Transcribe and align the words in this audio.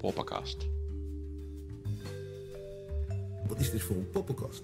poppenkast. 0.00 0.68
Wat 3.48 3.60
is 3.60 3.70
dit 3.70 3.82
voor 3.82 3.96
een 3.96 4.10
poppenkast? 4.10 4.62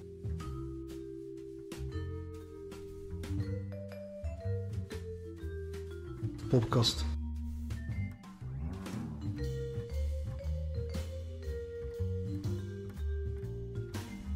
Poppenkast. 6.49 7.05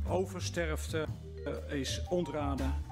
Oversterfte 0.08 1.06
eh, 1.44 1.78
is 1.78 2.02
ontraden. 2.08 2.89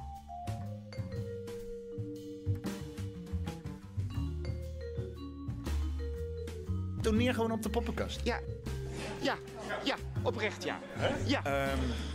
Toneer 7.08 7.34
gewoon 7.34 7.52
op 7.52 7.62
de 7.62 7.68
poppenkast. 7.68 8.20
Ja, 8.24 8.40
ja, 9.20 9.34
ja, 9.84 9.96
oprecht 10.22 10.64
ja. 10.64 10.78
Ja, 11.26 11.68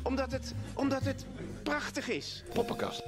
omdat, 0.04 0.32
het, 0.32 0.54
omdat 0.74 1.04
het 1.04 1.26
prachtig 1.64 2.10
is. 2.10 2.44
Poppenkast. 2.54 3.04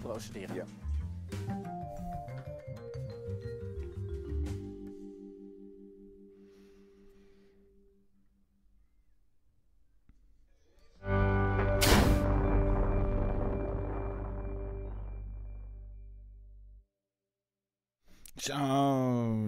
Procederen. 0.00 0.54
Ja. 0.54 0.64
Zo, 18.40 18.56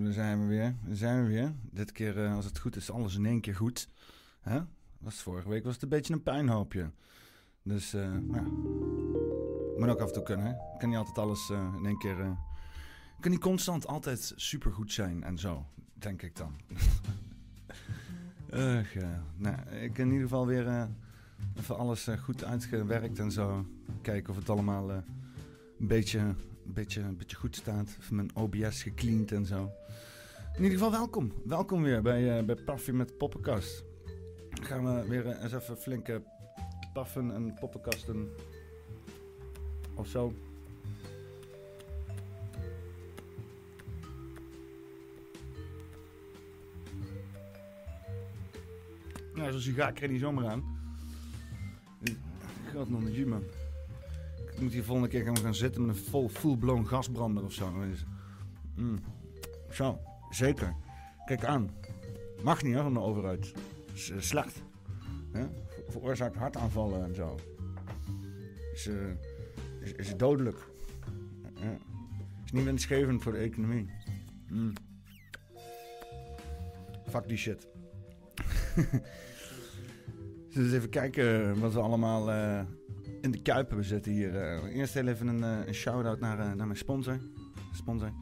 daar 0.03 0.13
zijn 0.13 0.41
we 0.41 0.47
weer. 0.47 0.77
Daar 0.85 0.97
zijn 0.97 1.23
we 1.23 1.29
weer. 1.29 1.53
Dit 1.71 1.93
keer, 1.93 2.25
eh, 2.25 2.35
als 2.35 2.45
het 2.45 2.59
goed 2.59 2.77
is, 2.77 2.91
alles 2.91 3.17
in 3.17 3.27
één 3.27 3.41
keer 3.41 3.55
goed. 3.55 3.89
Hè? 4.41 4.61
Was 4.99 5.23
vorige 5.23 5.49
week 5.49 5.65
was 5.65 5.75
het 5.75 5.83
een 5.83 5.89
beetje 5.89 6.15
een 6.15 6.23
puinhoopje. 6.23 6.91
Dus, 7.63 7.95
eh 7.95 8.15
ja. 8.33 8.45
Moet 9.83 9.91
ook 9.91 10.01
af 10.01 10.07
en 10.07 10.13
toe 10.13 10.23
kunnen, 10.23 10.47
hè? 10.47 10.53
Kan 10.79 10.89
niet 10.89 10.99
altijd 10.99 11.19
alles 11.19 11.51
eh, 11.51 11.75
in 11.79 11.87
één 11.87 11.99
keer... 11.99 12.21
eh 12.21 12.31
kan 13.21 13.31
niet 13.31 13.41
constant 13.41 13.87
altijd 13.87 14.33
supergoed 14.37 14.93
zijn 14.93 15.23
en 15.23 15.39
zo, 15.39 15.67
denk 15.95 16.23
ik 16.23 16.37
dan. 16.37 16.57
Ugh, 18.51 18.93
ja. 18.93 19.23
Nou, 19.37 19.57
ik 19.71 19.99
in 19.99 20.07
ieder 20.07 20.23
geval 20.23 20.47
weer 20.47 20.67
eh, 20.67 20.85
even 21.59 21.79
alles 21.79 22.09
goed 22.19 22.45
uitgewerkt 22.45 23.19
en 23.19 23.33
zo. 23.33 23.67
Kijken 24.03 24.31
of 24.31 24.37
het 24.37 24.51
allemaal 24.51 24.91
een 24.91 25.05
beetje, 25.79 26.19
een, 26.19 26.37
beetje, 26.65 27.01
een 27.01 27.17
beetje 27.17 27.37
goed 27.37 27.57
staat. 27.57 27.97
Even 28.01 28.17
mijn 28.17 28.37
OBS 28.37 28.83
gecleaned 28.83 29.33
en 29.33 29.47
zo. 29.47 29.71
In 30.57 30.63
ieder 30.63 30.79
geval 30.79 30.91
welkom. 30.91 31.33
Welkom 31.45 31.83
weer 31.83 32.03
bij, 32.03 32.45
bij 32.45 32.57
Paffy 32.57 32.91
met 32.91 33.19
Poppenkast. 33.19 33.85
Dan 34.51 34.65
gaan 34.65 34.85
we 34.85 35.09
weer 35.09 35.27
eens 35.27 35.53
even 35.53 35.77
flinke 35.77 36.23
paffen 36.93 37.35
en 37.35 37.55
poppenkasten 37.55 38.29
of 39.95 40.09
zo. 40.09 40.33
Nou, 49.35 49.53
zo'n 49.53 49.61
sigaar 49.61 49.93
krijg 49.93 50.01
je 50.01 50.09
niet 50.09 50.21
zomaar 50.21 50.47
aan. 50.47 50.81
God 52.75 52.91
nog 52.91 53.05
een 53.05 53.29
man. 53.29 53.43
Ik 54.55 54.61
moet 54.61 54.73
hier 54.73 54.85
volgende 54.85 55.09
keer 55.11 55.25
gaan, 55.25 55.37
gaan 55.37 55.55
zitten 55.55 55.87
met 55.87 55.97
een 55.97 56.03
vol 56.03 56.29
full-blown 56.29 56.85
gasbrander 56.85 57.45
of 57.45 57.53
zo. 57.53 57.73
Mm. 58.77 58.99
Zo, 59.71 59.99
zeker. 60.31 60.75
Kijk 61.25 61.45
aan. 61.45 61.71
Mag 62.43 62.63
niet 62.63 62.75
hè, 62.75 62.83
van 62.83 62.93
de 62.93 63.01
overheid. 63.01 63.53
Eh, 63.93 64.21
slecht. 64.21 64.63
Hè? 65.33 65.41
Ver- 65.41 65.85
Veroorzaakt 65.89 66.37
hartaanvallen 66.37 67.05
en 67.05 67.15
zo. 67.15 67.39
Is, 68.75 68.87
eh, 68.87 68.95
is, 69.83 69.93
is 69.93 70.17
dodelijk. 70.17 70.71
Ja. 71.55 71.79
Is 72.45 72.53
niet 72.53 72.65
winstgevend 72.65 73.23
voor 73.23 73.33
de 73.33 73.39
economie. 73.39 73.91
Mm. 74.49 74.73
Fuck 77.09 77.29
die 77.29 77.37
shit. 77.37 77.69
Dus 80.53 80.73
even 80.73 80.89
kijken 80.89 81.61
wat 81.61 81.73
we 81.73 81.81
allemaal 81.81 82.31
eh, 82.31 82.61
in 83.21 83.31
de 83.31 83.43
kuip 83.43 83.69
hebben 83.69 83.87
zitten 83.87 84.13
hier. 84.13 84.37
Eh, 84.37 84.77
eerst 84.77 84.97
even 84.97 85.27
een, 85.27 85.45
eh, 85.45 85.67
een 85.67 85.75
shout-out 85.75 86.21
naar, 86.21 86.37
naar 86.37 86.67
mijn 86.67 86.77
sponsor. 86.79 87.19
Sponsor. 87.73 88.13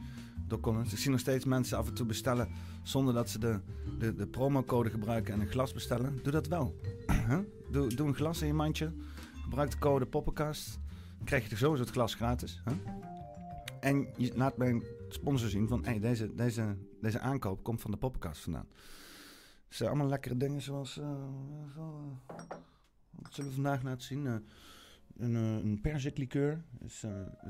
Ik 0.83 0.97
zie 0.97 1.11
nog 1.11 1.19
steeds 1.19 1.45
mensen 1.45 1.77
af 1.77 1.87
en 1.87 1.93
toe 1.93 2.05
bestellen 2.05 2.49
zonder 2.83 3.13
dat 3.13 3.29
ze 3.29 3.39
de, 3.39 3.59
de, 3.99 4.15
de 4.15 4.27
promocode 4.27 4.89
gebruiken 4.89 5.33
en 5.33 5.39
een 5.39 5.47
glas 5.47 5.73
bestellen. 5.73 6.19
Doe 6.23 6.31
dat 6.31 6.47
wel. 6.47 6.75
Doe, 7.71 7.95
doe 7.95 8.07
een 8.07 8.15
glas 8.15 8.41
in 8.41 8.47
je 8.47 8.53
mandje. 8.53 8.93
Gebruik 9.43 9.71
de 9.71 9.77
code 9.77 10.05
Poppenkast. 10.05 10.80
Krijg 11.23 11.43
je 11.43 11.51
er 11.51 11.57
sowieso 11.57 11.83
het 11.83 11.93
glas 11.93 12.15
gratis. 12.15 12.61
Huh? 12.65 12.77
En 13.79 14.07
je 14.17 14.35
laat 14.35 14.57
mijn 14.57 14.83
sponsor 15.09 15.49
zien 15.49 15.67
van 15.67 15.85
hey, 15.85 15.99
deze, 15.99 16.35
deze, 16.35 16.77
deze 17.01 17.19
aankoop 17.19 17.63
komt 17.63 17.81
van 17.81 17.91
de 17.91 17.97
Poppenkast 17.97 18.41
vandaan. 18.41 18.67
Het 19.67 19.75
zijn 19.75 19.89
allemaal 19.89 20.07
lekkere 20.07 20.37
dingen 20.37 20.61
zoals... 20.61 20.97
eh, 20.97 21.05
eh, 21.77 22.37
wat 23.09 23.33
zullen 23.33 23.49
we 23.49 23.55
vandaag 23.55 23.81
laten 23.81 24.01
zien? 24.01 24.27
Eh, 24.27 24.35
een, 25.17 25.33
een 25.35 25.81
perziklikeur. 25.81 26.63
Is 26.79 27.03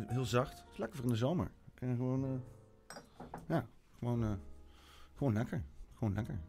heel 0.07 0.25
zacht. 0.25 0.63
Is 0.71 0.77
lekker 0.77 0.97
voor 0.97 1.05
in 1.05 1.11
de 1.11 1.17
zomer. 1.17 1.51
Je 1.79 1.95
gewoon... 1.95 2.43
ja, 3.47 3.67
gewoon, 3.99 4.39
gewoon 5.15 5.33
lekker. 5.33 5.63
Gewoon 5.93 6.13
lekker. 6.13 6.39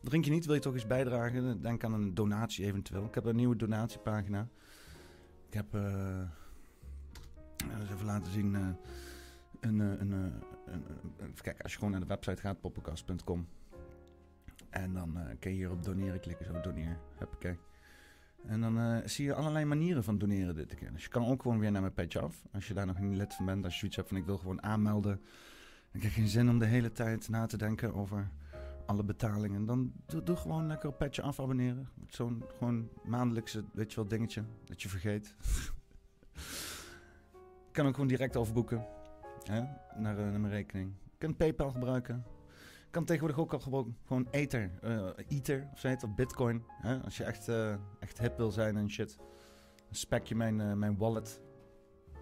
Drink 0.00 0.24
je 0.24 0.30
niet, 0.30 0.46
wil 0.46 0.54
je 0.54 0.60
toch 0.60 0.74
eens 0.74 0.86
bijdragen? 0.86 1.62
Denk 1.62 1.84
aan 1.84 1.92
een 1.92 2.14
donatie 2.14 2.64
eventueel. 2.64 3.04
Ik 3.04 3.14
heb 3.14 3.24
een 3.24 3.36
nieuwe 3.36 3.56
donatiepagina. 3.56 4.48
Ik 5.48 5.54
heb... 5.54 5.66
eens 7.80 7.90
even 7.90 8.04
laten 8.06 8.32
zien... 8.32 8.54
eh, 8.54 8.68
een, 9.60 9.80
eh, 9.80 9.86
een, 10.00 10.12
eh, 10.12 10.18
een, 10.74 10.84
een- 11.18 11.34
kijken, 11.42 11.62
als 11.62 11.72
je 11.72 11.78
gewoon 11.78 11.92
naar 11.92 12.00
de 12.00 12.06
website 12.06 12.40
gaat, 12.40 12.60
poppenkast.com. 12.60 13.46
En 14.70 14.92
dan 14.94 15.18
kun 15.38 15.50
je 15.50 15.56
hier 15.56 15.70
op 15.70 15.82
doneren 15.84 16.20
klikken, 16.20 16.46
zo 16.46 16.60
doneer. 16.60 16.98
Huppakee. 17.18 17.58
En 18.46 18.60
dan 18.60 19.02
zie 19.08 19.24
je 19.24 19.34
allerlei 19.34 19.64
manieren 19.64 20.04
van 20.04 20.18
doneren 20.18 20.54
dit 20.54 20.74
keer. 20.74 20.92
Dus 20.92 21.02
je 21.02 21.08
kan 21.08 21.26
ook 21.26 21.42
gewoon 21.42 21.58
weer 21.58 21.70
naar 21.70 21.80
mijn 21.80 21.94
petje 21.94 22.20
af. 22.20 22.44
Als 22.52 22.68
je 22.68 22.74
daar 22.74 22.86
nog 22.86 22.98
niet 22.98 23.16
lid 23.16 23.34
van 23.34 23.46
bent, 23.46 23.64
als 23.64 23.72
je 23.72 23.78
zoiets 23.78 23.96
hebt 23.96 24.08
van 24.08 24.16
ik 24.16 24.24
wil 24.24 24.38
gewoon 24.38 24.62
aanmelden. 24.62 25.20
Krijg 25.90 26.04
je 26.04 26.10
geen 26.10 26.28
zin 26.28 26.48
om 26.48 26.58
de 26.58 26.64
hele 26.66 26.92
tijd 26.92 27.28
na 27.28 27.46
te 27.46 27.56
denken 27.56 27.94
over 27.94 28.30
alle 28.86 29.04
betalingen. 29.04 29.64
Dan 29.64 29.92
doe, 30.06 30.22
doe 30.22 30.36
gewoon 30.36 30.66
lekker 30.66 30.88
op 30.88 30.98
petje 30.98 31.22
af 31.22 31.40
abonneren. 31.40 31.88
Zo'n 32.08 32.44
gewoon 32.58 32.88
maandelijkse, 33.04 33.64
weet 33.72 33.90
je 33.90 33.96
wel, 33.96 34.08
dingetje 34.08 34.44
dat 34.64 34.82
je 34.82 34.88
vergeet. 34.88 35.34
Kan 37.72 37.86
ook 37.86 37.94
gewoon 37.94 38.08
direct 38.08 38.36
overboeken 38.36 38.86
hè, 39.44 39.62
naar, 39.96 40.18
eh, 40.18 40.30
naar 40.30 40.40
mijn 40.40 40.52
rekening. 40.52 40.92
Je 41.10 41.18
kunt 41.18 41.36
PayPal 41.36 41.70
gebruiken. 41.70 42.24
Je 42.84 42.90
kan 42.90 43.04
tegenwoordig 43.04 43.38
ook 43.38 43.52
al 43.52 43.58
gewoon, 43.58 43.96
gewoon 44.06 44.28
Ether, 44.30 44.70
eh, 44.82 45.08
Ether 45.28 45.68
of 45.72 45.82
heet 45.82 46.00
dat, 46.00 46.16
Bitcoin. 46.16 46.64
Hè? 46.68 46.98
Als 47.00 47.16
je 47.16 47.24
echt, 47.24 47.48
eh, 47.48 47.74
echt 47.98 48.18
hip 48.18 48.36
wil 48.36 48.50
zijn 48.50 48.76
en 48.76 48.90
shit. 48.90 49.16
Dan 49.76 49.94
spek 49.94 50.26
je 50.26 50.34
mijn, 50.34 50.78
mijn 50.78 50.96
wallet. 50.96 51.40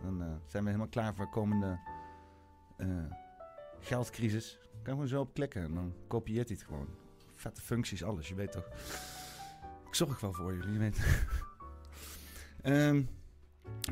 Dan 0.02 0.18
zijn 0.46 0.62
we 0.62 0.68
helemaal 0.68 0.88
klaar 0.88 1.14
voor 1.14 1.28
komende 1.28 1.78
geldcrisis. 3.80 4.58
Je 4.60 4.82
kan 4.82 4.92
gewoon 4.92 5.08
zo 5.08 5.20
op 5.20 5.34
klikken 5.34 5.62
en 5.62 5.74
dan 5.74 5.94
kopieert 6.06 6.48
hij 6.48 6.56
het 6.56 6.66
gewoon. 6.66 6.88
Vette 7.34 7.60
functies, 7.60 8.04
alles, 8.04 8.28
je 8.28 8.34
weet 8.34 8.52
toch. 8.52 8.68
Ik 9.86 9.94
zorg 9.94 10.20
wel 10.20 10.32
voor 10.32 10.54
jullie, 10.54 10.72
je 10.72 10.78
weet. 10.78 10.98
Ehm, 12.62 13.02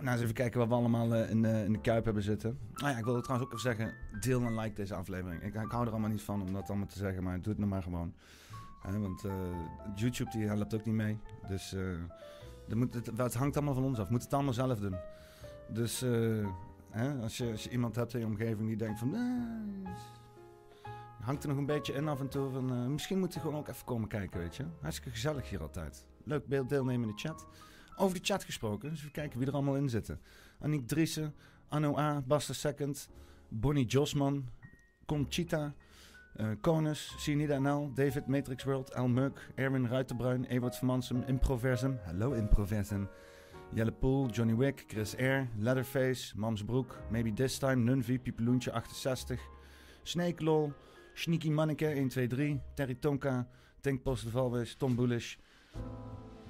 nou, 0.03 0.09
eens 0.09 0.21
even 0.21 0.35
kijken 0.35 0.59
wat 0.59 0.69
we 0.69 0.75
allemaal 0.75 1.15
eh, 1.15 1.31
in, 1.31 1.43
de, 1.43 1.63
in 1.65 1.73
de 1.73 1.81
kuip 1.81 2.05
hebben 2.05 2.23
zitten. 2.23 2.59
Nou 2.75 2.91
ja, 2.91 2.99
ik 2.99 3.05
wilde 3.05 3.21
trouwens 3.21 3.49
ook 3.51 3.59
even 3.59 3.75
zeggen, 3.75 3.95
deel 4.21 4.43
en 4.43 4.59
like 4.59 4.75
deze 4.75 4.95
aflevering. 4.95 5.43
Ik, 5.43 5.55
ik 5.55 5.71
hou 5.71 5.87
er 5.87 5.91
allemaal 5.91 6.11
niet 6.11 6.23
van 6.23 6.43
om 6.43 6.53
dat 6.53 6.69
allemaal 6.69 6.87
te 6.87 6.99
zeggen, 6.99 7.23
maar 7.23 7.41
doe 7.41 7.49
het 7.49 7.59
nou 7.59 7.71
maar 7.71 7.83
gewoon. 7.83 8.15
Want 9.01 9.25
eh, 9.25 9.33
YouTube 9.95 10.31
die 10.31 10.47
helpt 10.47 10.75
ook 10.75 10.85
niet 10.85 10.95
mee. 10.95 11.19
Dus 11.49 11.75
er 12.69 12.77
moet, 12.77 12.95
het, 13.17 13.35
hangt 13.35 13.57
allemaal 13.57 13.75
van 13.75 13.85
ons 13.85 13.99
af. 13.99 14.05
We 14.05 14.11
moeten 14.11 14.29
het 14.29 14.39
allemaal 14.39 14.67
zelf 14.67 14.79
doen. 14.79 14.97
Dus 15.69 16.03
eh, 16.03 17.23
als, 17.23 17.37
je, 17.37 17.51
als 17.51 17.65
je 17.65 17.71
iemand 17.71 17.97
hebt 17.97 18.15
in 18.15 18.21
je 18.21 18.27
omgeving 18.27 18.69
die 18.69 18.77
denkt 18.77 18.99
van... 18.99 19.15
"Eh, 19.15 19.91
hangt 21.21 21.43
er 21.43 21.49
nog 21.49 21.59
een 21.59 21.67
beetje 21.67 21.93
in 21.93 22.09
af 22.09 22.21
en 22.21 22.29
toe 22.29 22.51
van... 22.51 22.93
misschien 22.93 23.19
moet 23.19 23.35
je 23.35 23.41
gewoon 23.41 23.57
ook 23.57 23.69
even 23.69 23.85
komen 23.85 24.09
kijken, 24.09 24.41
weet 24.41 24.57
je. 24.57 24.65
Hartstikke 24.81 25.11
gezellig 25.11 25.49
hier 25.49 25.63
altijd. 25.63 26.07
Leuk 26.25 26.49
deelnemen 26.49 27.09
in 27.09 27.15
de 27.15 27.29
chat. 27.29 27.47
Over 27.97 28.15
de 28.15 28.25
chat 28.25 28.45
gesproken, 28.45 28.91
dus 28.91 28.99
even 28.99 29.11
kijken 29.11 29.39
wie 29.39 29.49
er 29.49 29.55
allemaal 29.55 29.77
in 29.77 29.89
zitten. 29.89 30.21
Aniek 30.61 30.89
Driessen, 30.89 31.35
Anno 31.69 31.97
A, 31.97 32.23
Basta 32.27 32.53
Second, 32.53 33.09
Bonnie 33.49 33.87
Josman, 33.87 34.49
Conchita, 35.07 35.75
uh, 36.41 36.47
Konus, 36.61 37.15
Sinida 37.19 37.59
NL, 37.59 37.91
David 37.95 38.27
Matrix 38.27 38.65
World, 38.65 38.95
Al 38.95 39.09
Muk, 39.09 39.39
Erwin 39.59 39.87
Ruitenbruin, 39.87 40.45
Ewart 40.51 40.75
Vermansum, 40.75 41.25
Improversum, 41.29 41.99
hallo 42.07 42.35
Improversum, 42.35 43.09
Jelle 43.75 43.93
Poel, 43.93 44.31
Johnny 44.31 44.55
Wick, 44.55 44.87
Chris 44.89 45.15
R, 45.15 45.49
Leatherface, 45.59 46.35
Mamsbroek, 46.37 46.87
Maybe 47.11 47.33
This 47.33 47.59
Time, 47.59 47.85
Nunvi, 47.85 48.19
Pipeloentje 48.19 48.71
68, 48.71 49.39
Snake 50.05 50.43
Lol, 50.43 50.73
Sneaky 51.15 51.51
Manneke 51.51 51.87
123, 51.87 52.61
Terry 52.75 52.95
Tonka, 52.95 53.47
Tankpost 53.81 54.25
de 54.25 54.31
Valwees, 54.31 54.77
Tom 54.77 54.95
Bullish, 54.95 55.39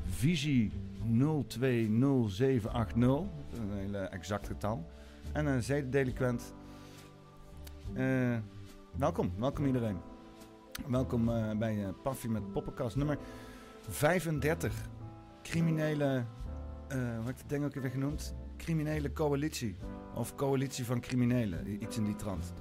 Visie 0.09 0.73
020780, 1.17 3.29
een 3.59 3.73
hele 3.73 3.99
exact 3.99 4.47
getal, 4.47 4.87
en 5.33 5.47
een 5.47 5.63
zedendeliquent. 5.63 6.55
Uh, 7.95 8.37
welkom, 8.97 9.33
welkom 9.39 9.67
iedereen. 9.67 9.97
Welkom 10.89 11.29
uh, 11.29 11.51
bij 11.51 11.77
uh, 11.77 11.89
Paffy 12.03 12.27
met 12.27 12.53
Poppenkast 12.53 12.97
nummer 12.97 13.19
35. 13.89 14.75
Criminele, 15.43 16.05
uh, 16.05 16.23
hoe 16.89 16.99
heb 16.99 17.29
ik 17.29 17.39
het 17.39 17.49
ding 17.49 17.65
ook 17.65 17.75
weer 17.75 17.91
genoemd? 17.91 18.35
Criminele 18.57 19.13
coalitie. 19.13 19.77
Of 20.15 20.35
coalitie 20.35 20.85
van 20.85 21.01
criminelen, 21.01 21.83
iets 21.83 21.97
in 21.97 22.05
die 22.05 22.17
trant. 22.17 22.53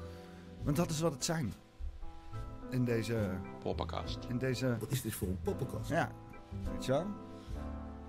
Want 0.63 0.77
dat 0.77 0.89
is 0.89 0.99
wat 0.99 1.13
het 1.13 1.25
zijn. 1.25 1.53
In 2.69 2.85
deze... 2.85 3.29
Poppenkast. 3.59 4.19
In 4.27 4.37
deze... 4.37 4.77
Wat 4.79 4.91
is 4.91 5.01
dit 5.01 5.13
voor 5.13 5.27
een 5.27 5.39
poppenkast? 5.43 5.89
Ja, 5.89 6.11
weet 6.71 6.85
je 6.85 6.91
wel? 6.91 7.05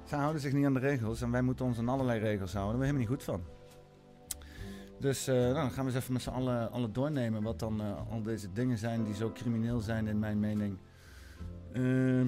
Zij 0.07 0.19
houden 0.19 0.41
zich 0.41 0.53
niet 0.53 0.65
aan 0.65 0.75
de 0.75 0.81
regels 0.81 1.23
en 1.23 1.31
wij 1.31 1.43
moeten 1.43 1.65
ons 1.65 1.79
aan 1.79 1.89
allerlei 1.89 2.21
regels 2.21 2.53
houden. 2.53 2.79
Daar 2.79 2.89
ben 2.89 2.97
we 2.97 3.03
helemaal 3.03 3.19
niet 3.19 3.27
goed 3.27 3.35
van. 3.35 3.55
Dus 5.01 5.29
uh, 5.29 5.35
nou, 5.35 5.55
dan 5.55 5.71
gaan 5.71 5.85
we 5.85 5.91
eens 5.91 6.01
even 6.01 6.13
met 6.13 6.23
z'n 6.23 6.31
allen, 6.31 6.93
doornemen 6.93 7.43
wat 7.43 7.59
dan 7.59 7.81
uh, 7.81 8.11
al 8.11 8.23
deze 8.23 8.53
dingen 8.53 8.79
zijn 8.79 9.05
die 9.05 9.15
zo 9.15 9.33
crimineel 9.33 9.81
zijn 9.81 10.07
in 10.07 10.19
mijn 10.19 10.41
mening. 10.41 10.79
Uh, 11.73 12.25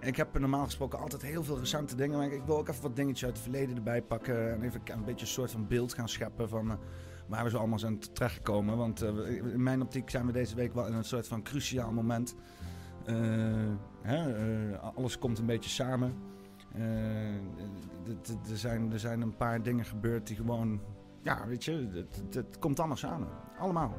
ik 0.00 0.16
heb 0.16 0.38
normaal 0.38 0.64
gesproken 0.64 0.98
altijd 0.98 1.22
heel 1.22 1.44
veel 1.44 1.58
recente 1.58 1.96
dingen, 1.96 2.18
maar 2.18 2.32
ik 2.32 2.42
wil 2.44 2.58
ook 2.58 2.68
even 2.68 2.82
wat 2.82 2.96
dingetjes 2.96 3.24
uit 3.24 3.32
het 3.32 3.42
verleden 3.42 3.76
erbij 3.76 4.02
pakken. 4.02 4.52
En 4.52 4.62
even 4.62 4.80
een 4.84 5.04
beetje 5.04 5.26
een 5.26 5.32
soort 5.32 5.50
van 5.50 5.66
beeld 5.66 5.94
gaan 5.94 6.08
scheppen 6.08 6.48
van 6.48 6.78
waar 7.26 7.44
we 7.44 7.50
zo 7.50 7.58
allemaal 7.58 7.78
zijn 7.78 7.98
terechtgekomen. 7.98 8.76
Want 8.76 9.00
in 9.52 9.62
mijn 9.62 9.82
optiek 9.82 10.10
zijn 10.10 10.26
we 10.26 10.32
deze 10.32 10.54
week 10.54 10.74
wel 10.74 10.86
in 10.86 10.94
een 10.94 11.04
soort 11.04 11.28
van 11.28 11.42
cruciaal 11.42 11.92
moment. 11.92 12.34
Hè, 14.02 14.78
alles 14.78 15.18
komt 15.18 15.38
een 15.38 15.46
beetje 15.46 15.70
samen. 15.70 16.33
Er, 16.74 18.56
zijn, 18.56 18.92
er 18.92 18.98
zijn 18.98 19.20
een 19.20 19.36
paar 19.36 19.62
dingen 19.62 19.84
gebeurd 19.84 20.26
die 20.26 20.36
gewoon 20.36 20.80
ja, 21.22 21.46
weet 21.46 21.64
je, 21.64 22.04
het, 22.30 22.58
komt 22.58 22.78
allemaal 22.78 22.96
samen. 22.96 23.28
Allemaal. 23.58 23.94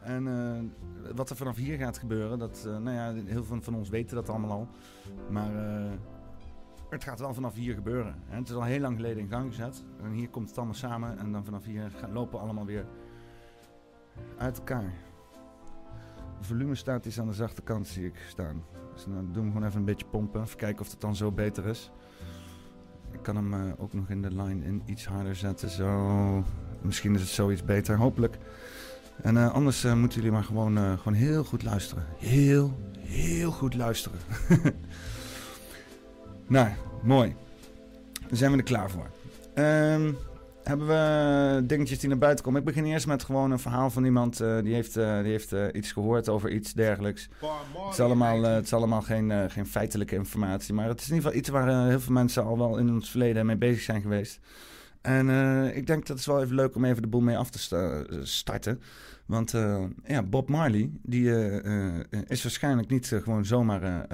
En 0.00 0.26
uh, 0.26 1.14
wat 1.14 1.30
er 1.30 1.36
vanaf 1.36 1.56
hier 1.56 1.78
gaat 1.78 1.98
gebeuren, 1.98 2.38
dat, 2.38 2.64
uh, 2.66 2.78
nou 2.78 2.96
ja, 2.96 3.22
heel 3.24 3.44
veel 3.44 3.62
van 3.62 3.74
ons 3.74 3.88
weten 3.88 4.16
dat 4.16 4.28
allemaal 4.28 4.50
al. 4.50 4.68
Maar 5.30 5.50
het 6.90 7.04
gaat 7.04 7.18
wel 7.20 7.34
vanaf 7.34 7.54
hier 7.54 7.74
gebeuren. 7.74 8.14
En 8.30 8.38
het 8.38 8.48
is 8.48 8.54
al 8.54 8.62
heel 8.62 8.80
lang 8.80 8.96
geleden 8.96 9.22
in 9.22 9.28
gang 9.28 9.48
gezet. 9.48 9.84
En 10.02 10.10
hier 10.10 10.28
komt 10.28 10.48
het 10.48 10.56
allemaal 10.56 10.74
samen. 10.74 11.18
En 11.18 11.32
dan 11.32 11.44
vanaf 11.44 11.64
hier 11.64 11.92
lopen 12.12 12.38
we 12.38 12.44
allemaal 12.44 12.66
weer 12.66 12.86
uit 14.38 14.58
elkaar. 14.58 14.92
De 16.38 16.44
volume 16.44 16.74
staat 16.74 17.06
iets 17.06 17.20
aan 17.20 17.26
de 17.26 17.32
zachte 17.32 17.62
kant, 17.62 17.86
zie 17.86 18.06
ik 18.06 18.16
staan. 18.28 18.62
Dus 18.98 19.06
dan 19.14 19.28
doen 19.32 19.44
we 19.44 19.52
gewoon 19.52 19.66
even 19.66 19.78
een 19.78 19.84
beetje 19.84 20.06
pompen. 20.06 20.42
Even 20.42 20.56
kijken 20.56 20.80
of 20.80 20.90
het 20.90 21.00
dan 21.00 21.16
zo 21.16 21.32
beter 21.32 21.66
is. 21.66 21.90
Ik 23.12 23.22
kan 23.22 23.36
hem 23.36 23.54
uh, 23.54 23.60
ook 23.78 23.92
nog 23.92 24.08
in 24.08 24.22
de 24.22 24.30
line 24.30 24.64
in 24.64 24.82
iets 24.86 25.06
harder 25.06 25.36
zetten. 25.36 25.70
Zo. 25.70 26.44
Misschien 26.80 27.14
is 27.14 27.20
het 27.20 27.30
zoiets 27.30 27.64
beter, 27.64 27.96
hopelijk. 27.96 28.38
En 29.22 29.34
uh, 29.34 29.52
anders 29.52 29.84
uh, 29.84 29.94
moeten 29.94 30.18
jullie 30.18 30.32
maar 30.32 30.44
gewoon, 30.44 30.98
gewoon 30.98 31.12
heel 31.12 31.44
goed 31.44 31.62
luisteren. 31.62 32.04
Heel, 32.16 32.78
heel 32.98 33.50
goed 33.50 33.74
luisteren. 33.74 34.18
nou, 36.46 36.68
mooi. 37.02 37.34
Dan 38.28 38.36
zijn 38.36 38.52
we 38.52 38.56
er 38.56 38.62
klaar 38.62 38.90
voor. 38.90 39.10
Um, 39.54 40.16
hebben 40.68 40.86
we 40.86 41.66
dingetjes 41.66 41.98
die 41.98 42.08
naar 42.08 42.18
buiten 42.18 42.44
komen. 42.44 42.60
Ik 42.60 42.66
begin 42.66 42.84
eerst 42.84 43.06
met 43.06 43.24
gewoon 43.24 43.50
een 43.50 43.58
verhaal 43.58 43.90
van 43.90 44.04
iemand 44.04 44.40
uh, 44.40 44.62
die 44.62 44.74
heeft, 44.74 44.96
uh, 44.96 45.22
die 45.22 45.30
heeft 45.30 45.54
iets 45.72 45.92
gehoord 45.92 46.28
over 46.28 46.50
iets 46.50 46.72
dergelijks. 46.72 47.28
Het 47.40 47.92
is 47.92 48.00
allemaal, 48.00 48.42
het 48.42 48.64
is 48.64 48.72
allemaal 48.72 49.02
geen, 49.02 49.50
geen 49.50 49.66
feitelijke 49.66 50.14
informatie, 50.14 50.74
maar 50.74 50.88
het 50.88 51.00
is 51.00 51.08
in 51.08 51.14
ieder 51.14 51.30
geval 51.30 51.40
iets 51.40 51.48
waar 51.48 51.88
heel 51.88 52.00
veel 52.00 52.12
mensen 52.12 52.44
al 52.44 52.58
wel 52.58 52.78
in 52.78 52.90
ons 52.90 53.10
verleden 53.10 53.46
mee 53.46 53.56
bezig 53.56 53.82
zijn 53.82 54.02
geweest. 54.02 54.40
En 55.00 55.28
ik 55.74 55.86
denk 55.86 56.06
dat 56.06 56.16
het 56.16 56.26
wel 56.26 56.42
even 56.42 56.54
leuk 56.54 56.74
om 56.74 56.84
even 56.84 57.02
de 57.02 57.08
boel 57.08 57.20
mee 57.20 57.36
af 57.36 57.50
te 57.50 57.58
sta 57.58 58.04
starten. 58.22 58.80
Want 59.26 59.54
ja, 60.06 60.22
Bob 60.22 60.48
Marley 60.48 60.90
die, 61.02 61.30
is 62.26 62.42
waarschijnlijk 62.42 62.88
niet 62.88 63.06
gewoon 63.22 63.44
zomaar 63.44 64.06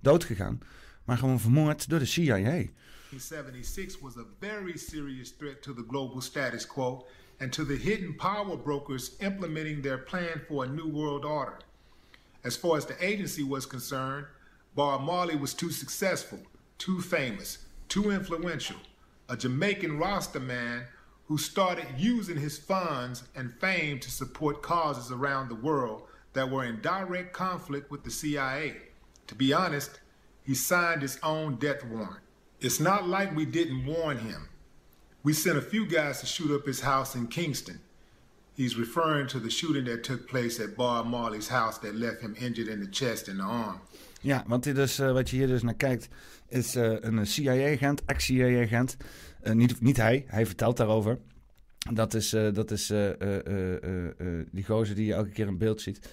dood 0.00 0.24
gegaan, 0.24 0.58
maar 1.04 1.18
gewoon 1.18 1.40
vermoord 1.40 1.88
door 1.88 1.98
de 1.98 2.04
CIA. 2.04 2.64
1976 3.10 4.02
was 4.02 4.18
a 4.18 4.26
very 4.38 4.76
serious 4.76 5.30
threat 5.30 5.62
to 5.62 5.72
the 5.72 5.82
global 5.82 6.20
status 6.20 6.66
quo 6.66 7.06
and 7.40 7.50
to 7.50 7.64
the 7.64 7.74
hidden 7.74 8.12
power 8.12 8.54
brokers 8.54 9.16
implementing 9.20 9.80
their 9.80 9.96
plan 9.96 10.42
for 10.46 10.64
a 10.64 10.68
new 10.68 10.86
world 10.86 11.24
order. 11.24 11.58
As 12.44 12.54
far 12.54 12.76
as 12.76 12.84
the 12.84 13.02
agency 13.02 13.42
was 13.42 13.64
concerned, 13.64 14.26
Bob 14.74 15.00
Marley 15.04 15.36
was 15.36 15.54
too 15.54 15.70
successful, 15.70 16.38
too 16.76 17.00
famous, 17.00 17.64
too 17.88 18.10
influential, 18.10 18.76
a 19.30 19.38
Jamaican 19.38 19.98
Rasta 19.98 20.38
man 20.38 20.84
who 21.28 21.38
started 21.38 21.86
using 21.96 22.36
his 22.36 22.58
funds 22.58 23.22
and 23.34 23.54
fame 23.54 24.00
to 24.00 24.10
support 24.10 24.60
causes 24.60 25.10
around 25.10 25.48
the 25.48 25.54
world 25.54 26.02
that 26.34 26.50
were 26.50 26.64
in 26.64 26.82
direct 26.82 27.32
conflict 27.32 27.90
with 27.90 28.04
the 28.04 28.10
CIA. 28.10 28.76
To 29.28 29.34
be 29.34 29.54
honest, 29.54 29.98
he 30.42 30.54
signed 30.54 31.00
his 31.00 31.18
own 31.22 31.56
death 31.56 31.82
warrant. 31.86 32.20
It's 32.60 32.80
not 32.80 33.08
like 33.08 33.36
we 33.36 33.44
didn't 33.44 33.86
warn 33.86 34.18
him. 34.18 34.48
We 35.22 35.32
sent 35.32 35.58
a 35.58 35.62
few 35.62 35.86
guys 35.86 36.20
to 36.20 36.26
shoot 36.26 36.50
up 36.50 36.66
his 36.66 36.80
house 36.80 37.14
in 37.14 37.28
Kingston. 37.28 37.80
He's 38.56 38.76
referring 38.76 39.28
to 39.28 39.40
the 39.40 39.50
shooting 39.50 39.84
that 39.84 40.02
took 40.02 40.26
place 40.26 40.62
at 40.62 40.76
Bob 40.76 41.06
Marley's 41.06 41.48
house 41.48 41.78
that 41.78 41.94
left 41.94 42.20
him 42.20 42.34
injured 42.38 42.68
in 42.68 42.80
the 42.80 42.88
chest 42.90 43.28
and 43.28 43.38
the 43.38 43.44
arm. 43.44 43.80
Ja, 44.20 44.44
want 44.46 44.64
dit 44.64 44.98
uh, 44.98 45.12
wat 45.12 45.30
je 45.30 45.36
hier 45.36 45.46
dus 45.46 45.62
naar 45.62 45.74
kijkt, 45.74 46.08
is 46.48 46.76
uh, 46.76 46.96
een 47.00 47.26
CIA-agent, 47.26 48.02
ex-CIA-agent. 48.04 48.96
Uh, 49.44 49.52
niet, 49.52 49.80
niet 49.80 49.96
hij, 49.96 50.24
hij 50.26 50.46
vertelt 50.46 50.76
daarover. 50.76 51.18
Dat 51.92 52.14
is, 52.14 52.30
dat 52.30 52.70
is 52.70 52.86
die 54.50 54.64
gozer 54.64 54.94
die 54.94 55.06
je 55.06 55.12
elke 55.12 55.30
keer 55.30 55.46
in 55.46 55.58
beeld 55.58 55.80
ziet. 55.80 56.08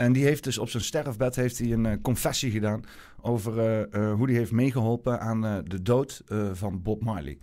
En 0.00 0.12
die 0.12 0.24
heeft 0.24 0.44
dus 0.44 0.58
op 0.58 0.70
zijn 0.70 0.82
sterfbed 0.82 1.36
heeft 1.36 1.58
hij 1.58 1.72
een 1.72 1.84
uh, 1.84 1.92
confessie 2.02 2.50
gedaan 2.50 2.84
over 3.20 3.56
uh, 3.56 4.02
uh, 4.02 4.14
hoe 4.14 4.26
hij 4.26 4.36
heeft 4.36 4.50
meegeholpen 4.52 5.20
aan 5.20 5.64
de 5.64 5.82
dood 5.82 6.22
van 6.52 6.82
Bob 6.82 7.02
Marley. 7.02 7.38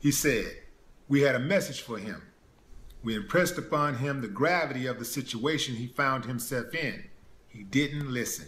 He 0.00 0.10
said, 0.10 0.44
"We 1.06 1.26
had 1.26 1.34
a 1.34 1.38
message 1.38 1.82
for 1.82 1.98
him. 1.98 2.16
We 3.00 3.12
impressed 3.12 3.58
upon 3.58 3.94
him 3.94 4.20
the 4.20 4.30
gravity 4.34 4.88
of 4.88 4.96
the 4.96 5.04
situation 5.04 5.74
he 5.74 5.90
found 5.94 6.24
himself 6.24 6.72
in. 6.72 6.94
He 7.48 7.66
didn't 7.68 8.10
listen. 8.10 8.46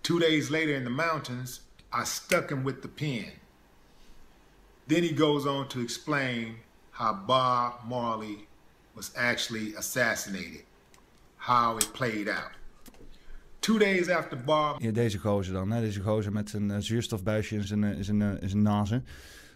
Two 0.00 0.18
days 0.18 0.48
later 0.48 0.74
in 0.74 0.84
the 0.84 0.90
mountains, 0.90 1.60
I 2.00 2.04
stuck 2.04 2.50
him 2.50 2.64
with 2.64 2.80
the 2.80 2.88
pen. 2.88 3.32
Then 4.86 5.02
he 5.02 5.14
goes 5.14 5.46
on 5.46 5.66
to 5.68 5.80
explain 5.80 6.56
how 6.90 7.24
Bob 7.26 7.72
Marley 7.88 8.46
was 8.94 9.10
actually 9.14 9.74
assassinated." 9.74 10.64
How 11.46 11.76
it 11.76 11.92
played 11.92 12.28
out. 12.28 12.50
Two 13.58 13.78
days 13.78 14.08
after 14.08 14.38
Bob... 14.44 14.80
Ja, 14.80 14.90
deze 14.90 15.18
gozer 15.18 15.52
dan, 15.52 15.70
hè? 15.70 15.80
deze 15.80 16.00
gozer 16.00 16.32
met 16.32 16.50
zijn 16.50 16.70
uh, 16.70 16.76
zuurstofbuisje 16.78 17.54
in 17.54 17.62
zijn, 17.62 17.84
in 17.84 18.04
zijn, 18.04 18.40
in 18.40 18.48
zijn 18.48 18.62
nazen. 18.62 19.06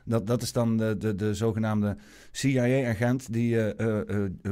Dat, 0.04 0.26
dat 0.26 0.42
is 0.42 0.52
dan 0.52 0.76
de, 0.76 0.96
de, 0.98 1.14
de 1.14 1.34
zogenaamde 1.34 1.96
CIA-agent 2.32 3.32
die 3.32 3.74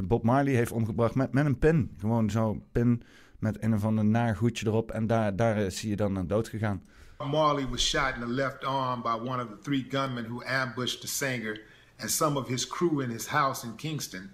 Bob 0.03 0.23
Marley 0.23 0.53
heeft 0.53 0.71
omgebracht 0.71 1.15
met, 1.15 1.31
met 1.31 1.45
een 1.45 1.59
pin. 1.59 1.95
Gewoon 1.99 2.29
zo'n 2.29 2.63
pin 2.71 3.03
met 3.39 3.63
een 3.63 3.73
of 3.73 3.85
ander 3.85 4.05
naar 4.05 4.35
goedje 4.35 4.67
erop. 4.67 4.91
En 4.91 5.07
daar, 5.07 5.35
daar 5.35 5.71
zie 5.71 5.89
je 5.89 5.95
dan 5.95 6.27
dood 6.27 6.47
gegaan. 6.47 6.81
Marley 7.23 7.65
was 7.67 7.81
shot 7.81 8.15
in 8.15 8.21
the 8.21 8.27
left 8.27 8.63
arm 8.65 9.01
by 9.01 9.17
one 9.29 9.39
of 9.39 9.47
the 9.47 9.57
three 9.61 9.85
gunmen 9.89 10.25
who 10.25 10.43
ambushed 10.43 11.01
the 11.01 11.07
singer 11.07 11.61
and 11.97 12.11
some 12.11 12.37
of 12.37 12.47
his 12.47 12.67
crew 12.67 13.01
in 13.01 13.09
his 13.09 13.27
house 13.27 13.65
in 13.65 13.75
Kingston. 13.75 14.29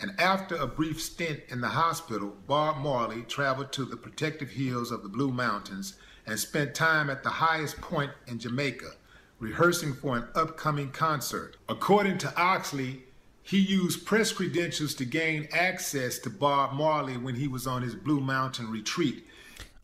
And 0.00 0.18
after 0.18 0.56
a 0.56 0.66
brief 0.66 1.00
stint 1.00 1.40
in 1.48 1.60
the 1.60 1.68
hospital, 1.68 2.36
Bob 2.46 2.78
Marley 2.78 3.22
traveled 3.22 3.72
to 3.72 3.84
the 3.84 3.96
protective 3.96 4.50
hills 4.50 4.90
of 4.90 5.02
the 5.02 5.08
Blue 5.08 5.30
Mountains 5.30 5.94
and 6.26 6.38
spent 6.38 6.74
time 6.74 7.10
at 7.10 7.22
the 7.22 7.30
highest 7.30 7.80
point 7.80 8.10
in 8.26 8.38
Jamaica, 8.38 8.92
rehearsing 9.38 9.94
for 9.94 10.16
an 10.16 10.28
upcoming 10.34 10.90
concert. 10.90 11.56
According 11.68 12.18
to 12.18 12.36
Oxley, 12.36 13.04
he 13.42 13.58
used 13.58 14.06
press 14.06 14.32
credentials 14.32 14.94
to 14.94 15.04
gain 15.04 15.48
access 15.52 16.18
to 16.20 16.30
Bob 16.30 16.72
Marley 16.72 17.16
when 17.16 17.34
he 17.34 17.46
was 17.46 17.66
on 17.66 17.82
his 17.82 17.94
Blue 17.94 18.20
Mountain 18.20 18.70
retreat. 18.70 19.24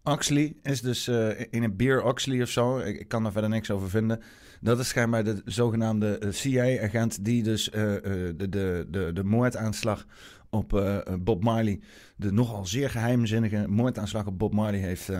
Oxley 0.04 0.54
is 0.62 0.80
dus 0.80 1.08
uh, 1.08 1.40
in 1.50 1.62
een 1.62 1.76
Beer 1.76 2.02
Oxley 2.02 2.42
of 2.42 2.48
zo. 2.48 2.78
Ik, 2.78 3.08
kan 3.08 3.22
daar 3.22 3.32
verder 3.32 3.50
niks 3.50 3.70
over 3.70 3.90
vinden. 3.90 4.22
Dat 4.60 4.78
is 4.78 4.88
schijnbaar 4.88 5.24
de 5.24 5.42
zogenaamde 5.44 6.18
eh, 6.18 6.30
CIA-agent 6.32 7.24
die 7.24 7.42
dus 7.42 7.68
uh, 7.68 7.74
de, 7.74 8.34
de, 8.36 8.86
de, 8.90 9.10
de 9.12 9.24
moordaanslag 9.24 10.06
op 10.50 10.82
Bob 11.18 11.42
Marley, 11.42 11.80
de 12.16 12.32
nogal 12.32 12.66
zeer 12.66 12.90
geheimzinnige 12.90 13.68
moordaanslag 13.68 14.26
op 14.26 14.38
Bob 14.38 14.52
Marley, 14.52 14.80
heeft 14.80 15.10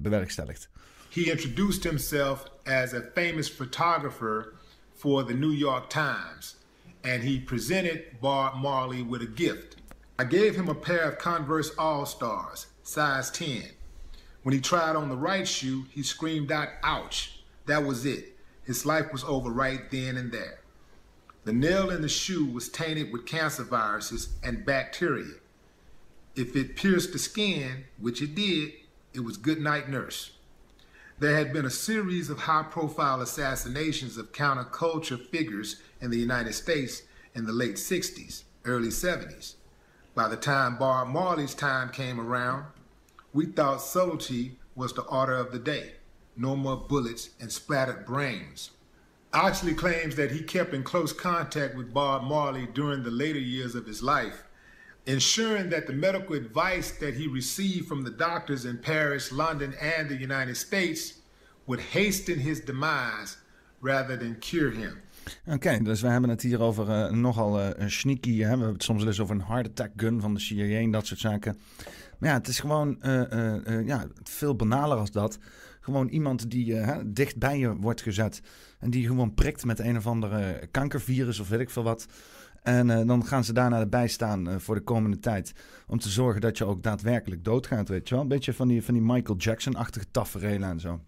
bewerkstelligd. 0.00 0.70
He 1.10 1.30
introduced 1.30 1.84
himself 1.84 2.44
as 2.64 2.92
a 2.94 3.02
famous 3.14 3.48
photographer 3.48 4.52
for 4.94 5.24
the 5.24 5.34
New 5.34 5.52
York 5.52 5.88
Times, 5.88 6.56
and 7.02 7.22
he 7.22 7.40
presented 7.40 8.20
Bob 8.20 8.54
Marley 8.56 9.02
with 9.02 9.22
a 9.22 9.30
gift. 9.34 9.76
I 10.20 10.24
gave 10.24 10.56
him 10.56 10.68
a 10.68 10.74
pair 10.74 11.08
of 11.08 11.18
Converse 11.18 11.72
All 11.76 12.04
Stars, 12.04 12.66
size 12.82 13.30
10. 13.30 13.62
When 14.42 14.52
he 14.52 14.60
tried 14.60 14.96
on 14.96 15.08
the 15.08 15.16
right 15.16 15.46
shoe, 15.46 15.86
he 15.90 16.02
screamed 16.02 16.50
out, 16.50 16.68
ouch. 16.82 17.44
That 17.66 17.84
was 17.84 18.04
it. 18.04 18.37
His 18.68 18.84
life 18.84 19.10
was 19.12 19.24
over 19.24 19.48
right 19.48 19.90
then 19.90 20.18
and 20.18 20.30
there. 20.30 20.58
The 21.44 21.54
nail 21.54 21.88
in 21.88 22.02
the 22.02 22.08
shoe 22.08 22.44
was 22.44 22.68
tainted 22.68 23.10
with 23.10 23.24
cancer 23.24 23.64
viruses 23.64 24.28
and 24.44 24.66
bacteria. 24.66 25.36
If 26.36 26.54
it 26.54 26.76
pierced 26.76 27.14
the 27.14 27.18
skin, 27.18 27.86
which 27.98 28.20
it 28.20 28.34
did, 28.34 28.72
it 29.14 29.20
was 29.20 29.38
good 29.38 29.58
night 29.58 29.88
nurse. 29.88 30.32
There 31.18 31.34
had 31.34 31.50
been 31.50 31.64
a 31.64 31.70
series 31.70 32.28
of 32.28 32.40
high 32.40 32.64
profile 32.64 33.22
assassinations 33.22 34.18
of 34.18 34.32
counterculture 34.32 35.18
figures 35.30 35.76
in 36.02 36.10
the 36.10 36.18
United 36.18 36.52
States 36.52 37.04
in 37.34 37.46
the 37.46 37.54
late 37.54 37.76
60s, 37.76 38.42
early 38.66 38.88
70s. 38.88 39.54
By 40.14 40.28
the 40.28 40.36
time 40.36 40.76
Bob 40.76 41.08
Marley's 41.08 41.54
time 41.54 41.88
came 41.88 42.20
around, 42.20 42.66
we 43.32 43.46
thought 43.46 43.80
subtlety 43.80 44.58
was 44.76 44.92
the 44.92 45.04
order 45.04 45.36
of 45.36 45.52
the 45.52 45.58
day. 45.58 45.92
No 46.38 46.54
more 46.54 46.76
bullets 46.76 47.30
and 47.40 47.50
splattered 47.50 48.06
brains. 48.06 48.70
Oxley 49.32 49.74
claims 49.74 50.14
that 50.14 50.30
he 50.30 50.40
kept 50.40 50.72
in 50.72 50.82
close 50.82 51.12
contact 51.12 51.76
with 51.76 51.92
Bob 51.92 52.22
Marley 52.22 52.68
during 52.74 53.02
the 53.02 53.10
later 53.10 53.40
years 53.40 53.74
of 53.74 53.86
his 53.86 54.02
life, 54.02 54.44
ensuring 55.04 55.68
that 55.70 55.86
the 55.86 55.92
medical 55.92 56.36
advice 56.36 56.92
that 56.92 57.14
he 57.14 57.26
received 57.26 57.88
from 57.88 58.04
the 58.04 58.10
doctors 58.10 58.64
in 58.64 58.78
Paris, 58.78 59.32
London, 59.32 59.74
and 59.80 60.08
the 60.08 60.16
United 60.16 60.56
States 60.56 61.14
would 61.66 61.80
hasten 61.80 62.38
his 62.38 62.60
demise 62.60 63.36
rather 63.80 64.16
than 64.16 64.36
cure 64.36 64.70
him. 64.70 65.02
Oké, 65.46 65.78
dus 65.82 66.00
we 66.00 66.08
hebben 66.08 66.30
het 66.30 66.42
hier 66.42 66.60
over 66.60 66.88
uh, 66.88 67.10
nogal 67.10 67.60
uh, 67.60 67.70
sneaky. 67.86 68.30
Hè? 68.30 68.42
We 68.42 68.48
hebben 68.48 68.72
het 68.72 68.82
soms 68.82 68.98
wel 68.98 69.08
eens 69.08 69.20
over 69.20 69.34
een 69.34 69.44
heart 69.46 69.66
attack 69.66 69.90
gun 69.96 70.20
van 70.20 70.34
de 70.34 70.40
CIA 70.40 70.78
en 70.78 70.90
dat 70.90 71.06
soort 71.06 71.20
zaken. 71.20 71.58
Maar 72.18 72.30
ja, 72.30 72.36
het 72.36 72.48
is 72.48 72.60
gewoon 72.60 72.98
uh, 73.02 73.86
ja, 73.86 74.06
veel 74.22 74.56
banaler 74.56 74.96
als 74.96 75.10
dat. 75.10 75.38
Gewoon 75.88 76.08
iemand 76.08 76.50
die 76.50 76.80
dicht 77.06 77.38
bij 77.38 77.58
je 77.58 77.76
wordt 77.76 78.02
gezet. 78.02 78.42
En 78.78 78.90
die 78.90 79.06
gewoon 79.06 79.34
prikt 79.34 79.64
met 79.64 79.78
een 79.78 79.96
of 79.96 80.06
andere 80.06 80.68
kankervirus 80.70 81.40
of 81.40 81.48
weet 81.48 81.60
ik 81.60 81.70
veel 81.70 81.82
wat. 81.82 82.06
En 82.62 83.06
dan 83.06 83.26
gaan 83.26 83.44
ze 83.44 83.52
daarna 83.52 83.80
erbij 83.80 84.08
staan 84.08 84.60
voor 84.60 84.74
de 84.74 84.80
komende 84.80 85.18
tijd. 85.18 85.52
Om 85.86 85.98
te 85.98 86.08
zorgen 86.08 86.40
dat 86.40 86.58
je 86.58 86.64
ook 86.64 86.82
daadwerkelijk 86.82 87.44
doodgaat, 87.44 87.88
weet 87.88 88.08
je 88.08 88.14
wel. 88.14 88.22
Een 88.22 88.28
beetje 88.28 88.52
van 88.52 88.68
die, 88.68 88.82
van 88.84 88.94
die 88.94 89.02
Michael 89.02 89.38
Jackson-achtige 89.38 90.10
tafereelen 90.10 90.68
en 90.68 90.80
zo. 90.80 91.00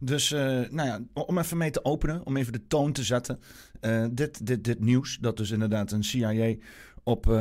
Dus 0.00 0.32
uh, 0.32 0.40
nou 0.70 0.88
ja, 0.88 1.00
om 1.12 1.38
even 1.38 1.56
mee 1.56 1.70
te 1.70 1.84
openen, 1.84 2.26
om 2.26 2.36
even 2.36 2.52
de 2.52 2.66
toon 2.66 2.92
te 2.92 3.04
zetten. 3.04 3.38
Uh, 3.80 4.06
dit, 4.10 4.46
dit, 4.46 4.64
dit 4.64 4.80
nieuws, 4.80 5.18
dat 5.20 5.36
dus 5.36 5.50
inderdaad 5.50 5.92
een 5.92 6.04
CIA 6.04 6.54
op 7.02 7.26
uh, 7.26 7.34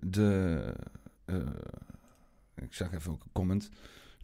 de. 0.00 0.74
Ik 2.62 2.74
zeg 2.74 2.92
even 2.92 3.12
ook 3.12 3.22
een 3.22 3.32
comment. 3.32 3.70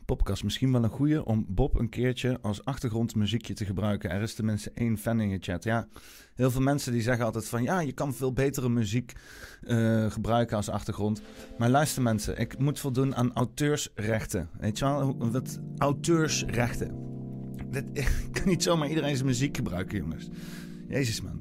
Popcast 0.06 0.44
misschien 0.44 0.72
wel 0.72 0.84
een 0.84 0.90
goede 0.90 1.24
om 1.24 1.44
Bob 1.48 1.78
een 1.78 1.88
keertje 1.88 2.38
als 2.42 2.64
achtergrondmuziekje 2.64 3.54
te 3.54 3.64
gebruiken. 3.64 4.10
Er 4.10 4.22
is 4.22 4.34
tenminste 4.34 4.70
één 4.74 4.98
fan 4.98 5.20
in 5.20 5.28
je 5.28 5.38
chat. 5.40 5.64
Ja, 5.64 5.86
heel 6.34 6.50
veel 6.50 6.60
mensen 6.60 6.92
die 6.92 7.02
zeggen 7.02 7.24
altijd 7.24 7.48
van 7.48 7.62
ja, 7.62 7.80
je 7.80 7.92
kan 7.92 8.14
veel 8.14 8.32
betere 8.32 8.68
muziek 8.68 9.12
uh, 9.62 10.10
gebruiken 10.10 10.56
als 10.56 10.68
achtergrond. 10.68 11.22
Maar 11.58 11.70
luister 11.70 12.02
mensen, 12.02 12.38
ik 12.38 12.58
moet 12.58 12.80
voldoen 12.80 13.14
aan 13.14 13.32
auteursrechten. 13.32 14.48
Weet 14.58 14.78
je 14.78 14.84
wel, 14.84 15.16
wat 15.18 15.58
auteursrechten. 15.78 16.94
Dat, 17.70 17.84
ik 17.92 18.28
kan 18.32 18.48
niet 18.48 18.62
zomaar 18.62 18.88
iedereen 18.88 19.14
zijn 19.14 19.28
muziek 19.28 19.56
gebruiken, 19.56 19.98
jongens. 19.98 20.28
Jezus 20.88 21.20
man. 21.20 21.40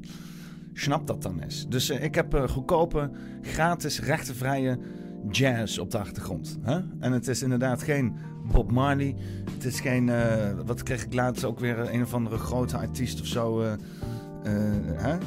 Snap 0.74 1.08
dat 1.08 1.22
dan 1.22 1.40
eens. 1.40 1.68
Dus 1.68 1.90
uh, 1.90 2.04
ik 2.04 2.16
heb 2.16 2.34
uh, 2.34 2.48
goedkope, 2.48 3.12
gratis, 3.42 4.00
rechtenvrije 4.00 4.80
jazz 5.30 5.78
op 5.78 5.92
de 5.92 5.98
achtergrond. 5.98 6.58
Hè? 6.62 6.80
En 7.00 7.12
het 7.12 7.28
is 7.28 7.42
inderdaad 7.42 7.84
geen 7.84 8.16
Bob 8.52 8.72
Marley. 8.72 9.16
Het 9.52 9.66
is 9.66 9.80
geen, 9.80 10.08
uh, 10.08 10.52
wat 10.66 10.84
kreeg 10.84 11.06
ik 11.06 11.14
laatst 11.14 11.44
ook 11.44 11.60
weer 11.60 11.94
een 11.94 12.02
of 12.02 12.14
andere 12.14 12.38
grote 12.38 12.78
artiest 12.78 13.22
of 13.22 13.28
zo. 13.28 13.62
Uh, 13.62 13.74
hè? 14.94 15.18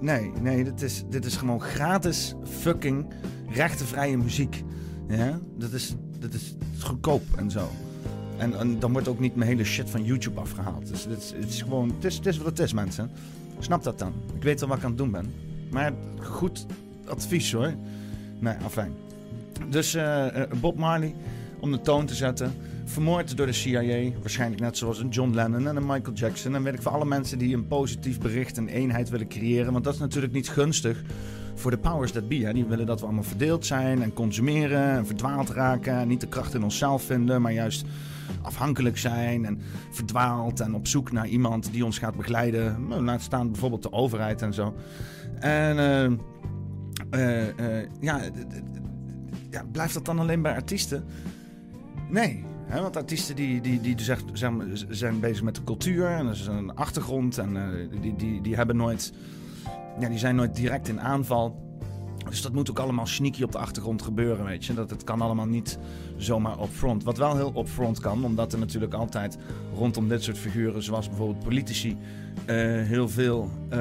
Nee, 0.00 0.32
nee, 0.40 0.64
dit 0.64 0.82
is, 0.82 1.04
dit 1.08 1.24
is 1.24 1.36
gewoon 1.36 1.60
gratis 1.60 2.34
fucking 2.44 3.06
rechtenvrije 3.48 4.16
muziek. 4.16 4.64
Ja? 5.08 5.38
Dat, 5.58 5.72
is, 5.72 5.94
dat 6.18 6.32
is 6.32 6.56
goedkoop 6.78 7.22
en 7.36 7.50
zo. 7.50 7.70
En, 8.36 8.58
en, 8.58 8.78
dan 8.78 8.92
wordt 8.92 9.08
ook 9.08 9.20
niet 9.20 9.36
mijn 9.36 9.48
hele 9.50 9.64
shit 9.64 9.90
van 9.90 10.04
YouTube 10.04 10.40
afgehaald. 10.40 10.88
Dus 10.88 11.04
het 11.04 11.22
is, 11.22 11.32
het 11.32 11.48
is 11.48 11.62
gewoon, 11.62 11.92
het 12.00 12.26
is 12.26 12.36
wat 12.36 12.46
het 12.46 12.58
is, 12.58 12.72
mensen. 12.72 13.10
Snap 13.58 13.82
dat 13.82 13.98
dan. 13.98 14.12
Ik 14.34 14.42
weet 14.42 14.60
wel 14.60 14.68
wat 14.68 14.78
ik 14.78 14.84
aan 14.84 14.90
het 14.90 14.98
doen 14.98 15.10
ben. 15.10 15.32
Maar 15.70 15.92
goed 16.20 16.66
advies 17.06 17.52
hoor. 17.52 17.74
Nee, 18.40 18.54
afijn. 18.64 18.92
Dus 19.68 19.94
uh, 19.94 20.26
Bob 20.60 20.78
Marley, 20.78 21.14
om 21.60 21.70
de 21.70 21.80
toon 21.80 22.06
te 22.06 22.14
zetten. 22.14 22.52
Vermoord 22.84 23.36
door 23.36 23.46
de 23.46 23.52
CIA, 23.52 24.10
waarschijnlijk 24.20 24.60
net 24.60 24.76
zoals 24.76 24.98
een 24.98 25.08
John 25.08 25.34
Lennon 25.34 25.68
en 25.68 25.76
een 25.76 25.86
Michael 25.86 26.14
Jackson. 26.14 26.54
En 26.54 26.62
weet 26.62 26.74
ik 26.74 26.82
voor 26.82 26.92
alle 26.92 27.04
mensen 27.04 27.38
die 27.38 27.54
een 27.54 27.66
positief 27.66 28.18
bericht 28.18 28.56
en 28.56 28.68
eenheid 28.68 29.08
willen 29.08 29.28
creëren. 29.28 29.72
Want 29.72 29.84
dat 29.84 29.94
is 29.94 30.00
natuurlijk 30.00 30.32
niet 30.32 30.48
gunstig 30.48 31.02
voor 31.54 31.70
de 31.70 31.78
powers 31.78 32.12
that 32.12 32.28
be. 32.28 32.52
Die 32.52 32.64
willen 32.64 32.86
dat 32.86 33.00
we 33.00 33.06
allemaal 33.06 33.24
verdeeld 33.24 33.66
zijn 33.66 34.02
en 34.02 34.12
consumeren 34.12 34.90
en 34.90 35.06
verdwaald 35.06 35.50
raken. 35.50 35.94
En 35.94 36.08
niet 36.08 36.20
de 36.20 36.26
kracht 36.26 36.54
in 36.54 36.62
onszelf 36.62 37.02
vinden, 37.02 37.42
maar 37.42 37.52
juist 37.52 37.84
afhankelijk 38.42 38.98
zijn 38.98 39.44
en 39.44 39.60
verdwaald. 39.90 40.60
En 40.60 40.74
op 40.74 40.86
zoek 40.86 41.12
naar 41.12 41.26
iemand 41.26 41.72
die 41.72 41.84
ons 41.84 41.98
gaat 41.98 42.16
begeleiden. 42.16 42.86
Nou, 42.88 43.04
laat 43.04 43.22
staan 43.22 43.50
bijvoorbeeld 43.50 43.82
de 43.82 43.92
overheid 43.92 44.42
en 44.42 44.54
zo. 44.54 44.74
En 45.40 45.76
uh, 45.76 47.40
uh, 47.50 47.82
ja 48.00 48.20
ja, 49.54 49.64
blijft 49.72 49.94
dat 49.94 50.04
dan 50.04 50.18
alleen 50.18 50.42
bij 50.42 50.54
artiesten? 50.54 51.04
Nee, 52.08 52.44
want 52.68 52.96
artiesten 52.96 53.36
die, 53.36 53.60
die, 53.60 53.80
die 53.80 53.94
dus 53.94 54.10
zijn, 54.32 54.62
zijn 54.88 55.20
bezig 55.20 55.42
met 55.42 55.54
de 55.54 55.64
cultuur 55.64 56.06
en 56.06 56.26
dat 56.26 56.34
is 56.34 56.46
een 56.46 56.74
achtergrond 56.74 57.38
en 57.38 57.56
uh, 57.56 58.00
die, 58.00 58.16
die, 58.16 58.40
die 58.40 58.56
hebben 58.56 58.76
nooit, 58.76 59.12
ja, 59.98 60.08
die 60.08 60.18
zijn 60.18 60.36
nooit 60.36 60.56
direct 60.56 60.88
in 60.88 61.00
aanval. 61.00 61.62
Dus 62.28 62.42
dat 62.42 62.52
moet 62.52 62.70
ook 62.70 62.78
allemaal 62.78 63.06
sneaky 63.06 63.42
op 63.42 63.52
de 63.52 63.58
achtergrond 63.58 64.02
gebeuren, 64.02 64.44
weet 64.44 64.64
je. 64.64 64.74
Dat 64.74 64.90
het 64.90 65.04
kan 65.04 65.20
allemaal 65.20 65.46
niet 65.46 65.78
zomaar 66.16 66.58
op 66.58 66.70
front. 66.70 67.04
Wat 67.04 67.18
wel 67.18 67.36
heel 67.36 67.50
op 67.54 67.68
front 67.68 68.00
kan, 68.00 68.24
omdat 68.24 68.52
er 68.52 68.58
natuurlijk 68.58 68.94
altijd 68.94 69.38
rondom 69.74 70.08
dit 70.08 70.22
soort 70.22 70.38
figuren, 70.38 70.82
zoals 70.82 71.08
bijvoorbeeld 71.08 71.44
politici, 71.44 71.96
heel 72.46 73.08
veel 73.08 73.50
uh, 73.72 73.78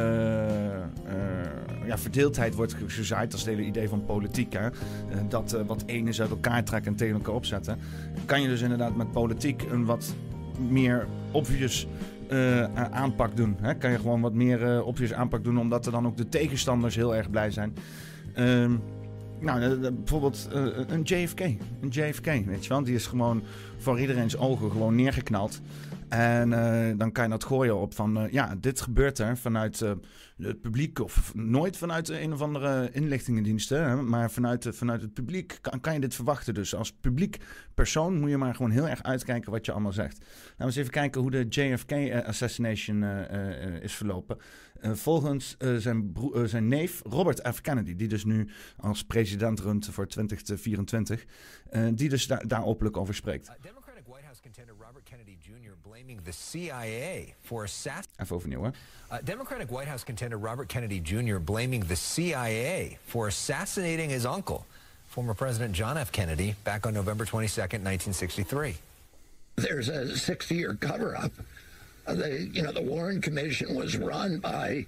ja, 1.86 1.98
verdeeldheid 1.98 2.56
wordt 2.56 2.76
gezaaid. 2.88 3.32
Dat 3.32 3.40
is 3.40 3.46
het 3.46 3.56
hele 3.56 3.68
idee 3.68 3.90
van 3.90 4.06
politiek. 4.06 4.54
Hè? 4.54 4.70
dat 5.30 5.58
wat 5.68 5.84
ene 5.86 6.20
uit 6.20 6.30
elkaar 6.30 6.64
trekken 6.64 6.92
en 6.92 6.98
tegen 6.98 7.16
elkaar 7.16 7.34
opzetten. 7.34 7.80
Kan 8.26 8.42
je 8.42 8.48
dus 8.48 8.62
inderdaad 8.62 8.96
met 8.96 9.12
politiek 9.12 9.62
een 9.72 9.86
wat 9.86 10.16
meer 10.70 11.08
obvious 11.32 11.88
aanpak 12.92 13.36
doen. 13.36 13.58
Hè? 13.62 13.76
Kan 13.76 13.92
je 13.92 13.98
gewoon 13.98 14.22
wat 14.22 14.34
meer 14.34 14.84
obvious 14.84 15.14
aanpak 15.14 15.44
doen, 15.44 15.60
omdat 15.60 15.86
er 15.86 15.92
dan 15.92 16.06
ook 16.06 16.18
de 16.18 16.30
tegenstanders 16.30 16.96
heel 16.96 17.16
erg 17.16 17.30
blij 17.30 17.52
zijn. 17.52 17.74
Um, 18.38 18.82
nou, 19.44 19.92
bijvoorbeeld 19.92 20.50
uh, 20.56 20.66
een 20.88 21.02
JFK. 21.02 21.40
Een 21.40 21.90
JFK, 21.90 22.26
weet 22.26 22.64
je 22.64 22.70
wel. 22.70 22.84
Die 22.84 22.96
is 22.96 23.08
gewoon 23.08 23.44
voor 23.78 24.00
iedereen's 24.00 24.38
ogen 24.38 24.72
gewoon 24.72 24.96
neergeknald. 24.96 25.62
En 26.14 26.52
uh, 26.52 26.92
dan 26.98 27.12
kan 27.12 27.24
je 27.24 27.30
dat 27.30 27.44
gooien 27.44 27.78
op 27.78 27.94
van... 27.94 28.24
Uh, 28.24 28.32
ja, 28.32 28.56
dit 28.56 28.82
gebeurt 28.82 29.20
er 29.20 29.38
vanuit 29.38 29.80
het 30.38 30.62
publiek... 30.62 31.00
of 31.00 31.36
nooit 31.36 31.78
vanuit 31.78 32.10
een 32.10 32.34
of 32.34 32.42
andere 32.42 32.90
inlichtingendiensten... 32.92 34.10
Maar 34.10 34.32
vanuit, 34.32 34.68
vanuit 34.72 35.02
het 35.02 35.14
publiek 35.14 35.58
kan, 35.62 35.80
kan, 35.80 35.94
je 35.94 36.00
dit 36.00 36.16
verwachten. 36.16 36.54
Dus 36.54 36.76
als 36.76 36.92
publiek 36.92 37.38
persoon 37.74 38.20
moet 38.20 38.30
je 38.30 38.38
maar 38.38 38.56
gewoon 38.56 38.72
heel 38.72 38.88
erg 38.88 39.04
uitkijken... 39.04 39.52
wat 39.52 39.66
je 39.66 39.72
allemaal 39.72 39.94
zegt. 39.94 40.20
Laten 40.20 40.56
we 40.58 40.64
eens 40.64 40.76
even 40.76 40.92
kijken 40.92 41.22
hoe 41.22 41.32
de 41.32 41.46
JFK-assassination 41.50 43.04
is 43.82 43.94
verlopen. 43.94 44.38
Volgens 44.82 45.56
zijn, 45.78 46.14
zijn, 46.44 46.68
neef 46.68 47.02
Robert 47.04 47.48
F. 47.54 47.62
Kennedy, 47.62 47.96
die 47.96 48.08
dus 48.08 48.26
nu 48.26 48.50
als 48.78 49.04
president 49.04 49.60
runt 49.60 49.90
voor 49.92 50.08
2024, 50.08 51.26
die 51.94 52.10
dus 52.10 52.28
daar, 52.28 52.48
daar 52.48 52.66
openlijk 52.66 52.98
over 52.98 53.14
spreekt. 53.14 53.52
Blaming 55.94 56.20
the 56.26 56.34
CIA 56.34 57.36
for 57.44 57.66
assassinating. 57.66 58.10
Even 58.20 58.38
overnieuw, 58.38 58.64
hè? 58.64 58.74
Uh, 59.12 59.22
Democratic 59.24 59.70
White 59.70 59.88
House 59.88 60.04
contender 60.04 60.40
Robert 60.40 60.68
Kennedy 60.68 61.00
Jr. 61.00 61.38
blaming 61.38 61.82
the 61.82 61.96
CIA 61.96 62.98
for 63.06 63.28
assassinating 63.28 64.10
his 64.10 64.26
uncle. 64.26 64.66
former 65.08 65.36
President 65.36 65.76
John 65.76 65.96
F. 65.96 66.12
Kennedy 66.12 66.56
back 66.64 66.88
on 66.88 66.96
November 66.96 67.26
22nd, 67.26 67.84
1963. 67.86 68.76
There's 69.58 69.88
a 69.88 70.18
60 70.18 70.56
year 70.56 70.74
cover 70.80 71.16
up. 71.16 71.32
Uh, 72.08 72.16
the, 72.16 72.50
you 72.52 72.64
know, 72.64 72.72
the 72.72 72.82
Warren 72.82 73.22
Commission 73.22 73.76
was 73.76 73.96
run 73.96 74.40
by 74.40 74.88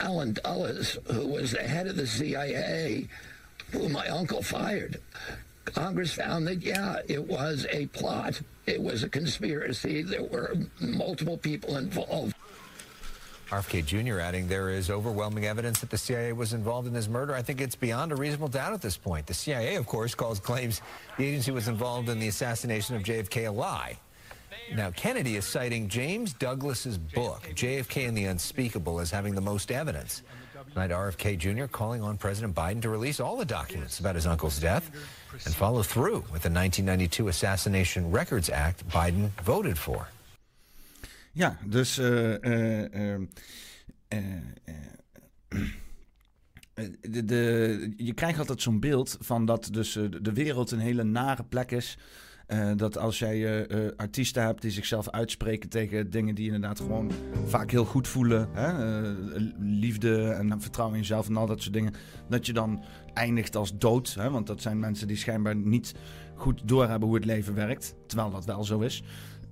Alan 0.00 0.32
Dulles, 0.32 0.96
who 1.12 1.26
was 1.26 1.50
the 1.50 1.62
head 1.62 1.86
of 1.86 1.96
the 1.96 2.06
CIA, 2.06 3.06
who 3.70 3.90
my 3.90 4.08
uncle 4.08 4.42
fired. 4.42 4.98
Congress 5.64 6.12
found 6.12 6.46
that, 6.46 6.62
yeah, 6.62 6.96
it 7.08 7.26
was 7.26 7.66
a 7.70 7.86
plot. 7.86 8.40
It 8.66 8.80
was 8.80 9.02
a 9.02 9.08
conspiracy. 9.08 10.02
There 10.02 10.24
were 10.24 10.54
multiple 10.80 11.36
people 11.36 11.76
involved. 11.76 12.34
RFK 13.50 13.84
Jr. 13.84 14.18
adding 14.18 14.48
there 14.48 14.70
is 14.70 14.88
overwhelming 14.88 15.44
evidence 15.44 15.80
that 15.80 15.90
the 15.90 15.98
CIA 15.98 16.32
was 16.32 16.54
involved 16.54 16.86
in 16.88 16.94
this 16.94 17.06
murder. 17.06 17.34
I 17.34 17.42
think 17.42 17.60
it's 17.60 17.76
beyond 17.76 18.10
a 18.10 18.16
reasonable 18.16 18.48
doubt 18.48 18.72
at 18.72 18.80
this 18.80 18.96
point. 18.96 19.26
The 19.26 19.34
CIA, 19.34 19.76
of 19.76 19.86
course, 19.86 20.14
calls 20.14 20.40
claims 20.40 20.80
the 21.18 21.26
agency 21.26 21.50
was 21.50 21.68
involved 21.68 22.08
in 22.08 22.18
the 22.18 22.28
assassination 22.28 22.96
of 22.96 23.02
JFK 23.02 23.48
a 23.48 23.50
lie. 23.50 23.98
Now, 24.74 24.90
Kennedy 24.90 25.36
is 25.36 25.44
citing 25.44 25.88
James 25.88 26.32
Douglas's 26.32 26.96
book, 26.96 27.42
JFK 27.54 28.08
and 28.08 28.16
the 28.16 28.24
Unspeakable, 28.24 29.00
as 29.00 29.10
having 29.10 29.34
the 29.34 29.40
most 29.42 29.70
evidence. 29.70 30.22
Tonight, 30.72 30.90
RFK 30.90 31.36
Jr. 31.36 31.66
calling 31.66 32.00
on 32.00 32.16
President 32.16 32.54
Biden 32.54 32.80
to 32.80 32.88
release 32.88 33.20
all 33.20 33.36
the 33.36 33.44
documents 33.44 33.98
about 33.98 34.14
his 34.14 34.26
uncle's 34.26 34.58
death 34.58 34.90
and 35.44 35.54
follow 35.54 35.82
through 35.82 36.22
with 36.32 36.42
the 36.42 36.50
1992 36.50 37.28
Assassination 37.28 38.14
Records 38.14 38.50
Act 38.50 38.82
Biden 38.86 39.32
voted 39.42 39.78
for. 39.78 40.08
Ja, 41.32 41.58
dus 41.66 41.98
uh, 41.98 42.30
uh, 42.30 43.18
de, 47.00 47.24
de, 47.24 47.92
je 47.96 48.12
krijgt 48.14 48.38
altijd 48.38 48.62
zo'n 48.62 48.80
beeld 48.80 49.16
van 49.20 49.44
dat 49.44 49.68
dus 49.72 49.92
de 50.20 50.32
wereld 50.32 50.70
een 50.70 50.78
hele 50.78 51.04
nare 51.04 51.44
plek 51.44 51.70
is. 51.70 51.98
dat 52.76 52.98
als 52.98 53.18
jij 53.18 53.66
artiesten 53.96 54.42
hebt 54.42 54.62
die 54.62 54.70
zichzelf 54.70 55.10
uitspreken 55.10 55.68
tegen 55.68 56.10
dingen 56.10 56.34
die 56.34 56.46
inderdaad 56.46 56.80
gewoon 56.80 57.10
vaak 57.46 57.70
heel 57.70 57.84
goed 57.84 58.08
voelen, 58.08 58.48
hè? 58.52 59.02
liefde 59.58 60.30
en 60.30 60.60
vertrouwen 60.60 60.96
in 60.96 61.02
jezelf 61.02 61.28
en 61.28 61.36
al 61.36 61.46
dat 61.46 61.60
soort 61.62 61.74
dingen, 61.74 61.94
dat 62.28 62.46
je 62.46 62.52
dan 62.52 62.84
eindigt 63.14 63.56
als 63.56 63.78
dood. 63.78 64.14
Hè? 64.18 64.30
Want 64.30 64.46
dat 64.46 64.62
zijn 64.62 64.78
mensen 64.78 65.06
die 65.06 65.16
schijnbaar 65.16 65.56
niet 65.56 65.94
goed 66.34 66.60
doorhebben 66.64 67.08
hoe 67.08 67.16
het 67.16 67.26
leven 67.26 67.54
werkt, 67.54 67.94
terwijl 68.06 68.30
dat 68.30 68.44
wel 68.44 68.64
zo 68.64 68.80
is. 68.80 69.02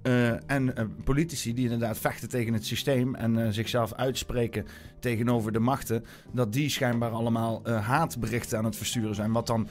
Uh, 0.02 0.50
en 0.50 0.66
uh, 0.66 0.84
politici 1.04 1.54
die 1.54 1.64
inderdaad 1.64 1.98
vechten 1.98 2.28
tegen 2.28 2.52
het 2.52 2.66
systeem 2.66 3.14
en 3.14 3.38
uh, 3.38 3.48
zichzelf 3.50 3.94
uitspreken 3.94 4.66
tegenover 5.00 5.52
de 5.52 5.58
machten, 5.58 6.04
dat 6.32 6.52
die 6.52 6.68
schijnbaar 6.68 7.10
allemaal 7.10 7.62
haatberichten 7.68 8.58
aan 8.58 8.64
het 8.64 8.76
versturen 8.76 9.14
zijn. 9.14 9.32
Wat 9.32 9.46
dan 9.46 9.68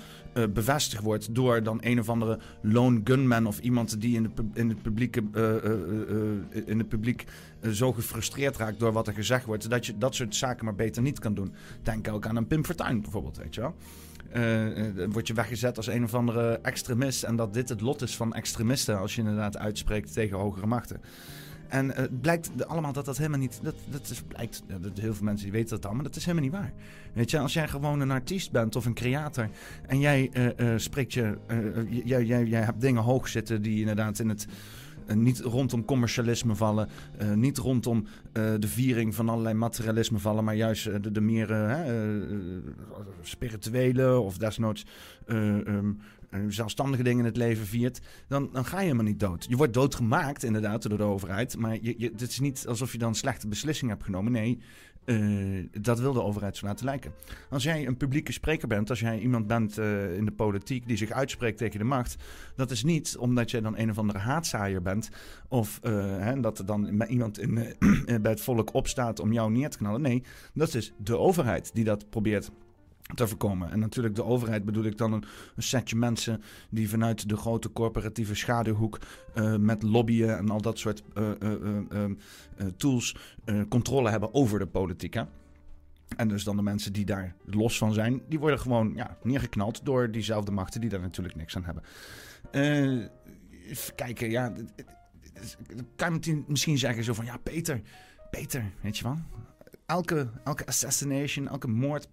bevestigd 0.53 1.03
wordt 1.03 1.35
door 1.35 1.63
dan 1.63 1.77
een 1.81 1.99
of 1.99 2.09
andere 2.09 2.39
lone 2.61 3.01
gunman 3.03 3.47
of 3.47 3.59
iemand 3.59 4.01
die 4.01 4.15
in, 4.15 4.23
de, 4.23 4.29
in 4.53 4.69
het 4.69 4.81
publieke, 4.81 5.23
in 6.65 6.77
het 6.77 6.89
publiek 6.89 7.25
zo 7.71 7.93
gefrustreerd 7.93 8.57
raakt 8.57 8.79
door 8.79 8.91
wat 8.91 9.07
er 9.07 9.13
gezegd 9.13 9.45
wordt, 9.45 9.69
dat 9.69 9.85
je 9.85 9.97
dat 9.97 10.15
soort 10.15 10.35
zaken 10.35 10.65
maar 10.65 10.75
beter 10.75 11.01
niet 11.01 11.19
kan 11.19 11.33
doen. 11.33 11.53
Denk 11.83 12.07
ook 12.07 12.25
aan 12.25 12.35
een 12.35 12.47
Pim 12.47 12.65
Fortuyn 12.65 13.01
bijvoorbeeld, 13.01 13.37
weet 13.37 13.55
je 13.55 13.61
wel. 13.61 13.75
Uh, 14.35 15.07
word 15.09 15.27
je 15.27 15.33
weggezet 15.33 15.77
als 15.77 15.87
een 15.87 16.03
of 16.03 16.13
andere 16.13 16.59
extremist. 16.61 17.23
En 17.23 17.35
dat 17.35 17.53
dit 17.53 17.69
het 17.69 17.81
lot 17.81 18.01
is 18.01 18.15
van 18.15 18.33
extremisten 18.33 18.99
als 18.99 19.15
je 19.15 19.21
inderdaad 19.21 19.57
uitspreekt 19.57 20.13
tegen 20.13 20.37
hogere 20.37 20.65
machten. 20.65 21.01
En 21.69 21.85
uh, 21.85 21.95
het 21.95 22.21
blijkt 22.21 22.67
allemaal 22.67 22.93
dat 22.93 23.05
dat 23.05 23.17
helemaal 23.17 23.39
niet. 23.39 23.59
Dat, 23.63 23.75
dat 23.89 24.09
is, 24.09 24.21
blijkt, 24.27 24.63
dat 24.81 24.97
heel 24.97 25.13
veel 25.13 25.25
mensen 25.25 25.43
die 25.43 25.55
weten 25.55 25.69
dat 25.69 25.85
al, 25.85 25.93
maar 25.93 26.03
dat 26.03 26.15
is 26.15 26.25
helemaal 26.25 26.49
niet 26.49 26.59
waar. 26.59 26.73
Weet 27.13 27.31
je, 27.31 27.39
als 27.39 27.53
jij 27.53 27.67
gewoon 27.67 27.99
een 27.99 28.11
artiest 28.11 28.51
bent 28.51 28.75
of 28.75 28.85
een 28.85 28.93
creator 28.93 29.49
en 29.87 29.99
jij 29.99 30.31
uh, 30.57 30.73
spreekt 30.77 31.13
je. 31.13 31.37
jij, 32.05 32.23
jij, 32.23 32.45
jij 32.45 32.61
hebt 32.61 32.81
dingen 32.81 33.03
hoog 33.03 33.27
zitten 33.27 33.61
die 33.61 33.79
inderdaad 33.79 34.19
in 34.19 34.29
het 34.29 34.47
niet 35.13 35.39
rondom 35.39 35.85
commercialisme 35.85 36.55
vallen. 36.55 36.89
Niet 37.35 37.57
rondom 37.57 38.05
de 38.33 38.67
viering 38.67 39.15
van 39.15 39.29
allerlei 39.29 39.55
materialisme 39.55 40.19
vallen. 40.19 40.43
Maar 40.43 40.55
juist 40.55 41.03
de, 41.03 41.11
de, 41.11 41.21
meer 41.21 41.77
spirituele 43.21 44.19
of 44.19 44.37
desnoods 44.37 44.85
um, 45.27 45.99
zelfstandige 46.47 47.03
dingen 47.03 47.19
in 47.19 47.25
het 47.25 47.37
leven 47.37 47.65
viert. 47.65 47.99
Dan, 48.27 48.49
dan 48.51 48.65
ga 48.65 48.77
je 48.77 48.83
helemaal 48.83 49.05
niet 49.05 49.19
dood. 49.19 49.45
Je 49.49 49.57
wordt 49.57 49.73
doodgemaakt 49.73 50.43
inderdaad 50.43 50.89
door 50.89 50.97
de 50.97 51.03
overheid. 51.03 51.57
Maar 51.57 51.77
je, 51.81 51.95
je, 51.97 52.09
het 52.11 52.21
is 52.21 52.39
niet 52.39 52.65
alsof 52.67 52.91
je 52.91 52.97
dan 52.97 53.15
slechte 53.15 53.47
beslissing 53.47 53.91
hebt 53.91 54.03
genomen. 54.03 54.31
Nee, 54.31 54.59
uh, 55.05 55.67
dat 55.81 55.99
wil 55.99 56.13
de 56.13 56.23
overheid 56.23 56.57
zo 56.57 56.65
laten 56.65 56.85
lijken. 56.85 57.13
Als 57.49 57.63
jij 57.63 57.87
een 57.87 57.97
publieke 57.97 58.31
spreker 58.31 58.67
bent, 58.67 58.89
als 58.89 58.99
jij 58.99 59.19
iemand 59.19 59.47
bent 59.47 59.79
uh, 59.79 60.15
in 60.15 60.25
de 60.25 60.31
politiek 60.31 60.87
die 60.87 60.97
zich 60.97 61.11
uitspreekt 61.11 61.57
tegen 61.57 61.79
de 61.79 61.85
macht, 61.85 62.15
dat 62.55 62.71
is 62.71 62.83
niet 62.83 63.17
omdat 63.17 63.51
je 63.51 63.61
dan 63.61 63.77
een 63.77 63.89
of 63.89 63.97
andere 63.97 64.19
haatzaaier 64.19 64.81
bent 64.81 65.09
of 65.47 65.79
uh, 65.83 66.17
hè, 66.17 66.39
dat 66.39 66.59
er 66.59 66.65
dan 66.65 67.01
iemand 67.03 67.39
in, 67.39 67.53
bij 68.21 68.31
het 68.31 68.41
volk 68.41 68.73
opstaat 68.73 69.19
om 69.19 69.33
jou 69.33 69.51
neer 69.51 69.69
te 69.69 69.77
knallen. 69.77 70.01
Nee, 70.01 70.23
dat 70.53 70.73
is 70.73 70.93
de 70.97 71.17
overheid 71.17 71.71
die 71.73 71.83
dat 71.83 72.09
probeert 72.09 72.51
te 73.15 73.27
voorkomen. 73.27 73.71
En 73.71 73.79
natuurlijk 73.79 74.15
de 74.15 74.23
overheid 74.23 74.65
bedoel 74.65 74.83
ik 74.83 74.97
dan 74.97 75.13
een, 75.13 75.23
een 75.55 75.63
setje 75.63 75.95
mensen 75.95 76.41
die 76.69 76.89
vanuit 76.89 77.29
de 77.29 77.37
grote 77.37 77.71
corporatieve 77.71 78.35
schaduwhoek 78.35 78.99
uh, 79.35 79.55
met 79.55 79.83
lobbyen 79.83 80.37
en 80.37 80.49
al 80.49 80.61
dat 80.61 80.79
soort 80.79 81.03
uh, 81.17 81.29
uh, 81.39 82.05
tools 82.77 83.15
controle 83.69 84.09
hebben 84.09 84.33
over 84.33 84.59
de 84.59 84.67
politiek. 84.67 85.13
Hè? 85.13 85.23
En 86.15 86.27
dus 86.27 86.43
dan 86.43 86.55
de 86.55 86.61
mensen 86.61 86.93
die 86.93 87.05
daar 87.05 87.35
los 87.45 87.77
van 87.77 87.93
zijn, 87.93 88.21
die 88.27 88.39
worden 88.39 88.59
gewoon 88.59 88.93
ja, 88.95 89.17
neergeknald 89.23 89.85
door 89.85 90.11
diezelfde 90.11 90.51
machten 90.51 90.81
die 90.81 90.89
daar 90.89 90.99
natuurlijk 90.99 91.35
niks 91.35 91.55
aan 91.55 91.65
hebben. 91.65 91.83
even 93.67 93.95
kijken, 93.95 94.29
ja, 94.29 94.53
kan 95.95 96.17
je 96.21 96.43
misschien 96.47 96.77
zeggen 96.77 97.03
zo 97.03 97.13
van 97.13 97.25
ja, 97.25 97.37
Peter, 97.37 97.81
Peter, 98.31 98.71
weet 98.81 98.97
je 98.97 99.03
wel? 99.03 99.17
Elke, 99.85 100.29
elke 100.43 100.65
assassination, 100.65 101.47
elke 101.47 101.67
moord 101.67 102.07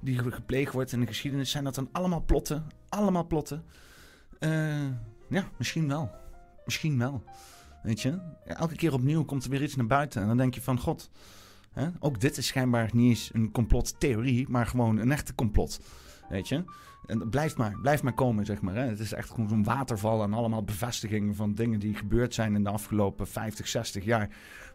die 0.00 0.18
gepleegd 0.18 0.72
wordt 0.72 0.92
in 0.92 1.00
de 1.00 1.06
geschiedenis, 1.06 1.50
zijn 1.50 1.64
dat 1.64 1.74
dan 1.74 1.88
allemaal 1.92 2.24
plotten? 2.24 2.66
Allemaal 2.88 3.26
plotten? 3.26 3.64
Uh, 4.40 4.84
ja, 5.28 5.48
misschien 5.56 5.88
wel. 5.88 6.10
Misschien 6.64 6.98
wel. 6.98 7.22
Weet 7.82 8.00
je? 8.00 8.18
Elke 8.44 8.76
keer 8.76 8.92
opnieuw 8.92 9.24
komt 9.24 9.44
er 9.44 9.50
weer 9.50 9.62
iets 9.62 9.76
naar 9.76 9.86
buiten. 9.86 10.22
En 10.22 10.28
dan 10.28 10.36
denk 10.36 10.54
je 10.54 10.62
van, 10.62 10.78
god, 10.78 11.10
hè? 11.72 11.88
ook 11.98 12.20
dit 12.20 12.36
is 12.36 12.46
schijnbaar 12.46 12.90
niet 12.92 13.08
eens 13.08 13.30
een 13.32 13.50
complottheorie, 13.50 14.48
maar 14.48 14.66
gewoon 14.66 14.96
een 14.96 15.12
echte 15.12 15.34
complot. 15.34 15.80
Weet 16.28 16.48
je? 16.48 16.64
En 17.06 17.28
blijf 17.28 17.56
maar, 17.56 17.78
blijf 17.82 18.02
maar 18.02 18.12
komen, 18.12 18.46
zeg 18.46 18.60
maar. 18.60 18.74
Hè. 18.74 18.82
Het 18.82 18.98
is 18.98 19.12
echt 19.12 19.30
gewoon 19.30 19.48
zo'n 19.48 19.64
waterval 19.64 20.22
aan 20.22 20.34
allemaal 20.34 20.64
bevestigingen 20.64 21.34
van 21.34 21.54
dingen 21.54 21.80
die 21.80 21.94
gebeurd 21.94 22.34
zijn 22.34 22.54
in 22.54 22.64
de 22.64 22.70
afgelopen 22.70 23.26
50, 23.26 23.68
60 23.68 24.04
jaar. 24.04 24.28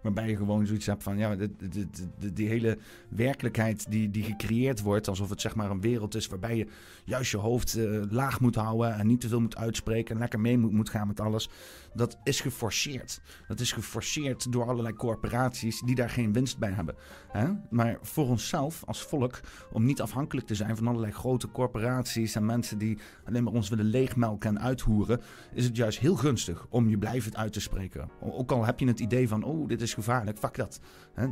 Waarbij 0.05 0.29
je 0.29 0.35
gewoon 0.35 0.65
zoiets 0.65 0.85
hebt 0.85 1.03
van, 1.03 1.17
ja, 1.17 1.35
de, 1.35 1.55
de, 1.69 1.87
de, 2.19 2.33
die 2.33 2.47
hele 2.47 2.77
werkelijkheid 3.09 3.91
die, 3.91 4.11
die 4.11 4.23
gecreëerd 4.23 4.81
wordt, 4.81 5.07
alsof 5.07 5.29
het 5.29 5.41
zeg 5.41 5.55
maar 5.55 5.71
een 5.71 5.81
wereld 5.81 6.15
is 6.15 6.27
waarbij 6.27 6.57
je 6.57 6.67
juist 7.05 7.31
je 7.31 7.37
hoofd 7.37 7.77
uh, 7.77 8.01
laag 8.09 8.39
moet 8.39 8.55
houden 8.55 8.95
en 8.95 9.07
niet 9.07 9.21
te 9.21 9.27
veel 9.27 9.41
moet 9.41 9.57
uitspreken 9.57 10.15
en 10.15 10.21
lekker 10.21 10.39
mee 10.39 10.57
moet, 10.57 10.71
moet 10.71 10.89
gaan 10.89 11.07
met 11.07 11.19
alles. 11.19 11.49
Dat 11.93 12.17
is 12.23 12.41
geforceerd. 12.41 13.21
Dat 13.47 13.59
is 13.59 13.71
geforceerd 13.71 14.51
door 14.51 14.67
allerlei 14.67 14.93
corporaties 14.93 15.81
die 15.81 15.95
daar 15.95 16.09
geen 16.09 16.33
winst 16.33 16.57
bij 16.57 16.71
hebben. 16.71 16.95
Hè? 17.31 17.47
Maar 17.69 17.97
voor 18.01 18.27
onszelf 18.27 18.83
als 18.85 19.01
volk, 19.01 19.39
om 19.71 19.85
niet 19.85 20.01
afhankelijk 20.01 20.47
te 20.47 20.55
zijn 20.55 20.77
van 20.77 20.87
allerlei 20.87 21.11
grote 21.11 21.51
corporaties 21.51 22.35
en 22.35 22.45
mensen 22.45 22.77
die 22.77 22.97
alleen 23.25 23.43
maar 23.43 23.53
ons 23.53 23.69
willen 23.69 23.85
leegmelken 23.85 24.49
en 24.49 24.61
uithoeren, 24.61 25.21
is 25.53 25.65
het 25.65 25.75
juist 25.75 25.99
heel 25.99 26.15
gunstig 26.15 26.65
om 26.69 26.89
je 26.89 26.97
blijvend 26.97 27.35
uit 27.35 27.53
te 27.53 27.61
spreken. 27.61 28.09
Ook 28.21 28.51
al 28.51 28.65
heb 28.65 28.79
je 28.79 28.87
het 28.87 28.99
idee 28.99 29.27
van, 29.27 29.43
oh, 29.43 29.67
dit 29.67 29.81
is 29.81 29.93
gevaarlijk, 29.95 30.37
fuck 30.37 30.55
dat. 30.55 30.79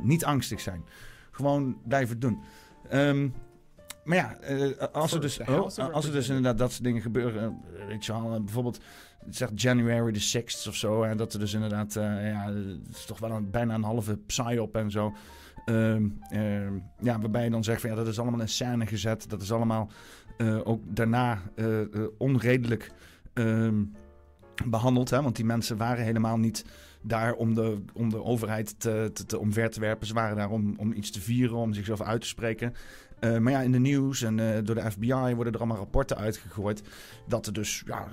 Niet 0.03 0.25
angstig 0.25 0.59
zijn. 0.59 0.85
Gewoon 1.31 1.77
blijven 1.83 2.19
doen. 2.19 2.43
Um, 2.93 3.33
maar 4.03 4.17
ja, 4.17 4.37
uh, 4.49 4.77
als, 4.91 5.13
er 5.13 5.21
dus, 5.21 5.39
oh, 5.39 5.77
als 5.93 6.05
er 6.05 6.11
dus 6.11 6.27
inderdaad 6.27 6.57
dat 6.57 6.71
soort 6.71 6.83
dingen 6.83 7.01
gebeuren, 7.01 7.61
uh, 7.73 7.85
weet 7.87 8.05
je 8.05 8.11
wel, 8.11 8.43
bijvoorbeeld 8.43 8.79
zegt 9.29 9.61
January 9.61 10.11
the 10.11 10.41
6th 10.41 10.67
of 10.67 10.75
zo, 10.75 11.03
en 11.03 11.17
dat 11.17 11.33
er 11.33 11.39
dus 11.39 11.53
inderdaad, 11.53 11.93
ja, 11.93 12.53
het 12.53 12.95
is 12.95 13.05
toch 13.05 13.19
wel 13.19 13.31
een, 13.31 13.49
bijna 13.49 13.73
een 13.73 13.83
halve 13.83 14.17
psy-op 14.17 14.75
en 14.75 14.91
zo. 14.91 15.13
Uh, 15.65 15.95
ja, 16.99 17.19
waarbij 17.19 17.43
je 17.43 17.49
dan 17.49 17.63
zegt 17.63 17.81
van 17.81 17.89
ja, 17.89 17.95
dat 17.95 18.07
is 18.07 18.19
allemaal 18.19 18.39
in 18.39 18.49
scène 18.49 18.85
gezet, 18.85 19.29
dat 19.29 19.41
is 19.41 19.51
allemaal 19.51 19.89
ook 20.63 20.81
daarna 20.95 21.41
onredelijk 22.17 22.91
ehm, 23.33 23.83
behandeld, 24.65 25.09
hè, 25.09 25.21
want 25.21 25.35
die 25.35 25.45
mensen 25.45 25.77
waren 25.77 26.03
helemaal 26.03 26.37
niet 26.37 26.65
daar 27.03 27.33
om 27.33 27.53
de, 27.53 27.81
om 27.93 28.09
de 28.09 28.23
overheid 28.23 28.79
te, 28.79 29.09
te, 29.13 29.25
te 29.25 29.39
omver 29.39 29.69
te 29.69 29.79
werpen. 29.79 30.07
Ze 30.07 30.13
waren 30.13 30.37
daar 30.37 30.49
om, 30.49 30.73
om 30.77 30.93
iets 30.93 31.11
te 31.11 31.21
vieren, 31.21 31.57
om 31.57 31.73
zichzelf 31.73 32.01
uit 32.01 32.21
te 32.21 32.27
spreken. 32.27 32.73
Eh, 33.23 33.37
maar 33.37 33.51
ja, 33.51 33.61
in 33.61 33.71
de 33.71 33.79
nieuws 33.79 34.21
en 34.21 34.37
uh, 34.37 34.57
door 34.63 34.75
de 34.75 34.91
FBI 34.91 35.33
worden 35.35 35.53
er 35.53 35.59
allemaal 35.59 35.77
rapporten 35.77 36.17
uitgegooid. 36.17 36.81
Dat 37.27 37.45
er 37.45 37.53
dus 37.53 37.83
ja, 37.85 38.07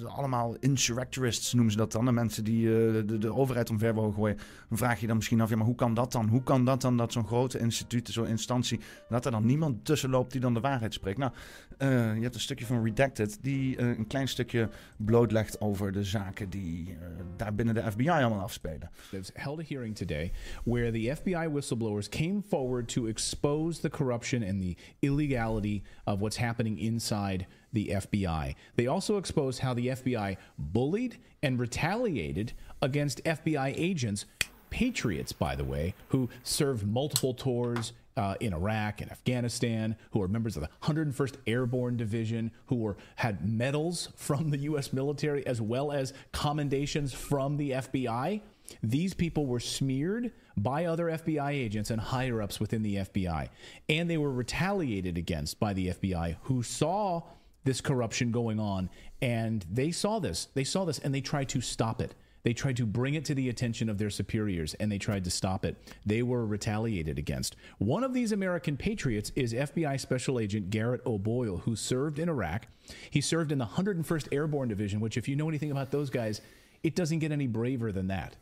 uh, 0.00 0.04
allemaal 0.04 0.56
insurrectorists 0.60 1.52
noemen 1.52 1.72
ze 1.72 1.78
dat 1.78 1.92
dan. 1.92 2.04
De 2.04 2.12
mensen 2.12 2.44
die 2.44 2.66
de, 2.66 3.18
de, 3.18 3.34
overheid 3.34 3.70
omver 3.70 3.94
willen 3.94 4.12
gooien. 4.12 4.36
Dan 4.68 4.78
vraag 4.78 5.00
je 5.00 5.06
dan 5.06 5.16
misschien 5.16 5.40
af, 5.40 5.50
ja, 5.50 5.56
maar 5.56 5.66
hoe 5.66 5.74
kan 5.74 5.94
dat 5.94 6.12
dan? 6.12 6.28
Hoe 6.28 6.42
kan 6.42 6.64
dat 6.64 6.80
dan 6.80 6.96
dat 6.96 7.12
zo'n 7.12 7.26
grote 7.26 7.58
instituut, 7.58 8.08
zo'n 8.08 8.26
instantie, 8.26 8.80
dat 9.08 9.24
er 9.24 9.30
dan 9.30 9.46
niemand 9.46 9.84
tussen 9.84 10.10
loopt 10.10 10.32
die 10.32 10.40
dan 10.40 10.54
de 10.54 10.60
waarheid 10.60 10.94
spreekt? 10.94 11.18
Nou, 11.18 11.32
je 11.78 12.22
hebt 12.22 12.34
een 12.34 12.40
stukje 12.40 12.66
van 12.66 12.84
Redacted 12.84 13.38
die 13.40 13.80
een 13.80 14.06
klein 14.06 14.28
stukje 14.28 14.68
blootlegt 14.96 15.60
over 15.60 15.92
de 15.92 16.04
zaken 16.04 16.50
die 16.50 16.96
daar 17.36 17.54
binnen 17.54 17.74
de 17.74 17.90
FBI 17.90 18.08
allemaal 18.08 18.40
afspelen. 18.40 18.90
There's 19.10 19.30
held 19.34 19.58
a 19.58 19.64
hearing 19.68 19.96
today 19.96 20.32
where 20.64 20.90
the 20.90 21.16
FBI 21.16 21.48
whistleblowers 21.52 22.08
came 22.08 22.42
forward 22.48 22.88
to 22.88 23.06
expose 23.06 23.80
the 23.80 23.90
corruption 23.90 24.44
and 24.46 24.62
the 24.62 24.76
illegality 25.02 25.82
of 26.06 26.20
what's 26.20 26.36
happening 26.36 26.78
inside 26.78 27.46
the 27.72 27.88
FBI. 27.88 28.54
They 28.76 28.86
also 28.86 29.18
exposed 29.18 29.60
how 29.60 29.74
the 29.74 29.88
FBI 29.88 30.36
bullied 30.58 31.18
and 31.42 31.58
retaliated 31.58 32.52
against 32.80 33.22
FBI 33.24 33.74
agents, 33.76 34.24
patriots, 34.70 35.32
by 35.32 35.54
the 35.54 35.64
way, 35.64 35.94
who 36.08 36.28
served 36.42 36.86
multiple 36.86 37.34
tours 37.34 37.92
uh, 38.16 38.34
in 38.40 38.54
Iraq 38.54 39.02
and 39.02 39.10
Afghanistan, 39.10 39.96
who 40.10 40.22
are 40.22 40.28
members 40.28 40.56
of 40.56 40.62
the 40.62 40.70
101st 40.82 41.36
Airborne 41.46 41.96
Division, 41.96 42.50
who 42.66 42.76
were 42.76 42.96
had 43.16 43.46
medals 43.46 44.08
from 44.16 44.50
the 44.50 44.58
U.S. 44.58 44.92
military 44.92 45.46
as 45.46 45.60
well 45.60 45.92
as 45.92 46.12
commendations 46.32 47.12
from 47.12 47.56
the 47.56 47.72
FBI. 47.72 48.40
These 48.82 49.14
people 49.14 49.46
were 49.46 49.60
smeared 49.60 50.32
by 50.56 50.86
other 50.86 51.06
FBI 51.06 51.50
agents 51.50 51.90
and 51.90 52.00
higher 52.00 52.40
ups 52.40 52.58
within 52.58 52.82
the 52.82 52.96
FBI. 52.96 53.48
And 53.88 54.08
they 54.08 54.16
were 54.16 54.32
retaliated 54.32 55.18
against 55.18 55.60
by 55.60 55.72
the 55.72 55.88
FBI, 55.88 56.36
who 56.42 56.62
saw 56.62 57.22
this 57.64 57.80
corruption 57.80 58.30
going 58.30 58.58
on. 58.58 58.88
And 59.20 59.64
they 59.70 59.90
saw 59.90 60.18
this. 60.18 60.48
They 60.54 60.64
saw 60.64 60.84
this 60.84 60.98
and 60.98 61.14
they 61.14 61.20
tried 61.20 61.48
to 61.50 61.60
stop 61.60 62.00
it. 62.00 62.14
They 62.42 62.52
tried 62.52 62.76
to 62.76 62.86
bring 62.86 63.14
it 63.14 63.24
to 63.24 63.34
the 63.34 63.48
attention 63.48 63.88
of 63.88 63.98
their 63.98 64.08
superiors 64.08 64.74
and 64.74 64.90
they 64.90 64.98
tried 64.98 65.24
to 65.24 65.30
stop 65.30 65.64
it. 65.64 65.76
They 66.06 66.22
were 66.22 66.46
retaliated 66.46 67.18
against. 67.18 67.56
One 67.78 68.04
of 68.04 68.14
these 68.14 68.30
American 68.30 68.76
patriots 68.76 69.32
is 69.34 69.52
FBI 69.52 69.98
Special 69.98 70.38
Agent 70.38 70.70
Garrett 70.70 71.04
O'Boyle, 71.04 71.56
who 71.56 71.74
served 71.74 72.20
in 72.20 72.28
Iraq. 72.28 72.68
He 73.10 73.20
served 73.20 73.50
in 73.50 73.58
the 73.58 73.66
101st 73.66 74.28
Airborne 74.30 74.68
Division, 74.68 75.00
which, 75.00 75.16
if 75.16 75.26
you 75.26 75.34
know 75.34 75.48
anything 75.48 75.72
about 75.72 75.90
those 75.90 76.08
guys, 76.08 76.40
it 76.84 76.94
doesn't 76.94 77.18
get 77.18 77.32
any 77.32 77.48
braver 77.48 77.90
than 77.90 78.06
that. 78.06 78.36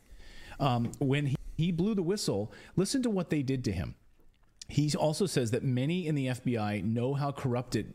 Um, 0.60 0.92
when 0.98 1.24
he 1.24 1.36
he 1.54 1.72
blew 1.72 1.94
the 1.94 2.02
whistle. 2.02 2.52
Listen 2.76 3.02
to 3.02 3.10
what 3.10 3.30
they 3.30 3.42
did 3.42 3.64
to 3.64 3.72
him. 3.72 3.94
He 4.68 4.90
also 4.94 5.26
says 5.26 5.50
that 5.50 5.62
many 5.62 6.06
in 6.06 6.14
the 6.14 6.28
FBI 6.28 6.82
know 6.84 7.12
how 7.14 7.32
corrupted 7.32 7.94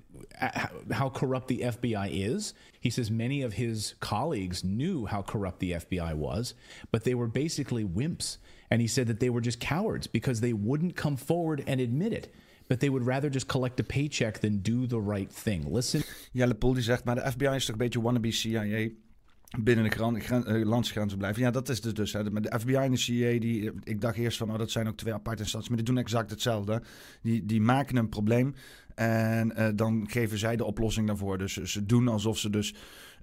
how 0.91 1.10
corrupt 1.10 1.48
the 1.48 1.62
FBI 1.62 2.10
is. 2.12 2.54
He 2.80 2.91
says 2.91 3.10
many 3.10 3.41
of 3.41 3.54
his 3.54 3.95
colleagues 4.00 4.63
knew 4.63 5.08
how 5.08 5.24
corrupt 5.24 5.60
the 5.60 5.72
FBI 5.72 6.13
was, 6.13 6.54
but 6.91 7.04
they 7.04 7.15
were 7.15 7.28
basically 7.28 7.84
wimps. 7.84 8.38
And 8.69 8.82
he 8.82 8.88
said 8.88 9.08
that 9.08 9.19
they 9.19 9.32
were 9.32 9.41
just 9.41 9.60
cowards 9.60 10.06
because 10.06 10.41
they 10.41 10.54
wouldn't 10.54 10.95
come 10.95 11.17
forward 11.17 11.63
and 11.65 11.82
admit 11.82 12.13
it. 12.13 12.34
But 12.67 12.82
they 12.82 12.89
would 12.89 13.04
rather 13.04 13.32
just 13.32 13.48
collect 13.48 13.80
a 13.80 13.84
paycheck 13.84 14.41
than 14.41 14.60
do 14.60 14.86
the 14.86 15.02
right 15.02 15.32
thing. 15.32 15.74
Listen. 15.74 16.04
Jelle 16.34 16.54
Poel 16.54 16.82
zegt, 16.82 17.04
maar 17.04 17.15
de 17.15 17.32
FBI 17.32 17.56
is 17.56 17.65
toch 17.65 17.76
een 17.76 17.82
beetje 17.82 18.02
wannabe 18.02 18.32
CIA. 18.32 18.89
Binnen 19.58 19.84
de 19.84 20.20
gren, 20.20 20.58
uh, 20.58 20.66
landsgrenzen 20.66 21.18
blijven. 21.18 21.42
Ja, 21.42 21.52
dat 21.52 21.70
is 21.70 21.82
dus. 21.82 21.94
dus 21.94 22.14
hè. 22.14 22.24
De 22.24 22.60
FBI 22.60 22.76
en 22.76 22.92
de 22.92 22.98
CIA, 22.98 23.40
die, 23.40 23.72
ik 23.84 24.02
dacht 24.02 24.18
eerst 24.18 24.38
van, 24.38 24.52
oh, 24.52 24.58
dat 24.58 24.72
zijn 24.72 24.88
ook 24.88 24.98
twee 24.98 25.14
aparte 25.14 25.42
instanties, 25.42 25.70
maar 25.70 25.78
die 25.78 25.88
doen 25.88 25.98
exact 25.98 26.30
hetzelfde. 26.30 26.82
Die, 27.22 27.46
die 27.46 27.62
maken 27.62 27.96
een 27.96 28.10
probleem 28.10 28.56
en 28.96 29.54
uh, 29.58 29.68
dan 29.76 30.08
geven 30.10 30.38
zij 30.38 30.56
de 30.56 30.66
oplossing 30.66 31.08
daarvoor. 31.08 31.38
Dus 31.38 31.54
ze 31.54 31.86
doen 31.86 32.08
alsof 32.08 32.38
ze 32.38 32.50
dus 32.50 32.76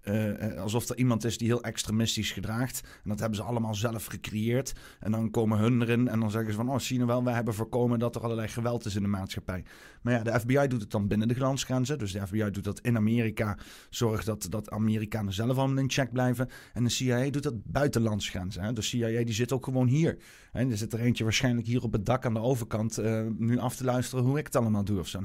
uh, 0.08 0.60
alsof 0.60 0.88
er 0.88 0.96
iemand 0.96 1.24
is 1.24 1.38
die 1.38 1.48
heel 1.48 1.62
extremistisch 1.62 2.32
gedraagt. 2.32 2.80
En 3.02 3.08
dat 3.10 3.18
hebben 3.18 3.38
ze 3.38 3.44
allemaal 3.44 3.74
zelf 3.74 4.04
gecreëerd. 4.04 4.72
En 5.00 5.10
dan 5.10 5.30
komen 5.30 5.58
hun 5.58 5.82
erin 5.82 6.08
en 6.08 6.20
dan 6.20 6.30
zeggen 6.30 6.50
ze 6.50 6.56
van... 6.56 6.70
oh, 6.70 6.78
zie 6.78 6.98
je 6.98 7.06
wel, 7.06 7.24
wij 7.24 7.34
hebben 7.34 7.54
voorkomen 7.54 7.98
dat 7.98 8.14
er 8.14 8.22
allerlei 8.22 8.48
geweld 8.48 8.84
is 8.84 8.94
in 8.94 9.02
de 9.02 9.08
maatschappij. 9.08 9.64
Maar 10.02 10.12
ja, 10.12 10.22
de 10.22 10.40
FBI 10.40 10.66
doet 10.66 10.80
het 10.80 10.90
dan 10.90 11.06
binnen 11.06 11.28
de 11.28 11.34
glansgrenzen. 11.34 11.98
Dus 11.98 12.12
de 12.12 12.26
FBI 12.26 12.50
doet 12.50 12.64
dat 12.64 12.80
in 12.80 12.96
Amerika. 12.96 13.58
Zorgt 13.90 14.26
dat, 14.26 14.46
dat 14.50 14.70
Amerikanen 14.70 15.32
zelf 15.32 15.56
allemaal 15.56 15.78
in 15.78 15.90
check 15.90 16.12
blijven. 16.12 16.48
En 16.72 16.84
de 16.84 16.90
CIA 16.90 17.30
doet 17.30 17.42
dat 17.42 17.64
buiten 17.64 18.02
landsgrenzen. 18.02 18.62
Hè? 18.62 18.72
De 18.72 18.82
CIA 18.82 19.24
die 19.24 19.34
zit 19.34 19.52
ook 19.52 19.64
gewoon 19.64 19.86
hier. 19.86 20.18
En 20.52 20.70
er 20.70 20.76
zit 20.76 20.92
er 20.92 21.00
eentje 21.00 21.24
waarschijnlijk 21.24 21.66
hier 21.66 21.82
op 21.82 21.92
het 21.92 22.06
dak 22.06 22.26
aan 22.26 22.34
de 22.34 22.40
overkant... 22.40 22.98
Uh, 22.98 23.22
nu 23.38 23.58
af 23.58 23.76
te 23.76 23.84
luisteren 23.84 24.24
hoe 24.24 24.38
ik 24.38 24.46
het 24.46 24.56
allemaal 24.56 24.84
doe 24.84 24.98
of 24.98 25.08
zo. 25.08 25.20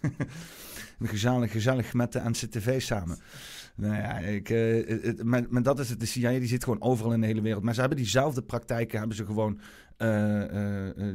gezellig, 1.02 1.52
gezellig 1.52 1.94
met 1.94 2.12
de 2.12 2.20
NCTV 2.24 2.80
samen. 2.80 3.18
Nou 3.78 3.94
ja, 3.94 4.18
ik, 4.18 4.48
uh, 4.48 4.86
het, 5.02 5.22
maar, 5.22 5.44
maar, 5.48 5.62
dat 5.62 5.78
is 5.78 5.90
het. 5.90 6.00
De 6.00 6.06
CIA 6.06 6.30
die 6.30 6.48
zit 6.48 6.64
gewoon 6.64 6.82
overal 6.82 7.12
in 7.12 7.20
de 7.20 7.26
hele 7.26 7.40
wereld. 7.40 7.62
Maar 7.62 7.74
ze 7.74 7.80
hebben 7.80 7.98
diezelfde 7.98 8.42
praktijken, 8.42 8.98
hebben 8.98 9.16
ze 9.16 9.24
gewoon 9.24 9.60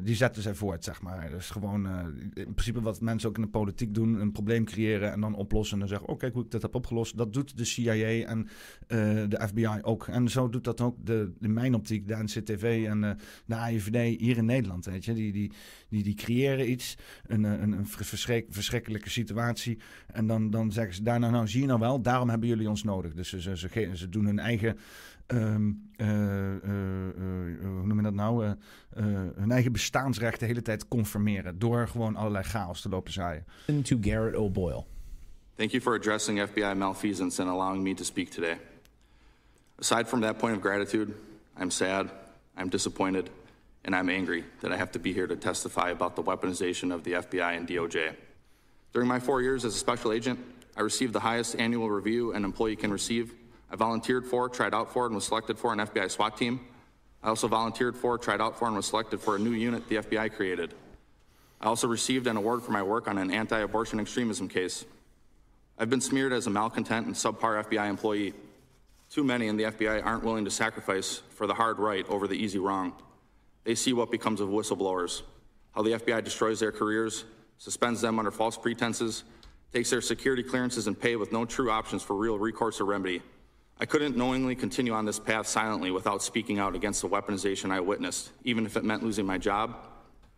die 0.04 0.16
zetten 0.16 0.42
zij 0.42 0.56
voort, 0.56 0.84
zeg 0.84 1.02
maar. 1.02 1.30
Dus 1.30 1.50
gewoon 1.50 1.88
in 2.34 2.54
principe 2.54 2.82
wat 2.82 3.02
mensen 3.02 3.30
ook 3.30 3.36
in 3.36 3.42
de 3.42 3.48
politiek 3.48 3.94
doen: 3.94 4.22
een 4.22 4.32
probleem 4.32 4.66
creëren 4.66 5.12
en 5.12 5.22
dan 5.22 5.36
oplossen. 5.36 5.74
En 5.74 5.80
dan 5.80 5.88
zeggen: 5.88 6.08
Oké, 6.08 6.20
kijk 6.20 6.34
hoe 6.34 6.44
ik 6.44 6.52
dat 6.52 6.62
heb 6.62 6.76
opgelost. 6.76 7.18
Dat 7.18 7.34
doet 7.34 7.58
de 7.58 7.66
CIA 7.66 8.26
en 8.26 8.48
de 9.30 9.44
FBI 9.48 9.80
ook. 9.82 10.08
En 10.08 10.30
zo 10.30 10.50
doet 10.50 10.64
dat 10.64 10.82
ook 10.82 11.06
de, 11.06 11.32
in 11.40 11.54
mijn 11.54 11.76
optiek 11.76 12.08
de 12.08 12.24
NCTV 12.24 12.86
en 12.88 13.18
de 13.46 13.56
AIVD 13.56 14.20
hier 14.20 14.38
in 14.38 14.46
Nederland. 14.46 14.86
Weet 14.86 15.06
je? 15.06 15.14
Die, 15.14 15.32
die, 15.32 15.52
die, 15.90 16.04
die 16.04 16.16
creëren 16.16 16.72
iets, 16.72 16.98
een, 17.28 17.44
een, 17.44 17.72
een 17.72 17.88
verschrik, 17.88 18.46
verschrikkelijke 18.50 19.10
situatie. 19.10 19.80
En 20.08 20.28
dan, 20.28 20.50
dan 20.50 20.72
zeggen 20.72 20.96
ze 20.96 21.04
daarna: 21.04 21.30
Nou, 21.30 21.48
zie 21.48 21.62
je 21.62 21.68
nou 21.68 21.80
wel, 21.80 22.02
daarom 22.02 22.30
hebben 22.30 22.48
jullie 22.48 22.70
ons 22.70 22.84
nodig. 22.84 23.14
Dus 23.14 23.30
ze, 23.30 23.58
ze, 23.58 23.90
ze 23.94 24.10
doen 24.10 24.26
hun 24.26 24.40
eigen 24.40 24.78
um, 25.34 25.90
uh, 25.98 26.08
hoe 27.62 27.86
noem 27.86 27.98
je 27.98 28.04
dat 28.04 28.14
nou? 28.14 28.56
hun 29.36 29.52
eigen 29.52 29.72
bestaansrecht 29.72 30.40
de 30.40 30.46
hele 30.46 30.62
tijd 30.62 30.88
confirmeren. 30.88 31.60
Door 31.60 31.88
gewoon 31.88 32.16
allerlei 32.16 32.44
chaos 32.44 32.82
te 32.82 32.90
lopen 32.90 33.14
zaaien. 33.14 33.46
To 33.84 33.98
Garrett 34.02 34.36
O'Boyle. 34.36 34.86
Thank 35.56 35.72
you 35.72 35.82
for 35.82 35.96
addressing 35.96 36.40
FBI 36.40 36.76
malfeasance 36.76 37.42
and 37.42 37.50
allowing 37.50 37.84
me 37.84 37.94
to 37.94 38.04
speak 38.04 38.32
today. 38.32 38.58
Aside 39.80 40.08
from 40.08 40.22
that 40.22 40.38
point 40.38 40.56
of 40.56 40.62
gratitude, 40.62 41.14
I'm 41.60 41.70
sad, 41.70 42.10
I'm 42.58 42.70
disappointed, 42.70 43.30
and 43.86 43.96
I'm 43.96 44.10
angry 44.10 44.44
that 44.62 44.72
I 44.72 44.78
have 44.78 44.92
to 44.92 45.00
be 45.00 45.14
here 45.14 45.28
to 45.28 45.36
testify 45.36 45.92
about 45.92 46.16
the 46.16 46.24
weaponization 46.24 46.92
of 46.92 47.04
the 47.04 47.14
FBI 47.14 47.58
and 47.58 47.68
DOJ. 47.68 48.16
During 48.94 49.08
my 49.08 49.20
four 49.20 49.42
years 49.42 49.66
as 49.66 49.76
a 49.76 49.78
special 49.78 50.12
agent, 50.12 50.40
I 50.76 50.82
received 50.82 51.14
the 51.14 51.20
highest 51.20 51.56
annual 51.60 51.90
review 51.90 52.34
an 52.34 52.44
employee 52.46 52.76
can 52.76 52.92
receive 52.92 53.34
I 53.74 53.76
volunteered 53.76 54.28
for, 54.28 54.48
tried 54.50 54.76
out 54.76 54.94
for, 54.94 55.08
and 55.08 55.16
was 55.16 55.26
selected 55.26 55.58
for 55.58 55.74
an 55.74 55.80
FBI 55.80 56.12
SWAT 56.12 56.38
team. 56.38 56.60
I 57.24 57.30
also 57.30 57.48
volunteered 57.48 57.98
for, 57.98 58.20
tried 58.20 58.40
out 58.40 58.60
for, 58.60 58.68
and 58.68 58.76
was 58.76 58.86
selected 58.86 59.20
for 59.20 59.36
a 59.36 59.40
new 59.40 59.54
unit 59.54 59.90
the 59.90 59.96
FBI 59.96 60.32
created. 60.32 60.76
I 61.60 61.66
also 61.66 61.88
received 61.88 62.28
an 62.28 62.38
award 62.38 62.62
for 62.62 62.72
my 62.72 62.84
work 62.84 63.08
on 63.08 63.18
an 63.18 63.32
anti 63.32 63.58
abortion 63.58 64.00
extremism 64.00 64.48
case. 64.48 64.86
I've 65.80 65.90
been 65.90 66.02
smeared 66.02 66.34
as 66.34 66.46
a 66.46 66.52
malcontent 66.52 67.08
and 67.08 67.16
subpar 67.16 67.64
FBI 67.64 67.90
employee. 67.90 68.36
Too 69.10 69.24
many 69.24 69.48
in 69.48 69.58
the 69.58 69.64
FBI 69.64 70.06
aren't 70.06 70.24
willing 70.24 70.46
to 70.46 70.52
sacrifice 70.52 71.24
for 71.32 71.48
the 71.48 71.56
hard 71.56 71.80
right 71.80 72.08
over 72.10 72.28
the 72.28 72.36
easy 72.36 72.60
wrong. 72.60 72.94
They 73.64 73.74
see 73.74 73.94
what 73.94 74.12
becomes 74.12 74.40
of 74.40 74.50
whistleblowers, 74.50 75.24
how 75.72 75.82
the 75.82 75.94
FBI 75.94 76.24
destroys 76.24 76.60
their 76.60 76.72
careers, 76.72 77.26
suspends 77.58 78.02
them 78.02 78.20
under 78.20 78.30
false 78.30 78.56
pretenses, 78.56 79.24
takes 79.74 79.90
their 79.90 80.02
security 80.02 80.44
clearances 80.44 80.86
and 80.86 81.00
pay 81.00 81.16
with 81.16 81.32
no 81.32 81.44
true 81.44 81.72
options 81.72 82.04
for 82.04 82.16
real 82.16 82.38
recourse 82.38 82.80
or 82.80 82.86
remedy. 82.86 83.24
I 83.84 83.86
couldn't 83.86 84.16
knowingly 84.16 84.56
continue 84.56 84.94
on 84.94 85.04
this 85.04 85.20
path 85.20 85.46
silently 85.46 85.92
without 85.92 86.24
speaking 86.24 86.58
out 86.58 86.74
against 86.74 87.02
the 87.02 87.10
weaponization 87.10 87.70
I 87.70 87.82
witnessed, 87.82 88.32
even 88.46 88.66
if 88.66 88.78
it 88.78 88.86
meant 88.86 89.04
losing 89.04 89.26
my 89.26 89.38
job, 89.38 89.76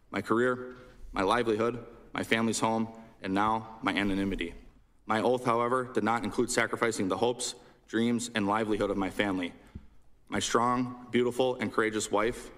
my 0.10 0.20
career, 0.20 0.74
my 1.12 1.22
livelihood, 1.22 1.78
my 2.12 2.24
family's 2.24 2.60
home, 2.60 2.88
and 3.22 3.36
now 3.36 3.78
my 3.84 3.94
anonymity. 3.94 4.56
My 5.06 5.22
oath, 5.22 5.46
however, 5.46 5.84
did 5.94 6.04
not 6.04 6.24
include 6.24 6.50
sacrificing 6.50 7.08
the 7.08 7.18
hopes, 7.18 7.54
dreams, 7.88 8.32
and 8.34 8.48
livelihood 8.48 8.90
of 8.90 8.98
my 8.98 9.12
family, 9.12 9.54
my 10.28 10.40
strong, 10.40 11.06
beautiful, 11.12 11.54
and 11.58 11.72
courageous 11.72 12.10
wife, 12.10 12.50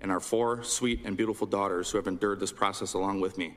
and 0.00 0.10
our 0.10 0.18
four 0.18 0.64
sweet 0.64 1.02
and 1.04 1.16
beautiful 1.16 1.46
daughters 1.46 1.92
who 1.92 1.98
have 1.98 2.08
endured 2.08 2.40
this 2.40 2.50
process 2.50 2.94
along 2.94 3.20
with 3.20 3.38
me. 3.38 3.54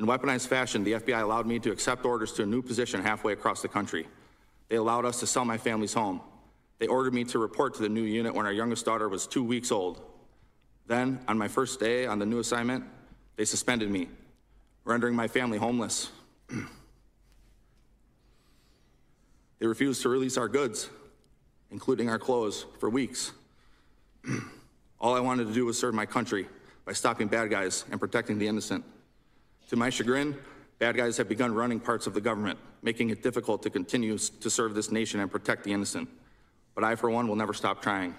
In 0.00 0.06
weaponized 0.06 0.48
fashion, 0.48 0.82
the 0.82 0.94
FBI 0.94 1.22
allowed 1.22 1.46
me 1.46 1.60
to 1.60 1.70
accept 1.70 2.04
orders 2.04 2.32
to 2.32 2.42
a 2.42 2.46
new 2.46 2.60
position 2.60 3.04
halfway 3.04 3.34
across 3.34 3.62
the 3.62 3.68
country. 3.68 4.08
They 4.68 4.76
allowed 4.76 5.04
us 5.04 5.20
to 5.20 5.26
sell 5.26 5.44
my 5.44 5.58
family's 5.58 5.94
home. 5.94 6.20
They 6.78 6.86
ordered 6.86 7.14
me 7.14 7.24
to 7.24 7.38
report 7.38 7.74
to 7.74 7.82
the 7.82 7.88
new 7.88 8.02
unit 8.02 8.34
when 8.34 8.46
our 8.46 8.52
youngest 8.52 8.84
daughter 8.84 9.08
was 9.08 9.26
two 9.26 9.42
weeks 9.42 9.72
old. 9.72 10.00
Then, 10.86 11.20
on 11.26 11.38
my 11.38 11.48
first 11.48 11.80
day 11.80 12.06
on 12.06 12.18
the 12.18 12.26
new 12.26 12.38
assignment, 12.38 12.84
they 13.36 13.44
suspended 13.44 13.90
me, 13.90 14.08
rendering 14.84 15.14
my 15.14 15.28
family 15.28 15.58
homeless. 15.58 16.10
they 19.58 19.66
refused 19.66 20.02
to 20.02 20.08
release 20.08 20.36
our 20.36 20.48
goods, 20.48 20.88
including 21.70 22.08
our 22.08 22.18
clothes, 22.18 22.66
for 22.78 22.90
weeks. 22.90 23.32
All 25.00 25.14
I 25.14 25.20
wanted 25.20 25.48
to 25.48 25.52
do 25.52 25.66
was 25.66 25.78
serve 25.78 25.94
my 25.94 26.06
country 26.06 26.46
by 26.84 26.92
stopping 26.92 27.28
bad 27.28 27.50
guys 27.50 27.84
and 27.90 27.98
protecting 27.98 28.38
the 28.38 28.46
innocent. 28.46 28.84
To 29.70 29.76
my 29.76 29.90
chagrin, 29.90 30.36
bad 30.78 30.96
guys 30.96 31.16
have 31.16 31.28
begun 31.28 31.54
running 31.54 31.80
parts 31.80 32.06
of 32.06 32.14
the 32.14 32.20
government, 32.20 32.58
making 32.82 33.10
it 33.10 33.22
difficult 33.22 33.62
to 33.62 33.70
continue 33.70 34.18
to 34.18 34.50
serve 34.50 34.74
this 34.74 34.90
nation 34.90 35.20
and 35.20 35.30
protect 35.30 35.64
the 35.64 35.72
innocent. 35.72 36.08
But 36.74 36.84
I, 36.84 36.96
for 36.96 37.10
one, 37.10 37.28
will 37.28 37.36
never 37.36 37.54
stop 37.54 37.82
trying. 37.82 38.14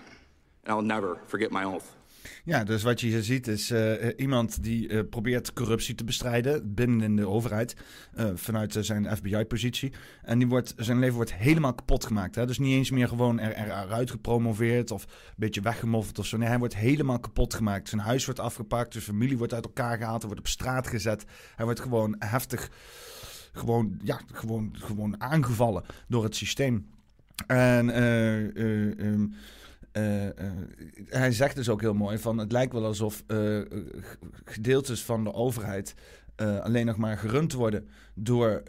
And 0.63 0.71
I'll 0.71 0.81
never 0.81 1.19
forget 1.27 1.51
my 1.51 1.63
oath. 1.63 1.96
Ja, 2.43 2.63
dus 2.63 2.83
wat 2.83 3.01
je 3.01 3.07
hier 3.07 3.23
ziet 3.23 3.47
is 3.47 3.71
uh, 3.71 3.93
iemand 4.17 4.63
die 4.63 4.89
uh, 4.89 5.01
probeert 5.09 5.53
corruptie 5.53 5.95
te 5.95 6.03
bestrijden 6.03 6.73
binnen 6.73 7.01
in 7.01 7.15
de 7.15 7.27
overheid. 7.27 7.75
Uh, 8.17 8.29
vanuit 8.35 8.77
zijn 8.79 9.17
FBI-positie. 9.17 9.93
En 10.23 10.37
die 10.39 10.47
wordt, 10.47 10.73
zijn 10.77 10.99
leven 10.99 11.15
wordt 11.15 11.33
helemaal 11.33 11.73
kapot 11.73 12.05
gemaakt. 12.05 12.35
Hè? 12.35 12.45
Dus 12.45 12.59
niet 12.59 12.75
eens 12.75 12.91
meer 12.91 13.07
gewoon 13.07 13.39
er, 13.39 13.55
eruit 13.55 14.11
gepromoveerd 14.11 14.91
of 14.91 15.03
een 15.03 15.33
beetje 15.35 15.61
weggemoffeld 15.61 16.19
of 16.19 16.25
zo. 16.25 16.37
Nee, 16.37 16.47
hij 16.47 16.59
wordt 16.59 16.75
helemaal 16.75 17.19
kapot 17.19 17.53
gemaakt. 17.53 17.89
Zijn 17.89 18.01
huis 18.01 18.25
wordt 18.25 18.39
afgepakt, 18.39 18.91
zijn 18.91 19.03
familie 19.03 19.37
wordt 19.37 19.53
uit 19.53 19.65
elkaar 19.65 19.97
gehaald, 19.97 20.21
hij 20.21 20.29
wordt 20.29 20.45
op 20.45 20.47
straat 20.47 20.87
gezet. 20.87 21.25
Hij 21.55 21.65
wordt 21.65 21.79
gewoon 21.79 22.15
heftig 22.19 22.69
gewoon, 23.57 23.99
ja, 24.03 24.19
gewoon, 24.33 24.75
gewoon 24.79 25.21
aangevallen 25.21 25.83
door 26.07 26.23
het 26.23 26.35
systeem. 26.35 26.87
En 27.47 28.01
um, 28.01 29.33
uh, 29.97 30.23
uh, 30.25 30.31
hij 31.05 31.31
zegt 31.31 31.55
dus 31.55 31.69
ook 31.69 31.81
heel 31.81 31.93
mooi 31.93 32.17
van 32.17 32.37
het 32.37 32.51
lijkt 32.51 32.73
wel 32.73 32.85
alsof 32.85 33.23
uh, 33.27 33.61
gedeeltes 34.45 35.03
van 35.03 35.23
de 35.23 35.33
overheid 35.33 35.95
alleen 36.61 36.85
nog 36.85 36.97
maar 36.97 37.17
gerund 37.17 37.53
worden 37.53 37.87
door, 38.13 38.63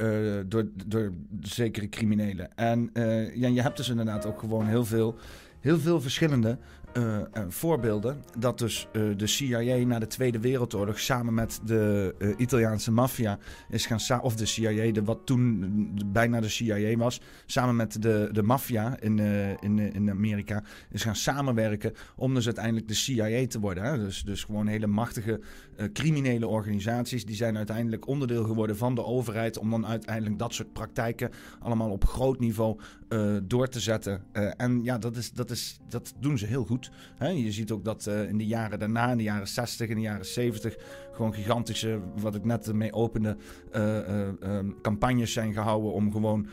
door, 0.47 0.69
door 0.87 1.13
zekere 1.41 1.89
criminelen. 1.89 2.57
En 2.57 2.91
ja, 3.35 3.49
je 3.49 3.63
hebt 3.63 3.77
dus 3.77 3.89
inderdaad 3.89 4.27
ook 4.27 4.41
gewoon 4.41 4.67
heel 4.67 4.85
veel, 4.85 5.19
heel 5.61 5.79
veel 5.79 6.01
verschillende 6.01 6.59
uh, 6.99 7.43
voorbeelden 7.49 8.23
dat 8.39 8.59
dus 8.59 8.89
uh, 8.93 9.17
de 9.17 9.27
CIA 9.27 9.87
na 9.87 9.99
de 9.99 10.07
Tweede 10.07 10.41
Wereldoorlog 10.41 10.99
samen 10.99 11.35
met 11.35 11.61
de 11.65 12.15
Italiaanse 12.37 12.93
maffia 12.93 13.39
is 13.69 13.87
gaan 13.87 14.23
of 14.23 14.37
de 14.37 14.47
CIA, 14.47 14.93
de, 14.93 15.05
wat 15.05 15.19
toen 15.25 15.93
bijna 16.07 16.41
de 16.41 16.49
CIA 16.49 16.97
was, 16.97 17.21
samen 17.47 17.77
met 17.77 18.03
de, 18.03 18.29
de 18.33 18.43
maffia 18.43 19.01
in, 19.01 19.19
in, 19.61 19.79
in 19.79 20.11
Amerika 20.11 20.65
is 20.91 21.03
gaan 21.03 21.17
samenwerken 21.17 21.93
om 22.17 22.35
dus 22.35 22.47
uiteindelijk 22.47 22.89
de 22.89 22.95
CIA 22.95 23.47
te 23.47 23.61
worden. 23.61 23.85
Hè? 23.85 23.99
Dus, 23.99 24.23
dus 24.23 24.45
gewoon 24.45 24.67
hele 24.67 24.87
machtige 24.87 25.41
criminele 25.93 26.47
organisaties 26.47 27.25
die 27.25 27.37
zijn 27.37 27.57
uiteindelijk 27.57 28.07
onderdeel 28.07 28.45
geworden 28.45 28.77
van 28.77 28.95
de 28.95 29.05
overheid 29.05 29.59
om 29.59 29.71
dan 29.71 29.87
uiteindelijk 29.87 30.39
dat 30.39 30.55
soort 30.55 30.73
praktijken 30.73 31.31
allemaal 31.61 31.91
op 31.91 32.05
groot 32.05 32.41
niveau 32.41 32.81
door 33.43 33.69
te 33.69 33.81
zetten. 33.81 34.23
en 34.57 34.83
ja, 34.83 34.99
dat, 34.99 35.17
is, 35.17 35.33
dat, 35.33 35.51
is, 35.51 35.79
dat 35.89 36.15
doen 36.21 36.39
ze 36.39 36.47
heel 36.47 36.65
goed. 36.65 36.88
Je 37.19 37.53
ziet 37.53 37.71
ook 37.71 37.85
dat 37.85 38.07
uh, 38.09 38.29
in 38.29 38.39
de 38.39 38.47
jaren 38.47 38.79
daarna, 38.79 39.11
in 39.11 39.17
de 39.17 39.23
jaren 39.23 39.49
60, 39.49 39.89
in 39.89 39.95
de 39.95 40.01
jaren 40.03 40.27
70, 40.27 40.77
gewoon 41.13 41.35
gigantische, 41.35 42.01
wat 42.17 42.35
ik 42.35 42.45
net 42.45 42.73
mee 42.73 42.93
opende, 42.93 43.37
uh, 43.77 43.97
uh, 44.07 44.59
campagnes 44.83 45.33
zijn 45.33 45.53
gehouden 45.53 45.93
om 45.93 46.13
gewoon 46.13 46.47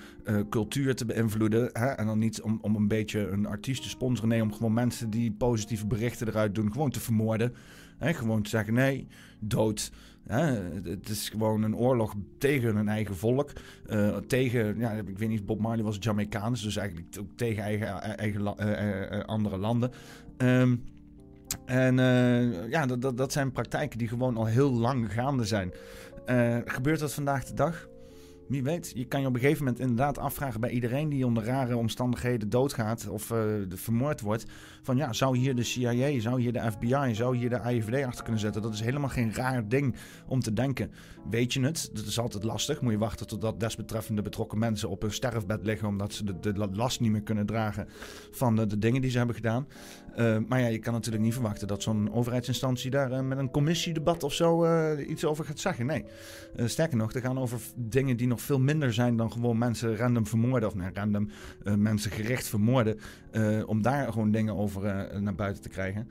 cultuur 0.50 0.96
te 0.96 1.06
beïnvloeden. 1.06 1.74
En 1.74 2.06
dan 2.06 2.20
niet 2.20 2.42
om, 2.42 2.60
om 2.62 2.76
een 2.76 2.88
beetje 2.88 3.28
een 3.28 3.46
artiest 3.46 3.82
te 3.82 3.90
sponsoren, 3.90 4.30
nee, 4.30 4.42
om 4.42 4.54
gewoon 4.54 4.74
mensen 4.74 5.10
die 5.10 5.32
positieve 5.32 5.88
berichten 5.88 6.28
eruit 6.28 6.56
doen, 6.56 6.72
gewoon 6.72 6.90
te 6.90 7.00
vermoorden. 7.00 7.54
Hè? 7.98 8.14
Gewoon 8.14 8.42
te 8.42 8.50
zeggen, 8.50 8.74
nee, 8.74 9.08
dood. 9.40 9.92
Het 10.84 11.10
is 11.10 11.30
gewoon 11.30 11.64
een 11.64 11.76
oorlog 11.76 12.14
tegen 12.38 12.76
hun 12.76 12.88
eigen 12.88 13.16
volk. 13.16 13.52
Tegen, 14.28 14.78
ja, 14.78 14.92
ik 14.92 15.18
weet 15.18 15.30
niet, 15.30 15.46
Bob 15.46 15.60
Marley 15.60 15.84
was 15.84 15.98
Jamaicaans, 16.00 16.64
dus 16.64 16.76
eigenlijk 16.76 17.16
ook 17.20 17.32
tegen 17.36 17.64
eigen, 17.64 18.02
eigen 18.02 19.26
andere 19.26 19.58
landen. 19.58 19.92
Um, 20.38 20.84
en 21.66 21.96
ja, 22.70 22.86
dat, 22.86 23.02
dat, 23.02 23.18
dat 23.18 23.32
zijn 23.32 23.52
praktijken 23.52 23.98
die 23.98 24.08
gewoon 24.08 24.38
al 24.38 24.46
heel 24.46 24.72
lang 24.72 25.14
gaande 25.14 25.46
zijn. 25.46 25.74
gebeurt 26.66 27.00
dat 27.00 27.14
vandaag 27.14 27.44
de 27.44 27.54
dag? 27.54 27.88
Wie 28.48 28.64
weet, 28.64 28.92
je 28.96 29.06
kan 29.06 29.22
je 29.22 29.28
op 29.28 29.34
een 29.34 29.40
gegeven 29.40 29.64
moment 29.64 29.82
inderdaad 29.82 30.18
afvragen 30.18 30.60
bij 30.60 30.70
iedereen 30.70 31.10
die 31.10 31.26
onder 31.26 31.44
rare 31.44 31.78
omstandigheden 31.78 32.50
doodgaat 32.50 33.08
of 33.08 33.30
uh, 33.32 33.40
vermoord 33.70 34.22
wordt. 34.22 34.46
Van 34.86 34.98
ja, 34.98 35.14
zou 35.14 35.38
hier 35.38 35.56
de 35.56 35.64
CIA, 35.64 36.20
zou 36.20 36.42
hier 36.42 36.54
de 36.54 36.72
FBI, 36.72 37.16
zou 37.16 37.38
hier 37.38 37.50
de 37.50 37.62
IFD 37.72 38.04
achter 38.04 38.24
kunnen 38.24 38.42
zetten? 38.42 38.62
Dat 38.62 38.74
is 38.74 38.82
helemaal 38.82 39.10
geen 39.10 39.34
raar 39.34 39.68
ding 39.68 39.96
om 40.28 40.40
te 40.40 40.54
denken. 40.54 40.92
Weet 41.30 41.54
je 41.54 41.62
het? 41.62 41.90
Dat 41.94 42.06
is 42.06 42.20
altijd 42.20 42.44
lastig. 42.44 42.82
Moet 42.82 42.92
je 42.92 42.98
wachten 42.98 43.28
totdat 43.28 43.60
desbetreffende 43.60 44.22
betrokken 44.22 44.60
mensen 44.60 44.90
op 44.90 45.02
hun 45.02 45.12
sterfbed 45.12 45.60
liggen 45.64 45.88
omdat 45.88 46.14
ze 46.14 46.24
de, 46.24 46.54
de 46.54 46.68
last 46.72 47.00
niet 47.00 47.12
meer 47.12 47.22
kunnen 47.22 47.46
dragen 47.46 47.88
van 48.32 48.56
de, 48.56 48.78
dingen 48.78 49.02
die 49.02 49.12
ze 49.12 49.18
hebben 49.18 49.36
gedaan. 49.36 49.68
Uh, 50.18 50.38
maar 50.48 50.60
ja, 50.60 50.68
je 50.68 50.80
kan 50.80 50.94
natuurlijk 50.94 51.24
niet 51.24 51.34
verwachten 51.34 51.68
dat 51.68 51.84
zo'n 51.84 52.14
overheidsinstantie 52.14 52.92
daar 52.92 53.12
uh, 53.12 53.20
met 53.20 53.38
een 53.38 53.52
commissiedebat 53.52 54.24
of 54.24 54.34
zo 54.34 54.66
iets 54.96 55.26
over 55.26 55.46
gaat 55.46 55.60
zeggen. 55.60 55.86
Nee. 55.86 56.06
sterker 56.66 56.98
nog, 56.98 57.14
er 57.14 57.22
gaan 57.22 57.40
over 57.40 57.60
dingen 57.76 58.18
die 58.18 58.28
nog 58.28 58.42
veel 58.42 58.60
minder 58.60 58.94
zijn 58.94 59.18
dan 59.18 59.32
gewoon 59.32 59.58
mensen 59.58 59.98
random 59.98 60.28
vermoorden. 60.28 60.70
Of 60.70 60.76
nee, 60.76 60.90
random 60.94 61.30
mensen 61.64 62.12
gericht 62.12 62.48
vermoorden. 62.48 63.00
Om 63.66 63.82
daar 63.82 64.12
gewoon 64.12 64.32
dingen 64.32 64.56
over 64.56 64.75
uh, 64.84 65.20
naar 65.20 65.36
buiten 65.36 65.62
te 65.62 65.70
krijgen. 65.70 66.10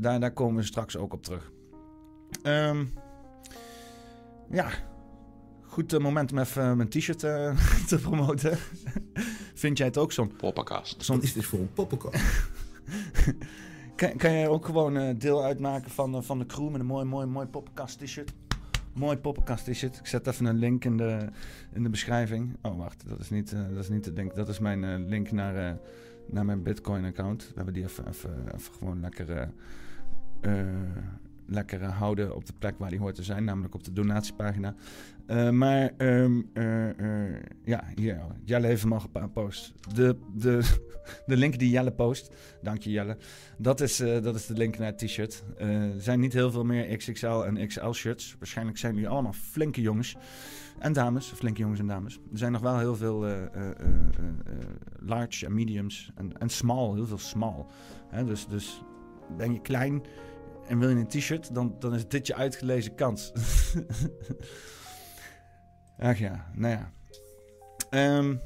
daar, 0.00 0.20
daar 0.20 0.32
komen 0.32 0.56
we 0.56 0.62
straks 0.62 0.96
ook 0.96 1.12
op 1.12 1.22
terug. 1.22 1.52
Um, 2.42 2.92
ja, 4.50 4.68
goed 5.62 5.98
moment 5.98 6.32
om 6.32 6.38
even 6.38 6.76
mijn 6.76 6.88
t-shirt 6.88 7.18
te 7.88 7.98
promoten. 8.02 8.58
Vind 9.54 9.78
jij 9.78 9.86
het 9.86 9.98
ook 9.98 10.12
zo'n 10.12 10.36
poppenkast? 10.36 11.04
Zo'n 11.04 11.22
is 11.22 11.32
dit 11.32 11.44
voor 11.44 11.58
een 11.58 11.72
poppenkast? 11.72 12.24
kan, 13.96 14.16
kan 14.16 14.32
jij 14.32 14.48
ook 14.48 14.64
gewoon 14.64 15.18
deel 15.18 15.44
uitmaken 15.44 15.90
van, 15.90 16.24
van 16.24 16.38
de 16.38 16.46
crew 16.46 16.70
met 16.70 16.80
een 16.80 16.86
mooi, 16.86 17.04
mooi, 17.04 17.26
mooi 17.26 17.46
poppenkast 17.46 17.98
t-shirt? 17.98 18.32
Mooi 18.96 19.16
poppenkast 19.16 19.68
is 19.68 19.82
het. 19.82 19.96
Ik 19.96 20.06
zet 20.06 20.26
even 20.26 20.46
een 20.46 20.58
link 20.58 20.84
in 20.84 20.96
de, 20.96 21.28
in 21.72 21.82
de 21.82 21.88
beschrijving. 21.88 22.56
Oh, 22.62 22.78
wacht. 22.78 23.08
Dat 23.08 23.18
is 23.20 23.30
niet, 23.30 23.52
uh, 23.52 23.60
dat 23.68 23.82
is 23.82 23.88
niet 23.88 24.02
te 24.02 24.12
denken. 24.12 24.36
Dat 24.36 24.48
is 24.48 24.58
mijn 24.58 24.82
uh, 24.82 25.08
link 25.08 25.30
naar, 25.30 25.56
uh, 25.56 25.70
naar 26.26 26.44
mijn 26.44 26.62
Bitcoin-account. 26.62 27.48
We 27.48 27.52
hebben 27.54 27.74
die 27.74 27.82
even, 27.82 28.08
even, 28.08 28.60
gewoon 28.78 29.00
lekker, 29.00 29.48
lekker 31.46 31.84
houden 31.84 32.34
op 32.34 32.46
de 32.46 32.52
plek 32.58 32.78
waar 32.78 32.90
die 32.90 32.98
hoort 32.98 33.14
te 33.14 33.22
zijn. 33.22 33.44
Namelijk 33.44 33.74
op 33.74 33.84
de 33.84 33.92
donatiepagina. 33.92 34.74
Maar 35.50 35.92
um, 35.98 36.50
ja, 37.64 37.84
hier. 37.94 38.20
Jelle 38.44 38.66
heeft 38.66 38.82
hem 38.82 38.92
al 38.92 39.00
gepost. 39.00 39.72
De, 39.94 40.16
de, 40.34 40.76
de 41.26 41.36
link 41.36 41.58
die 41.58 41.70
Jelle 41.70 41.92
post. 41.92 42.34
Dank 42.62 42.82
je 42.82 42.90
Jelle. 42.90 43.16
Dat 43.58 43.80
is, 43.80 43.96
dat 43.96 44.34
is 44.34 44.46
de 44.46 44.54
link 44.54 44.78
naar 44.78 44.86
het 44.86 44.98
t-shirt. 44.98 45.44
Er 45.56 45.92
zijn 45.98 46.20
niet 46.20 46.32
heel 46.32 46.50
veel 46.50 46.64
meer 46.64 46.96
XXL 46.96 47.26
en 47.26 47.66
XL 47.66 47.90
shirts. 47.90 48.36
Waarschijnlijk 48.38 48.78
zijn 48.78 48.94
jullie 48.94 49.08
allemaal 49.08 49.32
flinke 49.32 49.80
jongens. 49.80 50.16
En 50.78 50.92
dames, 50.92 51.26
flinke 51.26 51.60
jongens 51.60 51.80
en 51.80 51.86
dames. 51.86 52.14
Er 52.14 52.38
zijn 52.38 52.52
nog 52.52 52.60
wel 52.60 52.78
heel 52.78 52.96
veel 52.96 53.26
large 54.98 55.46
en 55.46 55.54
mediums 55.54 56.10
en, 56.14 56.38
en 56.38 56.48
small, 56.48 56.94
heel 56.94 57.06
veel 57.06 57.18
small. 57.18 57.64
Hè, 58.08 58.24
dus, 58.24 58.46
dus 58.46 58.82
ben 59.36 59.52
je 59.52 59.60
klein 59.60 60.02
en 60.68 60.78
wil 60.78 60.88
je 60.88 60.94
een 60.94 61.06
t-shirt, 61.06 61.54
dan, 61.54 61.76
dan 61.78 61.94
is 61.94 62.08
dit 62.08 62.26
je 62.26 62.34
uitgelezen 62.34 62.94
kans. 62.94 63.32
Ach 65.98 66.18
ja, 66.18 66.50
nou 66.54 66.78
ja. 66.78 66.90
Um, 68.18 68.40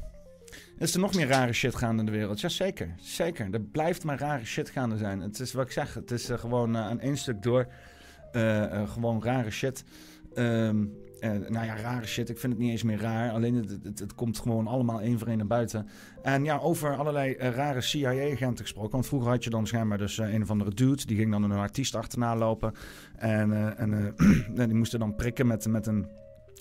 is 0.79 0.95
er 0.95 1.01
nog 1.01 1.15
meer 1.15 1.29
rare 1.29 1.53
shit 1.53 1.75
gaande 1.75 1.99
in 1.99 2.07
de 2.07 2.13
wereld? 2.13 2.41
Ja, 2.41 2.49
zeker. 2.49 3.49
Er 3.51 3.61
blijft 3.61 4.05
maar 4.05 4.19
rare 4.19 4.45
shit 4.45 4.71
gaande 4.71 4.97
zijn. 4.97 5.21
Het 5.21 5.41
is 5.41 5.53
wat 5.53 5.65
ik 5.65 5.73
zeg. 5.73 5.95
Het 5.95 6.11
is 6.11 6.31
uh, 6.31 6.39
gewoon 6.39 6.77
uh, 6.77 6.81
aan 6.81 7.01
één 7.01 7.17
stuk 7.17 7.43
door. 7.43 7.67
Uh, 8.33 8.91
gewoon 8.91 9.23
rare 9.23 9.51
shit. 9.51 9.85
Um, 10.35 10.93
nou 11.49 11.67
ja, 11.67 11.77
rare 11.77 12.07
shit. 12.07 12.29
Ik 12.29 12.39
vind 12.39 12.53
het 12.53 12.63
niet 12.63 12.71
eens 12.71 12.83
meer 12.83 13.01
raar. 13.01 13.31
Alleen 13.31 13.55
het, 13.55 13.79
het, 13.83 13.99
het 13.99 14.15
komt 14.15 14.39
gewoon 14.39 14.67
allemaal 14.67 15.01
één 15.01 15.19
voor 15.19 15.29
één 15.29 15.39
naar 15.39 15.47
buiten. 15.47 15.89
En 16.23 16.45
ja, 16.45 16.59
over 16.59 16.97
allerlei 16.97 17.35
rare 17.35 17.81
CIA-agenten 17.81 18.65
gesproken. 18.65 18.93
Want 18.93 19.07
vroeger 19.07 19.31
had 19.31 19.45
je 19.45 19.51
dan 19.51 19.67
schijnbaar 19.67 19.99
dus 19.99 20.19
een 20.19 20.43
of 20.43 20.51
andere 20.51 20.75
dude. 20.75 21.07
Die 21.07 21.17
ging 21.17 21.31
dan 21.31 21.43
een 21.43 21.53
artiest 21.53 21.95
achterna 21.95 22.37
lopen. 22.37 22.73
En, 23.17 23.77
en 23.77 24.15
die 24.55 24.75
moesten 24.75 24.99
dan 24.99 25.15
prikken 25.15 25.47
met, 25.47 25.67
met 25.67 25.87
een 25.87 26.07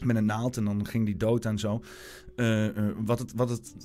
met 0.06 0.16
een 0.16 0.26
naald 0.26 0.58
en 0.58 0.66
dan 0.66 0.86
ging 0.86 1.06
die 1.06 1.18
dood 1.18 1.46
en 1.46 1.60
zo. 1.60 1.82
Uh, 2.40 2.66
uh, 2.66 2.72
wat 3.06 3.20
het, 3.20 3.34
wat 3.36 3.50
het, 3.50 3.76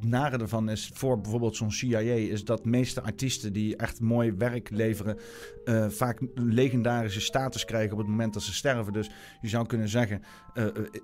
nare 0.00 0.38
ervan 0.38 0.68
is 0.68 0.90
voor 0.94 1.20
bijvoorbeeld 1.20 1.56
zo'n 1.56 1.72
CIA... 1.72 1.98
is 1.98 2.44
dat 2.44 2.62
de 2.62 2.68
meeste 2.68 3.02
artiesten 3.02 3.52
die 3.52 3.76
echt 3.76 4.00
mooi 4.00 4.32
werk 4.32 4.70
leveren... 4.70 5.18
Uh, 5.64 5.88
vaak 5.88 6.20
een 6.20 6.52
legendarische 6.52 7.20
status 7.20 7.64
krijgen 7.64 7.92
op 7.92 7.98
het 7.98 8.06
moment 8.06 8.34
dat 8.34 8.42
ze 8.42 8.54
sterven. 8.54 8.92
Dus 8.92 9.10
je 9.40 9.48
zou 9.48 9.66
kunnen 9.66 9.88
zeggen, 9.88 10.22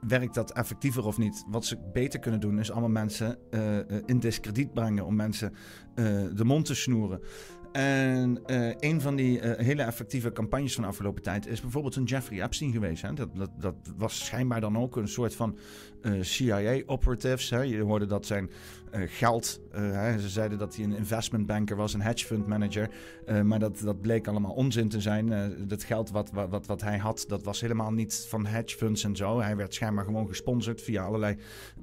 werkt 0.01 0.35
dat 0.35 0.53
effectiever 0.53 1.05
of 1.05 1.19
niet? 1.19 1.45
Wat 1.49 1.65
ze 1.65 1.77
beter 1.93 2.21
kunnen 2.21 2.41
doen 2.41 2.59
is 2.59 2.71
allemaal 2.71 2.91
mensen 2.91 3.39
in 4.07 4.19
discrediet 4.19 4.73
brengen... 4.73 5.07
om 5.07 5.17
mensen 5.17 5.53
de 6.35 6.45
mond 6.45 6.65
te 6.65 6.75
snoeren. 6.75 7.21
En 7.73 8.41
uh, 8.47 8.73
een 8.79 9.01
van 9.01 9.17
die 9.17 9.41
uh, 9.41 9.57
hele 9.57 9.83
effectieve 9.83 10.33
campagnes 10.33 10.75
van 10.75 10.83
de 10.83 10.89
afgelopen 10.89 11.23
tijd 11.23 11.47
is 11.47 11.61
bijvoorbeeld 11.61 11.97
een 11.97 12.05
Jeffrey 12.05 12.43
Epstein 12.43 12.73
geweest. 12.73 13.03
Hè? 13.03 13.15
Dat, 13.15 13.29
dat, 13.37 13.51
dat 13.59 13.75
was 13.97 14.25
schijnbaar 14.25 14.61
dan 14.61 14.79
ook 14.79 14.97
een 14.97 15.09
soort 15.09 15.35
van 15.35 15.59
uh, 16.03 16.23
CIA-operatives. 16.23 17.49
Je 17.49 17.81
hoorde 17.81 18.07
dat 18.07 18.27
zijn 18.27 18.51
eh, 18.91 19.03
geld. 19.07 19.61
Eh, 19.73 19.83
hè, 19.83 20.21
ze 20.21 20.29
zeiden 20.29 20.59
dat 20.59 20.77
hij 20.77 20.85
een 20.85 20.97
investmentbanker 20.97 21.77
was, 21.77 21.95
een 21.95 22.01
hedge 22.01 22.27
fund 22.27 22.47
manager. 22.47 22.91
Eh, 23.27 23.41
maar 23.41 23.59
dat, 23.59 23.79
dat 23.79 24.01
bleek 24.01 24.29
allemaal 24.29 24.53
onzin 24.53 24.89
te 24.89 25.01
zijn. 25.01 25.55
Dat 25.67 25.85
geld 25.85 26.11
wat, 26.11 26.31
wat, 26.33 26.67
wat 26.67 26.81
hij 26.81 26.99
had, 26.99 27.25
dat 27.29 27.43
was 27.43 27.61
helemaal 27.61 27.93
niet 27.93 28.27
van 28.29 28.47
hedge 28.47 28.77
funds 28.77 29.05
en 29.05 29.17
zo. 29.17 29.41
Hij 29.41 29.57
werd 29.57 29.75
schijnbaar 29.75 30.05
gewoon 30.05 30.27
gesponsord 30.27 30.83
via 30.83 31.05
allerlei 31.05 31.37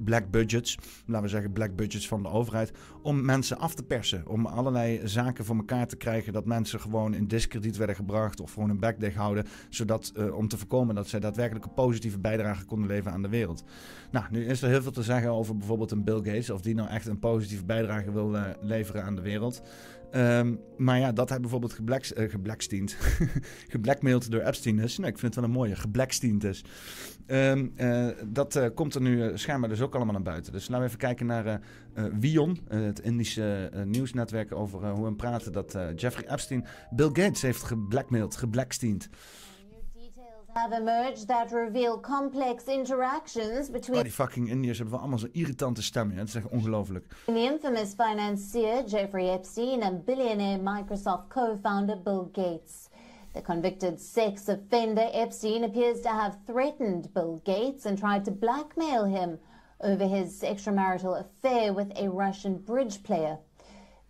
black 0.04 0.32
budgets. 0.32 0.78
Laten 1.06 1.24
we 1.24 1.30
zeggen 1.30 1.52
black 1.52 1.76
budgets 1.76 2.08
van 2.08 2.22
de 2.24 2.30
overheid. 2.30 2.72
Om 3.08 3.26
mensen 3.26 3.58
af 3.58 3.74
te 3.74 3.84
persen. 3.84 4.28
Om 4.28 4.46
allerlei 4.46 5.02
zaken 5.04 5.46
voor 5.46 5.56
elkaar 5.56 5.88
te 5.88 5.96
krijgen. 5.96 6.34
Dat 6.34 6.46
mensen 6.46 6.80
gewoon 6.80 7.14
in 7.14 7.28
discrediet 7.28 7.78
werden 7.78 7.96
gebracht 7.96 8.40
of 8.40 8.54
gewoon 8.54 8.70
een 8.70 8.96
dicht 8.98 9.16
houden. 9.16 9.46
Zodat, 9.70 10.14
om 10.34 10.48
te 10.48 10.58
voorkomen 10.58 10.96
dat 10.96 11.08
zij 11.08 11.20
daadwerkelijk 11.20 11.66
een 11.66 11.74
positieve 11.74 12.20
bijdrage 12.20 12.66
konden 12.66 12.88
leveren 12.88 13.14
aan 13.14 13.22
de 13.22 13.30
wereld. 13.30 13.64
Nou, 14.12 14.26
nu 14.32 14.46
is 14.46 14.62
er 14.62 14.70
heel 14.70 14.82
veel 14.82 14.92
te 14.92 15.04
zeggen 15.04 15.32
over 15.32 15.58
bijvoorbeeld 15.58 15.92
een 15.92 16.04
Bill 16.04 16.16
Gates. 16.16 16.50
Of 16.50 16.62
die 16.62 16.76
nou 16.76 16.90
echt 16.90 17.08
een 17.08 17.20
positieve 17.20 17.66
bijdrage 17.66 18.12
wil 18.12 18.36
uh, 18.36 18.44
leveren 18.62 19.04
aan 19.04 19.16
de 19.16 19.22
wereld. 19.22 19.62
Um, 20.16 20.60
maar 20.78 21.00
ja, 21.00 21.12
dat 21.12 21.30
hij 21.30 21.40
bijvoorbeeld 21.40 21.74
geblacks, 21.74 22.14
uh, 22.14 22.30
geblacksteend, 22.30 22.98
geblackmailed 23.74 24.32
door 24.32 24.42
Epstein 24.42 24.80
is. 24.80 24.98
Nou, 24.98 25.12
ik 25.12 25.20
vind 25.20 25.36
het 25.36 25.44
wel 25.44 25.54
een 25.54 25.60
mooie, 25.60 25.76
geblacksteend 25.76 26.44
is. 26.44 26.64
Um, 27.28 27.74
uh, 27.78 28.08
dat 28.26 28.72
komt 28.74 28.96
er 28.96 29.02
nu 29.02 29.38
schijnbaar 29.38 29.70
dus 29.70 29.82
ook 29.82 29.96
allemaal 29.96 30.14
naar 30.14 30.24
buiten. 30.24 30.52
Dus 30.52 30.68
laten 30.68 30.80
we 30.80 30.86
even 30.86 30.98
kijken 31.00 31.26
naar 31.26 31.62
Wion, 32.20 32.60
het 32.68 33.00
Indische 33.00 33.72
nieuwsnetwerk, 33.86 34.52
over 34.52 34.90
hoe 34.90 35.06
we 35.06 35.16
praten 35.16 35.52
dat 35.52 35.78
Jeffrey 35.96 36.32
Epstein 36.32 36.66
Bill 36.90 37.10
Gates 37.14 37.42
heeft 37.42 37.64
geblackmailed, 37.64 38.36
geblacksteend. 38.36 39.10
Have 40.58 40.72
emerged 40.72 41.28
that 41.28 41.52
reveal 41.52 42.00
complex 42.00 42.64
interactions 42.66 43.70
between. 43.70 44.04
Die 44.04 44.12
fucking 44.12 44.50
Indiërs 44.50 44.78
hebben 44.78 44.96
we 44.96 45.00
allemaal 45.00 45.20
zo'n 45.20 45.30
irritante 45.34 45.84
stem. 45.84 46.12
Het 46.12 46.28
is 46.28 46.36
echt 46.36 46.48
ongelooflijk. 46.48 47.06
The 47.26 47.44
infamous 47.44 47.94
financier 47.94 48.84
Jeffrey 48.86 49.30
Epstein 49.30 49.84
and 49.84 50.06
billionaire 50.06 50.60
Microsoft 50.60 51.28
co-founder 51.28 52.02
Bill 52.04 52.30
Gates. 52.32 52.90
The 53.34 53.42
convicted 53.42 54.02
sex 54.02 54.48
offender 54.48 55.10
Epstein 55.12 55.64
appears 55.64 56.02
to 56.02 56.10
have 56.10 56.38
threatened 56.46 57.14
Bill 57.14 57.42
Gates 57.44 57.86
and 57.86 57.98
tried 57.98 58.26
to 58.26 58.32
blackmail 58.32 59.06
him 59.06 59.38
over 59.80 60.08
his 60.08 60.42
extramarital 60.42 61.20
affair 61.20 61.72
with 61.74 61.92
a 61.96 62.10
Russian 62.10 62.58
bridge 62.58 63.04
player. 63.04 63.38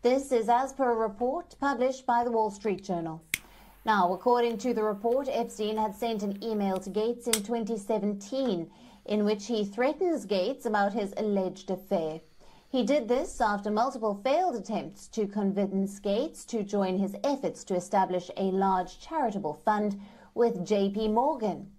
This 0.01 0.31
is 0.31 0.47
as 0.47 0.73
per 0.73 0.91
a 0.91 0.95
report 0.95 1.55
published 1.59 2.05
by 2.05 2.23
the 2.23 2.31
Wall 2.31 2.51
Street 2.51 2.83
Journal. 2.83 3.21
Now, 3.87 4.11
according 4.11 4.57
to 4.57 4.73
the 4.73 4.83
report, 4.83 5.29
Epstein 5.31 5.77
had 5.77 5.95
sent 5.95 6.21
an 6.21 6.43
email 6.43 6.75
to 6.75 6.89
Gates 6.89 7.25
in 7.25 7.31
2017 7.31 8.69
in 9.05 9.23
which 9.23 9.45
he 9.45 9.63
threatens 9.63 10.25
Gates 10.25 10.65
about 10.65 10.91
his 10.91 11.13
alleged 11.15 11.71
affair. 11.71 12.19
He 12.67 12.83
did 12.83 13.07
this 13.07 13.39
after 13.39 13.71
multiple 13.71 14.19
failed 14.25 14.57
attempts 14.57 15.07
to 15.07 15.25
convince 15.25 15.99
Gates 15.99 16.43
to 16.47 16.63
join 16.63 16.97
his 16.97 17.15
efforts 17.23 17.63
to 17.63 17.75
establish 17.75 18.29
a 18.35 18.51
large 18.51 18.99
charitable 18.99 19.53
fund 19.53 19.97
with 20.35 20.67
JP 20.67 21.13
Morgan. 21.13 21.71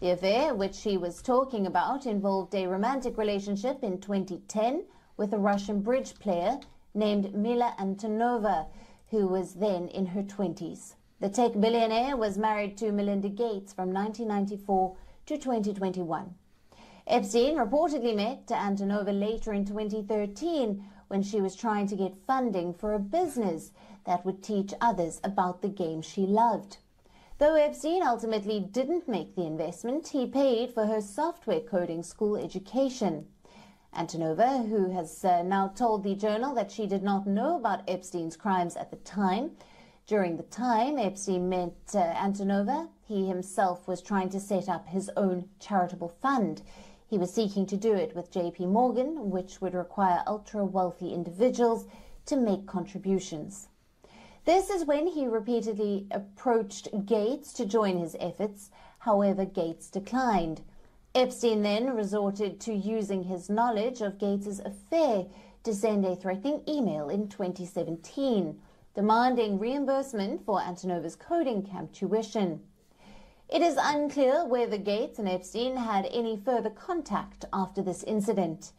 The 0.00 0.10
affair, 0.10 0.54
which 0.54 0.84
he 0.84 0.96
was 0.96 1.20
talking 1.20 1.66
about, 1.66 2.06
involved 2.06 2.54
a 2.54 2.68
romantic 2.68 3.18
relationship 3.18 3.82
in 3.82 4.00
2010 4.00 4.84
with 5.16 5.32
a 5.32 5.38
Russian 5.38 5.82
bridge 5.82 6.14
player 6.20 6.60
named 6.94 7.34
Mila 7.34 7.74
Antonova, 7.76 8.68
who 9.08 9.26
was 9.26 9.54
then 9.54 9.88
in 9.88 10.06
her 10.06 10.22
20s. 10.22 10.94
The 11.20 11.28
tech 11.28 11.52
billionaire 11.52 12.16
was 12.16 12.38
married 12.38 12.78
to 12.78 12.92
Melinda 12.92 13.28
Gates 13.28 13.74
from 13.74 13.92
1994 13.92 14.96
to 15.26 15.36
2021. 15.36 16.34
Epstein 17.06 17.56
reportedly 17.56 18.16
met 18.16 18.46
Antonova 18.46 19.12
later 19.12 19.52
in 19.52 19.66
2013 19.66 20.82
when 21.08 21.22
she 21.22 21.42
was 21.42 21.54
trying 21.54 21.86
to 21.88 21.96
get 21.96 22.16
funding 22.26 22.72
for 22.72 22.94
a 22.94 22.98
business 22.98 23.72
that 24.04 24.24
would 24.24 24.42
teach 24.42 24.72
others 24.80 25.20
about 25.22 25.60
the 25.60 25.68
game 25.68 26.00
she 26.00 26.22
loved. 26.22 26.78
Though 27.36 27.54
Epstein 27.54 28.02
ultimately 28.02 28.58
didn't 28.58 29.06
make 29.06 29.34
the 29.34 29.44
investment, 29.44 30.08
he 30.08 30.24
paid 30.24 30.72
for 30.72 30.86
her 30.86 31.02
software 31.02 31.60
coding 31.60 32.02
school 32.02 32.38
education. 32.38 33.26
Antonova, 33.94 34.66
who 34.68 34.90
has 34.92 35.22
uh, 35.22 35.42
now 35.42 35.68
told 35.68 36.02
the 36.02 36.14
Journal 36.14 36.54
that 36.54 36.70
she 36.70 36.86
did 36.86 37.02
not 37.02 37.26
know 37.26 37.56
about 37.56 37.86
Epstein's 37.88 38.36
crimes 38.38 38.74
at 38.74 38.90
the 38.90 38.96
time, 38.98 39.50
during 40.10 40.36
the 40.36 40.42
time 40.42 40.98
Epstein 40.98 41.48
met 41.48 41.72
uh, 41.94 41.98
Antonova, 42.14 42.88
he 43.06 43.28
himself 43.28 43.86
was 43.86 44.02
trying 44.02 44.28
to 44.28 44.40
set 44.40 44.68
up 44.68 44.88
his 44.88 45.08
own 45.16 45.48
charitable 45.60 46.08
fund. 46.20 46.62
He 47.06 47.16
was 47.16 47.32
seeking 47.32 47.64
to 47.66 47.76
do 47.76 47.92
it 47.92 48.16
with 48.16 48.32
JP 48.32 48.58
Morgan, 48.70 49.30
which 49.30 49.60
would 49.60 49.72
require 49.72 50.24
ultra 50.26 50.64
wealthy 50.64 51.14
individuals 51.14 51.86
to 52.26 52.36
make 52.36 52.66
contributions. 52.66 53.68
This 54.46 54.68
is 54.68 54.84
when 54.84 55.06
he 55.06 55.28
repeatedly 55.28 56.08
approached 56.10 56.88
Gates 57.06 57.52
to 57.52 57.64
join 57.64 57.96
his 57.96 58.16
efforts. 58.18 58.70
However, 58.98 59.44
Gates 59.44 59.88
declined. 59.88 60.62
Epstein 61.14 61.62
then 61.62 61.94
resorted 61.94 62.58
to 62.62 62.74
using 62.74 63.22
his 63.22 63.48
knowledge 63.48 64.00
of 64.00 64.18
Gates's 64.18 64.58
affair 64.58 65.26
to 65.62 65.72
send 65.72 66.04
a 66.04 66.16
threatening 66.16 66.64
email 66.66 67.08
in 67.08 67.28
2017 67.28 68.60
demanding 68.94 69.58
reimbursement 69.58 70.44
for 70.44 70.60
Antonova's 70.60 71.14
coding 71.14 71.62
camp 71.62 71.92
tuition. 71.92 72.60
It 73.48 73.62
is 73.62 73.76
unclear 73.80 74.44
whether 74.44 74.78
Gates 74.78 75.18
and 75.18 75.28
Epstein 75.28 75.76
had 75.76 76.06
any 76.06 76.36
further 76.36 76.70
contact 76.70 77.44
after 77.52 77.82
this 77.82 78.02
incident. 78.02 78.72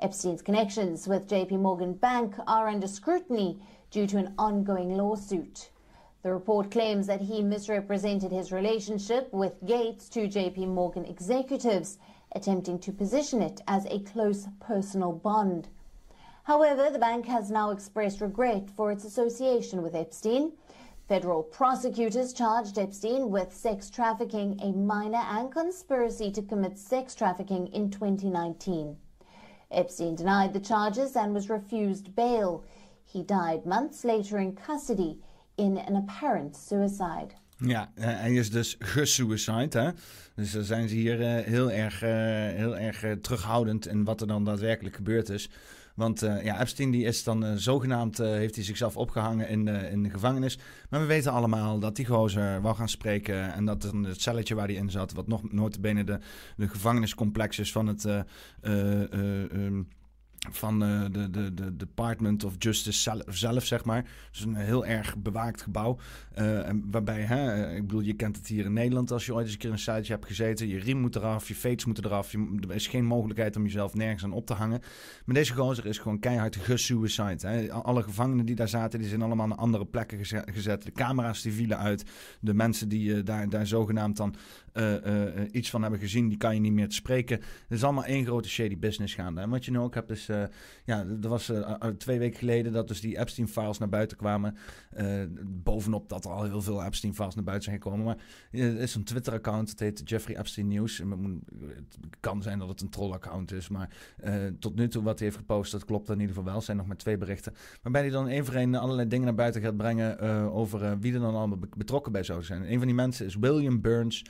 Epstein's 0.00 0.42
connections 0.42 1.06
with 1.06 1.28
JP 1.28 1.60
Morgan 1.60 1.92
Bank 1.92 2.34
are 2.46 2.68
under 2.68 2.88
scrutiny 2.88 3.60
due 3.92 4.06
to 4.08 4.18
an 4.18 4.34
ongoing 4.36 4.96
lawsuit. 4.96 5.70
The 6.22 6.32
report 6.32 6.70
claims 6.70 7.06
that 7.06 7.20
he 7.20 7.42
misrepresented 7.42 8.32
his 8.32 8.52
relationship 8.52 9.32
with 9.32 9.64
Gates 9.64 10.08
to 10.10 10.28
JP 10.28 10.68
Morgan 10.68 11.04
executives, 11.04 11.98
attempting 12.34 12.78
to 12.80 12.92
position 12.92 13.42
it 13.42 13.60
as 13.68 13.86
a 13.86 14.00
close 14.00 14.48
personal 14.60 15.12
bond. 15.12 15.68
However, 16.44 16.90
the 16.90 16.98
bank 16.98 17.26
has 17.26 17.50
now 17.50 17.70
expressed 17.70 18.20
regret 18.20 18.68
for 18.70 18.90
its 18.90 19.04
association 19.04 19.80
with 19.80 19.94
Epstein. 19.94 20.52
Federal 21.08 21.42
prosecutors 21.42 22.32
charged 22.32 22.78
Epstein 22.78 23.30
with 23.30 23.54
sex 23.54 23.90
trafficking, 23.90 24.58
a 24.60 24.72
minor, 24.72 25.22
and 25.30 25.52
conspiracy 25.52 26.32
to 26.32 26.42
commit 26.42 26.78
sex 26.78 27.14
trafficking 27.14 27.68
in 27.68 27.90
2019. 27.90 28.96
Epstein 29.70 30.14
denied 30.16 30.52
the 30.52 30.60
charges 30.60 31.16
and 31.16 31.32
was 31.32 31.48
refused 31.48 32.14
bail. 32.14 32.64
He 33.04 33.22
died 33.22 33.64
months 33.64 34.04
later 34.04 34.38
in 34.38 34.54
custody 34.54 35.18
in 35.56 35.78
an 35.78 35.96
apparent 35.96 36.56
suicide. 36.56 37.34
Ja, 37.56 37.90
eh, 37.94 38.04
hij 38.04 38.32
is 38.34 38.50
dus 38.50 38.76
gesuicide. 38.78 39.80
Hè? 39.80 39.90
Dus 40.34 40.52
dan 40.52 40.64
zijn 40.64 40.88
ze 40.88 40.94
hier 40.94 41.20
uh, 41.20 41.44
heel 41.44 41.70
erg, 41.70 42.02
uh, 42.02 42.10
heel 42.56 42.76
erg 42.76 43.04
terughoudend 43.20 43.86
in 43.86 44.04
wat 44.04 44.20
er 44.20 44.26
dan 44.26 44.44
daadwerkelijk 44.44 44.96
gebeurd 44.96 45.28
is. 45.28 45.50
Want 45.94 46.22
uh, 46.22 46.44
ja, 46.44 46.60
Epstein 46.60 46.90
die 46.90 47.04
is 47.04 47.24
dan 47.24 47.44
uh, 47.44 47.52
zogenaamd, 47.54 48.20
uh, 48.20 48.26
heeft 48.26 48.54
hij 48.54 48.64
zichzelf 48.64 48.96
opgehangen 48.96 49.48
in, 49.48 49.68
in 49.68 50.02
de 50.02 50.10
gevangenis. 50.10 50.58
Maar 50.90 51.00
we 51.00 51.06
weten 51.06 51.32
allemaal 51.32 51.78
dat 51.78 51.96
die 51.96 52.06
gozer 52.06 52.60
wou 52.60 52.76
gaan 52.76 52.88
spreken. 52.88 53.52
En 53.52 53.64
dat 53.64 53.82
het 53.82 54.20
celletje 54.20 54.54
waar 54.54 54.66
hij 54.66 54.76
in 54.76 54.90
zat, 54.90 55.12
wat 55.12 55.26
nog 55.26 55.52
nooit 55.52 55.82
de, 55.82 56.18
de 56.56 56.68
gevangeniscomplex 56.68 57.58
is 57.58 57.72
van 57.72 57.86
het... 57.86 58.04
Um, 58.62 59.88
van 60.50 60.84
uh, 60.84 61.04
de, 61.10 61.30
de, 61.30 61.54
de 61.54 61.76
Department 61.76 62.44
of 62.44 62.54
Justice 62.58 63.22
zelf, 63.28 63.64
zeg 63.64 63.84
maar. 63.84 64.04
Dus 64.30 64.40
een 64.40 64.54
heel 64.54 64.86
erg 64.86 65.16
bewaakt 65.16 65.62
gebouw. 65.62 65.98
Uh, 66.38 66.68
waarbij, 66.90 67.20
hè, 67.20 67.64
eh, 67.64 67.76
ik 67.76 67.86
bedoel, 67.86 68.00
je 68.00 68.14
kent 68.14 68.36
het 68.36 68.46
hier 68.46 68.64
in 68.64 68.72
Nederland 68.72 69.10
als 69.10 69.26
je 69.26 69.34
ooit 69.34 69.44
eens 69.44 69.52
een 69.52 69.58
keer 69.58 69.70
een 69.70 69.78
siteje 69.78 70.12
hebt 70.12 70.26
gezeten. 70.26 70.68
Je 70.68 70.78
riem 70.78 70.98
moet 70.98 71.16
eraf, 71.16 71.48
je 71.48 71.54
fates 71.54 71.84
moeten 71.84 72.04
eraf. 72.04 72.32
Je, 72.32 72.58
er 72.68 72.74
is 72.74 72.86
geen 72.86 73.04
mogelijkheid 73.04 73.56
om 73.56 73.62
jezelf 73.62 73.94
nergens 73.94 74.24
aan 74.24 74.32
op 74.32 74.46
te 74.46 74.54
hangen. 74.54 74.80
Maar 75.24 75.34
deze 75.34 75.54
gozer 75.54 75.86
is 75.86 75.98
gewoon 75.98 76.18
keihard 76.18 76.56
gesuicide. 76.56 77.46
Hè. 77.46 77.72
Alle 77.72 78.02
gevangenen 78.02 78.46
die 78.46 78.54
daar 78.54 78.68
zaten, 78.68 78.98
die 78.98 79.08
zijn 79.08 79.22
allemaal 79.22 79.46
naar 79.46 79.58
andere 79.58 79.86
plekken 79.86 80.24
gezet. 80.52 80.82
De 80.82 80.92
camera's 80.92 81.42
die 81.42 81.52
vielen 81.52 81.78
uit. 81.78 82.04
De 82.40 82.54
mensen 82.54 82.88
die 82.88 83.08
uh, 83.08 83.24
daar, 83.24 83.48
daar 83.48 83.66
zogenaamd 83.66 84.16
dan 84.16 84.34
iets 85.50 85.70
van 85.70 85.82
hebben 85.82 86.00
gezien, 86.00 86.28
die 86.28 86.38
kan 86.38 86.54
je 86.54 86.60
niet 86.60 86.72
meer 86.72 86.88
te 86.88 86.94
spreken. 86.94 87.36
Het 87.36 87.78
is 87.78 87.84
allemaal 87.84 88.04
één 88.04 88.24
grote 88.24 88.48
shady 88.48 88.78
business 88.78 89.14
gaande. 89.14 89.40
En 89.40 89.50
wat 89.50 89.64
je 89.64 89.70
nu 89.70 89.78
ook 89.78 89.94
hebt 89.94 90.10
is 90.10 90.26
ja, 90.84 91.06
er 91.22 91.28
was 91.28 91.52
twee 91.98 92.18
weken 92.18 92.38
geleden 92.38 92.72
dat 92.72 92.88
dus 92.88 93.00
die 93.00 93.18
Epstein-files 93.18 93.78
naar 93.78 93.88
buiten 93.88 94.16
kwamen. 94.16 94.56
Bovenop 95.46 96.08
dat 96.08 96.24
er 96.24 96.30
al 96.30 96.44
heel 96.44 96.62
veel 96.62 96.84
Epstein-files 96.84 97.34
naar 97.34 97.44
buiten 97.44 97.70
zijn 97.70 97.82
gekomen. 97.82 98.04
Maar 98.04 98.18
er 98.50 98.78
is 98.78 98.94
een 98.94 99.04
Twitter-account, 99.04 99.70
het 99.70 99.80
heet 99.80 100.02
Jeffrey 100.04 100.36
Epstein 100.36 100.68
News. 100.68 100.98
Het 100.98 101.98
kan 102.20 102.42
zijn 102.42 102.58
dat 102.58 102.68
het 102.68 102.80
een 102.80 102.90
troll-account 102.90 103.52
is, 103.52 103.68
maar 103.68 103.88
tot 104.58 104.74
nu 104.74 104.88
toe 104.88 105.02
wat 105.02 105.18
hij 105.18 105.28
heeft 105.28 105.40
gepost, 105.40 105.72
dat 105.72 105.84
klopt 105.84 106.08
in 106.08 106.20
ieder 106.20 106.34
geval 106.34 106.52
wel. 106.52 106.60
Zijn 106.60 106.76
nog 106.76 106.86
maar 106.86 106.96
twee 106.96 107.16
berichten. 107.16 107.54
Waarbij 107.82 108.02
hij 108.02 108.10
dan 108.10 108.28
één 108.28 108.44
voor 108.44 108.54
één 108.54 108.74
allerlei 108.74 109.08
dingen 109.08 109.24
naar 109.24 109.34
buiten 109.34 109.62
gaat 109.62 109.76
brengen 109.76 110.20
over 110.50 110.98
wie 110.98 111.14
er 111.14 111.20
dan 111.20 111.34
allemaal 111.34 111.58
betrokken 111.76 112.12
bij 112.12 112.22
zou 112.22 112.42
zijn. 112.42 112.72
Een 112.72 112.78
van 112.78 112.86
die 112.86 112.96
mensen 112.96 113.26
is 113.26 113.36
William 113.36 113.80
Burns 113.80 114.24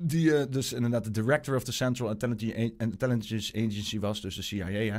Die 0.00 0.24
uh, 0.24 0.42
dus 0.50 0.72
inderdaad 0.72 1.04
de 1.04 1.10
director 1.10 1.56
of 1.56 1.64
the 1.64 1.72
Central 1.72 2.10
Intelligence 2.78 3.56
Agency 3.56 3.98
was, 3.98 4.20
dus 4.20 4.36
de 4.36 4.42
CIA. 4.42 4.66
Hè? 4.66 4.98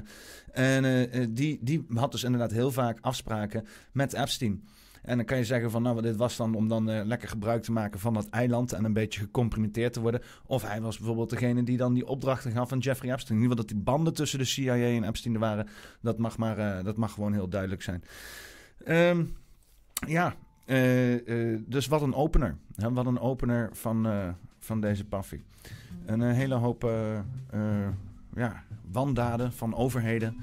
En 0.52 0.84
uh, 0.84 1.26
die, 1.30 1.60
die 1.62 1.86
had 1.94 2.12
dus 2.12 2.24
inderdaad 2.24 2.52
heel 2.52 2.72
vaak 2.72 2.98
afspraken 3.02 3.66
met 3.92 4.14
Epstein. 4.14 4.68
En 5.04 5.18
dan 5.18 5.26
kan 5.26 5.38
je 5.38 5.46
zeggen 5.46 5.72
van, 5.72 5.82
nou, 5.82 6.02
dit 6.02 6.16
was 6.16 6.36
dan 6.36 6.56
om 6.56 6.68
dan 6.68 7.06
lekker 7.06 7.30
gebruik 7.30 7.64
te 7.64 7.72
maken 7.72 8.00
van 8.00 8.14
dat 8.14 8.30
eiland 8.30 8.74
en 8.74 8.84
een 8.84 8.94
beetje 8.94 9.20
gecomprimenteerd 9.20 9.94
te 9.94 10.02
worden. 10.02 10.22
Of 10.46 10.64
hij 10.64 10.82
was 10.82 10.98
bijvoorbeeld 10.98 11.30
degene 11.30 11.64
die 11.64 11.78
dan 11.78 11.94
die 11.94 12.08
opdrachten 12.08 12.52
gaf 12.52 12.70
van 12.70 12.80
Jeffrey 12.80 13.12
Epstein. 13.12 13.38
In 13.38 13.44
ieder 13.44 13.58
dat 13.58 13.68
die 13.68 13.78
banden 13.78 14.14
tussen 14.14 14.40
de 14.40 14.46
CIA 14.46 14.76
en 14.76 15.04
Epstein 15.04 15.34
er 15.34 15.40
waren, 15.40 15.68
dat 16.02 16.18
mag, 16.18 16.38
maar, 16.38 16.84
dat 16.84 16.98
mag 16.98 17.14
gewoon 17.14 17.34
heel 17.34 17.50
duidelijk 17.50 17.82
zijn. 17.82 18.04
Um, 18.88 19.36
ja, 20.08 20.36
dus 21.66 21.88
wat 21.88 22.02
een 22.02 22.14
opener. 22.14 22.58
Hè? 22.76 22.94
Wat 22.94 23.06
een 23.06 23.20
opener 23.20 23.70
van, 23.74 24.08
van 24.70 24.82
deze 24.82 25.06
paffie. 25.06 25.44
Een 26.06 26.22
hele 26.22 26.56
hoop 26.56 26.92
ja, 28.36 28.64
wandaden 28.92 29.54
van 29.54 29.76
overheden. 29.76 30.38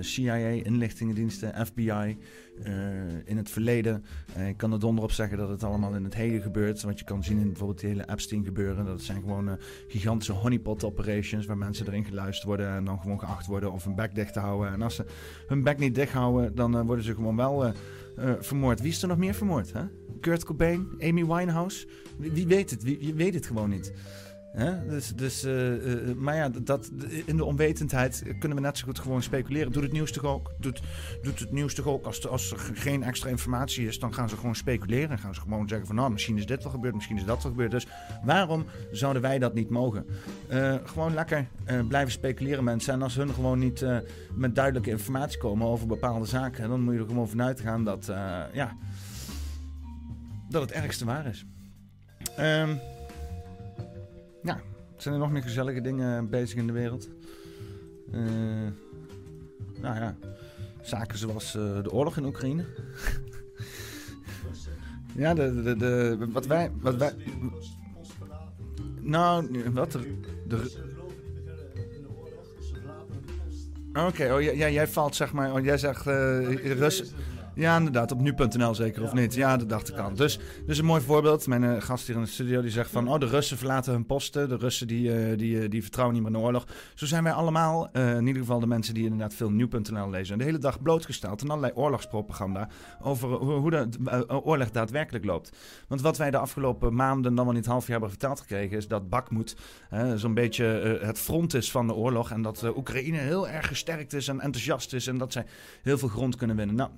CIA, 0.00 0.46
inlichtingendiensten, 0.64 1.66
FBI, 1.66 2.18
uh, 2.66 2.74
in 3.24 3.36
het 3.36 3.50
verleden. 3.50 4.04
Uh, 4.36 4.48
ik 4.48 4.56
kan 4.56 4.72
er 4.72 4.80
donder 4.80 5.04
op 5.04 5.12
zeggen 5.12 5.38
dat 5.38 5.48
het 5.48 5.64
allemaal 5.64 5.94
in 5.94 6.04
het 6.04 6.14
heden 6.14 6.42
gebeurt. 6.42 6.82
Wat 6.82 6.98
je 6.98 7.04
kan 7.04 7.24
zien 7.24 7.38
in 7.38 7.46
bijvoorbeeld 7.46 7.80
die 7.80 7.88
hele 7.88 8.08
Epstein 8.08 8.44
gebeuren. 8.44 8.84
Dat 8.84 9.02
zijn 9.02 9.20
gewoon 9.20 9.48
uh, 9.48 9.54
gigantische 9.88 10.32
honeypot 10.32 10.84
operations 10.84 11.46
waar 11.46 11.58
mensen 11.58 11.86
erin 11.86 12.04
geluisterd 12.04 12.46
worden 12.46 12.68
en 12.68 12.84
dan 12.84 13.00
gewoon 13.00 13.18
geacht 13.18 13.46
worden 13.46 13.72
om 13.72 13.78
hun 13.82 13.94
bek 13.94 14.14
dicht 14.14 14.32
te 14.32 14.40
houden. 14.40 14.72
En 14.72 14.82
als 14.82 14.94
ze 14.94 15.04
hun 15.46 15.62
bek 15.62 15.78
niet 15.78 15.94
dicht 15.94 16.12
houden, 16.12 16.54
dan 16.54 16.86
worden 16.86 17.04
ze 17.04 17.14
gewoon 17.14 17.36
wel 17.36 17.72
vermoord. 18.40 18.80
Wie 18.80 18.90
is 18.90 19.02
er 19.02 19.08
nog 19.08 19.18
meer 19.18 19.34
vermoord? 19.34 19.72
Hè? 19.72 19.82
Kurt 20.20 20.44
Cobain, 20.44 20.88
Amy 21.00 21.26
Winehouse? 21.26 21.86
Wie, 22.18 22.46
weet 22.46 22.70
het? 22.70 22.82
Wie, 22.82 23.14
weet 23.14 23.34
het 23.34 23.46
gewoon 23.46 23.70
niet. 23.70 23.92
Dus, 24.88 25.12
dus, 25.14 25.44
uh, 25.44 25.72
uh, 25.72 26.14
maar 26.16 26.36
ja, 26.36 26.48
dat, 26.48 26.90
in 27.24 27.36
de 27.36 27.44
onwetendheid 27.44 28.22
kunnen 28.38 28.58
we 28.58 28.64
net 28.64 28.78
zo 28.78 28.84
goed 28.84 28.98
gewoon 28.98 29.22
speculeren. 29.22 29.72
Doet 29.72 29.82
het 29.82 29.92
nieuws 29.92 30.12
toch 30.12 30.24
ook? 30.24 30.52
Doet, 30.58 30.80
doet 31.22 31.38
het 31.38 31.52
nieuws 31.52 31.74
toch 31.74 31.86
ook? 31.86 32.06
Als, 32.06 32.50
er 32.52 32.58
geen 32.58 33.02
extra 33.02 33.30
informatie 33.30 33.86
is, 33.86 33.98
dan 33.98 34.14
gaan 34.14 34.28
ze 34.28 34.36
gewoon 34.36 34.54
speculeren. 34.54 35.10
En 35.10 35.18
gaan 35.18 35.34
ze 35.34 35.40
gewoon 35.40 35.68
zeggen 35.68 35.86
van 35.86 35.96
nou, 35.96 36.10
misschien 36.10 36.36
is 36.36 36.46
dit 36.46 36.62
wel 36.62 36.72
gebeurd, 36.72 36.94
misschien 36.94 37.16
is 37.16 37.24
dat 37.24 37.42
wel 37.42 37.52
gebeurd. 37.52 37.70
Dus 37.70 37.86
waarom 38.24 38.64
zouden 38.90 39.22
wij 39.22 39.38
dat 39.38 39.54
niet 39.54 39.70
mogen? 39.70 40.06
Uh, 40.50 40.74
gewoon 40.84 41.14
lekker 41.14 41.46
blijven 41.88 42.12
speculeren 42.12 42.64
mensen. 42.64 42.92
En 42.92 43.02
als 43.02 43.14
hun 43.14 43.34
gewoon 43.34 43.58
niet 43.58 43.84
met 44.34 44.54
duidelijke 44.54 44.90
informatie 44.90 45.38
komen 45.38 45.66
over 45.66 45.86
bepaalde 45.86 46.26
zaken, 46.26 46.68
dan 46.68 46.80
moet 46.80 46.94
je 46.94 47.00
er 47.00 47.06
gewoon 47.06 47.28
vanuit 47.28 47.60
gaan 47.60 47.84
dat, 47.84 48.06
ja, 48.52 48.76
dat 50.48 50.62
het 50.62 50.72
ergste 50.72 51.04
waar 51.04 51.26
is. 51.26 51.46
Um, 52.38 52.80
ja, 54.42 54.60
zijn 54.96 55.14
er 55.14 55.20
nog 55.20 55.30
meer 55.30 55.42
gezellige 55.42 55.80
dingen 55.80 56.28
bezig 56.28 56.58
in 56.58 56.66
de 56.66 56.72
wereld? 56.72 57.08
Uh, 58.12 58.20
nou 59.80 59.96
ja, 59.96 60.16
zaken 60.80 61.18
zoals 61.18 61.54
uh, 61.56 61.82
de 61.82 61.92
oorlog 61.92 62.16
in 62.16 62.24
Oekraïne. 62.24 62.64
ja, 65.16 65.34
de, 65.34 65.62
de, 65.62 65.76
de, 65.76 66.26
wat 66.32 66.46
wij... 66.46 66.70
Wat 66.80 66.96
wij 66.96 67.14
nou, 69.00 69.70
wat 69.72 69.94
er... 69.94 70.06
De, 70.46 70.86
Oké, 73.88 74.06
okay, 74.06 74.30
oh, 74.30 74.56
ja, 74.56 74.68
jij 74.68 74.88
valt 74.88 75.16
zeg 75.16 75.32
maar... 75.32 75.54
Oh, 75.54 75.64
jij 75.64 75.78
zegt 75.78 76.06
uh. 76.06 77.00
Ja, 77.58 77.76
inderdaad. 77.76 78.12
Op 78.12 78.20
nu.nl 78.20 78.74
zeker, 78.74 79.02
of 79.02 79.12
niet? 79.12 79.34
Ja, 79.34 79.56
dat 79.56 79.68
dacht 79.68 79.88
ik 79.88 79.98
al. 79.98 80.14
Dus, 80.14 80.38
dus 80.66 80.78
een 80.78 80.84
mooi 80.84 81.02
voorbeeld. 81.02 81.46
Mijn 81.46 81.62
uh, 81.62 81.80
gast 81.80 82.06
hier 82.06 82.16
in 82.16 82.22
de 82.22 82.28
studio 82.28 82.60
die 82.60 82.70
zegt 82.70 82.90
van... 82.90 83.08
Oh, 83.08 83.18
de 83.18 83.26
Russen 83.26 83.56
verlaten 83.56 83.92
hun 83.92 84.06
posten. 84.06 84.48
De 84.48 84.56
Russen 84.56 84.86
die, 84.86 85.30
uh, 85.30 85.38
die, 85.38 85.62
uh, 85.62 85.70
die 85.70 85.82
vertrouwen 85.82 86.14
niet 86.16 86.24
meer 86.24 86.34
in 86.34 86.38
de 86.38 86.44
oorlog. 86.46 86.66
Zo 86.94 87.06
zijn 87.06 87.24
wij 87.24 87.32
allemaal, 87.32 87.90
in 87.92 88.26
ieder 88.26 88.42
geval 88.42 88.60
de 88.60 88.66
mensen 88.66 88.94
die 88.94 89.02
inderdaad 89.02 89.34
veel 89.34 89.50
nu.nl 89.50 90.10
lezen... 90.10 90.38
de 90.38 90.44
hele 90.44 90.58
dag 90.58 90.82
blootgesteld 90.82 91.42
aan 91.42 91.48
allerlei 91.48 91.72
oorlogspropaganda... 91.74 92.68
over 93.02 93.28
hoe, 93.28 93.52
hoe 93.52 93.70
de 93.70 93.88
oorlog 94.44 94.70
daadwerkelijk 94.70 95.24
loopt. 95.24 95.56
Want 95.88 96.00
wat 96.00 96.16
wij 96.16 96.30
de 96.30 96.38
afgelopen 96.38 96.94
maanden 96.94 97.34
dan 97.34 97.44
wel 97.44 97.54
niet 97.54 97.66
half 97.66 97.82
jaar 97.82 97.90
hebben 97.90 98.10
verteld 98.10 98.40
gekregen... 98.40 98.76
is 98.76 98.88
dat 98.88 99.08
Bakhmut 99.08 99.56
zo'n 100.14 100.34
beetje 100.34 100.98
het 101.02 101.18
front 101.18 101.54
is 101.54 101.70
van 101.70 101.86
de 101.86 101.94
oorlog... 101.94 102.30
en 102.30 102.42
dat 102.42 102.76
Oekraïne 102.76 103.18
heel 103.18 103.48
erg 103.48 103.66
gesterkt 103.66 104.12
is 104.12 104.28
en 104.28 104.40
enthousiast 104.40 104.92
is... 104.92 105.06
en 105.06 105.18
dat 105.18 105.32
zij 105.32 105.44
heel 105.82 105.98
veel 105.98 106.08
grond 106.08 106.36
kunnen 106.36 106.56
winnen. 106.56 106.76
Nou... 106.76 106.90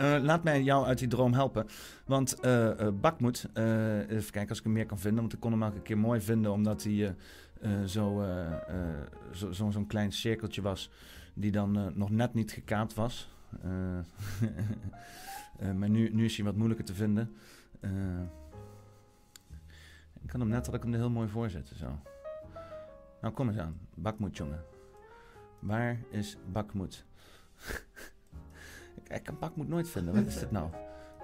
Uh, 0.00 0.16
laat 0.20 0.44
mij 0.44 0.62
jou 0.62 0.86
uit 0.86 0.98
die 0.98 1.08
droom 1.08 1.32
helpen. 1.32 1.66
Want 2.06 2.36
uh, 2.44 2.70
Bakmoed, 3.00 3.48
even 4.08 4.30
kijken 4.30 4.48
als 4.48 4.58
ik 4.58 4.64
hem 4.64 4.72
meer 4.72 4.86
kan 4.86 4.98
vinden. 4.98 5.20
Want 5.20 5.32
ik 5.32 5.40
kon 5.40 5.50
hem 5.50 5.62
elke 5.62 5.80
keer 5.80 5.98
mooi 5.98 6.20
vinden, 6.20 6.52
omdat 6.52 6.82
hij 6.82 7.14
zo, 7.86 8.24
zo'n 9.50 9.72
zo, 9.72 9.84
klein 9.84 10.12
cirkeltje 10.12 10.62
was. 10.62 10.90
Die 11.34 11.50
dan 11.50 11.92
nog 11.94 12.10
net 12.10 12.34
niet 12.34 12.52
gekaapt 12.52 12.94
was. 12.94 13.28
maar 15.78 15.90
nu, 15.90 16.14
nu 16.14 16.24
is 16.24 16.36
hij 16.36 16.44
wat 16.44 16.56
moeilijker 16.56 16.84
te 16.84 16.94
vinden. 16.94 17.32
ik 20.22 20.28
kan 20.28 20.40
hem 20.40 20.48
net 20.48 20.64
dat 20.64 20.74
ik 20.74 20.82
hem 20.82 20.92
er 20.92 20.98
heel 20.98 21.10
mooi 21.10 21.28
voor 21.28 21.50
zetten. 21.50 21.76
Zo. 21.76 21.98
Nou, 23.22 23.34
kom 23.34 23.48
eens 23.48 23.58
aan. 23.58 23.78
Bakmoed, 23.94 24.36
jongen. 24.36 24.64
Waar 25.58 26.00
is 26.10 26.36
Bakmoed? 26.52 27.04
Ik 29.14 29.22
kan 29.22 29.36
Bakmoed 29.40 29.68
nooit 29.68 29.88
vinden. 29.88 30.14
Wat 30.14 30.26
is 30.26 30.38
dit 30.38 30.50
nou? 30.50 30.68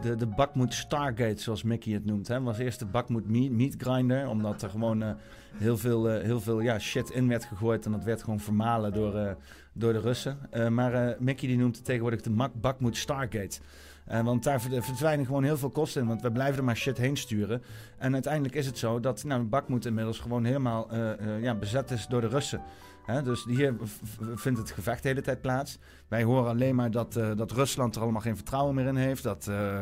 De, 0.00 0.16
de 0.16 0.26
Bakmoed 0.26 0.74
Stargate, 0.74 1.42
zoals 1.42 1.62
Mickey 1.62 1.92
het 1.92 2.04
noemt. 2.04 2.28
Hè, 2.28 2.40
was 2.40 2.58
eerst 2.58 2.78
de 2.78 2.86
Bakmoed 2.86 3.28
meat, 3.28 3.50
meat 3.50 3.74
Grinder. 3.78 4.28
Omdat 4.28 4.62
er 4.62 4.70
gewoon 4.70 5.02
uh, 5.02 5.10
heel 5.54 5.76
veel, 5.76 6.14
uh, 6.14 6.22
heel 6.22 6.40
veel 6.40 6.60
ja, 6.60 6.78
shit 6.78 7.10
in 7.10 7.28
werd 7.28 7.44
gegooid. 7.44 7.86
En 7.86 7.92
dat 7.92 8.04
werd 8.04 8.22
gewoon 8.22 8.40
vermalen 8.40 8.92
door, 8.92 9.14
uh, 9.14 9.30
door 9.72 9.92
de 9.92 10.00
Russen. 10.00 10.38
maar 10.70 11.16
Mickey 11.18 11.48
die 11.48 11.58
noemt 11.58 11.76
het 11.76 11.84
tegenwoordig 11.84 12.20
de 12.20 12.48
Bakmoed 12.54 12.96
Stargate. 12.96 13.60
want 14.04 14.44
daar 14.44 14.60
verdwijnen 14.60 15.26
gewoon 15.26 15.44
heel 15.44 15.56
veel 15.56 15.70
kosten 15.70 16.02
in. 16.02 16.08
Want 16.08 16.22
we 16.22 16.32
blijven 16.32 16.58
er 16.58 16.64
maar 16.64 16.76
shit 16.76 16.98
heen 16.98 17.16
sturen. 17.16 17.62
En 17.98 18.12
uiteindelijk 18.12 18.54
is 18.54 18.66
het 18.66 18.78
zo 18.78 19.00
dat 19.00 19.24
nou, 19.24 19.42
Bakmoed 19.42 19.86
inmiddels 19.86 20.18
gewoon 20.18 20.44
helemaal 20.44 20.94
ja, 21.40 21.54
bezet 21.54 21.90
is 21.90 22.06
door 22.06 22.20
de 22.20 22.28
Russen 22.28 22.62
dus 23.24 23.44
hier 23.44 23.76
vindt 24.34 24.58
het 24.58 24.70
gevecht 24.70 25.02
de 25.02 25.08
hele 25.08 25.20
tijd 25.20 25.40
plaats. 25.40 25.78
Wij 26.08 26.22
horen 26.22 26.50
alleen 26.50 26.74
maar 26.74 26.90
dat, 26.90 27.16
uh, 27.16 27.36
dat 27.36 27.52
Rusland 27.52 27.96
er 27.96 28.02
allemaal 28.02 28.20
geen 28.20 28.36
vertrouwen 28.36 28.74
meer 28.74 28.86
in 28.86 28.96
heeft. 28.96 29.22
Dat 29.22 29.46
uh, 29.50 29.80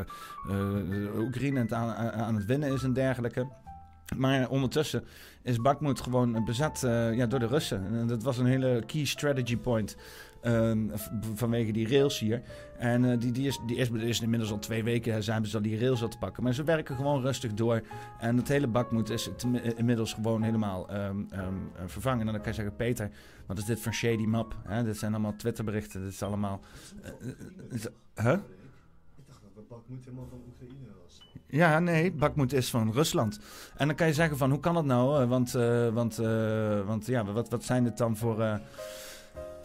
uh, 0.49 1.19
Oekraïne 1.19 1.59
het 1.59 1.73
aan, 1.73 2.11
aan, 2.11 2.35
het 2.35 2.45
winnen 2.45 2.73
is 2.73 2.83
en 2.83 2.93
dergelijke. 2.93 3.47
Maar 4.15 4.49
ondertussen 4.49 5.03
is 5.43 5.61
Bakhmut 5.61 6.01
gewoon 6.01 6.45
bezet 6.45 6.79
ja, 7.13 7.25
door 7.25 7.39
de 7.39 7.47
Russen. 7.47 7.85
En 7.93 8.07
dat 8.07 8.23
was 8.23 8.37
een 8.37 8.45
hele 8.45 8.83
key 8.85 9.05
strategy 9.05 9.57
point. 9.57 9.97
Um, 10.45 10.91
vanwege 11.33 11.71
die 11.71 11.87
rails 11.87 12.19
hier. 12.19 12.41
En 12.77 13.03
uh, 13.03 13.19
die, 13.19 13.31
die, 13.31 13.47
is, 13.47 13.59
die 13.65 13.75
is, 13.75 13.89
is, 13.89 14.21
inmiddels 14.21 14.51
al 14.51 14.59
twee 14.59 14.83
weken 14.83 15.23
zijn 15.23 15.45
ze 15.45 15.55
al 15.55 15.61
die 15.61 15.79
rails 15.79 16.01
al 16.01 16.07
te 16.07 16.17
pakken. 16.17 16.43
Maar 16.43 16.53
ze 16.53 16.63
werken 16.63 16.95
gewoon 16.95 17.21
rustig 17.21 17.53
door. 17.53 17.81
En 18.19 18.37
het 18.37 18.47
hele 18.47 18.67
bakmoed 18.67 19.09
is 19.09 19.29
inmiddels 19.75 20.13
gewoon 20.13 20.41
helemaal 20.41 20.93
um, 20.93 21.27
um, 21.33 21.71
vervangen. 21.85 22.27
En 22.27 22.33
dan 22.33 22.41
kan 22.41 22.51
je 22.51 22.53
zeggen, 22.53 22.75
Peter, 22.75 23.09
wat 23.45 23.57
is 23.57 23.65
dit 23.65 23.79
voor 23.79 23.93
shady 23.93 24.25
map? 24.25 24.55
Hè? 24.67 24.83
Dit 24.83 24.97
zijn 24.97 25.13
allemaal 25.13 25.35
Twitterberichten. 25.35 26.03
Dit 26.03 26.11
is 26.11 26.23
allemaal... 26.23 26.61
Uh, 27.03 27.27
uh, 27.71 27.85
huh? 28.15 28.37
Ik 29.15 29.23
dacht 29.27 29.41
dat 29.55 29.67
Bakmoed 29.67 30.05
helemaal 30.05 30.27
van 30.29 30.41
Oekraïne 30.47 30.89
was. 31.03 31.21
Ja, 31.47 31.79
nee, 31.79 32.11
Bakmoed 32.11 32.53
is 32.53 32.69
van 32.69 32.91
Rusland. 32.91 33.39
En 33.77 33.87
dan 33.87 33.95
kan 33.95 34.07
je 34.07 34.13
zeggen 34.13 34.37
van, 34.37 34.49
hoe 34.49 34.59
kan 34.59 34.73
dat 34.73 34.85
nou? 34.85 35.25
Want, 35.25 35.51
want, 35.93 36.15
want 36.85 37.05
ja, 37.05 37.25
wat, 37.25 37.49
wat 37.49 37.63
zijn 37.63 37.83
dit 37.83 37.97
dan 37.97 38.17
voor 38.17 38.59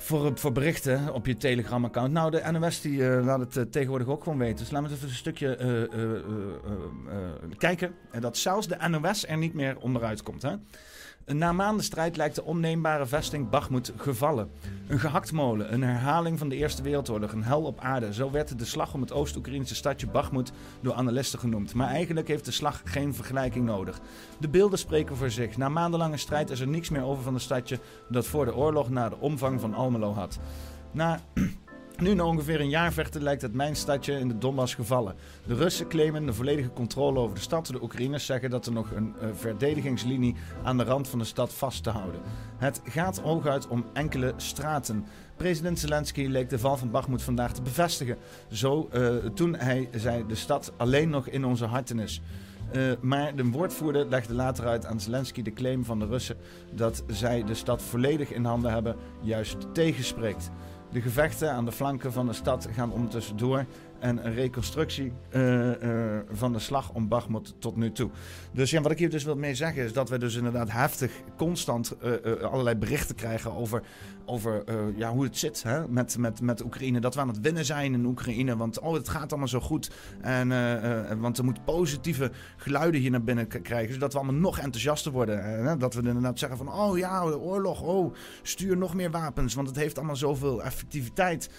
voor, 0.03 0.32
voor 0.34 0.53
berichten 0.53 1.14
op 1.14 1.26
je 1.26 1.36
Telegram-account. 1.36 2.12
Nou, 2.12 2.30
de 2.30 2.42
NOS 2.50 2.80
die, 2.80 2.98
uh, 2.98 3.24
laat 3.24 3.40
het 3.40 3.57
uh, 3.57 3.62
tegenwoordig 3.62 4.09
ook 4.09 4.22
gewoon 4.22 4.38
weten. 4.38 4.57
Dus 4.57 4.70
laten 4.70 4.88
we 4.88 4.94
even 4.94 5.09
een 5.09 5.14
stukje 5.14 5.59
uh, 5.94 7.57
kijken. 7.59 7.94
En 8.11 8.20
dat 8.20 8.36
zelfs 8.36 8.68
de 8.68 8.88
NOS 8.88 9.26
er 9.26 9.36
niet 9.36 9.55
meer 9.55 9.78
onderuit 9.78 10.22
komt. 10.22 10.42
Hè? 10.42 10.55
Na 11.26 11.52
maanden 11.52 11.84
strijd 11.84 12.16
lijkt 12.16 12.34
de 12.34 12.44
onneembare 12.44 13.06
vesting 13.06 13.50
Bakhmut 13.50 13.92
gevallen. 13.96 14.50
Een 14.88 14.98
gehaktmolen, 14.98 15.72
een 15.72 15.82
herhaling 15.82 16.38
van 16.38 16.48
de 16.48 16.56
Eerste 16.56 16.82
Wereldoorlog, 16.82 17.32
een 17.32 17.42
hel 17.42 17.62
op 17.62 17.80
aarde. 17.80 18.14
Zo 18.14 18.30
werd 18.30 18.58
de 18.58 18.64
slag 18.64 18.94
om 18.94 19.00
het 19.00 19.12
Oost-Oekraïnse 19.12 19.74
stadje 19.74 20.06
Bakhmut 20.06 20.52
door 20.80 20.94
analisten 20.94 21.38
genoemd. 21.38 21.74
Maar 21.74 21.88
eigenlijk 21.88 22.28
heeft 22.28 22.44
de 22.44 22.50
slag 22.50 22.80
geen 22.84 23.14
vergelijking 23.14 23.64
nodig. 23.64 24.00
De 24.40 24.48
beelden 24.48 24.78
spreken 24.78 25.16
voor 25.16 25.30
zich. 25.30 25.56
Na 25.56 25.68
maandenlange 25.68 26.16
strijd 26.16 26.50
is 26.50 26.60
er 26.60 26.68
niks 26.68 26.88
meer 26.88 27.04
over 27.04 27.22
van 27.22 27.34
het 27.34 27.42
stadje 27.42 27.78
dat 28.08 28.26
voor 28.26 28.44
de 28.44 28.56
oorlog 28.56 28.90
na 28.90 29.08
de 29.08 29.18
omvang 29.18 29.60
van 29.60 29.74
Almelo 29.74 30.12
had. 30.12 30.38
Na 30.92 31.20
nu 31.97 32.14
na 32.14 32.24
ongeveer 32.24 32.61
een 32.61 32.68
jaar 32.68 32.93
vechten 32.93 33.22
lijkt 33.22 33.43
het 33.43 33.55
mijnstadje 33.55 34.18
in 34.18 34.28
de 34.28 34.38
Donbass 34.38 34.74
gevallen. 34.74 35.14
De 35.47 35.55
Russen 35.55 35.88
claimen 35.88 36.26
de 36.26 36.32
volledige 36.32 36.72
controle 36.72 37.18
over 37.18 37.34
de 37.34 37.40
stad. 37.40 37.66
De 37.66 37.82
Oekraïners 37.82 38.26
zeggen 38.26 38.51
dat 38.51 38.66
er 38.66 38.72
nog 38.72 38.90
een 38.90 39.14
uh, 39.22 39.28
verdedigingslinie 39.32 40.34
aan 40.62 40.76
de 40.76 40.84
rand 40.84 41.09
van 41.09 41.18
de 41.18 41.24
stad 41.24 41.53
vast 41.53 41.82
te 41.82 41.90
houden. 41.90 42.20
Het 42.57 42.80
gaat 42.84 43.20
hooguit 43.20 43.68
om 43.68 43.84
enkele 43.93 44.32
straten. 44.36 45.07
President 45.36 45.78
Zelensky 45.78 46.26
leek 46.26 46.51
de 46.51 46.59
val 46.59 46.76
van 46.76 46.90
Bakhmut 46.90 47.22
vandaag 47.22 47.53
te 47.53 47.62
bevestigen. 47.62 48.16
Zo 48.51 48.88
uh, 48.93 49.16
toen 49.34 49.55
hij 49.55 49.88
zei 49.95 50.26
de 50.26 50.34
stad 50.34 50.72
alleen 50.76 51.09
nog 51.09 51.26
in 51.26 51.45
onze 51.45 51.64
harten 51.64 51.99
is. 51.99 52.22
Uh, 52.76 52.93
maar 53.01 53.36
de 53.36 53.45
woordvoerder 53.45 54.07
legde 54.07 54.34
later 54.34 54.66
uit 54.66 54.86
aan 54.86 55.01
Zelensky 55.01 55.43
de 55.43 55.53
claim 55.53 55.84
van 55.84 55.99
de 55.99 56.07
Russen 56.07 56.36
dat 56.74 57.05
zij 57.07 57.45
de 57.45 57.55
stad 57.55 57.82
volledig 57.82 58.32
in 58.32 58.45
handen 58.45 58.72
hebben, 58.72 58.97
juist 59.20 59.57
tegenspreekt. 59.74 60.51
De 60.93 61.01
gevechten 61.01 61.53
aan 61.53 61.64
de 61.64 61.72
flanken 61.72 62.12
van 62.12 62.26
de 62.26 62.32
stad 62.32 62.68
gaan 62.74 62.93
ondertussen 62.93 63.36
door 63.36 63.64
en 63.99 64.26
een 64.26 64.34
reconstructie 64.34 65.12
uh, 65.30 65.82
uh, 65.82 66.18
van 66.30 66.53
de 66.53 66.59
slag 66.59 66.93
om 66.93 67.09
Bakhmut 67.09 67.55
tot 67.59 67.76
nu 67.76 67.93
toe. 67.93 68.11
Dus 68.53 68.70
ja, 68.70 68.80
wat 68.80 68.90
ik 68.90 68.99
hier 68.99 69.11
dus 69.11 69.24
wil 69.24 69.36
mee 69.36 69.55
zeggen 69.55 69.84
is 69.84 69.93
dat 69.93 70.09
we 70.09 70.18
dus 70.18 70.34
inderdaad 70.34 70.72
heftig, 70.72 71.12
constant 71.36 71.97
uh, 72.05 72.43
allerlei 72.43 72.76
berichten 72.76 73.14
krijgen 73.14 73.55
over, 73.55 73.82
over 74.32 74.64
ja, 74.96 75.10
hoe 75.10 75.24
het 75.24 75.38
zit 75.38 75.62
hè, 75.62 75.88
met, 75.88 76.18
met, 76.18 76.40
met 76.40 76.64
Oekraïne. 76.64 77.00
Dat 77.00 77.14
we 77.14 77.20
aan 77.20 77.28
het 77.28 77.40
winnen 77.40 77.64
zijn 77.64 77.94
in 77.94 78.04
Oekraïne, 78.04 78.56
want 78.56 78.80
oh, 78.80 78.94
het 78.94 79.08
gaat 79.08 79.30
allemaal 79.30 79.48
zo 79.48 79.60
goed. 79.60 79.90
En, 80.20 80.48
want 81.20 81.38
er 81.38 81.44
moet 81.44 81.64
positieve 81.64 82.30
geluiden 82.56 83.00
hier 83.00 83.10
naar 83.10 83.22
binnen 83.22 83.46
krijgen, 83.62 83.94
zodat 83.94 84.12
we 84.12 84.18
allemaal 84.18 84.40
nog 84.40 84.58
enthousiaster 84.58 85.12
worden. 85.12 85.78
dat 85.78 85.94
we 85.94 86.02
inderdaad 86.02 86.38
zeggen 86.38 86.58
van, 86.58 86.72
oh 86.72 86.98
ja, 86.98 87.22
oorlog, 87.22 87.82
oh, 87.82 88.14
stuur 88.42 88.76
nog 88.76 88.94
meer 88.94 89.10
wapens, 89.10 89.54
want 89.54 89.68
het 89.68 89.76
heeft 89.76 89.96
allemaal 89.96 90.16
zoveel 90.16 90.62
effectiviteit. 90.62 91.50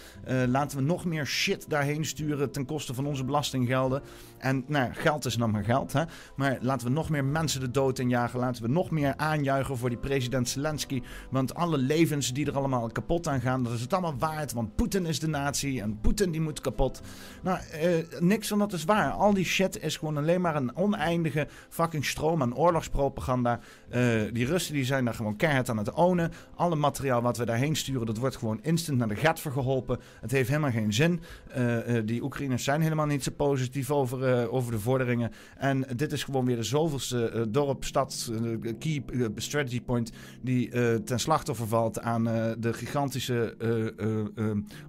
laten 0.46 0.78
we 0.78 0.84
nog 0.84 1.04
meer 1.04 1.26
shit 1.26 1.64
daarheen 1.68 2.04
sturen 2.04 2.50
ten 2.50 2.66
koste 2.66 2.94
van 2.94 3.06
onze 3.06 3.24
belastinggelden. 3.24 4.02
En 4.38 4.64
nou, 4.66 4.92
geld 4.92 5.24
is 5.24 5.36
nog 5.36 5.52
maar 5.52 5.64
geld. 5.64 5.92
Hè? 5.92 6.02
Maar 6.36 6.58
laten 6.60 6.86
we 6.86 6.92
nog 6.92 7.10
meer 7.10 7.24
mensen 7.24 7.60
de 7.60 7.70
dood 7.70 7.98
injagen. 7.98 8.40
Laten 8.40 8.62
we 8.62 8.68
nog 8.68 8.90
meer 8.90 9.16
aanjuichen 9.16 9.76
voor 9.76 9.88
die 9.88 9.98
president 9.98 10.48
Zelensky. 10.48 11.02
Want 11.30 11.54
alle 11.54 11.78
levens 11.78 12.32
die 12.32 12.46
er 12.46 12.56
allemaal 12.64 12.88
kapot 12.88 13.28
aan 13.28 13.40
gaan, 13.40 13.62
dat 13.62 13.72
is 13.72 13.80
het 13.80 13.92
allemaal 13.92 14.18
waard. 14.18 14.52
Want 14.52 14.74
Poetin 14.74 15.06
is 15.06 15.20
de 15.20 15.28
natie 15.28 15.80
en 15.80 15.98
Poetin 16.00 16.30
die 16.30 16.40
moet 16.40 16.60
kapot. 16.60 17.00
Nou, 17.42 17.58
eh, 17.58 17.90
niks 18.20 18.48
van 18.48 18.58
dat 18.58 18.72
is 18.72 18.84
waar. 18.84 19.10
Al 19.10 19.34
die 19.34 19.44
shit 19.44 19.82
is 19.82 19.96
gewoon 19.96 20.16
alleen 20.16 20.40
maar 20.40 20.56
een 20.56 20.76
oneindige 20.76 21.46
fucking 21.68 22.04
stroom 22.04 22.42
aan 22.42 22.56
oorlogspropaganda. 22.56 23.60
Uh, 23.94 24.22
die 24.32 24.46
Russen 24.46 24.74
die 24.74 24.84
zijn 24.84 25.04
daar 25.04 25.14
gewoon 25.14 25.36
keihard 25.36 25.68
aan 25.68 25.76
het 25.76 25.92
ownen. 25.92 26.32
Alle 26.54 26.76
materiaal 26.76 27.22
wat 27.22 27.36
we 27.36 27.44
daarheen 27.44 27.76
sturen, 27.76 28.06
dat 28.06 28.16
wordt 28.16 28.36
gewoon 28.36 28.58
instant 28.62 28.98
naar 28.98 29.08
de 29.08 29.16
gat 29.16 29.40
vergeholpen. 29.40 29.98
Het 30.20 30.30
heeft 30.30 30.48
helemaal 30.48 30.70
geen 30.70 30.92
zin. 30.92 31.20
Uh, 31.58 31.78
die 32.04 32.22
Oekraïners 32.22 32.64
zijn 32.64 32.80
helemaal 32.80 33.06
niet 33.06 33.22
zo 33.22 33.30
positief 33.36 33.90
over 33.90 34.50
over 34.50 34.72
de 34.72 34.78
vorderingen. 34.78 35.32
En 35.56 35.86
dit 35.96 36.12
is 36.12 36.24
gewoon 36.24 36.44
weer 36.44 36.56
de 36.56 36.62
zoveelste 36.62 37.46
dorp, 37.48 37.84
stad, 37.84 38.32
key 38.78 39.02
strategy 39.36 39.82
point 39.82 40.12
die 40.42 40.68
ten 41.02 41.20
slachtoffer 41.20 41.66
valt 41.66 42.00
aan 42.00 42.26
de 42.58 42.72
gigantische 42.72 43.56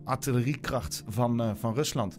artilleriekracht 0.04 1.04
van, 1.08 1.58
van 1.58 1.74
Rusland. 1.74 2.18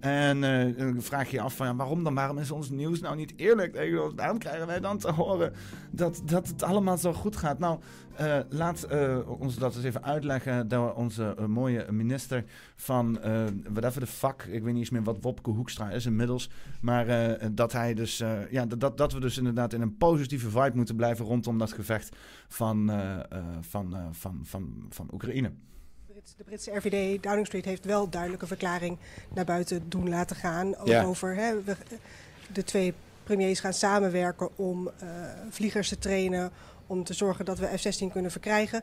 En 0.00 0.40
dan 0.76 1.02
vraag 1.02 1.30
je 1.30 1.36
je 1.36 1.42
af 1.42 1.56
van 1.56 1.66
ja, 1.66 1.74
waarom 1.74 2.04
dan? 2.04 2.14
Waarom 2.14 2.38
is 2.38 2.50
ons 2.50 2.70
nieuws 2.70 3.00
nou 3.00 3.16
niet 3.16 3.32
eerlijk? 3.36 3.74
Waarom 4.16 4.38
krijgen 4.38 4.66
wij 4.66 4.80
dan 4.80 4.98
te 4.98 5.10
horen 5.12 5.52
dat, 5.90 6.22
dat 6.24 6.48
het 6.48 6.62
allemaal 6.62 6.98
zo 6.98 7.12
goed 7.12 7.36
gaat? 7.36 7.58
Nou, 7.58 7.80
uh, 8.20 8.38
laat 8.48 8.86
uh, 8.92 9.40
ons 9.40 9.56
dat 9.56 9.76
eens 9.76 9.84
even 9.84 10.04
uitleggen 10.04 10.68
door 10.68 10.92
onze 10.92 11.34
mooie 11.46 11.86
minister 11.90 12.44
van 12.76 13.18
whatever 13.72 14.00
the 14.00 14.06
fuck. 14.06 14.42
Ik 14.42 14.62
weet 14.62 14.72
niet 14.72 14.76
eens 14.76 14.90
meer 14.90 15.02
wat 15.02 15.18
Wopke 15.20 15.50
Hoekstra 15.50 15.90
is 15.90 16.06
inmiddels. 16.06 16.50
Maar 16.80 17.06
dat 17.52 17.72
hij 17.72 17.94
dus, 17.94 18.22
ja, 18.50 18.66
dat, 18.66 18.96
dat 18.96 19.12
we 19.12 19.20
dus 19.20 19.38
inderdaad 19.38 19.72
in 19.72 19.80
een 19.80 19.96
positieve 19.96 20.50
vibe 20.50 20.72
moeten 20.76 20.96
blijven 20.96 21.24
rondom 21.24 21.58
dat 21.58 21.72
gevecht 21.72 22.16
van, 22.48 22.90
van, 23.60 23.96
van, 24.10 24.40
van, 24.44 24.86
van 24.88 25.08
Oekraïne. 25.12 25.50
De 26.36 26.44
Britse 26.44 26.70
RVD, 26.76 27.22
Downing 27.22 27.46
Street, 27.46 27.64
heeft 27.64 27.84
wel 27.84 28.08
duidelijke 28.08 28.46
verklaring 28.46 28.98
naar 29.34 29.44
buiten 29.44 29.88
doen 29.88 30.08
laten 30.08 30.36
gaan. 30.36 30.74
Ja. 30.84 31.04
Over 31.04 31.34
hè, 31.34 31.54
de 32.52 32.64
twee 32.64 32.94
premiers 33.24 33.60
gaan 33.60 33.72
samenwerken 33.72 34.48
om 34.56 34.90
vliegers 35.50 35.88
te 35.88 35.98
trainen 35.98 36.52
om 36.86 37.04
te 37.04 37.14
zorgen 37.14 37.44
dat 37.44 37.58
we 37.58 37.66
F-16 37.66 38.12
kunnen 38.12 38.30
verkrijgen. 38.30 38.82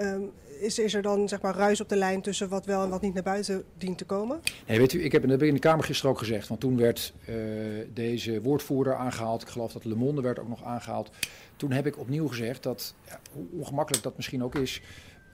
Um, 0.00 0.30
is, 0.60 0.78
is, 0.78 0.94
er 0.94 1.02
dan 1.02 1.28
zeg 1.28 1.40
maar 1.40 1.54
ruis 1.54 1.80
op 1.80 1.88
de 1.88 1.96
lijn 1.96 2.22
tussen 2.22 2.48
wat 2.48 2.66
wel 2.66 2.82
en 2.82 2.90
wat 2.90 3.00
niet 3.00 3.14
naar 3.14 3.22
buiten 3.22 3.64
dient 3.78 3.98
te 3.98 4.04
komen? 4.04 4.40
Nee, 4.66 4.78
weet 4.78 4.92
u, 4.92 5.04
ik 5.04 5.12
heb 5.12 5.22
in 5.22 5.38
de, 5.38 5.46
in 5.46 5.54
de 5.54 5.60
Kamer 5.60 5.84
gisteren 5.84 6.10
ook 6.10 6.18
gezegd, 6.18 6.48
want 6.48 6.60
toen 6.60 6.76
werd 6.76 7.12
uh, 7.28 7.34
deze 7.94 8.42
woordvoerder 8.42 8.94
aangehaald. 8.94 9.42
Ik 9.42 9.48
geloof 9.48 9.72
dat 9.72 9.84
Le 9.84 9.94
Monde 9.94 10.22
werd 10.22 10.38
ook 10.38 10.48
nog 10.48 10.64
aangehaald. 10.64 11.10
Toen 11.56 11.72
heb 11.72 11.86
ik 11.86 11.98
opnieuw 11.98 12.28
gezegd 12.28 12.62
dat, 12.62 12.94
ja, 13.08 13.20
hoe 13.32 13.46
ongemakkelijk 13.50 14.02
dat 14.02 14.16
misschien 14.16 14.44
ook 14.44 14.54
is, 14.54 14.82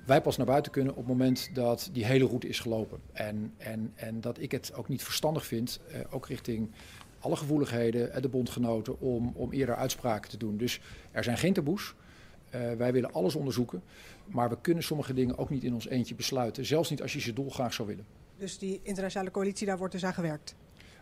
wij 0.06 0.20
pas 0.20 0.36
naar 0.36 0.46
buiten 0.46 0.72
kunnen 0.72 0.92
op 0.92 0.98
het 0.98 1.06
moment 1.06 1.50
dat 1.54 1.88
die 1.92 2.04
hele 2.04 2.26
route 2.26 2.48
is 2.48 2.60
gelopen. 2.60 3.00
En, 3.12 3.52
en, 3.56 3.92
en 3.94 4.20
dat 4.20 4.40
ik 4.40 4.50
het 4.52 4.74
ook 4.74 4.88
niet 4.88 5.02
verstandig 5.02 5.46
vind, 5.46 5.80
uh, 5.90 5.98
ook 6.10 6.26
richting 6.26 6.70
alle 7.18 7.36
gevoeligheden 7.36 8.12
en 8.12 8.22
de 8.22 8.28
bondgenoten, 8.28 9.00
om, 9.00 9.32
om 9.34 9.52
eerder 9.52 9.76
uitspraken 9.76 10.30
te 10.30 10.36
doen. 10.36 10.56
Dus 10.56 10.80
er 11.10 11.24
zijn 11.24 11.38
geen 11.38 11.52
taboes. 11.52 11.94
Uh, 12.54 12.72
wij 12.72 12.92
willen 12.92 13.12
alles 13.12 13.34
onderzoeken, 13.34 13.82
maar 14.26 14.48
we 14.48 14.56
kunnen 14.60 14.82
sommige 14.82 15.14
dingen 15.14 15.38
ook 15.38 15.50
niet 15.50 15.64
in 15.64 15.74
ons 15.74 15.88
eentje 15.88 16.14
besluiten. 16.14 16.66
Zelfs 16.66 16.90
niet 16.90 17.02
als 17.02 17.12
je 17.12 17.20
ze 17.20 17.32
dolgraag 17.32 17.74
zou 17.74 17.88
willen. 17.88 18.04
Dus 18.36 18.58
die 18.58 18.80
internationale 18.82 19.30
coalitie, 19.30 19.66
daar 19.66 19.78
wordt 19.78 19.92
dus 19.92 20.04
aan 20.04 20.14
gewerkt? 20.14 20.54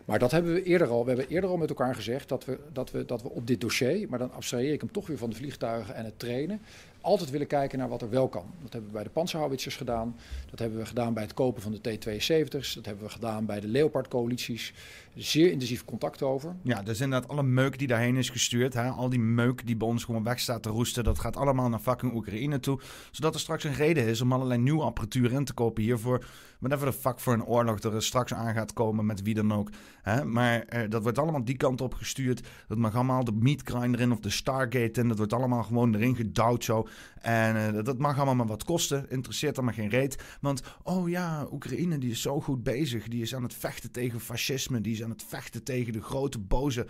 Maar 0.05 0.19
dat 0.19 0.31
hebben 0.31 0.53
we 0.53 0.63
eerder 0.63 0.87
al. 0.87 1.03
We 1.03 1.09
hebben 1.09 1.27
eerder 1.27 1.49
al 1.49 1.57
met 1.57 1.69
elkaar 1.69 1.95
gezegd 1.95 2.29
dat 2.29 2.45
we, 2.45 2.59
dat 2.73 2.91
we, 2.91 3.05
dat 3.05 3.21
we 3.21 3.29
op 3.29 3.47
dit 3.47 3.61
dossier, 3.61 4.09
maar 4.09 4.19
dan 4.19 4.33
abstraheer 4.33 4.73
ik 4.73 4.81
hem 4.81 4.91
toch 4.91 5.07
weer 5.07 5.17
van 5.17 5.29
de 5.29 5.35
vliegtuigen 5.35 5.95
en 5.95 6.05
het 6.05 6.19
trainen, 6.19 6.61
altijd 7.01 7.29
willen 7.29 7.47
kijken 7.47 7.77
naar 7.77 7.89
wat 7.89 8.01
er 8.01 8.09
wel 8.09 8.29
kan. 8.29 8.45
Dat 8.61 8.73
hebben 8.73 8.89
we 8.89 8.95
bij 8.95 9.03
de 9.03 9.09
panzerhouwitsers 9.09 9.75
gedaan. 9.75 10.15
Dat 10.49 10.59
hebben 10.59 10.79
we 10.79 10.85
gedaan 10.85 11.13
bij 11.13 11.23
het 11.23 11.33
kopen 11.33 11.61
van 11.61 11.71
de 11.81 11.97
T-72's. 11.97 12.73
Dat 12.73 12.85
hebben 12.85 13.03
we 13.03 13.09
gedaan 13.09 13.45
bij 13.45 13.59
de 13.59 13.67
Leopard-coalities. 13.67 14.73
Zeer 15.15 15.51
intensief 15.51 15.85
contact 15.85 16.21
over. 16.21 16.55
Ja, 16.61 16.81
dus 16.81 17.01
inderdaad 17.01 17.29
alle 17.29 17.43
meuk 17.43 17.79
die 17.79 17.87
daarheen 17.87 18.15
is 18.15 18.29
gestuurd. 18.29 18.73
Hè? 18.73 18.89
Al 18.89 19.09
die 19.09 19.19
meuk 19.19 19.65
die 19.65 19.75
bij 19.75 19.87
ons 19.87 20.03
gewoon 20.03 20.23
weg 20.23 20.39
staat 20.39 20.63
te 20.63 20.69
roesten. 20.69 21.03
Dat 21.03 21.19
gaat 21.19 21.37
allemaal 21.37 21.69
naar 21.69 21.79
fucking 21.79 22.13
Oekraïne 22.13 22.59
toe. 22.59 22.79
Zodat 23.11 23.33
er 23.33 23.39
straks 23.39 23.63
een 23.63 23.73
reden 23.73 24.05
is 24.05 24.21
om 24.21 24.33
allerlei 24.33 24.59
nieuwe 24.59 24.83
apparatuur 24.83 25.31
in 25.31 25.45
te 25.45 25.53
kopen 25.53 25.83
hiervoor. 25.83 26.25
Whatever 26.59 26.85
de 26.85 26.93
fuck 26.93 27.19
voor 27.19 27.33
een 27.33 27.45
oorlog 27.45 27.79
er 27.79 28.03
straks 28.03 28.33
aan 28.33 28.53
gaat 28.53 28.73
komen 28.73 29.05
met 29.05 29.21
wie 29.21 29.33
dan 29.33 29.53
ook. 29.53 29.69
Hè? 30.01 30.25
Maar 30.25 30.61
eh, 30.61 30.89
dat 30.89 31.03
wordt 31.03 31.17
allemaal 31.17 31.43
die 31.43 31.57
kant 31.57 31.81
op 31.81 31.93
gestuurd. 31.93 32.47
Dat 32.67 32.77
mag 32.77 32.95
allemaal 32.95 33.23
de 33.23 33.31
meatgrinder 33.31 34.01
in 34.01 34.11
of 34.11 34.19
de 34.19 34.29
Stargate 34.29 35.01
in. 35.01 35.07
Dat 35.07 35.17
wordt 35.17 35.33
allemaal 35.33 35.63
gewoon 35.63 35.95
erin 35.95 36.15
gedouwd 36.15 36.63
zo. 36.63 36.87
En 37.21 37.75
uh, 37.75 37.83
dat 37.83 37.97
mag 37.97 38.15
allemaal 38.15 38.35
maar 38.35 38.47
wat 38.47 38.63
kosten. 38.63 39.09
Interesseert 39.09 39.57
allemaal 39.57 39.75
geen 39.75 39.89
reet. 39.89 40.23
Want, 40.41 40.61
oh 40.83 41.09
ja, 41.09 41.47
Oekraïne 41.51 41.97
die 41.97 42.11
is 42.11 42.21
zo 42.21 42.41
goed 42.41 42.63
bezig. 42.63 43.07
Die 43.07 43.21
is 43.21 43.35
aan 43.35 43.43
het 43.43 43.53
vechten 43.53 43.91
tegen 43.91 44.19
fascisme. 44.19 44.81
Die 44.81 44.93
is 44.93 45.03
aan 45.03 45.09
het 45.09 45.23
vechten 45.27 45.63
tegen 45.63 45.93
de 45.93 46.01
grote 46.01 46.39
boze, 46.39 46.87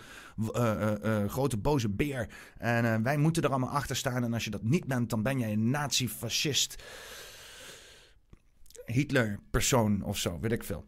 uh, 0.56 0.92
uh, 1.04 1.28
grote 1.28 1.56
boze 1.56 1.88
beer. 1.88 2.28
En 2.58 3.02
wij 3.02 3.16
moeten 3.16 3.42
er 3.42 3.50
allemaal 3.50 3.68
achter 3.68 3.96
staan. 3.96 4.24
En 4.24 4.32
als 4.32 4.44
je 4.44 4.50
dat 4.50 4.62
niet 4.62 4.86
bent, 4.86 5.10
dan 5.10 5.22
ben 5.22 5.38
jij 5.38 5.52
een 5.52 5.70
nazi-fascist. 5.70 6.82
Hitler-persoon 8.86 10.02
of 10.02 10.18
zo, 10.18 10.38
weet 10.40 10.52
ik 10.52 10.64
veel. 10.64 10.84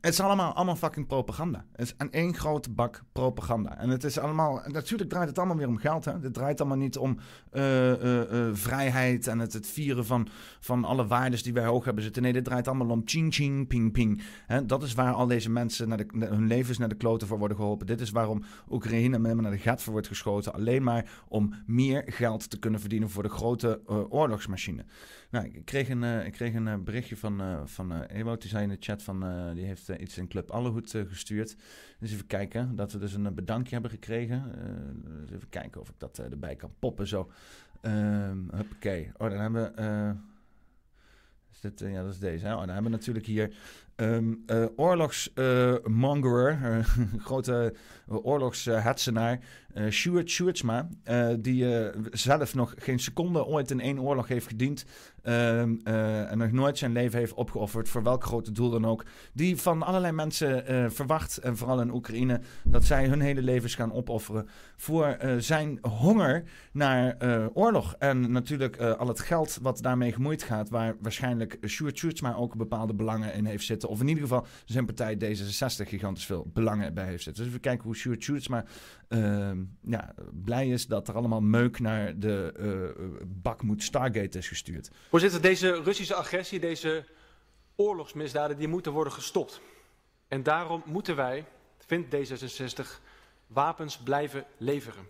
Het 0.00 0.12
is 0.12 0.20
allemaal, 0.20 0.52
allemaal 0.52 0.76
fucking 0.76 1.06
propaganda. 1.06 1.64
Het 1.72 1.80
is 1.80 1.94
een 1.98 2.12
één 2.12 2.34
grote 2.34 2.70
bak 2.70 3.02
propaganda. 3.12 3.78
En 3.78 3.88
het 3.88 4.04
is 4.04 4.18
allemaal. 4.18 4.62
Natuurlijk 4.66 5.10
draait 5.10 5.28
het 5.28 5.38
allemaal 5.38 5.56
weer 5.56 5.68
om 5.68 5.76
geld. 5.76 6.04
Hè? 6.04 6.12
Het 6.20 6.34
draait 6.34 6.60
allemaal 6.60 6.78
niet 6.78 6.98
om 6.98 7.18
uh, 7.52 7.90
uh, 7.90 8.30
uh, 8.32 8.48
vrijheid 8.52 9.26
en 9.26 9.38
het, 9.38 9.52
het 9.52 9.66
vieren 9.66 10.06
van, 10.06 10.28
van 10.60 10.84
alle 10.84 11.06
waarden 11.06 11.42
die 11.42 11.52
wij 11.52 11.64
hoog 11.64 11.84
hebben 11.84 12.02
zitten. 12.02 12.22
Nee, 12.22 12.32
dit 12.32 12.44
draait 12.44 12.68
allemaal 12.68 12.88
om 12.88 13.02
ching 13.04 13.34
ching 13.34 13.66
ping 13.66 13.92
ping. 13.92 14.22
Hè? 14.46 14.66
Dat 14.66 14.82
is 14.82 14.94
waar 14.94 15.12
al 15.12 15.26
deze 15.26 15.50
mensen 15.50 15.88
naar 15.88 16.04
hun 16.18 16.46
levens 16.46 16.78
naar 16.78 16.88
de 16.88 16.94
kloten 16.94 17.26
voor 17.26 17.38
worden 17.38 17.56
geholpen. 17.56 17.86
Dit 17.86 18.00
is 18.00 18.10
waarom 18.10 18.42
Oekraïne 18.70 19.18
met 19.18 19.40
naar 19.40 19.50
de 19.50 19.58
gat 19.58 19.82
voor 19.82 19.92
wordt 19.92 20.08
geschoten. 20.08 20.54
Alleen 20.54 20.82
maar 20.82 21.22
om 21.28 21.54
meer 21.66 22.02
geld 22.06 22.50
te 22.50 22.58
kunnen 22.58 22.80
verdienen 22.80 23.10
voor 23.10 23.22
de 23.22 23.28
grote 23.28 23.80
oorlogsmachine. 24.08 24.84
Nou, 25.34 25.46
ik 25.46 25.64
kreeg 25.64 25.88
een, 25.88 26.02
ik 26.02 26.32
kreeg 26.32 26.54
een 26.54 26.84
berichtje 26.84 27.16
van, 27.16 27.68
van 27.68 28.02
Ewout. 28.02 28.40
Die 28.40 28.50
zei 28.50 28.62
in 28.62 28.68
de 28.68 28.76
chat 28.80 29.02
van. 29.02 29.20
die 29.54 29.64
heeft 29.64 29.88
iets 29.88 30.18
in 30.18 30.28
Club 30.28 30.50
Allehoed 30.50 30.90
gestuurd. 30.90 31.56
Dus 31.98 32.12
even 32.12 32.26
kijken, 32.26 32.76
dat 32.76 32.92
we 32.92 32.98
dus 32.98 33.14
een 33.14 33.34
bedankje 33.34 33.72
hebben 33.72 33.90
gekregen. 33.90 34.52
dus 35.20 35.30
even 35.30 35.48
kijken 35.48 35.80
of 35.80 35.88
ik 35.88 35.94
dat 35.98 36.18
erbij 36.18 36.56
kan 36.56 36.74
poppen 36.78 37.06
zo. 37.06 37.30
Oké, 38.72 39.12
oh, 39.16 39.30
dan 39.30 39.38
hebben 39.38 39.74
we... 39.74 40.14
is 41.52 41.60
dit, 41.60 41.80
ja, 41.80 42.02
dat 42.02 42.12
is 42.12 42.18
deze. 42.18 42.46
Oh, 42.46 42.58
dan 42.58 42.68
hebben 42.68 42.90
we 42.90 42.96
natuurlijk 42.96 43.26
hier 43.26 43.54
um, 43.96 44.42
uh, 44.46 44.64
oorlogsmongerer, 44.76 46.58
uh, 46.64 46.78
grote 47.18 47.74
oorlogshetsenaar, 48.08 49.40
uh, 49.74 49.90
Stuart 49.90 50.30
Schuurtsma, 50.30 50.88
die 51.38 51.90
zelf 52.10 52.54
nog 52.54 52.74
geen 52.76 52.98
seconde 52.98 53.44
ooit 53.44 53.70
in 53.70 53.80
één 53.80 54.00
oorlog 54.00 54.28
heeft 54.28 54.46
gediend, 54.46 54.84
ehm, 55.24 55.74
eh, 55.84 56.30
en 56.30 56.38
nog 56.38 56.52
nooit 56.52 56.78
zijn 56.78 56.92
leven 56.92 57.18
heeft 57.18 57.34
opgeofferd 57.34 57.88
voor 57.88 58.02
welk 58.02 58.24
grote 58.24 58.52
doel 58.52 58.70
dan 58.70 58.86
ook. 58.86 59.04
Die 59.32 59.56
van 59.56 59.82
allerlei 59.82 60.12
mensen 60.12 60.66
eh, 60.66 60.84
verwacht, 60.88 61.36
en 61.38 61.56
vooral 61.56 61.80
in 61.80 61.94
Oekraïne, 61.94 62.40
dat 62.64 62.84
zij 62.84 63.08
hun 63.08 63.20
hele 63.20 63.42
levens 63.42 63.74
gaan 63.74 63.92
opofferen 63.92 64.48
voor 64.76 65.06
eh, 65.06 65.34
zijn 65.38 65.78
honger 65.82 66.44
naar 66.72 67.16
eh, 67.16 67.46
oorlog. 67.52 67.94
En 67.98 68.32
natuurlijk 68.32 68.76
eh, 68.76 68.92
al 68.92 69.08
het 69.08 69.20
geld 69.20 69.58
wat 69.62 69.82
daarmee 69.82 70.12
gemoeid 70.12 70.42
gaat, 70.42 70.68
waar 70.68 70.96
waarschijnlijk 71.00 71.58
Sjoerdsma 71.66 72.34
ook 72.34 72.56
bepaalde 72.56 72.94
belangen 72.94 73.34
in 73.34 73.44
heeft 73.44 73.64
zitten. 73.64 73.83
Of 73.85 74.01
in 74.01 74.07
ieder 74.07 74.23
geval 74.23 74.45
zijn 74.65 74.85
partij 74.85 75.15
D66 75.15 75.87
gigantisch 75.87 76.25
veel 76.25 76.49
belangen 76.53 76.93
bij 76.93 77.05
heeft 77.05 77.23
zitten. 77.23 77.43
Dus 77.43 77.53
we 77.53 77.59
kijken 77.59 77.83
hoe 77.83 77.95
Sjoerd 77.95 78.23
Sjoerdsma 78.23 78.65
ehm, 79.07 79.63
ja, 79.81 80.13
blij 80.43 80.69
is 80.69 80.87
dat 80.87 81.07
er 81.07 81.15
allemaal 81.15 81.41
meuk 81.41 81.79
naar 81.79 82.19
de 82.19 82.53
uh, 82.59 83.27
Bakmoed 83.27 83.83
Stargate 83.83 84.37
is 84.37 84.47
gestuurd. 84.47 84.89
Voorzitter, 85.09 85.41
deze 85.41 85.81
Russische 85.81 86.15
agressie, 86.15 86.59
deze 86.59 87.05
oorlogsmisdaden, 87.75 88.57
die 88.57 88.67
moeten 88.67 88.91
worden 88.91 89.13
gestopt. 89.13 89.61
En 90.27 90.43
daarom 90.43 90.83
moeten 90.85 91.15
wij, 91.15 91.45
vindt 91.85 92.15
D66, 92.15 92.85
wapens 93.47 93.97
blijven 93.97 94.45
leveren. 94.57 95.07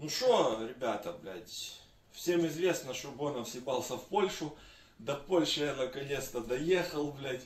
Ну 0.00 0.08
что, 0.08 0.64
ребята, 0.64 1.12
блядь, 1.22 1.80
всем 2.12 2.46
известно, 2.46 2.94
что 2.94 3.10
Бонов 3.10 3.48
съебался 3.48 3.96
в 3.96 4.06
Польшу. 4.06 4.56
До 5.00 5.16
Польши 5.16 5.60
я 5.60 5.74
наконец-то 5.74 6.40
доехал, 6.40 7.10
блядь. 7.12 7.44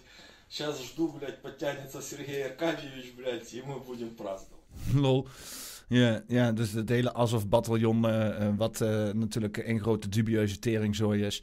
Сейчас 0.48 0.84
жду, 0.84 1.08
блядь, 1.08 1.42
подтянется 1.42 2.02
Сергей 2.02 2.44
Аркадьевич, 2.44 3.12
блядь, 3.16 3.54
и 3.54 3.62
мы 3.62 3.80
будем 3.80 4.14
праздновать. 4.14 4.60
Lol. 4.94 5.26
Ja, 5.88 6.22
ja, 6.28 6.52
dus 6.52 6.72
het 6.72 6.88
hele 6.88 7.14
Azov-bataljon, 7.14 8.06
uh, 8.06 8.48
wat 8.56 8.80
uh, 8.80 9.10
natuurlijk 9.10 9.56
een 9.56 9.80
grote 9.80 10.08
dubieuze 10.08 10.58
teringzooi 10.58 11.24
is. 11.24 11.42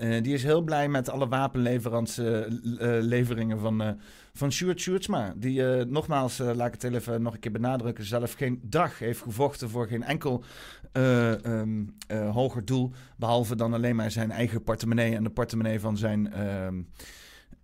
Uh, 0.00 0.22
die 0.22 0.34
is 0.34 0.42
heel 0.42 0.60
blij 0.60 0.88
met 0.88 1.10
alle 1.10 1.28
wapenleveringen 1.28 3.58
van, 3.58 3.98
van 4.32 4.52
Sjoerd 4.52 4.80
Sjoerdsma. 4.80 5.32
Die 5.36 5.62
nogmaals, 5.84 6.38
laat 6.38 6.74
ik 6.74 6.80
het 6.80 6.94
even 6.94 7.22
nog 7.22 7.34
een 7.34 7.40
keer 7.40 7.52
benadrukken, 7.52 8.04
zelf 8.04 8.32
geen 8.32 8.60
dag 8.62 8.98
heeft 8.98 9.20
gevochten 9.20 9.70
voor 9.70 9.86
geen 9.86 10.02
enkel 10.02 10.44
um, 10.92 11.94
hoger 12.08 12.64
doel. 12.64 12.92
Behalve 13.16 13.56
dan 13.56 13.74
alleen 13.74 13.96
maar 13.96 14.10
zijn 14.10 14.30
eigen 14.30 14.62
portemonnee 14.62 15.14
en 15.14 15.22
de 15.22 15.30
portemonnee 15.30 15.80
van 15.80 15.96
zijn 15.96 16.32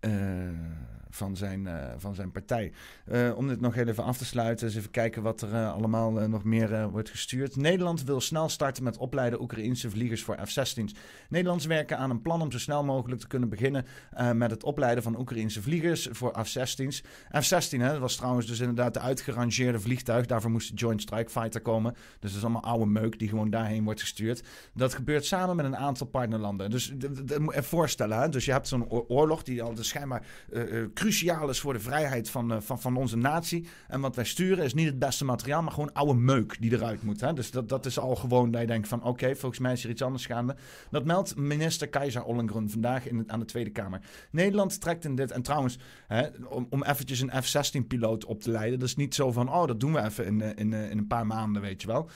ehm, 0.02 0.99
van 1.10 1.38
zijn, 1.38 1.66
uh, 1.66 1.74
van 1.98 2.16
zijn 2.16 2.32
partij. 2.32 2.72
Uh, 3.12 3.38
om 3.38 3.48
dit 3.48 3.62
nog 3.62 3.76
even 3.76 4.04
af 4.04 4.18
te 4.18 4.26
sluiten, 4.26 4.68
eens 4.68 4.76
even 4.76 4.92
kijken 4.92 5.22
wat 5.22 5.42
er 5.42 5.54
uh, 5.54 5.74
allemaal 5.74 6.12
nog 6.12 6.44
meer 6.44 6.90
wordt 6.90 7.10
gestuurd. 7.10 7.56
Nederland 7.56 8.04
wil 8.04 8.22
snel 8.22 8.50
starten 8.50 8.84
met 8.84 8.98
opleiden 8.98 9.42
Oekraïnse 9.42 9.90
vliegers 9.90 10.24
voor 10.24 10.38
F-16's. 10.46 10.94
Nederlanders 11.30 11.68
werken 11.68 11.98
aan 11.98 12.10
een 12.10 12.22
plan 12.22 12.42
om 12.42 12.52
zo 12.52 12.60
snel 12.60 12.84
mogelijk 12.84 13.22
te 13.22 13.28
kunnen 13.28 13.50
beginnen 13.50 13.86
met 14.34 14.52
het 14.52 14.64
opleiden 14.64 15.04
van 15.04 15.20
Oekraïnse 15.20 15.62
vliegers 15.62 16.08
voor 16.12 16.44
F-16's. 16.44 17.04
F-16, 17.40 17.78
hè, 17.78 17.92
dat 17.92 18.00
was 18.00 18.16
trouwens 18.16 18.48
dus 18.48 18.60
inderdaad 18.60 18.94
de 18.94 19.00
uitgerangeerde 19.00 19.80
vliegtuig. 19.80 20.26
Daarvoor 20.26 20.52
moest 20.52 20.70
de 20.70 20.76
Joint 20.76 21.02
Strike 21.02 21.30
Fighter 21.30 21.62
komen. 21.62 21.94
Dus 21.94 22.30
dat 22.30 22.32
is 22.32 22.44
allemaal 22.44 22.64
oude 22.64 22.86
meuk 22.86 23.20
die 23.20 23.30
gewoon 23.30 23.50
daarheen 23.50 23.84
wordt 23.84 24.02
gestuurd. 24.02 24.44
Dat 24.74 24.94
gebeurt 24.94 25.26
samen 25.26 25.56
met 25.56 25.66
een 25.66 25.78
aantal 25.78 26.08
partnerlanden. 26.08 26.70
Dus 26.70 26.94
voorstellen, 27.54 28.32
dus 28.32 28.46
je 28.46 28.52
hebt 28.52 28.68
zo'n 28.68 28.90
oorlog 28.90 29.44
die 29.44 29.64
al 29.64 29.74
de 29.74 29.84
schijnbaar 29.84 30.26
cruciaal 31.00 31.50
is 31.50 31.60
voor 31.60 31.74
de 31.74 31.80
vrijheid 31.80 32.30
van, 32.30 32.52
uh, 32.52 32.58
van, 32.62 32.82
van 32.82 32.96
onze 32.96 33.18
natie. 33.18 33.68
En 33.88 34.02
wat 34.02 34.16
wij 34.16 34.26
sturen 34.26 34.64
is 34.64 34.74
niet 34.74 34.86
het 34.86 35.00
beste 35.00 35.26
materiaal, 35.26 35.62
maar 35.62 35.72
gewoon 35.72 35.94
oude 35.94 36.14
meuk 36.14 36.58
die 36.60 36.74
eruit 36.74 37.04
moet. 37.04 37.22
Hè? 37.22 37.34
Dus 37.34 37.52
dat, 37.52 37.70
dat 37.70 37.86
is 37.86 38.00
al 38.00 38.16
gewoon 38.16 38.52
dat 38.52 38.62
je 38.62 38.68
denkt 38.68 38.88
van 38.88 39.04
oké, 39.04 39.36
volgens 39.36 39.62
mij 39.62 39.72
is 39.72 39.84
er 39.84 39.90
iets 39.90 40.02
anders 40.02 40.26
gaande. 40.26 40.56
Dat 40.92 41.06
meldt 41.06 41.36
minister 41.36 41.88
Keizer 41.88 42.24
Ollengren 42.24 42.70
vandaag 42.70 43.08
in 43.08 43.32
aan 43.32 43.40
de 43.40 43.46
Tweede 43.46 43.70
Kamer. 43.70 44.02
Nederland 44.32 44.82
trekt 44.82 45.06
in 45.06 45.16
dit, 45.16 45.32
en 45.32 45.42
trouwens, 45.42 45.78
hè, 46.08 46.28
om, 46.50 46.68
om 46.70 46.84
eventjes 46.84 47.20
een 47.20 47.44
F-16-piloot 47.44 48.26
op 48.26 48.42
te 48.42 48.52
leiden. 48.52 48.80
Dat 48.80 48.88
is 48.88 48.96
niet 48.96 49.16
zo 49.16 49.32
van, 49.32 49.50
oh, 49.50 49.68
dat 49.68 49.80
doen 49.80 49.94
we 49.94 50.04
even 50.04 50.26
in, 50.26 50.42
in, 50.42 50.56
in, 50.56 50.74
in 50.74 50.98
een 50.98 51.08
paar 51.08 51.28
maanden, 51.28 51.62
weet 51.62 51.82
je 51.82 51.88
wel. 51.88 52.10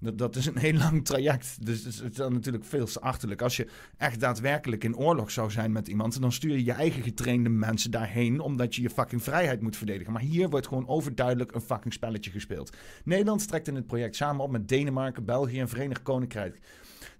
Dat, 0.00 0.36
is 0.36 0.46
een 0.46 0.58
heel 0.58 0.72
lang 0.72 1.04
traject. 1.04 1.66
Dus 1.66 1.84
het 1.84 2.10
is 2.10 2.16
dan 2.16 2.32
natuurlijk 2.32 2.64
veel 2.64 2.86
te 2.86 3.00
achterlijk. 3.00 3.42
Als 3.42 3.56
je 3.56 3.66
echt 3.96 4.20
daadwerkelijk 4.20 4.84
in 4.84 4.96
oorlog 4.96 5.30
zou 5.30 5.50
zijn 5.50 5.72
met 5.72 5.88
iemand, 5.88 6.20
dan 6.20 6.32
stuur 6.32 6.52
je 6.52 6.64
je 6.64 6.72
eigen 6.72 7.02
getrainde 7.02 7.48
mensen 7.48 7.90
daarheen, 7.90 8.40
omdat 8.40 8.74
je 8.74 8.82
je 8.82 8.90
fucking 8.90 9.22
vrijheid 9.22 9.60
moet 9.60 9.76
verdedigen. 9.76 10.12
Maar 10.12 10.22
hier 10.22 10.48
wordt 10.50 10.66
gewoon 10.66 10.88
overduidelijk 10.88 11.54
een 11.54 11.60
fucking 11.60 11.92
spelletje 11.92 12.30
gespeeld. 12.30 12.76
Nederland 13.04 13.48
trekt 13.48 13.68
in 13.68 13.74
het 13.74 13.86
project 13.86 14.16
samen 14.16 14.44
op 14.44 14.50
met 14.50 14.68
Denemarken, 14.68 15.24
België 15.24 15.60
en 15.60 15.68
Verenigd 15.68 16.02
Koninkrijk. 16.02 16.60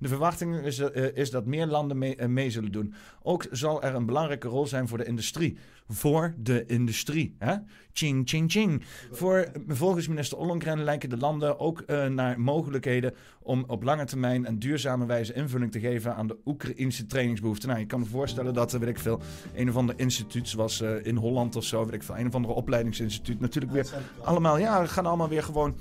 De 0.01 0.09
verwachting 0.09 0.57
is, 0.57 0.78
uh, 0.78 0.88
is 1.14 1.30
dat 1.30 1.46
meer 1.46 1.66
landen 1.66 1.98
mee, 1.98 2.16
uh, 2.20 2.26
mee, 2.26 2.51
zullen 2.51 2.72
doen. 2.72 2.94
Ook 3.22 3.46
zal 3.51 3.82
er 3.82 3.94
een 3.94 4.07
belangrijke 4.07 4.48
rol 4.48 4.66
zijn 4.66 4.88
voor 4.88 4.98
de 4.98 5.05
industrie. 5.05 5.59
Voor 5.88 6.34
de 6.38 6.66
industrie. 6.66 7.34
Hè? 7.38 7.55
Ching, 7.92 8.28
ching, 8.28 8.51
ching. 8.51 8.82
Voor, 9.11 9.51
volgens 9.68 10.09
minister 10.09 10.38
Ollongren 10.38 10.84
lijken 10.84 11.09
de 11.09 11.16
landen 11.16 11.59
ook 11.59 11.82
uh, 11.86 12.07
naar 12.07 12.40
mogelijkheden 12.40 13.14
om 13.42 13.64
op 13.66 13.82
lange 13.82 14.05
termijn 14.05 14.46
en 14.46 14.59
duurzame 14.59 15.07
wijze 15.07 15.32
invulling 15.32 15.72
te 15.72 15.80
geven 15.80 16.14
aan 16.14 16.26
de 16.26 16.36
Oekraïnse 16.44 17.07
trainingsbehoeften. 17.07 17.68
Nou, 17.68 17.80
je 17.80 17.86
kan 17.86 18.01
me 18.01 18.07
voorstellen 18.07 18.55
dat, 18.55 18.72
weet 18.72 18.88
ik 18.88 18.98
veel, 18.98 19.20
een 19.55 19.68
of 19.68 19.76
ander 19.76 19.94
instituut 19.98 20.48
zoals 20.48 20.80
in 20.80 21.16
Holland 21.16 21.57
of 21.57 21.64
zo, 21.64 21.84
weet 21.84 21.94
ik 21.94 22.03
veel, 22.03 22.18
een 22.18 22.26
of 22.26 22.34
andere 22.34 22.55
opleidingsinstituut 22.55 23.40
natuurlijk 23.40 23.72
weer 23.72 23.90
allemaal, 24.24 24.59
ja, 24.59 24.86
gaan 24.86 25.07
allemaal 25.07 25.28
weer 25.28 25.42
gewoon 25.42 25.74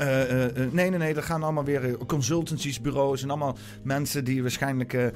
uh, 0.00 0.30
uh, 0.30 0.72
nee, 0.72 0.90
nee, 0.90 0.98
nee. 0.98 1.14
Er 1.14 1.22
gaan 1.22 1.42
allemaal 1.42 1.64
weer 1.64 1.96
consultancies, 2.06 2.80
bureaus 2.80 3.22
en 3.22 3.28
allemaal 3.28 3.56
mensen 3.82 4.24
die 4.24 4.42
waarschijnlijk 4.42 5.12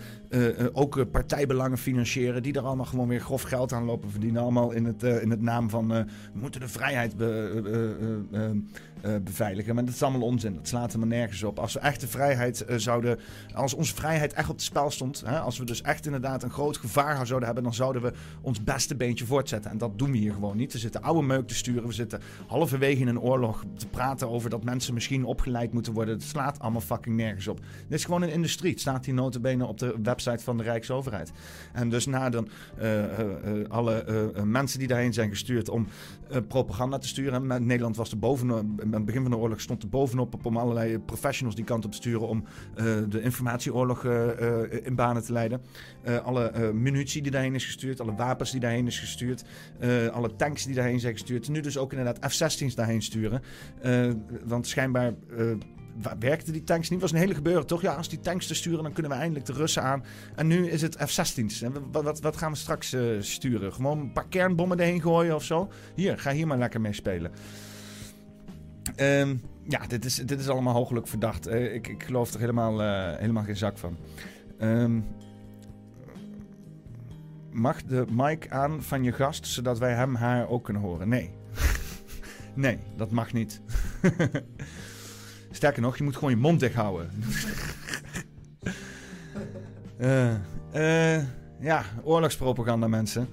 ook 0.72 1.11
partijbelangen 1.11 1.79
financieren. 1.79 2.43
Die 2.43 2.53
er 2.53 2.62
allemaal 2.62 2.87
gewoon 2.87 3.09
weer 3.09 3.20
grof 3.20 3.43
geld 3.43 3.72
aan 3.72 3.85
lopen 3.85 4.11
verdienen. 4.11 4.43
Allemaal 4.43 4.70
in 4.70 4.85
het, 4.85 5.03
in 5.03 5.31
het 5.31 5.41
naam 5.41 5.70
van 5.70 5.89
we 5.89 6.05
moeten 6.33 6.61
de 6.61 6.68
vrijheid 6.68 7.14
uh, 9.05 9.17
beveiligen. 9.23 9.75
Maar 9.75 9.85
dat 9.85 9.95
is 9.95 10.03
allemaal 10.03 10.21
onzin. 10.21 10.55
Dat 10.55 10.69
slaat 10.69 10.93
helemaal 10.93 11.17
nergens 11.19 11.43
op. 11.43 11.59
Als 11.59 11.73
we 11.73 11.81
echt 11.81 12.01
de 12.01 12.09
vrijheid 12.09 12.65
uh, 12.69 12.77
zouden. 12.77 13.19
Als 13.55 13.75
onze 13.75 13.95
vrijheid 13.95 14.33
echt 14.33 14.49
op 14.49 14.55
het 14.55 14.65
spel 14.65 14.91
stond. 14.91 15.23
Hè, 15.27 15.39
als 15.39 15.59
we 15.59 15.65
dus 15.65 15.83
echt 15.83 16.07
inderdaad 16.07 16.43
een 16.43 16.51
groot 16.51 16.77
gevaar 16.77 17.27
zouden 17.27 17.47
hebben. 17.47 17.65
dan 17.65 17.75
zouden 17.75 18.03
we 18.03 18.13
ons 18.41 18.65
beste 18.65 18.97
beentje 18.97 19.27
voortzetten. 19.27 19.71
En 19.71 19.79
dat 19.79 19.99
doen 19.99 20.11
we 20.11 20.17
hier 20.17 20.33
gewoon 20.33 20.57
niet. 20.57 20.73
We 20.73 20.79
zitten 20.79 21.03
oude 21.03 21.27
meuk 21.27 21.47
te 21.49 21.55
sturen. 21.55 21.87
We 21.87 21.93
zitten 21.93 22.21
halverwege 22.47 23.01
in 23.01 23.09
een 23.09 23.21
oorlog 23.21 23.65
te 23.77 23.87
praten 23.87 24.29
over 24.29 24.51
dat 24.51 24.65
mensen 24.65 24.95
misschien 24.95 25.25
opgeleid 25.25 25.73
moeten 25.73 25.93
worden. 25.93 26.15
Het 26.15 26.23
slaat 26.23 26.59
allemaal 26.59 26.81
fucking 26.81 27.17
nergens 27.17 27.49
op. 27.49 27.61
Dit 27.89 27.99
is 27.99 28.05
gewoon 28.05 28.23
een 28.23 28.33
industrie. 28.33 28.71
Het 28.71 28.81
staat 28.81 29.05
hier 29.05 29.15
notabene 29.15 29.67
op 29.67 29.79
de 29.79 29.95
website 30.03 30.45
van 30.45 30.57
de 30.57 30.63
Rijksoverheid. 30.63 31.33
En 31.73 31.89
dus 31.89 32.07
na 32.07 32.31
dan 32.31 32.49
uh, 32.83 33.05
alle 33.69 34.05
mensen 34.45 34.79
die 34.79 34.89
daarheen 34.89 35.13
zijn 35.13 35.31
gestuurd 35.31 35.69
om 35.69 35.87
propaganda 36.49 36.99
te 36.99 37.09
sturen. 37.09 37.51
En 37.51 37.67
Nederland 37.67 37.97
was 37.97 38.11
er 38.11 38.19
bovenop 38.19 38.65
aan 38.89 39.01
het 39.01 39.05
begin 39.05 39.22
van 39.22 39.30
de 39.30 39.36
oorlog 39.36 39.61
stond 39.61 39.82
er 39.82 39.89
bovenop 39.89 40.34
op 40.34 40.47
om 40.47 40.57
allerlei 40.57 40.99
professionals 40.99 41.57
die 41.57 41.64
kant 41.64 41.84
op 41.84 41.91
te 41.91 41.97
sturen 41.97 42.28
om 42.28 42.45
uh, 42.76 42.84
de 43.09 43.22
informatieoorlog 43.22 44.05
uh, 44.05 44.26
uh, 44.41 44.86
in 44.86 44.95
banen 44.95 45.24
te 45.24 45.32
leiden. 45.32 45.61
alle 46.24 46.72
munitie 46.72 47.22
die 47.22 47.30
daarheen 47.30 47.55
is 47.55 47.64
gestuurd, 47.64 48.01
alle 48.01 48.14
wapens 48.14 48.51
die 48.51 48.61
daarheen 48.61 48.86
is 48.86 48.99
gestuurd, 48.99 49.45
alle 50.12 50.36
tanks 50.36 50.64
die 50.64 50.74
daarheen 50.74 51.01
zijn 51.01 51.12
gestuurd. 51.12 51.49
Nu 51.49 51.61
dus 51.61 51.78
ook 51.78 51.93
inderdaad 51.93 52.32
F-16's 52.32 52.74
daarheen 52.74 53.03
sturen. 53.03 53.43
want 54.45 54.66
schijnbaar 54.66 55.14
werkten 56.18 56.53
die 56.53 56.64
tanks 56.64 56.91
niet. 56.91 57.01
was 57.01 57.12
een 57.12 57.18
hele 57.18 57.34
gebeuren, 57.34 57.66
toch? 57.66 57.82
Ja, 57.82 57.95
als 57.95 58.09
die 58.09 58.20
tanks 58.20 58.47
te 58.47 58.55
sturen, 58.55 58.82
dan 58.82 58.93
kunnen 58.93 59.12
we 59.12 59.18
eindelijk 59.18 59.47
de 59.47 59.53
Russen 59.53 59.82
aan. 59.82 60.05
En 60.34 60.47
nu 60.47 60.68
is 60.68 60.82
het 60.82 60.97
F-16's. 60.97 61.62
En 61.62 61.72
wat, 61.93 62.03
wat, 62.05 62.20
wat, 62.20 62.36
gaan 62.36 62.53
we 62.53 62.59
straks 62.59 62.97
sturen? 63.20 63.72
Gewoon 63.72 63.99
een 63.99 64.12
paar 64.12 64.28
kernbommen 64.28 64.78
erheen 64.78 65.01
gooien 65.01 65.34
of 65.34 65.45
zo? 65.45 65.68
Hier, 65.95 66.18
ga 66.18 66.32
hier 66.32 66.47
maar 66.47 66.59
lekker 66.59 66.80
mee 66.80 66.93
spelen. 66.93 67.30
Um, 68.97 69.41
ja, 69.68 69.86
dit 69.86 70.05
is, 70.05 70.14
dit 70.14 70.41
is 70.41 70.49
allemaal 70.49 70.74
hooglijk 70.74 71.09
verdacht. 71.09 71.49
Uh, 71.49 71.74
ik, 71.74 71.89
ik 71.89 72.03
geloof 72.03 72.32
er 72.32 72.41
helemaal, 72.41 72.82
uh, 72.82 73.16
helemaal 73.16 73.45
geen 73.45 73.57
zak 73.57 73.78
van. 73.78 73.97
Um, 74.61 75.05
mag 77.51 77.82
de 77.82 78.05
mic 78.11 78.49
aan 78.49 78.82
van 78.82 79.03
je 79.03 79.12
gast, 79.12 79.47
zodat 79.47 79.78
wij 79.78 79.95
hem 79.95 80.14
haar 80.14 80.49
ook 80.49 80.64
kunnen 80.64 80.82
horen? 80.82 81.09
Nee. 81.09 81.30
nee, 82.55 82.78
dat 82.97 83.11
mag 83.11 83.32
niet. 83.32 83.61
Sterker 85.51 85.82
nog, 85.82 85.97
je 85.97 86.05
moet 86.05 86.14
gewoon 86.14 86.30
je 86.30 86.36
mond 86.36 86.61
dicht 86.61 86.74
houden. 86.74 87.11
uh, 89.99 90.34
ja, 91.70 91.84
oorlogspropaganda 92.03 92.89
mensen. 92.89 93.28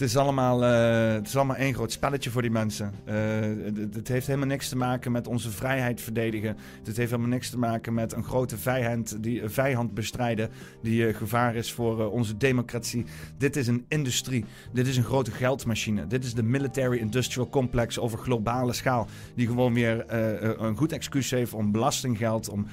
Het 0.00 0.08
is, 0.08 0.16
allemaal, 0.16 0.64
uh, 0.64 1.12
het 1.12 1.26
is 1.26 1.36
allemaal 1.36 1.56
één 1.56 1.74
groot 1.74 1.92
spelletje 1.92 2.30
voor 2.30 2.42
die 2.42 2.50
mensen. 2.50 2.94
Het, 3.04 3.94
het, 3.94 4.08
heeft 4.08 4.26
helemaal 4.26 4.48
niks 4.48 4.68
te 4.68 4.76
maken 4.76 5.12
met 5.12 5.26
onze 5.26 5.50
vrijheid 5.50 6.00
verdedigen. 6.00 6.56
Het 6.84 6.96
heeft 6.96 7.10
helemaal 7.10 7.30
niks 7.30 7.50
te 7.50 7.58
maken 7.58 7.94
met 7.94 8.12
een 8.12 8.24
grote 8.24 8.58
vijand, 8.58 9.22
die, 9.22 9.48
vijand 9.48 9.94
bestrijden 9.94 10.50
die 10.82 11.06
uh, 11.06 11.16
gevaar 11.16 11.54
is 11.54 11.72
voor 11.72 12.10
onze 12.10 12.36
democratie. 12.36 13.04
Dit 13.38 13.56
is 13.56 13.66
een 13.66 13.84
industrie. 13.88 14.44
Dit 14.72 14.86
is 14.86 14.96
een 14.96 15.04
grote 15.04 15.30
geldmachine. 15.30 16.06
Dit 16.06 16.24
is 16.24 16.34
de 16.34 16.42
military 16.42 16.98
industrial 16.98 17.48
complex 17.48 17.98
over 17.98 18.18
globale 18.18 18.72
schaal. 18.72 19.06
Die 19.34 19.46
gewoon 19.46 19.74
weer 19.74 20.04
een 20.62 20.76
goed 20.76 20.92
excuus 20.92 21.30
heeft 21.30 21.52
om 21.52 21.72
belastinggeld, 21.72 22.48
om 22.48 22.66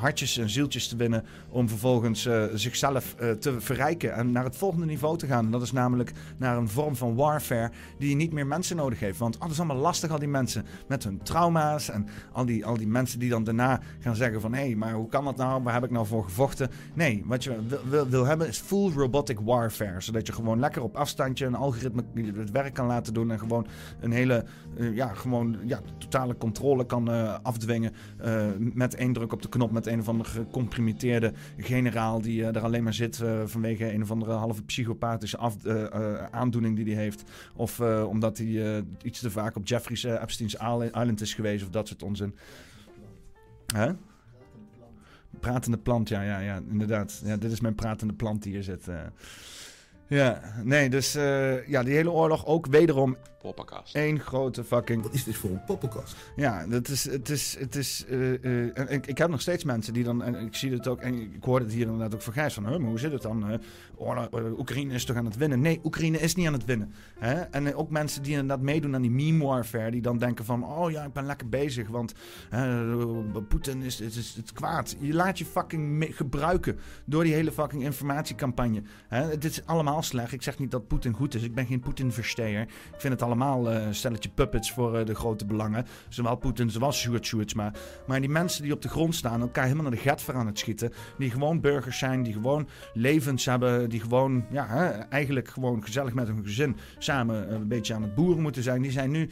hartjes 0.00 0.38
en 0.38 0.50
zieltjes 0.50 0.88
te 0.88 0.96
winnen. 0.96 1.24
Om 1.48 1.68
vervolgens 1.68 2.28
zichzelf 2.54 3.14
te 3.40 3.60
verrijken 3.60 4.14
en 4.14 4.32
naar 4.32 4.44
het 4.44 4.56
volgende 4.56 4.86
niveau 4.86 5.18
te 5.18 5.26
gaan. 5.26 5.50
Dat 5.50 5.62
is 5.62 5.72
namelijk 5.72 6.12
naar 6.36 6.56
een 6.56 6.68
vorm 6.68 6.96
van 6.96 7.14
warfare 7.14 7.70
die 7.98 8.16
niet 8.16 8.32
meer 8.32 8.46
mensen 8.46 8.76
nodig 8.76 9.00
heeft. 9.00 9.18
Want 9.18 9.40
dat 9.40 9.50
is 9.50 9.58
allemaal 9.58 9.76
lastig, 9.76 10.10
al 10.10 10.18
die 10.18 10.28
mensen 10.28 10.64
met 10.88 11.04
hun 11.04 11.22
trauma's 11.22 11.90
en 11.90 12.06
al 12.32 12.44
die, 12.44 12.66
al 12.66 12.76
die 12.76 12.86
mensen 12.86 13.18
die 13.18 13.30
dan 13.30 13.44
daarna 13.44 13.80
gaan 13.98 14.16
zeggen 14.16 14.40
van 14.40 14.54
hé, 14.54 14.66
hey, 14.66 14.74
maar 14.74 14.92
hoe 14.92 15.08
kan 15.08 15.24
dat 15.24 15.36
nou? 15.36 15.62
Waar 15.62 15.74
heb 15.74 15.84
ik 15.84 15.90
nou 15.90 16.06
voor 16.06 16.24
gevochten? 16.24 16.70
Nee, 16.94 17.22
wat 17.26 17.44
je 17.44 17.58
wil, 18.08 18.26
hebben 18.26 18.48
is 18.48 18.58
full 18.58 18.92
robotic 18.92 19.38
warfare. 19.40 20.00
Zodat 20.00 20.26
je 20.26 20.32
gewoon 20.32 20.60
lekker 20.60 20.82
op 20.82 20.96
afstandje 20.96 21.46
een 21.46 21.54
algoritme 21.54 22.04
het 22.34 22.50
werk 22.50 22.74
kan 22.74 22.86
laten 22.86 23.14
doen 23.14 23.30
en 23.30 23.38
gewoon 23.38 23.66
een 24.00 24.12
hele, 24.12 24.44
ja, 24.92 25.08
gewoon 25.14 25.56
ja, 25.64 25.80
totale 25.98 26.36
controle 26.36 26.86
kan 26.86 27.08
afdwingen 27.42 27.92
met 28.56 28.94
één 28.94 29.12
druk 29.12 29.32
op 29.32 29.42
de 29.42 29.48
knop 29.50 29.70
met 29.70 29.86
een 29.86 30.00
of 30.00 30.08
andere 30.08 30.30
gecomprimeerde 30.30 31.32
generaal 31.56 32.20
die 32.20 32.44
er 32.44 32.60
alleen 32.60 32.82
maar 32.82 32.94
zit 32.94 33.22
vanwege 33.44 33.92
een 33.92 34.02
of 34.02 34.10
andere 34.10 34.32
halve 34.32 34.62
psychopathische 34.62 35.36
af, 35.36 35.66
aandoening 36.30 36.76
die 36.76 36.94
hij 36.94 37.02
heeft. 37.02 37.22
Of 37.54 37.80
omdat 38.06 38.38
hij 38.38 38.84
iets 39.02 39.20
te 39.20 39.30
vaak 39.30 39.56
op 39.56 39.66
Jeffrey's 39.66 40.04
Epstein's 40.04 40.54
Island 40.54 41.20
is 41.20 41.34
geweest 41.34 41.64
of 41.64 41.70
dat 41.70 41.88
soort 41.88 42.02
onzin. 42.02 42.34
Hè? 43.74 43.92
Pratende 45.40 45.78
plant, 45.78 46.08
ja, 46.08 46.22
ja, 46.22 46.38
ja, 46.38 46.60
inderdaad. 46.70 47.22
Ja, 47.24 47.36
dit 47.36 47.52
is 47.52 47.60
mijn 47.60 47.74
pratende 47.74 48.14
plant 48.14 48.42
die 48.42 48.52
hier 48.52 48.62
zit. 48.62 48.86
Ja, 50.06 50.40
nee, 50.64 50.90
dus 50.90 51.12
ja, 51.66 51.82
die 51.82 51.94
hele 51.94 52.10
oorlog 52.10 52.46
ook 52.46 52.66
wederom 52.66 53.16
poppenkast. 53.40 53.94
Eén 53.94 54.20
grote 54.20 54.64
fucking... 54.64 55.02
Wat 55.02 55.14
is 55.14 55.24
dit 55.24 55.36
voor 55.36 55.50
een 55.50 55.64
poppenkast? 55.64 56.16
Ja, 56.36 56.66
dat 56.66 56.88
is, 56.88 57.04
het 57.04 57.28
is, 57.28 57.56
het 57.58 57.76
is, 57.76 58.04
uh, 58.08 58.64
ik, 58.90 59.06
ik, 59.06 59.18
heb 59.18 59.30
nog 59.30 59.40
steeds 59.40 59.64
mensen 59.64 59.92
die 59.92 60.04
dan, 60.04 60.22
en 60.22 60.34
ik 60.34 60.54
zie 60.54 60.72
het 60.72 60.88
ook, 60.88 61.00
en 61.00 61.14
ik 61.14 61.44
hoorde 61.44 61.64
het 61.64 61.74
hier 61.74 61.86
inderdaad 61.86 62.14
ook 62.14 62.22
van 62.22 62.32
Gijs, 62.32 62.54
van, 62.54 62.62
maar 62.62 62.72
hoe 62.72 62.98
zit 62.98 63.12
het 63.12 63.22
dan? 63.22 63.50
Uh, 63.50 64.58
Oekraïne 64.58 64.94
is 64.94 65.04
toch 65.04 65.16
aan 65.16 65.24
het 65.24 65.36
winnen? 65.36 65.60
Nee, 65.60 65.80
Oekraïne 65.84 66.18
is 66.18 66.34
niet 66.34 66.46
aan 66.46 66.52
het 66.52 66.64
winnen. 66.64 66.92
Hè? 67.18 67.34
En 67.34 67.74
ook 67.74 67.90
mensen 67.90 68.22
die 68.22 68.32
inderdaad 68.32 68.60
meedoen 68.60 68.94
aan 68.94 69.02
die 69.02 69.10
meme 69.10 69.44
warfare, 69.44 69.90
die 69.90 70.02
dan 70.02 70.18
denken 70.18 70.44
van, 70.44 70.64
oh 70.64 70.90
ja, 70.90 71.04
ik 71.04 71.12
ben 71.12 71.26
lekker 71.26 71.48
bezig, 71.48 71.88
want 71.88 72.14
Poetin 73.48 73.82
is, 73.82 74.00
is, 74.00 74.16
is, 74.16 74.34
het 74.36 74.52
kwaad. 74.52 74.96
Je 75.00 75.14
laat 75.14 75.38
je 75.38 75.44
fucking 75.44 76.06
gebruiken 76.10 76.78
door 77.04 77.24
die 77.24 77.34
hele 77.34 77.52
fucking 77.52 77.82
informatiecampagne. 77.82 78.82
Hè? 79.08 79.22
Het 79.22 79.44
is 79.44 79.66
allemaal 79.66 80.02
slecht. 80.02 80.32
Ik 80.32 80.42
zeg 80.42 80.58
niet 80.58 80.70
dat 80.70 80.86
Poetin 80.86 81.12
goed 81.12 81.34
is. 81.34 81.42
Ik 81.42 81.54
ben 81.54 81.66
geen 81.66 81.80
Poetin-versteer. 81.80 82.60
Ik 82.60 82.68
vind 82.98 83.12
het 83.12 83.22
allemaal 83.22 83.29
uh, 83.36 83.86
een 83.86 83.94
stelletje 83.94 84.28
puppets 84.28 84.72
voor 84.72 84.98
uh, 84.98 85.06
de 85.06 85.14
grote 85.14 85.44
belangen. 85.44 85.86
Zowel 86.08 86.36
Poetin, 86.36 86.70
zowel 86.70 86.92
Sjoerd 86.92 87.54
maar, 88.06 88.20
die 88.20 88.28
mensen 88.28 88.62
die 88.62 88.72
op 88.72 88.82
de 88.82 88.88
grond 88.88 89.14
staan, 89.14 89.40
elkaar 89.40 89.64
helemaal 89.64 89.82
naar 89.82 89.92
de 89.92 90.08
gat 90.08 90.34
aan 90.34 90.46
het 90.46 90.58
schieten. 90.58 90.92
Die 91.18 91.30
gewoon 91.30 91.60
burgers 91.60 91.98
zijn, 91.98 92.22
die 92.22 92.32
gewoon 92.32 92.68
levens 92.94 93.44
hebben, 93.44 93.90
die 93.90 94.00
gewoon, 94.00 94.44
ja, 94.50 94.66
hè, 94.68 94.88
eigenlijk 94.88 95.48
gewoon 95.48 95.84
gezellig 95.84 96.14
met 96.14 96.26
hun 96.26 96.44
gezin 96.44 96.76
samen 96.98 97.46
uh, 97.46 97.52
een 97.52 97.68
beetje 97.68 97.94
aan 97.94 98.02
het 98.02 98.14
boeren 98.14 98.42
moeten 98.42 98.62
zijn. 98.62 98.82
Die 98.82 98.90
zijn 98.90 99.10
nu 99.10 99.30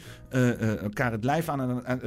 elkaar 0.81 1.11
het 1.11 1.23
lijf 1.23 1.49
aan 1.49 1.59
het, 1.59 2.01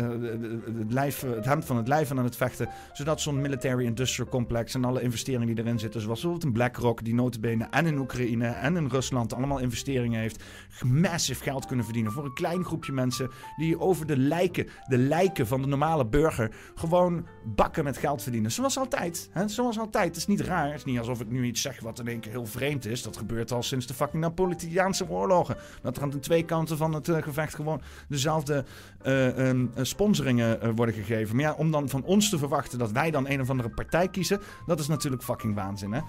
het, 0.78 0.92
lijf, 0.92 1.20
het 1.20 1.44
hemd 1.44 1.64
van 1.64 1.76
het 1.76 1.88
lijf 1.88 2.10
aan 2.10 2.24
het 2.24 2.36
vechten. 2.36 2.68
Zodat 2.92 3.20
zo'n 3.20 3.40
military 3.40 3.84
industrial 3.84 4.28
complex 4.28 4.74
en 4.74 4.84
alle 4.84 5.02
investeringen 5.02 5.46
die 5.46 5.64
erin 5.64 5.78
zitten, 5.78 6.00
zoals 6.00 6.20
bijvoorbeeld 6.20 6.44
een 6.44 6.52
BlackRock, 6.52 7.04
die 7.04 7.14
notabene 7.14 7.66
en 7.70 7.86
in 7.86 7.98
Oekraïne 7.98 8.46
en 8.46 8.76
in 8.76 8.86
Rusland 8.86 9.34
allemaal 9.34 9.58
investeringen 9.58 10.20
heeft, 10.20 10.42
massief 10.84 11.40
geld 11.40 11.66
kunnen 11.66 11.81
verdienen 11.84 12.12
voor 12.12 12.24
een 12.24 12.34
klein 12.34 12.64
groepje 12.64 12.92
mensen 12.92 13.30
die 13.56 13.80
over 13.80 14.06
de 14.06 14.16
lijken, 14.16 14.68
de 14.88 14.98
lijken 14.98 15.46
van 15.46 15.60
de 15.62 15.68
normale 15.68 16.06
burger, 16.06 16.54
gewoon 16.74 17.26
bakken 17.44 17.84
met 17.84 17.96
geld 17.96 18.22
verdienen. 18.22 18.52
Zoals 18.52 18.78
altijd. 18.78 19.28
Hè? 19.32 19.48
Zoals 19.48 19.78
altijd. 19.78 20.06
Het 20.06 20.16
is 20.16 20.26
niet 20.26 20.40
raar. 20.40 20.66
Het 20.66 20.76
is 20.76 20.84
niet 20.84 20.98
alsof 20.98 21.20
ik 21.20 21.30
nu 21.30 21.44
iets 21.44 21.60
zeg 21.60 21.80
wat 21.80 21.98
in 21.98 22.08
één 22.08 22.20
keer 22.20 22.32
heel 22.32 22.46
vreemd 22.46 22.86
is. 22.86 23.02
Dat 23.02 23.16
gebeurt 23.16 23.52
al 23.52 23.62
sinds 23.62 23.86
de 23.86 23.94
fucking 23.94 24.22
Napolitaanse 24.22 25.08
oorlogen. 25.08 25.56
Dat 25.82 25.96
er 25.96 26.02
aan 26.02 26.10
de 26.10 26.18
twee 26.18 26.44
kanten 26.44 26.76
van 26.76 26.94
het 26.94 27.08
uh, 27.08 27.22
gevecht 27.22 27.54
gewoon 27.54 27.80
dezelfde 28.08 28.64
uh, 29.06 29.50
sponsoringen 29.76 30.74
worden 30.74 30.94
gegeven. 30.94 31.36
Maar 31.36 31.44
ja, 31.44 31.52
om 31.52 31.70
dan 31.70 31.88
van 31.88 32.04
ons 32.04 32.30
te 32.30 32.38
verwachten 32.38 32.78
dat 32.78 32.92
wij 32.92 33.10
dan 33.10 33.28
een 33.28 33.40
of 33.40 33.50
andere 33.50 33.68
partij 33.68 34.08
kiezen, 34.08 34.40
dat 34.66 34.78
is 34.78 34.88
natuurlijk 34.88 35.22
fucking 35.22 35.54
waanzin. 35.54 35.92
Hè? 35.92 36.00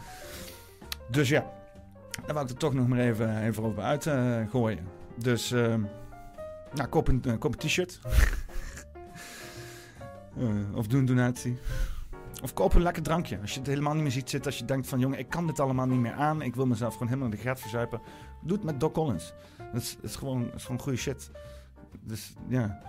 Dus 1.09 1.29
ja, 1.29 1.51
daar 2.25 2.33
wou 2.33 2.45
ik 2.45 2.51
er 2.51 2.57
toch 2.57 2.73
nog 2.73 2.87
maar 2.87 2.99
even, 2.99 3.41
even 3.41 3.63
over 3.63 3.83
uitgooien. 3.83 4.87
Dus, 5.15 5.51
uh, 5.51 5.75
nou, 6.73 6.89
koop 6.89 7.07
een, 7.07 7.23
uh, 7.27 7.37
koop 7.37 7.53
een 7.53 7.59
t-shirt. 7.59 7.99
uh, 10.37 10.75
of 10.77 10.87
doe 10.87 10.99
een 10.99 11.05
donatie. 11.05 11.57
Of 12.43 12.53
koop 12.53 12.73
een 12.73 12.81
lekker 12.81 13.03
drankje. 13.03 13.39
Als 13.41 13.53
je 13.53 13.59
het 13.59 13.67
helemaal 13.67 13.93
niet 13.93 14.01
meer 14.01 14.11
ziet 14.11 14.29
zitten. 14.29 14.51
Als 14.51 14.59
je 14.59 14.65
denkt 14.65 14.87
van, 14.87 14.99
jongen, 14.99 15.19
ik 15.19 15.29
kan 15.29 15.47
dit 15.47 15.59
allemaal 15.59 15.85
niet 15.85 15.99
meer 15.99 16.13
aan. 16.13 16.41
Ik 16.41 16.55
wil 16.55 16.65
mezelf 16.65 16.93
gewoon 16.93 17.07
helemaal 17.07 17.29
in 17.31 17.35
de 17.35 17.41
gat 17.43 17.59
verzuipen. 17.59 18.01
Doe 18.41 18.57
het 18.57 18.65
met 18.65 18.79
Doc 18.79 18.91
Collins. 18.91 19.33
Dat 19.73 19.97
is, 20.01 20.15
gewoon, 20.15 20.51
gewoon 20.55 20.79
goede 20.79 20.97
shit. 20.97 21.31
Dus, 22.01 22.33
ja. 22.47 22.79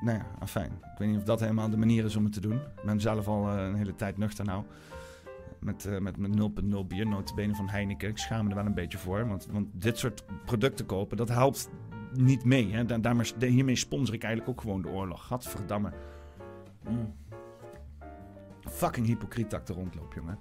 Nou 0.00 0.18
ja, 0.18 0.46
fijn. 0.46 0.70
Ik 0.72 0.98
weet 0.98 1.08
niet 1.08 1.18
of 1.18 1.24
dat 1.24 1.40
helemaal 1.40 1.70
de 1.70 1.76
manier 1.76 2.04
is 2.04 2.16
om 2.16 2.24
het 2.24 2.32
te 2.32 2.40
doen. 2.40 2.56
Ik 2.56 2.84
ben 2.84 3.00
zelf 3.00 3.28
al 3.28 3.48
een 3.48 3.74
hele 3.74 3.94
tijd 3.94 4.18
nuchter 4.18 4.44
nou 4.44 4.64
met, 5.64 5.84
uh, 5.84 5.98
met, 5.98 6.16
met 6.16 6.30
0.0 6.30 6.86
bier, 6.86 7.06
notabene 7.06 7.54
van 7.54 7.68
Heineken. 7.68 8.08
Ik 8.08 8.18
schaam 8.18 8.44
me 8.44 8.50
er 8.50 8.56
wel 8.56 8.66
een 8.66 8.74
beetje 8.74 8.98
voor, 8.98 9.28
want, 9.28 9.46
want 9.50 9.66
dit 9.72 9.98
soort 9.98 10.24
producten 10.44 10.86
kopen, 10.86 11.16
dat 11.16 11.28
helpt 11.28 11.70
niet 12.12 12.44
mee. 12.44 12.72
Hè? 12.72 12.84
Daar, 12.84 13.00
daarmee, 13.00 13.26
hiermee 13.38 13.76
sponsor 13.76 14.14
ik 14.14 14.22
eigenlijk 14.22 14.52
ook 14.52 14.60
gewoon 14.60 14.82
de 14.82 14.88
oorlog. 14.88 15.26
Gadverdamme. 15.26 15.92
Mm. 16.88 17.14
Fucking 18.60 19.06
hypocriet 19.06 19.50
dat 19.50 19.60
ik 19.60 19.68
er 19.68 19.74
rondloop, 19.74 20.14
jongen. 20.14 20.38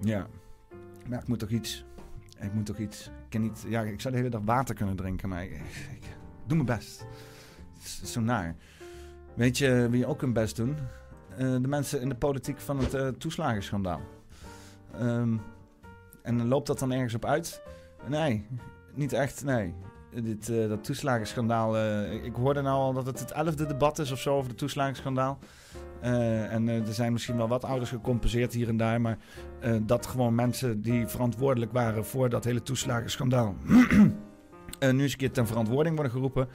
Ja. 0.00 0.26
Maar 1.08 1.20
ik 1.20 1.28
moet 1.28 1.38
toch 1.38 1.48
iets. 1.48 1.84
Ik 2.40 2.52
moet 2.52 2.66
toch 2.66 2.78
iets. 2.78 3.06
Ik 3.06 3.12
kan 3.28 3.40
niet. 3.40 3.64
Ja, 3.68 3.82
ik 3.82 4.00
zou 4.00 4.14
de 4.14 4.20
hele 4.20 4.32
dag 4.32 4.42
water 4.44 4.74
kunnen 4.74 4.96
drinken, 4.96 5.28
maar 5.28 5.44
ik, 5.44 5.60
doe 6.46 6.56
mijn 6.56 6.78
best. 6.78 7.06
Het 7.74 8.00
is 8.02 8.12
zo 8.12 8.20
naar. 8.20 8.56
Weet 9.34 9.58
je 9.58 9.86
wie 9.90 9.98
je 9.98 10.06
ook 10.06 10.22
een 10.22 10.32
best 10.32 10.56
doen? 10.56 10.76
Eh, 11.36 11.46
de 11.60 11.68
mensen 11.68 12.00
in 12.00 12.08
de 12.08 12.14
politiek 12.14 12.60
van 12.60 12.78
het 12.78 12.94
uh, 12.94 13.08
toeslagenschandaal. 13.08 14.00
Um, 15.00 15.40
en 16.22 16.48
loopt 16.48 16.66
dat 16.66 16.78
dan 16.78 16.92
ergens 16.92 17.14
op 17.14 17.24
uit? 17.24 17.62
Nee, 18.08 18.46
niet 18.94 19.12
echt, 19.12 19.44
nee. 19.44 19.74
Dit, 20.22 20.48
uh, 20.48 20.68
dat 20.68 20.84
toeslagenschandaal, 20.84 21.76
ik 22.12 22.34
hoorde 22.34 22.62
nou 22.62 22.76
al 22.76 22.92
dat 22.92 23.06
het 23.06 23.18
het 23.18 23.30
elfde 23.30 23.66
debat 23.66 23.98
is 23.98 24.10
of 24.10 24.18
zo 24.18 24.36
over 24.36 24.48
het 24.48 24.58
toeslagenschandaal. 24.58 25.38
en 26.00 26.68
er 26.68 26.94
zijn 26.94 27.12
misschien 27.12 27.36
wel 27.36 27.48
wat 27.48 27.64
ouders 27.64 27.90
gecompenseerd 27.90 28.52
hier 28.52 28.68
en 28.68 28.76
daar, 28.76 29.00
maar 29.00 29.18
dat 29.82 30.06
gewoon 30.06 30.34
mensen 30.34 30.82
die 30.82 31.06
verantwoordelijk 31.06 31.72
waren 31.72 32.04
voor 32.04 32.28
dat 32.28 32.44
hele 32.44 32.62
toeslagenschandaal 32.62 33.54
nu 34.80 35.02
eens 35.02 35.12
een 35.12 35.18
keer 35.18 35.32
ten 35.32 35.46
verantwoording 35.46 35.94
worden 35.94 36.12
geroepen. 36.12 36.48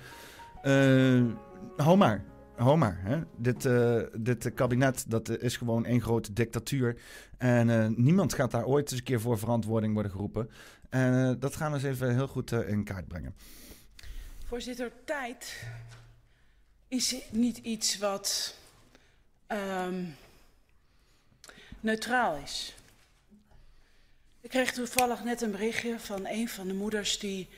hou 1.78 1.98
maar. 1.98 2.24
Homer, 2.62 2.98
hè? 3.02 3.22
Dit, 3.36 3.66
uh, 3.66 4.02
dit 4.14 4.54
kabinet 4.54 5.06
dat 5.08 5.30
is 5.30 5.58
gewoon 5.58 5.86
één 5.86 6.02
grote 6.02 6.34
dictatuur. 6.34 7.02
En 7.38 7.94
niemand 8.04 8.34
gaat 8.34 8.52
daar 8.52 8.66
ooit 8.66 8.92
eens 8.92 9.00
een 9.00 9.06
keer 9.06 9.22
voor 9.22 9.40
verantwoording 9.40 9.94
worden 9.94 10.12
geroepen. 10.12 10.50
En 10.90 11.40
dat 11.40 11.56
gaan 11.56 11.72
we 11.72 11.78
eens 11.78 11.86
even 11.86 12.14
heel 12.14 12.28
goed 12.28 12.52
in 12.52 12.84
kaart 12.84 13.08
brengen. 13.08 13.36
Voorzitter, 14.46 14.92
tijd 15.06 15.64
is 16.88 17.16
niet 17.32 17.58
iets 17.58 17.98
wat 17.98 18.56
um, 19.48 20.16
neutraal 21.80 22.36
is. 22.36 22.76
Ik 24.42 24.50
kreeg 24.50 24.72
toevallig 24.72 25.24
net 25.24 25.42
een 25.42 25.52
berichtje 25.52 26.00
van 26.00 26.28
een 26.28 26.50
van 26.50 26.68
de 26.68 26.74
moeders 26.74 27.20
die 27.20 27.50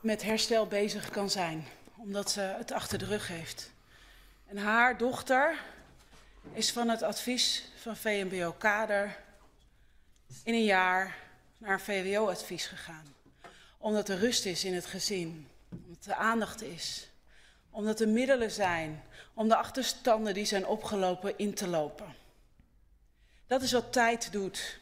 met 0.00 0.22
herstel 0.22 0.66
bezig 0.66 1.10
kan 1.10 1.30
zijn, 1.30 1.64
omdat 1.96 2.30
ze 2.30 2.40
het 2.40 2.72
achter 2.72 2.98
de 2.98 3.04
rug 3.04 3.28
heeft. 3.28 3.71
En 4.52 4.58
haar 4.58 4.98
dochter 4.98 5.58
is 6.52 6.72
van 6.72 6.88
het 6.88 7.02
advies 7.02 7.64
van 7.76 7.96
VMBO 7.96 8.52
Kader 8.52 9.18
in 10.44 10.54
een 10.54 10.64
jaar 10.64 11.16
naar 11.58 11.80
VWO-advies 11.80 12.66
gegaan. 12.66 13.14
Omdat 13.78 14.08
er 14.08 14.18
rust 14.18 14.46
is 14.46 14.64
in 14.64 14.74
het 14.74 14.86
gezin, 14.86 15.48
omdat 15.86 16.04
er 16.06 16.14
aandacht 16.14 16.62
is, 16.62 17.08
omdat 17.70 18.00
er 18.00 18.08
middelen 18.08 18.50
zijn 18.50 19.02
om 19.34 19.48
de 19.48 19.56
achterstanden 19.56 20.34
die 20.34 20.44
zijn 20.44 20.66
opgelopen 20.66 21.38
in 21.38 21.54
te 21.54 21.66
lopen. 21.68 22.14
Dat 23.46 23.62
is 23.62 23.72
wat 23.72 23.92
tijd 23.92 24.32
doet. 24.32 24.78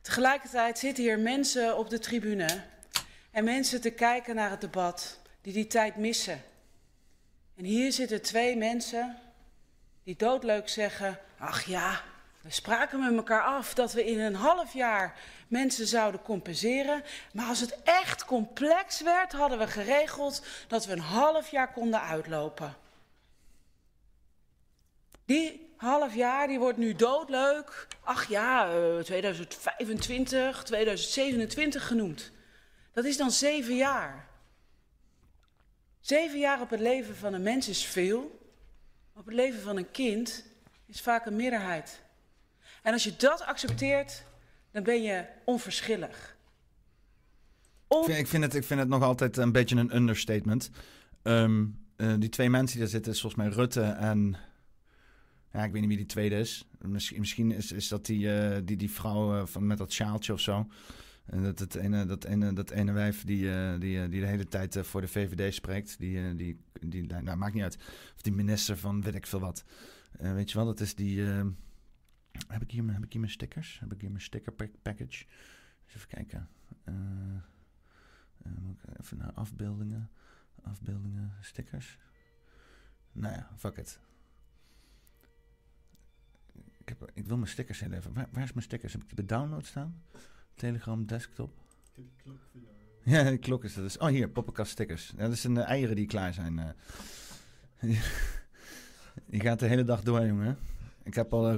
Tegelijkertijd 0.00 0.78
zitten 0.78 1.04
hier 1.04 1.18
mensen 1.18 1.78
op 1.78 1.90
de 1.90 1.98
tribune 1.98 2.64
en 3.30 3.44
mensen 3.44 3.80
te 3.80 3.90
kijken 3.90 4.34
naar 4.34 4.50
het 4.50 4.60
debat 4.60 5.18
die 5.40 5.52
die 5.52 5.66
tijd 5.66 5.96
missen. 5.96 6.42
En 7.62 7.68
hier 7.68 7.92
zitten 7.92 8.22
twee 8.22 8.56
mensen 8.56 9.18
die 10.04 10.16
doodleuk 10.16 10.68
zeggen: 10.68 11.18
Ach 11.38 11.64
ja, 11.64 12.00
we 12.40 12.50
spraken 12.50 13.00
met 13.00 13.14
elkaar 13.14 13.42
af 13.42 13.74
dat 13.74 13.92
we 13.92 14.04
in 14.04 14.20
een 14.20 14.34
half 14.34 14.72
jaar 14.72 15.18
mensen 15.48 15.86
zouden 15.86 16.22
compenseren. 16.22 17.02
Maar 17.32 17.46
als 17.46 17.60
het 17.60 17.82
echt 17.82 18.24
complex 18.24 19.00
werd, 19.00 19.32
hadden 19.32 19.58
we 19.58 19.66
geregeld 19.66 20.42
dat 20.68 20.86
we 20.86 20.92
een 20.92 20.98
half 20.98 21.50
jaar 21.50 21.72
konden 21.72 22.00
uitlopen. 22.00 22.76
Die 25.24 25.72
half 25.76 26.14
jaar 26.14 26.46
die 26.46 26.58
wordt 26.58 26.78
nu 26.78 26.94
doodleuk. 26.94 27.86
Ach 28.04 28.28
ja, 28.28 28.74
uh, 28.74 28.98
2025, 28.98 30.62
2027 30.62 31.86
genoemd. 31.86 32.30
Dat 32.92 33.04
is 33.04 33.16
dan 33.16 33.30
zeven 33.30 33.76
jaar. 33.76 34.30
Zeven 36.02 36.38
jaar 36.38 36.60
op 36.60 36.70
het 36.70 36.80
leven 36.80 37.16
van 37.16 37.34
een 37.34 37.42
mens 37.42 37.68
is 37.68 37.84
veel. 37.84 38.50
Op 39.14 39.24
het 39.26 39.34
leven 39.34 39.60
van 39.60 39.76
een 39.76 39.90
kind 39.90 40.44
is 40.86 41.00
vaak 41.00 41.26
een 41.26 41.36
meerderheid. 41.36 42.02
En 42.82 42.92
als 42.92 43.04
je 43.04 43.16
dat 43.16 43.42
accepteert, 43.42 44.24
dan 44.70 44.82
ben 44.82 45.02
je 45.02 45.24
onverschillig. 45.44 46.36
Ik, 48.06 48.26
vind, 48.26 48.42
het, 48.42 48.54
ik 48.54 48.64
vind 48.64 48.80
het 48.80 48.88
nog 48.88 49.02
altijd 49.02 49.36
een 49.36 49.52
beetje 49.52 49.76
een 49.76 49.96
understatement. 49.96 50.70
Um, 51.22 51.78
uh, 51.96 52.14
die 52.18 52.28
twee 52.28 52.50
mensen 52.50 52.70
die 52.70 52.84
daar 52.84 52.94
zitten, 52.94 53.12
is 53.12 53.20
volgens 53.20 53.42
mij 53.42 53.52
Rutte 53.52 53.82
en. 53.82 54.36
Ja, 55.52 55.64
ik 55.64 55.72
weet 55.72 55.80
niet 55.80 55.90
wie 55.90 55.98
die 55.98 56.06
tweede 56.06 56.38
is. 56.38 56.68
Misschien, 56.78 57.20
misschien 57.20 57.52
is, 57.52 57.88
dat 57.88 58.06
die, 58.06 58.26
uh, 58.26 58.56
die, 58.64 58.76
die 58.76 58.90
vrouw 58.90 59.36
uh, 59.36 59.46
van, 59.46 59.66
met 59.66 59.78
dat 59.78 59.92
sjaaltje 59.92 60.32
of 60.32 60.40
zo. 60.40 60.66
En 61.32 61.42
dat, 61.42 61.58
het 61.58 61.74
ene, 61.74 62.06
dat, 62.06 62.24
ene, 62.24 62.52
dat 62.52 62.70
ene 62.70 62.92
wijf 62.92 63.24
die, 63.24 63.44
uh, 63.44 63.80
die, 63.80 64.08
die 64.08 64.20
de 64.20 64.26
hele 64.26 64.48
tijd 64.48 64.78
voor 64.86 65.00
de 65.00 65.08
VVD 65.08 65.54
spreekt. 65.54 65.98
Die, 65.98 66.34
die, 66.34 66.60
die, 66.80 67.06
nou, 67.06 67.36
maakt 67.36 67.54
niet 67.54 67.62
uit. 67.62 67.76
Of 68.14 68.22
die 68.22 68.32
minister 68.32 68.78
van 68.78 69.02
weet 69.02 69.14
ik 69.14 69.26
veel 69.26 69.40
wat. 69.40 69.64
weet 70.18 70.50
je 70.50 70.56
wel, 70.56 70.66
dat 70.66 70.80
is 70.80 70.94
die. 70.94 71.20
Heb 72.46 72.62
ik, 72.62 72.70
hier, 72.70 72.92
heb 72.92 73.04
ik 73.04 73.12
hier 73.12 73.20
mijn 73.20 73.32
stickers? 73.32 73.80
Heb 73.80 73.92
ik 73.92 74.00
hier 74.00 74.10
mijn 74.10 74.22
sticker 74.22 74.52
package? 74.82 75.24
Even 75.86 76.08
kijken. 76.08 76.48
Even 79.00 79.18
naar 79.18 79.32
afbeeldingen. 79.32 80.10
Afbeeldingen, 80.62 81.32
stickers. 81.40 81.98
Nou 83.12 83.34
ja, 83.34 83.50
fuck 83.56 83.76
it. 83.76 84.00
Ik, 86.78 86.88
heb, 86.88 87.10
ik 87.14 87.26
wil 87.26 87.36
mijn 87.36 87.50
stickers 87.50 87.80
heel 87.80 87.92
even. 87.92 88.12
Waar, 88.12 88.28
waar 88.32 88.44
is 88.44 88.52
mijn 88.52 88.64
stickers? 88.64 88.92
Heb 88.92 89.02
ik 89.02 89.08
die 89.08 89.24
bij 89.24 89.38
download 89.38 89.64
staan? 89.64 90.02
Telegram 90.54 91.06
desktop. 91.06 91.50
Klok 92.22 92.38
voor 92.52 92.60
jou. 92.60 93.14
Ja, 93.24 93.30
die 93.30 93.38
klok 93.38 93.64
is 93.64 93.74
dat. 93.74 93.84
Dus, 93.84 93.98
oh, 93.98 94.08
hier, 94.08 94.28
poppenkast 94.28 94.70
stickers. 94.70 95.12
Ja, 95.16 95.28
dat 95.28 95.38
zijn 95.38 95.54
de 95.54 95.60
eieren 95.60 95.96
die 95.96 96.06
klaar 96.06 96.34
zijn. 96.34 96.74
Uh. 97.80 97.96
je 99.26 99.40
gaat 99.40 99.58
de 99.58 99.66
hele 99.66 99.84
dag 99.84 100.02
door, 100.02 100.26
jongen. 100.26 100.58
Ik 101.04 101.14
heb, 101.14 101.32
al, 101.32 101.52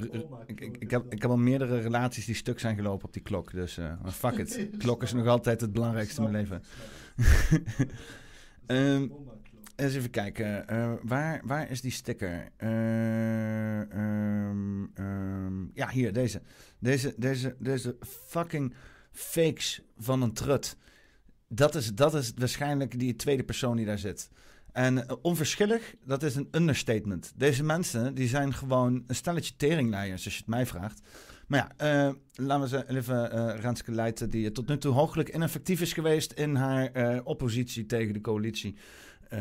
ik, 0.47 0.61
ik, 0.61 0.77
ik, 0.77 0.91
heb, 0.91 1.13
ik 1.13 1.23
heb 1.23 1.31
al 1.31 1.37
meerdere 1.37 1.81
relaties 1.81 2.27
die 2.27 2.35
stuk 2.35 2.61
zijn 2.61 2.77
gelopen 2.77 3.07
op 3.07 3.13
die 3.13 3.23
klok. 3.23 3.53
Dus 3.53 3.79
uh, 3.79 3.93
fuck 4.07 4.37
it. 4.37 4.69
klok 4.79 5.03
is 5.03 5.13
nog 5.13 5.27
altijd 5.27 5.61
het 5.61 5.73
belangrijkste 5.73 6.23
in 6.23 6.31
mijn 6.31 6.45
leven. 6.45 6.63
um, 8.67 9.13
eens 9.77 9.95
even 9.95 10.11
kijken. 10.11 10.65
Uh, 10.73 10.93
waar, 11.03 11.41
waar 11.45 11.71
is 11.71 11.81
die 11.81 11.91
sticker? 11.91 12.49
Um, 12.59 13.91
um, 14.99 15.71
ja, 15.75 15.89
hier, 15.89 16.13
deze. 16.13 16.43
Deze, 16.79 17.15
deze. 17.17 17.57
deze 17.59 17.97
fucking 18.27 18.75
fakes 19.11 19.83
van 19.99 20.23
een 20.23 20.33
trut. 20.33 20.77
Dat 21.49 21.75
is, 21.75 21.95
dat 21.95 22.15
is 22.15 22.33
waarschijnlijk 22.37 22.99
die 22.99 23.17
tweede 23.17 23.45
persoon 23.45 23.77
die 23.77 23.87
daar 23.87 23.99
zit. 23.99 24.31
En 24.73 24.97
uh, 24.97 25.03
onverschillig, 25.23 25.95
dat 26.05 26.23
is 26.23 26.35
een 26.35 26.49
understatement. 26.51 27.33
Deze 27.37 27.65
mensen 27.65 28.15
die 28.15 28.29
zijn 28.29 28.55
gewoon 28.55 29.05
een 29.07 29.15
stelletje 29.15 29.57
teringleiers, 29.57 30.25
als 30.25 30.35
je 30.35 30.41
het 30.41 30.49
mij 30.49 30.67
vraagt. 30.67 31.01
Maar 31.47 31.75
ja, 31.79 32.15
laten 32.35 32.61
we 32.61 32.69
ze 32.69 32.89
even 32.89 33.35
uh, 33.35 33.61
Renske 33.61 33.93
Leijten, 33.93 34.31
die 34.31 34.53
tot 34.53 34.69
nu 34.69 34.79
toe 34.79 34.93
hooglijk 34.93 35.35
ineffectief 35.35 35.81
is 35.81 35.93
geweest 35.93 36.33
in 36.33 36.55
haar 36.55 37.23
oppositie 37.25 37.87
tegen 37.87 38.13
de 38.13 38.21
coalitie. 38.21 38.77
Uh, 39.33 39.41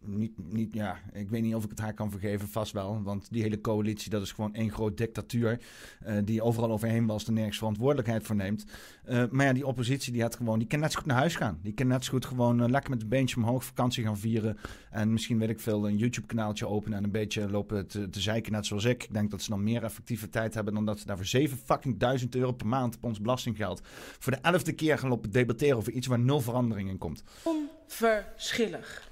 niet, 0.00 0.32
niet, 0.52 0.74
ja, 0.74 0.98
ik 1.12 1.30
weet 1.30 1.42
niet 1.42 1.54
of 1.54 1.64
ik 1.64 1.70
het 1.70 1.78
haar 1.78 1.94
kan 1.94 2.10
vergeven, 2.10 2.48
vast 2.48 2.72
wel. 2.72 3.02
Want 3.02 3.28
die 3.30 3.42
hele 3.42 3.60
coalitie, 3.60 4.10
dat 4.10 4.22
is 4.22 4.32
gewoon 4.32 4.54
één 4.54 4.72
groot 4.72 4.96
dictatuur. 4.96 5.60
Uh, 6.06 6.16
die 6.24 6.42
overal 6.42 6.70
overheen 6.70 7.06
was 7.06 7.26
en 7.26 7.34
nergens 7.34 7.58
verantwoordelijkheid 7.58 8.26
voor 8.26 8.36
neemt. 8.36 8.64
Uh, 9.08 9.24
maar 9.30 9.46
ja, 9.46 9.52
die 9.52 9.66
oppositie 9.66 10.12
die 10.12 10.22
had 10.22 10.36
gewoon, 10.36 10.58
die 10.58 10.68
kan 10.68 10.80
net 10.80 10.92
zo 10.92 10.98
goed 10.98 11.08
naar 11.08 11.16
huis 11.16 11.36
gaan. 11.36 11.58
Die 11.62 11.72
kan 11.72 11.86
net 11.86 12.04
zo 12.04 12.12
goed 12.12 12.26
gewoon 12.26 12.70
lekker 12.70 12.90
met 12.90 13.02
een 13.02 13.08
beentje 13.08 13.36
omhoog 13.36 13.64
vakantie 13.64 14.04
gaan 14.04 14.18
vieren. 14.18 14.58
En 14.90 15.12
misschien 15.12 15.38
weet 15.38 15.48
ik 15.48 15.60
veel, 15.60 15.88
een 15.88 15.96
YouTube-kanaaltje 15.96 16.68
openen 16.68 16.98
en 16.98 17.04
een 17.04 17.10
beetje 17.10 17.50
lopen 17.50 17.86
te, 17.86 18.08
zeiken, 18.10 18.52
net 18.52 18.66
zoals 18.66 18.84
ik. 18.84 19.04
Ik 19.04 19.12
denk 19.14 19.30
dat 19.30 19.42
ze 19.42 19.50
dan 19.50 19.62
meer 19.62 19.84
effectieve 19.84 20.28
tijd 20.28 20.54
hebben 20.54 20.74
dan 20.74 20.84
dat 20.84 20.98
ze 20.98 21.06
daar 21.06 21.16
voor 21.16 21.26
7 21.26 21.58
fucking 21.64 21.98
duizend 21.98 22.34
euro 22.34 22.52
per 22.52 22.66
maand 22.66 22.96
op 22.96 23.04
ons 23.04 23.20
belastinggeld 23.20 23.80
voor 24.18 24.32
de 24.32 24.38
elfde 24.38 24.72
keer 24.72 24.98
gaan 24.98 25.08
lopen 25.08 25.30
debatteren 25.30 25.76
over 25.76 25.92
iets 25.92 26.06
waar 26.06 26.18
nul 26.18 26.40
verandering 26.40 26.88
in 26.88 26.98
komt. 26.98 27.22
Onverschillig. 27.42 29.10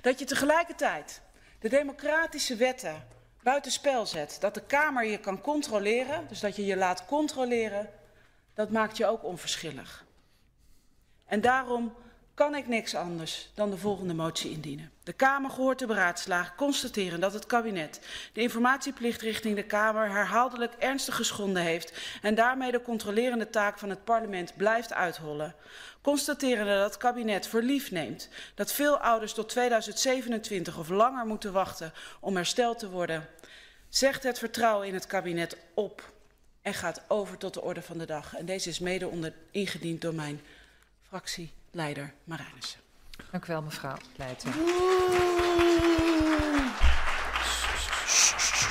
Dat 0.00 0.18
je 0.18 0.24
tegelijkertijd 0.24 1.20
de 1.58 1.68
democratische 1.68 2.56
wetten 2.56 3.06
buitenspel 3.42 4.06
zet, 4.06 4.36
dat 4.40 4.54
de 4.54 4.62
Kamer 4.62 5.04
je 5.04 5.18
kan 5.18 5.40
controleren, 5.40 6.28
dus 6.28 6.40
dat 6.40 6.56
je 6.56 6.64
je 6.64 6.76
laat 6.76 7.04
controleren, 7.04 7.90
dat 8.54 8.70
maakt 8.70 8.96
je 8.96 9.06
ook 9.06 9.24
onverschillig. 9.24 10.04
En 11.24 11.40
daarom 11.40 11.94
kan 12.36 12.54
ik 12.54 12.68
niks 12.68 12.94
anders 12.94 13.50
dan 13.54 13.70
de 13.70 13.78
volgende 13.78 14.14
motie 14.14 14.50
indienen. 14.50 14.90
De 15.02 15.12
Kamer 15.12 15.50
gehoord 15.50 15.78
te 15.78 15.86
beraadslagen 15.86 16.56
constateren 16.56 17.20
dat 17.20 17.32
het 17.32 17.46
kabinet 17.46 18.00
de 18.32 18.40
informatieplicht 18.40 19.20
richting 19.20 19.56
de 19.56 19.62
Kamer 19.62 20.10
herhaaldelijk 20.10 20.74
ernstig 20.78 21.16
geschonden 21.16 21.62
heeft 21.62 21.92
en 22.22 22.34
daarmee 22.34 22.70
de 22.70 22.82
controlerende 22.82 23.50
taak 23.50 23.78
van 23.78 23.90
het 23.90 24.04
parlement 24.04 24.56
blijft 24.56 24.92
uithollen. 24.92 25.54
Constateren 26.00 26.66
dat 26.66 26.90
het 26.90 26.96
kabinet 26.96 27.46
voor 27.48 27.62
lief 27.62 27.90
neemt 27.90 28.28
dat 28.54 28.72
veel 28.72 28.98
ouders 28.98 29.32
tot 29.32 29.48
2027 29.48 30.78
of 30.78 30.88
langer 30.88 31.26
moeten 31.26 31.52
wachten 31.52 31.92
om 32.20 32.36
hersteld 32.36 32.78
te 32.78 32.90
worden. 32.90 33.28
Zegt 33.88 34.22
het 34.22 34.38
vertrouwen 34.38 34.86
in 34.86 34.94
het 34.94 35.06
kabinet 35.06 35.56
op 35.74 36.12
en 36.62 36.74
gaat 36.74 37.02
over 37.08 37.38
tot 37.38 37.54
de 37.54 37.62
orde 37.62 37.82
van 37.82 37.98
de 37.98 38.06
dag. 38.06 38.34
En 38.36 38.46
deze 38.46 38.68
is 38.68 38.78
mede 38.78 39.08
onder, 39.08 39.32
ingediend 39.50 40.00
door 40.00 40.14
mijn 40.14 40.40
fractieleider 41.76 42.14
Marijnissen. 42.24 42.80
Dank 43.30 43.44
u 43.44 43.52
wel, 43.52 43.62
mevrouw 43.62 43.96
Leijten. 44.16 44.52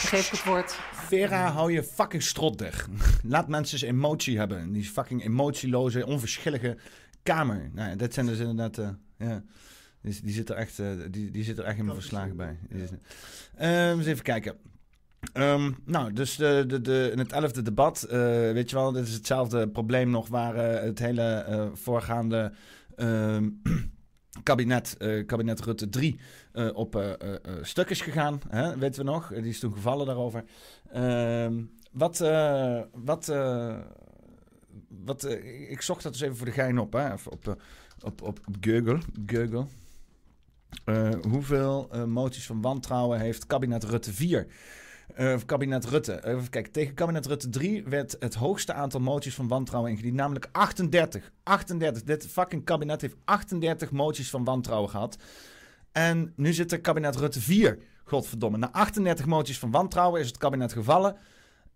Geef 0.09 0.29
het 0.29 0.43
woord. 0.43 0.79
Vera, 0.93 1.51
hou 1.51 1.71
je 1.71 1.83
fucking 1.83 2.23
strot 2.23 2.59
weg. 2.59 2.87
Laat 3.23 3.47
mensen 3.47 3.77
eens 3.77 3.87
emotie 3.91 4.37
hebben. 4.37 4.71
Die 4.71 4.83
fucking 4.83 5.23
emotieloze, 5.23 6.05
onverschillige 6.05 6.77
kamer. 7.23 7.69
Nou, 7.73 7.89
ja, 7.89 7.95
dat 7.95 8.13
zijn 8.13 8.25
dus 8.25 8.39
inderdaad... 8.39 8.77
Uh, 8.77 8.89
ja. 9.17 9.43
Die, 10.01 10.21
die, 10.23 10.33
zit 10.33 10.49
er 10.49 10.55
echt, 10.55 10.79
uh, 10.79 10.87
die, 11.09 11.31
die 11.31 11.43
zit 11.43 11.57
er 11.57 11.63
echt 11.63 11.75
helemaal 11.75 11.95
verslagen 11.95 12.35
bij. 12.35 12.57
Uh, 13.59 13.89
eens 13.89 14.05
even 14.05 14.23
kijken. 14.23 14.55
Um, 15.33 15.77
nou, 15.85 16.13
dus 16.13 16.35
de, 16.35 16.63
de, 16.67 16.81
de, 16.81 17.09
in 17.11 17.19
het 17.19 17.31
elfde 17.31 17.61
debat, 17.61 18.05
uh, 18.05 18.11
weet 18.51 18.69
je 18.69 18.75
wel, 18.75 18.91
dit 18.91 19.07
is 19.07 19.13
hetzelfde 19.13 19.67
probleem 19.67 20.09
nog 20.09 20.27
waar 20.27 20.55
uh, 20.55 20.81
het 20.81 20.99
hele 20.99 21.45
uh, 21.49 21.65
voorgaande 21.73 22.51
ehm, 22.95 23.49
kabinet, 24.43 24.97
kabinet 25.25 25.59
Rutte 25.61 25.89
3 25.89 26.19
op 26.73 27.17
stuk 27.61 27.89
is 27.89 28.01
gegaan. 28.01 28.39
Hè, 28.49 28.77
weten 28.77 29.05
we 29.05 29.11
nog? 29.11 29.27
Die 29.27 29.43
is 29.43 29.59
toen 29.59 29.73
gevallen 29.73 30.05
daarover. 30.05 30.43
Ehm, 30.91 31.63
wat, 31.91 32.17
wat, 32.93 33.25
wat 34.87 35.23
ik 35.69 35.81
zocht 35.81 36.03
dat 36.03 36.11
dus 36.11 36.21
even 36.21 36.37
voor 36.37 36.45
de 36.45 36.51
gein 36.51 36.79
op, 36.79 36.93
hè, 36.93 37.13
op, 37.13 37.25
op, 37.29 37.57
op, 38.03 38.21
op 38.21 38.39
Google. 38.61 38.99
Google. 39.25 39.65
hoeveel 41.29 41.89
moties 42.05 42.45
van 42.45 42.61
wantrouwen 42.61 43.19
heeft 43.19 43.47
kabinet 43.47 43.83
Rutte 43.83 44.13
4 44.13 44.47
uh, 45.19 45.35
kabinet 45.45 45.85
Rutte. 45.85 46.25
Even 46.25 46.49
kijken. 46.49 46.71
Tegen 46.71 46.93
kabinet 46.93 47.25
Rutte 47.25 47.49
3 47.49 47.83
werd 47.83 48.15
het 48.19 48.33
hoogste 48.33 48.73
aantal 48.73 48.99
moties 48.99 49.35
van 49.35 49.47
wantrouwen 49.47 49.91
ingediend. 49.91 50.15
Namelijk 50.15 50.49
38. 50.51 51.31
38. 51.43 52.03
Dit 52.03 52.27
fucking 52.27 52.65
kabinet 52.65 53.01
heeft 53.01 53.15
38 53.25 53.91
moties 53.91 54.29
van 54.29 54.43
wantrouwen 54.43 54.89
gehad. 54.89 55.17
En 55.91 56.33
nu 56.35 56.53
zit 56.53 56.71
er 56.71 56.81
kabinet 56.81 57.15
Rutte 57.15 57.41
4. 57.41 57.77
Godverdomme. 58.03 58.57
Na 58.57 58.71
38 58.71 59.25
moties 59.25 59.59
van 59.59 59.71
wantrouwen 59.71 60.21
is 60.21 60.27
het 60.27 60.37
kabinet 60.37 60.73
gevallen. 60.73 61.15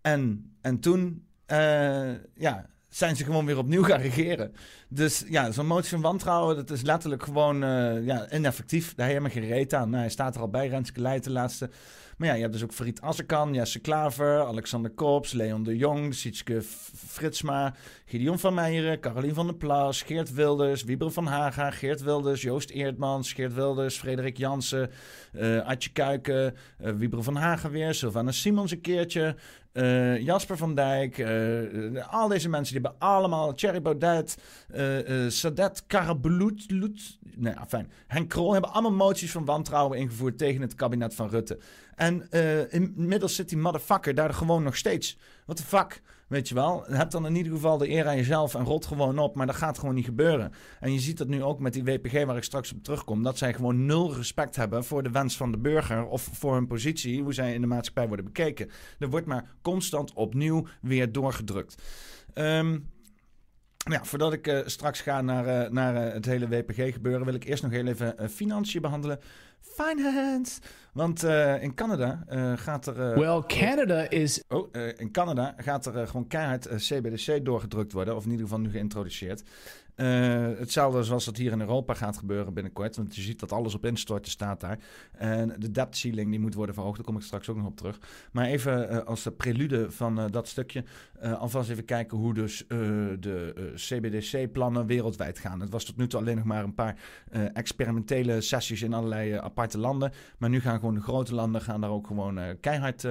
En, 0.01 0.51
en 0.61 0.79
toen 0.79 1.25
uh, 1.47 2.11
ja, 2.35 2.65
zijn 2.89 3.15
ze 3.15 3.23
gewoon 3.23 3.45
weer 3.45 3.57
opnieuw 3.57 3.83
gaan 3.89 4.01
regeren. 4.01 4.53
Dus 4.89 5.23
ja, 5.27 5.51
zo'n 5.51 5.65
motie 5.65 5.89
van 5.89 6.01
wantrouwen, 6.01 6.55
dat 6.55 6.69
is 6.69 6.81
letterlijk 6.81 7.23
gewoon 7.23 7.63
uh, 7.63 8.05
ja, 8.05 8.31
ineffectief. 8.31 8.95
Daar 8.95 9.07
heb 9.07 9.15
je 9.15 9.21
helemaal 9.21 9.49
geen 9.49 9.57
reet 9.57 9.73
aan. 9.73 9.89
Nou, 9.89 10.01
hij 10.01 10.11
staat 10.11 10.35
er 10.35 10.41
al 10.41 10.49
bij, 10.49 10.67
Renske 10.67 11.01
Leijten, 11.01 11.31
laatste 11.31 11.69
Maar 12.19 12.27
ja, 12.27 12.33
je 12.33 12.41
hebt 12.41 12.53
dus 12.53 12.63
ook 12.63 12.73
Farid 12.73 13.01
Azarkan, 13.01 13.53
Jesse 13.53 13.79
Klaver, 13.79 14.39
Alexander 14.39 14.91
Kops, 14.91 15.31
Leon 15.31 15.63
de 15.63 15.77
Jong, 15.77 16.15
Sietske 16.15 16.61
Fritsma, 17.07 17.75
Gideon 18.09 18.39
van 18.39 18.53
Meijeren, 18.53 18.99
Carolien 18.99 19.33
van 19.33 19.45
der 19.47 19.55
Plas, 19.55 20.01
Geert 20.01 20.33
Wilders, 20.33 20.83
Wieber 20.83 21.11
van 21.11 21.25
Haga, 21.25 21.71
Geert 21.71 22.03
Wilders, 22.03 22.41
Joost 22.41 22.69
Eerdmans, 22.69 23.33
Geert 23.33 23.53
Wilders, 23.53 23.97
Frederik 23.97 24.37
Jansen, 24.37 24.89
uh, 25.33 25.65
Adje 25.65 25.91
Kuiken, 25.91 26.55
uh, 26.81 26.91
Wieber 26.91 27.23
van 27.23 27.35
Haga 27.35 27.69
weer, 27.69 27.93
Sylvana 27.93 28.31
Simons 28.31 28.71
een 28.71 28.81
keertje, 28.81 29.35
uh, 29.73 30.19
Jasper 30.19 30.57
van 30.57 30.75
Dijk, 30.75 31.25
al 32.09 32.27
deze 32.27 32.49
mensen 32.49 32.73
die 32.73 32.83
hebben 32.83 32.99
allemaal 33.09 33.53
Thierry 33.53 33.81
Baudet, 33.81 34.37
uh, 34.75 35.29
Sadet 35.29 35.83
Karabulut, 35.87 36.67
nee, 37.35 37.53
fijn. 37.67 37.91
Henk 38.07 38.29
Krol 38.29 38.51
hebben 38.53 38.71
allemaal 38.71 39.07
moties 39.07 39.31
van 39.31 39.45
wantrouwen 39.45 39.97
ingevoerd 39.97 40.37
tegen 40.37 40.61
het 40.61 40.75
kabinet 40.75 41.15
van 41.15 41.29
Rutte. 41.29 41.59
En 41.95 42.29
inmiddels 42.69 43.35
zit 43.35 43.49
die 43.49 43.57
motherfucker 43.57 44.15
daar 44.15 44.33
gewoon 44.33 44.63
nog 44.63 44.75
steeds. 44.75 45.17
Wat 45.45 45.57
de 45.57 45.63
fuck? 45.63 46.01
Weet 46.29 46.47
je 46.47 46.55
wel, 46.55 46.83
heb 46.87 47.11
dan 47.11 47.25
in 47.25 47.35
ieder 47.35 47.51
geval 47.51 47.77
de 47.77 47.89
eer 47.89 48.07
aan 48.07 48.15
jezelf 48.15 48.55
en 48.55 48.63
rot 48.63 48.85
gewoon 48.85 49.19
op. 49.19 49.35
Maar 49.35 49.45
dat 49.45 49.55
gaat 49.55 49.77
gewoon 49.77 49.95
niet 49.95 50.05
gebeuren. 50.05 50.51
En 50.79 50.93
je 50.93 50.99
ziet 50.99 51.17
dat 51.17 51.27
nu 51.27 51.43
ook 51.43 51.59
met 51.59 51.73
die 51.73 51.83
WPG 51.83 52.25
waar 52.25 52.37
ik 52.37 52.43
straks 52.43 52.73
op 52.73 52.83
terugkom. 52.83 53.23
Dat 53.23 53.37
zij 53.37 53.53
gewoon 53.53 53.85
nul 53.85 54.15
respect 54.15 54.55
hebben 54.55 54.83
voor 54.83 55.03
de 55.03 55.11
wens 55.11 55.37
van 55.37 55.51
de 55.51 55.57
burger. 55.57 56.05
Of 56.05 56.29
voor 56.33 56.53
hun 56.53 56.67
positie, 56.67 57.21
hoe 57.21 57.33
zij 57.33 57.53
in 57.53 57.61
de 57.61 57.67
maatschappij 57.67 58.07
worden 58.07 58.25
bekeken. 58.25 58.69
Er 58.99 59.09
wordt 59.09 59.25
maar 59.25 59.55
constant 59.61 60.13
opnieuw 60.13 60.67
weer 60.81 61.11
doorgedrukt. 61.11 61.81
Um, 62.33 62.89
ja, 63.77 64.03
voordat 64.03 64.33
ik 64.33 64.47
uh, 64.47 64.59
straks 64.65 65.01
ga 65.01 65.21
naar, 65.21 65.65
uh, 65.65 65.71
naar 65.71 66.07
uh, 66.07 66.13
het 66.13 66.25
hele 66.25 66.47
WPG 66.47 66.93
gebeuren, 66.93 67.25
wil 67.25 67.33
ik 67.33 67.43
eerst 67.43 67.63
nog 67.63 67.71
heel 67.71 67.87
even 67.87 68.29
financiën 68.29 68.81
behandelen. 68.81 69.19
Finance. 69.61 70.59
Want 70.93 71.23
uh, 71.23 71.63
in 71.63 71.73
Canada 71.73 72.25
uh, 72.29 72.57
gaat 72.57 72.87
er. 72.87 73.11
Uh, 73.11 73.17
well, 73.17 73.43
Canada 73.47 74.09
is. 74.09 74.43
Oh, 74.47 74.73
in 74.97 75.11
Canada 75.11 75.53
gaat 75.57 75.85
er 75.85 76.07
gewoon 76.07 76.27
keihard 76.27 76.67
CBDC 76.75 77.45
doorgedrukt 77.45 77.91
worden, 77.91 78.15
of 78.15 78.25
in 78.25 78.31
ieder 78.31 78.45
geval 78.45 78.59
nu 78.61 78.69
geïntroduceerd. 78.69 79.43
Uh, 79.99 80.47
hetzelfde 80.59 81.03
zoals 81.03 81.25
dat 81.25 81.37
hier 81.37 81.51
in 81.51 81.59
Europa 81.59 81.93
gaat 81.93 82.17
gebeuren 82.17 82.53
binnenkort. 82.53 82.95
Want 82.95 83.15
je 83.15 83.21
ziet 83.21 83.39
dat 83.39 83.51
alles 83.51 83.75
op 83.75 83.85
instorten 83.85 84.31
staat 84.31 84.59
daar. 84.59 84.79
En 85.11 85.55
de 85.57 85.71
debt 85.71 85.97
ceiling 85.97 86.29
die 86.29 86.39
moet 86.39 86.53
worden 86.53 86.75
verhoogd. 86.75 86.95
Daar 86.95 87.05
kom 87.05 87.15
ik 87.15 87.21
straks 87.21 87.49
ook 87.49 87.57
nog 87.57 87.65
op 87.65 87.77
terug. 87.77 87.99
Maar 88.31 88.45
even 88.45 88.91
uh, 88.91 88.97
als 88.97 89.27
prelude 89.37 89.91
van 89.91 90.19
uh, 90.19 90.25
dat 90.31 90.47
stukje. 90.47 90.83
alvast 91.21 91.69
even 91.69 91.85
kijken 91.85 92.17
hoe 92.17 92.33
dus 92.33 92.65
de 93.19 93.73
CBDC-plannen 93.75 94.85
wereldwijd 94.85 95.39
gaan. 95.39 95.59
Het 95.59 95.69
was 95.69 95.83
tot 95.83 95.97
nu 95.97 96.07
toe 96.07 96.19
alleen 96.19 96.35
nog 96.35 96.45
maar 96.45 96.63
een 96.63 96.73
paar 96.73 96.95
experimentele 97.53 98.41
sessies 98.41 98.81
in 98.81 98.93
allerlei 98.93 99.33
aparte 99.33 99.77
landen. 99.77 100.11
Maar 100.37 100.49
nu 100.49 100.61
gaan 100.61 100.79
gewoon 100.79 100.93
de 100.93 101.01
grote 101.01 101.35
landen 101.35 101.61
gaan 101.61 101.81
daar 101.81 101.89
ook 101.89 102.07
gewoon 102.07 102.39
keihard 102.59 103.07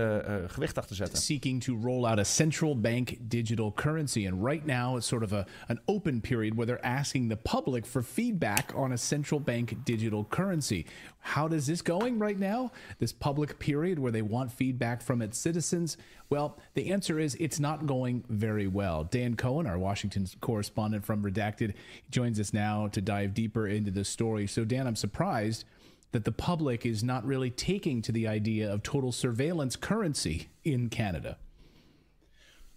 gewicht 0.46 0.78
achter 0.78 0.96
zetten. 0.96 1.18
Seeking 1.18 1.62
to 1.64 1.78
roll 1.82 2.04
out 2.04 2.18
a 2.18 2.24
central 2.24 2.80
bank 2.80 3.16
digital 3.20 3.72
currency. 3.72 4.28
And 4.28 4.44
right 4.46 4.66
now 4.66 4.96
it's 4.96 5.06
sort 5.06 5.22
of 5.22 5.32
a, 5.32 5.46
an 5.66 5.80
open 5.84 6.20
period 6.20 6.54
where 6.54 6.77
they're 6.78 6.90
asking 6.90 7.28
the 7.28 7.36
public 7.36 7.86
for 7.86 8.02
feedback 8.02 8.72
on 8.74 8.92
a 8.92 8.98
central 8.98 9.40
bank 9.40 9.84
digital 9.84 10.24
currency. 10.24 10.86
How 11.20 11.46
is 11.48 11.66
this 11.66 11.82
going 11.82 12.18
right 12.18 12.38
now? 12.38 12.72
This 12.98 13.12
public 13.12 13.58
period 13.58 13.98
where 13.98 14.12
they 14.12 14.22
want 14.22 14.52
feedback 14.52 15.02
from 15.02 15.22
its 15.22 15.38
citizens? 15.38 15.96
Well, 16.30 16.58
the 16.74 16.90
answer 16.92 17.18
is 17.18 17.36
it's 17.36 17.60
not 17.60 17.86
going 17.86 18.24
very 18.28 18.66
well. 18.66 19.04
Dan 19.04 19.34
Cohen, 19.34 19.66
our 19.66 19.78
Washington 19.78 20.26
correspondent 20.40 21.04
from 21.04 21.22
Redacted, 21.22 21.74
joins 22.10 22.38
us 22.38 22.52
now 22.52 22.88
to 22.88 23.00
dive 23.00 23.34
deeper 23.34 23.66
into 23.66 23.90
the 23.90 24.04
story. 24.04 24.46
So, 24.46 24.64
Dan, 24.64 24.86
I'm 24.86 24.96
surprised 24.96 25.64
that 26.12 26.24
the 26.24 26.32
public 26.32 26.86
is 26.86 27.02
not 27.02 27.24
really 27.24 27.50
taking 27.50 28.00
to 28.02 28.12
the 28.12 28.26
idea 28.26 28.72
of 28.72 28.82
total 28.82 29.12
surveillance 29.12 29.76
currency 29.76 30.48
in 30.64 30.88
Canada 30.88 31.36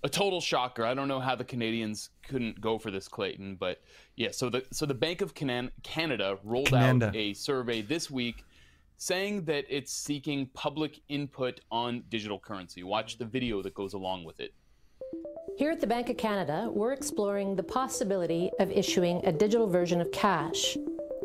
a 0.04 0.10
total 0.10 0.42
shocker. 0.42 0.84
I 0.86 0.94
don't 0.94 1.08
know 1.08 1.20
how 1.20 1.36
the 1.36 1.44
Canadians 1.44 2.10
couldn't 2.28 2.60
go 2.60 2.78
for 2.78 2.92
this, 2.92 3.08
Clayton, 3.08 3.56
but 3.56 3.82
yeah. 4.16 4.30
So 4.32 4.50
the 4.50 4.66
so 4.72 4.86
the 4.86 4.94
Bank 4.94 5.22
of 5.22 5.34
Canan- 5.34 5.72
Canada 5.84 6.38
rolled 6.44 6.70
Canada. 6.70 7.08
out 7.08 7.16
a 7.16 7.34
survey 7.34 7.82
this 7.82 8.10
week 8.10 8.44
saying 8.98 9.46
that 9.46 9.66
it's 9.70 9.92
seeking 9.92 10.46
public 10.54 11.02
input 11.10 11.60
on 11.72 12.04
digital 12.10 12.40
currency. 12.40 12.84
Watch 12.84 13.18
the 13.18 13.26
video 13.26 13.62
that 13.64 13.74
goes 13.74 13.94
along 13.94 14.24
with 14.24 14.40
it. 14.40 14.54
Here 15.58 15.72
at 15.72 15.82
the 15.82 15.88
Bank 15.88 16.10
of 16.10 16.18
Canada, 16.18 16.70
we're 16.72 16.94
exploring 16.94 17.56
the 17.56 17.64
possibility 17.64 18.52
of 18.60 18.72
issuing 18.72 19.22
a 19.26 19.32
digital 19.32 19.68
version 19.68 20.02
of 20.02 20.12
cash. 20.12 20.78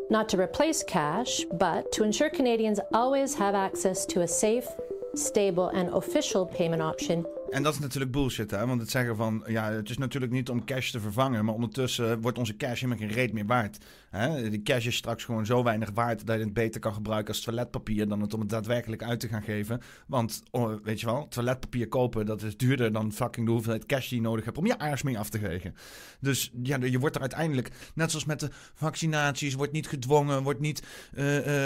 Not 0.09 0.27
to 0.29 0.39
replace 0.39 0.83
cash, 0.83 1.43
but 1.53 1.91
to 1.93 2.03
ensure 2.03 2.29
Canadians 2.29 2.79
always 2.93 3.35
have 3.35 3.55
access 3.55 4.05
to 4.07 4.21
a 4.21 4.27
safe, 4.27 4.67
stable, 5.15 5.69
and 5.69 5.89
official 5.89 6.45
payment 6.45 6.81
option 6.81 7.25
En 7.49 7.63
dat 7.63 7.73
is 7.73 7.79
natuurlijk 7.79 8.11
bullshit, 8.11 8.51
hè? 8.51 8.67
Want 8.67 8.81
het 8.81 8.89
zeggen 8.89 9.15
van, 9.15 9.43
ja, 9.47 9.71
het 9.71 9.89
is 9.89 9.97
natuurlijk 9.97 10.31
niet 10.31 10.49
om 10.49 10.65
cash 10.65 10.91
te 10.91 10.99
vervangen, 10.99 11.45
maar 11.45 11.53
ondertussen 11.53 12.21
wordt 12.21 12.37
onze 12.37 12.55
cash 12.55 12.81
helemaal 12.81 13.07
geen 13.07 13.15
reet 13.15 13.33
meer 13.33 13.45
waard. 13.45 13.77
Hè? 14.09 14.49
Die 14.49 14.61
cash 14.61 14.85
is 14.85 14.95
straks 14.95 15.23
gewoon 15.23 15.45
zo 15.45 15.63
weinig 15.63 15.89
waard 15.93 16.25
dat 16.25 16.37
je 16.37 16.43
het 16.43 16.53
beter 16.53 16.79
kan 16.79 16.93
gebruiken 16.93 17.33
als 17.33 17.43
toiletpapier 17.43 18.07
dan 18.07 18.21
het 18.21 18.33
om 18.33 18.39
het 18.39 18.49
daadwerkelijk 18.49 19.03
uit 19.03 19.19
te 19.19 19.27
gaan 19.27 19.41
geven. 19.41 19.81
Want, 20.07 20.43
oh, 20.51 20.73
weet 20.83 20.99
je 20.99 21.05
wel, 21.05 21.27
toiletpapier 21.27 21.87
kopen, 21.87 22.25
dat 22.25 22.41
is 22.41 22.57
duurder 22.57 22.91
dan 22.91 23.11
fucking 23.13 23.45
de 23.45 23.51
hoeveelheid 23.51 23.85
cash 23.85 24.09
die 24.09 24.17
je 24.17 24.23
nodig 24.23 24.45
hebt 24.45 24.57
om 24.57 24.65
je 24.65 24.79
aars 24.79 25.01
mee 25.01 25.19
af 25.19 25.29
te 25.29 25.39
geven. 25.39 25.75
Dus 26.19 26.51
ja, 26.63 26.77
je 26.81 26.99
wordt 26.99 27.15
er 27.15 27.21
uiteindelijk, 27.21 27.71
net 27.93 28.09
zoals 28.09 28.25
met 28.25 28.39
de 28.39 28.49
vaccinaties, 28.73 29.53
wordt 29.53 29.71
niet 29.71 29.87
gedwongen, 29.87 30.43
wordt 30.43 30.59
niet 30.59 30.83
uh, 31.13 31.25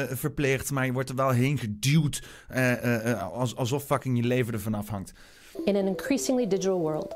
verplicht, 0.09 0.71
maar 0.71 0.85
je 0.85 0.93
wordt 0.93 1.09
er 1.09 1.15
wel 1.15 1.29
heen 1.29 1.57
geduwd, 1.57 2.23
uh, 2.55 3.23
alsof 3.33 3.85
fucking 3.85 4.17
je 4.17 4.23
leven 4.23 4.53
ervan 4.53 4.73
afhangt. 4.73 5.13
In 5.67 5.75
an 5.75 5.87
increasingly 5.87 6.45
digital 6.45 6.79
world. 6.79 7.13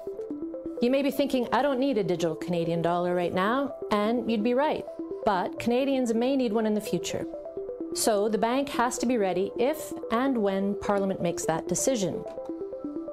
You 0.81 0.91
may 0.91 1.01
be 1.01 1.11
thinking, 1.11 1.47
I 1.51 1.61
don't 1.61 1.79
need 1.79 1.97
a 1.97 2.03
digital 2.03 2.35
Canadian 2.35 2.81
dollar 2.81 3.15
right 3.15 3.33
now, 3.33 3.75
and 3.91 4.29
you'd 4.29 4.43
be 4.43 4.53
right. 4.53 4.85
But 5.25 5.59
Canadians 5.59 6.13
may 6.13 6.35
need 6.35 6.53
one 6.53 6.65
in 6.65 6.73
the 6.73 6.81
future. 6.81 7.25
So 7.93 8.27
the 8.27 8.37
bank 8.37 8.69
has 8.69 8.97
to 8.97 9.05
be 9.05 9.17
ready 9.17 9.51
if 9.57 9.93
and 10.11 10.37
when 10.37 10.75
Parliament 10.81 11.21
makes 11.21 11.45
that 11.45 11.67
decision. 11.67 12.23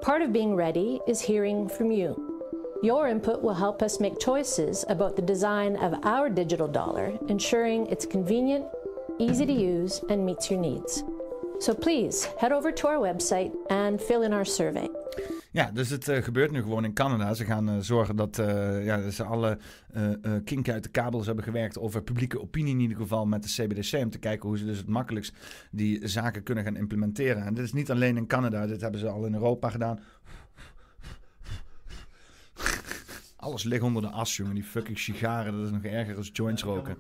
Part 0.03 0.23
of 0.23 0.33
being 0.33 0.57
ready 0.57 1.01
is 1.07 1.21
hearing 1.21 1.69
from 1.69 1.93
you. 1.93 2.33
Your 2.83 3.07
input 3.07 3.43
will 3.43 3.55
help 3.55 3.81
us 3.81 4.01
make 4.01 4.19
choices 4.19 4.85
about 4.89 5.15
the 5.15 5.23
design 5.23 5.77
of 5.77 5.95
our 6.03 6.29
digital 6.29 6.67
dollar, 6.67 7.17
ensuring 7.29 7.87
it's 7.87 8.05
convenient, 8.05 8.67
easy 9.21 9.47
to 9.47 9.53
use, 9.53 10.01
and 10.09 10.27
meets 10.27 10.51
your 10.51 10.59
needs. 10.59 11.05
So 11.63 11.75
please 11.75 12.29
head 12.37 12.53
over 12.53 12.75
to 12.75 12.89
our 12.89 13.15
website 13.15 13.51
and 13.69 14.01
fill 14.01 14.23
in 14.23 14.33
our 14.33 14.47
survey. 14.47 14.91
Ja, 15.51 15.71
dus 15.71 15.91
het 15.91 16.09
uh, 16.09 16.23
gebeurt 16.23 16.51
nu 16.51 16.63
gewoon 16.63 16.85
in 16.85 16.93
Canada. 16.93 17.35
Ze 17.35 17.45
gaan 17.45 17.71
uh, 17.71 17.77
zorgen 17.81 18.17
dat 18.17 18.39
uh, 18.39 18.85
ja, 18.85 19.11
ze 19.11 19.25
alle 19.25 19.59
kinken 20.45 20.73
uit 20.73 20.83
de 20.83 20.89
kabels 20.89 21.27
hebben 21.27 21.45
gewerkt 21.45 21.79
over 21.79 22.03
publieke 22.03 22.41
opinie 22.41 22.75
in 22.75 22.81
ieder 22.81 22.97
geval 22.97 23.27
met 23.27 23.43
de 23.43 23.49
CBDC. 23.49 23.93
Om 23.93 24.11
te 24.11 24.19
kijken 24.19 24.49
hoe 24.49 24.59
ze 24.59 24.65
dus 24.65 24.79
het 24.79 24.89
makkelijkst 24.89 25.35
die 25.71 26.09
zaken 26.09 26.43
kunnen 26.43 26.65
gaan 26.65 26.77
implementeren. 26.77 27.45
En 27.45 27.55
dit 27.55 27.65
is 27.65 27.73
niet 27.73 27.91
alleen 27.91 28.17
in 28.17 28.27
Canada, 28.27 28.67
dit 28.67 28.81
hebben 28.81 29.01
ze 29.01 29.09
al 29.09 29.27
in 29.27 29.35
Europa 29.35 29.71
gedaan. 29.71 30.01
Alles 33.37 33.65
ligt 33.65 33.83
onder 33.83 34.03
de 34.03 34.09
as, 34.09 34.37
jongen. 34.37 34.55
Die 34.55 34.65
fucking 34.65 34.99
sigaren, 34.99 35.53
dat 35.53 35.65
is 35.65 35.71
nog 35.71 35.85
erger 35.85 36.17
als 36.17 36.31
joints 36.33 36.63
roken. 36.63 36.97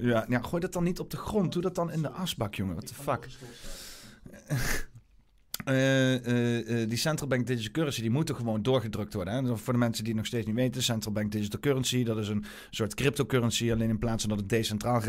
Ja, 0.00 0.42
gooi 0.42 0.60
dat 0.60 0.72
dan 0.72 0.84
niet 0.84 1.00
op 1.00 1.10
de 1.10 1.16
grond. 1.16 1.52
Doe 1.52 1.62
dat 1.62 1.74
dan 1.74 1.92
in 1.92 2.02
de 2.02 2.10
asbak, 2.10 2.54
jongen. 2.54 2.74
What 2.74 2.86
the 2.86 2.94
fuck. 2.94 3.28
Uh, 5.70 6.88
die 6.88 6.96
central 6.96 7.28
bank 7.28 7.46
digital 7.46 7.72
currency 7.72 8.00
die 8.00 8.10
moeten 8.10 8.34
gewoon 8.34 8.62
doorgedrukt 8.62 9.14
worden. 9.14 9.34
Hè? 9.34 9.56
Voor 9.56 9.72
de 9.72 9.78
mensen 9.78 10.04
die 10.04 10.14
nog 10.14 10.26
steeds 10.26 10.46
niet 10.46 10.54
weten, 10.54 10.82
central 10.82 11.12
bank 11.12 11.32
digital 11.32 11.60
currency, 11.60 12.04
dat 12.04 12.18
is 12.18 12.28
een 12.28 12.44
soort 12.70 12.94
cryptocurrency, 12.94 13.72
alleen 13.72 13.88
in 13.88 13.98
plaats 13.98 14.20
van 14.20 14.30
dat 14.30 14.38
het 14.40 14.48
decentraal 14.48 15.00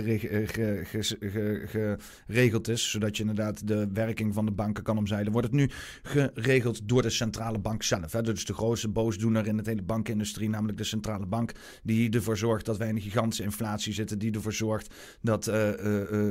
geregeld 2.26 2.68
is, 2.68 2.90
zodat 2.90 3.18
je 3.18 3.22
inderdaad 3.22 3.68
de 3.68 3.88
werking 3.94 4.34
van 4.34 4.46
de 4.46 4.52
banken 4.52 4.84
kan 4.84 4.98
omzeilen, 4.98 5.32
wordt 5.32 5.48
het 5.48 5.56
nu 5.56 5.70
geregeld 6.04 6.88
door 6.88 7.02
de 7.02 7.10
centrale 7.10 7.60
bank 7.60 7.84
zelf. 7.84 8.12
Hè? 8.12 8.22
Dus 8.22 8.46
de 8.46 8.54
grootste 8.54 8.88
boosdoener 8.88 9.48
in 9.48 9.58
het 9.58 9.66
hele 9.66 9.84
bankenindustrie, 9.84 10.50
namelijk 10.50 10.78
de 10.78 10.84
centrale 10.84 11.26
bank, 11.26 11.52
die 11.84 12.10
ervoor 12.10 12.38
zorgt 12.38 12.66
dat 12.66 12.78
wij 12.78 12.88
in 12.88 12.96
een 12.96 13.02
gigantische 13.02 13.44
inflatie 13.44 13.94
zitten, 13.94 14.20
die 14.20 14.32
ervoor 14.32 14.54
zorgt 14.54 14.94
dat 15.22 15.52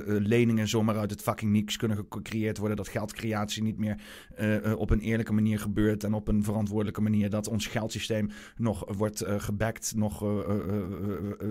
leningen 0.07 0.69
zomaar 0.69 0.99
uit 0.99 1.11
het 1.11 1.23
fucking 1.23 1.53
niks 1.53 1.77
kunnen 1.77 2.07
gecreëerd 2.09 2.59
worden, 2.59 2.77
dat 2.77 2.89
geldcreatie 2.89 3.63
niet 3.63 3.79
meer 3.79 4.01
op 4.77 4.91
een 4.91 5.01
eerlijke 5.01 5.33
manier 5.33 5.59
gebeurt 5.59 6.05
en 6.05 6.15
op 6.15 6.29
een 6.29 6.45
verantwoordelijke 6.45 7.01
manier. 7.01 7.31
Dat 7.31 7.49
ons 7.49 7.67
geldsysteem 7.67 8.31
nog 8.57 8.85
wordt 8.97 9.25
gebackt, 9.27 9.93
nog 9.97 10.23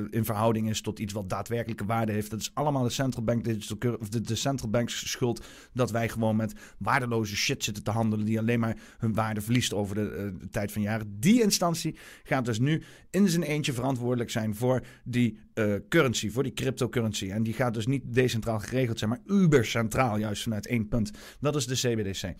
in 0.10 0.26
verhouding 0.26 0.70
is 0.70 0.82
tot 0.82 1.00
iets 1.00 1.14
wat 1.14 1.30
daadwerkelijke 1.30 1.86
waarde 1.86 2.12
heeft. 2.12 2.30
Dat 2.30 2.40
is 2.40 2.52
allemaal 2.54 2.84
de 2.84 2.90
central 2.90 3.24
bank 3.24 3.44
digital 3.44 3.98
de, 4.10 4.22
de 4.22 4.36
central 4.36 4.70
banks 4.70 5.12
schuld 5.12 5.46
dat 5.74 5.92
wij 5.92 6.10
gewoon 6.10 6.36
met 6.36 6.54
waardeloze 6.78 7.36
shit 7.36 7.64
zitten 7.64 7.84
te 7.84 7.92
handelen 7.92 8.26
die 8.26 8.40
alleen 8.40 8.60
maar 8.60 8.78
hun 8.98 9.14
waarde 9.14 9.42
verliest 9.42 9.74
over 9.74 9.96
de, 9.96 10.34
de 10.40 10.50
tijd 10.50 10.72
van 10.72 10.82
jaren. 10.82 11.20
Die 11.20 11.42
instantie 11.42 11.98
gaat 12.24 12.46
dus 12.46 12.60
nu 12.60 12.84
in 13.10 13.30
zijn 13.30 13.44
eentje 13.44 13.74
verantwoordelijk 13.74 14.30
zijn 14.30 14.56
voor 14.56 14.82
die 15.04 15.40
uh, 15.54 15.76
currency, 15.90 16.30
voor 16.30 16.44
die 16.44 16.54
cryptocurrency. 16.54 17.30
En 17.30 17.44
die 17.44 17.54
gaat 17.54 17.74
dus 17.74 17.88
niet 17.88 18.04
decentraal 18.06 18.60
geregeld 18.60 19.00
zijn, 19.00 19.10
maar 19.10 19.22
uber 19.26 19.66
centraal, 19.66 20.18
juist 20.18 20.44
vanuit 20.44 20.68
één 20.68 20.88
punt. 20.88 21.12
Dat 21.40 21.56
is 21.56 21.66
de 21.66 21.76
CBDC. 21.76 22.34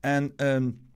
En. 0.00 0.32
Um, 0.36 0.88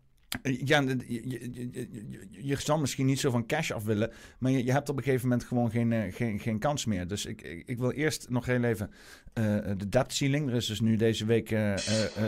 ja, 0.42 0.80
je, 1.06 1.88
je, 2.30 2.56
zal 2.60 2.78
misschien 2.78 3.06
niet 3.06 3.20
zo 3.20 3.30
van 3.30 3.46
cash 3.46 3.70
af 3.70 3.84
willen, 3.84 4.10
maar 4.38 4.50
je, 4.50 4.72
hebt 4.72 4.88
op 4.88 4.96
een 4.96 5.02
gegeven 5.02 5.28
moment 5.28 5.46
gewoon 5.46 5.70
geen, 5.70 5.90
uh, 5.90 6.02
geen, 6.14 6.40
geen 6.40 6.58
kans 6.58 6.84
meer. 6.84 7.06
Dus 7.06 7.26
ik, 7.26 7.62
ik, 7.66 7.78
wil 7.78 7.90
eerst 7.90 8.28
nog 8.28 8.46
heel 8.46 8.62
even 8.62 8.90
uh, 9.34 9.44
de 9.76 9.88
debt 9.88 10.12
ceiling. 10.12 10.48
Er 10.48 10.54
is 10.54 10.66
dus 10.66 10.80
nu 10.80 10.96
deze 10.96 11.24
week 11.24 11.50
uh, 11.50 11.74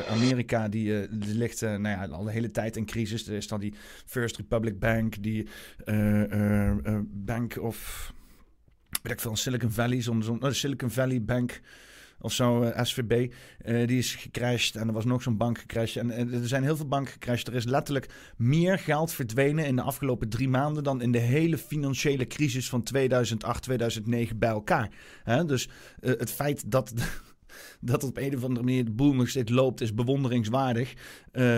Amerika, 0.08 0.68
die, 0.68 1.08
ligt 1.10 1.60
nou 1.60 1.88
ja, 1.88 2.06
al 2.06 2.24
de 2.24 2.30
hele 2.30 2.50
tijd 2.50 2.76
in 2.76 2.86
crisis. 2.86 3.28
Er 3.28 3.34
is 3.34 3.48
dan 3.48 3.60
die 3.60 3.74
First 4.06 4.36
Republic 4.36 4.78
Bank, 4.78 5.22
die 5.22 5.48
Bank 7.04 7.58
of, 7.58 8.12
weet 9.02 9.12
ik 9.12 9.20
veel, 9.20 9.36
Silicon 9.36 9.70
Valley, 9.70 10.02
zo'n 10.02 10.22
zo, 10.22 10.38
Silicon 10.40 10.90
Valley 10.90 11.22
Bank 11.22 11.60
of 12.26 12.32
zo, 12.32 12.62
eh, 12.62 12.84
SVB, 12.84 13.32
uh, 13.64 13.86
die 13.86 13.98
is 13.98 14.14
gecrashed. 14.14 14.76
En 14.76 14.88
er 14.88 14.94
was 14.94 15.04
nog 15.04 15.22
zo'n 15.22 15.36
bank 15.36 15.58
gecrashed. 15.58 15.96
En, 15.96 16.32
er 16.32 16.48
zijn 16.48 16.62
heel 16.62 16.76
veel 16.76 16.86
banken 16.86 17.12
gecrashed. 17.12 17.48
Er 17.48 17.54
is 17.54 17.64
letterlijk 17.64 18.08
meer 18.36 18.78
geld 18.78 19.12
verdwenen 19.12 19.66
in 19.66 19.76
de 19.76 19.82
afgelopen 19.82 20.28
drie 20.28 20.48
maanden 20.48 20.84
dan 20.84 21.02
in 21.02 21.12
de 21.12 21.18
hele 21.18 21.58
financiële 21.58 22.26
crisis 22.26 22.68
van 22.68 22.82
2008, 22.82 23.62
2009 23.62 24.38
bij 24.38 24.48
elkaar. 24.48 24.90
Dus 25.46 25.68
uh, 26.00 26.11
het 26.18 26.30
feit 26.30 26.70
dat. 26.70 26.92
dat 27.80 28.04
op 28.04 28.16
een 28.16 28.36
of 28.36 28.44
andere 28.44 28.64
manier 28.64 28.84
de 28.84 28.90
boel 28.90 29.26
steeds 29.26 29.53
loopt, 29.53 29.80
is 29.80 29.94
bewonderingswaardig. 29.94 30.94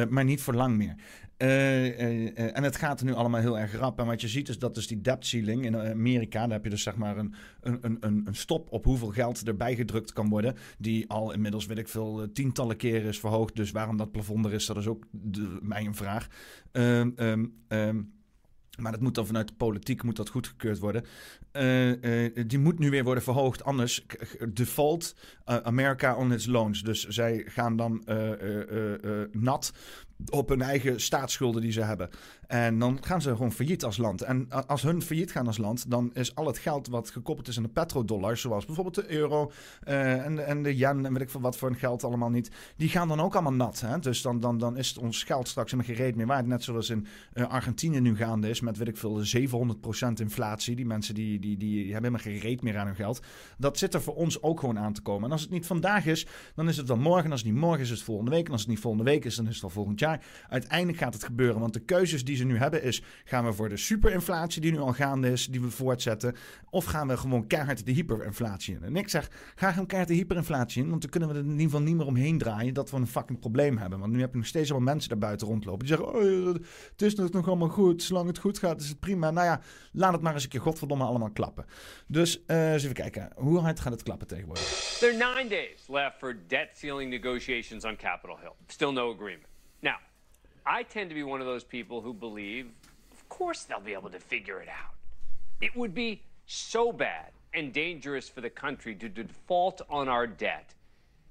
maar 0.08 0.24
niet 0.24 0.40
voor 0.40 0.54
lang 0.54 0.76
meer. 0.76 0.94
Uh, 1.42 1.84
uh, 1.98 2.56
en 2.56 2.62
het 2.62 2.76
gaat 2.76 3.00
er 3.00 3.06
nu 3.06 3.12
allemaal 3.12 3.40
heel 3.40 3.58
erg 3.58 3.76
rap. 3.76 3.98
En 3.98 4.06
wat 4.06 4.20
je 4.20 4.28
ziet 4.28 4.48
is 4.48 4.58
dat 4.58 4.74
dus 4.74 4.86
die 4.86 5.00
debt 5.00 5.26
ceiling 5.26 5.64
in 5.64 5.76
Amerika, 5.76 6.40
daar 6.40 6.50
heb 6.50 6.64
je 6.64 6.70
dus 6.70 6.82
zeg 6.82 6.96
maar 6.96 7.16
een, 7.16 7.34
een, 7.60 7.96
een, 8.00 8.22
een 8.24 8.34
stop 8.34 8.72
op 8.72 8.84
hoeveel 8.84 9.08
geld 9.08 9.46
erbij 9.46 9.74
gedrukt 9.74 10.12
kan 10.12 10.28
worden. 10.28 10.54
Die 10.78 11.10
al 11.10 11.32
inmiddels, 11.32 11.66
weet 11.66 11.78
ik 11.78 11.88
veel, 11.88 12.26
tientallen 12.32 12.76
keren 12.76 13.08
is 13.08 13.20
verhoogd. 13.20 13.56
Dus 13.56 13.70
waarom 13.70 13.96
dat 13.96 14.10
plafond 14.10 14.44
er 14.44 14.52
is, 14.52 14.66
dat 14.66 14.76
is 14.76 14.86
ook 14.86 15.04
de, 15.10 15.58
mij 15.62 15.84
een 15.84 15.94
vraag. 15.94 16.28
Um, 16.72 17.14
um, 17.68 18.16
maar 18.80 18.92
dat 18.92 19.00
moet 19.00 19.14
dan 19.14 19.26
vanuit 19.26 19.48
de 19.48 19.54
politiek 19.54 20.02
moet 20.02 20.16
dat 20.16 20.28
goedgekeurd 20.28 20.78
worden. 20.78 21.04
Die 22.46 22.58
moet 22.58 22.78
nu 22.78 22.90
weer 22.90 23.04
worden 23.04 23.22
verhoogd. 23.22 23.64
Anders 23.64 24.06
default 24.52 25.16
uh, 25.46 25.56
America 25.56 26.16
on 26.16 26.32
its 26.32 26.46
loans. 26.46 26.82
Dus 26.82 27.06
zij 27.06 27.44
gaan 27.46 27.76
dan 27.76 28.02
nat 29.32 29.72
op 30.30 30.48
hun 30.48 30.62
eigen 30.62 31.00
staatsschulden 31.00 31.62
die 31.62 31.72
ze 31.72 31.80
hebben. 31.80 32.10
En 32.46 32.78
dan 32.78 32.98
gaan 33.00 33.22
ze 33.22 33.30
gewoon 33.30 33.52
failliet 33.52 33.84
als 33.84 33.96
land. 33.96 34.22
En 34.22 34.48
als 34.66 34.82
hun 34.82 35.02
failliet 35.02 35.32
gaan 35.32 35.46
als 35.46 35.58
land, 35.58 35.90
dan 35.90 36.10
is 36.14 36.34
al 36.34 36.46
het 36.46 36.58
geld 36.58 36.88
wat 36.88 37.10
gekoppeld 37.10 37.48
is 37.48 37.56
aan 37.56 37.62
de 37.62 37.68
petrodollars, 37.68 38.40
zoals 38.40 38.64
bijvoorbeeld 38.64 38.94
de 38.94 39.12
euro 39.12 39.52
uh, 39.88 40.24
en, 40.24 40.46
en 40.46 40.62
de 40.62 40.76
yen 40.76 41.06
en 41.06 41.12
weet 41.12 41.22
ik 41.22 41.30
veel 41.30 41.40
wat 41.40 41.56
voor 41.56 41.68
een 41.68 41.76
geld 41.76 42.04
allemaal 42.04 42.30
niet, 42.30 42.50
die 42.76 42.88
gaan 42.88 43.08
dan 43.08 43.20
ook 43.20 43.34
allemaal 43.34 43.52
nat. 43.52 43.80
Hè? 43.80 43.98
Dus 43.98 44.22
dan, 44.22 44.40
dan, 44.40 44.58
dan 44.58 44.76
is 44.76 44.98
ons 44.98 45.22
geld 45.24 45.48
straks 45.48 45.70
helemaal 45.70 45.94
gereed 45.94 46.16
meer 46.16 46.26
waard. 46.26 46.46
Net 46.46 46.62
zoals 46.62 46.90
in 46.90 47.06
uh, 47.34 47.48
Argentinië 47.48 48.00
nu 48.00 48.16
gaande 48.16 48.48
is 48.48 48.60
met 48.60 48.76
weet 48.76 48.88
ik 48.88 48.96
veel 48.96 49.22
700% 49.24 50.12
inflatie. 50.14 50.76
Die 50.76 50.86
mensen 50.86 51.14
die, 51.14 51.38
die, 51.38 51.56
die 51.56 51.92
hebben 51.92 52.12
helemaal 52.12 52.38
gereed 52.38 52.62
meer 52.62 52.78
aan 52.78 52.86
hun 52.86 52.94
geld. 52.94 53.20
Dat 53.58 53.78
zit 53.78 53.94
er 53.94 54.02
voor 54.02 54.14
ons 54.14 54.42
ook 54.42 54.60
gewoon 54.60 54.78
aan 54.78 54.92
te 54.92 55.02
komen. 55.02 55.24
En 55.24 55.32
als 55.32 55.42
het 55.42 55.50
niet 55.50 55.66
vandaag 55.66 56.06
is, 56.06 56.26
dan 56.54 56.68
is 56.68 56.76
het 56.76 56.86
dan 56.86 57.00
morgen. 57.00 57.24
En 57.24 57.30
als 57.30 57.42
het 57.42 57.50
niet 57.50 57.60
morgen 57.60 57.80
is, 57.80 57.90
is 57.90 57.96
het 57.96 58.04
volgende 58.04 58.30
week. 58.30 58.46
En 58.46 58.52
als 58.52 58.60
het 58.60 58.70
niet 58.70 58.80
volgende 58.80 59.10
week 59.10 59.24
is, 59.24 59.36
dan 59.36 59.46
is 59.48 59.54
het 59.54 59.64
al 59.64 59.70
volgend 59.70 60.00
jaar. 60.00 60.07
Uiteindelijk 60.48 60.98
gaat 60.98 61.14
het 61.14 61.24
gebeuren. 61.24 61.60
Want 61.60 61.72
de 61.72 61.80
keuzes 61.80 62.24
die 62.24 62.36
ze 62.36 62.44
nu 62.44 62.56
hebben 62.56 62.82
is... 62.82 63.02
gaan 63.24 63.44
we 63.44 63.52
voor 63.52 63.68
de 63.68 63.76
superinflatie 63.76 64.60
die 64.60 64.72
nu 64.72 64.78
al 64.78 64.92
gaande 64.92 65.30
is... 65.30 65.46
die 65.46 65.60
we 65.60 65.70
voortzetten... 65.70 66.36
of 66.70 66.84
gaan 66.84 67.08
we 67.08 67.16
gewoon 67.16 67.46
keihard 67.46 67.86
de 67.86 67.92
hyperinflatie 67.92 68.74
in? 68.74 68.82
En 68.82 68.96
ik 68.96 69.08
zeg, 69.08 69.30
ga 69.54 69.70
gewoon 69.70 69.86
keihard 69.86 70.12
de 70.12 70.18
hyperinflatie 70.18 70.82
in... 70.82 70.88
want 70.88 71.00
dan 71.00 71.10
kunnen 71.10 71.28
we 71.28 71.34
er 71.34 71.40
in 71.40 71.50
ieder 71.50 71.64
geval 71.64 71.80
niet 71.80 71.96
meer 71.96 72.06
omheen 72.06 72.38
draaien... 72.38 72.74
dat 72.74 72.90
we 72.90 72.96
een 72.96 73.06
fucking 73.06 73.38
probleem 73.38 73.78
hebben. 73.78 73.98
Want 73.98 74.12
nu 74.12 74.20
heb 74.20 74.30
je 74.30 74.38
nog 74.38 74.46
steeds 74.46 74.70
allemaal 74.70 74.92
mensen 74.92 75.10
daar 75.10 75.18
buiten 75.18 75.46
rondlopen... 75.46 75.86
die 75.86 75.96
zeggen, 75.96 76.14
oh, 76.14 76.54
het 76.96 77.02
is 77.02 77.14
nog 77.14 77.46
allemaal 77.46 77.68
goed. 77.68 78.02
Zolang 78.02 78.26
het 78.26 78.38
goed 78.38 78.58
gaat 78.58 78.80
is 78.80 78.88
het 78.88 79.00
prima. 79.00 79.30
Nou 79.30 79.46
ja, 79.46 79.60
laat 79.92 80.12
het 80.12 80.22
maar 80.22 80.34
eens 80.34 80.42
een 80.42 80.48
keer 80.48 80.60
godverdomme 80.60 81.04
allemaal 81.04 81.30
klappen. 81.30 81.64
Dus 82.06 82.42
uh, 82.46 82.72
eens 82.72 82.82
even 82.82 82.94
kijken. 82.94 83.30
Hoe 83.34 83.58
hard 83.58 83.80
gaat 83.80 83.92
het 83.92 84.02
klappen 84.02 84.26
tegenwoordig? 84.26 84.96
There 84.98 85.24
are 85.24 85.34
nine 85.34 85.48
days 85.48 85.88
left 85.88 86.18
for 86.18 86.36
debt 86.46 86.68
ceiling 86.76 87.10
negotiations 87.10 87.84
on 87.84 87.96
Capitol 87.96 88.38
Hill. 88.40 88.54
Still 88.66 88.92
no 88.92 89.12
agreement. 89.12 89.47
I 90.68 90.82
tend 90.82 91.08
to 91.08 91.14
be 91.14 91.22
one 91.22 91.40
of 91.40 91.46
those 91.46 91.64
people 91.64 92.02
who 92.02 92.12
believe, 92.12 92.70
of 93.10 93.26
course, 93.30 93.62
they'll 93.62 93.80
be 93.80 93.94
able 93.94 94.10
to 94.10 94.18
figure 94.18 94.60
it 94.60 94.68
out. 94.68 94.94
It 95.62 95.74
would 95.74 95.94
be 95.94 96.22
so 96.44 96.92
bad 96.92 97.30
and 97.54 97.72
dangerous 97.72 98.28
for 98.28 98.42
the 98.42 98.50
country 98.50 98.94
to 98.96 99.08
default 99.08 99.80
on 99.88 100.08
our 100.08 100.26
debt 100.26 100.74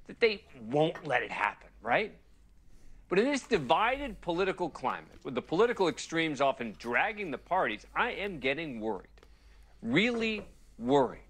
that 0.07 0.19
they 0.19 0.43
won't 0.69 1.05
let 1.05 1.21
it 1.21 1.31
happen, 1.31 1.69
right? 1.83 2.13
But 3.09 3.19
in 3.19 3.25
this 3.25 3.43
divided 3.43 4.19
political 4.21 4.69
climate, 4.69 5.19
with 5.23 5.35
the 5.35 5.41
political 5.41 5.87
extremes 5.87 6.41
often 6.41 6.75
dragging 6.79 7.29
the 7.29 7.37
parties, 7.37 7.85
I 7.95 8.13
am 8.13 8.39
getting 8.39 8.79
worried. 8.79 9.07
Really 9.83 10.43
worried. 10.79 11.21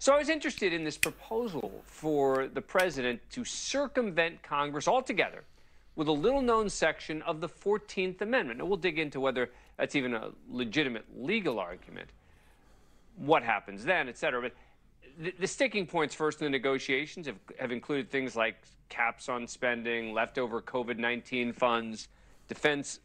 So 0.00 0.12
I 0.12 0.18
was 0.18 0.28
interested 0.28 0.72
in 0.72 0.82
this 0.82 0.98
proposal 0.98 1.82
for 1.84 2.48
the 2.48 2.60
president 2.60 3.20
to 3.30 3.44
circumvent 3.44 4.42
Congress 4.42 4.88
altogether 4.88 5.44
with 6.00 6.08
a 6.08 6.12
little 6.12 6.40
known 6.40 6.70
section 6.70 7.20
of 7.22 7.42
the 7.42 7.48
14th 7.48 8.22
Amendment. 8.22 8.58
And 8.58 8.66
we'll 8.66 8.78
dig 8.78 8.98
into 8.98 9.20
whether 9.20 9.50
that's 9.76 9.94
even 9.94 10.14
a 10.14 10.30
legitimate 10.48 11.04
legal 11.14 11.58
argument, 11.58 12.08
what 13.16 13.42
happens 13.42 13.84
then, 13.84 14.08
et 14.08 14.16
cetera. 14.16 14.40
But 14.40 14.54
the, 15.18 15.34
the 15.38 15.46
sticking 15.46 15.86
points 15.86 16.14
first 16.14 16.40
in 16.40 16.46
the 16.46 16.50
negotiations 16.50 17.26
have, 17.26 17.36
have 17.58 17.70
included 17.70 18.10
things 18.10 18.34
like 18.34 18.56
caps 18.88 19.28
on 19.28 19.46
spending, 19.46 20.14
leftover 20.14 20.62
COVID 20.62 20.96
19 20.96 21.52
funds, 21.52 22.08
defense 22.48 23.00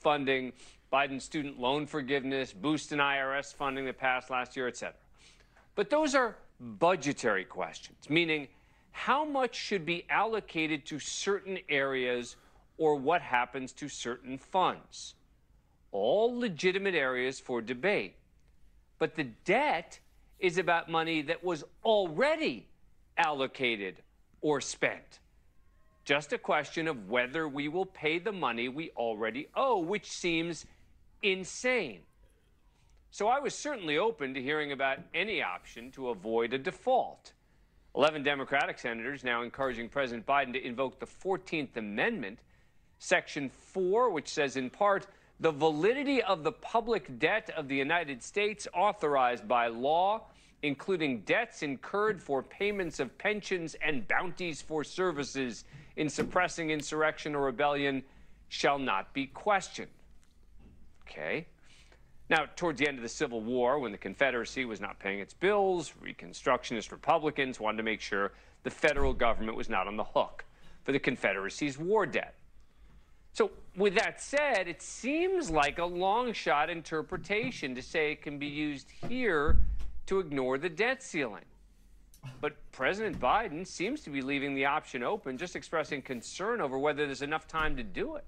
funding, 0.00 0.54
Biden 0.90 1.20
student 1.20 1.60
loan 1.60 1.86
forgiveness, 1.86 2.54
boost 2.54 2.92
in 2.92 2.98
IRS 2.98 3.52
funding 3.52 3.84
that 3.84 3.98
passed 3.98 4.30
last 4.30 4.56
year, 4.56 4.68
et 4.68 4.76
cetera. 4.78 4.96
But 5.74 5.90
those 5.90 6.14
are 6.14 6.34
budgetary 6.58 7.44
questions, 7.44 8.08
meaning 8.08 8.48
how 8.90 9.24
much 9.24 9.54
should 9.54 9.86
be 9.86 10.04
allocated 10.10 10.84
to 10.86 10.98
certain 10.98 11.58
areas 11.68 12.36
or 12.76 12.96
what 12.96 13.22
happens 13.22 13.72
to 13.72 13.88
certain 13.88 14.38
funds. 14.38 15.14
All 15.92 16.38
legitimate 16.38 16.94
areas 16.94 17.40
for 17.40 17.60
debate. 17.60 18.14
But 18.98 19.14
the 19.14 19.24
debt 19.44 19.98
is 20.38 20.58
about 20.58 20.90
money 20.90 21.22
that 21.22 21.42
was 21.42 21.64
already 21.84 22.66
allocated 23.16 23.96
or 24.40 24.60
spent. 24.60 25.20
Just 26.04 26.32
a 26.32 26.38
question 26.38 26.88
of 26.88 27.08
whether 27.08 27.48
we 27.48 27.68
will 27.68 27.84
pay 27.84 28.18
the 28.18 28.32
money 28.32 28.68
we 28.68 28.90
already 28.96 29.48
owe, 29.54 29.78
which 29.78 30.10
seems 30.10 30.64
insane. 31.22 32.00
So 33.10 33.28
I 33.28 33.40
was 33.40 33.54
certainly 33.54 33.98
open 33.98 34.34
to 34.34 34.42
hearing 34.42 34.72
about 34.72 34.98
any 35.14 35.42
option 35.42 35.90
to 35.92 36.10
avoid 36.10 36.52
a 36.52 36.58
default. 36.58 37.32
11 37.94 38.22
Democratic 38.22 38.78
senators 38.78 39.24
now 39.24 39.42
encouraging 39.42 39.88
President 39.88 40.26
Biden 40.26 40.52
to 40.52 40.64
invoke 40.64 40.98
the 41.00 41.06
14th 41.06 41.76
Amendment, 41.76 42.38
Section 42.98 43.50
4, 43.72 44.10
which 44.10 44.28
says 44.28 44.56
in 44.56 44.70
part, 44.70 45.06
the 45.40 45.50
validity 45.50 46.22
of 46.22 46.42
the 46.42 46.52
public 46.52 47.18
debt 47.18 47.50
of 47.56 47.68
the 47.68 47.76
United 47.76 48.22
States 48.22 48.66
authorized 48.74 49.46
by 49.46 49.68
law, 49.68 50.22
including 50.62 51.20
debts 51.20 51.62
incurred 51.62 52.20
for 52.20 52.42
payments 52.42 52.98
of 52.98 53.16
pensions 53.18 53.76
and 53.82 54.06
bounties 54.08 54.60
for 54.60 54.82
services 54.82 55.64
in 55.96 56.08
suppressing 56.08 56.70
insurrection 56.70 57.34
or 57.34 57.42
rebellion, 57.42 58.02
shall 58.48 58.78
not 58.78 59.12
be 59.12 59.26
questioned. 59.26 59.90
Okay. 61.08 61.46
Now, 62.30 62.44
towards 62.56 62.78
the 62.78 62.86
end 62.86 62.98
of 62.98 63.02
the 63.02 63.08
Civil 63.08 63.40
War, 63.40 63.78
when 63.78 63.90
the 63.90 63.98
Confederacy 63.98 64.66
was 64.66 64.80
not 64.80 64.98
paying 64.98 65.20
its 65.20 65.32
bills, 65.32 65.94
Reconstructionist 66.02 66.92
Republicans 66.92 67.58
wanted 67.58 67.78
to 67.78 67.82
make 67.82 68.02
sure 68.02 68.32
the 68.64 68.70
federal 68.70 69.14
government 69.14 69.56
was 69.56 69.70
not 69.70 69.86
on 69.86 69.96
the 69.96 70.04
hook 70.04 70.44
for 70.84 70.92
the 70.92 70.98
Confederacy's 70.98 71.78
war 71.78 72.04
debt. 72.04 72.34
So, 73.32 73.50
with 73.76 73.94
that 73.94 74.20
said, 74.20 74.68
it 74.68 74.82
seems 74.82 75.50
like 75.50 75.78
a 75.78 75.84
long 75.84 76.32
shot 76.32 76.68
interpretation 76.68 77.74
to 77.74 77.82
say 77.82 78.12
it 78.12 78.22
can 78.22 78.38
be 78.38 78.46
used 78.46 78.90
here 79.08 79.56
to 80.06 80.18
ignore 80.18 80.58
the 80.58 80.68
debt 80.68 81.02
ceiling. 81.02 81.44
But 82.40 82.56
President 82.72 83.18
Biden 83.20 83.66
seems 83.66 84.02
to 84.02 84.10
be 84.10 84.20
leaving 84.20 84.54
the 84.54 84.66
option 84.66 85.02
open, 85.02 85.38
just 85.38 85.56
expressing 85.56 86.02
concern 86.02 86.60
over 86.60 86.78
whether 86.78 87.06
there's 87.06 87.22
enough 87.22 87.46
time 87.46 87.76
to 87.76 87.82
do 87.82 88.16
it. 88.16 88.24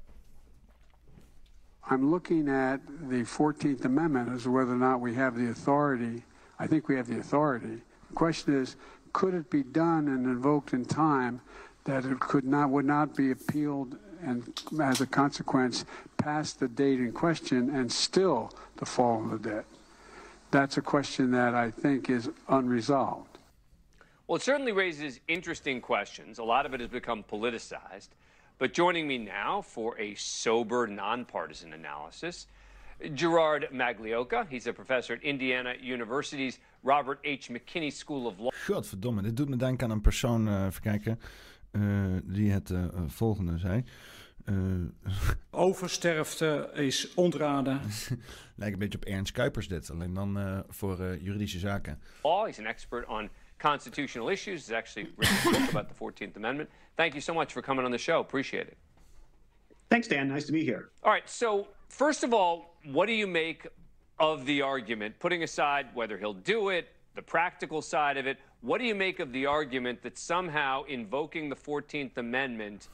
I'm 1.89 2.11
looking 2.11 2.49
at 2.49 2.81
the 3.09 3.23
14th 3.23 3.85
Amendment 3.85 4.31
as 4.31 4.45
to 4.45 4.51
whether 4.51 4.73
or 4.73 4.77
not 4.77 5.01
we 5.01 5.15
have 5.15 5.37
the 5.37 5.49
authority. 5.51 6.23
I 6.59 6.67
think 6.67 6.89
we 6.89 6.97
have 6.97 7.07
the 7.07 7.19
authority. 7.19 7.81
The 8.09 8.15
question 8.15 8.55
is, 8.55 8.77
could 9.13 9.35
it 9.35 9.51
be 9.51 9.63
done 9.63 10.09
and 10.09 10.27
invoked 10.27 10.73
in 10.73 10.85
time 10.85 11.41
that 11.85 12.05
it 12.05 12.21
could 12.21 12.45
not 12.45 12.71
would 12.71 12.85
not 12.85 13.17
be 13.17 13.31
appealed 13.31 13.99
and 14.23 14.61
as 14.81 15.01
a 15.01 15.07
consequence 15.07 15.85
past 16.17 16.61
the 16.61 16.69
date 16.69 17.01
in 17.01 17.11
question 17.13 17.71
and 17.71 17.91
still 17.91 18.53
the 18.77 18.87
fall 18.87 19.25
of 19.25 19.43
the 19.43 19.51
debt? 19.51 19.65
That's 20.51 20.77
a 20.77 20.83
question 20.83 21.31
that 21.33 21.55
I 21.55 21.71
think 21.71 22.11
is 22.11 22.29
unresolved. 22.49 23.39
Well, 24.27 24.37
it 24.37 24.43
certainly 24.43 24.73
raises 24.73 25.19
interesting 25.27 25.81
questions. 25.81 26.39
A 26.39 26.45
lot 26.45 26.67
of 26.67 26.75
it 26.75 26.81
has 26.81 26.89
become 26.89 27.25
politicized. 27.25 28.11
But 28.61 28.75
joining 28.75 29.07
me 29.07 29.17
now 29.17 29.63
for 29.63 29.99
a 29.99 30.15
sober, 30.17 30.87
nonpartisan 30.87 31.73
analysis, 31.73 32.47
Gerard 33.15 33.69
Maglioka. 33.73 34.47
He's 34.51 34.67
a 34.67 34.73
professor 34.73 35.15
at 35.15 35.23
Indiana 35.23 35.73
University's 35.81 36.59
Robert 36.83 37.21
H. 37.25 37.49
McKinney 37.49 37.91
School 37.91 38.27
of 38.27 38.39
Law. 38.39 38.51
Godverdomme, 38.67 39.23
dit 39.23 39.37
doet 39.37 39.49
me 39.49 39.57
denken 39.57 39.87
aan 39.87 39.93
een 39.93 40.01
persoon, 40.01 40.49
uh, 40.49 40.65
even 40.65 40.83
kijken, 40.83 41.21
uh, 41.73 41.83
die 42.25 42.51
het 42.51 42.71
uh, 42.71 42.85
volgende 43.07 43.59
zei. 43.59 43.85
Oversterfte 45.51 46.71
is 46.75 47.15
ontraden. 47.15 47.81
Lijkt 48.57 48.73
een 48.73 48.79
beetje 48.79 48.99
op 48.99 49.05
Ernst 49.05 49.33
Kuipers 49.33 49.69
dit, 49.69 49.91
alleen 49.91 50.15
dan 50.15 50.65
voor 50.69 51.17
juridische 51.21 51.59
zaken. 51.59 51.99
Law, 52.23 52.47
he's 52.47 52.59
an 52.59 52.67
expert 52.67 53.07
on 53.09 53.31
constitutional 53.61 54.29
issues. 54.29 54.67
He's 54.67 54.73
actually 54.73 55.09
written 55.17 55.37
a 55.37 55.61
book 55.61 55.71
about 55.71 55.89
the 55.89 55.95
14th 55.95 56.35
Amendment. 56.37 56.69
Thank 56.97 57.15
you 57.15 57.21
so 57.21 57.33
much 57.33 57.53
for 57.53 57.63
coming 57.63 57.85
on 57.85 57.93
the 57.93 57.99
show. 57.99 58.19
Appreciate 58.19 58.67
it. 58.67 58.77
Thanks, 59.91 60.09
Dan. 60.09 60.29
Nice 60.29 60.47
to 60.47 60.53
be 60.53 60.65
here. 60.65 60.91
All 61.05 61.13
right. 61.13 61.29
So, 61.29 61.69
first 61.89 62.25
of 62.25 62.35
all, 62.35 62.77
what 62.85 63.07
do 63.07 63.13
you 63.13 63.27
make 63.27 63.67
of 64.19 64.47
the 64.47 64.63
argument, 64.63 65.19
putting 65.19 65.43
aside 65.43 65.87
whether 65.95 66.19
he'll 66.19 66.33
do 66.33 66.71
it, 66.71 66.89
the 67.15 67.23
practical 67.23 67.83
side 67.83 68.17
of 68.17 68.27
it? 68.27 68.39
What 68.63 68.79
do 68.79 68.87
you 68.87 68.95
make 68.95 69.21
of 69.21 69.33
the 69.33 69.47
argument 69.47 70.03
that 70.03 70.19
somehow 70.19 70.85
invoking 70.85 71.49
the 71.49 71.57
14th 71.57 72.17
Amendment 72.17 72.89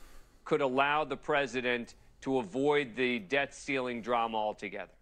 could 0.45 0.61
allow 0.61 1.05
the 1.05 1.17
president 1.17 1.95
to 2.23 2.39
avoid 2.39 2.97
the 2.97 3.19
debt 3.21 3.55
ceiling 3.55 4.01
drama 4.01 4.37
altogether? 4.37 4.93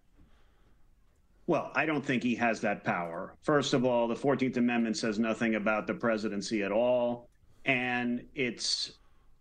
Well, 1.46 1.70
I 1.74 1.84
don't 1.84 2.04
think 2.04 2.22
he 2.22 2.34
has 2.36 2.60
that 2.62 2.84
power. 2.84 3.36
First 3.42 3.74
of 3.74 3.84
all, 3.84 4.08
the 4.08 4.14
14th 4.14 4.56
Amendment 4.56 4.96
says 4.96 5.18
nothing 5.18 5.56
about 5.56 5.86
the 5.86 5.94
presidency 5.94 6.62
at 6.62 6.72
all. 6.72 7.28
And 7.66 8.24
it's 8.34 8.92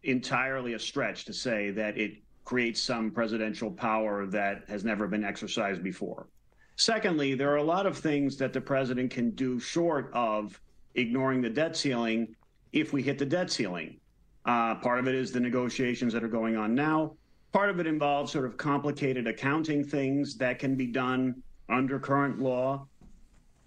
entirely 0.03 0.73
a 0.73 0.79
stretch 0.79 1.25
to 1.25 1.33
say 1.33 1.71
that 1.71 1.97
it 1.97 2.15
creates 2.43 2.81
some 2.81 3.09
presidential 3.09 3.71
power 3.71 4.25
that 4.27 4.63
has 4.67 4.83
never 4.83 5.07
been 5.07 5.23
exercised 5.23 5.81
before. 5.81 6.27
Secondly, 6.75 7.35
there 7.35 7.51
are 7.51 7.57
a 7.57 7.63
lot 7.63 7.85
of 7.85 7.97
things 7.97 8.35
that 8.37 8.51
the 8.51 8.59
president 8.59 9.11
can 9.11 9.31
do 9.31 9.59
short 9.59 10.11
of 10.13 10.59
ignoring 10.95 11.41
the 11.41 11.49
debt 11.49 11.77
ceiling 11.77 12.35
if 12.73 12.91
we 12.91 13.01
hit 13.01 13.17
the 13.17 13.25
debt 13.25 13.49
ceiling. 13.49 13.97
Uh, 14.45 14.75
part 14.75 14.99
of 14.99 15.07
it 15.07 15.15
is 15.15 15.31
the 15.31 15.39
negotiations 15.39 16.11
that 16.11 16.23
are 16.23 16.29
going 16.29 16.57
on 16.57 16.75
now. 16.75 17.15
Part 17.53 17.69
of 17.69 17.79
it 17.79 17.87
involves 17.87 18.31
sort 18.31 18.45
of 18.45 18.57
complicated 18.57 19.27
accounting 19.27 19.85
things 19.85 20.35
that 20.37 20.59
can 20.59 20.75
be 20.75 20.87
done 20.87 21.41
under 21.69 21.99
current 21.99 22.39
law 22.39 22.85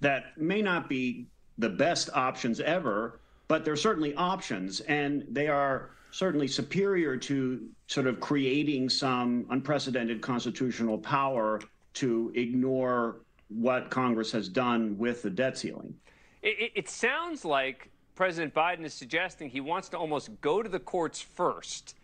that 0.00 0.36
may 0.36 0.62
not 0.62 0.88
be 0.88 1.26
the 1.58 1.68
best 1.68 2.10
options 2.14 2.60
ever, 2.60 3.20
but 3.48 3.64
they're 3.64 3.76
certainly 3.76 4.14
options, 4.14 4.80
and 4.80 5.24
they 5.30 5.48
are 5.48 5.90
certainly 6.10 6.48
superior 6.48 7.16
to 7.16 7.68
sort 7.86 8.06
of 8.06 8.20
creating 8.20 8.88
some 8.88 9.46
unprecedented 9.50 10.20
constitutional 10.20 10.98
power 10.98 11.60
to 11.94 12.32
ignore 12.34 13.20
what 13.48 13.90
Congress 13.90 14.32
has 14.32 14.48
done 14.48 14.96
with 14.98 15.22
the 15.22 15.30
debt 15.30 15.56
ceiling. 15.56 15.94
It, 16.42 16.72
it, 16.74 16.88
sounds 16.88 17.44
like 17.44 17.90
President 18.14 18.54
Biden 18.54 18.84
is 18.84 18.94
suggesting 18.94 19.48
he 19.48 19.60
wants 19.60 19.88
to 19.90 19.98
almost 19.98 20.30
go 20.40 20.62
to 20.62 20.68
the 20.68 20.78
courts 20.78 21.20
first 21.20 21.94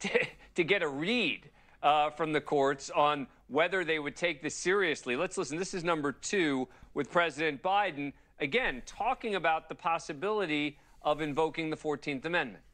to, 0.00 0.26
to 0.54 0.64
get 0.64 0.82
a 0.82 0.88
read 0.88 1.50
uh, 1.82 2.10
from 2.10 2.32
the 2.32 2.40
courts 2.40 2.90
on 2.90 3.26
whether 3.48 3.84
they 3.84 3.98
would 3.98 4.16
take 4.16 4.42
this 4.42 4.54
seriously. 4.54 5.16
Let's 5.16 5.38
listen. 5.38 5.58
This 5.58 5.74
is 5.74 5.84
number 5.84 6.12
two 6.12 6.68
with 6.94 7.10
President 7.10 7.62
Biden, 7.62 8.12
again, 8.40 8.82
talking 8.86 9.34
about 9.34 9.68
the 9.68 9.74
possibility 9.74 10.78
of 11.02 11.20
invoking 11.20 11.70
the 11.70 11.76
14th 11.76 12.24
Amendment. 12.24 12.64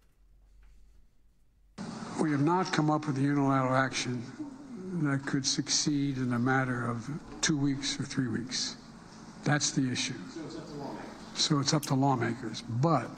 We 2.20 2.31
have 2.31 2.43
not 2.43 2.73
come 2.73 2.90
up 2.90 3.07
with 3.07 3.19
a 3.19 3.20
unilateral 3.20 3.74
action 3.74 4.23
that 5.03 5.27
could 5.27 5.44
succeed 5.44 6.19
in 6.19 6.32
a 6.32 6.39
matter 6.39 6.86
of 6.86 7.09
two 7.40 7.57
weeks 7.59 7.99
or 7.99 8.05
three 8.05 8.28
weeks. 8.28 8.77
That's 9.44 9.73
the 9.73 9.90
issue. 9.90 10.15
So 11.35 11.59
it's 11.59 11.74
up 11.74 11.82
to 11.85 11.94
lawmakers. 11.94 12.62
But 12.62 13.09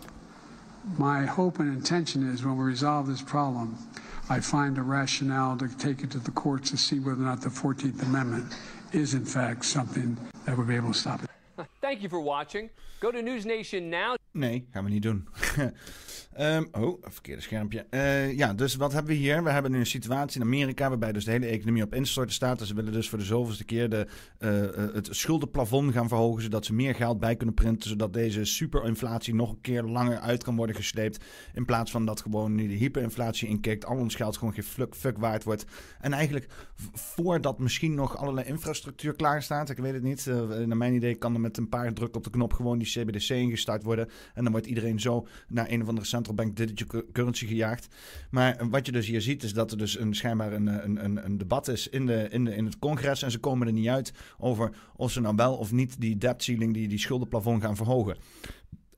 my 0.96 1.26
hope 1.26 1.58
and 1.58 1.68
intention 1.68 2.32
is 2.32 2.44
when 2.44 2.56
we 2.56 2.64
resolve 2.64 3.06
this 3.06 3.22
problem, 3.22 3.76
I 4.30 4.40
find 4.40 4.78
a 4.78 4.82
rationale 4.82 5.58
to 5.58 5.68
take 5.68 6.02
it 6.02 6.10
to 6.12 6.18
the 6.18 6.30
courts 6.30 6.70
to 6.70 6.78
see 6.78 6.98
whether 6.98 7.20
or 7.20 7.26
not 7.26 7.42
the 7.42 7.50
14th 7.50 8.02
Amendment 8.02 8.54
is, 8.92 9.12
in 9.12 9.24
fact, 9.24 9.66
something 9.66 10.16
that 10.46 10.56
would 10.56 10.66
be 10.66 10.76
able 10.76 10.92
to 10.92 10.98
stop 10.98 11.22
it. 11.22 11.66
Thank 11.84 12.00
you 12.00 12.08
for 12.08 12.22
watching. 12.22 12.70
Go 13.00 13.10
to 13.10 13.20
News 13.20 13.44
Nation 13.44 13.88
now. 13.88 14.16
Nee, 14.32 14.68
gaan 14.70 14.84
we 14.84 14.90
niet 14.90 15.02
doen. 15.02 15.28
um, 16.38 16.68
oh, 16.82 17.02
verkeerde 17.02 17.42
schermpje. 17.42 17.86
Uh, 17.90 18.36
ja, 18.36 18.54
dus 18.54 18.74
wat 18.74 18.92
hebben 18.92 19.12
we 19.12 19.18
hier? 19.18 19.44
We 19.44 19.50
hebben 19.50 19.70
nu 19.70 19.78
een 19.78 19.86
situatie 19.86 20.40
in 20.40 20.46
Amerika 20.46 20.88
waarbij 20.88 21.12
dus 21.12 21.24
de 21.24 21.30
hele 21.30 21.46
economie 21.46 21.82
op 21.82 21.94
instorten 21.94 22.34
staat. 22.34 22.58
Dus 22.58 22.68
ze 22.68 22.74
willen 22.74 22.92
dus 22.92 23.08
voor 23.08 23.18
de 23.18 23.24
zoveelste 23.24 23.64
keer 23.64 23.88
de, 23.88 24.06
uh, 24.38 24.94
het 24.94 25.08
schuldenplafond 25.10 25.92
gaan 25.92 26.08
verhogen, 26.08 26.42
zodat 26.42 26.64
ze 26.64 26.74
meer 26.74 26.94
geld 26.94 27.20
bij 27.20 27.36
kunnen 27.36 27.54
printen, 27.54 27.88
zodat 27.88 28.12
deze 28.12 28.44
superinflatie 28.44 29.34
nog 29.34 29.50
een 29.50 29.60
keer 29.60 29.82
langer 29.82 30.18
uit 30.18 30.42
kan 30.42 30.56
worden 30.56 30.76
gesleept. 30.76 31.24
In 31.54 31.64
plaats 31.64 31.90
van 31.90 32.06
dat 32.06 32.20
gewoon 32.20 32.54
nu 32.54 32.68
de 32.68 32.74
hyperinflatie 32.74 33.48
inkikt, 33.48 33.86
al 33.86 33.96
ons 33.96 34.14
geld 34.14 34.36
gewoon 34.36 34.54
geen 34.54 34.64
fuck, 34.64 34.94
fuck 34.94 35.18
waard 35.18 35.44
wordt. 35.44 35.64
En 36.00 36.12
eigenlijk 36.12 36.46
voordat 36.92 37.58
misschien 37.58 37.94
nog 37.94 38.16
allerlei 38.16 38.46
infrastructuur 38.46 39.16
klaar 39.16 39.42
staat, 39.42 39.70
ik 39.70 39.78
weet 39.78 39.94
het 39.94 40.02
niet. 40.02 40.26
Uh, 40.26 40.48
naar 40.48 40.76
mijn 40.76 40.94
idee 40.94 41.14
kan 41.14 41.34
er 41.34 41.40
met 41.40 41.56
een 41.56 41.68
paar 41.76 41.92
druk 41.92 42.16
op 42.16 42.24
de 42.24 42.30
knop 42.30 42.52
gewoon 42.52 42.78
die 42.78 42.88
CBDC 42.88 43.28
ingestart 43.28 43.82
worden. 43.82 44.08
En 44.34 44.42
dan 44.42 44.52
wordt 44.52 44.66
iedereen 44.66 45.00
zo 45.00 45.26
naar 45.48 45.70
een 45.70 45.82
of 45.82 45.88
andere 45.88 46.06
central 46.06 46.34
bank 46.34 46.56
digital 46.56 47.02
currency 47.12 47.46
gejaagd. 47.46 47.88
Maar 48.30 48.68
wat 48.70 48.86
je 48.86 48.92
dus 48.92 49.06
hier 49.06 49.20
ziet 49.20 49.42
is 49.42 49.52
dat 49.52 49.70
er 49.70 49.78
dus 49.78 49.98
een, 49.98 50.14
schijnbaar 50.14 50.52
een, 50.52 50.66
een, 50.66 51.24
een 51.24 51.38
debat 51.38 51.68
is 51.68 51.88
in, 51.88 52.06
de, 52.06 52.28
in, 52.30 52.44
de, 52.44 52.54
in 52.54 52.64
het 52.64 52.78
congres. 52.78 53.22
En 53.22 53.30
ze 53.30 53.38
komen 53.38 53.66
er 53.66 53.72
niet 53.72 53.88
uit 53.88 54.12
over 54.38 54.70
of 54.96 55.12
ze 55.12 55.20
nou 55.20 55.36
wel 55.36 55.56
of 55.56 55.72
niet 55.72 56.00
die 56.00 56.18
debt 56.18 56.42
ceiling, 56.42 56.74
die, 56.74 56.88
die 56.88 56.98
schuldenplafond 56.98 57.62
gaan 57.62 57.76
verhogen. 57.76 58.16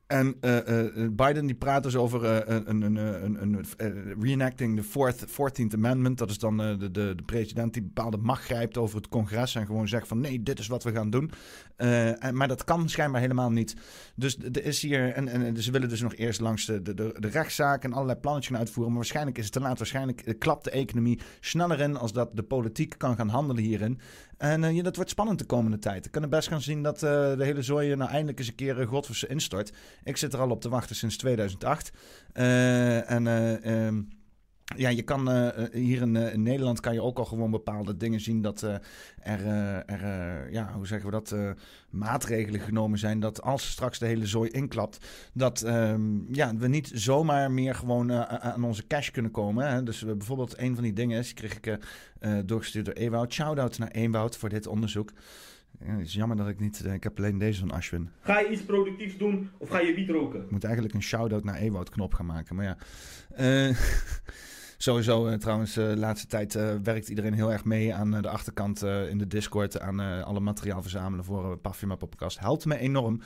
En 0.07 0.37
uh, 0.41 0.57
uh, 0.69 1.09
Biden 1.11 1.47
die 1.47 1.55
praat 1.55 1.83
dus 1.83 1.97
over 1.97 2.25
een, 2.51 2.83
een, 2.83 2.97
een, 2.97 3.65
een 3.77 4.15
reenacting 4.21 4.77
the 4.77 4.83
fourth, 4.83 5.27
14th 5.27 5.75
Amendment. 5.75 6.19
Dat 6.19 6.31
is 6.31 6.39
dan 6.39 6.57
de, 6.57 6.77
de, 6.79 6.91
de 6.91 7.23
president 7.27 7.73
die 7.73 7.83
bepaalde 7.83 8.17
macht 8.17 8.45
grijpt 8.45 8.79
over 8.79 8.97
het 8.97 9.09
congres 9.09 9.55
en 9.55 9.67
gewoon 9.67 9.89
zegt 9.89 10.09
van 10.09 10.21
nee, 10.21 10.43
dit 10.43 10.59
is 10.59 10.67
wat 10.67 10.83
we 10.83 10.93
gaan 10.93 11.11
doen. 11.11 11.31
En, 11.77 12.37
maar 12.37 12.49
dat 12.49 12.65
kan 12.65 12.89
schijnbaar 12.89 13.21
helemaal 13.21 13.51
niet. 13.51 13.77
Dus 14.15 14.39
er 14.39 14.65
is 14.65 14.83
hier, 14.83 15.13
en, 15.13 15.29
en 15.29 15.63
ze 15.63 15.71
willen 15.71 15.89
dus 15.89 16.01
nog 16.01 16.15
eerst 16.15 16.41
langs 16.41 16.67
de, 16.67 16.83
de, 16.83 16.95
de 16.95 17.29
rechtszaak 17.29 17.85
en 17.85 17.93
allerlei 17.93 18.19
plannetjes 18.19 18.53
gaan 18.53 18.61
uitvoeren. 18.61 18.93
Maar 18.93 19.03
waarschijnlijk 19.03 19.39
is 19.39 19.45
het 19.45 19.53
te 19.53 19.61
laat. 19.61 19.79
Waarschijnlijk 19.79 20.35
klapt 20.39 20.65
de 20.65 20.71
economie 20.71 21.21
sneller 21.41 21.81
in 21.81 21.97
als 21.97 22.13
dat 22.13 22.37
de 22.37 22.43
politiek 22.43 22.95
kan 22.99 23.17
gaan 23.17 23.29
handelen 23.29 23.63
hierin. 23.63 24.01
En 24.37 24.63
uh, 24.63 24.83
dat 24.83 24.97
wordt 24.97 25.11
spannend 25.11 25.39
de 25.39 25.45
komende 25.45 25.79
tijd. 25.79 26.07
Ik 26.07 26.11
kan 26.11 26.23
er 26.23 26.29
best 26.29 26.49
gaan 26.49 26.61
zien 26.61 26.83
dat 26.83 26.95
uh, 26.95 27.11
de 27.37 27.45
hele 27.45 27.63
zooi 27.63 27.97
nou 27.97 28.11
eindelijk 28.11 28.39
eens 28.39 28.49
een 28.49 28.55
keer 28.55 28.81
uh, 28.81 28.89
godverse 28.89 29.27
instort. 29.27 29.73
Ik 30.05 30.17
zit 30.17 30.33
er 30.33 30.41
al 30.41 30.51
op 30.51 30.61
te 30.61 30.69
wachten 30.69 30.97
sinds 30.97 31.17
2008. 31.17 31.93
en... 32.33 33.27
Ehm, 33.63 34.03
ja, 34.75 34.89
je 34.89 35.03
kan 35.03 35.51
hier 35.73 36.01
in, 36.01 36.17
in, 36.17 36.43
Nederland 36.43 36.81
kan 36.81 36.93
je 36.93 37.03
ook 37.03 37.19
al 37.19 37.25
gewoon 37.25 37.51
bepaalde 37.51 37.97
dingen 37.97 38.21
zien 38.21 38.43
dat 38.43 38.63
er, 38.63 38.81
er 39.87 40.53
ja, 40.53 40.73
hoe 40.73 40.87
zeggen 40.87 41.11
we 41.11 41.23
dat, 41.23 41.37
maatregelen 41.91 42.61
genomen 42.61 42.99
zijn. 42.99 43.21
Dat 43.21 43.43
als 43.43 43.71
straks 43.71 43.99
de 43.99 44.07
hele 44.07 44.27
zooi 44.27 44.51
inklapt, 44.51 45.07
dat 45.33 45.63
um, 45.67 46.27
ja, 46.33 46.57
we 46.57 46.69
niet 46.69 46.91
zomaar 46.95 47.51
meer 47.51 47.75
gewoon 47.75 48.13
aan 48.13 48.65
onze 48.65 48.87
cash 48.87 49.11
kunnen 49.11 49.31
komen. 49.31 49.69
Hè. 49.69 49.83
Dus 49.83 50.05
bijvoorbeeld 50.05 50.59
een 50.59 50.75
van 50.75 50.85
die 50.85 50.93
dingen 50.93 51.19
is, 51.19 51.35
kreeg 51.35 51.57
ik 51.57 51.79
doorgestuurd 52.45 52.85
door 52.85 52.95
Ewout. 52.95 53.33
Shout-out 53.33 53.79
naar 53.79 53.91
Ewout 53.91 54.37
voor 54.37 54.49
dit 54.49 54.67
onderzoek. 54.67 55.13
Ja, 55.85 55.97
het 55.97 56.07
is 56.07 56.15
jammer 56.15 56.37
dat 56.37 56.49
ik 56.49 56.61
niet... 56.61 56.85
Ik 56.85 57.03
heb 57.03 57.19
alleen 57.19 57.39
deze 57.39 57.61
van 57.61 57.71
Ashwin. 57.71 58.11
Ga 58.21 58.41
je 58.41 58.49
iets 58.49 58.63
productiefs 58.63 59.17
doen 59.17 59.51
of 59.59 59.69
ga 59.69 59.81
je 59.81 59.95
wiet 59.95 60.09
roken? 60.09 60.43
Ik 60.43 60.51
moet 60.51 60.65
eigenlijk 60.65 60.95
een 60.95 61.03
shout-out 61.03 61.45
naar 61.45 61.57
Ewout 61.57 61.91
knop 61.91 62.15
gaan 62.15 62.27
maken. 62.27 62.57
Maar 62.57 62.65
ja... 62.65 62.77
Uh, 64.77 64.83
Sowieso 64.83 65.37
trouwens, 65.37 65.75
de 65.75 65.97
laatste 65.97 66.27
tijd 66.27 66.53
werkt 66.83 67.09
iedereen 67.09 67.33
heel 67.33 67.53
erg 67.53 67.65
mee 67.65 67.95
aan 67.95 68.11
de 68.11 68.29
achterkant 68.29 68.83
in 68.83 69.19
de 69.19 69.27
Discord. 69.27 69.81
Aan 69.81 70.01
alle 70.25 70.41
materiaal 70.41 70.83
verzamelen 70.83 71.25
voor 71.25 71.59
Parfuma 71.59 71.95
Podcast. 71.95 72.39
Helpt 72.39 72.65
me 72.65 72.79
enorm. 72.79 73.21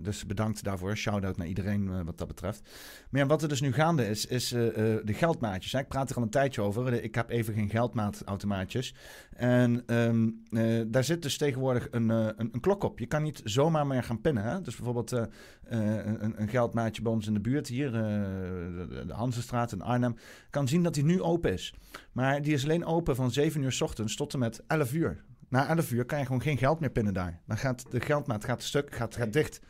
dus 0.00 0.26
bedankt 0.26 0.64
daarvoor. 0.64 0.96
Shout-out 0.96 1.36
naar 1.36 1.46
iedereen 1.46 2.04
wat 2.04 2.18
dat 2.18 2.28
betreft. 2.28 2.70
Maar 3.10 3.20
ja, 3.20 3.26
wat 3.26 3.42
er 3.42 3.48
dus 3.48 3.60
nu 3.60 3.72
gaande 3.72 4.08
is, 4.08 4.26
is 4.26 4.48
de 4.48 5.02
geldmaatjes. 5.04 5.74
Ik 5.74 5.88
praat 5.88 6.10
er 6.10 6.16
al 6.16 6.22
een 6.22 6.30
tijdje 6.30 6.62
over. 6.62 7.02
Ik 7.02 7.14
heb 7.14 7.30
even 7.30 7.54
geen 7.54 7.70
geldmaatautomaatjes. 7.70 8.94
En 9.34 9.82
ehm, 9.86 10.30
daar 10.90 11.04
zit 11.04 11.22
dus 11.22 11.36
tegenwoordig 11.36 11.88
een, 11.90 12.08
een, 12.08 12.48
een, 12.52 12.60
klok 12.60 12.82
op. 12.82 12.98
Je 12.98 13.06
kan 13.06 13.22
niet 13.22 13.40
zomaar 13.44 13.86
meer 13.86 14.02
gaan 14.02 14.20
pinnen. 14.20 14.42
Hè? 14.42 14.60
Dus 14.60 14.76
bijvoorbeeld 14.76 15.10
een, 15.64 16.40
een 16.40 16.48
geldmaatje 16.48 17.02
bij 17.02 17.12
ons 17.12 17.26
in 17.26 17.34
de 17.34 17.40
buurt 17.40 17.68
hier, 17.68 17.92
de, 17.92 19.04
Hansenstraat 19.08 19.72
in 19.72 19.82
Arnhem, 19.82 20.16
kan 20.50 20.68
zien 20.68 20.82
dat 20.82 20.94
hij 20.94 21.04
nu 21.04 21.22
open 21.22 21.52
is. 21.52 21.74
Maar 22.12 22.42
die 22.42 22.52
is 22.52 22.64
alleen 22.64 22.84
open 22.84 23.16
van 23.16 23.30
7 23.30 23.62
uur 23.62 23.72
s 23.72 23.80
ochtends 23.80 24.16
tot 24.16 24.32
en 24.32 24.38
met 24.38 24.62
11 24.66 24.92
uur. 24.92 25.24
Na 25.48 25.68
11 25.68 25.92
uur 25.92 26.04
kan 26.04 26.18
je 26.18 26.24
gewoon 26.24 26.42
geen 26.42 26.58
geld 26.58 26.80
meer 26.80 26.90
pinnen 26.90 27.14
daar. 27.14 27.40
Dan 27.46 27.56
gaat 27.56 27.90
de 27.90 28.00
geldmaat 28.00 28.44
gaat 28.44 28.62
stuk, 28.62 28.94
gaat, 28.94 29.16
gaat 29.16 29.32
dicht 29.32 29.60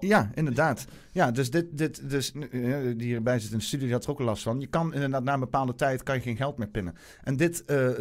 Ja, 0.00 0.30
inderdaad. 0.34 0.86
Ja, 1.12 1.30
dus 1.30 1.50
dit, 1.50 1.78
dit 1.78 2.10
dus, 2.10 2.32
die 2.32 2.94
hierbij 2.96 3.38
zit 3.38 3.52
in 3.52 3.58
de 3.58 3.64
studio, 3.64 3.84
die 3.84 3.94
had 3.94 4.04
er 4.04 4.10
ook 4.10 4.20
last 4.20 4.42
van. 4.42 4.60
Je 4.60 4.66
kan 4.66 4.94
inderdaad 4.94 5.22
na 5.22 5.34
een 5.34 5.40
bepaalde 5.40 5.74
tijd 5.74 6.02
kan 6.02 6.14
je 6.14 6.20
geen 6.20 6.36
geld 6.36 6.56
meer 6.56 6.68
pinnen. 6.68 6.94
En 7.22 7.36
dit 7.36 7.64
uh, 7.66 7.88
uh, 7.88 7.94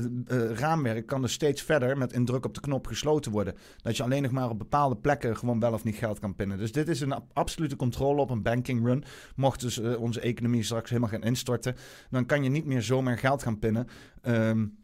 raamwerk 0.51 1.05
kan 1.05 1.21
dus 1.21 1.33
steeds 1.33 1.61
verder 1.61 1.97
met 1.97 2.13
een 2.13 2.25
druk 2.25 2.45
op 2.45 2.53
de 2.53 2.61
knop 2.61 2.87
gesloten 2.87 3.31
worden. 3.31 3.55
Dat 3.81 3.97
je 3.97 4.03
alleen 4.03 4.21
nog 4.21 4.31
maar 4.31 4.49
op 4.49 4.57
bepaalde 4.57 4.95
plekken 4.95 5.37
gewoon 5.37 5.59
wel 5.59 5.73
of 5.73 5.83
niet 5.83 5.95
geld 5.95 6.19
kan 6.19 6.35
pinnen. 6.35 6.57
Dus 6.57 6.71
dit 6.71 6.87
is 6.87 7.01
een 7.01 7.15
absolute 7.33 7.75
controle 7.75 8.21
op 8.21 8.29
een 8.29 8.41
banking 8.41 8.85
run. 8.85 9.03
Mocht 9.35 9.59
dus 9.59 9.77
onze 9.79 10.19
economie 10.19 10.63
straks 10.63 10.89
helemaal 10.89 11.09
gaan 11.09 11.23
instorten, 11.23 11.75
dan 12.09 12.25
kan 12.25 12.43
je 12.43 12.49
niet 12.49 12.65
meer 12.65 12.81
zomaar 12.81 13.17
geld 13.17 13.43
gaan 13.43 13.59
pinnen. 13.59 13.87
Um, 14.23 14.79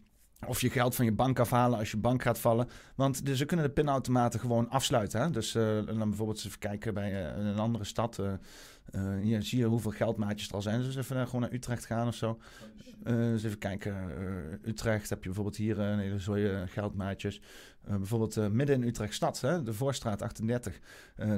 of 0.46 0.62
je 0.62 0.70
geld 0.70 0.96
van 0.96 1.06
je 1.06 1.12
bank 1.12 1.40
afhalen 1.40 1.80
als 1.80 1.92
je 1.92 1.98
bank 1.98 2.22
gaat 2.22 2.40
vallen. 2.40 2.70
Want 2.96 3.26
dus 3.26 3.38
ze 3.38 3.46
kunnen 3.46 3.66
de 3.66 3.72
pinautomaten 3.72 4.40
gewoon 4.40 4.70
afsluiten. 4.70 5.22
Hè? 5.22 5.30
Dus 5.30 5.56
uh, 5.56 5.64
dan 5.86 6.10
bijvoorbeeld 6.10 6.46
even 6.46 6.60
kijken 6.60 6.94
bij 6.94 7.12
uh, 7.12 7.46
een 7.46 7.60
andere 7.60 7.84
stad. 7.84 8.18
Uh, 8.20 8.34
hier 9.22 9.44
zie 9.44 9.60
je 9.60 9.66
hoeveel 9.66 9.92
geldmaatjes 9.92 10.48
er 10.48 10.54
al 10.54 10.62
zijn. 10.62 10.82
Dus 10.82 10.96
even 10.96 11.26
gewoon 11.26 11.42
naar 11.42 11.54
Utrecht 11.54 11.86
gaan 11.86 12.08
of 12.08 12.16
zo. 12.16 12.40
dus 13.04 13.44
even 13.44 13.58
kijken. 13.58 13.96
Utrecht 14.64 15.10
heb 15.10 15.20
je 15.20 15.26
bijvoorbeeld 15.26 15.58
hier 15.58 15.80
een 15.80 16.20
zooi 16.20 16.68
geldmaatjes. 16.68 17.42
Bijvoorbeeld 17.88 18.52
midden 18.54 18.76
in 18.76 18.88
Utrecht 18.88 19.14
stad, 19.14 19.42
hè? 19.42 19.64
de 19.64 19.74
Voorstraat 19.74 20.22
38, 20.22 20.80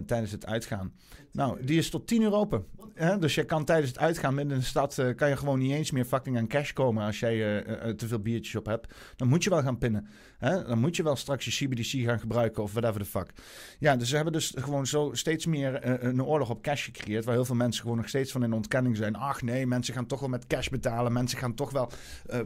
tijdens 0.05 0.31
het 0.31 0.45
uitgaan. 0.45 0.93
Nou, 1.31 1.65
die 1.65 1.77
is 1.77 1.89
tot 1.89 2.07
10 2.07 2.21
uur 2.21 2.33
open. 2.33 2.65
Hè? 2.93 3.17
Dus 3.17 3.35
je 3.35 3.43
kan 3.43 3.65
tijdens 3.65 3.89
het 3.89 3.99
uitgaan 3.99 4.35
midden 4.35 4.53
in 4.53 4.59
de 4.59 4.65
stad... 4.65 5.03
kan 5.15 5.29
je 5.29 5.37
gewoon 5.37 5.59
niet 5.59 5.71
eens 5.71 5.91
meer 5.91 6.05
fucking 6.05 6.37
aan 6.37 6.47
cash 6.47 6.73
komen... 6.73 7.05
als 7.05 7.19
jij 7.19 7.63
te 7.95 8.07
veel 8.07 8.19
biertjes 8.19 8.55
op 8.55 8.65
hebt. 8.65 8.93
Dan 9.15 9.27
moet 9.27 9.43
je 9.43 9.49
wel 9.49 9.61
gaan 9.61 9.77
pinnen. 9.77 10.07
Hè? 10.37 10.63
Dan 10.63 10.79
moet 10.79 10.95
je 10.95 11.03
wel 11.03 11.15
straks 11.15 11.45
je 11.45 11.65
CBDC 11.65 12.05
gaan 12.05 12.19
gebruiken 12.19 12.63
of 12.63 12.71
whatever 12.71 13.01
the 13.01 13.07
fuck. 13.09 13.33
Ja, 13.79 13.95
dus 13.95 14.09
ze 14.09 14.15
hebben 14.15 14.33
dus 14.33 14.53
gewoon 14.57 14.87
zo 14.87 15.09
steeds 15.13 15.45
meer 15.45 16.03
een 16.05 16.23
oorlog 16.23 16.49
op 16.49 16.61
cash 16.61 16.85
gecreëerd... 16.85 17.25
waar 17.25 17.33
heel 17.33 17.45
veel 17.45 17.55
mensen 17.55 17.81
gewoon 17.81 17.97
nog 17.97 18.07
steeds 18.07 18.31
van 18.31 18.43
in 18.43 18.53
ontkenning 18.53 18.97
zijn. 18.97 19.15
Ach 19.15 19.41
nee, 19.41 19.67
mensen 19.67 19.93
gaan 19.93 20.05
toch 20.05 20.19
wel 20.19 20.29
met 20.29 20.47
cash 20.47 20.67
betalen. 20.67 21.13
Mensen 21.13 21.37
gaan 21.37 21.53
toch 21.53 21.71
wel 21.71 21.91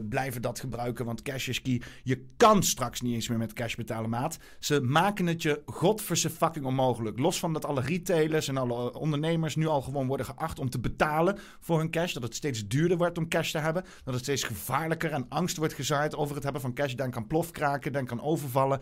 blijven 0.08 0.42
dat 0.42 0.60
gebruiken, 0.60 1.04
want 1.04 1.22
cash 1.22 1.48
is 1.48 1.62
key. 1.62 1.82
Je 2.02 2.24
kan 2.36 2.62
straks 2.62 3.00
niet 3.00 3.14
eens 3.14 3.28
meer 3.28 3.38
met 3.38 3.52
cash 3.52 3.74
betalen, 3.74 3.93
maat. 4.02 4.38
Ze 4.58 4.80
maken 4.80 5.26
het 5.26 5.42
je 5.42 5.62
godverse 5.66 6.30
fucking 6.30 6.64
onmogelijk. 6.64 7.18
Los 7.18 7.38
van 7.38 7.52
dat 7.52 7.64
alle 7.64 7.80
retailers 7.80 8.48
en 8.48 8.56
alle 8.56 8.98
ondernemers 8.98 9.56
nu 9.56 9.66
al 9.66 9.82
gewoon 9.82 10.06
worden 10.06 10.26
geacht 10.26 10.58
om 10.58 10.70
te 10.70 10.80
betalen 10.80 11.38
voor 11.60 11.78
hun 11.78 11.90
cash. 11.90 12.12
Dat 12.12 12.22
het 12.22 12.34
steeds 12.34 12.66
duurder 12.66 12.96
wordt 12.96 13.18
om 13.18 13.28
cash 13.28 13.50
te 13.50 13.58
hebben. 13.58 13.84
Dat 14.04 14.14
het 14.14 14.22
steeds 14.22 14.42
gevaarlijker 14.42 15.12
en 15.12 15.26
angst 15.28 15.56
wordt 15.56 15.74
gezaaid 15.74 16.16
over 16.16 16.34
het 16.34 16.44
hebben 16.44 16.62
van 16.62 16.74
cash. 16.74 16.94
Denk 16.94 17.16
aan 17.16 17.26
plofkraken, 17.26 17.92
denk 17.92 18.10
aan 18.10 18.22
overvallen. 18.22 18.80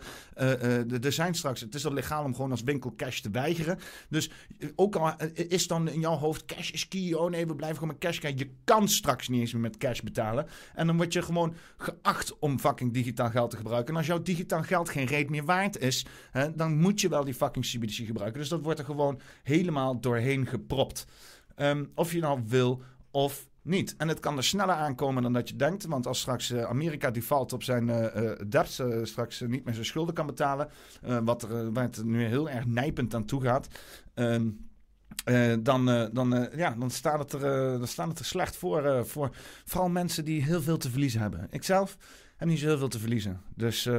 er 1.01 1.11
zijn 1.11 1.35
straks, 1.35 1.61
het 1.61 1.75
is 1.75 1.85
al 1.85 1.93
legaal 1.93 2.23
om 2.23 2.35
gewoon 2.35 2.51
als 2.51 2.63
winkel 2.63 2.93
cash 2.95 3.19
te 3.19 3.29
weigeren. 3.29 3.79
Dus 4.09 4.31
ook 4.75 4.95
al 4.95 5.13
is 5.33 5.67
dan 5.67 5.89
in 5.89 5.99
jouw 5.99 6.17
hoofd 6.17 6.45
cash 6.45 6.71
is 6.71 6.87
key. 6.87 7.13
Oh 7.13 7.29
nee, 7.29 7.47
we 7.47 7.55
blijven 7.55 7.77
gewoon 7.77 7.93
met 7.93 8.03
cash 8.03 8.19
kijken. 8.19 8.47
Je 8.47 8.53
kan 8.63 8.87
straks 8.87 9.27
niet 9.27 9.39
eens 9.39 9.53
meer 9.53 9.61
met 9.61 9.77
cash 9.77 9.99
betalen. 9.99 10.47
En 10.75 10.87
dan 10.87 10.97
word 10.97 11.13
je 11.13 11.21
gewoon 11.21 11.55
geacht 11.77 12.39
om 12.39 12.59
fucking 12.59 12.93
digitaal 12.93 13.29
geld 13.29 13.49
te 13.49 13.57
gebruiken. 13.57 13.93
En 13.93 13.97
als 13.97 14.07
jouw 14.07 14.21
digitaal 14.21 14.63
geld 14.63 14.89
geen 14.89 15.02
reet 15.05 15.29
meer 15.29 15.45
waard 15.45 15.77
is, 15.77 16.05
hè, 16.31 16.55
dan 16.55 16.77
moet 16.77 17.01
je 17.01 17.09
wel 17.09 17.23
die 17.23 17.33
fucking 17.33 17.65
CBDC 17.65 18.05
gebruiken. 18.05 18.39
Dus 18.39 18.49
dat 18.49 18.61
wordt 18.61 18.79
er 18.79 18.85
gewoon 18.85 19.19
helemaal 19.43 19.99
doorheen 19.99 20.47
gepropt. 20.47 21.05
Um, 21.55 21.91
of 21.95 22.11
je 22.11 22.19
nou 22.19 22.41
wil 22.47 22.81
of 23.11 23.47
niet. 23.61 23.95
En 23.97 24.07
het 24.07 24.19
kan 24.19 24.37
er 24.37 24.43
sneller 24.43 24.75
aankomen 24.75 25.23
dan 25.23 25.33
dat 25.33 25.49
je 25.49 25.55
denkt. 25.55 25.85
Want 25.85 26.07
als 26.07 26.19
straks 26.19 26.51
uh, 26.51 26.63
Amerika 26.63 27.11
default 27.11 27.53
op 27.53 27.63
zijn 27.63 27.87
uh, 27.87 29.03
straks 29.03 29.39
niet 29.39 29.65
meer 29.65 29.73
zijn 29.73 29.85
schulden 29.85 30.13
kan 30.13 30.25
betalen, 30.25 30.69
wat 31.23 31.43
er, 31.43 31.73
waar 31.73 31.89
nu 32.03 32.23
heel 32.23 32.49
erg 32.49 32.65
nijpend 32.65 33.13
aan 33.13 33.25
toe 33.25 33.41
gaat. 33.41 33.67
Uh, 34.15 35.53
dan, 35.59 35.89
uh, 35.89 36.05
dan, 36.11 36.49
ja, 36.55 36.75
dan, 36.79 36.89
staat 36.89 37.19
het 37.19 37.33
er, 37.33 37.77
dan 37.77 37.87
staat 37.87 38.07
het 38.07 38.19
er 38.19 38.25
slecht 38.25 38.55
voor, 38.55 39.05
voor 39.05 39.35
vooral 39.65 39.89
mensen 39.89 40.25
die 40.25 40.43
heel 40.43 40.61
veel 40.61 40.77
te 40.77 40.89
verliezen 40.89 41.21
hebben. 41.21 41.47
Ik 41.49 41.63
zelf 41.63 41.97
heb 42.35 42.47
niet 42.47 42.59
zo 42.59 42.67
heel 42.67 42.77
veel 42.77 42.87
te 42.87 42.99
verliezen. 42.99 43.41
Dus 43.55 43.89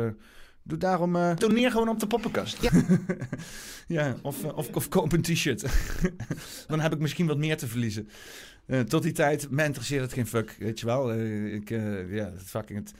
doe 0.65 0.78
daarom... 0.78 1.36
Doneer 1.36 1.70
gewoon 1.70 1.89
op 1.89 2.01
de 2.01 2.07
poppenkast. 2.07 2.62
Ja, 2.62 2.70
ja 3.97 4.16
of, 4.23 4.45
of, 4.45 4.69
of, 4.74 4.89
koop 4.89 5.12
een 5.12 5.23
t-shirt. 5.23 5.65
dan 6.66 6.81
heb 6.81 6.93
ik 6.93 6.99
misschien 6.99 7.27
wat 7.27 7.39
meer 7.39 7.57
te 7.57 7.66
verliezen. 7.66 8.09
tot 8.89 9.03
die 9.03 9.12
tijd, 9.12 9.51
me 9.51 9.65
interesseert 9.65 10.03
het 10.03 10.12
geen 10.12 10.27
fuck, 10.27 10.57
weet 10.59 10.81
je 10.81 10.86
wel. 10.86 11.15
ik, 11.45 11.69
ja, 12.09 12.32
fucking 12.36 12.78
het... 12.78 12.95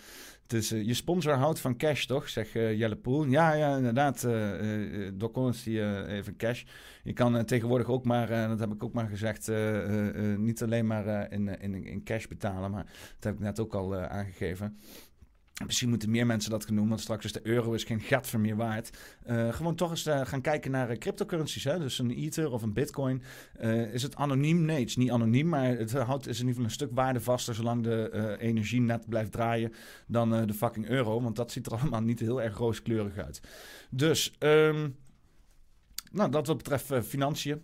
Dus 0.47 0.73
uh, 0.73 0.87
je 0.87 0.95
sponsor 0.95 1.35
houdt 1.35 1.61
van 1.61 1.77
cash, 1.77 2.05
toch? 2.05 2.29
Zeg 2.29 2.55
uh, 2.55 2.79
Jelle 2.79 2.97
Poel. 2.97 3.25
Ja, 3.25 3.53
ja, 3.53 3.77
inderdaad. 3.77 4.25
Uh, 4.25 5.11
Doc 5.15 5.33
Collins 5.33 5.63
die 5.63 6.07
even 6.07 6.37
cash. 6.37 6.65
Je 7.03 7.13
kan 7.13 7.45
tegenwoordig 7.45 7.89
ook 7.89 8.05
maar, 8.05 8.49
dat 8.49 8.59
heb 8.59 8.73
ik 8.73 8.85
ook 8.85 8.93
maar 8.93 9.09
gezegd, 9.09 9.51
niet 10.37 10.63
alleen 10.63 10.87
maar 10.87 11.33
in, 11.33 11.61
in, 11.61 11.85
in 11.85 12.05
cash 12.05 12.27
betalen. 12.27 12.71
Maar 12.71 12.85
dat 12.85 13.25
heb 13.25 13.35
ik 13.35 13.41
net 13.41 13.61
ook 13.61 13.75
al 13.75 13.97
aangegeven. 13.97 14.79
Misschien 15.67 15.89
moeten 15.89 16.11
meer 16.11 16.27
mensen 16.27 16.51
dat 16.51 16.65
gaan 16.65 16.77
doen, 16.77 16.89
want 16.89 17.01
straks 17.01 17.25
is 17.25 17.33
de 17.33 17.41
euro 17.43 17.73
is 17.73 17.85
geen 17.85 18.01
gat 18.01 18.27
voor 18.27 18.41
meer 18.41 18.57
waard. 18.57 18.91
Uh, 19.27 19.53
gewoon 19.53 19.75
toch 19.75 19.91
eens 19.91 20.07
uh, 20.07 20.21
gaan 20.25 20.41
kijken 20.41 20.71
naar 20.71 20.91
uh, 20.91 20.97
cryptocurrencies. 20.97 21.65
Hè? 21.65 21.79
Dus 21.79 21.99
een 21.99 22.11
Ether 22.11 22.51
of 22.51 22.63
een 22.63 22.73
Bitcoin. 22.73 23.23
is 23.93 24.03
het 24.03 24.17
anoniem? 24.17 24.65
Nee, 24.65 24.79
het 24.79 24.89
is 24.89 24.97
niet 24.97 25.11
anoniem, 25.11 25.49
maar 25.49 25.69
het 25.69 25.93
houdt 25.93 26.27
is 26.27 26.41
in 26.41 26.47
ieder 26.47 26.49
geval 26.49 26.65
een 26.65 26.71
stuk 26.71 26.91
waardevaster 26.93 27.55
zolang 27.55 27.83
de 27.83 28.37
energie 28.41 28.81
net 28.81 29.09
blijft 29.09 29.33
draaien 29.33 29.73
dan 30.07 30.47
de 30.47 30.55
fucking 30.55 30.89
euro. 30.89 31.21
Want 31.21 31.37
dat 31.37 31.53
ziet 31.53 31.67
er 31.67 31.75
allemaal 31.79 32.03
niet 32.03 32.21
heel 32.21 32.43
erg 32.43 32.57
rooskleurig 32.57 33.17
uit. 33.17 33.41
Dus, 33.91 34.35
um, 34.39 34.97
nou, 36.13 36.31
dat 36.31 36.47
wat 36.47 36.57
betreft 36.57 36.93
financiën. 37.07 37.63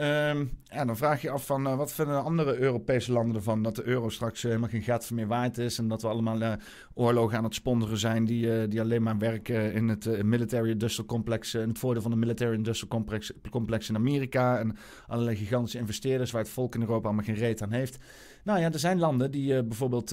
Um, 0.00 0.58
ja, 0.62 0.84
dan 0.84 0.96
vraag 0.96 1.22
je 1.22 1.30
af 1.30 1.46
van 1.46 1.66
uh, 1.66 1.76
wat 1.76 1.92
vinden 1.92 2.22
andere 2.22 2.56
Europese 2.58 3.12
landen 3.12 3.36
ervan 3.36 3.62
dat 3.62 3.76
de 3.76 3.84
euro 3.84 4.08
straks 4.08 4.42
helemaal 4.42 4.68
geen 4.68 4.82
gat 4.82 5.10
meer 5.10 5.26
waard 5.26 5.58
is 5.58 5.78
en 5.78 5.88
dat 5.88 6.02
we 6.02 6.08
allemaal 6.08 6.40
uh, 6.40 6.52
oorlogen 6.94 7.38
aan 7.38 7.44
het 7.44 7.54
sponsoren 7.54 7.98
zijn 7.98 8.24
die, 8.24 8.68
die 8.68 8.80
alleen 8.80 9.02
maar 9.02 9.18
werken 9.18 9.72
in 9.72 9.88
het 9.88 10.22
military 10.22 10.70
industrial 10.70 11.06
complex, 11.06 11.54
in 11.54 11.68
het 11.68 11.78
voordeel 11.78 12.02
van 12.02 12.10
de 12.10 12.16
military 12.16 12.54
industrial 12.54 12.90
complex, 12.90 13.32
complex 13.50 13.88
in 13.88 13.96
Amerika 13.96 14.58
en 14.58 14.76
allerlei 15.06 15.36
gigantische 15.36 15.78
investeerders 15.78 16.30
waar 16.30 16.42
het 16.42 16.50
volk 16.50 16.74
in 16.74 16.80
Europa 16.80 17.06
allemaal 17.06 17.24
geen 17.24 17.34
reet 17.34 17.62
aan 17.62 17.72
heeft. 17.72 17.98
Nou 18.44 18.60
ja, 18.60 18.72
er 18.72 18.78
zijn 18.78 18.98
landen 18.98 19.30
die 19.30 19.64
bijvoorbeeld 19.64 20.10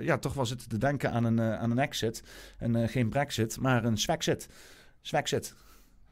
ja, 0.00 0.18
toch 0.18 0.34
wel 0.34 0.46
zitten 0.46 0.68
te 0.68 0.78
denken 0.78 1.10
aan 1.10 1.24
een, 1.24 1.40
aan 1.40 1.70
een 1.70 1.78
exit 1.78 2.22
en 2.58 2.88
geen 2.88 3.08
brexit, 3.08 3.60
maar 3.60 3.84
een 3.84 3.98
swexit. 3.98 4.48
Swexit. 5.00 5.54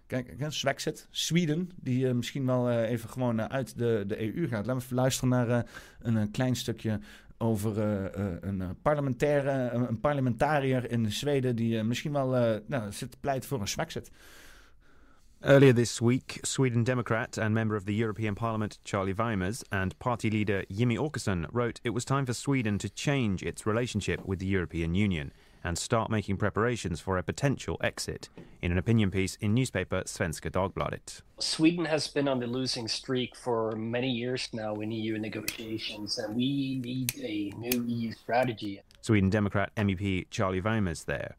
Kijk, 0.06 0.36
Swexit, 0.48 1.06
Sweden, 1.10 1.70
die 1.76 2.06
uh, 2.06 2.12
misschien 2.12 2.46
wel 2.46 2.70
uh, 2.70 2.90
even 2.90 3.08
gewoon 3.08 3.40
uh, 3.40 3.44
uit 3.44 3.78
de, 3.78 4.04
de 4.06 4.36
EU 4.36 4.48
gaat. 4.48 4.66
Laten 4.66 4.76
we 4.76 4.82
even 4.82 4.96
luisteren 4.96 5.28
naar 5.28 5.66
een 6.00 6.30
klein 6.30 6.56
stukje 6.56 7.00
over 7.38 7.78
een 8.44 8.76
parlementaire, 8.82 9.70
een 9.70 10.00
parlementariër 10.00 10.90
in 10.90 11.12
Zweden 11.12 11.56
die 11.56 11.82
misschien 11.82 12.12
wel 12.12 12.60
nou, 12.66 12.92
zit 12.92 13.20
pleit 13.20 13.46
voor 13.46 13.60
een 13.60 13.68
Swexit. 13.68 14.10
Earlier 15.44 15.74
this 15.74 16.00
week, 16.00 16.38
Sweden 16.42 16.84
Democrat 16.84 17.36
and 17.36 17.52
member 17.52 17.76
of 17.76 17.84
the 17.84 17.92
European 17.92 18.34
Parliament 18.34 18.78
Charlie 18.82 19.12
Weimers 19.14 19.62
and 19.70 19.98
party 19.98 20.30
leader 20.30 20.64
Jimmy 20.68 20.96
Åkesson 20.96 21.46
wrote 21.52 21.80
it 21.84 21.92
was 21.92 22.04
time 22.04 22.24
for 22.24 22.32
Sweden 22.32 22.78
to 22.78 22.88
change 22.94 23.42
its 23.42 23.66
relationship 23.66 24.24
with 24.24 24.38
the 24.38 24.46
European 24.46 24.94
Union. 24.94 25.32
And 25.64 25.78
start 25.78 26.10
making 26.10 26.36
preparations 26.36 27.00
for 27.00 27.16
a 27.16 27.22
potential 27.22 27.78
exit, 27.80 28.28
in 28.60 28.70
an 28.70 28.78
opinion 28.78 29.10
piece 29.10 29.36
in 29.36 29.54
newspaper 29.54 30.02
Svenska 30.04 30.50
Dagbladet. 30.50 31.22
Sweden 31.38 31.86
has 31.86 32.06
been 32.06 32.28
on 32.28 32.38
the 32.38 32.46
losing 32.46 32.86
streak 32.86 33.34
for 33.34 33.72
many 33.72 34.10
years 34.10 34.50
now 34.52 34.74
in 34.74 34.90
EU 34.90 35.18
negotiations, 35.18 36.18
and 36.18 36.36
we 36.36 36.80
need 36.84 37.12
a 37.18 37.50
new 37.56 37.82
EU 37.86 38.12
strategy. 38.12 38.82
Sweden 39.00 39.30
Democrat 39.30 39.72
MEP 39.76 40.26
Charlie 40.30 40.60
Weimers 40.60 41.04
there. 41.04 41.36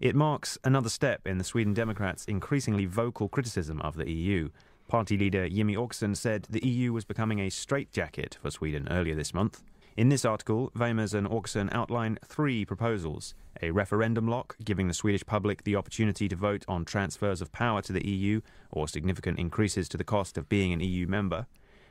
It 0.00 0.14
marks 0.14 0.58
another 0.62 0.88
step 0.88 1.26
in 1.26 1.38
the 1.38 1.44
Sweden 1.44 1.74
Democrats' 1.74 2.24
increasingly 2.24 2.86
vocal 2.86 3.28
criticism 3.28 3.80
of 3.82 3.96
the 3.96 4.10
EU. 4.10 4.50
Party 4.86 5.18
leader 5.18 5.48
Jimmy 5.48 5.76
Åkesson 5.76 6.16
said 6.16 6.46
the 6.48 6.64
EU 6.66 6.92
was 6.92 7.04
becoming 7.04 7.40
a 7.40 7.50
straitjacket 7.50 8.38
for 8.40 8.50
Sweden 8.50 8.88
earlier 8.90 9.14
this 9.14 9.34
month. 9.34 9.62
In 9.98 10.10
this 10.10 10.24
article, 10.24 10.70
Weimers 10.76 11.12
and 11.12 11.26
Åkesson 11.26 11.68
outline 11.72 12.20
three 12.24 12.64
proposals 12.64 13.34
a 13.60 13.72
referendum 13.72 14.28
lock, 14.28 14.54
giving 14.62 14.86
the 14.86 14.94
Swedish 14.94 15.26
public 15.26 15.64
the 15.64 15.74
opportunity 15.74 16.28
to 16.28 16.36
vote 16.36 16.64
on 16.68 16.84
transfers 16.84 17.42
of 17.42 17.50
power 17.50 17.82
to 17.82 17.92
the 17.92 18.06
EU 18.06 18.40
or 18.70 18.86
significant 18.86 19.40
increases 19.40 19.88
to 19.88 19.96
the 19.96 20.04
cost 20.04 20.38
of 20.38 20.48
being 20.48 20.72
an 20.72 20.78
EU 20.78 21.08
member. 21.08 21.48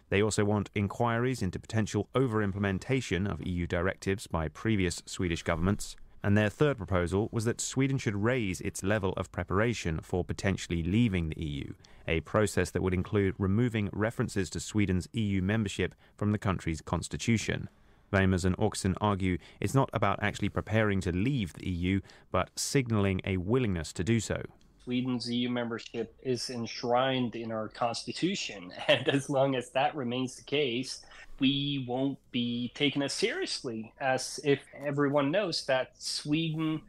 They 0.07 0.21
also 0.23 0.45
want 0.45 0.69
inquiries 0.73 1.41
into 1.41 1.59
potential 1.59 2.07
over 2.15 2.41
implementation 2.41 3.27
of 3.27 3.45
EU 3.45 3.67
directives 3.67 4.25
by 4.25 4.47
previous 4.47 5.03
Swedish 5.05 5.43
governments. 5.43 5.97
And 6.23 6.37
their 6.37 6.49
third 6.49 6.77
proposal 6.77 7.27
was 7.33 7.43
that 7.43 7.59
Sweden 7.59 7.97
should 7.97 8.15
raise 8.15 8.61
its 8.61 8.83
level 8.83 9.11
of 9.17 9.33
preparation 9.33 9.99
for 10.01 10.23
potentially 10.23 10.81
leaving 10.81 11.27
the 11.27 11.43
EU, 11.43 11.73
a 12.07 12.21
process 12.21 12.71
that 12.71 12.81
would 12.81 12.93
include 12.93 13.35
removing 13.37 13.89
references 13.91 14.49
to 14.51 14.61
Sweden's 14.61 15.09
EU 15.11 15.41
membership 15.41 15.93
from 16.15 16.31
the 16.31 16.37
country's 16.37 16.79
constitution. 16.79 17.67
Weimers 18.11 18.45
and 18.45 18.57
Åkesson 18.57 18.95
argue 19.01 19.37
it's 19.59 19.73
not 19.73 19.89
about 19.93 20.19
actually 20.21 20.49
preparing 20.49 21.01
to 21.01 21.11
leave 21.11 21.53
the 21.53 21.67
EU, 21.67 22.01
but 22.31 22.49
signalling 22.55 23.21
a 23.25 23.37
willingness 23.37 23.91
to 23.93 24.03
do 24.03 24.19
so. 24.19 24.41
Sweden's 24.83 25.29
EU 25.29 25.49
membership 25.49 26.15
is 26.23 26.49
enshrined 26.49 27.35
in 27.35 27.51
our 27.51 27.67
constitution, 27.67 28.71
and 28.87 29.09
as 29.09 29.29
long 29.29 29.55
as 29.55 29.69
that 29.71 29.93
remains 29.95 30.35
the 30.35 30.43
case, 30.43 31.05
we 31.39 31.85
won't 31.87 32.17
be 32.31 32.71
taken 32.73 33.01
as 33.01 33.13
seriously 33.13 33.93
as 33.99 34.39
if 34.43 34.61
everyone 34.85 35.29
knows 35.29 35.65
that 35.65 35.91
Sweden 36.01 36.81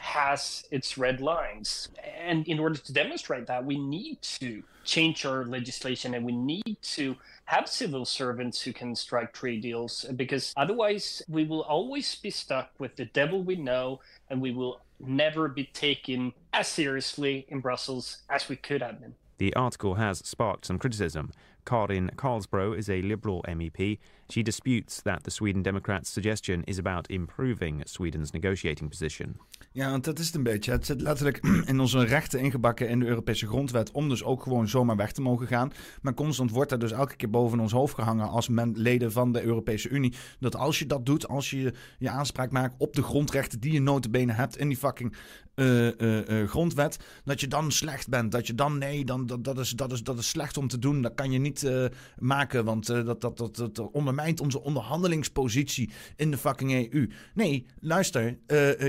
has 0.00 0.64
its 0.70 0.98
red 0.98 1.20
lines. 1.20 1.88
And 2.18 2.46
in 2.46 2.58
order 2.58 2.76
to 2.76 2.92
demonstrate 2.92 3.46
that, 3.46 3.64
we 3.64 3.78
need 3.78 4.20
to 4.40 4.62
change 4.84 5.24
our 5.26 5.44
legislation 5.44 6.14
and 6.14 6.24
we 6.24 6.32
need 6.32 6.76
to 6.80 7.16
have 7.46 7.68
civil 7.68 8.04
servants 8.04 8.60
who 8.62 8.72
can 8.72 8.94
strike 8.94 9.32
trade 9.32 9.60
deals 9.60 10.04
because 10.14 10.52
otherwise 10.56 11.22
we 11.28 11.44
will 11.44 11.62
always 11.62 12.14
be 12.16 12.30
stuck 12.30 12.70
with 12.78 12.94
the 12.96 13.04
devil 13.06 13.42
we 13.42 13.56
know 13.56 14.00
and 14.30 14.40
we 14.40 14.52
will 14.52 14.80
never 15.00 15.48
be 15.48 15.64
taken 15.64 16.32
as 16.52 16.68
seriously 16.68 17.44
in 17.48 17.60
Brussels 17.60 18.18
as 18.30 18.48
we 18.48 18.56
could 18.56 18.80
have 18.80 19.00
been. 19.00 19.14
The 19.38 19.54
article 19.54 19.96
has 19.96 20.18
sparked 20.18 20.66
some 20.66 20.78
criticism. 20.78 21.32
Karin 21.66 22.10
Karlsbro 22.16 22.78
is 22.78 22.88
a 22.88 23.02
Liberal 23.02 23.44
MEP. 23.46 23.98
She 24.30 24.42
disputes 24.42 25.02
that 25.02 25.24
the 25.24 25.30
Sweden 25.30 25.62
Democrats' 25.62 26.08
suggestion 26.08 26.64
is 26.66 26.78
about 26.78 27.10
improving 27.10 27.82
Sweden's 27.86 28.32
negotiating 28.32 28.88
position. 28.88 29.38
Ja, 29.76 29.90
want 29.90 30.04
dat 30.04 30.18
is 30.18 30.26
het 30.26 30.34
een 30.34 30.42
beetje. 30.42 30.70
Het 30.70 30.86
zit 30.86 31.00
letterlijk 31.00 31.38
in 31.66 31.80
onze 31.80 32.04
rechten 32.04 32.40
ingebakken 32.40 32.88
in 32.88 33.00
de 33.00 33.06
Europese 33.06 33.46
grondwet 33.46 33.90
om 33.90 34.08
dus 34.08 34.24
ook 34.24 34.42
gewoon 34.42 34.68
zomaar 34.68 34.96
weg 34.96 35.12
te 35.12 35.20
mogen 35.20 35.46
gaan. 35.46 35.72
Maar 36.02 36.14
constant 36.14 36.50
wordt 36.50 36.72
er 36.72 36.78
dus 36.78 36.92
elke 36.92 37.16
keer 37.16 37.30
boven 37.30 37.60
ons 37.60 37.72
hoofd 37.72 37.94
gehangen 37.94 38.28
als 38.28 38.48
men, 38.48 38.72
leden 38.76 39.12
van 39.12 39.32
de 39.32 39.42
Europese 39.42 39.88
Unie. 39.88 40.14
Dat 40.38 40.56
als 40.56 40.78
je 40.78 40.86
dat 40.86 41.06
doet, 41.06 41.28
als 41.28 41.50
je 41.50 41.72
je 41.98 42.10
aanspraak 42.10 42.50
maakt 42.50 42.74
op 42.78 42.94
de 42.94 43.02
grondrechten 43.02 43.60
die 43.60 43.72
je 43.72 43.80
notabene 43.80 44.32
hebt 44.32 44.56
in 44.56 44.68
die 44.68 44.76
fucking 44.76 45.16
uh, 45.56 45.98
uh, 45.98 46.28
uh, 46.28 46.48
grondwet, 46.48 46.98
dat 47.24 47.40
je 47.40 47.48
dan 47.48 47.72
slecht 47.72 48.08
bent. 48.08 48.32
Dat 48.32 48.46
je 48.46 48.54
dan, 48.54 48.78
nee, 48.78 49.04
dan, 49.04 49.26
dat, 49.26 49.44
dat, 49.44 49.58
is, 49.58 49.70
dat, 49.70 49.92
is, 49.92 50.02
dat 50.02 50.18
is 50.18 50.28
slecht 50.28 50.56
om 50.56 50.68
te 50.68 50.78
doen. 50.78 51.02
Dat 51.02 51.14
kan 51.14 51.30
je 51.30 51.38
niet 51.38 51.70
maken, 52.18 52.64
want 52.64 52.86
dat, 52.86 53.20
dat, 53.20 53.36
dat, 53.36 53.56
dat 53.56 53.90
ondermijnt 53.92 54.40
onze 54.40 54.62
onderhandelingspositie 54.62 55.90
in 56.16 56.30
de 56.30 56.38
fucking 56.38 56.92
EU. 56.92 57.10
Nee, 57.34 57.66
luister, 57.80 58.38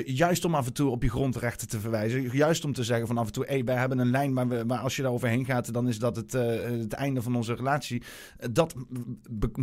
juist 0.06 0.46
om 0.46 0.56
af 0.56 0.66
en 0.66 0.74
toe 0.74 0.90
op 0.90 1.04
je 1.04 1.10
grondrechten 1.10 1.68
te 1.68 1.80
verwijzen, 1.80 2.22
juist 2.22 2.66
om 2.66 2.74
te 2.74 2.84
zeggen 2.84 3.08
van 3.08 3.18
af 3.18 3.26
en 3.26 3.32
toe, 3.32 3.46
hey, 3.48 3.64
wij 3.64 3.76
hebben 3.76 4.00
een 4.00 4.12
lijn 4.12 4.34
waar, 4.34 4.48
we, 4.48 4.66
waar 4.66 4.80
als 4.80 4.96
je 4.96 5.02
daar 5.02 5.12
overheen 5.12 5.46
gaat, 5.46 5.74
dan 5.74 5.88
is 5.88 6.00
dat 6.00 6.16
het, 6.16 6.32
het 6.32 6.94
einde 6.94 7.22
van 7.22 7.36
onze 7.36 7.54
relatie. 7.54 8.02
dat 8.52 8.76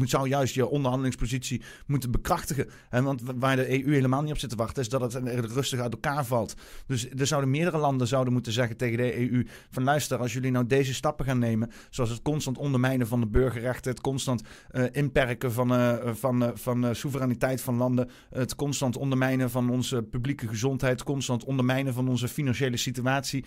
zou 0.05 0.29
juist 0.29 0.55
je 0.55 0.69
onderhandelingspositie 0.69 1.63
moeten 1.87 2.11
bekrachtigen. 2.11 2.71
En 2.91 3.05
want 3.05 3.23
waar 3.37 3.57
de 3.57 3.85
EU 3.85 3.93
helemaal 3.93 4.23
niet 4.23 4.33
op 4.33 4.39
zit 4.39 4.51
te 4.51 4.57
wachten, 4.57 4.83
is 4.83 4.89
dat 4.89 5.13
het 5.13 5.53
rustig 5.53 5.81
uit 5.81 5.93
elkaar 5.93 6.25
valt. 6.25 6.55
Dus 6.87 6.94
er 7.17 7.27
zouden 7.27 7.51
meerdere 7.51 7.79
landen 7.79 8.07
zouden 8.07 8.33
moeten 8.33 8.53
zeggen 8.53 8.77
tegen 8.77 8.97
de 8.97 9.31
EU: 9.31 9.47
van 9.71 9.83
luister, 9.83 10.19
als 10.19 10.33
jullie 10.33 10.51
nou 10.51 10.67
deze 10.67 10.95
stappen 10.95 11.25
gaan 11.25 11.39
nemen, 11.39 11.71
zoals 11.91 12.11
het 12.11 12.23
constant 12.23 12.59
ondermijnen 12.59 13.07
van 13.07 13.21
de 13.21 13.27
burgerrechten, 13.27 13.91
het 13.91 14.01
constant 14.01 14.43
uh, 14.73 14.85
inperken 14.93 15.53
van, 15.53 15.73
uh, 15.73 15.95
van, 16.05 16.43
uh, 16.43 16.49
van 16.55 16.95
soevereiniteit 16.95 17.61
van 17.61 17.77
landen, 17.77 18.11
het 18.31 18.55
constant 18.55 18.97
ondermijnen 18.97 19.51
van 19.51 19.71
onze 19.71 20.03
publieke 20.03 20.49
gezondheid, 20.49 21.03
constant 21.03 21.45
ondermijnen 21.45 21.95
van 21.95 22.09
onze 22.09 22.29
financiële 22.29 22.77
situatie 22.77 23.45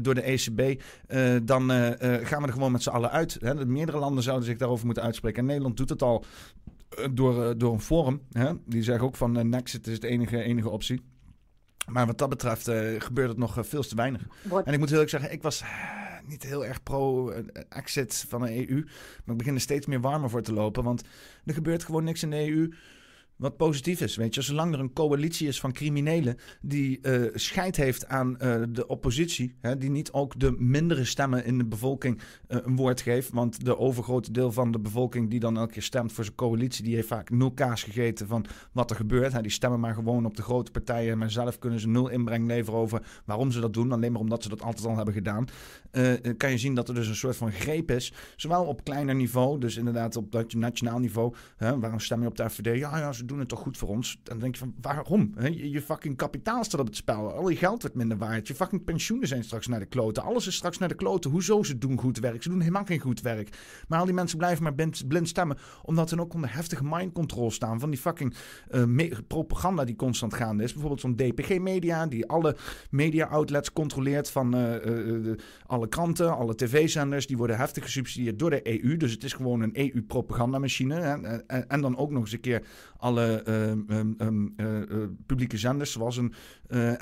door 0.00 0.14
de 0.14 0.22
ECB, 0.22 0.82
dan 1.42 1.70
gaan 2.22 2.40
we 2.40 2.46
er 2.46 2.52
gewoon 2.52 2.72
met 2.72 2.82
z'n 2.82 2.90
allen 2.90 3.10
uit. 3.10 3.36
Hè? 3.40 3.66
Meerdere 3.66 3.98
landen 3.98 4.22
zouden 4.22 4.46
zich 4.46 4.56
daarover 4.56 4.86
moeten 4.86 5.04
uitspreken. 5.04 5.38
En 5.38 5.46
Nederland 5.46 5.76
doet 5.76 5.88
het 5.88 6.02
al 6.02 6.24
door, 7.12 7.58
door 7.58 7.72
een 7.72 7.80
forum. 7.80 8.20
Hè? 8.32 8.52
Die 8.66 8.82
zeggen 8.82 9.06
ook 9.06 9.16
van 9.16 9.48
Nexit 9.48 9.86
is 9.86 10.00
de 10.00 10.08
enige, 10.08 10.42
enige 10.42 10.70
optie. 10.70 11.00
Maar 11.86 12.06
wat 12.06 12.18
dat 12.18 12.28
betreft 12.28 12.68
uh, 12.68 13.00
gebeurt 13.00 13.28
het 13.28 13.38
nog 13.38 13.58
uh, 13.58 13.64
veel 13.64 13.82
te 13.82 13.94
weinig. 13.94 14.22
En 14.64 14.72
ik 14.72 14.78
moet 14.78 14.88
heel 14.88 15.00
eerlijk 15.00 15.10
zeggen, 15.10 15.32
ik 15.32 15.42
was 15.42 15.62
uh, 15.62 15.68
niet 16.26 16.42
heel 16.42 16.66
erg 16.66 16.82
pro-exit 16.82 18.24
van 18.28 18.42
de 18.42 18.68
EU. 18.68 18.82
Maar 19.24 19.32
ik 19.34 19.36
begin 19.36 19.54
er 19.54 19.60
steeds 19.60 19.86
meer 19.86 20.00
warmer 20.00 20.30
voor 20.30 20.42
te 20.42 20.52
lopen. 20.52 20.84
Want 20.84 21.02
er 21.44 21.54
gebeurt 21.54 21.84
gewoon 21.84 22.04
niks 22.04 22.22
in 22.22 22.30
de 22.30 22.50
EU 22.50 22.72
wat 23.42 23.56
positief 23.56 24.00
is. 24.00 24.16
Weet 24.16 24.34
je, 24.34 24.42
zolang 24.42 24.74
er 24.74 24.80
een 24.80 24.92
coalitie 24.92 25.48
is 25.48 25.60
van 25.60 25.72
criminelen 25.72 26.36
die 26.60 26.98
uh, 27.02 27.30
scheid 27.34 27.76
heeft 27.76 28.08
aan 28.08 28.36
uh, 28.42 28.62
de 28.68 28.86
oppositie, 28.86 29.54
hè, 29.60 29.78
die 29.78 29.90
niet 29.90 30.12
ook 30.12 30.38
de 30.40 30.54
mindere 30.58 31.04
stemmen 31.04 31.44
in 31.44 31.58
de 31.58 31.64
bevolking 31.64 32.18
uh, 32.18 32.58
een 32.62 32.76
woord 32.76 33.00
geeft. 33.00 33.30
Want 33.32 33.64
de 33.64 33.78
overgrote 33.78 34.32
deel 34.32 34.52
van 34.52 34.70
de 34.70 34.78
bevolking 34.78 35.30
die 35.30 35.40
dan 35.40 35.56
elke 35.56 35.72
keer 35.72 35.82
stemt 35.82 36.12
voor 36.12 36.24
zijn 36.24 36.36
coalitie, 36.36 36.84
die 36.84 36.94
heeft 36.94 37.08
vaak 37.08 37.30
nul 37.30 37.52
kaas 37.52 37.82
gegeten 37.82 38.26
van 38.26 38.44
wat 38.72 38.90
er 38.90 38.96
gebeurt. 38.96 39.42
Die 39.42 39.50
stemmen 39.50 39.80
maar 39.80 39.94
gewoon 39.94 40.26
op 40.26 40.36
de 40.36 40.42
grote 40.42 40.70
partijen, 40.70 41.18
maar 41.18 41.30
zelf 41.30 41.58
kunnen 41.58 41.80
ze 41.80 41.88
nul 41.88 42.08
inbreng 42.08 42.46
leveren 42.46 42.80
over 42.80 43.02
waarom 43.24 43.50
ze 43.50 43.60
dat 43.60 43.74
doen. 43.74 43.92
Alleen 43.92 44.12
maar 44.12 44.20
omdat 44.20 44.42
ze 44.42 44.48
dat 44.48 44.62
altijd 44.62 44.86
al 44.86 44.96
hebben 44.96 45.14
gedaan. 45.14 45.46
Kan 46.36 46.50
je 46.50 46.58
zien 46.58 46.74
dat 46.74 46.88
er 46.88 46.94
dus 46.94 47.08
een 47.08 47.14
soort 47.14 47.36
van 47.36 47.52
greep 47.52 47.90
is, 47.90 48.12
zowel 48.36 48.64
op 48.64 48.84
kleiner 48.84 49.14
niveau, 49.14 49.58
dus 49.58 49.76
inderdaad 49.76 50.16
op 50.16 50.32
dat 50.32 50.52
nationaal 50.54 50.98
niveau. 50.98 51.34
Hè, 51.56 51.78
waarom 51.78 52.00
stem 52.00 52.20
je 52.20 52.26
op 52.26 52.36
de 52.36 52.50
FVD? 52.50 52.78
Ja, 52.78 52.98
ja, 52.98 53.12
ze 53.12 53.24
doen 53.24 53.38
het 53.38 53.48
toch 53.48 53.58
goed 53.58 53.78
voor 53.78 53.88
ons. 53.88 54.20
Dan 54.22 54.38
denk 54.38 54.54
je 54.54 54.60
van, 54.60 54.74
waarom? 54.80 55.34
Je, 55.40 55.70
je, 55.70 55.82
fucking 55.82 56.16
kapitaal 56.16 56.64
staat 56.64 56.80
op 56.80 56.86
het 56.86 56.96
spel. 56.96 57.32
Al 57.32 57.48
je 57.48 57.56
geld 57.56 57.82
wordt 57.82 57.96
minder 57.96 58.18
waard. 58.18 58.48
Je 58.48 58.54
fucking 58.54 58.84
pensioenen 58.84 59.28
zijn 59.28 59.44
straks 59.44 59.66
naar 59.66 59.78
de 59.78 59.86
kloten. 59.86 60.22
Alles 60.22 60.46
is 60.46 60.54
straks 60.54 60.78
naar 60.78 60.88
de 60.88 60.94
kloten. 60.94 61.30
Hoezo? 61.30 61.62
Ze 61.62 61.78
doen 61.78 61.98
goed 61.98 62.18
werk. 62.18 62.42
Ze 62.42 62.48
doen 62.48 62.60
helemaal 62.60 62.84
geen 62.84 62.98
goed 62.98 63.20
werk. 63.20 63.56
Maar 63.88 63.98
al 63.98 64.04
die 64.04 64.14
mensen 64.14 64.38
blijven 64.38 64.62
maar 64.62 64.74
blind, 65.08 65.28
stemmen. 65.28 65.58
Omdat 65.82 66.08
ze 66.08 66.20
ook 66.20 66.34
onder 66.34 66.54
heftige 66.54 66.84
mind 66.84 67.12
control 67.12 67.50
staan. 67.50 67.80
Van 67.80 67.90
die 67.90 68.00
fucking 68.00 68.34
uh, 68.70 69.12
propaganda 69.26 69.84
die 69.84 69.96
constant 69.96 70.34
gaande 70.34 70.62
is. 70.62 70.72
Bijvoorbeeld 70.72 71.00
zo'n 71.00 71.16
DPG-media. 71.16 72.06
Die 72.06 72.28
alle 72.28 72.56
media-outlets 72.90 73.72
controleert. 73.72 74.30
Van 74.30 74.56
uh, 74.56 74.84
uh, 74.84 75.32
kranten, 75.88 76.36
alle 76.36 76.54
tv-zenders. 76.54 77.26
Die 77.26 77.36
worden 77.36 77.56
heftig 77.56 77.84
gesubsidieerd 77.84 78.38
door 78.38 78.50
de 78.50 78.82
EU. 78.84 78.96
Dus 78.96 79.12
het 79.12 79.24
is 79.24 79.32
gewoon 79.32 79.60
een 79.60 79.78
EU-propagandamachine. 79.78 80.94
En, 81.00 81.68
en, 81.68 81.80
dan 81.80 81.96
ook 81.96 82.10
nog 82.10 82.22
eens 82.22 82.32
een 82.32 82.40
keer 82.40 82.62
alle 82.96 83.42
um, 84.18 84.54
uh, 84.56 85.04
publieke 85.26 85.56
zenders, 85.56 85.92
zoals 85.92 86.16
een 86.16 86.34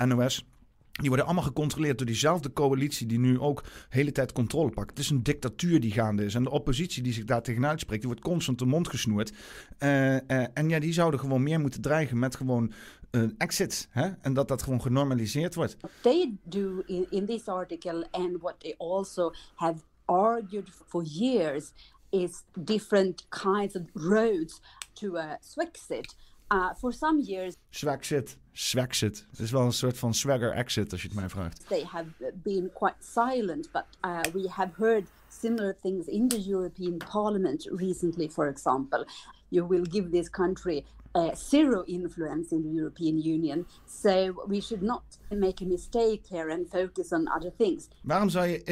NOS. 0.08 0.44
Die 0.92 1.08
worden 1.08 1.26
allemaal 1.26 1.44
gecontroleerd 1.44 1.98
door 1.98 2.06
diezelfde 2.06 2.52
coalitie 2.52 3.06
die 3.06 3.18
nu 3.18 3.38
ook 3.38 3.62
de 3.62 3.70
hele 3.88 4.12
tijd 4.12 4.32
controle 4.32 4.70
pakt. 4.70 4.90
Het 4.90 4.98
is 4.98 5.10
een 5.10 5.22
dictatuur 5.22 5.80
die 5.80 5.92
gaande 5.92 6.24
is. 6.24 6.34
En 6.34 6.42
de 6.42 6.50
oppositie 6.50 7.02
die 7.02 7.12
zich 7.12 7.24
daar 7.24 7.42
tegenuit 7.42 7.80
spreekt, 7.80 8.00
die 8.00 8.10
wordt 8.10 8.24
constant 8.24 8.58
de 8.58 8.66
mond 8.66 8.88
gesnoerd. 8.88 9.32
En 9.78 10.68
ja, 10.68 10.78
die 10.78 10.92
zouden 10.92 11.20
gewoon 11.20 11.42
meer 11.42 11.60
moeten 11.60 11.80
dreigen 11.80 12.18
met 12.18 12.36
gewoon 12.36 12.72
een 13.10 13.34
exit. 13.38 13.88
Hè? 13.90 14.10
En 14.20 14.34
dat 14.34 14.48
dat 14.48 14.62
gewoon 14.62 14.82
genormaliseerd 14.82 15.54
wordt. 15.54 15.76
They 16.00 16.36
do 16.42 16.82
in, 16.86 17.06
in 17.10 17.26
this 17.26 17.48
article 17.48 18.08
and 18.10 18.40
what 18.40 18.60
they 18.60 18.74
also 18.78 19.32
have 19.54 19.82
argued 20.04 20.68
for 20.86 21.02
years 21.02 21.72
is 22.08 22.42
different 22.58 23.26
kinds 23.28 23.76
of 23.76 23.82
roads 23.94 24.60
to 24.92 25.16
uh, 25.16 25.32
Swexit. 25.40 26.14
Uh, 26.52 26.74
for 26.78 26.92
some 26.92 27.20
years. 27.20 27.54
Swexit. 27.70 28.36
Swexit. 28.52 29.26
Het 29.30 29.38
is 29.38 29.50
wel 29.50 29.62
een 29.62 29.72
soort 29.72 29.98
van 29.98 30.14
swagger 30.14 30.52
exit 30.52 30.92
als 30.92 31.02
je 31.02 31.08
het 31.08 31.16
mij 31.16 31.28
vraagt. 31.28 31.68
They 31.68 31.84
have 31.84 32.32
been 32.42 32.70
quite 32.72 32.96
silent, 32.98 33.70
but 33.72 33.84
uh, 34.04 34.20
we 34.32 34.48
have 34.48 34.72
heard 34.76 35.08
similar 35.28 35.76
things 35.82 36.06
in 36.06 36.28
the 36.28 36.48
European 36.48 36.96
Parliament 36.96 37.68
recently, 37.72 38.28
for 38.28 38.48
example. 38.48 39.06
You 39.48 39.66
will 39.68 39.86
give 39.90 40.10
this 40.10 40.30
country 40.30 40.84
uh, 41.12 41.34
zero 41.34 41.82
influence 41.82 42.54
in 42.54 42.62
the 42.62 42.72
European 42.72 43.18
Union. 43.18 43.66
So 44.02 44.44
we 44.46 44.60
should 44.60 44.82
not 44.82 45.02
make 45.28 45.64
a 45.64 45.66
mistake 45.66 46.20
here 46.28 46.52
and 46.52 46.68
focus 46.68 47.12
on 47.12 47.28
other 47.36 47.52
things. 47.56 47.88
Waarom 48.02 48.28
zou 48.28 48.46
je 48.46 48.62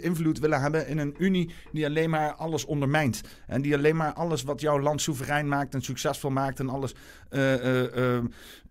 invloed, 0.00 0.38
willen 0.38 0.60
hebben 0.60 0.86
in 0.86 0.98
een 0.98 1.14
Unie 1.18 1.54
die 1.72 1.86
alleen 1.86 2.10
maar 2.10 2.34
alles 2.34 2.64
ondermijnt? 2.64 3.20
En 3.46 3.62
die 3.62 3.74
alleen 3.74 3.96
maar 3.96 4.12
alles 4.12 4.42
wat 4.42 4.60
jouw 4.60 4.80
land 4.80 5.00
soeverein 5.00 5.48
maakt 5.48 5.74
en 5.74 5.82
succesvol 5.82 6.30
maakt 6.30 6.60
en 6.60 6.68
alles 6.68 6.94
uh, 7.30 7.64
uh, 7.64 8.22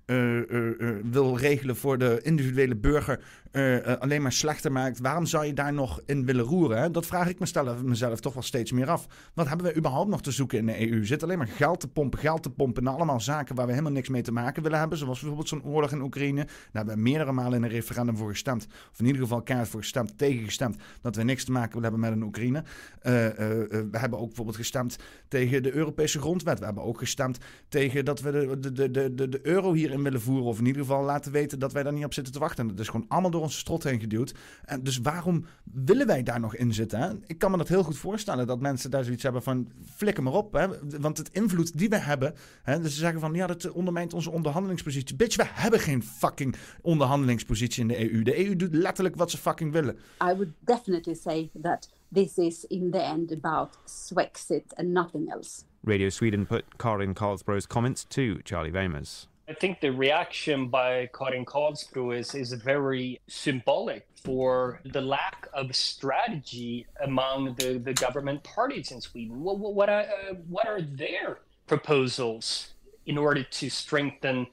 uh, 0.05 0.95
wil 1.11 1.37
regelen 1.37 1.75
voor 1.75 1.97
de 1.97 2.19
individuele 2.21 2.75
burger 2.75 3.19
uh, 3.55 3.97
alleen 3.99 4.21
maar 4.21 4.31
slechter 4.31 4.71
maakt. 4.71 4.99
Waarom 4.99 5.25
zou 5.25 5.45
je 5.45 5.53
daar 5.53 5.73
nog 5.73 6.01
in 6.05 6.25
willen 6.25 6.45
roeren? 6.45 6.91
Dat 6.91 7.05
vraag 7.05 7.29
ik 7.29 7.39
mezelf, 7.39 7.83
mezelf 7.83 8.19
toch 8.19 8.33
wel 8.33 8.43
steeds 8.43 8.71
meer 8.71 8.89
af. 8.89 9.07
Wat 9.33 9.47
hebben 9.47 9.65
we 9.65 9.75
überhaupt 9.75 10.09
nog 10.09 10.21
te 10.21 10.31
zoeken 10.31 10.57
in 10.57 10.65
de 10.65 10.91
EU? 10.91 11.05
Zit 11.05 11.23
alleen 11.23 11.37
maar 11.37 11.47
geld 11.47 11.79
te 11.79 11.87
pompen, 11.87 12.19
geld 12.19 12.43
te 12.43 12.49
pompen 12.49 12.83
naar 12.83 12.93
allemaal 12.93 13.19
zaken 13.19 13.55
waar 13.55 13.65
we 13.65 13.71
helemaal 13.71 13.91
niks 13.91 14.09
mee 14.09 14.21
te 14.21 14.31
maken 14.31 14.63
willen 14.63 14.79
hebben. 14.79 14.97
Zoals 14.97 15.19
bijvoorbeeld 15.19 15.47
zo'n 15.47 15.63
oorlog 15.63 15.91
in 15.91 16.01
Oekraïne. 16.01 16.43
Daar 16.45 16.55
hebben 16.71 16.95
we 16.95 17.01
meerdere 17.01 17.31
malen 17.31 17.53
in 17.53 17.63
een 17.63 17.69
referendum 17.69 18.17
voor 18.17 18.29
gestemd. 18.29 18.67
Of 18.91 18.99
in 18.99 19.05
ieder 19.05 19.21
geval 19.21 19.41
kaart 19.41 19.67
voor 19.67 19.79
gestemd, 19.79 20.17
tegengestemd. 20.17 20.77
Dat 21.01 21.15
we 21.15 21.23
niks 21.23 21.43
te 21.43 21.51
maken 21.51 21.81
willen 21.81 21.91
hebben 21.91 22.09
met 22.09 22.11
een 22.11 22.27
Oekraïne. 22.27 22.63
we 23.01 23.97
hebben 23.97 24.19
ook 24.19 24.27
bijvoorbeeld 24.27 24.57
gestemd 24.57 24.97
tegen 25.27 25.63
de 25.63 25.73
Europese 25.73 26.19
grondwet. 26.19 26.59
We 26.59 26.65
hebben 26.65 26.83
ook 26.83 26.97
gestemd 26.97 27.37
tegen 27.69 28.05
dat 28.05 28.21
we 28.21 28.31
de, 28.31 28.71
de, 28.71 28.91
de, 28.91 29.13
de, 29.13 29.29
de 29.29 29.39
euro 29.43 29.73
hierin 29.73 30.03
willen 30.03 30.21
voeren. 30.21 30.45
Of 30.45 30.59
in 30.59 30.65
ieder 30.65 30.81
geval 30.81 31.03
laten 31.03 31.31
weten 31.31 31.59
dat 31.59 31.73
wij 31.73 31.83
daar 31.83 31.93
niet 31.93 32.05
op 32.05 32.13
zitten 32.13 32.33
te 32.33 32.39
wachten. 32.39 32.67
Dat 32.67 32.79
is 32.79 32.87
gewoon 32.89 33.05
allemaal 33.07 33.31
door 33.31 33.43
onze 33.45 33.57
strot 33.57 33.83
heen 33.83 33.99
geduwd. 33.99 34.33
En 34.65 34.83
dus 34.83 34.97
waarom 34.97 35.45
willen 35.63 36.07
wij 36.07 36.23
daar 36.23 36.39
nog 36.39 36.55
in 36.55 36.73
zitten? 36.73 36.99
Hè? 36.99 37.09
Ik 37.25 37.37
kan 37.37 37.51
me 37.51 37.57
dat 37.57 37.67
heel 37.67 37.83
goed 37.83 37.97
voorstellen 37.97 38.47
dat 38.47 38.59
mensen 38.59 38.91
daar 38.91 39.03
zoiets 39.03 39.23
hebben 39.23 39.43
van 39.43 39.71
flikker 39.95 40.23
maar 40.23 40.33
op. 40.33 40.53
Hè? 40.53 40.67
Want 40.99 41.17
het 41.17 41.29
invloed 41.31 41.77
die 41.77 41.89
we 41.89 41.97
hebben. 41.97 42.33
Hè? 42.63 42.79
Dus 42.81 42.93
ze 42.93 42.99
zeggen 42.99 43.19
van 43.19 43.33
ja, 43.33 43.47
dat 43.47 43.71
ondermijnt 43.71 44.13
onze 44.13 44.31
onderhandelingspositie. 44.31 45.15
Bitch, 45.15 45.35
we 45.35 45.43
hebben 45.45 45.79
geen 45.79 46.03
fucking 46.03 46.55
onderhandelingspositie 46.81 47.81
in 47.81 47.87
de 47.87 48.11
EU. 48.11 48.21
De 48.21 48.45
EU 48.45 48.55
doet 48.55 48.73
letterlijk 48.73 49.15
wat 49.15 49.31
ze 49.31 49.37
fucking 49.37 49.71
willen. 49.71 49.95
I 50.23 50.33
would 50.35 50.51
definitely 50.59 51.15
say 51.15 51.49
that 51.61 51.89
this 52.13 52.37
is 52.37 52.65
in 52.65 52.91
the 52.91 52.99
end 52.99 53.31
about 53.31 53.79
Swexit 53.85 54.75
and 54.75 54.87
nothing 54.87 55.31
else. 55.31 55.63
Radio 55.83 56.09
Sweden 56.09 56.45
put 56.45 56.63
Karin 56.75 57.13
Karlsbro's 57.13 57.67
comments 57.67 58.05
to 58.07 58.37
Charlie 58.43 58.71
Weymers. 58.71 59.27
I 59.47 59.53
think 59.53 59.79
the 59.79 59.91
reaction 59.91 60.69
by 60.69 61.07
Karin 61.13 61.45
Karlsbro 61.45 62.17
is, 62.17 62.33
is 62.33 62.51
very 62.53 63.21
symbolic 63.27 64.07
for 64.23 64.81
the 64.85 65.01
lack 65.01 65.47
of 65.53 65.75
strategy 65.75 66.87
among 67.03 67.53
the, 67.59 67.77
the 67.77 67.93
government 67.93 68.43
parties 68.43 68.91
in 68.91 69.01
Sweden. 69.01 69.41
What, 69.41 69.59
what, 69.59 69.87
uh, 69.87 70.05
what 70.49 70.67
are 70.67 70.81
their 70.81 71.39
proposals 71.67 72.73
in 73.05 73.19
order 73.19 73.43
to 73.43 73.69
strengthen 73.69 74.47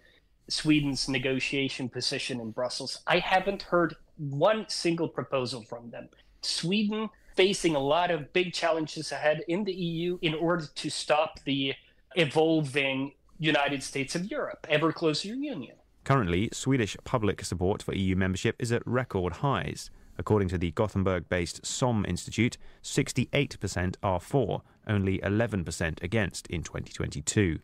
Sweden's 0.49 1.09
negotiation 1.09 1.89
position 1.89 2.39
in 2.39 2.51
Brussels? 2.51 3.01
I 3.07 3.19
haven't 3.21 3.63
heard 3.63 3.97
one 4.19 4.67
single 4.69 5.09
proposal 5.09 5.63
from 5.63 5.91
them. 5.91 6.11
Sweden 6.43 7.09
facing 7.35 7.75
a 7.75 7.81
lot 7.81 8.11
of 8.11 8.31
big 8.35 8.53
challenges 8.53 9.11
ahead 9.11 9.43
in 9.49 9.65
the 9.65 9.73
EU 9.73 10.19
in 10.21 10.35
order 10.35 10.67
to 10.75 10.91
stop 10.91 11.41
the 11.45 11.73
evolving 12.15 13.13
United 13.43 13.83
States 13.83 14.15
of 14.15 14.31
Europe, 14.31 14.67
ever 14.71 14.93
closer 14.93 15.29
union. 15.29 15.75
Currently, 16.05 16.51
Swedish 16.53 16.97
public 17.03 17.45
support 17.45 17.83
for 17.83 17.93
EU 17.95 18.15
membership 18.15 18.55
is 18.61 18.71
at 18.71 18.87
record 18.87 19.35
highs. 19.35 19.91
According 20.17 20.49
to 20.51 20.59
the 20.59 20.71
Gothenburg 20.71 21.29
based 21.29 21.67
SOM 21.67 22.05
Institute, 22.07 22.57
68% 22.85 23.97
are 24.03 24.21
for, 24.21 24.63
only 24.87 25.19
11% 25.19 26.03
against 26.03 26.47
in 26.49 26.63
2022. 26.63 27.59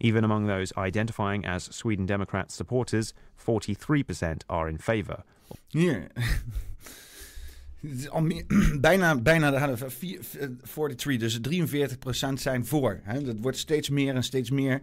Even 0.00 0.22
among 0.22 0.46
those 0.46 0.72
identifying 0.76 1.46
as 1.46 1.64
Sweden 1.64 2.04
Democrats 2.04 2.54
supporters, 2.54 3.14
43% 3.42 4.42
are 4.50 4.68
in 4.68 4.76
favour. 4.76 5.22
Yeah. 5.72 6.08
Al 8.08 8.22
meer, 8.22 8.44
bijna, 8.80 9.20
bijna 9.20 9.50
43, 9.50 11.18
dus 11.18 11.40
43% 11.50 12.32
zijn 12.34 12.66
voor. 12.66 13.00
Hè. 13.02 13.22
Dat 13.22 13.36
wordt 13.40 13.58
steeds 13.58 13.88
meer 13.88 14.14
en 14.14 14.22
steeds 14.22 14.50
meer 14.50 14.80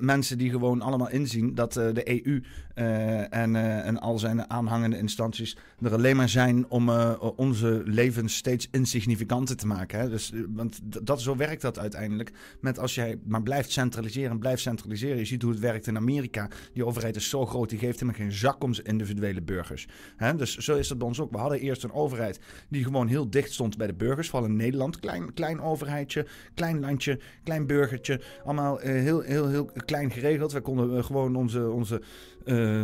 mensen 0.00 0.38
die 0.38 0.50
gewoon 0.50 0.80
allemaal 0.80 1.10
inzien 1.10 1.54
dat 1.54 1.76
uh, 1.76 1.94
de 1.94 2.24
EU 2.24 2.42
uh, 2.74 3.34
en, 3.34 3.56
en 3.84 4.00
al 4.00 4.18
zijn 4.18 4.50
aanhangende 4.50 4.98
instanties 4.98 5.56
er 5.82 5.92
alleen 5.92 6.16
maar 6.16 6.28
zijn 6.28 6.68
om 6.68 6.90
onze 7.36 7.82
levens 7.84 8.36
steeds 8.36 8.68
insignificanter 8.70 9.56
te 9.56 9.66
maken. 9.66 10.00
Hè. 10.00 10.08
Dus, 10.08 10.32
want 10.48 10.80
dat, 11.06 11.20
zo 11.20 11.36
werkt 11.36 11.62
dat 11.62 11.78
uiteindelijk. 11.78 12.32
Met 12.60 12.78
als 12.78 12.94
jij 12.94 13.18
maar 13.24 13.42
blijft 13.42 13.70
centraliseren 13.72 14.30
en 14.30 14.38
blijft 14.38 14.62
centraliseren. 14.62 15.18
Je 15.18 15.24
ziet 15.24 15.42
hoe 15.42 15.50
het 15.50 15.60
werkt 15.60 15.86
in 15.86 15.96
Amerika. 15.96 16.48
Die 16.72 16.86
overheid 16.86 17.16
is 17.16 17.28
zo 17.28 17.46
groot, 17.46 17.68
die 17.68 17.78
geeft 17.78 18.00
helemaal 18.00 18.20
geen 18.20 18.32
zak 18.32 18.62
om 18.62 18.74
zijn 18.74 18.86
individuele 18.86 19.42
burgers. 19.42 19.88
Hè. 20.16 20.36
Dus 20.36 20.56
zo 20.56 20.76
is 20.76 20.88
het 20.88 20.98
bij 20.98 21.06
ons 21.06 21.20
ook. 21.20 21.30
We 21.30 21.38
hadden 21.38 21.60
eerst 21.60 21.84
een 21.84 21.92
overheid 21.92 22.39
die 22.68 22.84
gewoon 22.84 23.06
heel 23.06 23.30
dicht 23.30 23.52
stond 23.52 23.76
bij 23.76 23.86
de 23.86 23.94
burgers. 23.94 24.30
Vooral 24.30 24.48
in 24.48 24.56
Nederland. 24.56 25.00
Klein, 25.00 25.34
klein 25.34 25.60
overheidje, 25.60 26.26
klein 26.54 26.80
landje, 26.80 27.18
klein 27.44 27.66
burgertje. 27.66 28.20
Allemaal 28.44 28.80
uh, 28.80 28.86
heel, 28.86 29.20
heel, 29.20 29.48
heel 29.48 29.70
klein 29.84 30.10
geregeld. 30.10 30.52
We 30.52 30.60
konden 30.60 30.96
uh, 30.96 31.04
gewoon 31.04 31.36
onze... 31.36 31.70
onze 31.70 32.02
uh, 32.44 32.82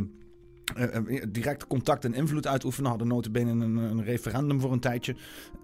uh, 0.78 1.22
direct 1.28 1.66
contact 1.66 2.04
en 2.04 2.14
invloed 2.14 2.46
uitoefenen. 2.46 2.90
Hadden 2.90 3.08
notabene 3.08 3.50
een, 3.50 3.76
een 3.76 4.04
referendum 4.04 4.60
voor 4.60 4.72
een 4.72 4.80
tijdje. 4.80 5.14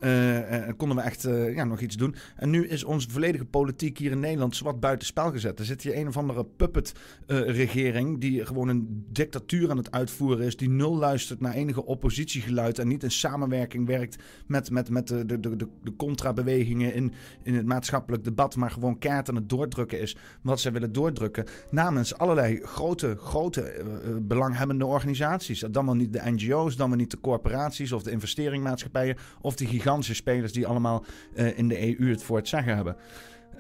Uh, 0.00 0.38
konden 0.76 0.96
we 0.96 1.02
echt 1.02 1.22
ja, 1.54 1.64
nog 1.64 1.80
iets 1.80 1.96
doen. 1.96 2.14
En 2.36 2.50
nu 2.50 2.66
is 2.66 2.84
onze 2.84 3.10
volledige 3.10 3.44
politiek 3.44 3.98
hier 3.98 4.10
in 4.10 4.20
Nederland 4.20 4.56
zwart 4.56 4.80
buiten 4.80 5.06
spel 5.06 5.30
gezet. 5.30 5.58
Er 5.58 5.64
zit 5.64 5.82
hier 5.82 5.96
een 5.96 6.08
of 6.08 6.16
andere 6.16 6.44
puppet-regering 6.44 8.20
die 8.20 8.46
gewoon 8.46 8.68
een 8.68 9.04
dictatuur 9.12 9.70
aan 9.70 9.76
het 9.76 9.90
uitvoeren 9.90 10.46
is. 10.46 10.56
Die 10.56 10.70
nul 10.70 10.96
luistert 10.96 11.40
naar 11.40 11.54
enige 11.54 11.84
oppositiegeluid 11.84 12.78
en 12.78 12.88
niet 12.88 13.02
in 13.02 13.10
samenwerking 13.10 13.86
werkt 13.86 14.22
met, 14.46 14.70
met, 14.70 14.90
met 14.90 15.08
de, 15.08 15.26
de, 15.26 15.40
de, 15.40 15.56
de 15.82 15.96
contrabewegingen 15.96 16.94
in, 16.94 17.12
in 17.42 17.54
het 17.54 17.66
maatschappelijk 17.66 18.24
debat. 18.24 18.56
Maar 18.56 18.70
gewoon 18.70 18.98
kaart 18.98 19.28
aan 19.28 19.36
het 19.36 19.48
doordrukken 19.48 20.00
is 20.00 20.16
wat 20.42 20.60
zij 20.60 20.72
willen 20.72 20.92
doordrukken. 20.92 21.44
Namens 21.70 22.18
allerlei 22.18 22.60
grote, 22.62 23.16
grote 23.18 23.84
belanghebbende 24.22 24.90
organisaties. 24.92 25.60
Dan 25.70 25.84
wel 25.84 25.94
niet 25.94 26.12
de 26.12 26.30
NGO's, 26.30 26.76
dan 26.76 26.88
wel 26.88 26.98
niet 26.98 27.10
de 27.10 27.20
corporaties 27.20 27.92
of 27.92 28.02
de 28.02 28.10
investeringsmaatschappijen 28.10 29.16
of 29.40 29.56
die 29.56 29.68
gigantische 29.68 30.14
spelers 30.14 30.52
die 30.52 30.66
allemaal 30.66 31.04
uh, 31.34 31.58
in 31.58 31.68
de 31.68 31.98
EU 31.98 32.10
het 32.10 32.22
voor 32.22 32.36
het 32.36 32.48
zeggen 32.48 32.74
hebben. 32.74 32.96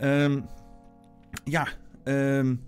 Um, 0.02 0.46
ja, 1.44 1.68
um, 2.04 2.60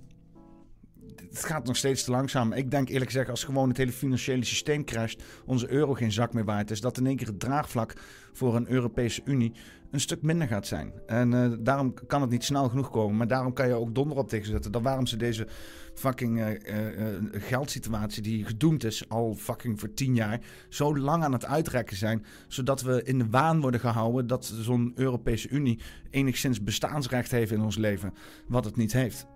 het 1.35 1.45
gaat 1.45 1.67
nog 1.67 1.77
steeds 1.77 2.05
te 2.05 2.11
langzaam. 2.11 2.53
Ik 2.53 2.71
denk 2.71 2.89
eerlijk 2.89 3.11
gezegd, 3.11 3.31
als 3.31 3.45
gewoon 3.45 3.69
het 3.69 3.77
hele 3.77 3.93
financiële 3.93 4.45
systeem 4.45 4.85
crasht, 4.85 5.23
onze 5.47 5.71
euro 5.71 5.95
geen 5.95 6.13
zak 6.13 6.33
meer 6.33 6.45
waard 6.45 6.71
is, 6.71 6.81
dat 6.81 6.99
in 6.99 7.07
één 7.07 7.17
keer 7.17 7.27
het 7.27 7.41
draagvlak 7.41 7.95
voor 8.33 8.57
een 8.57 8.71
Europese 8.71 9.23
Unie 9.25 9.53
een 9.95 10.01
stuk 10.01 10.23
minder 10.23 10.49
gaat 10.49 10.67
zijn. 10.67 10.93
En 11.07 11.33
uh, 11.33 11.53
daarom 11.59 11.95
kan 12.07 12.21
het 12.21 12.31
niet 12.31 12.45
snel 12.45 12.69
genoeg 12.69 12.91
komen. 12.91 13.17
Maar 13.17 13.29
daarom 13.29 13.53
kan 13.53 13.69
je 13.69 13.75
ook 13.75 13.95
donder 13.95 14.19
op 14.19 14.29
tegenzetten. 14.29 14.73
Dat 14.73 14.83
waarom 14.83 15.07
ze 15.07 15.17
deze 15.17 15.47
fucking 15.95 16.39
uh, 16.39 16.51
uh, 16.51 17.07
geldsituatie 17.33 18.23
die 18.23 18.45
gedoemd 18.45 18.85
is 18.85 19.09
al 19.09 19.35
fucking 19.35 19.81
voor 19.81 19.95
tien 19.95 20.15
jaar 20.15 20.41
zo 20.69 20.97
lang 20.99 21.25
aan 21.25 21.33
het 21.33 21.45
uitrekken 21.45 21.97
zijn. 21.97 22.25
Zodat 22.49 22.83
we 22.83 23.03
in 23.03 23.19
de 23.19 23.29
waan 23.31 23.61
worden 23.61 23.81
gehouden 23.81 24.27
dat 24.27 24.45
zo'n 24.45 24.93
Europese 24.95 25.49
Unie 25.49 25.81
enigszins 26.11 26.63
bestaansrecht 26.63 27.31
heeft 27.31 27.53
in 27.53 27.63
ons 27.63 27.77
leven. 27.77 28.15
Wat 28.47 28.65
het 28.65 28.77
niet 28.77 28.93
heeft. 28.93 29.27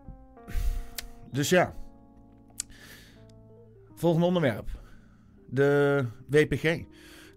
Dus 1.33 1.49
ja. 1.49 1.75
Volgende 3.95 4.27
onderwerp. 4.27 4.69
De 5.51 6.05
WPG. 6.27 6.85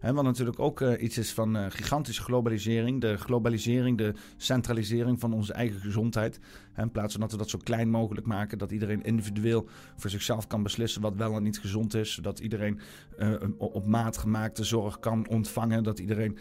He, 0.02 0.14
wat 0.14 0.24
natuurlijk 0.24 0.60
ook 0.60 0.82
uh, 0.82 1.02
iets 1.02 1.18
is 1.18 1.34
van 1.34 1.58
uh, 1.58 1.66
gigantische 1.70 2.22
globalisering. 2.22 3.02
De 3.02 3.18
globalisering, 3.18 3.98
de 3.98 4.14
centralisering 4.38 5.20
van 5.20 5.34
onze 5.34 5.54
eigen 5.54 5.80
gezondheid. 5.80 6.40
He, 6.74 6.82
in 6.82 6.92
plaats 6.92 7.12
van 7.12 7.22
dat 7.22 7.32
we 7.32 7.38
dat 7.38 7.50
zo 7.50 7.60
klein 7.64 7.90
mogelijk 7.90 8.28
maken. 8.28 8.58
Dat 8.58 8.72
iedereen 8.72 9.04
individueel 9.04 9.68
voor 9.96 10.10
zichzelf 10.10 10.48
kan 10.48 10.64
beslissen 10.64 11.02
wat 11.02 11.16
wel 11.16 11.36
en 11.36 11.44
niet 11.44 11.60
gezond 11.60 11.94
is. 11.94 12.20
Dat 12.22 12.40
iedereen 12.40 12.80
uh, 13.20 13.34
op 13.58 13.86
maat 13.86 14.18
gemaakte 14.18 14.64
zorg 14.64 15.00
kan 15.00 15.28
ontvangen. 15.28 15.84
Dat 15.84 16.00
iedereen 16.00 16.38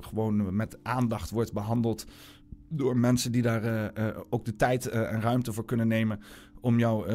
gewoon 0.00 0.56
met 0.56 0.78
aandacht 0.82 1.30
wordt 1.30 1.52
behandeld 1.52 2.06
door 2.68 2.96
mensen 2.96 3.32
die 3.32 3.42
daar 3.42 3.92
ook 4.30 4.44
de 4.44 4.56
tijd 4.56 4.88
en 4.88 5.20
ruimte 5.20 5.52
voor 5.52 5.64
kunnen 5.64 5.88
nemen 5.88 6.20
om 6.64 6.78
jou 6.78 7.06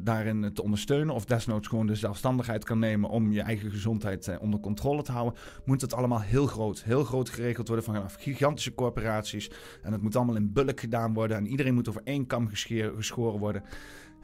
daarin 0.00 0.50
te 0.54 0.62
ondersteunen. 0.62 1.14
Of 1.14 1.24
desnoods 1.24 1.68
gewoon 1.68 1.86
de 1.86 1.94
zelfstandigheid 1.94 2.64
kan 2.64 2.78
nemen 2.78 3.10
om 3.10 3.32
je 3.32 3.40
eigen 3.40 3.70
gezondheid 3.70 4.38
onder 4.40 4.60
controle 4.60 5.02
te 5.02 5.12
houden. 5.12 5.40
Moet 5.64 5.80
het 5.80 5.94
allemaal 5.94 6.20
heel 6.20 6.46
groot, 6.46 6.82
heel 6.82 7.04
groot 7.04 7.28
geregeld 7.28 7.68
worden 7.68 7.84
vanaf 7.84 8.14
gigantische 8.14 8.74
corporaties. 8.74 9.50
En 9.82 9.92
het 9.92 10.02
moet 10.02 10.16
allemaal 10.16 10.36
in 10.36 10.52
bulk 10.52 10.80
gedaan 10.80 11.14
worden. 11.14 11.36
En 11.36 11.46
iedereen 11.46 11.74
moet 11.74 11.88
over 11.88 12.00
één 12.04 12.26
kam 12.26 12.48
geschoren 12.48 13.38
worden. 13.38 13.62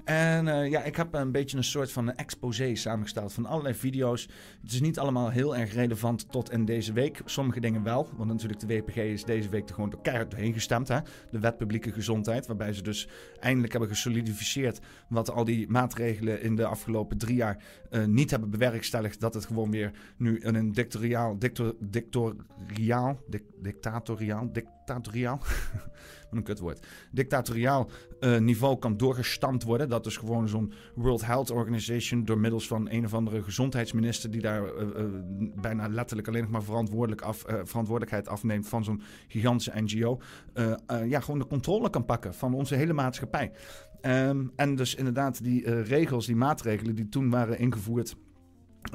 En 0.04 0.46
uh, 0.46 0.70
ja, 0.70 0.82
ik 0.82 0.96
heb 0.96 1.14
een 1.14 1.32
beetje 1.32 1.56
een 1.56 1.64
soort 1.64 1.92
van 1.92 2.14
exposé 2.14 2.74
samengesteld 2.74 3.32
van 3.32 3.46
allerlei 3.46 3.74
video's. 3.74 4.28
Het 4.62 4.72
is 4.72 4.80
niet 4.80 4.98
allemaal 4.98 5.30
heel 5.30 5.56
erg 5.56 5.74
relevant 5.74 6.30
tot 6.32 6.50
in 6.50 6.64
deze 6.64 6.92
week. 6.92 7.20
Sommige 7.24 7.60
dingen 7.60 7.82
wel, 7.82 8.08
want 8.16 8.30
natuurlijk 8.30 8.60
de 8.60 8.66
WPG 8.66 8.96
is 8.96 9.24
deze 9.24 9.48
week 9.48 9.68
er 9.68 9.74
gewoon 9.74 9.90
door 9.90 10.02
keihard 10.02 10.30
doorheen 10.30 10.52
gestemd. 10.52 10.88
Hè? 10.88 10.98
De 11.30 11.38
wet 11.38 11.56
publieke 11.56 11.92
gezondheid, 11.92 12.46
waarbij 12.46 12.72
ze 12.72 12.82
dus 12.82 13.08
eindelijk 13.40 13.72
hebben 13.72 13.90
gesolidificeerd 13.90 14.80
wat 15.08 15.30
al 15.30 15.44
die 15.44 15.68
maatregelen 15.68 16.42
in 16.42 16.56
de 16.56 16.66
afgelopen 16.66 17.18
drie 17.18 17.36
jaar 17.36 17.62
uh, 17.90 18.04
niet 18.04 18.30
hebben 18.30 18.50
bewerkstelligd. 18.50 19.20
Dat 19.20 19.34
het 19.34 19.44
gewoon 19.44 19.70
weer 19.70 19.90
nu 20.16 20.38
in 20.38 20.54
een 20.54 20.72
dictatoriaal, 20.72 21.38
dictor, 21.38 21.74
dictatoriaal, 21.80 23.20
dic, 23.28 23.42
dictatoriaal, 23.60 24.52
dictatoriaal 24.52 25.40
een 26.36 26.42
kutwoord, 26.42 26.86
dictatoriaal 27.10 27.90
uh, 28.20 28.38
niveau 28.38 28.78
kan 28.78 28.96
doorgestampt 28.96 29.62
worden. 29.62 29.88
Dat 29.88 30.06
is 30.06 30.16
gewoon 30.16 30.48
zo'n 30.48 30.72
World 30.94 31.26
Health 31.26 31.50
Organization 31.50 32.24
door 32.24 32.38
middels 32.38 32.66
van 32.66 32.90
een 32.90 33.04
of 33.04 33.14
andere 33.14 33.42
gezondheidsminister 33.42 34.30
die 34.30 34.40
daar 34.40 34.62
uh, 34.62 34.82
uh, 34.82 35.04
bijna 35.60 35.88
letterlijk 35.88 36.28
alleen 36.28 36.42
nog 36.42 36.50
maar 36.50 36.62
verantwoordelijk 36.62 37.20
af, 37.20 37.44
verantwoordelijkheid 37.46 38.28
afneemt 38.28 38.68
van 38.68 38.84
zo'n 38.84 39.02
gigantische 39.28 39.80
NGO. 39.80 40.20
ja, 41.06 41.20
gewoon 41.20 41.38
de 41.38 41.46
controle 41.46 41.90
kan 41.90 42.04
pakken 42.04 42.34
van 42.34 42.54
onze 42.54 42.74
hele 42.74 42.92
maatschappij. 42.92 43.52
Um, 44.06 44.52
en 44.56 44.74
dus 44.74 44.94
inderdaad 44.94 45.42
die 45.44 45.82
regels, 45.82 46.26
die 46.26 46.36
maatregelen 46.36 46.94
die 46.94 47.08
toen 47.08 47.30
waren 47.30 47.58
ingevoerd 47.58 48.16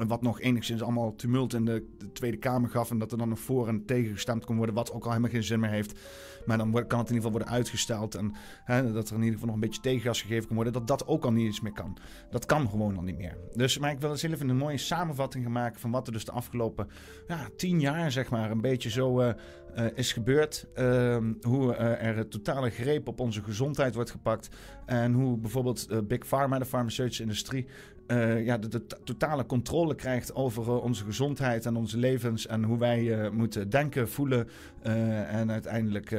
wat 0.06 0.22
nog 0.22 0.40
enigszins 0.40 0.82
allemaal 0.82 1.14
tumult 1.14 1.54
in 1.54 1.64
de, 1.64 1.86
de, 1.98 2.12
Tweede 2.12 2.36
Kamer 2.36 2.70
gaf. 2.70 2.90
En 2.90 2.98
dat 2.98 3.12
er 3.12 3.18
dan 3.18 3.28
nog 3.28 3.38
voor 3.38 3.68
en 3.68 3.84
tegen 3.84 4.12
gestemd 4.12 4.44
kon 4.44 4.56
worden. 4.56 4.74
Wat 4.74 4.92
ook 4.92 5.04
al 5.04 5.10
helemaal 5.10 5.30
geen 5.30 5.42
zin 5.42 5.60
meer 5.60 5.70
heeft. 5.70 6.00
Maar 6.46 6.58
dan 6.58 6.72
kan 6.72 6.82
het 6.82 6.90
in 6.92 6.96
ieder 6.98 7.14
geval 7.14 7.30
worden 7.30 7.48
uitgesteld. 7.48 8.14
En 8.14 8.32
hè, 8.64 8.92
dat 8.92 9.08
er 9.08 9.14
in 9.14 9.22
ieder 9.22 9.32
geval 9.32 9.46
nog 9.46 9.54
een 9.54 9.68
beetje 9.68 9.80
tegengas 9.80 10.22
gegeven 10.22 10.46
kan 10.46 10.54
worden. 10.54 10.72
Dat 10.72 10.86
dat 10.86 11.06
ook 11.06 11.24
al 11.24 11.32
niet 11.32 11.46
eens 11.46 11.60
meer 11.60 11.72
kan. 11.72 11.96
Dat 12.30 12.46
kan 12.46 12.68
gewoon 12.68 12.96
al 12.96 13.02
niet 13.02 13.18
meer. 13.18 13.36
Dus, 13.54 13.78
maar 13.78 13.90
ik 13.90 14.00
wil 14.00 14.10
eens 14.10 14.22
even 14.22 14.48
een 14.48 14.56
mooie 14.56 14.78
samenvatting 14.78 15.48
maken. 15.48 15.80
Van 15.80 15.90
wat 15.90 16.06
er 16.06 16.12
dus 16.12 16.24
de 16.24 16.32
afgelopen 16.32 16.88
ja, 17.28 17.48
tien 17.56 17.80
jaar, 17.80 18.12
zeg 18.12 18.30
maar, 18.30 18.50
een 18.50 18.60
beetje 18.60 18.90
zo 18.90 19.20
uh, 19.20 19.28
uh, 19.76 19.86
is 19.94 20.12
gebeurd. 20.12 20.66
Uh, 20.74 21.16
hoe 21.40 21.74
er 21.74 22.18
een 22.18 22.28
totale 22.28 22.70
greep 22.70 23.08
op 23.08 23.20
onze 23.20 23.42
gezondheid 23.42 23.94
wordt 23.94 24.10
gepakt. 24.10 24.48
En 24.86 25.12
hoe 25.12 25.38
bijvoorbeeld 25.38 26.08
Big 26.08 26.26
Pharma, 26.26 26.58
de 26.58 26.64
farmaceutische 26.64 27.22
industrie 27.22 27.66
uh, 28.08 28.44
ja, 28.44 28.58
de, 28.58 28.68
de, 28.68 28.86
totale 29.04 29.46
controle 29.46 29.94
krijgt 29.94 30.34
over 30.34 30.62
uh, 30.62 30.82
onze 30.82 31.04
gezondheid 31.04 31.66
en 31.66 31.76
onze 31.76 31.98
levens 31.98 32.46
en 32.46 32.64
hoe 32.64 32.78
wij 32.78 33.02
uh, 33.02 33.30
moeten 33.30 33.70
denken, 33.70 34.08
voelen 34.08 34.48
en 34.82 35.50
uiteindelijk 35.50 36.10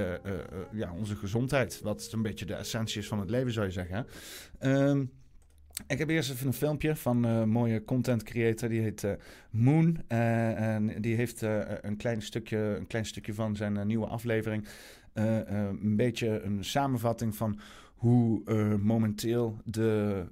ja, 0.72 0.94
onze 0.99 1.16
gezondheid. 1.16 1.82
Wat 1.84 2.10
een 2.11 2.22
beetje 2.22 2.45
de 2.45 2.53
essentie 2.53 3.02
is 3.02 3.07
van 3.07 3.20
het 3.20 3.30
leven, 3.30 3.52
zou 3.52 3.66
je 3.66 3.72
zeggen. 3.72 4.06
Hè? 4.60 5.02
Ik 5.88 5.98
heb 5.98 6.10
eerst 6.10 6.32
even 6.32 6.48
een 6.48 6.53
filmpje 6.53 6.95
van 6.95 7.24
een 7.24 7.49
mooie 7.49 7.84
content 7.84 8.24
creator. 8.24 8.70
Die 8.70 8.82
heet 8.82 9.07
Moon. 9.49 10.03
en 10.07 11.02
die 11.02 11.16
heeft 11.16 11.41
een, 11.82 11.98
klein 11.98 12.22
stukje, 12.22 12.57
een 12.57 12.88
klein 12.88 13.06
stukje 13.06 13.34
van 13.34 13.56
zijn 13.56 13.88
nieuwe 13.88 14.06
aflevering. 14.06 14.68
een 15.14 15.95
beetje 15.95 16.41
een 16.41 16.64
samenvatting 16.64 17.36
van 17.36 17.60
hoe 17.95 18.41
momenteel 18.78 19.57
de 19.66 20.26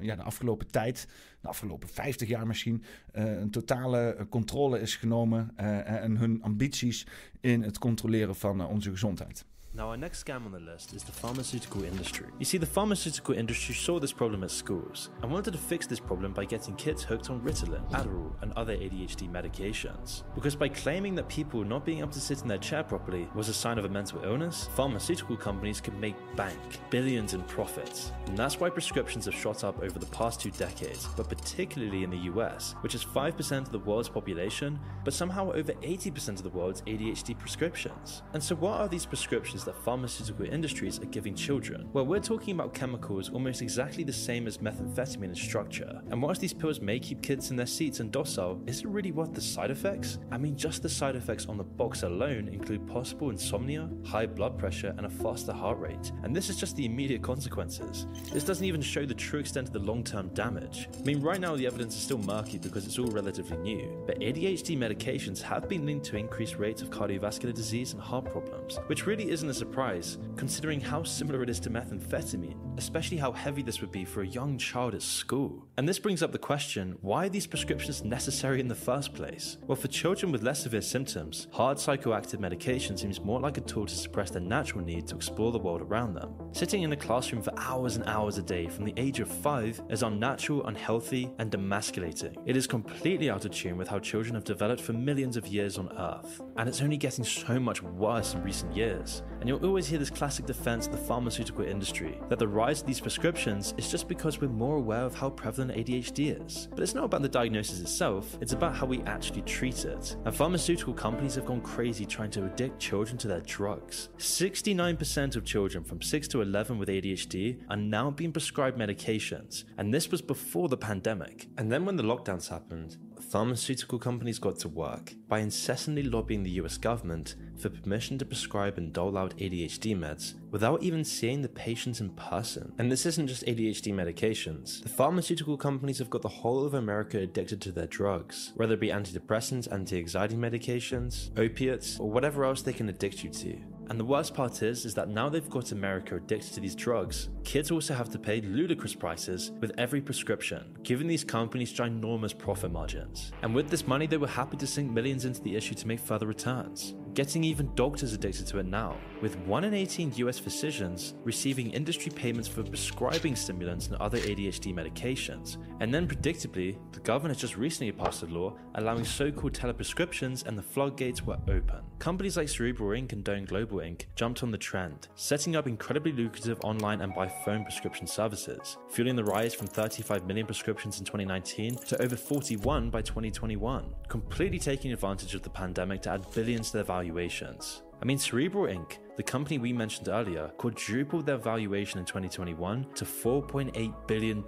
ja, 0.00 0.16
de 0.16 0.22
afgelopen 0.22 0.70
tijd, 0.70 1.08
de 1.40 1.48
afgelopen 1.48 1.88
50 1.88 2.28
jaar 2.28 2.46
misschien, 2.46 2.82
uh, 3.14 3.40
een 3.40 3.50
totale 3.50 4.26
controle 4.28 4.80
is 4.80 4.96
genomen 4.96 5.56
en 5.56 6.16
hun 6.16 6.42
ambities 6.42 7.06
in 7.40 7.62
het 7.62 7.78
controleren 7.78 8.34
van 8.34 8.66
onze 8.66 8.90
gezondheid. 8.90 9.44
Now, 9.74 9.88
our 9.88 9.96
next 9.96 10.22
scam 10.22 10.44
on 10.44 10.52
the 10.52 10.60
list 10.60 10.92
is 10.92 11.02
the 11.02 11.12
pharmaceutical 11.12 11.82
industry. 11.82 12.26
You 12.38 12.44
see, 12.44 12.58
the 12.58 12.66
pharmaceutical 12.66 13.34
industry 13.34 13.74
saw 13.74 13.98
this 13.98 14.12
problem 14.12 14.44
at 14.44 14.50
schools 14.50 15.08
and 15.22 15.32
wanted 15.32 15.52
to 15.52 15.58
fix 15.58 15.86
this 15.86 15.98
problem 15.98 16.34
by 16.34 16.44
getting 16.44 16.74
kids 16.74 17.02
hooked 17.02 17.30
on 17.30 17.40
Ritalin, 17.40 17.90
Adderall, 17.92 18.34
and 18.42 18.52
other 18.52 18.76
ADHD 18.76 19.30
medications. 19.30 20.24
Because 20.34 20.54
by 20.54 20.68
claiming 20.68 21.14
that 21.14 21.26
people 21.30 21.64
not 21.64 21.86
being 21.86 22.00
able 22.00 22.10
to 22.10 22.20
sit 22.20 22.42
in 22.42 22.48
their 22.48 22.58
chair 22.58 22.82
properly 22.82 23.26
was 23.34 23.48
a 23.48 23.54
sign 23.54 23.78
of 23.78 23.86
a 23.86 23.88
mental 23.88 24.22
illness, 24.22 24.68
pharmaceutical 24.74 25.38
companies 25.38 25.80
could 25.80 25.98
make 25.98 26.16
bank, 26.36 26.58
billions 26.90 27.32
in 27.32 27.40
profits. 27.44 28.12
And 28.26 28.36
that's 28.36 28.60
why 28.60 28.68
prescriptions 28.68 29.24
have 29.24 29.34
shot 29.34 29.64
up 29.64 29.82
over 29.82 29.98
the 29.98 30.06
past 30.06 30.38
two 30.38 30.50
decades, 30.50 31.08
but 31.16 31.30
particularly 31.30 32.04
in 32.04 32.10
the 32.10 32.30
US, 32.34 32.74
which 32.82 32.94
is 32.94 33.02
5% 33.02 33.58
of 33.58 33.72
the 33.72 33.78
world's 33.78 34.10
population, 34.10 34.78
but 35.02 35.14
somehow 35.14 35.50
over 35.50 35.72
80% 35.72 36.28
of 36.28 36.42
the 36.42 36.50
world's 36.50 36.82
ADHD 36.82 37.38
prescriptions. 37.38 38.22
And 38.34 38.42
so, 38.42 38.54
what 38.56 38.78
are 38.78 38.88
these 38.88 39.06
prescriptions? 39.06 39.61
That 39.64 39.76
pharmaceutical 39.84 40.46
industries 40.46 40.98
are 41.00 41.06
giving 41.06 41.34
children? 41.34 41.88
Well, 41.92 42.06
we're 42.06 42.20
talking 42.20 42.54
about 42.54 42.74
chemicals 42.74 43.30
almost 43.30 43.62
exactly 43.62 44.04
the 44.04 44.12
same 44.12 44.46
as 44.46 44.58
methamphetamine 44.58 45.24
in 45.24 45.34
structure. 45.34 46.00
And 46.10 46.22
whilst 46.22 46.40
these 46.40 46.52
pills 46.52 46.80
may 46.80 46.98
keep 46.98 47.22
kids 47.22 47.50
in 47.50 47.56
their 47.56 47.66
seats 47.66 48.00
and 48.00 48.10
docile, 48.10 48.60
is 48.66 48.80
it 48.80 48.86
really 48.86 49.12
worth 49.12 49.34
the 49.34 49.40
side 49.40 49.70
effects? 49.70 50.18
I 50.30 50.38
mean, 50.38 50.56
just 50.56 50.82
the 50.82 50.88
side 50.88 51.16
effects 51.16 51.46
on 51.46 51.56
the 51.56 51.64
box 51.64 52.02
alone 52.02 52.48
include 52.48 52.86
possible 52.86 53.30
insomnia, 53.30 53.88
high 54.04 54.26
blood 54.26 54.58
pressure, 54.58 54.94
and 54.96 55.06
a 55.06 55.10
faster 55.10 55.52
heart 55.52 55.78
rate. 55.78 56.12
And 56.22 56.34
this 56.34 56.50
is 56.50 56.56
just 56.56 56.76
the 56.76 56.86
immediate 56.86 57.22
consequences. 57.22 58.06
This 58.32 58.44
doesn't 58.44 58.64
even 58.64 58.82
show 58.82 59.06
the 59.06 59.14
true 59.14 59.40
extent 59.40 59.68
of 59.68 59.72
the 59.72 59.78
long 59.78 60.04
term 60.04 60.28
damage. 60.28 60.88
I 60.98 61.02
mean, 61.02 61.20
right 61.20 61.40
now 61.40 61.56
the 61.56 61.66
evidence 61.66 61.94
is 61.94 62.02
still 62.02 62.18
murky 62.18 62.58
because 62.58 62.86
it's 62.86 62.98
all 62.98 63.06
relatively 63.06 63.56
new, 63.58 64.02
but 64.06 64.18
ADHD 64.20 64.76
medications 64.76 65.40
have 65.42 65.68
been 65.68 65.86
linked 65.86 66.06
to 66.06 66.16
increased 66.16 66.56
rates 66.56 66.82
of 66.82 66.90
cardiovascular 66.90 67.54
disease 67.54 67.92
and 67.92 68.00
heart 68.00 68.24
problems, 68.24 68.78
which 68.86 69.06
really 69.06 69.30
isn't 69.30 69.48
a 69.52 69.54
surprise, 69.54 70.16
considering 70.36 70.80
how 70.80 71.02
similar 71.02 71.42
it 71.42 71.50
is 71.50 71.60
to 71.60 71.68
methamphetamine, 71.68 72.56
especially 72.78 73.18
how 73.18 73.32
heavy 73.32 73.62
this 73.62 73.82
would 73.82 73.92
be 73.92 74.02
for 74.02 74.22
a 74.22 74.26
young 74.26 74.56
child 74.56 74.94
at 74.94 75.02
school. 75.02 75.66
And 75.78 75.88
this 75.88 75.98
brings 75.98 76.22
up 76.22 76.32
the 76.32 76.38
question 76.38 76.98
why 77.00 77.26
are 77.26 77.28
these 77.30 77.46
prescriptions 77.46 78.04
necessary 78.04 78.60
in 78.60 78.68
the 78.68 78.74
first 78.74 79.14
place? 79.14 79.56
Well, 79.66 79.76
for 79.76 79.88
children 79.88 80.30
with 80.30 80.42
less 80.42 80.62
severe 80.62 80.82
symptoms, 80.82 81.48
hard 81.50 81.78
psychoactive 81.78 82.40
medication 82.40 82.98
seems 82.98 83.22
more 83.22 83.40
like 83.40 83.56
a 83.56 83.62
tool 83.62 83.86
to 83.86 83.94
suppress 83.94 84.30
their 84.30 84.42
natural 84.42 84.84
need 84.84 85.06
to 85.06 85.16
explore 85.16 85.50
the 85.50 85.58
world 85.58 85.80
around 85.80 86.12
them. 86.12 86.34
Sitting 86.52 86.82
in 86.82 86.92
a 86.92 86.96
classroom 86.96 87.40
for 87.40 87.54
hours 87.56 87.96
and 87.96 88.06
hours 88.06 88.36
a 88.36 88.42
day 88.42 88.68
from 88.68 88.84
the 88.84 88.92
age 88.98 89.20
of 89.20 89.28
five 89.28 89.80
is 89.88 90.02
unnatural, 90.02 90.66
unhealthy, 90.66 91.30
and 91.38 91.50
demasculating. 91.50 92.36
It 92.44 92.54
is 92.56 92.66
completely 92.66 93.30
out 93.30 93.46
of 93.46 93.52
tune 93.52 93.78
with 93.78 93.88
how 93.88 93.98
children 93.98 94.34
have 94.34 94.44
developed 94.44 94.82
for 94.82 94.92
millions 94.92 95.38
of 95.38 95.46
years 95.46 95.78
on 95.78 95.90
Earth, 95.96 96.42
and 96.58 96.68
it's 96.68 96.82
only 96.82 96.98
getting 96.98 97.24
so 97.24 97.58
much 97.58 97.82
worse 97.82 98.34
in 98.34 98.42
recent 98.42 98.76
years. 98.76 99.22
And 99.40 99.48
you'll 99.48 99.64
always 99.64 99.86
hear 99.86 99.98
this 99.98 100.10
classic 100.10 100.44
defense 100.44 100.86
of 100.86 100.92
the 100.92 100.98
pharmaceutical 100.98 101.64
industry 101.64 102.20
that 102.28 102.38
the 102.38 102.46
rise 102.46 102.82
of 102.82 102.86
these 102.86 103.00
prescriptions 103.00 103.72
is 103.78 103.90
just 103.90 104.06
because 104.06 104.38
we're 104.38 104.48
more 104.48 104.76
aware 104.76 105.04
of 105.04 105.14
how 105.14 105.30
prevalent 105.30 105.61
ADHD 105.70 106.44
is. 106.44 106.68
But 106.70 106.80
it's 106.80 106.94
not 106.94 107.04
about 107.04 107.22
the 107.22 107.28
diagnosis 107.28 107.80
itself, 107.80 108.36
it's 108.40 108.52
about 108.52 108.74
how 108.74 108.86
we 108.86 109.02
actually 109.02 109.42
treat 109.42 109.84
it. 109.84 110.16
And 110.24 110.34
pharmaceutical 110.34 110.94
companies 110.94 111.34
have 111.34 111.46
gone 111.46 111.60
crazy 111.60 112.06
trying 112.06 112.30
to 112.32 112.44
addict 112.44 112.78
children 112.78 113.18
to 113.18 113.28
their 113.28 113.40
drugs. 113.40 114.08
69% 114.18 115.36
of 115.36 115.44
children 115.44 115.84
from 115.84 116.02
6 116.02 116.28
to 116.28 116.42
11 116.42 116.78
with 116.78 116.88
ADHD 116.88 117.60
are 117.70 117.76
now 117.76 118.10
being 118.10 118.32
prescribed 118.32 118.78
medications, 118.78 119.64
and 119.78 119.92
this 119.92 120.10
was 120.10 120.22
before 120.22 120.68
the 120.68 120.76
pandemic. 120.76 121.48
And 121.58 121.70
then 121.70 121.84
when 121.84 121.96
the 121.96 122.02
lockdowns 122.02 122.48
happened, 122.48 122.96
pharmaceutical 123.32 123.98
companies 123.98 124.38
got 124.38 124.58
to 124.58 124.68
work 124.68 125.14
by 125.26 125.38
incessantly 125.38 126.02
lobbying 126.02 126.42
the 126.42 126.50
US 126.60 126.76
government 126.76 127.36
for 127.58 127.70
permission 127.70 128.18
to 128.18 128.26
prescribe 128.26 128.76
and 128.76 128.92
dole 128.92 129.16
out 129.16 129.34
ADHD 129.38 129.96
meds 129.96 130.34
without 130.50 130.82
even 130.82 131.02
seeing 131.02 131.40
the 131.40 131.48
patients 131.48 132.02
in 132.02 132.10
person. 132.10 132.74
And 132.76 132.92
this 132.92 133.06
isn't 133.06 133.28
just 133.28 133.46
ADHD 133.46 133.94
medications. 133.94 134.82
The 134.82 134.90
pharmaceutical 134.90 135.56
companies 135.56 135.98
have 135.98 136.10
got 136.10 136.20
the 136.20 136.28
whole 136.28 136.66
of 136.66 136.74
America 136.74 137.20
addicted 137.20 137.62
to 137.62 137.72
their 137.72 137.86
drugs, 137.86 138.52
whether 138.56 138.74
it 138.74 138.80
be 138.80 138.88
antidepressants, 138.88 139.72
anti 139.72 139.96
anxiety 139.96 140.36
medications, 140.36 141.30
opiates, 141.38 141.98
or 141.98 142.10
whatever 142.10 142.44
else 142.44 142.60
they 142.60 142.74
can 142.74 142.90
addict 142.90 143.24
you 143.24 143.30
to. 143.30 143.58
And 143.92 144.00
the 144.00 144.06
worst 144.06 144.32
part 144.32 144.62
is, 144.62 144.86
is 144.86 144.94
that 144.94 145.10
now 145.10 145.28
they've 145.28 145.50
got 145.50 145.70
America 145.70 146.16
addicted 146.16 146.54
to 146.54 146.60
these 146.60 146.74
drugs, 146.74 147.28
kids 147.44 147.70
also 147.70 147.92
have 147.92 148.08
to 148.12 148.18
pay 148.18 148.40
ludicrous 148.40 148.94
prices 148.94 149.52
with 149.60 149.70
every 149.76 150.00
prescription, 150.00 150.78
giving 150.82 151.06
these 151.06 151.24
companies 151.24 151.74
ginormous 151.74 152.36
profit 152.36 152.72
margins. 152.72 153.32
And 153.42 153.54
with 153.54 153.68
this 153.68 153.86
money, 153.86 154.06
they 154.06 154.16
were 154.16 154.26
happy 154.26 154.56
to 154.56 154.66
sink 154.66 154.90
millions 154.90 155.26
into 155.26 155.42
the 155.42 155.54
issue 155.54 155.74
to 155.74 155.86
make 155.86 156.00
further 156.00 156.26
returns 156.26 156.94
getting 157.14 157.44
even 157.44 157.74
doctors 157.74 158.12
addicted 158.12 158.46
to 158.46 158.58
it 158.58 158.66
now, 158.66 158.96
with 159.20 159.36
1 159.40 159.64
in 159.64 159.74
18 159.74 160.12
US 160.16 160.38
physicians 160.38 161.14
receiving 161.24 161.70
industry 161.70 162.10
payments 162.10 162.48
for 162.48 162.62
prescribing 162.62 163.36
stimulants 163.36 163.88
and 163.88 163.96
other 163.96 164.18
ADHD 164.18 164.74
medications. 164.74 165.58
And 165.80 165.92
then, 165.92 166.08
predictably, 166.08 166.76
the 166.92 167.00
government 167.00 167.38
just 167.38 167.56
recently 167.56 167.92
passed 167.92 168.22
a 168.22 168.26
law 168.26 168.54
allowing 168.76 169.04
so 169.04 169.30
called 169.30 169.52
teleprescriptions, 169.52 170.46
and 170.46 170.56
the 170.56 170.62
floodgates 170.62 171.22
were 171.22 171.38
open. 171.48 171.80
Companies 171.98 172.36
like 172.36 172.48
Cerebral 172.48 172.90
Inc. 172.90 173.12
and 173.12 173.22
Doan 173.22 173.44
Global 173.44 173.78
Inc. 173.78 174.06
jumped 174.16 174.42
on 174.42 174.50
the 174.50 174.58
trend, 174.58 175.08
setting 175.14 175.54
up 175.54 175.66
incredibly 175.66 176.12
lucrative 176.12 176.58
online 176.64 177.00
and 177.00 177.14
by 177.14 177.28
phone 177.28 177.62
prescription 177.62 178.06
services, 178.06 178.78
fueling 178.90 179.16
the 179.16 179.24
rise 179.24 179.54
from 179.54 179.66
35 179.66 180.26
million 180.26 180.46
prescriptions 180.46 180.98
in 180.98 181.04
2019 181.04 181.76
to 181.76 182.02
over 182.02 182.16
41 182.16 182.90
by 182.90 183.02
2021, 183.02 183.94
completely 184.08 184.58
taking 184.58 184.92
advantage 184.92 185.34
of 185.34 185.42
the 185.42 185.50
pandemic 185.50 186.02
to 186.02 186.10
add 186.10 186.26
billions 186.32 186.70
to 186.70 186.78
their 186.78 186.84
value 186.84 187.01
valuations. 187.02 187.82
I 188.00 188.04
mean, 188.04 188.18
Cerebral 188.18 188.66
Inc., 188.66 188.98
the 189.16 189.22
company 189.22 189.58
we 189.58 189.72
mentioned 189.72 190.08
earlier, 190.08 190.48
quadrupled 190.56 191.26
their 191.26 191.36
valuation 191.36 192.00
in 192.00 192.04
2021 192.04 192.86
to 192.94 193.04
$4.8 193.04 194.08
billion, 194.08 194.42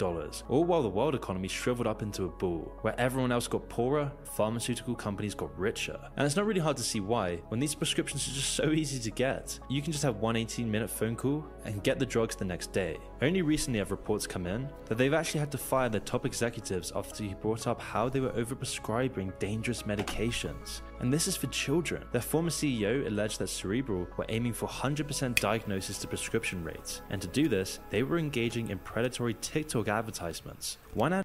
all 0.48 0.64
while 0.64 0.82
the 0.82 0.88
world 0.88 1.14
economy 1.14 1.48
shriveled 1.48 1.86
up 1.86 2.02
into 2.02 2.24
a 2.24 2.28
ball. 2.28 2.72
Where 2.80 2.98
everyone 2.98 3.30
else 3.30 3.46
got 3.46 3.68
poorer, 3.68 4.10
pharmaceutical 4.36 4.94
companies 4.94 5.34
got 5.34 5.56
richer. 5.58 6.00
And 6.16 6.26
it's 6.26 6.34
not 6.34 6.46
really 6.46 6.60
hard 6.60 6.76
to 6.78 6.82
see 6.82 7.00
why, 7.00 7.36
when 7.48 7.60
these 7.60 7.74
prescriptions 7.74 8.26
are 8.26 8.32
just 8.32 8.54
so 8.54 8.70
easy 8.70 8.98
to 8.98 9.10
get. 9.10 9.58
You 9.68 9.82
can 9.82 9.92
just 9.92 10.04
have 10.04 10.16
one 10.16 10.34
18 10.34 10.70
minute 10.70 10.90
phone 10.90 11.14
call 11.14 11.44
and 11.64 11.82
get 11.82 11.98
the 11.98 12.06
drugs 12.06 12.36
the 12.36 12.44
next 12.44 12.72
day. 12.72 12.98
Only 13.22 13.42
recently 13.42 13.78
have 13.78 13.90
reports 13.90 14.26
come 14.26 14.46
in 14.46 14.68
that 14.86 14.98
they've 14.98 15.14
actually 15.14 15.40
had 15.40 15.52
to 15.52 15.58
fire 15.58 15.88
their 15.88 16.00
top 16.00 16.26
executives 16.26 16.92
after 16.94 17.24
he 17.24 17.34
brought 17.34 17.66
up 17.66 17.80
how 17.80 18.08
they 18.08 18.20
were 18.20 18.30
overprescribing 18.30 19.38
dangerous 19.38 19.82
medications. 19.82 20.82
And 21.00 21.12
this 21.12 21.26
is 21.26 21.36
for 21.36 21.46
children. 21.48 22.04
Their 22.12 22.20
former 22.20 22.50
CEO 22.50 23.06
alleged 23.06 23.38
that 23.38 23.48
Cerebral 23.48 24.06
were 24.16 24.26
aiming 24.28 24.52
for 24.52 24.68
100% 24.68 25.34
diagnosis 25.36 25.98
to 25.98 26.08
prescription 26.08 26.64
rates. 26.64 27.02
And 27.10 27.20
to 27.22 27.28
do 27.28 27.48
this, 27.48 27.80
they 27.90 28.02
were 28.02 28.18
engaging 28.18 28.68
in 28.68 28.78
predatory 28.78 29.34
TikTok 29.40 29.88
advertisements. 29.88 30.78
One 30.94 31.12
ad 31.12 31.24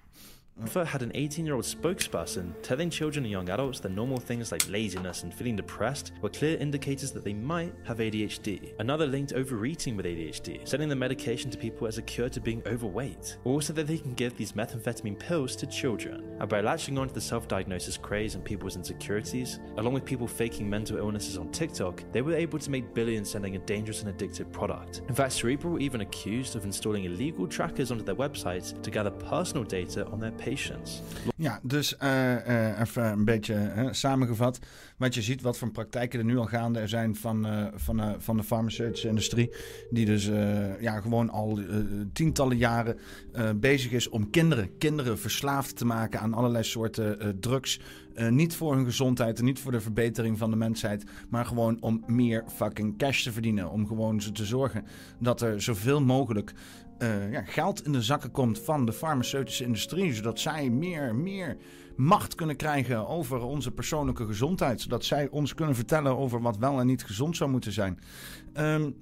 Alpha 0.62 0.84
had 0.84 1.00
an 1.00 1.10
18 1.14 1.46
year 1.46 1.54
old 1.54 1.64
spokesperson 1.64 2.52
telling 2.62 2.90
children 2.90 3.24
and 3.24 3.32
young 3.32 3.48
adults 3.48 3.80
that 3.80 3.92
normal 3.92 4.18
things 4.18 4.52
like 4.52 4.68
laziness 4.68 5.22
and 5.22 5.32
feeling 5.32 5.56
depressed 5.56 6.12
were 6.20 6.28
clear 6.28 6.58
indicators 6.58 7.12
that 7.12 7.24
they 7.24 7.32
might 7.32 7.72
have 7.84 7.98
ADHD. 7.98 8.74
Another 8.78 9.06
linked 9.06 9.32
overeating 9.32 9.96
with 9.96 10.04
ADHD, 10.04 10.68
selling 10.68 10.90
the 10.90 10.96
medication 10.96 11.50
to 11.50 11.56
people 11.56 11.86
as 11.86 11.96
a 11.96 12.02
cure 12.02 12.28
to 12.28 12.40
being 12.40 12.62
overweight. 12.66 13.38
Also, 13.44 13.72
that 13.72 13.86
they 13.86 13.96
can 13.96 14.12
give 14.12 14.36
these 14.36 14.52
methamphetamine 14.52 15.18
pills 15.18 15.56
to 15.56 15.66
children. 15.66 16.36
And 16.40 16.48
by 16.48 16.60
latching 16.60 16.98
onto 16.98 17.14
the 17.14 17.20
self 17.20 17.48
diagnosis 17.48 17.96
craze 17.96 18.34
and 18.34 18.44
people's 18.44 18.76
insecurities, 18.76 19.60
along 19.78 19.94
with 19.94 20.04
people 20.04 20.28
faking 20.28 20.68
mental 20.68 20.98
illnesses 20.98 21.38
on 21.38 21.50
TikTok, 21.52 22.04
they 22.12 22.20
were 22.20 22.34
able 22.34 22.58
to 22.58 22.70
make 22.70 22.92
billions 22.92 23.30
selling 23.30 23.56
a 23.56 23.60
dangerous 23.60 24.02
and 24.02 24.16
addictive 24.16 24.52
product. 24.52 25.00
In 25.08 25.14
fact, 25.14 25.32
Cerebral 25.32 25.72
were 25.72 25.80
even 25.80 26.02
accused 26.02 26.54
of 26.54 26.64
installing 26.64 27.04
illegal 27.04 27.46
trackers 27.46 27.90
onto 27.90 28.04
their 28.04 28.14
websites 28.14 28.80
to 28.82 28.90
gather 28.90 29.10
personal 29.10 29.64
data 29.64 30.06
on 30.08 30.20
their 30.20 30.32
patients. 30.32 30.49
Ja, 31.36 31.60
dus 31.62 31.96
uh, 32.02 32.32
uh, 32.46 32.80
even 32.80 33.04
een 33.04 33.24
beetje 33.24 33.88
samengevat. 33.90 34.58
Wat 34.96 35.14
je 35.14 35.22
ziet, 35.22 35.42
wat 35.42 35.58
voor 35.58 35.70
praktijken 35.70 36.18
er 36.18 36.24
nu 36.24 36.36
al 36.38 36.46
gaande 36.46 36.86
zijn 36.86 37.16
van, 37.16 37.70
van, 37.74 38.14
van 38.18 38.36
de 38.36 38.42
farmaceutische 38.42 39.08
industrie. 39.08 39.54
Die 39.90 40.06
dus 40.06 40.30
ja, 40.80 41.00
gewoon 41.00 41.30
al 41.30 41.58
tientallen 42.12 42.56
jaren 42.56 42.98
bezig 43.56 43.92
is 43.92 44.08
om 44.08 44.30
kinderen, 44.30 44.78
kinderen 44.78 45.18
verslaafd 45.18 45.76
te 45.76 45.84
maken 45.84 46.20
aan 46.20 46.34
allerlei 46.34 46.64
soorten 46.64 47.40
drugs. 47.40 47.80
niet 48.30 48.54
voor 48.54 48.74
hun 48.74 48.84
gezondheid 48.84 49.38
en 49.38 49.44
niet 49.44 49.58
voor 49.58 49.72
de 49.72 49.80
verbetering 49.80 50.38
van 50.38 50.50
de 50.50 50.56
mensheid. 50.56 51.04
Maar 51.28 51.44
gewoon 51.44 51.76
om 51.80 52.02
meer 52.06 52.44
fucking 52.54 52.98
cash 52.98 53.22
te 53.22 53.32
verdienen. 53.32 53.70
Om 53.70 53.86
gewoon 53.86 54.18
te 54.18 54.44
zorgen 54.44 54.84
dat 55.18 55.40
er 55.40 55.62
zoveel 55.62 56.02
mogelijk 56.02 56.54
uh, 57.02 57.32
ja, 57.32 57.42
geld 57.42 57.84
in 57.84 57.92
de 57.92 58.02
zakken 58.02 58.30
komt 58.30 58.58
van 58.58 58.86
de 58.86 58.92
farmaceutische 58.92 59.64
industrie. 59.64 60.14
Zodat 60.14 60.40
zij 60.40 60.70
meer, 60.70 61.14
meer 61.14 61.56
macht 61.96 62.34
kunnen 62.34 62.56
krijgen 62.56 63.08
over 63.08 63.42
onze 63.42 63.70
persoonlijke 63.70 64.26
gezondheid. 64.26 64.80
Zodat 64.80 65.04
zij 65.04 65.28
ons 65.28 65.54
kunnen 65.54 65.74
vertellen 65.74 66.16
over 66.16 66.40
wat 66.40 66.56
wel 66.56 66.80
en 66.80 66.86
niet 66.86 67.04
gezond 67.04 67.36
zou 67.36 67.50
moeten 67.50 67.72
zijn. 67.72 67.98
Um, 68.54 68.96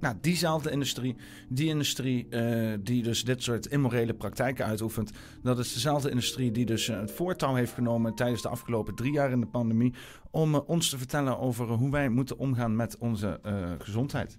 nou, 0.00 0.14
diezelfde 0.20 0.70
industrie, 0.70 1.16
die 1.48 1.68
industrie 1.68 2.26
uh, 2.30 2.74
die 2.80 3.02
dus 3.02 3.24
dit 3.24 3.42
soort 3.42 3.66
immorele 3.66 4.14
praktijken 4.14 4.64
uitoefent, 4.64 5.10
dat 5.42 5.58
is 5.58 5.72
dezelfde 5.72 6.10
industrie 6.10 6.50
die 6.50 6.66
dus 6.66 6.88
uh, 6.88 7.00
het 7.00 7.12
voortouw 7.12 7.54
heeft 7.54 7.72
genomen 7.72 8.14
tijdens 8.14 8.42
de 8.42 8.48
afgelopen 8.48 8.94
drie 8.94 9.12
jaar 9.12 9.30
in 9.30 9.40
de 9.40 9.46
pandemie 9.46 9.94
om 10.30 10.54
ons 10.54 10.90
te 10.90 10.98
vertellen 10.98 11.38
over 11.38 11.66
hoe 11.66 11.90
wij 11.90 12.08
moeten 12.08 12.38
omgaan 12.38 12.76
met 12.76 12.98
onze 12.98 13.40
gezondheid. 13.78 14.38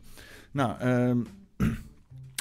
Nou, 0.52 0.76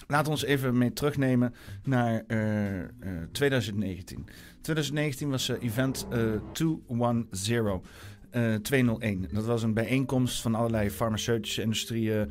we 0.09 0.31
ons 0.31 0.45
even 0.45 0.79
mee 0.79 0.93
terugnemen 0.93 1.55
naar 1.83 2.25
uh, 2.29 2.79
uh, 2.79 2.87
2019. 3.33 4.27
2019 4.61 5.31
was 5.31 5.49
uh, 5.49 5.63
event 5.63 6.07
210. 6.53 7.81
201. 8.63 9.29
Dat 9.33 9.45
was 9.45 9.63
een 9.63 9.75
bijeenkomst 9.75 10.41
van 10.41 10.55
allerlei 10.55 10.91
farmaceutische 10.91 11.63
industrieën, 11.63 12.31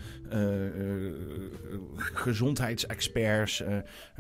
gezondheidsexperts, 1.96 3.64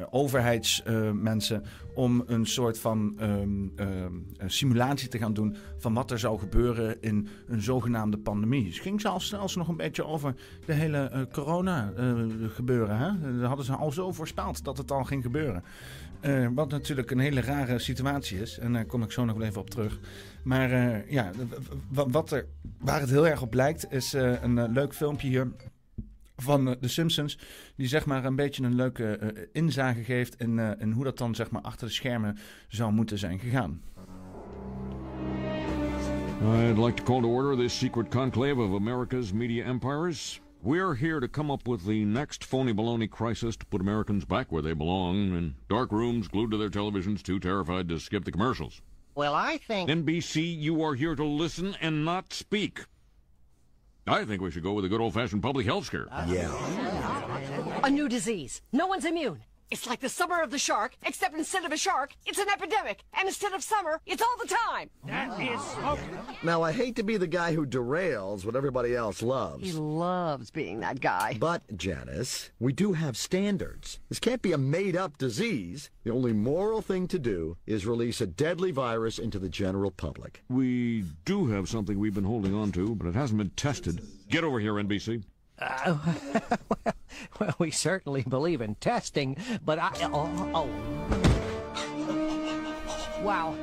overheidsmensen. 0.09 1.63
om 1.93 2.23
een 2.27 2.45
soort 2.45 2.79
van 2.79 3.17
um, 3.21 3.73
um, 3.75 4.25
simulatie 4.45 5.07
te 5.07 5.17
gaan 5.17 5.33
doen 5.33 5.55
van 5.77 5.93
wat 5.93 6.11
er 6.11 6.19
zou 6.19 6.39
gebeuren 6.39 7.01
in 7.01 7.27
een 7.47 7.61
zogenaamde 7.61 8.17
pandemie. 8.17 8.65
Het 8.65 8.79
ging 8.79 9.01
zelfs, 9.01 9.29
zelfs 9.29 9.55
nog 9.55 9.67
een 9.67 9.77
beetje 9.77 10.05
over 10.05 10.35
de 10.65 10.73
hele 10.73 11.27
corona 11.31 11.93
gebeuren. 12.53 12.97
Hè? 12.97 13.37
Daar 13.39 13.47
hadden 13.47 13.65
ze 13.65 13.73
al 13.73 13.91
zo 13.91 14.11
voorspeld 14.11 14.63
dat 14.63 14.77
het 14.77 14.91
al 14.91 15.03
ging 15.03 15.23
gebeuren. 15.23 15.63
Wat 16.53 16.69
natuurlijk 16.69 17.11
een 17.11 17.19
hele 17.19 17.41
rare 17.41 17.79
situatie 17.79 18.39
is. 18.39 18.59
En 18.59 18.73
daar 18.73 18.85
kom 18.85 19.03
ik 19.03 19.11
zo 19.11 19.25
nog 19.25 19.37
wel 19.37 19.47
even 19.47 19.61
op 19.61 19.69
terug. 19.69 19.99
Maar 20.47 20.71
uh, 20.71 21.11
ja, 21.11 21.31
wat 21.89 22.31
er, 22.31 22.45
waar 22.79 22.99
het 22.99 23.09
heel 23.09 23.27
erg 23.27 23.41
op 23.41 23.53
lijkt, 23.53 23.91
is 23.91 24.13
uh, 24.13 24.43
een 24.43 24.71
leuk 24.71 24.93
filmpje 24.93 25.27
hier 25.27 25.51
van 26.35 26.75
The 26.81 26.87
Simpsons. 26.87 27.39
Die 27.75 27.87
zeg 27.87 28.05
maar 28.05 28.25
een 28.25 28.35
beetje 28.35 28.63
een 28.63 28.75
leuke 28.75 29.49
inzage 29.53 30.03
geeft 30.03 30.35
in, 30.35 30.59
in 30.79 30.91
hoe 30.91 31.03
dat 31.03 31.17
dan 31.17 31.35
zeg 31.35 31.51
maar 31.51 31.61
achter 31.61 31.87
de 31.87 31.93
schermen 31.93 32.37
zou 32.67 32.91
moeten 32.91 33.17
zijn 33.17 33.39
gegaan. 33.39 33.81
I'd 36.41 36.77
like 36.77 36.93
to 36.93 37.03
call 37.03 37.21
to 37.21 37.27
order 37.27 37.57
this 37.57 37.77
secret 37.77 38.09
conclave 38.09 38.61
of 38.61 38.75
America's 38.75 39.31
media 39.31 39.65
empires. 39.65 40.41
We're 40.61 40.95
here 40.95 41.19
to 41.19 41.27
come 41.27 41.53
up 41.53 41.67
with 41.67 41.85
the 41.85 42.03
next 42.05 42.45
phony 42.45 42.73
baloney 42.73 43.07
crisis 43.07 43.57
to 43.57 43.65
put 43.69 43.81
Americans 43.81 44.25
back 44.25 44.51
where 44.51 44.63
they 44.63 44.75
belong 44.75 45.15
in 45.37 45.55
dark 45.67 45.91
rooms 45.91 46.27
glued 46.27 46.51
to 46.51 46.57
their 46.57 46.69
televisions, 46.69 47.21
too 47.21 47.39
terrified 47.39 47.87
to 47.87 47.97
skip 47.97 48.23
the 48.23 48.31
commercials. 48.31 48.81
Well, 49.17 49.33
I 49.33 49.57
think. 49.57 49.89
NBC, 49.89 50.59
you 50.59 50.83
are 50.83 50.93
here 50.93 51.15
to 51.15 51.25
listen 51.25 51.75
and 51.81 52.05
not 52.05 52.31
speak. 52.33 52.85
I 54.05 54.23
think 54.23 54.43
we 54.43 54.51
should 54.51 54.61
go 54.61 54.73
with 54.73 54.85
a 54.85 54.89
good 54.89 55.01
old 55.01 55.15
fashioned 55.15 55.41
public 55.41 55.65
health 55.65 55.85
scare. 55.85 56.07
Uh, 56.11 56.27
yeah. 56.29 57.79
A 57.83 57.89
new 57.89 58.07
disease. 58.07 58.61
No 58.71 58.85
one's 58.85 59.05
immune. 59.05 59.39
It's 59.69 59.85
like 59.85 59.99
the 59.99 60.07
summer 60.07 60.41
of 60.41 60.49
the 60.49 60.57
shark, 60.57 60.95
except 61.05 61.35
instead 61.35 61.65
of 61.65 61.73
a 61.73 61.77
shark, 61.77 62.13
it's 62.25 62.39
an 62.39 62.47
epidemic. 62.47 63.03
And 63.13 63.27
instead 63.27 63.51
of 63.51 63.61
summer, 63.61 63.99
it's 64.05 64.21
all 64.21 64.37
the 64.41 64.47
time. 64.47 64.89
That 65.05 65.41
is 65.41 65.61
Now, 66.41 66.61
I 66.61 66.71
hate 66.71 66.95
to 66.95 67.03
be 67.03 67.17
the 67.17 67.27
guy 67.27 67.53
who 67.53 67.65
derails 67.65 68.45
what 68.45 68.55
everybody 68.55 68.95
else 68.95 69.21
loves. 69.21 69.65
He 69.65 69.73
loves 69.73 70.51
being 70.51 70.79
that 70.79 71.01
guy. 71.01 71.35
But, 71.37 71.75
Janice, 71.75 72.51
we 72.59 72.71
do 72.71 72.93
have 72.93 73.17
standards. 73.17 73.99
This 74.07 74.19
can't 74.19 74.41
be 74.41 74.53
a 74.53 74.57
made-up 74.57 75.17
disease. 75.17 75.89
The 76.05 76.13
only 76.13 76.31
moral 76.31 76.81
thing 76.81 77.09
to 77.09 77.19
do 77.19 77.57
is 77.65 77.85
release 77.85 78.21
a 78.21 78.27
deadly 78.27 78.71
virus 78.71 79.19
into 79.19 79.37
the 79.37 79.49
general 79.49 79.91
public. 79.91 80.43
We 80.47 81.03
do 81.25 81.47
have 81.47 81.67
something 81.67 81.99
we've 81.99 82.13
been 82.13 82.23
holding 82.23 82.55
on 82.55 82.71
to, 82.71 82.95
but 82.95 83.07
it 83.07 83.15
hasn't 83.15 83.39
been 83.39 83.49
tested. 83.49 84.01
Get 84.29 84.45
over 84.45 84.61
here, 84.61 84.75
NBC. 84.75 85.23
Uh, 85.59 85.97
well, 87.39 87.55
we 87.57 87.71
certainly 87.71 88.23
believe 88.23 88.61
in 88.61 88.75
testing, 88.75 89.37
but 89.63 89.79
I. 89.79 89.91
Oh. 90.03 90.51
oh. 90.53 90.69
Wow. 93.21 93.55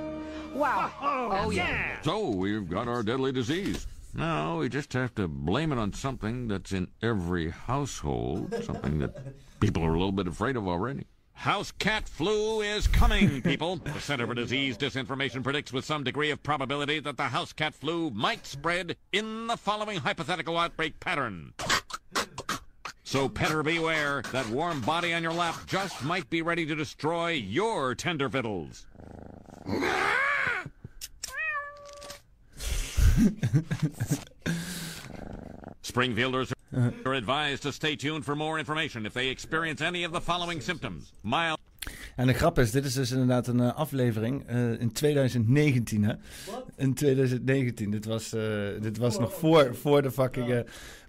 Wow. 0.53 0.91
Oh, 1.01 1.51
yeah. 1.51 2.01
So, 2.03 2.29
we've 2.29 2.69
got 2.69 2.89
our 2.89 3.03
deadly 3.03 3.33
disease. 3.33 3.87
Now, 4.13 4.59
we 4.59 4.69
just 4.69 4.93
have 4.93 5.15
to 5.17 5.27
blame 5.27 5.73
it 5.73 5.79
on 5.79 5.93
something 5.93 6.49
that's 6.49 6.73
in 6.73 6.89
every 7.03 7.51
household, 7.51 8.55
something 8.65 8.99
that 9.01 9.17
people 9.61 9.85
are 9.85 9.91
a 9.91 9.99
little 9.99 10.13
bit 10.13 10.29
afraid 10.29 10.57
of 10.57 10.69
already. 10.69 11.07
House 11.35 11.73
cat 11.73 12.09
flu 12.09 12.63
is 12.63 12.87
coming, 12.87 13.43
people. 13.43 13.77
the 13.85 14.01
Center 14.01 14.27
for 14.27 14.35
Disease 14.35 14.79
Disinformation 14.79 15.43
predicts 15.43 15.73
with 15.73 15.85
some 15.85 16.03
degree 16.03 16.31
of 16.31 16.43
probability 16.43 17.01
that 17.01 17.17
the 17.17 17.25
house 17.25 17.53
cat 17.53 17.75
flu 17.75 18.11
might 18.11 18.47
spread 18.47 18.97
in 19.13 19.47
the 19.47 19.57
following 19.57 19.99
hypothetical 19.99 20.57
outbreak 20.57 20.99
pattern. 21.01 21.53
So, 23.03 23.29
petter 23.29 23.63
beware, 23.63 24.23
that 24.33 24.49
warm 24.49 24.81
body 24.81 25.13
on 25.13 25.23
your 25.23 25.35
lap 25.35 25.57
just 25.67 26.03
might 26.03 26.31
be 26.31 26.41
ready 26.41 26.65
to 26.67 26.75
destroy 26.75 27.33
your 27.33 27.95
tender 27.95 28.31
fiddles. 28.31 28.87
Springfielders 35.85 36.51
are 37.05 37.15
advised 37.15 37.63
to 37.63 37.73
stay 37.73 37.95
tuned 37.95 38.25
for 38.25 38.35
more 38.35 38.59
information 38.59 39.05
if 39.05 39.13
they 39.13 39.29
experience 39.29 39.85
any 39.85 40.05
of 40.05 40.13
the 40.13 40.21
following 40.21 40.63
symptoms. 40.63 41.13
Mild. 41.23 41.59
En 42.17 42.27
de 42.27 42.33
grap 42.33 42.59
is, 42.59 42.71
dit 42.71 42.85
is 42.85 42.95
dus 42.95 43.11
inderdaad 43.11 43.47
een 43.47 43.61
uh, 43.61 43.75
aflevering 43.75 44.51
uh, 44.51 44.81
in 44.81 44.93
2019, 44.93 46.05
hè? 46.05 46.15
In 46.77 46.95
2019. 46.95 47.91
Dit 47.91 48.05
was, 48.05 48.35
uh, 48.35 48.43
dit 48.81 48.99
was 48.99 49.19
nog 49.19 49.35
voor, 49.35 49.75
voor 49.75 50.03
de 50.03 50.11
fucking... 50.11 50.65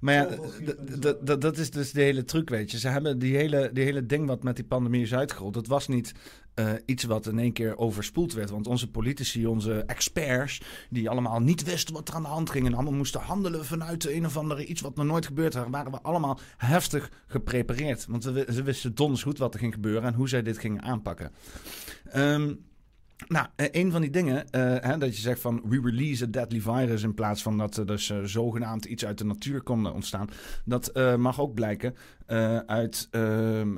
maar 0.05 0.13
ja, 0.13 1.35
dat 1.37 1.57
is 1.57 1.69
dus 1.69 1.91
de 1.91 2.01
hele 2.01 2.23
truc, 2.23 2.49
weet 2.49 2.71
je. 2.71 2.79
Ze 2.79 2.87
hebben 2.87 3.19
die 3.19 3.35
hele, 3.35 3.69
die 3.73 3.83
hele 3.83 4.05
ding 4.05 4.27
wat 4.27 4.43
met 4.43 4.55
die 4.55 4.65
pandemie 4.65 5.01
is 5.01 5.13
uitgerold. 5.13 5.53
Dat 5.53 5.67
was 5.67 5.87
niet 5.87 6.13
uh, 6.55 6.71
iets 6.85 7.03
wat 7.03 7.27
in 7.27 7.39
één 7.39 7.53
keer 7.53 7.77
overspoeld 7.77 8.33
werd. 8.33 8.49
Want 8.49 8.67
onze 8.67 8.91
politici, 8.91 9.47
onze 9.47 9.83
experts, 9.85 10.61
die 10.89 11.09
allemaal 11.09 11.39
niet 11.39 11.63
wisten 11.63 11.93
wat 11.93 12.07
er 12.07 12.15
aan 12.15 12.21
de 12.21 12.27
hand 12.27 12.49
ging 12.49 12.65
en 12.65 12.73
allemaal 12.73 12.93
moesten 12.93 13.21
handelen 13.21 13.65
vanuit 13.65 14.09
een 14.09 14.25
of 14.25 14.37
andere 14.37 14.65
iets 14.65 14.81
wat 14.81 14.95
nog 14.95 15.05
nooit 15.05 15.25
gebeurd 15.25 15.53
had, 15.53 15.67
waren 15.69 15.91
we 15.91 16.01
allemaal 16.01 16.39
heftig 16.57 17.11
geprepareerd. 17.27 18.05
Want 18.09 18.23
we, 18.23 18.47
ze 18.53 18.63
wisten 18.63 18.95
donders 18.95 19.23
goed 19.23 19.37
wat 19.37 19.53
er 19.53 19.59
ging 19.59 19.73
gebeuren 19.73 20.03
en 20.03 20.13
hoe 20.13 20.29
zij 20.29 20.41
dit 20.41 20.57
gingen 20.57 20.81
aanpakken. 20.81 21.31
Um, 22.15 22.65
nou, 23.27 23.47
eh, 23.55 23.67
een 23.71 23.91
van 23.91 24.01
die 24.01 24.09
dingen, 24.09 24.35
uh, 24.35 24.61
hè, 24.79 24.97
dat 24.97 25.15
je 25.15 25.21
zegt 25.21 25.41
van 25.41 25.61
we 25.65 25.81
release 25.83 26.23
a 26.23 26.27
deadly 26.27 26.61
virus 26.61 27.03
in 27.03 27.13
plaats 27.13 27.41
van 27.41 27.57
dat 27.57 27.77
er 27.77 27.85
dus 27.85 28.09
uh, 28.09 28.17
zogenaamd 28.23 28.85
iets 28.85 29.05
uit 29.05 29.17
de 29.17 29.25
natuur 29.25 29.61
kon 29.61 29.93
ontstaan. 29.93 30.29
Dat 30.65 30.91
mag 31.17 31.39
ook 31.39 31.53
blijken 31.53 31.95
uit 32.65 33.07
ehm, 33.11 33.75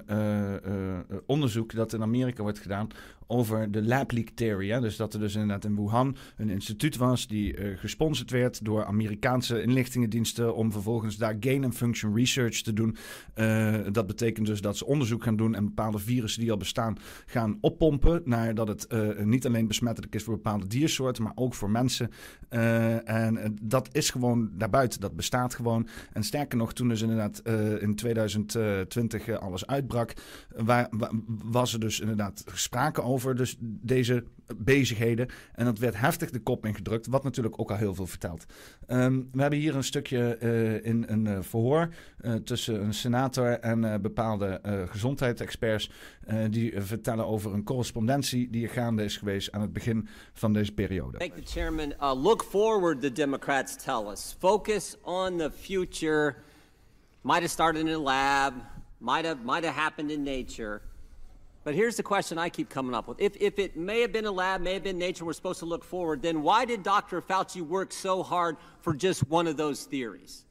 onderzoek 1.26 1.74
dat 1.74 1.94
in 1.94 2.02
Amerika 2.02 2.42
wordt 2.44 2.60
gedaan 2.60 2.88
over 3.28 3.72
de 3.72 3.84
lab 3.84 4.12
leak 4.12 4.30
theory. 4.30 4.80
Dus 4.80 4.95
dat 4.95 5.14
er 5.14 5.20
dus 5.20 5.34
inderdaad 5.34 5.66
in 5.66 5.76
Wuhan 5.76 6.16
een 6.38 6.49
instituut 6.49 6.98
was 6.98 7.28
die 7.28 7.58
uh, 7.58 7.78
gesponsord 7.78 8.32
werd 8.32 8.66
door 8.66 8.86
Amerikaanse 8.86 9.62
inlichtingendiensten 9.62 10.56
om 10.56 10.72
vervolgens 10.72 11.18
daar 11.18 11.36
gain 11.40 11.64
and 11.64 11.76
function 11.76 12.16
research 12.16 12.62
te 12.62 12.74
doen. 12.74 12.98
Uh, 13.36 13.76
dat 13.91 14.08
betekent 14.08 14.48
dus 14.48 14.62
dat 14.62 14.78
ze 14.78 14.86
onderzoek 14.86 15.24
gaan 15.24 15.36
doen 15.36 15.56
en 15.56 15.66
bepaalde 15.66 15.99
virussen 15.99 16.41
die 16.41 16.52
al 16.52 16.58
bestaan 16.58 16.98
gaan 17.26 17.58
oppompen 17.62 18.22
naar 18.26 18.56
dat 18.56 18.68
het 18.68 18.86
uh, 18.90 19.20
niet 19.20 19.45
alleen 19.45 19.68
besmettelijk 19.68 20.16
is 20.16 20.24
voor 20.24 20.36
bepaalde 20.36 20.68
diersoorten, 20.68 21.24
maar 21.24 21.32
ook 21.36 21.54
voor 21.54 21.70
mensen. 21.70 22.12
en 22.49 23.58
dat 23.62 23.90
is 23.91 24.10
gewoon 24.10 24.49
daarbuiten, 24.54 24.99
dat 24.99 25.16
bestaat 25.16 25.56
gewoon. 25.56 25.88
En 26.14 26.24
sterker 26.24 26.58
nog, 26.58 26.74
toen 26.74 26.88
dus 26.88 27.02
inderdaad 27.02 27.41
in 27.80 27.95
2020 27.95 29.40
alles 29.40 29.68
uitbrak, 29.68 30.14
waar, 30.56 30.90
was 31.28 31.74
er 31.74 31.80
dus 31.80 31.99
inderdaad 31.99 32.44
sprake 32.54 33.02
over 33.02 33.16
dus 33.35 33.57
deze 33.61 34.23
bezigheden. 34.57 35.27
En 35.53 35.65
dat 35.65 35.80
werd 35.80 35.99
heftig 35.99 36.30
de 36.30 36.39
kop 36.39 36.65
ingedrukt, 36.65 37.07
wat 37.07 37.23
natuurlijk 37.23 37.60
ook 37.60 37.72
al 37.72 37.77
heel 37.77 37.95
veel 37.95 38.07
vertelt. 38.07 38.45
Um, 38.88 39.30
we 39.31 39.41
hebben 39.41 39.60
hier 39.60 39.76
een 39.76 39.84
stukje 39.84 40.38
uh, 40.41 40.85
in 40.85 41.06
een 41.07 41.26
uh, 41.26 41.38
verhoor 41.41 41.89
uh, 42.22 42.34
tussen 42.34 42.84
een 42.84 42.94
senator 42.94 43.60
en 43.60 44.02
bepaalde 44.02 44.61
gezondheidsexperts. 44.89 45.91
die 46.49 46.81
vertellen 46.81 47.26
over 47.27 47.53
een 47.53 47.64
correspondentie 47.64 48.49
die 48.49 48.64
er 48.64 48.73
gaande 48.73 49.03
is 49.03 49.18
geweest 49.18 49.52
aan 49.52 49.61
het 49.61 49.73
begin 49.73 50.07
van 50.34 50.53
deze 50.53 50.72
periode. 50.72 51.18
Thank 51.18 51.35
the 51.35 51.52
chairman. 51.52 51.94
Uh, 52.02 52.23
look 52.23 52.44
forward, 52.44 53.02
the 53.02 53.11
Democrats 53.11 53.76
tell 53.76 54.10
us. 54.11 54.35
Focus 54.39 54.95
on 55.03 55.38
the 55.38 55.52
future. 55.52 56.35
Might 57.22 57.39
have 57.39 57.49
started 57.49 57.88
in 57.88 57.94
a 57.94 57.99
lab. 57.99 58.53
Might 58.99 59.26
have, 59.26 59.44
might 59.44 59.64
have 59.64 59.76
happened 59.76 60.11
in 60.11 60.23
nature. 60.23 60.81
But 61.68 61.76
here's 61.76 61.98
the 61.98 62.03
question 62.03 62.38
I 62.38 62.48
keep 62.48 62.69
coming 62.69 62.95
up 62.95 63.10
with. 63.10 63.19
If, 63.19 63.35
if 63.41 63.60
it 63.60 63.76
may 63.76 63.99
have 63.99 64.14
been 64.14 64.26
a 64.26 64.31
lab, 64.31 64.61
may 64.61 64.76
have 64.76 64.84
been 64.84 64.98
nature, 64.98 65.26
we're 65.26 65.34
supposed 65.34 65.60
to 65.60 65.65
look 65.65 65.84
forward, 65.84 66.22
then 66.22 66.41
why 66.41 66.64
did 66.64 66.81
Dr. 66.81 67.22
Fauci 67.22 67.61
work 67.61 67.91
so 67.91 68.23
hard 68.23 68.56
for 68.80 68.94
just 68.94 69.27
one 69.27 69.48
of 69.48 69.57
those 69.57 69.84
theories? 69.84 70.45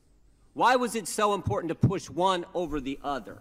Why 0.52 0.76
was 0.76 0.94
it 0.94 1.09
so 1.09 1.32
important 1.32 1.70
to 1.70 1.74
push 1.74 2.10
one 2.10 2.44
over 2.52 2.82
the 2.82 2.98
other? 3.02 3.38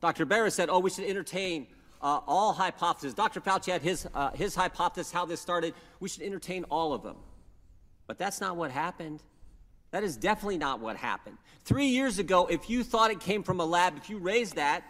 Dr. 0.00 0.24
Barra 0.24 0.50
said, 0.50 0.68
oh, 0.68 0.80
we 0.80 0.90
should 0.90 1.04
entertain 1.04 1.68
uh, 2.02 2.22
all 2.26 2.52
hypotheses. 2.52 3.14
Dr. 3.14 3.40
Fauci 3.40 3.70
had 3.70 3.82
his, 3.82 4.08
uh, 4.12 4.32
his 4.32 4.56
hypothesis, 4.56 5.12
how 5.12 5.24
this 5.24 5.40
started. 5.40 5.74
We 6.00 6.08
should 6.08 6.24
entertain 6.24 6.64
all 6.72 6.92
of 6.92 7.04
them. 7.04 7.18
But 8.08 8.18
that's 8.18 8.40
not 8.40 8.56
what 8.56 8.72
happened. 8.72 9.22
That 9.92 10.02
is 10.02 10.16
definitely 10.16 10.58
not 10.58 10.80
what 10.80 10.96
happened. 10.96 11.38
Three 11.64 11.86
years 11.86 12.18
ago, 12.18 12.48
if 12.48 12.68
you 12.68 12.82
thought 12.82 13.12
it 13.12 13.20
came 13.20 13.44
from 13.44 13.60
a 13.60 13.64
lab, 13.64 13.96
if 13.96 14.10
you 14.10 14.18
raised 14.18 14.56
that, 14.56 14.82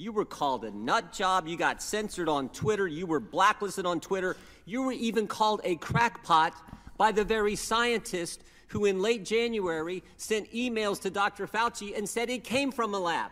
you 0.00 0.12
were 0.12 0.24
called 0.24 0.64
a 0.64 0.70
nut 0.70 1.12
job. 1.12 1.46
You 1.46 1.58
got 1.58 1.82
censored 1.82 2.28
on 2.28 2.48
Twitter. 2.48 2.88
You 2.88 3.06
were 3.06 3.20
blacklisted 3.20 3.84
on 3.84 4.00
Twitter. 4.00 4.34
You 4.64 4.82
were 4.82 4.92
even 4.92 5.26
called 5.26 5.60
a 5.62 5.76
crackpot 5.76 6.54
by 6.96 7.12
the 7.12 7.22
very 7.22 7.54
scientist 7.54 8.42
who, 8.68 8.86
in 8.86 9.02
late 9.02 9.26
January, 9.26 10.02
sent 10.16 10.50
emails 10.52 11.00
to 11.02 11.10
Dr. 11.10 11.46
Fauci 11.46 11.96
and 11.96 12.08
said 12.08 12.30
it 12.30 12.44
came 12.44 12.72
from 12.72 12.94
a 12.94 12.98
lab. 12.98 13.30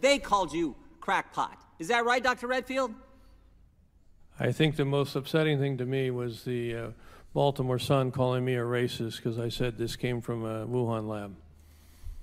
They 0.00 0.18
called 0.18 0.52
you 0.52 0.74
crackpot. 1.00 1.56
Is 1.78 1.88
that 1.88 2.04
right, 2.04 2.22
Dr. 2.22 2.48
Redfield? 2.48 2.92
I 4.40 4.50
think 4.50 4.74
the 4.74 4.84
most 4.84 5.14
upsetting 5.14 5.60
thing 5.60 5.78
to 5.78 5.86
me 5.86 6.10
was 6.10 6.42
the 6.42 6.74
uh, 6.74 6.90
Baltimore 7.32 7.78
Sun 7.78 8.10
calling 8.10 8.44
me 8.44 8.54
a 8.56 8.62
racist 8.62 9.18
because 9.18 9.38
I 9.38 9.50
said 9.50 9.78
this 9.78 9.94
came 9.94 10.20
from 10.20 10.44
a 10.44 10.66
Wuhan 10.66 11.08
lab. 11.08 11.36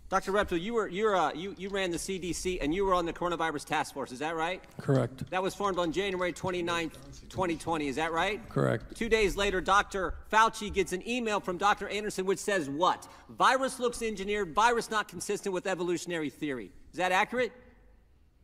Dr. 0.07 0.31
Reptil, 0.31 0.61
you 0.61 0.75
were 0.75 0.87
you're, 0.87 1.15
uh, 1.15 1.33
you 1.33 1.55
you 1.57 1.69
ran 1.69 1.89
the 1.89 1.97
CDC 1.97 2.59
and 2.61 2.73
you 2.73 2.85
were 2.85 2.93
on 2.93 3.07
the 3.07 3.13
coronavirus 3.13 3.65
task 3.65 3.93
force. 3.93 4.11
Is 4.11 4.19
that 4.19 4.35
right? 4.35 4.61
Correct. 4.79 5.27
That 5.31 5.41
was 5.41 5.55
formed 5.55 5.79
on 5.79 5.91
January 5.91 6.31
29th, 6.31 6.93
2020. 7.29 7.87
Is 7.87 7.95
that 7.95 8.11
right? 8.11 8.47
Correct. 8.47 8.95
Two 8.95 9.09
days 9.09 9.35
later, 9.35 9.61
Dr. 9.61 10.13
Fauci 10.31 10.71
gets 10.71 10.93
an 10.93 11.07
email 11.07 11.39
from 11.39 11.57
Dr. 11.57 11.89
Anderson 11.89 12.25
which 12.25 12.39
says 12.39 12.69
what? 12.69 13.07
Virus 13.29 13.79
looks 13.79 14.03
engineered. 14.03 14.53
Virus 14.53 14.91
not 14.91 15.07
consistent 15.07 15.53
with 15.53 15.65
evolutionary 15.65 16.29
theory. 16.29 16.71
Is 16.91 16.97
that 16.97 17.11
accurate? 17.11 17.51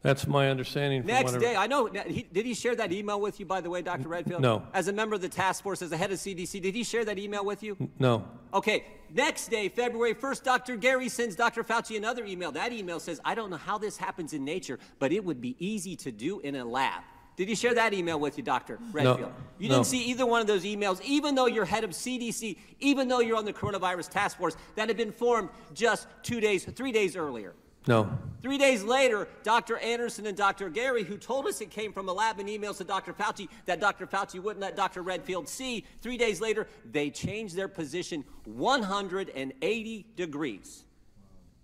That's 0.04 0.26
my 0.26 0.50
understanding. 0.50 1.06
Next 1.06 1.38
day, 1.38 1.56
I 1.56 1.68
know. 1.68 1.86
He, 1.86 2.24
did 2.24 2.46
he 2.46 2.56
share 2.56 2.76
that 2.76 2.92
email 2.92 3.22
with 3.22 3.40
you, 3.40 3.46
by 3.46 3.62
the 3.62 3.70
way, 3.70 3.84
Dr. 3.84 4.08
Redfield? 4.08 4.42
No. 4.42 4.64
As 4.74 4.88
a 4.88 4.94
member 4.94 5.14
of 5.14 5.22
the 5.22 5.30
task 5.30 5.62
force, 5.62 5.84
as 5.84 5.92
a 5.92 5.98
head 5.98 6.12
of 6.12 6.18
CDC, 6.18 6.60
did 6.60 6.74
he 6.74 6.84
share 6.84 7.06
that 7.06 7.20
email 7.20 7.46
with 7.46 7.62
you? 7.62 7.78
No. 8.00 8.26
Okay. 8.52 8.86
Next 9.14 9.50
day, 9.50 9.70
February 9.70 10.16
1st, 10.16 10.44
Dr. 10.44 10.76
Gary 10.76 11.08
sends 11.08 11.36
Dr. 11.36 11.64
Fauci 11.64 11.98
another 11.98 12.26
email. 12.26 12.52
That 12.52 12.72
email 12.72 13.00
says, 13.00 13.22
I 13.24 13.36
don't 13.36 13.52
know 13.52 13.58
how 13.58 13.78
this 13.78 13.98
happens 13.98 14.34
in 14.34 14.44
nature, 14.44 14.80
but 14.98 15.12
it 15.12 15.24
would 15.24 15.40
be 15.40 15.56
easy 15.60 15.96
to 15.98 16.12
do 16.12 16.40
in 16.40 16.56
a 16.56 16.66
lab. 16.66 17.04
Did 17.36 17.48
he 17.48 17.56
share 17.56 17.74
that 17.76 17.94
email 17.94 18.20
with 18.20 18.38
you, 18.38 18.44
Dr. 18.44 18.80
Redfield? 18.92 19.22
No. 19.22 19.32
You 19.60 19.70
didn't 19.70 19.86
see 19.86 20.04
either 20.06 20.26
one 20.26 20.42
of 20.42 20.48
those 20.48 20.64
emails, 20.64 21.02
even 21.02 21.36
though 21.36 21.46
you're 21.46 21.66
head 21.66 21.84
of 21.84 21.92
CDC, 21.92 22.58
even 22.80 23.08
though 23.08 23.20
you're 23.20 23.38
on 23.38 23.46
the 23.46 23.54
coronavirus 23.54 24.10
task 24.10 24.38
force 24.38 24.56
that 24.76 24.88
had 24.88 24.98
been 24.98 25.12
formed 25.12 25.50
just 25.74 26.08
two 26.24 26.40
days, 26.40 26.66
three 26.66 26.92
days 26.92 27.16
earlier. 27.16 27.54
No. 27.88 28.12
Three 28.42 28.58
days 28.58 28.84
later, 28.84 29.28
Dr. 29.44 29.78
Anderson 29.78 30.28
and 30.28 30.38
Dr. 30.38 30.70
Gary, 30.70 31.04
who 31.04 31.18
told 31.18 31.48
us 31.48 31.62
it 31.62 31.72
came 31.72 31.92
from 31.94 32.10
a 32.10 32.14
lab 32.14 32.40
in 32.40 32.48
emails 32.48 32.78
to 32.78 32.84
Dr. 32.84 33.14
Fauci 33.14 33.48
that 33.66 33.80
Dr. 33.80 34.06
Fauci 34.06 34.40
wouldn't 34.40 34.62
let 34.62 34.76
Dr. 34.76 35.02
Redfield 35.02 35.48
see, 35.48 35.86
three 36.02 36.18
days 36.18 36.42
later, 36.42 36.68
they 36.90 37.10
changed 37.10 37.56
their 37.56 37.68
position 37.68 38.24
180 38.46 40.06
degrees. 40.16 40.84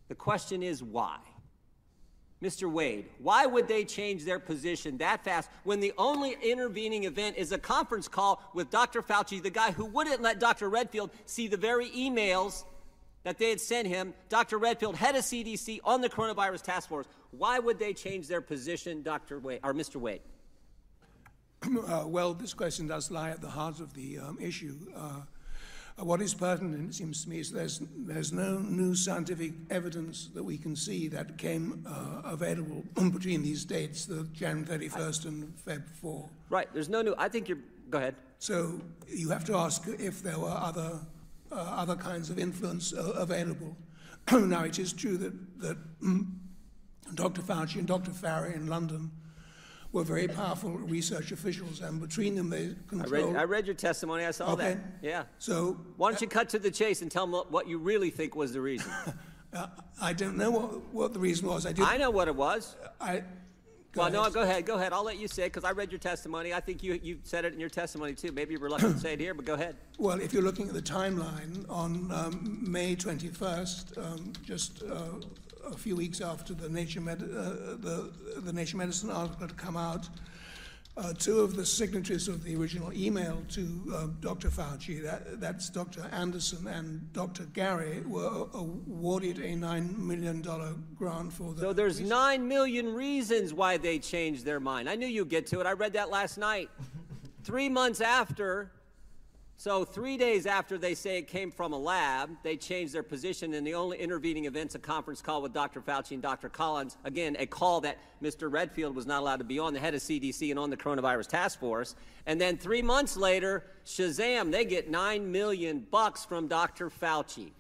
The 0.08 0.16
question 0.16 0.64
is 0.64 0.82
why? 0.82 1.18
Mr. 2.42 2.72
Wade, 2.72 3.10
why 3.18 3.48
would 3.48 3.68
they 3.68 3.84
change 3.84 4.24
their 4.24 4.40
position 4.40 4.98
that 5.00 5.24
fast 5.24 5.50
when 5.64 5.80
the 5.80 5.92
only 5.98 6.38
intervening 6.44 7.06
event 7.06 7.36
is 7.36 7.52
a 7.52 7.58
conference 7.58 8.08
call 8.08 8.44
with 8.54 8.70
Dr. 8.70 9.02
Fauci, 9.02 9.42
the 9.42 9.50
guy 9.50 9.72
who 9.72 9.86
wouldn't 9.86 10.22
let 10.22 10.40
Dr. 10.40 10.70
Redfield 10.70 11.10
see 11.26 11.48
the 11.48 11.58
very 11.58 11.90
emails 11.90 12.64
that 13.28 13.38
they 13.38 13.50
had 13.50 13.60
sent 13.60 13.86
him, 13.86 14.14
Dr. 14.30 14.58
Redfield, 14.58 14.96
head 14.96 15.14
of 15.18 15.22
CDC, 15.22 15.82
on 15.84 16.00
the 16.00 16.08
coronavirus 16.08 16.62
task 16.62 16.88
force. 16.88 17.08
Why 17.32 17.60
would 17.60 17.78
they 17.78 17.94
change 17.94 18.30
their 18.30 18.40
position, 18.40 19.04
Dr. 19.04 19.38
Wade, 19.40 19.60
or 19.66 19.74
Mr. 19.74 19.98
Wade? 19.98 20.22
Uh, 21.68 22.04
well, 22.06 22.34
this 22.34 22.54
question 22.54 22.88
does 22.88 23.12
lie 23.12 23.32
at 23.32 23.42
the 23.42 23.50
heart 23.50 23.82
of 23.82 23.94
the 23.96 24.20
um, 24.20 24.38
issue. 24.40 24.78
Uh, 24.96 25.22
what 25.98 26.22
is 26.22 26.34
pertinent, 26.34 26.90
it 26.90 26.96
seems 26.96 27.24
to 27.24 27.30
me, 27.30 27.40
is 27.40 27.52
there's, 27.52 27.82
there's 27.98 28.32
no 28.32 28.60
new 28.60 28.96
scientific 28.96 29.54
evidence 29.72 30.30
that 30.34 30.44
we 30.44 30.58
can 30.58 30.76
see 30.76 31.10
that 31.10 31.38
came 31.38 31.86
uh, 31.86 32.22
available 32.24 32.86
between 33.12 33.42
these 33.42 33.66
dates, 33.66 34.06
the 34.06 34.24
January 34.32 34.88
31st 34.88 35.26
and 35.26 35.54
Feb 35.66 35.90
4. 35.90 36.30
Right, 36.50 36.70
there's 36.74 36.88
no 36.88 37.02
new, 37.02 37.16
I 37.18 37.28
think 37.28 37.50
you're, 37.50 37.60
go 37.90 37.98
ahead. 37.98 38.16
So 38.40 38.80
you 39.10 39.30
have 39.30 39.44
to 39.46 39.56
ask 39.56 39.86
if 40.00 40.24
there 40.24 40.40
were 40.40 40.56
other 40.56 41.00
uh, 41.52 41.56
other 41.56 41.96
kinds 41.96 42.30
of 42.30 42.40
influence 42.40 42.94
uh, 42.94 43.14
available. 43.16 43.76
now, 44.32 44.64
it 44.64 44.80
is 44.80 44.94
true 44.94 45.18
that, 45.18 45.62
that 45.62 45.78
Dr. 47.16 47.42
Fauci 47.42 47.76
and 47.76 47.88
Dr. 47.88 48.12
Farry 48.12 48.54
in 48.54 48.68
London 48.68 49.12
were 49.92 50.04
very 50.04 50.28
powerful 50.28 50.72
research 50.72 51.32
officials, 51.32 51.82
and 51.82 52.00
between 52.00 52.36
them 52.36 52.50
they 52.50 52.76
controlled. 52.88 53.30
I 53.30 53.32
read, 53.32 53.42
I 53.42 53.44
read 53.46 53.66
your 53.66 53.76
testimony. 53.76 54.26
I 54.26 54.32
saw 54.32 54.52
okay. 54.54 54.74
that. 54.74 54.80
Yeah. 55.02 55.24
So 55.40 55.80
why 55.96 56.12
don't 56.12 56.22
you 56.22 56.28
cut 56.28 56.50
to 56.50 56.60
the 56.60 56.72
chase 56.72 57.02
and 57.02 57.10
tell 57.10 57.26
them 57.26 57.42
what 57.50 57.68
you 57.68 57.78
really 57.78 58.10
think 58.10 58.36
was 58.36 58.54
the 58.54 58.62
reason? 58.62 58.92
uh, 59.54 59.68
I 60.02 60.14
don't 60.14 60.38
know 60.38 60.52
what, 60.52 60.94
what 60.94 61.14
the 61.14 61.20
reason 61.20 61.48
was. 61.48 61.66
I 61.66 61.72
did. 61.72 61.86
I 61.86 61.98
know 61.98 62.12
what 62.12 62.28
it 62.28 62.36
was. 62.36 62.76
I. 63.00 63.24
Go 63.98 64.04
well, 64.04 64.14
ahead. 64.14 64.34
no, 64.34 64.42
go 64.42 64.42
ahead. 64.48 64.66
Go 64.68 64.76
ahead. 64.76 64.94
I'll 64.94 65.04
let 65.04 65.18
you 65.18 65.28
say 65.28 65.46
it 65.46 65.54
because 65.54 65.64
I 65.64 65.72
read 65.72 65.92
your 65.92 65.98
testimony. 65.98 66.54
I 66.54 66.60
think 66.60 66.84
you, 66.84 67.00
you 67.02 67.18
said 67.24 67.46
it 67.46 67.54
in 67.54 67.60
your 67.60 67.70
testimony 67.70 68.14
too. 68.14 68.32
Maybe 68.32 68.52
you're 68.54 68.62
reluctant 68.62 68.94
to 68.94 69.00
say 69.02 69.14
it 69.14 69.20
here, 69.20 69.34
but 69.34 69.44
go 69.46 69.56
ahead. 69.56 69.76
Well, 69.98 70.22
if 70.22 70.34
you're 70.34 70.44
looking 70.44 70.68
at 70.68 70.76
the 70.76 70.84
timeline, 70.84 71.68
on 71.68 72.12
um, 72.12 72.60
May 72.62 72.96
21st, 72.96 73.98
um, 73.98 74.34
just 74.44 74.84
uh, 74.84 75.14
a 75.66 75.76
few 75.76 75.96
weeks 75.96 76.22
after 76.22 76.54
the 76.54 76.70
Nature, 76.70 77.02
Med- 77.02 77.24
uh, 77.24 77.74
the, 77.80 78.12
the 78.38 78.54
Nature 78.54 78.78
Medicine 78.78 79.10
article 79.10 79.48
had 79.48 79.58
come 79.58 79.76
out, 79.76 80.08
uh, 80.98 81.14
two 81.14 81.42
of 81.42 81.56
the 81.56 81.66
signatories 81.66 82.28
of 82.28 82.44
the 82.44 82.56
original 82.56 82.92
email 82.94 83.44
to 83.50 83.94
uh, 83.94 84.08
Dr. 84.20 84.50
Fauci, 84.50 85.02
that, 85.04 85.40
that's 85.40 85.70
Dr. 85.70 86.10
Anderson 86.12 86.68
and 86.68 87.12
Dr. 87.14 87.44
Gary, 87.54 88.02
were 88.08 88.48
awarded 88.54 89.38
a 89.40 89.54
$9 89.54 89.98
million 89.98 90.42
grant 90.98 91.32
for 91.32 91.54
the. 91.54 91.62
So 91.62 91.74
there's 91.74 92.00
research. 92.00 92.10
9 92.10 92.48
million 92.48 92.94
reasons 92.94 93.54
why 93.54 93.78
they 93.78 94.00
changed 94.00 94.44
their 94.44 94.60
mind. 94.60 94.90
I 94.90 94.96
knew 94.96 95.08
you'd 95.08 95.30
get 95.30 95.48
to 95.48 95.60
it. 95.60 95.68
I 95.68 95.74
read 95.74 95.94
that 95.94 96.10
last 96.10 96.38
night. 96.38 96.70
Three 97.44 97.70
months 97.70 98.02
after 98.02 98.72
so, 99.60 99.84
three 99.84 100.18
days 100.18 100.46
after 100.46 100.78
they 100.78 100.94
say 100.94 101.18
it 101.18 101.28
came 101.28 101.50
from 101.50 101.74
a 101.74 101.80
lab, 101.80 102.30
they 102.44 102.58
changed 102.58 102.94
their 102.94 103.02
position, 103.02 103.56
and 103.56 103.66
the 103.66 103.74
only 103.74 103.98
intervening 103.98 104.46
event's 104.46 104.76
a 104.76 104.80
conference 104.80 105.20
call 105.20 105.42
with 105.42 105.52
Dr. 105.52 105.82
Fauci 105.82 106.12
and 106.12 106.22
Dr. 106.22 106.48
Collins. 106.48 106.96
Again, 107.06 107.36
a 107.40 107.48
call 107.48 107.82
that 107.82 107.98
Mr. 108.22 108.52
Redfield 108.52 108.96
was 108.96 109.08
not 109.08 109.22
allowed 109.22 109.38
to 109.38 109.44
be 109.44 109.58
on, 109.58 109.74
the 109.74 109.80
head 109.80 109.96
of 109.96 110.02
CDC 110.02 110.52
and 110.52 110.60
on 110.60 110.70
the 110.70 110.78
coronavirus 110.78 111.30
task 111.30 111.60
force. 111.60 111.96
And 112.28 112.40
then 112.40 112.58
three 112.58 112.84
months 112.84 113.18
later, 113.18 113.64
Shazam, 113.88 114.52
they 114.52 114.66
get 114.66 114.90
9 114.90 115.32
million 115.32 115.86
bucks 115.90 116.26
from 116.26 116.48
Dr. 116.48 116.90
Fauci. 116.98 117.52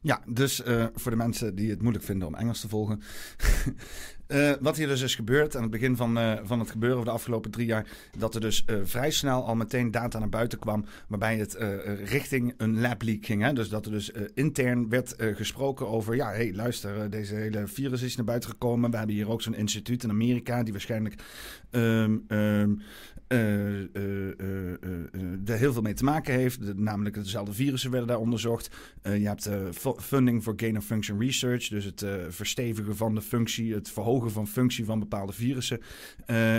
Ja, 0.00 0.20
dus 0.26 0.60
uh, 0.66 0.86
voor 0.94 1.10
de 1.10 1.16
mensen 1.16 1.54
die 1.54 1.70
het 1.70 1.80
moeilijk 1.82 2.04
vinden 2.04 2.28
om 2.28 2.34
Engels 2.34 2.60
te 2.60 2.68
volgen. 2.68 3.02
uh, 4.28 4.52
wat 4.60 4.76
hier 4.76 4.86
dus 4.86 5.00
is 5.00 5.14
gebeurd 5.14 5.56
aan 5.56 5.62
het 5.62 5.70
begin 5.70 5.96
van, 5.96 6.18
uh, 6.18 6.38
van 6.42 6.58
het 6.58 6.70
gebeuren 6.70 6.98
over 6.98 7.10
de 7.10 7.16
afgelopen 7.16 7.50
drie 7.50 7.66
jaar, 7.66 7.86
dat 8.18 8.34
er 8.34 8.40
dus 8.40 8.64
vrij 8.82 9.10
snel 9.10 9.46
al 9.46 9.54
meteen 9.54 9.90
data 9.90 10.18
naar 10.18 10.28
buiten 10.28 10.58
kwam, 10.58 10.84
waarbij 11.08 11.36
het 11.38 11.56
richting 12.04 12.54
een 12.56 12.80
lab 12.80 13.02
leak 13.02 13.24
ging. 13.26 13.42
Hè? 13.42 13.52
Dus 13.52 13.68
dat 13.68 13.86
er 13.86 13.92
dus 13.92 14.10
intern 14.34 14.88
werd 14.88 15.14
gesproken 15.18 15.88
over, 15.88 16.16
ja, 16.16 16.28
hé, 16.28 16.36
hey, 16.36 16.54
luister, 16.54 17.10
deze 17.10 17.34
hele 17.34 17.66
virus 17.66 18.02
is 18.02 18.16
naar 18.16 18.24
buiten 18.24 18.50
gekomen. 18.50 18.90
We 18.90 18.96
hebben 18.96 19.16
hier 19.16 19.30
ook 19.30 19.42
zo'n 19.42 19.54
instituut 19.54 20.02
in 20.02 20.10
Amerika 20.10 20.62
die 20.62 20.72
waarschijnlijk 20.72 21.14
um, 21.70 22.24
um, 22.28 22.82
uh, 23.32 23.80
er 25.50 25.58
veel 25.72 25.82
mee 25.82 25.94
te 25.94 26.04
maken 26.04 26.34
heeft. 26.34 26.74
namelijk 26.74 27.14
dezelfde 27.14 27.52
virussen 27.52 27.90
werden 27.90 28.08
daar 28.08 28.18
onderzocht. 28.18 28.70
je 29.02 29.10
hebt 29.10 29.50
funding 30.00 30.44
voor 30.44 30.54
gain 30.56 30.76
of 30.76 30.84
function 30.84 31.20
research, 31.20 31.68
dus 31.68 31.84
het 31.84 32.06
verstevigen 32.28 32.96
van 32.96 33.14
de 33.14 33.22
functie, 33.22 33.74
het 33.74 33.90
verhogen 33.90 34.30
van 34.30 34.48
functie 34.48 34.84
van 34.84 34.98
bepaalde 34.98 35.32
virussen, 35.32 35.80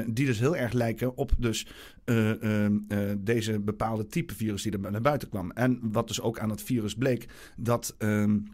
die 0.08 0.26
dus 0.26 0.40
heel 0.40 0.56
erg 0.56 0.74
lijken 0.74 1.18
op 1.18 1.32
dus 1.38 1.68
ehm, 2.04 2.78
deze 3.18 3.60
bepaalde 3.60 4.08
type 4.08 4.36
virus 4.36 4.62
die 4.62 4.72
er 4.72 4.92
naar 4.92 5.02
buiten 5.02 5.30
kwam. 5.30 5.52
En 5.52 5.80
wat 5.82 6.08
dus 6.08 6.22
ook 6.22 6.40
aan 6.40 6.50
het 6.50 6.62
virus 6.62 6.96
bleek, 6.96 7.28
dat 7.58 7.96
um, 8.00 8.48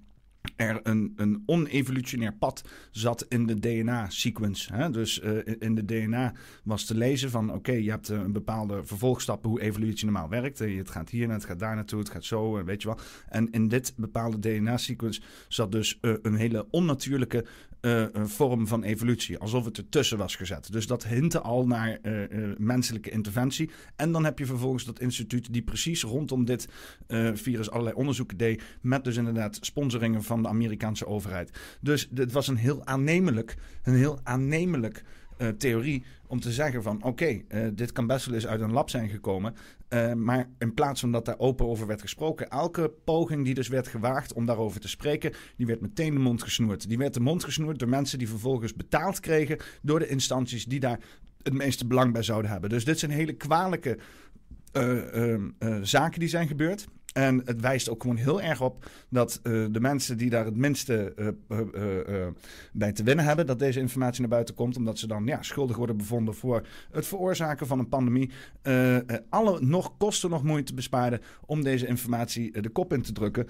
er 0.55 0.79
een, 0.83 1.13
een 1.15 1.43
onevolutionair 1.45 2.33
pad 2.33 2.63
zat 2.91 3.25
in 3.29 3.45
de 3.45 3.59
DNA-sequence. 3.59 4.89
Dus 4.91 5.21
uh, 5.23 5.37
in 5.59 5.75
de 5.75 5.85
DNA 5.85 6.33
was 6.63 6.85
te 6.85 6.95
lezen 6.95 7.29
van... 7.29 7.53
oké, 7.53 7.71
je 7.71 7.89
hebt 7.89 8.09
uh, 8.11 8.19
een 8.19 8.31
bepaalde 8.31 8.83
vervolgstappen 8.83 9.49
hoe 9.49 9.61
evolutie 9.61 10.05
normaal 10.05 10.29
werkt. 10.29 10.61
Uh, 10.61 10.77
het 10.77 10.89
gaat 10.89 11.09
hier 11.09 11.29
het 11.29 11.45
gaat 11.45 11.59
daar 11.59 11.75
naartoe, 11.75 11.99
het 11.99 12.09
gaat 12.09 12.23
zo, 12.23 12.63
weet 12.63 12.81
je 12.81 12.87
wel. 12.87 12.99
En 13.29 13.51
in 13.51 13.67
dit 13.67 13.93
bepaalde 13.97 14.39
DNA-sequence 14.39 15.21
zat 15.47 15.71
dus 15.71 15.97
een 16.01 16.35
hele 16.35 16.67
onnatuurlijke 16.69 17.45
uh, 17.81 18.05
vorm 18.13 18.67
van 18.67 18.83
evolutie. 18.83 19.37
Alsof 19.37 19.65
het 19.65 19.77
ertussen 19.77 20.17
was 20.17 20.35
gezet. 20.35 20.71
Dus 20.71 20.87
dat 20.87 21.03
hintte 21.03 21.41
al 21.41 21.67
naar 21.67 21.99
uh, 22.03 22.29
uh, 22.29 22.55
menselijke 22.57 23.09
interventie. 23.09 23.69
En 23.95 24.11
dan 24.11 24.25
heb 24.25 24.39
je 24.39 24.45
vervolgens 24.45 24.85
dat 24.85 24.99
instituut 24.99 25.53
die 25.53 25.61
precies 25.61 26.03
rondom 26.03 26.45
dit 26.45 26.67
virus 27.33 27.69
allerlei 27.69 27.95
onderzoeken 27.95 28.37
deed. 28.37 28.63
Met 28.81 29.03
dus 29.03 29.17
inderdaad 29.17 29.57
sponsoringen 29.61 30.23
van 30.23 30.41
de 30.41 30.47
Amerikaanse 30.47 31.05
overheid. 31.05 31.51
Dus 31.81 32.07
dit 32.11 32.31
was 32.31 32.47
een 32.47 32.55
heel 32.55 32.85
aannemelijk, 32.85 33.55
een 33.83 33.95
heel 33.95 34.19
aannemelijk 34.23 35.03
uh, 35.41 35.47
theorie 35.47 36.03
om 36.27 36.39
te 36.39 36.51
zeggen 36.51 36.83
van 36.83 37.03
oké, 37.03 37.25
uh, 37.25 37.67
dit 37.73 37.91
kan 37.91 38.07
best 38.07 38.25
wel 38.25 38.35
eens 38.35 38.47
uit 38.47 38.61
een 38.61 38.71
lab 38.71 38.89
zijn 38.89 39.09
gekomen. 39.09 39.55
Uh, 39.89 40.13
maar 40.13 40.49
in 40.57 40.73
plaats 40.73 40.99
van 40.99 41.11
dat 41.11 41.25
daar 41.25 41.39
open 41.39 41.67
over 41.67 41.87
werd 41.87 42.01
gesproken, 42.01 42.49
elke 42.49 42.91
poging 43.03 43.45
die 43.45 43.53
dus 43.53 43.67
werd 43.67 43.87
gewaagd 43.87 44.33
om 44.33 44.45
daarover 44.45 44.81
te 44.81 44.87
spreken, 44.87 45.33
die 45.57 45.65
werd 45.65 45.81
meteen 45.81 46.13
de 46.13 46.19
mond 46.19 46.43
gesnoerd. 46.43 46.87
Die 46.87 46.97
werd 46.97 47.13
de 47.13 47.19
mond 47.19 47.43
gesnoerd 47.43 47.79
door 47.79 47.89
mensen 47.89 48.17
die 48.17 48.29
vervolgens 48.29 48.73
betaald 48.73 49.19
kregen 49.19 49.57
door 49.81 49.99
de 49.99 50.07
instanties 50.07 50.65
die 50.65 50.79
daar 50.79 50.99
het 51.41 51.53
meeste 51.53 51.87
belang 51.87 52.13
bij 52.13 52.23
zouden 52.23 52.51
hebben. 52.51 52.69
Dus 52.69 52.85
dit 52.85 52.99
zijn 52.99 53.11
hele 53.11 53.33
kwalijke 53.33 53.97
zaken 55.81 56.19
die 56.19 56.29
zijn 56.29 56.47
gebeurd. 56.47 56.87
En 57.13 57.41
het 57.45 57.61
wijst 57.61 57.89
ook 57.89 58.01
gewoon 58.01 58.17
heel 58.17 58.41
erg 58.41 58.61
op 58.61 58.89
dat 59.09 59.39
uh, 59.43 59.65
de 59.71 59.79
mensen 59.79 60.17
die 60.17 60.29
daar 60.29 60.45
het 60.45 60.55
minste 60.55 61.13
uh, 61.49 61.59
uh, 62.09 62.27
bij 62.73 62.91
te 62.91 63.03
winnen 63.03 63.25
hebben, 63.25 63.45
dat 63.45 63.59
deze 63.59 63.79
informatie 63.79 64.19
naar 64.19 64.29
buiten 64.29 64.55
komt, 64.55 64.77
omdat 64.77 64.97
ze 64.97 65.07
dan 65.07 65.25
ja, 65.25 65.41
schuldig 65.41 65.77
worden 65.77 65.97
bevonden 65.97 66.33
voor 66.33 66.67
het 66.91 67.07
veroorzaken 67.07 67.67
van 67.67 67.79
een 67.79 67.89
pandemie, 67.89 68.31
alle 69.29 69.61
nog 69.61 69.97
kosten 69.97 70.29
nog 70.29 70.43
moeite 70.43 70.73
besparen 70.73 71.21
om 71.45 71.63
deze 71.63 71.87
informatie 71.87 72.61
de 72.61 72.69
kop 72.69 72.93
in 72.93 73.01
te 73.01 73.11
drukken. 73.11 73.47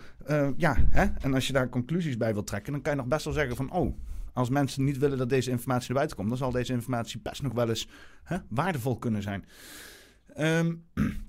ja, 0.57 0.75
hè? 0.89 1.05
en 1.21 1.33
als 1.33 1.47
je 1.47 1.53
daar 1.53 1.69
conclusies 1.69 2.17
bij 2.17 2.33
wilt 2.33 2.47
trekken, 2.47 2.71
dan 2.71 2.81
kan 2.81 2.93
je 2.93 2.99
nog 2.99 3.07
best 3.07 3.25
wel 3.25 3.33
zeggen 3.33 3.55
van, 3.55 3.71
oh, 3.71 3.97
als 4.33 4.49
mensen 4.49 4.83
niet 4.83 4.97
willen 4.97 5.17
dat 5.17 5.29
deze 5.29 5.51
informatie 5.51 5.87
naar 5.87 5.97
buiten 5.97 6.17
komt, 6.17 6.29
dan 6.29 6.37
zal 6.37 6.51
deze 6.51 6.73
informatie 6.73 7.19
best 7.19 7.41
nog 7.41 7.53
wel 7.53 7.69
eens 7.69 7.87
hè, 8.23 8.37
waardevol 8.49 8.97
kunnen 8.97 9.21
zijn. 9.21 9.45
Um, 10.37 10.83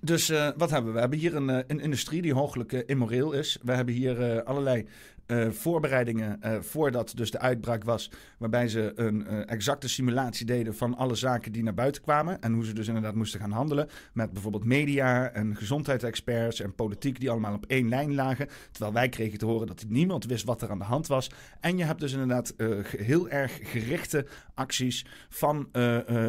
dus 0.00 0.30
uh, 0.30 0.48
wat 0.56 0.70
hebben 0.70 0.88
we? 0.88 0.94
We 0.94 1.00
hebben 1.00 1.18
hier 1.18 1.36
een, 1.36 1.48
uh, 1.48 1.58
een 1.66 1.80
industrie 1.80 2.22
die 2.22 2.34
hooglijk 2.34 2.72
uh, 2.72 2.80
immoreel 2.86 3.32
is. 3.32 3.58
We 3.62 3.72
hebben 3.72 3.94
hier 3.94 4.42
allerlei 4.42 4.86
uh, 5.28 5.50
voorbereidingen 5.50 6.40
uh, 6.44 6.60
voordat 6.60 7.12
dus 7.16 7.30
de 7.30 7.38
uitbraak 7.38 7.84
was. 7.84 8.10
Waarbij 8.38 8.68
ze 8.68 8.92
een 8.94 9.26
uh, 9.30 9.50
exacte 9.50 9.88
simulatie 9.88 10.46
deden 10.46 10.74
van 10.74 10.96
alle 10.96 11.14
zaken 11.14 11.52
die 11.52 11.62
naar 11.62 11.74
buiten 11.74 12.02
kwamen. 12.02 12.40
En 12.40 12.52
hoe 12.52 12.64
ze 12.64 12.72
dus 12.72 12.86
inderdaad 12.86 13.14
moesten 13.14 13.40
gaan 13.40 13.50
handelen. 13.50 13.88
Met 14.12 14.32
bijvoorbeeld 14.32 14.64
media 14.64 15.30
en 15.30 15.56
gezondheidsexperts 15.56 16.60
en 16.60 16.74
politiek 16.74 17.20
die 17.20 17.30
allemaal 17.30 17.54
op 17.54 17.66
één 17.66 17.88
lijn 17.88 18.14
lagen. 18.14 18.48
Terwijl 18.70 18.92
wij 18.92 19.08
kregen 19.08 19.38
te 19.38 19.46
horen 19.46 19.66
dat 19.66 19.84
niemand 19.88 20.24
wist 20.24 20.44
wat 20.44 20.62
er 20.62 20.70
aan 20.70 20.78
de 20.78 20.84
hand 20.84 21.06
was. 21.06 21.30
En 21.60 21.76
je 21.76 21.84
hebt 21.84 22.00
dus 22.00 22.12
inderdaad 22.12 22.54
heel 22.96 23.28
erg 23.28 23.58
gerichte 23.62 24.26
acties 24.54 25.06
van 25.28 25.68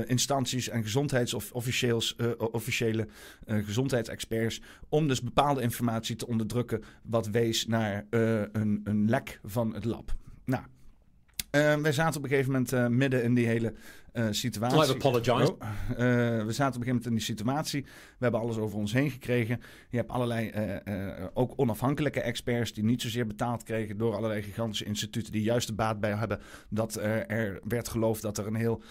instanties 0.06 0.70
en 0.70 0.84
gezondheidsofficieels, 0.84 2.16
officiële 2.38 3.08
gezondheidsexperts. 3.46 4.62
Om 4.90 5.08
dus 5.08 5.22
bepaalde 5.22 5.62
informatie 5.62 6.16
te 6.16 6.28
onderdrukken 6.28 6.84
wat 7.04 7.28
wees 7.28 7.68
naar 7.68 8.06
een 8.10 8.82
een 8.90 9.10
lek 9.10 9.40
van 9.44 9.74
het 9.74 9.86
lab. 9.86 10.16
Nou, 10.46 10.64
uh, 11.52 11.76
wij 11.76 11.92
zaten 11.92 12.18
op 12.18 12.24
een 12.24 12.30
gegeven 12.30 12.52
moment 12.52 12.74
uh, 12.74 12.88
midden 12.88 13.24
in 13.24 13.34
die 13.34 13.48
hele 13.48 13.74
uh, 14.14 14.28
situatie. 14.32 14.94
I 14.94 14.96
apologize. 14.96 15.56
Oh, 15.56 15.60
we 15.98 15.98
zaten 15.98 16.46
op 16.46 16.48
een 16.48 16.56
gegeven 16.56 16.86
moment 16.86 17.06
in 17.06 17.14
die 17.14 17.24
situatie. 17.24 17.84
We 17.84 17.90
hebben 18.20 18.40
alles 18.40 18.58
over 18.58 18.78
ons 18.78 18.94
heen 18.94 19.12
gekregen. 19.12 19.62
Je 19.90 19.98
hebt 19.98 20.12
allerlei, 20.12 20.52
ook 21.34 21.54
onafhankelijke 21.56 22.22
experts 22.22 22.74
die 22.74 22.84
niet 22.84 23.02
zozeer 23.02 23.28
betaald 23.28 23.64
kregen 23.64 23.98
door 23.98 24.16
allerlei 24.16 24.42
gigantische 24.42 24.86
instituten 24.86 25.32
die 25.32 25.44
juist 25.44 25.68
de 25.68 25.74
baat 25.74 26.00
bij 26.00 26.14
hebben 26.14 26.40
dat 26.70 26.96
er 26.96 27.60
werd 27.64 27.88
geloofd 27.88 28.22
dat 28.22 28.38
er 28.38 28.48
een 28.48 28.56
heel 28.56 28.82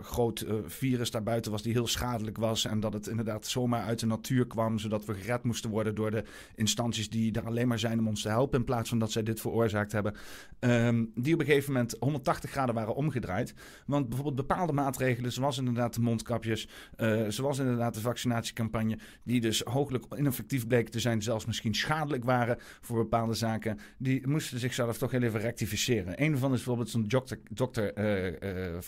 groot 0.00 0.46
virus 0.66 1.10
daarbuiten 1.10 1.50
was 1.50 1.62
die 1.62 1.72
heel 1.72 1.86
schadelijk 1.86 2.36
was. 2.36 2.64
En 2.64 2.80
dat 2.80 2.92
het 2.92 3.06
inderdaad 3.06 3.46
zomaar 3.46 3.82
uit 3.82 3.98
de 3.98 4.06
natuur 4.06 4.46
kwam. 4.46 4.78
Zodat 4.78 5.04
we 5.04 5.14
gered 5.14 5.42
moesten 5.42 5.70
worden 5.70 5.94
door 5.94 6.10
de 6.10 6.24
instanties 6.54 7.10
die 7.10 7.32
er 7.32 7.46
alleen 7.46 7.68
maar 7.68 7.78
zijn 7.78 7.98
om 7.98 8.08
ons 8.08 8.22
te 8.22 8.28
helpen. 8.28 8.58
In 8.58 8.64
plaats 8.64 8.88
van 8.88 8.98
dat 8.98 9.12
zij 9.12 9.22
dit 9.22 9.40
veroorzaakt 9.40 9.92
hebben. 9.92 10.14
Um, 10.60 11.12
die 11.14 11.34
op 11.34 11.40
een 11.40 11.46
gegeven 11.46 11.72
moment 11.72 11.96
180 12.00 12.50
graden 12.50 12.74
waren 12.74 12.94
omgedraaid. 12.94 13.54
Want 13.86 14.06
bijvoorbeeld 14.08 14.29
bepaalde 14.36 14.72
maatregelen, 14.72 15.32
zoals 15.32 15.58
inderdaad 15.58 15.94
de 15.94 16.00
mondkapjes. 16.00 16.68
Uh, 16.96 17.22
zoals 17.28 17.58
inderdaad 17.58 17.94
de 17.94 18.00
vaccinatiecampagne. 18.00 18.98
Die 19.22 19.40
dus 19.40 19.60
hooglijk 19.60 20.04
ineffectief 20.16 20.66
bleken 20.66 20.90
te 20.90 21.00
zijn. 21.00 21.22
Zelfs 21.22 21.46
misschien 21.46 21.74
schadelijk 21.74 22.24
waren 22.24 22.56
voor 22.80 22.96
bepaalde 22.96 23.34
zaken. 23.34 23.78
Die 23.98 24.26
moesten 24.26 24.58
zichzelf 24.58 24.98
toch 24.98 25.10
heel 25.10 25.22
even 25.22 25.40
rectificeren. 25.40 26.22
Een 26.22 26.38
van 26.38 26.50
is 26.50 26.56
bijvoorbeeld 26.56 26.90
zo'n 26.90 27.08
dokter, 27.08 27.38
dokter 27.50 27.92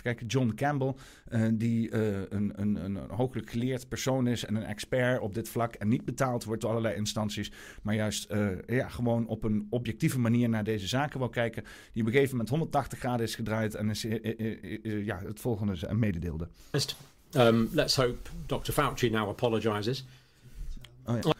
kijken, 0.03 0.27
John 0.27 0.53
Campbell, 0.55 0.95
uh, 1.31 1.49
die 1.55 1.91
uh, 1.91 2.21
een, 2.29 2.53
een, 2.57 2.77
een 2.77 3.21
geleerd 3.45 3.89
persoon 3.89 4.27
is 4.27 4.45
en 4.45 4.55
een 4.55 4.65
expert 4.65 5.21
op 5.21 5.35
dit 5.35 5.49
vlak 5.49 5.75
en 5.75 5.89
niet 5.89 6.05
betaald 6.05 6.45
wordt 6.45 6.61
door 6.61 6.71
allerlei 6.71 6.97
instanties, 6.97 7.53
maar 7.83 7.95
juist 7.95 8.33
uh, 8.33 8.49
ja, 8.67 8.89
gewoon 8.89 9.27
op 9.27 9.45
een 9.45 9.67
objectieve 9.71 10.19
manier 10.19 10.49
naar 10.49 10.65
deze 10.65 10.89
zaken 10.89 11.19
wil 11.19 11.29
kijken, 11.29 11.63
die 11.93 12.03
op 12.03 12.09
een 12.09 12.15
gegeven 12.15 12.31
moment 12.31 12.49
180 12.49 12.99
graden 12.99 13.27
is 13.27 13.35
gedraaid 13.35 13.75
en 13.75 13.91
is, 13.91 14.07
ja, 14.83 15.21
het 15.33 15.41
volgende 15.41 15.95
mededeelde. 15.95 16.49
Um, 17.35 17.71
let's 17.73 17.97
hope 17.97 18.31
Dr. 18.47 18.73
Fauci 18.73 19.11
now 19.11 19.29
apologizes. 19.29 20.05
Oh, 21.05 21.19
ja. 21.21 21.33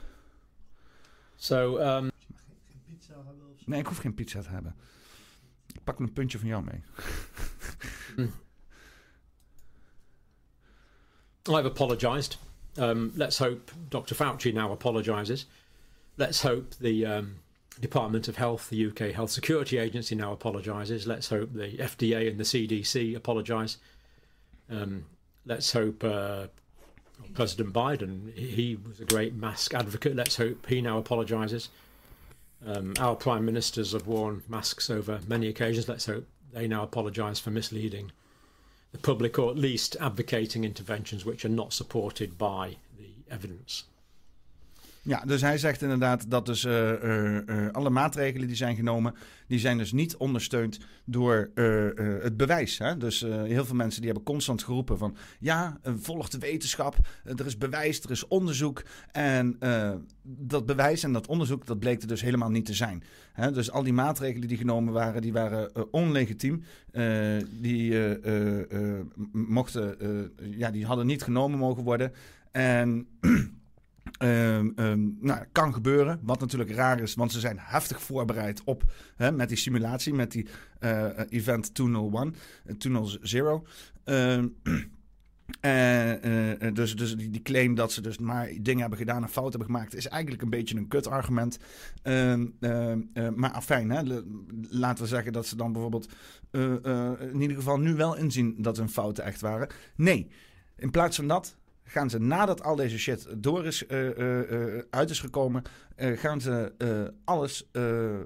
So, 1.37 1.79
um... 1.79 2.11
Nee, 3.65 3.81
ik 3.81 3.87
hoef 3.87 3.99
geen 3.99 4.15
pizza 4.15 4.41
te 4.41 4.49
hebben. 4.49 4.75
Ik 5.73 5.85
pak 5.85 5.99
een 5.99 6.13
puntje 6.13 6.39
van 6.39 6.49
jou 6.49 6.65
mee. 6.65 6.83
mm. 8.17 8.33
I've 11.57 11.67
apologised. 11.67 12.39
Um, 12.79 13.13
let's 13.15 13.39
hope 13.39 13.73
Dr. 13.89 14.15
Fauci 14.15 14.53
now 14.53 14.71
apologises. 14.71 15.47
Let's 16.17 16.43
hope 16.43 16.77
the 16.81 17.05
um, 17.05 17.41
Department 17.81 18.29
of 18.29 18.37
Health, 18.37 18.71
the 18.71 18.87
UK 18.87 19.13
Health 19.13 19.31
Security 19.31 19.79
Agency, 19.79 20.15
now 20.15 20.33
apologises. 20.33 21.07
Let's 21.07 21.29
hope 21.29 21.53
the 21.53 21.77
FDA 21.79 22.29
and 22.29 22.39
the 22.39 22.45
CDC 22.45 23.17
apologise. 23.17 23.79
Um, 24.71 25.07
let's 25.47 25.73
hope 25.73 26.05
uh, 26.05 26.47
President 27.35 27.73
Biden, 27.73 28.37
he 28.37 28.77
was 28.77 29.01
a 29.01 29.05
great 29.05 29.35
mask 29.35 29.75
advocate. 29.75 30.17
Let's 30.17 30.37
hope 30.37 30.67
he 30.67 30.81
now 30.81 30.99
apologises. 30.99 31.69
Um, 32.65 32.95
our 33.01 33.17
prime 33.17 33.45
ministers 33.45 33.93
have 33.93 34.07
worn 34.07 34.43
masks 34.49 34.89
over 34.91 35.21
many 35.27 35.49
occasions. 35.49 35.89
Let's 35.89 36.07
hope 36.07 36.27
they 36.53 36.69
now 36.69 36.83
apologise 36.83 37.41
for 37.41 37.51
misleading 37.51 38.13
the 38.93 38.99
public, 38.99 39.39
or 39.39 39.51
at 39.51 39.57
least 39.57 39.97
advocating 40.01 40.65
interventions 40.65 41.25
which 41.25 41.45
are 41.45 41.51
not 41.51 41.73
supported 41.73 42.37
by 42.37 42.77
the 42.99 43.33
evidence. 43.33 43.85
Ja, 45.05 45.23
dus 45.27 45.41
hij 45.41 45.59
zegt 45.59 45.83
inderdaad 45.83 46.31
dat 46.31 46.47
dus 46.47 46.65
uh, 46.65 47.69
alle 47.73 47.91
maatregelen 47.91 48.47
die 48.47 48.57
zijn 48.57 48.77
genomen, 48.77 49.15
die 49.47 49.59
zijn 49.59 49.79
dus 49.79 49.93
niet 49.93 50.17
ondersteund 50.17 50.79
door 51.05 51.51
het 52.23 52.37
bewijs. 52.37 52.79
Hè? 52.79 52.97
Dus 52.97 53.21
heel 53.21 53.65
veel 53.65 53.75
mensen 53.75 54.01
die 54.01 54.11
hebben 54.11 54.33
constant 54.33 54.63
geroepen 54.63 54.99
van 54.99 55.17
ja, 55.39 55.79
volg 55.83 56.29
de 56.29 56.39
wetenschap, 56.39 56.97
er 57.25 57.47
is 57.47 57.59
bewijs, 57.59 58.01
er 58.01 58.11
is 58.11 58.29
onderzoek. 58.29 58.83
En 59.13 59.59
dat 60.23 60.67
bewijs 60.67 61.03
en 61.03 61.13
dat 61.13 61.27
onderzoek, 61.27 61.67
dat 61.67 61.79
bleek 61.79 62.03
er 62.03 62.09
dus 62.09 62.23
helemaal 62.23 62.51
niet 62.51 62.67
te 62.67 62.75
zijn. 62.75 63.03
Hè? 63.33 63.53
Dus 63.53 63.71
al 63.71 63.83
die 63.83 63.93
maatregelen 63.93 64.49
die 64.49 64.57
genomen 64.57 64.93
waren, 64.93 65.23
die 65.23 65.33
waren 65.33 65.93
onlegitiem. 65.93 66.65
die 67.51 68.19
mochten, 69.33 69.97
ja, 70.57 70.71
die 70.71 70.87
hadden 70.87 71.07
niet 71.07 71.23
genomen 71.23 71.59
mogen 71.59 71.83
worden. 71.83 72.13
En 72.51 73.07
Um, 74.19 74.73
um, 74.77 75.19
nou, 75.21 75.45
kan 75.53 75.75
gebeuren, 75.75 76.21
wat 76.23 76.41
natuurlijk 76.41 76.71
raar 76.71 77.01
is, 77.01 77.15
want 77.15 77.33
ze 77.33 77.41
zijn 77.41 77.57
heftig 77.61 78.03
voorbereid 78.03 78.63
op 78.65 78.93
hè, 79.17 79.33
met 79.33 79.49
die 79.49 79.57
simulatie, 79.57 80.15
met 80.15 80.33
die 80.33 80.47
uh, 80.81 81.07
event 81.29 81.75
201, 81.75 82.35
200. 82.79 83.69
Um, 84.05 84.57
uh, 85.61 86.23
uh, 86.25 86.75
dus 86.75 86.97
dus 86.97 87.17
die, 87.17 87.31
die, 87.31 87.43
claim 87.43 87.75
dat 87.75 87.93
ze 87.93 88.01
dus 88.01 88.19
maar 88.19 88.51
dingen 88.61 88.81
hebben 88.81 88.99
gedaan 88.99 89.23
en 89.23 89.29
fout 89.29 89.49
hebben 89.49 89.71
gemaakt, 89.71 89.95
is 89.95 90.09
eigenlijk 90.09 90.43
een 90.43 90.51
beetje 90.51 90.77
een 90.77 90.89
kut 90.89 91.07
argument. 91.07 91.59
maar 93.35 93.51
afijn, 93.51 93.91
hè, 93.91 94.03
laten 94.69 95.05
we 95.05 95.09
zeggen 95.09 95.33
dat 95.33 95.47
ze 95.47 95.57
dan 95.57 95.73
bijvoorbeeld 95.73 96.13
in 97.33 97.41
ieder 97.41 97.57
geval 97.57 97.79
nu 97.79 97.95
wel 97.95 98.17
inzien 98.17 98.55
dat 98.59 98.77
hun 98.77 98.89
fouten 98.89 99.25
echt 99.25 99.41
waren. 99.41 99.69
Nee, 99.97 100.31
in 100.77 100.91
plaats 100.91 101.17
van 101.17 101.29
dat 101.29 101.57
gaan 101.93 102.11
ze 102.11 102.19
nadat 102.19 102.63
al 102.63 102.77
deze 102.77 102.99
shit 102.99 103.27
door 103.37 103.67
is, 103.67 103.85
uh, 103.89 104.79
uit 104.91 105.11
is 105.11 105.21
gekomen, 105.21 105.63
gaan 105.97 106.41
ze 106.41 106.73
alles 107.25 107.69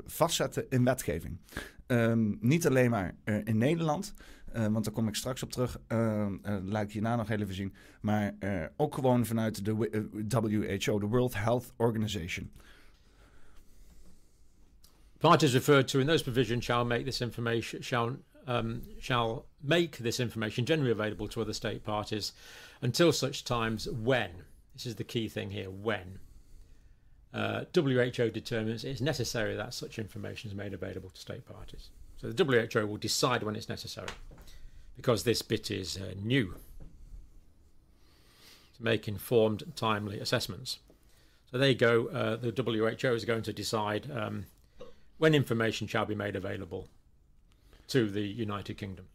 vastzetten 0.06 0.66
in 0.68 0.84
wetgeving. 0.84 1.38
Um, 1.86 2.38
niet 2.40 2.66
alleen 2.66 2.90
maar 2.90 3.14
in 3.44 3.58
Nederland, 3.58 4.14
want 4.52 4.84
daar 4.84 4.94
kom 4.94 5.08
ik 5.08 5.14
straks 5.14 5.42
op 5.42 5.52
terug, 5.52 5.78
laat 6.64 6.82
ik 6.82 6.92
hierna 6.92 7.16
nog 7.16 7.30
even 7.30 7.54
zien, 7.54 7.74
maar 8.00 8.34
ook 8.76 8.94
gewoon 8.94 9.26
vanuit 9.26 9.64
de 9.64 9.74
WHO, 9.74 10.98
de 10.98 11.06
World 11.06 11.34
Health 11.34 11.72
Organization. 11.76 12.50
Parties 15.18 15.52
referred 15.52 15.88
to 15.88 15.98
in 15.98 16.06
those 16.06 16.22
provisions 16.22 16.64
shall 16.64 16.84
make 16.84 17.04
this 17.04 17.20
information 17.20 17.82
shall 17.82 18.16
um, 18.46 18.82
shall 19.00 19.46
make 19.60 20.02
this 20.02 20.20
information 20.20 20.64
generally 20.64 20.92
available 20.92 21.26
to 21.28 21.40
other 21.40 21.54
state 21.54 21.82
parties 21.82 22.32
until 22.86 23.10
such 23.10 23.42
times 23.42 23.88
when, 23.88 24.30
this 24.72 24.86
is 24.86 24.94
the 24.94 25.02
key 25.02 25.26
thing 25.28 25.50
here, 25.50 25.68
when 25.68 26.20
uh, 27.34 27.64
WHO 27.74 28.30
determines 28.30 28.84
it's 28.84 29.00
necessary 29.00 29.56
that 29.56 29.74
such 29.74 29.98
information 29.98 30.48
is 30.48 30.56
made 30.56 30.72
available 30.72 31.10
to 31.10 31.20
state 31.20 31.44
parties. 31.44 31.88
So 32.18 32.30
the 32.30 32.44
WHO 32.44 32.86
will 32.86 32.96
decide 32.96 33.42
when 33.42 33.56
it's 33.56 33.68
necessary 33.68 34.14
because 34.96 35.24
this 35.24 35.42
bit 35.42 35.68
is 35.68 35.96
uh, 35.96 36.14
new 36.22 36.54
to 38.76 38.84
make 38.84 39.08
informed, 39.08 39.64
timely 39.74 40.20
assessments. 40.20 40.78
So 41.50 41.58
there 41.58 41.70
you 41.70 41.74
go. 41.74 42.06
Uh, 42.06 42.36
the 42.36 42.52
WHO 42.52 43.08
is 43.14 43.24
going 43.24 43.42
to 43.42 43.52
decide 43.52 44.08
um, 44.12 44.46
when 45.18 45.34
information 45.34 45.88
shall 45.88 46.06
be 46.06 46.14
made 46.14 46.36
available 46.36 46.86
to 47.88 48.08
the 48.08 48.22
United 48.22 48.78
Kingdom. 48.78 49.06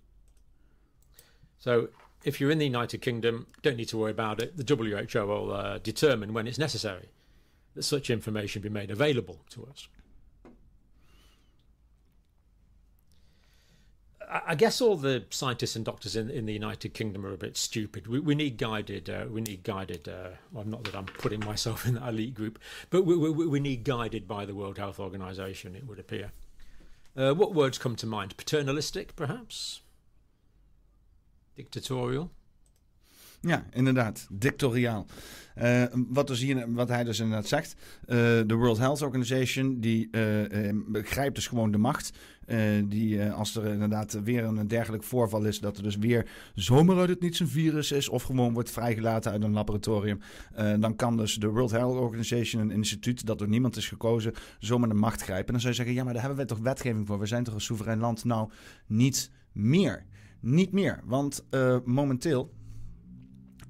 So 1.58 1.88
if 2.24 2.40
you're 2.40 2.52
in 2.52 2.60
the 2.60 2.66
United 2.66 3.02
Kingdom, 3.02 3.48
don't 3.62 3.78
need 3.78 3.90
to 3.90 3.98
worry 3.98 4.12
about 4.12 4.42
it. 4.42 4.58
The 4.58 4.76
WHO 4.76 5.26
will 5.26 5.52
uh, 5.52 5.78
determine 5.80 6.34
when 6.34 6.48
it's 6.48 6.58
necessary 6.58 7.10
that 7.76 7.84
such 7.84 8.10
information 8.10 8.62
be 8.62 8.70
made 8.70 8.92
available 8.92 9.40
to 9.52 9.66
us. 9.66 9.88
I 14.34 14.56
guess 14.56 14.80
all 14.80 14.96
the 14.96 15.26
scientists 15.30 15.76
and 15.76 15.84
doctors 15.84 16.16
in, 16.16 16.30
in 16.30 16.46
the 16.46 16.54
United 16.54 16.94
Kingdom 16.94 17.26
are 17.26 17.34
a 17.34 17.38
bit 17.38 17.58
stupid. 17.58 18.08
We, 18.08 18.20
we 18.22 18.34
need 18.34 18.58
guided. 18.58 19.10
Uh, 19.10 19.26
we 19.30 19.42
need 19.42 19.64
guided. 19.64 20.08
Uh, 20.08 20.30
well, 20.54 20.64
not 20.64 20.86
that 20.86 20.96
I'm 20.96 21.06
putting 21.06 21.42
myself 21.42 21.86
in 21.88 21.96
that 21.96 22.08
elite 22.08 22.34
group, 22.34 22.58
but 22.90 23.06
we, 23.06 23.18
we, 23.18 23.30
we 23.30 23.60
need 23.60 23.84
guided 23.84 24.30
by 24.30 24.46
the 24.46 24.56
World 24.56 24.78
Health 24.78 25.02
Organization. 25.02 25.76
It 25.76 25.86
would 25.86 26.00
appear. 26.00 26.32
Uh, 27.16 27.34
what 27.34 27.54
words 27.54 27.78
come 27.78 27.98
to 27.98 28.06
mind? 28.06 28.38
Paternalistic, 28.38 29.18
perhaps. 29.18 29.82
Dictatorial. 31.54 32.32
Ja, 33.42 33.66
inderdaad. 33.72 34.28
Dictoriaal. 34.32 35.06
Uh, 35.62 35.84
wat, 35.94 36.28
dus 36.28 36.40
hier, 36.40 36.74
wat 36.74 36.88
hij 36.88 37.04
dus 37.04 37.20
inderdaad 37.20 37.48
zegt. 37.48 37.76
Uh, 38.02 38.08
de 38.46 38.54
World 38.54 38.78
Health 38.78 39.02
Organization 39.02 39.80
die 39.80 40.08
uh, 40.12 40.70
begrijpt 40.88 41.36
dus 41.36 41.48
gewoon 41.48 41.72
de 41.72 41.78
macht. 41.78 42.18
die 42.84 43.24
als 43.24 43.56
er 43.56 43.66
inderdaad 43.66 44.20
weer 44.24 44.44
een 44.44 44.68
dergelijk 44.68 45.04
voorval 45.04 45.46
is, 45.46 45.60
dat 45.60 45.78
er 45.78 45.84
dus 45.84 45.98
weer 45.98 46.30
zomaar 46.56 46.98
uit 46.98 47.10
het 47.10 47.22
niets 47.22 47.40
een 47.40 47.48
virus 47.48 47.92
is, 47.92 48.10
of 48.10 48.24
gewoon 48.24 48.54
wordt 48.54 48.72
vrijgelaten 48.72 49.32
uit 49.32 49.44
een 49.44 49.54
laboratorium, 49.54 50.20
dan 50.80 50.96
kan 50.96 51.18
dus 51.18 51.36
de 51.36 51.48
World 51.48 51.72
Health 51.72 51.98
Organization, 51.98 52.62
een 52.62 52.72
instituut 52.72 53.26
dat 53.26 53.40
door 53.40 53.48
niemand 53.48 53.76
is 53.76 53.88
gekozen, 53.88 54.34
zomaar 54.60 54.90
de 54.90 54.96
macht 54.96 55.22
grijpen. 55.22 55.46
En 55.48 55.52
dan 55.52 55.62
zou 55.62 55.74
je 55.74 55.80
zeggen, 55.80 55.96
ja, 55.96 56.04
maar 56.04 56.14
daar 56.14 56.22
hebben 56.22 56.40
wij 56.40 56.48
toch 56.48 56.60
wetgeving 56.60 57.08
voor? 57.08 57.20
We 57.20 57.26
zijn 57.26 57.44
toch 57.44 57.54
een 57.54 57.62
soeverein 57.62 58.00
land? 58.00 58.24
Nou, 58.24 58.50
niet 58.88 59.32
meer. 59.52 60.06
Niet 60.42 60.72
meer, 60.72 61.00
want 61.06 61.46
uh, 61.52 61.78
momenteel. 61.86 62.54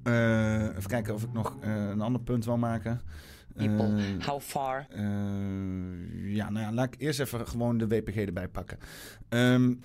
Uh, 0.04 0.62
even 0.62 0.86
kijken 0.86 1.14
of 1.14 1.22
ik 1.22 1.32
nog 1.32 1.56
uh, 1.64 1.88
een 1.88 2.00
ander 2.00 2.20
punt 2.20 2.44
wil 2.44 2.56
maken. 2.56 3.00
People, 3.56 4.02
how 4.18 4.40
far? 4.40 4.86
ja, 6.24 6.50
nou 6.50 6.64
ja, 6.64 6.72
laat 6.72 6.94
ik 6.94 7.00
eerst 7.00 7.20
even 7.20 7.48
gewoon 7.48 7.78
de 7.78 7.86
WPG 7.86 8.16
erbij 8.16 8.48
pakken. 8.48 8.78
Um, 9.28 9.80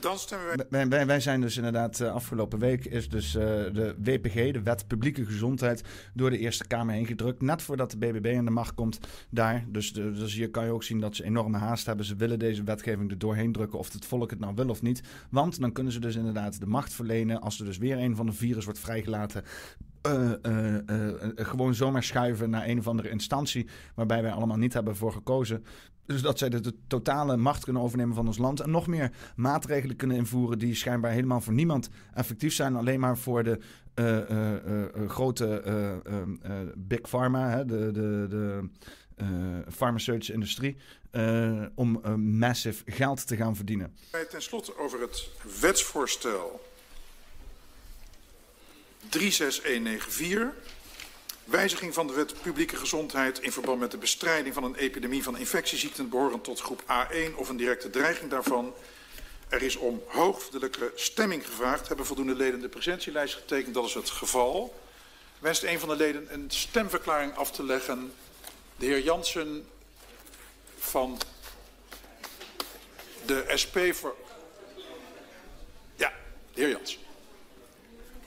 Dan 0.00 0.18
stemmen 0.18 0.66
wij... 0.68 0.88
Wij, 0.88 1.06
wij... 1.06 1.20
zijn 1.20 1.40
dus 1.40 1.56
inderdaad 1.56 2.00
afgelopen 2.00 2.58
week 2.58 2.84
is 2.84 3.08
dus 3.08 3.32
de 3.32 3.94
WPG, 3.98 4.52
de 4.52 4.62
Wet 4.62 4.86
Publieke 4.86 5.24
Gezondheid, 5.24 5.82
door 6.14 6.30
de 6.30 6.38
Eerste 6.38 6.66
Kamer 6.66 6.94
heen 6.94 7.06
gedrukt. 7.06 7.42
Net 7.42 7.62
voordat 7.62 7.90
de 7.90 7.96
BBB 7.96 8.34
aan 8.36 8.44
de 8.44 8.50
macht 8.50 8.74
komt 8.74 8.98
daar. 9.30 9.64
Dus, 9.68 9.92
de, 9.92 10.12
dus 10.12 10.34
hier 10.34 10.50
kan 10.50 10.64
je 10.64 10.70
ook 10.70 10.82
zien 10.82 11.00
dat 11.00 11.16
ze 11.16 11.24
enorme 11.24 11.58
haast 11.58 11.86
hebben. 11.86 12.06
Ze 12.06 12.16
willen 12.16 12.38
deze 12.38 12.62
wetgeving 12.62 13.10
er 13.10 13.18
doorheen 13.18 13.52
drukken 13.52 13.78
of 13.78 13.92
het 13.92 14.04
volk 14.04 14.30
het 14.30 14.40
nou 14.40 14.54
wil 14.54 14.68
of 14.68 14.82
niet. 14.82 15.02
Want 15.30 15.60
dan 15.60 15.72
kunnen 15.72 15.92
ze 15.92 16.00
dus 16.00 16.16
inderdaad 16.16 16.60
de 16.60 16.66
macht 16.66 16.92
verlenen 16.92 17.40
als 17.40 17.58
er 17.58 17.64
dus 17.64 17.78
weer 17.78 17.98
een 17.98 18.16
van 18.16 18.26
de 18.26 18.32
virus 18.32 18.64
wordt 18.64 18.80
vrijgelaten 18.80 19.44
uh, 20.06 20.32
uh, 20.42 20.74
uh, 20.74 21.28
gewoon 21.34 21.74
zomaar 21.74 22.02
schuiven 22.02 22.50
naar 22.50 22.68
een 22.68 22.78
of 22.78 22.86
andere 22.86 23.10
instantie 23.10 23.66
waarbij 23.94 24.22
wij 24.22 24.32
allemaal 24.32 24.56
niet 24.56 24.72
hebben 24.72 24.96
voor 24.96 25.12
gekozen. 25.12 25.64
Dus 26.06 26.22
dat 26.22 26.38
zij 26.38 26.48
de, 26.48 26.74
totale 26.86 27.36
macht 27.36 27.64
kunnen 27.64 27.82
overnemen 27.82 28.14
van 28.14 28.26
ons 28.26 28.38
land. 28.38 28.60
En 28.60 28.70
nog 28.70 28.86
meer 28.86 29.12
maatregelen 29.36 29.96
kunnen 29.96 30.16
invoeren 30.16 30.58
die 30.58 30.74
schijnbaar 30.74 31.10
helemaal 31.10 31.40
voor 31.40 31.52
niemand 31.52 31.88
effectief 32.14 32.54
zijn. 32.54 32.76
Alleen 32.76 33.00
maar 33.00 33.18
voor 33.18 33.42
de 33.42 33.58
grote 35.06 35.62
big 36.76 37.00
pharma, 37.00 37.50
hè, 37.50 37.64
de, 37.64 37.90
de, 37.92 38.26
de 38.28 38.68
farmaceutische 39.70 40.32
industrie. 40.32 40.76
om 41.74 42.00
massive 42.38 42.82
geld 42.86 43.26
te 43.26 43.36
gaan 43.36 43.56
verdienen. 43.56 43.94
Ten 44.30 44.42
slotte 44.42 44.78
over 44.78 45.00
het 45.00 45.30
wetsvoorstel 45.60 46.60
36194. 49.10 50.52
Wijziging 51.44 51.94
van 51.94 52.06
de 52.06 52.12
wet 52.12 52.42
publieke 52.42 52.76
gezondheid 52.76 53.38
in 53.38 53.52
verband 53.52 53.80
met 53.80 53.90
de 53.90 53.96
bestrijding 53.96 54.54
van 54.54 54.64
een 54.64 54.74
epidemie 54.74 55.22
van 55.22 55.38
infectieziekten 55.38 56.08
behorend 56.08 56.44
tot 56.44 56.60
groep 56.60 56.82
A1 56.82 57.34
of 57.36 57.48
een 57.48 57.56
directe 57.56 57.90
dreiging 57.90 58.30
daarvan. 58.30 58.74
Er 59.48 59.62
is 59.62 59.76
om 59.76 60.02
hoofdelijke 60.06 60.92
stemming 60.94 61.46
gevraagd. 61.46 61.88
Hebben 61.88 62.06
voldoende 62.06 62.34
leden 62.34 62.60
de 62.60 62.68
presentielijst 62.68 63.34
getekend? 63.34 63.74
Dat 63.74 63.84
is 63.84 63.94
het 63.94 64.10
geval. 64.10 64.80
Wenst 65.38 65.62
een 65.62 65.78
van 65.78 65.88
de 65.88 65.96
leden 65.96 66.32
een 66.32 66.50
stemverklaring 66.50 67.36
af 67.36 67.50
te 67.50 67.64
leggen? 67.64 68.12
De 68.76 68.86
heer 68.86 69.00
Jansen 69.00 69.68
van 70.78 71.20
de 73.26 73.44
SP 73.62 73.76
voor... 73.92 74.16
Ja, 75.96 76.12
de 76.54 76.60
heer 76.60 76.70
Jansen. 76.70 77.09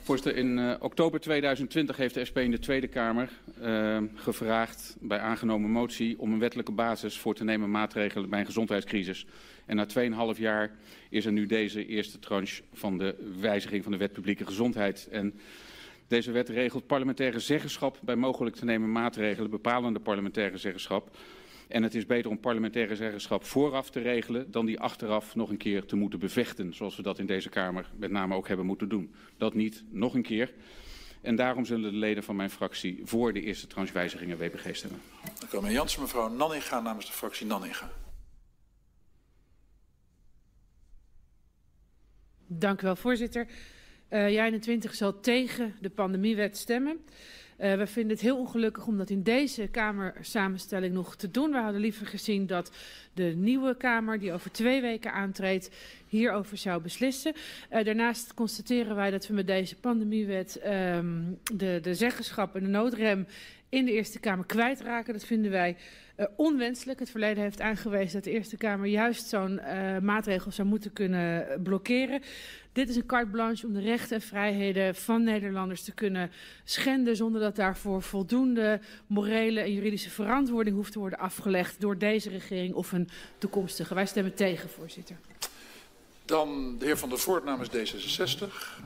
Voorzitter, 0.03 0.35
in 0.35 0.57
uh, 0.57 0.73
oktober 0.79 1.19
2020 1.19 1.97
heeft 1.97 2.13
de 2.13 2.25
SP 2.29 2.37
in 2.37 2.51
de 2.51 2.59
Tweede 2.59 2.87
Kamer 2.87 3.29
uh, 3.61 3.97
gevraagd 4.15 4.95
bij 4.99 5.19
aangenomen 5.19 5.69
motie 5.69 6.19
om 6.19 6.33
een 6.33 6.39
wettelijke 6.39 6.71
basis 6.71 7.17
voor 7.17 7.35
te 7.35 7.43
nemen 7.43 7.71
maatregelen 7.71 8.29
bij 8.29 8.39
een 8.39 8.45
gezondheidscrisis. 8.45 9.25
En 9.65 9.75
na 9.75 9.87
2,5 10.35 10.39
jaar 10.39 10.71
is 11.09 11.25
er 11.25 11.31
nu 11.31 11.45
deze 11.45 11.85
eerste 11.85 12.19
tranche 12.19 12.63
van 12.73 12.97
de 12.97 13.33
wijziging 13.39 13.83
van 13.83 13.91
de 13.91 13.97
wet 13.97 14.13
publieke 14.13 14.45
gezondheid. 14.45 15.07
En 15.11 15.33
deze 16.07 16.31
wet 16.31 16.49
regelt 16.49 16.87
parlementaire 16.87 17.39
zeggenschap 17.39 17.99
bij 18.01 18.15
mogelijk 18.15 18.55
te 18.55 18.65
nemen 18.65 18.91
maatregelen, 18.91 19.49
bepalende 19.49 19.99
parlementaire 19.99 20.57
zeggenschap. 20.57 21.17
En 21.73 21.83
het 21.83 21.95
is 21.95 22.05
beter 22.05 22.31
om 22.31 22.39
parlementaire 22.39 22.95
zeggenschap 22.95 23.43
vooraf 23.45 23.89
te 23.89 23.99
regelen 23.99 24.51
dan 24.51 24.65
die 24.65 24.79
achteraf 24.79 25.35
nog 25.35 25.49
een 25.49 25.57
keer 25.57 25.85
te 25.85 25.95
moeten 25.95 26.19
bevechten. 26.19 26.73
Zoals 26.73 26.95
we 26.95 27.01
dat 27.01 27.19
in 27.19 27.25
deze 27.25 27.49
Kamer 27.49 27.89
met 27.97 28.11
name 28.11 28.35
ook 28.35 28.47
hebben 28.47 28.65
moeten 28.65 28.89
doen. 28.89 29.13
Dat 29.37 29.53
niet, 29.53 29.83
nog 29.89 30.13
een 30.13 30.21
keer. 30.21 30.53
En 31.21 31.35
daarom 31.35 31.65
zullen 31.65 31.91
de 31.91 31.97
leden 31.97 32.23
van 32.23 32.35
mijn 32.35 32.49
fractie 32.49 33.01
voor 33.03 33.33
de 33.33 33.41
eerste 33.41 33.67
tranche 33.67 33.93
wijzigingen 33.93 34.37
WPG 34.37 34.75
stemmen. 34.75 35.01
Dank 35.23 35.41
u 35.41 35.47
wel, 35.51 35.61
meneer 35.61 35.77
Jansen. 35.77 36.01
Mevrouw 36.01 36.29
Nanninga 36.29 36.79
namens 36.79 37.05
de 37.05 37.11
fractie 37.11 37.45
Nanninga. 37.45 37.91
Dank 42.47 42.81
u 42.81 42.85
wel, 42.85 42.95
voorzitter. 42.95 43.47
Uh, 44.09 44.29
Jij 44.29 44.45
21 44.45 44.95
zal 44.95 45.19
tegen 45.19 45.75
de 45.81 45.89
pandemiewet 45.89 46.57
stemmen. 46.57 47.05
Uh, 47.63 47.73
we 47.73 47.87
vinden 47.87 48.11
het 48.11 48.21
heel 48.21 48.37
ongelukkig 48.37 48.87
om 48.87 48.97
dat 48.97 49.09
in 49.09 49.23
deze 49.23 49.67
Kamer 49.67 50.15
samenstelling 50.21 50.93
nog 50.93 51.15
te 51.15 51.31
doen. 51.31 51.51
We 51.51 51.57
hadden 51.57 51.81
liever 51.81 52.05
gezien 52.05 52.47
dat 52.47 52.71
de 53.13 53.23
nieuwe 53.23 53.77
Kamer, 53.77 54.19
die 54.19 54.33
over 54.33 54.51
twee 54.51 54.81
weken 54.81 55.13
aantreedt, 55.13 55.69
hierover 56.07 56.57
zou 56.57 56.81
beslissen. 56.81 57.33
Uh, 57.71 57.83
daarnaast 57.83 58.33
constateren 58.33 58.95
wij 58.95 59.11
dat 59.11 59.27
we 59.27 59.33
met 59.33 59.47
deze 59.47 59.75
pandemiewet 59.75 60.61
um, 60.65 61.39
de, 61.53 61.79
de 61.81 61.95
zeggenschap 61.95 62.55
en 62.55 62.63
de 62.63 62.69
noodrem 62.69 63.27
in 63.69 63.85
de 63.85 63.91
Eerste 63.91 64.19
Kamer 64.19 64.45
kwijtraken. 64.45 65.13
Dat 65.13 65.25
vinden 65.25 65.51
wij 65.51 65.77
uh, 66.17 66.25
onwenselijk. 66.35 66.99
Het 66.99 67.09
verleden 67.09 67.43
heeft 67.43 67.61
aangewezen 67.61 68.13
dat 68.13 68.23
de 68.23 68.31
Eerste 68.31 68.57
Kamer 68.57 68.87
juist 68.87 69.27
zo'n 69.27 69.61
maatregel 70.01 70.51
zou 70.51 70.67
moeten 70.67 70.93
kunnen 70.93 71.61
blokkeren. 71.63 72.21
Dit 72.73 72.89
is 72.89 72.95
een 72.95 73.05
carte 73.05 73.31
blanche 73.31 73.65
om 73.65 73.73
de 73.73 73.79
rechten 73.79 74.15
en 74.15 74.21
vrijheden 74.21 74.95
van 74.95 75.23
Nederlanders 75.23 75.83
te 75.83 75.91
kunnen 75.91 76.31
schenden 76.63 77.15
zonder 77.15 77.41
dat 77.41 77.55
daarvoor 77.55 78.01
voldoende 78.01 78.79
morele 79.07 79.59
en 79.59 79.73
juridische 79.73 80.09
verantwoording 80.09 80.75
hoeft 80.75 80.91
te 80.91 80.99
worden 80.99 81.19
afgelegd 81.19 81.81
door 81.81 81.97
deze 81.97 82.29
regering 82.29 82.73
of 82.73 82.91
een 82.91 83.09
toekomstige. 83.37 83.93
Wij 83.93 84.05
stemmen 84.05 84.33
tegen, 84.33 84.69
voorzitter. 84.69 85.15
Dan 86.25 86.77
de 86.79 86.85
heer 86.85 86.97
Van 86.97 87.09
der 87.09 87.17
Voort 87.17 87.43
namens 87.43 87.69
D66. 87.69 88.81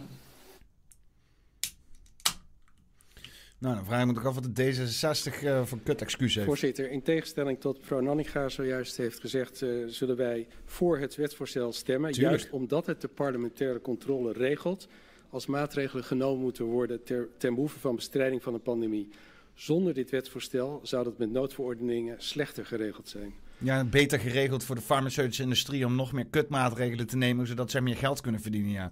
Nou, 3.60 3.76
dan 3.76 3.86
vraag 3.86 4.02
ik 4.02 4.08
me 4.08 4.14
toch 4.14 4.26
af 4.26 4.36
wat 4.36 4.56
de 4.56 4.74
D66 4.74 5.44
uh, 5.44 5.66
voor 5.66 5.80
kut 5.84 6.02
excuus 6.02 6.36
heeft. 6.36 6.48
Voorzitter, 6.48 6.92
in 6.92 7.02
tegenstelling 7.02 7.60
tot 7.60 7.80
mevrouw 7.80 8.00
Nanninga 8.00 8.50
zojuist 8.50 8.98
heeft 8.98 9.20
gezegd, 9.20 9.62
uh, 9.62 9.88
zullen 9.88 10.16
wij 10.16 10.48
voor 10.66 10.98
het 10.98 11.16
wetsvoorstel 11.16 11.74
stemmen. 11.74 12.12
Tuurlijk. 12.12 12.36
Juist 12.36 12.54
omdat 12.54 12.86
het 12.86 13.02
de 13.02 13.08
parlementaire 13.08 13.82
controle 13.82 14.34
regelt 14.34 14.88
als 15.30 15.46
maatregelen 15.46 16.04
genomen 16.04 16.42
moeten 16.42 16.66
worden 16.66 17.04
ter, 17.04 17.28
ten 17.38 17.54
behoeve 17.54 17.80
van 17.80 17.96
bestrijding 17.96 18.44
van 18.44 18.54
een 18.54 18.62
pandemie. 18.62 19.10
Zonder 19.54 19.94
dit 19.94 20.10
wetsvoorstel 20.10 20.80
zou 20.84 21.04
dat 21.04 21.18
met 21.18 21.32
noodverordeningen 21.32 22.16
slechter 22.18 22.66
geregeld 22.66 23.10
zijn. 23.10 23.34
Ja, 23.58 23.84
beter 23.84 24.20
geregeld 24.20 24.64
voor 24.64 24.76
de 24.76 24.82
farmaceutische 24.82 25.44
industrie 25.44 25.86
om 25.86 25.96
nog 25.96 26.12
meer 26.12 26.28
kutmaatregelen 26.28 27.08
te 27.08 27.18
nemen, 27.18 27.48
zodat 27.48 27.72
zij 27.72 27.82
meer 27.82 27.96
geld 27.96 28.22
kunnen 28.22 28.42
verdienen, 28.42 28.72
ja. 28.72 28.92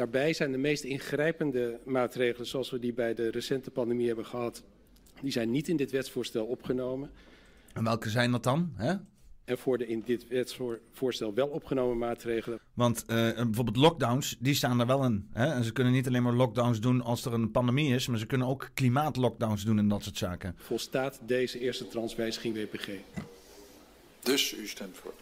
Daarbij 0.00 0.32
zijn 0.32 0.52
de 0.52 0.58
meest 0.58 0.84
ingrijpende 0.84 1.80
maatregelen, 1.84 2.46
zoals 2.46 2.70
we 2.70 2.78
die 2.78 2.92
bij 2.92 3.14
de 3.14 3.30
recente 3.30 3.70
pandemie 3.70 4.06
hebben 4.06 4.26
gehad, 4.26 4.62
die 5.20 5.32
zijn 5.32 5.50
niet 5.50 5.68
in 5.68 5.76
dit 5.76 5.90
wetsvoorstel 5.90 6.46
opgenomen. 6.46 7.10
En 7.72 7.84
welke 7.84 8.10
zijn 8.10 8.30
dat 8.30 8.42
dan? 8.42 8.72
Hè? 8.74 8.94
En 9.44 9.58
voor 9.58 9.78
de 9.78 9.86
in 9.86 10.02
dit 10.04 10.28
wetsvoorstel 10.28 11.34
wel 11.34 11.48
opgenomen 11.48 11.98
maatregelen. 11.98 12.60
Want 12.74 13.04
uh, 13.06 13.16
bijvoorbeeld 13.34 13.76
lockdowns, 13.76 14.36
die 14.38 14.54
staan 14.54 14.80
er 14.80 14.86
wel 14.86 15.04
in. 15.04 15.28
Hè? 15.32 15.46
En 15.46 15.64
ze 15.64 15.72
kunnen 15.72 15.92
niet 15.92 16.06
alleen 16.06 16.22
maar 16.22 16.32
lockdowns 16.32 16.80
doen 16.80 17.02
als 17.02 17.24
er 17.24 17.32
een 17.32 17.50
pandemie 17.50 17.94
is, 17.94 18.06
maar 18.06 18.18
ze 18.18 18.26
kunnen 18.26 18.46
ook 18.46 18.70
klimaatlockdowns 18.74 19.64
doen 19.64 19.78
en 19.78 19.88
dat 19.88 20.02
soort 20.02 20.16
zaken. 20.16 20.54
Volstaat 20.56 21.20
deze 21.22 21.58
eerste 21.58 21.88
transwijziging 21.88 22.54
WPG? 22.54 22.88
Dus 24.22 24.54
u 24.56 24.66
stemt 24.66 24.96
voor. 24.96 25.14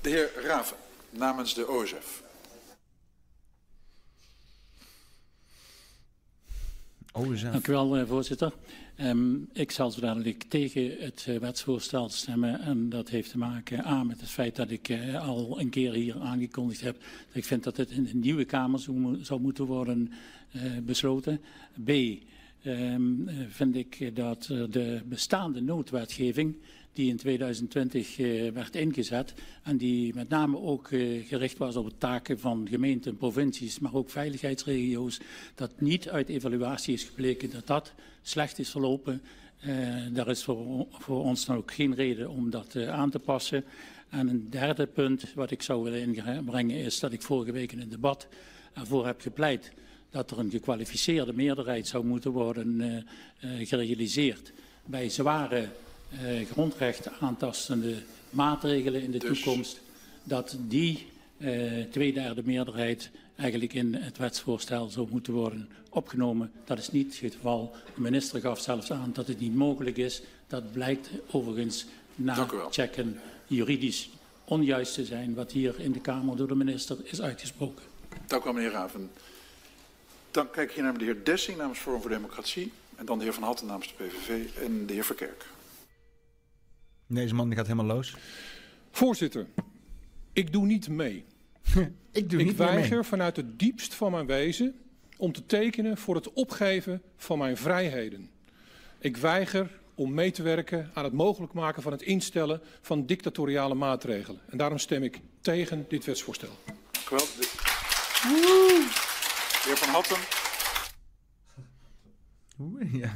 De 0.00 0.08
heer 0.08 0.30
Raven, 0.42 0.76
namens 1.10 1.54
de 1.54 1.68
OSF. 1.68 2.26
Dank 7.52 7.66
u 7.66 7.72
wel, 7.72 8.06
voorzitter. 8.06 8.52
Um, 9.00 9.48
ik 9.52 9.70
zal 9.70 9.90
zo 9.90 10.00
dadelijk 10.00 10.44
tegen 10.48 10.96
het 10.98 11.26
uh, 11.28 11.38
wetsvoorstel 11.38 12.08
stemmen. 12.08 12.60
En 12.60 12.88
dat 12.88 13.08
heeft 13.08 13.30
te 13.30 13.38
maken 13.38 13.86
A 13.86 14.04
met 14.04 14.20
het 14.20 14.30
feit 14.30 14.56
dat 14.56 14.70
ik 14.70 14.88
uh, 14.88 15.28
al 15.28 15.60
een 15.60 15.70
keer 15.70 15.92
hier 15.92 16.20
aangekondigd 16.20 16.80
heb. 16.80 16.96
Dat 17.26 17.36
ik 17.36 17.44
vind 17.44 17.64
dat 17.64 17.76
het 17.76 17.90
in 17.90 18.04
de 18.04 18.14
nieuwe 18.14 18.44
Kamer 18.44 18.80
zou, 18.80 19.18
zou 19.22 19.40
moeten 19.40 19.64
worden 19.64 20.12
besloten. 20.82 21.40
B 21.84 21.90
um, 22.64 23.28
vind 23.48 23.76
ik 23.76 24.16
dat 24.16 24.44
de 24.70 25.00
bestaande 25.04 25.60
noodwetgeving 25.60 26.54
die 26.98 27.10
in 27.10 27.16
2020 27.16 28.18
uh, 28.18 28.50
werd 28.50 28.76
ingezet 28.76 29.34
en 29.62 29.76
die 29.76 30.14
met 30.14 30.28
name 30.28 30.58
ook 30.58 30.90
uh, 30.90 31.26
gericht 31.26 31.58
was 31.58 31.76
op 31.76 31.84
het 31.84 32.00
taken 32.00 32.38
van 32.38 32.66
gemeenten, 32.70 33.16
provincies, 33.16 33.78
maar 33.78 33.94
ook 33.94 34.10
veiligheidsregio's, 34.10 35.20
dat 35.54 35.80
niet 35.80 36.08
uit 36.08 36.28
evaluatie 36.28 36.94
is 36.94 37.04
gebleken 37.04 37.50
dat 37.50 37.66
dat 37.66 37.92
slecht 38.22 38.58
is 38.58 38.70
verlopen. 38.70 39.22
Uh, 39.66 39.96
daar 40.12 40.28
is 40.28 40.44
voor, 40.44 40.86
ons 41.06 41.44
dan 41.44 41.56
ook 41.56 41.72
geen 41.72 41.94
reden 41.94 42.30
om 42.30 42.50
dat 42.50 42.76
aan 42.76 43.10
te 43.10 43.18
passen. 43.18 43.64
En 44.08 44.28
een 44.28 44.50
derde 44.50 44.86
punt 44.86 45.32
wat 45.34 45.50
ik 45.50 45.62
zou 45.62 45.82
willen 45.82 46.16
inbrengen 46.26 46.76
is 46.76 47.00
dat 47.00 47.12
ik 47.12 47.22
vorige 47.22 47.52
week 47.52 47.72
in 47.72 47.80
een 47.80 47.88
debat 47.88 48.28
ervoor 48.72 49.06
heb 49.06 49.20
gepleit 49.20 49.72
dat 50.10 50.30
er 50.30 50.38
een 50.38 50.50
gekwalificeerde 50.50 51.32
meerderheid 51.32 51.86
zou 51.86 52.04
moeten 52.04 52.30
worden 52.30 53.04
gerealiseerd 53.40 54.52
bij 54.84 55.08
zware 55.08 55.68
uh, 56.12 56.46
grondrechten 56.46 57.12
aantastende 57.20 57.94
maatregelen 58.30 59.02
in 59.02 59.10
de 59.10 59.18
dus. 59.18 59.42
toekomst, 59.42 59.80
dat 60.24 60.56
die 60.60 61.06
uh, 61.38 61.82
tweederde 61.90 62.42
meerderheid 62.44 63.10
eigenlijk 63.36 63.72
in 63.72 63.94
het 63.94 64.18
wetsvoorstel 64.18 64.88
zou 64.88 65.08
moeten 65.10 65.32
worden 65.32 65.68
opgenomen. 65.90 66.52
Dat 66.64 66.78
is 66.78 66.90
niet 66.90 67.20
het 67.20 67.34
geval. 67.34 67.74
De 67.94 68.00
minister 68.00 68.40
gaf 68.40 68.60
zelfs 68.60 68.92
aan 68.92 69.10
dat 69.12 69.26
het 69.26 69.40
niet 69.40 69.54
mogelijk 69.54 69.96
is. 69.96 70.22
Dat 70.46 70.72
blijkt 70.72 71.10
overigens 71.30 71.86
na 72.14 72.48
checken 72.70 73.20
juridisch 73.46 74.10
onjuist 74.44 74.94
te 74.94 75.04
zijn 75.04 75.34
wat 75.34 75.52
hier 75.52 75.80
in 75.80 75.92
de 75.92 76.00
Kamer 76.00 76.36
door 76.36 76.48
de 76.48 76.54
minister 76.54 76.96
is 77.02 77.20
uitgesproken. 77.20 77.84
Dank 78.26 78.42
u 78.42 78.44
wel, 78.44 78.52
meneer 78.52 78.70
Raven. 78.70 79.10
Dan 80.30 80.50
kijk 80.50 80.68
ik 80.68 80.74
hier 80.74 80.84
naar 80.84 80.98
de 80.98 81.04
heer 81.04 81.24
Dessing 81.24 81.56
namens 81.56 81.78
Forum 81.78 82.00
voor 82.00 82.10
Democratie 82.10 82.72
en 82.96 83.06
dan 83.06 83.18
de 83.18 83.24
heer 83.24 83.32
Van 83.32 83.42
Hatten 83.42 83.66
namens 83.66 83.94
de 83.96 84.04
PVV 84.04 84.56
en 84.62 84.86
de 84.86 84.92
heer 84.92 85.04
Verkerk. 85.04 85.46
Deze 87.08 87.34
man 87.34 87.48
die 87.48 87.56
gaat 87.56 87.66
helemaal 87.66 87.96
los. 87.96 88.16
Voorzitter, 88.90 89.46
ik 90.32 90.52
doe 90.52 90.66
niet 90.66 90.88
mee. 90.88 91.24
ik 92.12 92.30
doe 92.30 92.40
ik 92.40 92.46
niet 92.46 92.56
weiger 92.56 92.96
mee. 92.96 93.04
vanuit 93.04 93.36
het 93.36 93.58
diepst 93.58 93.94
van 93.94 94.10
mijn 94.10 94.26
wezen 94.26 94.74
om 95.16 95.32
te 95.32 95.46
tekenen 95.46 95.96
voor 95.96 96.14
het 96.14 96.32
opgeven 96.32 97.02
van 97.16 97.38
mijn 97.38 97.56
vrijheden. 97.56 98.30
Ik 98.98 99.16
weiger 99.16 99.70
om 99.94 100.14
mee 100.14 100.30
te 100.30 100.42
werken 100.42 100.90
aan 100.94 101.04
het 101.04 101.12
mogelijk 101.12 101.52
maken 101.52 101.82
van 101.82 101.92
het 101.92 102.02
instellen 102.02 102.60
van 102.80 103.06
dictatoriale 103.06 103.74
maatregelen. 103.74 104.40
En 104.48 104.58
daarom 104.58 104.78
stem 104.78 105.02
ik 105.02 105.20
tegen 105.40 105.84
dit 105.88 106.04
wetsvoorstel. 106.04 106.58
Dank 106.92 107.10
u 107.10 107.16
wel. 107.16 107.18
De... 107.18 107.48
heer 109.64 109.76
Van 109.76 109.88
Hatten. 109.88 110.18
Ja. 112.98 113.12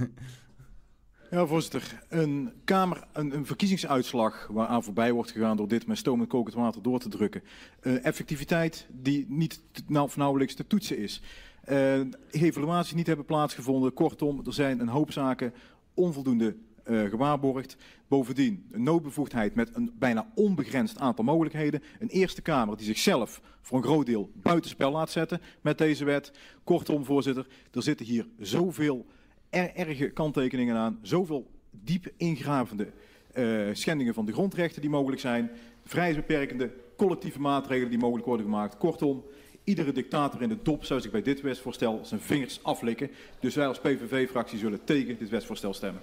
Ja, 1.33 1.47
voorzitter. 1.47 2.03
Een, 2.09 2.53
kamer, 2.65 3.05
een, 3.13 3.35
een, 3.35 3.47
verkiezingsuitslag 3.47 4.47
waaraan 4.51 4.83
voorbij 4.83 5.13
wordt 5.13 5.31
gegaan 5.31 5.57
door 5.57 5.69
dit 5.69 5.87
met 5.87 5.99
stoom 5.99 6.21
en 6.21 6.27
kokend 6.27 6.55
water 6.55 6.83
door 6.83 6.99
te 6.99 7.09
drukken. 7.09 7.43
Uh, 7.83 8.05
effectiviteit 8.05 8.87
die 8.91 9.27
niet 9.29 9.63
nou, 9.87 10.11
nauwelijks 10.17 10.55
te 10.55 10.67
toetsen 10.67 10.99
is. 10.99 11.23
Uh, 11.69 12.01
evaluaties 12.31 12.95
niet 12.95 13.07
hebben 13.07 13.25
plaatsgevonden. 13.25 13.95
Kortom, 13.95 14.43
er 14.47 14.53
zijn 14.53 14.81
een 14.81 14.89
hoop 14.89 15.13
zaken 15.13 15.55
onvoldoende 15.95 16.57
uh, 16.87 17.09
gewaarborgd. 17.09 17.77
Bovendien 18.09 18.67
een 18.71 18.83
noodbevoegdheid 18.83 19.55
met 19.55 19.71
een 19.75 19.93
bijna 19.99 20.29
onbegrensd 20.35 20.99
aantal 20.99 21.25
mogelijkheden. 21.25 21.83
Een 21.99 22.09
Eerste 22.09 22.43
Kamer 22.43 22.77
die 22.77 22.87
zichzelf 22.87 23.41
voor 23.61 23.79
een 23.79 23.85
groot 23.85 24.07
deel 24.07 24.31
buitenspel 24.35 24.91
laat 24.91 25.11
zetten 25.11 25.41
met 25.61 25.79
deze 25.79 26.05
wet. 26.05 26.33
Kortom, 26.65 27.05
voorzitter, 27.05 27.47
er 27.71 27.83
zitten 27.83 28.07
hier 28.07 28.27
zoveel 28.39 29.07
er, 29.53 29.75
erge 29.75 30.11
kanttekeningen 30.11 30.77
aan. 30.77 30.99
Zoveel 31.03 31.51
diep 31.71 32.13
ingravende 32.17 32.89
uh, 33.35 33.69
schendingen 33.73 34.15
van 34.15 34.27
de 34.27 34.33
grondrechten 34.33 34.81
die 34.81 34.91
mogelijk 34.91 35.21
zijn. 35.21 35.51
Vrijheidsbeperkende 35.85 36.71
collectieve 36.97 37.41
maatregelen 37.41 37.91
die 37.91 37.99
mogelijk 37.99 38.27
worden 38.27 38.47
gemaakt. 38.47 38.77
Kortom, 38.77 39.25
iedere 39.65 39.93
dictator 39.93 40.43
in 40.43 40.49
de 40.49 40.63
dop 40.63 40.85
zou 40.85 41.01
zich 41.01 41.11
bij 41.11 41.23
dit 41.23 41.41
wetsvoorstel 41.41 42.01
zijn 42.03 42.21
vingers 42.21 42.63
aflikken. 42.63 43.11
Dus 43.41 43.55
wij 43.55 43.67
als 43.67 43.81
PVV-fractie 43.81 44.59
zullen 44.59 44.85
tegen 44.85 45.19
dit 45.19 45.29
wetsvoorstel 45.29 45.75
stemmen. 45.75 46.03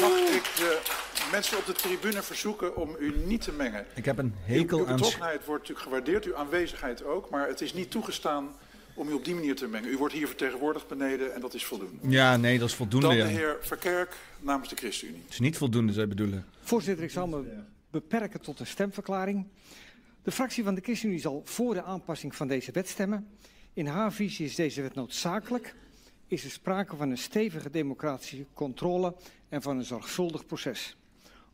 Mag 0.00 0.18
ik 0.18 0.52
de 0.56 0.80
mensen 1.30 1.58
op 1.58 1.66
de 1.66 1.72
tribune 1.72 2.22
verzoeken 2.22 2.76
om 2.76 2.96
u 2.98 3.14
niet 3.26 3.40
te 3.40 3.52
mengen? 3.52 3.86
Ik 3.94 4.04
heb 4.04 4.18
een 4.18 4.34
hekel 4.44 4.78
aan... 4.78 4.86
Uw 4.86 4.92
betrokkenheid 4.92 5.44
wordt 5.44 5.68
natuurlijk 5.68 5.88
gewaardeerd, 5.88 6.24
uw 6.24 6.36
aanwezigheid 6.36 7.04
ook. 7.04 7.30
Maar 7.30 7.48
het 7.48 7.60
is 7.60 7.74
niet 7.74 7.90
toegestaan 7.90 8.48
om 8.94 9.08
u 9.08 9.12
op 9.12 9.24
die 9.24 9.34
manier 9.34 9.54
te 9.54 9.66
mengen. 9.66 9.90
U 9.90 9.96
wordt 9.96 10.14
hier 10.14 10.26
vertegenwoordigd 10.26 10.88
beneden 10.88 11.34
en 11.34 11.40
dat 11.40 11.54
is 11.54 11.64
voldoende. 11.64 12.08
Ja, 12.08 12.36
nee, 12.36 12.58
dat 12.58 12.68
is 12.68 12.74
voldoende. 12.74 13.06
Dan 13.06 13.16
de 13.16 13.32
heer 13.32 13.56
Verkerk 13.60 14.16
namens 14.40 14.68
de 14.68 14.76
ChristenUnie. 14.76 15.22
Het 15.22 15.32
is 15.32 15.40
niet 15.40 15.56
voldoende, 15.56 15.92
zij 15.92 16.08
bedoelen. 16.08 16.46
Voorzitter, 16.60 17.04
ik 17.04 17.10
zal 17.10 17.26
me 17.26 17.62
beperken 17.90 18.40
tot 18.40 18.60
een 18.60 18.66
stemverklaring. 18.66 19.46
De 20.22 20.30
fractie 20.30 20.64
van 20.64 20.74
de 20.74 20.80
ChristenUnie 20.80 21.20
zal 21.20 21.42
voor 21.44 21.74
de 21.74 21.82
aanpassing 21.82 22.34
van 22.36 22.48
deze 22.48 22.72
wet 22.72 22.88
stemmen. 22.88 23.28
In 23.72 23.86
haar 23.86 24.12
visie 24.12 24.46
is 24.46 24.54
deze 24.54 24.82
wet 24.82 24.94
noodzakelijk 24.94 25.74
is 26.26 26.44
er 26.44 26.50
sprake 26.50 26.96
van 26.96 27.10
een 27.10 27.18
stevige 27.18 27.70
democratische 27.70 28.46
controle 28.52 29.14
en 29.48 29.62
van 29.62 29.76
een 29.76 29.84
zorgvuldig 29.84 30.46
proces. 30.46 30.96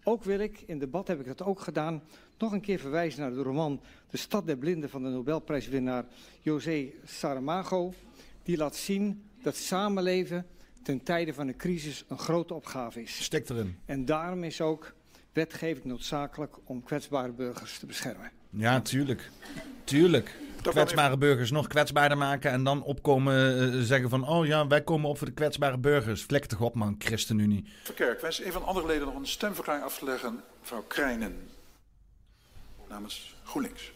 Ook 0.04 0.24
wil 0.24 0.38
ik, 0.38 0.62
in 0.66 0.78
debat 0.78 1.08
heb 1.08 1.20
ik 1.20 1.26
dat 1.26 1.42
ook 1.42 1.60
gedaan, 1.60 2.02
nog 2.38 2.52
een 2.52 2.60
keer 2.60 2.78
verwijzen 2.78 3.20
naar 3.20 3.30
de 3.30 3.42
roman 3.42 3.80
De 4.10 4.16
Stad 4.16 4.46
der 4.46 4.56
Blinden 4.56 4.90
van 4.90 5.02
de 5.02 5.08
Nobelprijswinnaar 5.08 6.04
José 6.40 6.90
Saramago. 7.04 7.94
Die 8.42 8.56
laat 8.56 8.76
zien 8.76 9.22
dat 9.42 9.56
samenleven 9.56 10.46
ten 10.82 11.02
tijde 11.02 11.34
van 11.34 11.48
een 11.48 11.56
crisis 11.56 12.04
een 12.08 12.18
grote 12.18 12.54
opgave 12.54 13.02
is. 13.02 13.24
Stek 13.24 13.48
erin. 13.48 13.76
En 13.84 14.04
daarom 14.04 14.44
is 14.44 14.60
ook 14.60 14.94
wetgeving 15.32 15.84
noodzakelijk 15.84 16.56
om 16.64 16.82
kwetsbare 16.82 17.32
burgers 17.32 17.78
te 17.78 17.86
beschermen. 17.86 18.30
Ja, 18.50 18.80
tuurlijk. 18.80 19.30
Tuurlijk. 19.84 20.36
Kwetsbare 20.62 21.18
burgers 21.18 21.50
nog 21.50 21.66
kwetsbaarder 21.66 22.18
maken 22.18 22.50
en 22.50 22.64
dan 22.64 22.82
opkomen 22.82 23.62
uh, 23.74 23.80
zeggen 23.80 24.10
van... 24.10 24.28
oh 24.28 24.46
ja, 24.46 24.66
wij 24.66 24.82
komen 24.82 25.10
op 25.10 25.18
voor 25.18 25.26
de 25.26 25.32
kwetsbare 25.32 25.78
burgers. 25.78 26.22
Vlek 26.22 26.44
toch 26.44 26.60
op 26.60 26.74
man, 26.74 26.94
ChristenUnie. 26.98 27.64
Verkerk, 27.82 28.20
wens 28.20 28.44
een 28.44 28.52
van 28.52 28.62
de 28.62 28.68
andere 28.68 28.86
leden 28.86 29.06
nog 29.06 29.16
een 29.16 29.26
stemverklaring 29.26 29.84
af 29.84 29.98
te 29.98 30.04
leggen. 30.04 30.40
Mevrouw 30.60 30.84
Krijnen, 30.88 31.48
namens 32.88 33.36
GroenLinks. 33.44 33.92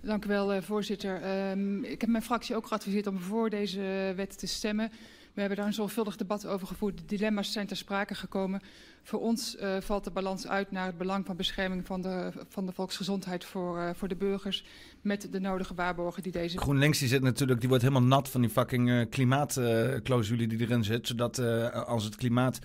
Dank 0.00 0.24
u 0.24 0.28
wel, 0.28 0.54
uh, 0.54 0.62
voorzitter. 0.62 1.50
Um, 1.50 1.84
ik 1.84 2.00
heb 2.00 2.10
mijn 2.10 2.22
fractie 2.22 2.56
ook 2.56 2.66
geadviseerd 2.66 3.06
om 3.06 3.20
voor 3.20 3.50
deze 3.50 4.12
wet 4.16 4.38
te 4.38 4.46
stemmen. 4.46 4.92
We 5.34 5.40
hebben 5.40 5.58
daar 5.58 5.66
een 5.66 5.72
zorgvuldig 5.72 6.16
debat 6.16 6.46
over 6.46 6.66
gevoerd. 6.66 6.98
De 6.98 7.04
dilemma's 7.04 7.52
zijn 7.52 7.66
ter 7.66 7.76
sprake 7.76 8.14
gekomen. 8.14 8.60
Voor 9.02 9.20
ons 9.20 9.56
uh, 9.56 9.76
valt 9.80 10.04
de 10.04 10.10
balans 10.10 10.46
uit 10.46 10.70
naar 10.70 10.86
het 10.86 10.98
belang 10.98 11.26
van 11.26 11.36
bescherming 11.36 11.86
van 11.86 12.02
de, 12.02 12.32
van 12.48 12.66
de 12.66 12.72
volksgezondheid 12.72 13.44
voor, 13.44 13.78
uh, 13.78 13.90
voor 13.94 14.08
de 14.08 14.16
burgers. 14.16 14.64
Met 15.00 15.28
de 15.32 15.40
nodige 15.40 15.74
waarborgen 15.74 16.22
die 16.22 16.32
deze. 16.32 16.58
GroenLinks 16.58 16.98
die 16.98 17.08
zit 17.08 17.22
natuurlijk, 17.22 17.60
die 17.60 17.68
wordt 17.68 17.84
helemaal 17.84 18.08
nat 18.08 18.28
van 18.28 18.40
die 18.40 18.50
fucking 18.50 18.88
uh, 18.88 19.04
klimaatclausule 19.10 20.46
die 20.46 20.60
erin 20.60 20.84
zit. 20.84 21.06
Zodat 21.06 21.38
als 21.72 22.04
het 22.04 22.16
klimaat 22.16 22.58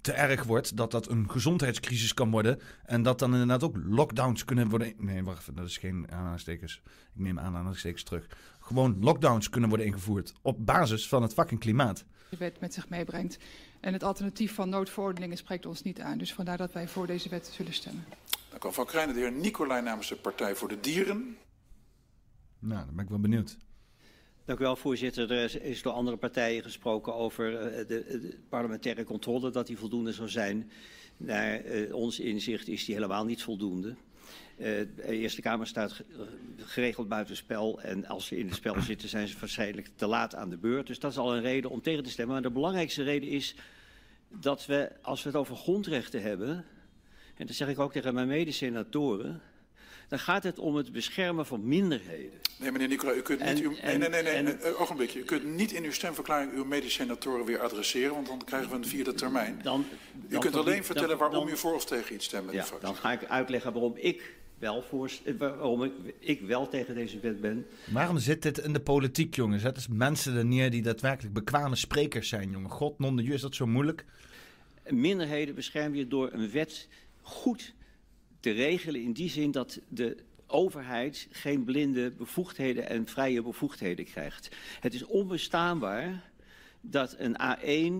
te 0.00 0.12
erg 0.12 0.44
wordt, 0.44 0.76
dat 0.76 0.90
dat 0.90 1.08
een 1.08 1.30
gezondheidscrisis 1.30 2.14
kan 2.14 2.30
worden. 2.30 2.60
En 2.84 3.02
dat 3.02 3.18
dan 3.18 3.32
inderdaad 3.32 3.62
ook 3.62 3.76
lockdowns 3.84 4.44
kunnen 4.44 4.68
worden. 4.68 4.92
Nee, 4.98 5.24
wacht, 5.24 5.56
dat 5.56 5.66
is 5.66 5.76
geen 5.76 6.06
aanhalingstekens. 6.10 6.80
Ik 7.14 7.20
neem 7.22 7.38
aanhalingstekens 7.38 8.02
terug. 8.02 8.26
Gewoon 8.62 8.96
lockdowns 9.00 9.48
kunnen 9.48 9.68
worden 9.68 9.86
ingevoerd 9.86 10.32
op 10.42 10.66
basis 10.66 11.08
van 11.08 11.22
het 11.22 11.32
fucking 11.32 11.60
klimaat. 11.60 12.04
De 12.28 12.36
wet 12.36 12.60
met 12.60 12.74
zich 12.74 12.88
meebrengt. 12.88 13.38
En 13.80 13.92
het 13.92 14.02
alternatief 14.02 14.54
van 14.54 14.68
noodverordeningen 14.68 15.36
spreekt 15.36 15.66
ons 15.66 15.82
niet 15.82 16.00
aan. 16.00 16.18
Dus 16.18 16.32
vandaar 16.32 16.56
dat 16.56 16.72
wij 16.72 16.88
voor 16.88 17.06
deze 17.06 17.28
wet 17.28 17.46
zullen 17.46 17.72
stemmen. 17.72 18.04
Dank 18.50 18.64
u 18.64 18.66
mevrouw 18.66 18.84
Krijnen. 18.84 19.14
De 19.14 19.20
heer 19.20 19.32
Nicolai 19.32 19.82
namens 19.82 20.08
de 20.08 20.16
Partij 20.16 20.54
voor 20.54 20.68
de 20.68 20.80
Dieren. 20.80 21.36
Nou, 22.58 22.84
dan 22.86 22.94
ben 22.94 23.04
ik 23.04 23.10
wel 23.10 23.20
benieuwd. 23.20 23.56
Dank 24.44 24.58
u 24.58 24.62
wel, 24.62 24.76
voorzitter. 24.76 25.32
Er 25.32 25.62
is 25.62 25.82
door 25.82 25.92
andere 25.92 26.16
partijen 26.16 26.62
gesproken 26.62 27.14
over 27.14 27.50
de, 27.50 27.84
de 27.86 28.38
parlementaire 28.48 29.04
controle, 29.04 29.50
dat 29.50 29.66
die 29.66 29.78
voldoende 29.78 30.12
zou 30.12 30.28
zijn. 30.28 30.70
Naar 31.16 31.64
uh, 31.64 31.94
ons 31.94 32.20
inzicht 32.20 32.68
is 32.68 32.84
die 32.84 32.94
helemaal 32.94 33.24
niet 33.24 33.42
voldoende. 33.42 33.96
Uh, 34.62 34.68
de 34.96 35.02
Eerste 35.06 35.40
Kamer 35.40 35.66
staat 35.66 36.02
geregeld 36.56 37.08
buitenspel 37.08 37.80
en 37.80 38.06
als 38.06 38.26
ze 38.26 38.38
in 38.38 38.46
het 38.46 38.54
spel 38.54 38.80
zitten 38.80 39.08
zijn 39.08 39.28
ze 39.28 39.38
waarschijnlijk 39.38 39.88
te 39.94 40.06
laat 40.06 40.34
aan 40.34 40.50
de 40.50 40.56
beurt. 40.56 40.86
Dus 40.86 40.98
dat 40.98 41.10
is 41.10 41.18
al 41.18 41.36
een 41.36 41.42
reden 41.42 41.70
om 41.70 41.82
tegen 41.82 42.04
te 42.04 42.10
stemmen. 42.10 42.34
Maar 42.34 42.42
de 42.42 42.50
belangrijkste 42.50 43.02
reden 43.02 43.28
is 43.28 43.54
dat 44.28 44.66
we, 44.66 44.92
als 45.02 45.22
we 45.22 45.28
het 45.28 45.38
over 45.38 45.56
grondrechten 45.56 46.22
hebben, 46.22 46.64
en 47.36 47.46
dat 47.46 47.56
zeg 47.56 47.68
ik 47.68 47.78
ook 47.78 47.92
tegen 47.92 48.14
mijn 48.14 48.28
medesenatoren, 48.28 49.40
dan 50.08 50.18
gaat 50.18 50.42
het 50.42 50.58
om 50.58 50.76
het 50.76 50.92
beschermen 50.92 51.46
van 51.46 51.68
minderheden. 51.68 52.40
Nee, 52.58 52.72
meneer 52.72 52.88
Nicola, 52.88 53.14
u 53.14 53.22
kunt 53.22 53.44
niet... 53.44 53.60
Uw, 53.60 53.70
nee, 53.70 53.98
nee, 53.98 54.08
nee, 54.08 54.22
nee, 54.22 54.32
en, 54.32 54.46
een 54.46 54.74
ogenblikje. 54.74 55.18
U 55.18 55.24
kunt 55.24 55.44
niet 55.44 55.72
in 55.72 55.84
uw 55.84 55.92
stemverklaring 55.92 56.52
uw 56.52 56.64
medesenatoren 56.64 57.44
weer 57.44 57.60
adresseren, 57.60 58.14
want 58.14 58.26
dan 58.26 58.44
krijgen 58.44 58.70
we 58.70 58.76
een 58.76 58.86
vierde 58.86 59.14
termijn. 59.14 59.60
Dan, 59.62 59.84
u 60.28 60.38
kunt 60.38 60.56
alleen 60.56 60.74
dan, 60.74 60.84
vertellen 60.84 61.18
waarom 61.18 61.48
u 61.48 61.56
voor 61.56 61.74
of 61.74 61.84
tegen 61.84 62.14
iets 62.14 62.24
stemt. 62.24 62.52
Ja, 62.52 62.64
dan 62.80 62.96
ga 62.96 63.12
ik 63.12 63.24
uitleggen 63.24 63.72
waarom 63.72 63.96
ik 63.96 64.40
wel, 64.62 64.82
voor, 64.82 65.10
waarom 65.38 65.82
ik, 65.82 65.92
ik 66.18 66.40
wel 66.40 66.68
tegen 66.68 66.94
deze 66.94 67.20
wet 67.20 67.40
ben. 67.40 67.66
Waarom 67.92 68.18
zit 68.18 68.42
dit 68.42 68.58
in 68.58 68.72
de 68.72 68.80
politiek, 68.80 69.34
jongens? 69.34 69.62
Het 69.62 69.76
is 69.76 69.88
mensen 69.88 70.36
er 70.36 70.44
neer 70.44 70.70
die 70.70 70.82
daadwerkelijk 70.82 71.34
bekwame 71.34 71.76
sprekers 71.76 72.28
zijn, 72.28 72.50
jongen. 72.50 72.70
God, 72.70 72.98
non 72.98 73.16
de 73.16 73.22
is 73.22 73.40
dat 73.40 73.54
zo 73.54 73.66
moeilijk? 73.66 74.04
Minderheden 74.88 75.54
bescherm 75.54 75.94
je 75.94 76.08
door 76.08 76.32
een 76.32 76.50
wet 76.50 76.88
goed 77.22 77.74
te 78.40 78.50
regelen 78.50 79.02
in 79.02 79.12
die 79.12 79.30
zin 79.30 79.50
dat 79.50 79.80
de 79.88 80.16
overheid 80.46 81.28
geen 81.30 81.64
blinde 81.64 82.10
bevoegdheden 82.10 82.88
en 82.88 83.06
vrije 83.06 83.42
bevoegdheden 83.42 84.04
krijgt. 84.04 84.48
Het 84.80 84.94
is 84.94 85.04
onbestaanbaar 85.04 86.30
dat 86.80 87.16
een 87.18 87.36
A1, 87.36 87.92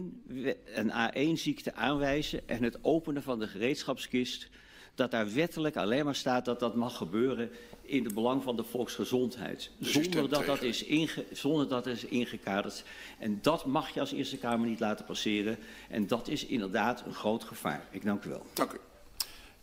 een 0.74 0.92
A1-ziekte 0.92 1.74
aanwijzen 1.74 2.48
en 2.48 2.62
het 2.62 2.84
openen 2.84 3.22
van 3.22 3.38
de 3.38 3.46
gereedschapskist, 3.46 4.48
dat 4.94 5.10
daar 5.10 5.32
wettelijk 5.32 5.76
alleen 5.76 6.04
maar 6.04 6.14
staat 6.14 6.44
dat 6.44 6.60
dat 6.60 6.74
mag 6.74 6.96
gebeuren 6.96 7.50
in 7.82 8.04
het 8.04 8.14
belang 8.14 8.42
van 8.42 8.56
de 8.56 8.64
volksgezondheid. 8.64 9.70
Zonder 9.80 10.28
dat 10.28 10.46
dat, 10.46 10.62
is 10.62 10.84
inge, 10.84 11.24
zonder 11.32 11.68
dat 11.68 11.86
is 11.86 12.04
ingekaderd. 12.04 12.84
En 13.18 13.38
dat 13.42 13.64
mag 13.64 13.94
je 13.94 14.00
als 14.00 14.12
Eerste 14.12 14.36
Kamer 14.36 14.66
niet 14.66 14.80
laten 14.80 15.04
passeren. 15.04 15.58
En 15.88 16.06
dat 16.06 16.28
is 16.28 16.46
inderdaad 16.46 17.02
een 17.06 17.14
groot 17.14 17.44
gevaar. 17.44 17.86
Ik 17.90 18.04
dank 18.04 18.24
u 18.24 18.28
wel. 18.28 18.46
Dank 18.52 18.72
u. 18.72 18.78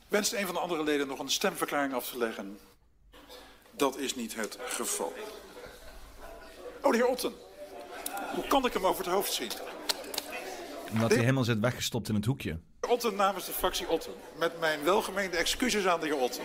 Wenst 0.08 0.34
een 0.34 0.46
van 0.46 0.56
de 0.56 0.62
andere 0.62 0.84
leden 0.84 1.08
nog 1.08 1.20
een 1.20 1.30
stemverklaring 1.30 1.94
af 1.94 2.10
te 2.10 2.18
leggen? 2.18 2.58
Dat 3.72 3.98
is 3.98 4.16
niet 4.16 4.36
het 4.36 4.58
geval. 4.68 5.14
Oh, 6.82 6.92
de 6.92 6.98
heer 6.98 7.08
Otten. 7.08 7.34
Hoe 8.34 8.48
kan 8.48 8.66
ik 8.66 8.74
hem 8.74 8.86
over 8.86 9.04
het 9.04 9.14
hoofd 9.14 9.34
zien? 9.34 9.52
Omdat 10.92 11.10
hij 11.10 11.20
helemaal 11.20 11.44
zit 11.44 11.60
weggestopt 11.60 12.10
in 12.10 12.16
het 12.16 12.26
hoekje. 12.26 12.60
Otten 12.88 13.16
namens 13.16 13.46
de 13.46 13.52
fractie 13.52 13.90
Otten. 13.90 14.14
Met 14.40 14.60
mijn 14.60 14.84
welgemeende 14.84 15.38
excuses 15.38 15.88
aan 15.88 16.00
de 16.00 16.06
heer 16.06 16.18
Otten. 16.18 16.44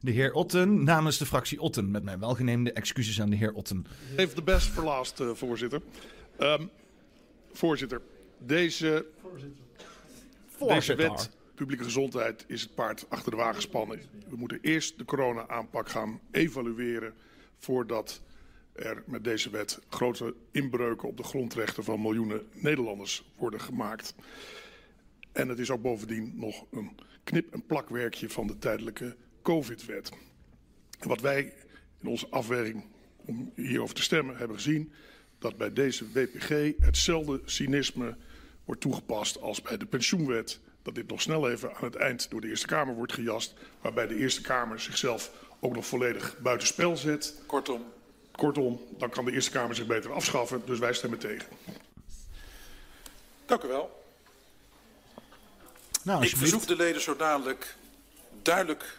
De 0.00 0.10
heer 0.10 0.32
Otten 0.32 0.84
namens 0.84 1.18
de 1.18 1.26
fractie 1.26 1.60
Otten. 1.60 1.90
Met 1.90 2.02
mijn 2.02 2.20
welgeneemde 2.20 2.72
excuses 2.72 3.20
aan 3.20 3.30
de 3.30 3.36
heer 3.36 3.52
Otten. 3.52 3.86
Even 4.16 4.34
de 4.34 4.42
best 4.42 4.66
voor 4.66 4.84
last, 4.84 5.20
uh, 5.20 5.30
voorzitter. 5.34 5.82
Um, 6.38 6.70
voorzitter, 7.52 8.00
deze, 8.38 9.06
voorzitter. 10.48 10.74
deze 10.74 10.94
wet 10.94 11.30
publieke 11.54 11.84
gezondheid 11.84 12.44
is 12.46 12.62
het 12.62 12.74
paard 12.74 13.06
achter 13.08 13.30
de 13.30 13.36
wagen 13.36 13.54
gespannen. 13.54 14.00
We 14.28 14.36
moeten 14.36 14.58
eerst 14.62 14.98
de 14.98 15.04
corona-aanpak 15.04 15.88
gaan 15.88 16.20
evalueren 16.30 17.14
voordat 17.58 18.20
er 18.72 19.02
met 19.06 19.24
deze 19.24 19.50
wet 19.50 19.80
grote 19.88 20.34
inbreuken 20.50 21.08
op 21.08 21.16
de 21.16 21.22
grondrechten 21.22 21.84
van 21.84 22.00
miljoenen 22.00 22.46
Nederlanders 22.52 23.24
worden 23.36 23.60
gemaakt. 23.60 24.14
En 25.38 25.48
het 25.48 25.58
is 25.58 25.70
ook 25.70 25.82
bovendien 25.82 26.32
nog 26.36 26.64
een 26.70 26.96
knip- 27.24 27.52
en 27.52 27.66
plakwerkje 27.66 28.30
van 28.30 28.46
de 28.46 28.58
tijdelijke 28.58 29.16
COVID-wet. 29.42 30.10
Wat 30.98 31.20
wij 31.20 31.52
in 32.00 32.08
onze 32.08 32.28
afweging 32.28 32.84
om 33.16 33.52
hierover 33.54 33.94
te 33.94 34.02
stemmen 34.02 34.36
hebben 34.36 34.56
gezien, 34.56 34.92
dat 35.38 35.56
bij 35.56 35.72
deze 35.72 36.12
WPG 36.12 36.48
hetzelfde 36.78 37.40
cynisme 37.44 38.16
wordt 38.64 38.80
toegepast 38.80 39.40
als 39.40 39.62
bij 39.62 39.76
de 39.76 39.86
pensioenwet 39.86 40.60
dat 40.82 40.94
dit 40.94 41.08
nog 41.08 41.20
snel 41.20 41.50
even 41.50 41.74
aan 41.74 41.84
het 41.84 41.96
eind 41.96 42.30
door 42.30 42.40
de 42.40 42.48
Eerste 42.48 42.66
Kamer 42.66 42.94
wordt 42.94 43.12
gejast. 43.12 43.54
Waarbij 43.80 44.06
de 44.06 44.16
Eerste 44.16 44.40
Kamer 44.40 44.80
zichzelf 44.80 45.32
ook 45.60 45.74
nog 45.74 45.86
volledig 45.86 46.38
buitenspel 46.42 46.96
zet. 46.96 47.34
Kortom. 47.46 47.82
Kortom, 48.30 48.80
dan 48.96 49.10
kan 49.10 49.24
de 49.24 49.32
Eerste 49.32 49.50
Kamer 49.50 49.74
zich 49.74 49.86
beter 49.86 50.12
afschaffen. 50.12 50.62
Dus 50.64 50.78
wij 50.78 50.92
stemmen 50.92 51.18
tegen. 51.18 51.48
Dank 53.46 53.62
u 53.62 53.68
wel. 53.68 53.98
Nou, 56.02 56.24
Ik 56.24 56.36
verzoek 56.36 56.66
de 56.66 56.76
leden 56.76 57.00
zo 57.02 57.16
dadelijk 57.16 57.76
duidelijk 58.42 58.98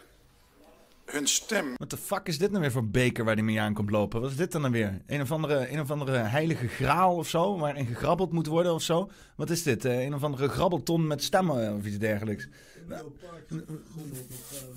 hun 1.04 1.26
stem. 1.26 1.74
Wat 1.76 1.90
de 1.90 1.96
fuck 1.96 2.26
is 2.26 2.38
dit 2.38 2.50
nou 2.50 2.62
weer 2.62 2.72
voor 2.72 2.88
beker 2.88 3.24
waar 3.24 3.34
die 3.34 3.44
mee 3.44 3.60
aan 3.60 3.74
komt 3.74 3.90
lopen? 3.90 4.20
Wat 4.20 4.30
is 4.30 4.36
dit 4.36 4.52
dan 4.52 4.62
dan 4.62 4.72
weer? 4.72 5.00
Een 5.06 5.20
of 5.20 5.32
andere, 5.32 5.72
een 5.72 5.80
of 5.80 5.90
andere 5.90 6.16
heilige 6.16 6.68
graal 6.68 7.16
of 7.16 7.28
zo, 7.28 7.58
waarin 7.58 7.86
gegrabbeld 7.86 8.32
moet 8.32 8.46
worden 8.46 8.74
of 8.74 8.82
zo? 8.82 9.10
Wat 9.36 9.50
is 9.50 9.62
dit? 9.62 9.84
Uh, 9.84 10.04
een 10.04 10.14
of 10.14 10.22
andere 10.22 10.48
grabbelton 10.48 11.06
met 11.06 11.22
stemmen 11.22 11.76
of 11.76 11.84
iets 11.84 11.98
dergelijks? 11.98 12.48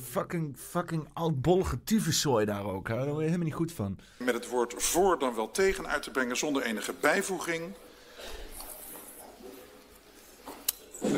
Fucking, 0.01 0.55
fucking 0.57 1.07
oudbollige 1.13 1.83
tyfuszooi 1.83 2.45
daar 2.45 2.65
ook. 2.65 2.87
Hè? 2.87 2.95
Daar 2.95 3.05
word 3.05 3.17
je 3.17 3.23
helemaal 3.23 3.45
niet 3.45 3.55
goed 3.55 3.71
van. 3.71 3.97
Met 4.17 4.33
het 4.33 4.49
woord 4.49 4.73
voor 4.77 5.19
dan 5.19 5.35
wel 5.35 5.51
tegen 5.51 5.87
uit 5.87 6.03
te 6.03 6.11
brengen 6.11 6.37
zonder 6.37 6.63
enige 6.63 6.93
bijvoeging. 7.01 7.63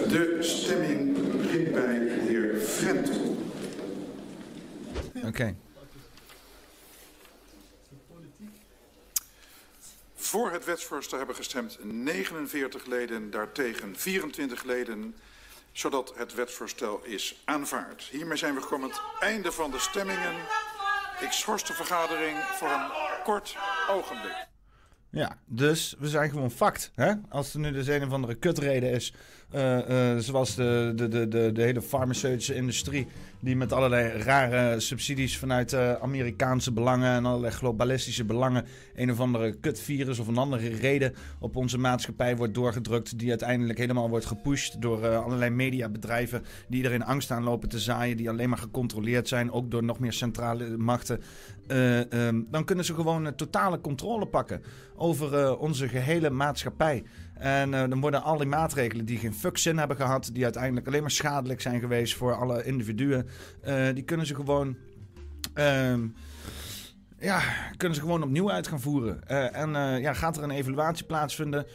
De 0.03 0.37
stemming 0.39 1.31
begint 1.31 1.71
bij 1.71 1.99
de 1.99 2.25
heer 2.27 2.59
Frentel. 2.59 3.37
Oké. 5.15 5.27
Okay. 5.27 5.55
Voor 10.15 10.51
het 10.51 10.65
wetsvoorstel 10.65 11.17
hebben 11.17 11.35
gestemd 11.35 11.77
49 11.83 12.85
leden, 12.85 13.31
daartegen 13.31 13.95
24 13.95 14.63
leden, 14.63 15.15
zodat 15.71 16.13
het 16.15 16.33
wetsvoorstel 16.33 17.03
is 17.03 17.41
aanvaard. 17.45 18.03
Hiermee 18.03 18.37
zijn 18.37 18.55
we 18.55 18.61
gekomen 18.61 18.91
aan 18.91 18.95
het 18.95 19.21
einde 19.21 19.51
van 19.51 19.71
de 19.71 19.79
stemmingen. 19.79 20.33
Ik 21.21 21.31
schors 21.31 21.65
de 21.65 21.73
vergadering 21.73 22.37
voor 22.37 22.69
een 22.69 22.89
kort 23.23 23.57
ogenblik. 23.89 24.47
Ja, 25.09 25.37
dus 25.45 25.95
we 25.99 26.09
zijn 26.09 26.29
gewoon 26.29 26.51
fact. 26.51 26.91
Hè? 26.95 27.13
Als 27.29 27.53
er 27.53 27.59
nu 27.59 27.71
dus 27.71 27.87
een 27.87 28.03
of 28.03 28.11
andere 28.11 28.35
kutreden 28.35 28.91
is, 28.91 29.13
zoals 30.17 30.55
de, 30.55 30.91
de, 30.95 31.27
de, 31.27 31.51
de, 31.51 31.61
hele 31.61 31.81
farmaceutische 31.81 32.55
industrie, 32.55 33.07
die 33.39 33.55
met 33.55 33.73
allerlei 33.73 34.21
rare 34.21 34.79
subsidies 34.79 35.37
vanuit 35.37 35.73
uh, 35.73 35.93
Amerikaanse 35.93 36.71
belangen 36.71 37.11
en 37.11 37.25
allerlei 37.25 37.53
globalistische 37.53 38.23
belangen 38.23 38.65
een 38.95 39.11
of 39.11 39.19
andere 39.19 39.53
kutvirus 39.53 40.19
of 40.19 40.27
een 40.27 40.37
andere 40.37 40.67
reden 40.67 41.13
op 41.39 41.55
onze 41.55 41.77
maatschappij 41.77 42.35
wordt 42.35 42.53
doorgedrukt, 42.53 43.19
die 43.19 43.29
uiteindelijk 43.29 43.79
helemaal 43.79 44.09
wordt 44.09 44.25
gepusht 44.25 44.81
door 44.81 45.07
allerlei 45.07 45.49
mediabedrijven 45.49 46.43
die 46.67 46.77
iedereen 46.77 47.03
angst 47.03 47.31
aanlopen 47.31 47.69
te 47.69 47.79
zaaien, 47.79 48.17
die 48.17 48.29
alleen 48.29 48.49
maar 48.49 48.57
gecontroleerd 48.57 49.27
zijn, 49.27 49.51
ook 49.51 49.71
door 49.71 49.83
nog 49.83 49.99
meer 49.99 50.13
centrale 50.13 50.77
machten. 50.77 51.21
Um, 51.67 52.47
dan 52.51 52.65
kunnen 52.65 52.85
ze 52.85 52.93
gewoon 52.93 53.35
totale 53.35 53.81
controle 53.81 54.27
pakken 54.27 54.61
over 54.95 55.57
onze 55.57 55.87
gehele 55.87 56.29
maatschappij. 56.29 57.03
En 57.35 57.71
uh, 57.71 57.79
dan 57.79 58.01
worden 58.01 58.23
al 58.23 58.37
die 58.37 58.47
maatregelen 58.47 59.05
die 59.05 59.17
geen 59.17 59.33
fuck 59.33 59.57
zin 59.57 59.77
hebben 59.77 59.97
gehad, 59.97 60.29
die 60.33 60.43
uiteindelijk 60.43 60.87
alleen 60.87 61.01
maar 61.01 61.11
schadelijk 61.11 61.61
zijn 61.61 61.79
geweest 61.79 62.15
voor 62.15 62.35
alle 62.35 62.63
individuen, 62.63 63.27
uh, 63.67 63.87
die 63.93 64.03
kunnen 64.03 64.25
ze 64.25 64.35
gewoon. 64.35 64.77
Uh, 65.55 65.93
ja, 67.19 67.41
kunnen 67.77 67.95
ze 67.97 68.03
gewoon 68.03 68.23
opnieuw 68.23 68.51
uit 68.51 68.67
gaan 68.67 68.79
voeren. 68.81 69.19
Uh, 69.27 69.55
en 69.55 70.01
ja, 70.01 70.13
gaat 70.13 70.37
er 70.37 70.43
een 70.43 70.51
evaluatie 70.51 71.05
plaatsvinden? 71.05 71.65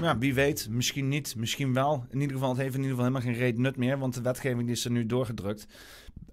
Ja, 0.00 0.18
wie 0.18 0.34
weet, 0.34 0.68
misschien 0.70 1.08
niet, 1.08 1.36
misschien 1.36 1.74
wel. 1.74 2.04
In 2.10 2.20
ieder 2.20 2.36
geval, 2.36 2.50
het 2.50 2.58
heeft 2.58 2.74
in 2.74 2.82
ieder 2.82 2.96
geval 2.96 3.12
helemaal 3.12 3.32
geen 3.32 3.42
reet 3.44 3.58
nut 3.58 3.76
meer, 3.76 3.98
want 3.98 4.14
de 4.14 4.22
wetgeving 4.22 4.68
is 4.68 4.84
er 4.84 4.90
nu 4.90 5.06
doorgedrukt. 5.06 5.66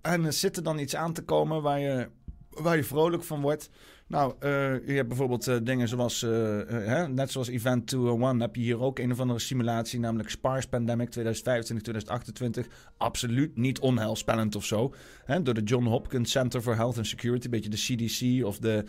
En 0.01 0.33
zit 0.33 0.57
er 0.57 0.63
dan 0.63 0.79
iets 0.79 0.95
aan 0.95 1.13
te 1.13 1.23
komen 1.23 1.61
waar 1.61 1.79
je, 1.79 2.09
waar 2.49 2.75
je 2.75 2.83
vrolijk 2.83 3.23
van 3.23 3.41
wordt? 3.41 3.69
Nou, 4.07 4.33
uh, 4.39 4.87
je 4.87 4.93
hebt 4.93 5.07
bijvoorbeeld 5.07 5.47
uh, 5.47 5.55
dingen 5.63 5.87
zoals, 5.87 6.23
uh, 6.23 6.29
hè, 6.67 7.07
net 7.07 7.31
zoals 7.31 7.47
Event 7.47 7.87
201, 7.87 8.39
heb 8.39 8.55
je 8.55 8.61
hier 8.61 8.79
ook 8.79 8.99
een 8.99 9.11
of 9.11 9.19
andere 9.19 9.39
simulatie, 9.39 9.99
namelijk 9.99 10.29
SPARS 10.29 10.65
Pandemic 10.65 11.09
2025-2028. 11.19 12.67
Absoluut 12.97 13.57
niet 13.57 13.79
onheilspellend 13.79 14.55
of 14.55 14.65
zo. 14.65 14.93
Hè, 15.23 15.41
door 15.41 15.53
de 15.53 15.63
John 15.63 15.85
Hopkins 15.85 16.31
Center 16.31 16.61
for 16.61 16.75
Health 16.75 16.97
and 16.97 17.07
Security, 17.07 17.45
een 17.45 17.51
beetje 17.51 17.69
de 17.69 17.77
CDC 17.77 18.45
of 18.45 18.59
de, 18.59 18.85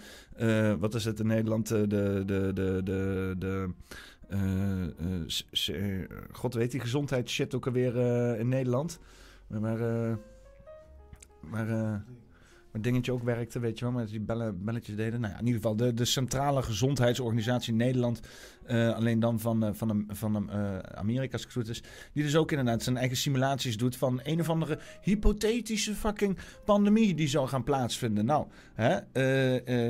wat 0.79 0.95
is 0.95 1.05
het 1.05 1.21
in 1.21 1.27
Nederland, 1.27 1.69
de, 1.69 1.87
de, 1.87 2.23
de, 2.27 2.81
de, 2.85 3.35
de 3.39 3.71
God 6.33 6.55
weet 6.55 6.71
die 6.71 6.81
gezondheidsshit 6.81 7.55
ook 7.55 7.67
alweer 7.67 7.97
in 8.39 8.49
Nederland. 8.49 8.99
Maar, 9.47 9.79
maar 11.41 12.05
dingetje 12.81 13.13
ook 13.13 13.23
werkte, 13.23 13.59
weet 13.59 13.79
je 13.79 13.85
wel, 13.85 13.95
met 13.95 14.09
die 14.09 14.21
bellen, 14.21 14.65
belletjes 14.65 14.97
deden. 14.97 15.21
Nou 15.21 15.33
ja, 15.33 15.39
in 15.39 15.47
ieder 15.47 15.61
geval 15.61 15.77
de, 15.77 15.95
de 15.95 16.05
Centrale 16.05 16.63
Gezondheidsorganisatie 16.63 17.75
Nederland, 17.75 18.21
uh, 18.69 18.95
alleen 18.95 19.21
dan 19.21 19.41
van, 19.41 19.65
uh, 19.65 19.71
van, 19.73 20.05
van 20.09 20.51
uh, 20.51 20.79
Amerika 20.79 21.33
als 21.33 21.43
het 21.43 21.53
goed 21.53 21.69
is, 21.69 21.83
die 22.13 22.23
dus 22.23 22.37
ook 22.37 22.51
inderdaad 22.51 22.83
zijn 22.83 22.97
eigen 22.97 23.17
simulaties 23.17 23.77
doet 23.77 23.97
van 23.97 24.21
een 24.23 24.41
of 24.41 24.49
andere 24.49 24.79
hypothetische 25.01 25.95
fucking 25.95 26.39
pandemie 26.65 27.15
die 27.15 27.29
zou 27.29 27.49
gaan 27.49 27.65
plaatsvinden. 27.65 28.25
Nou, 28.25 28.47
hè, 28.75 28.95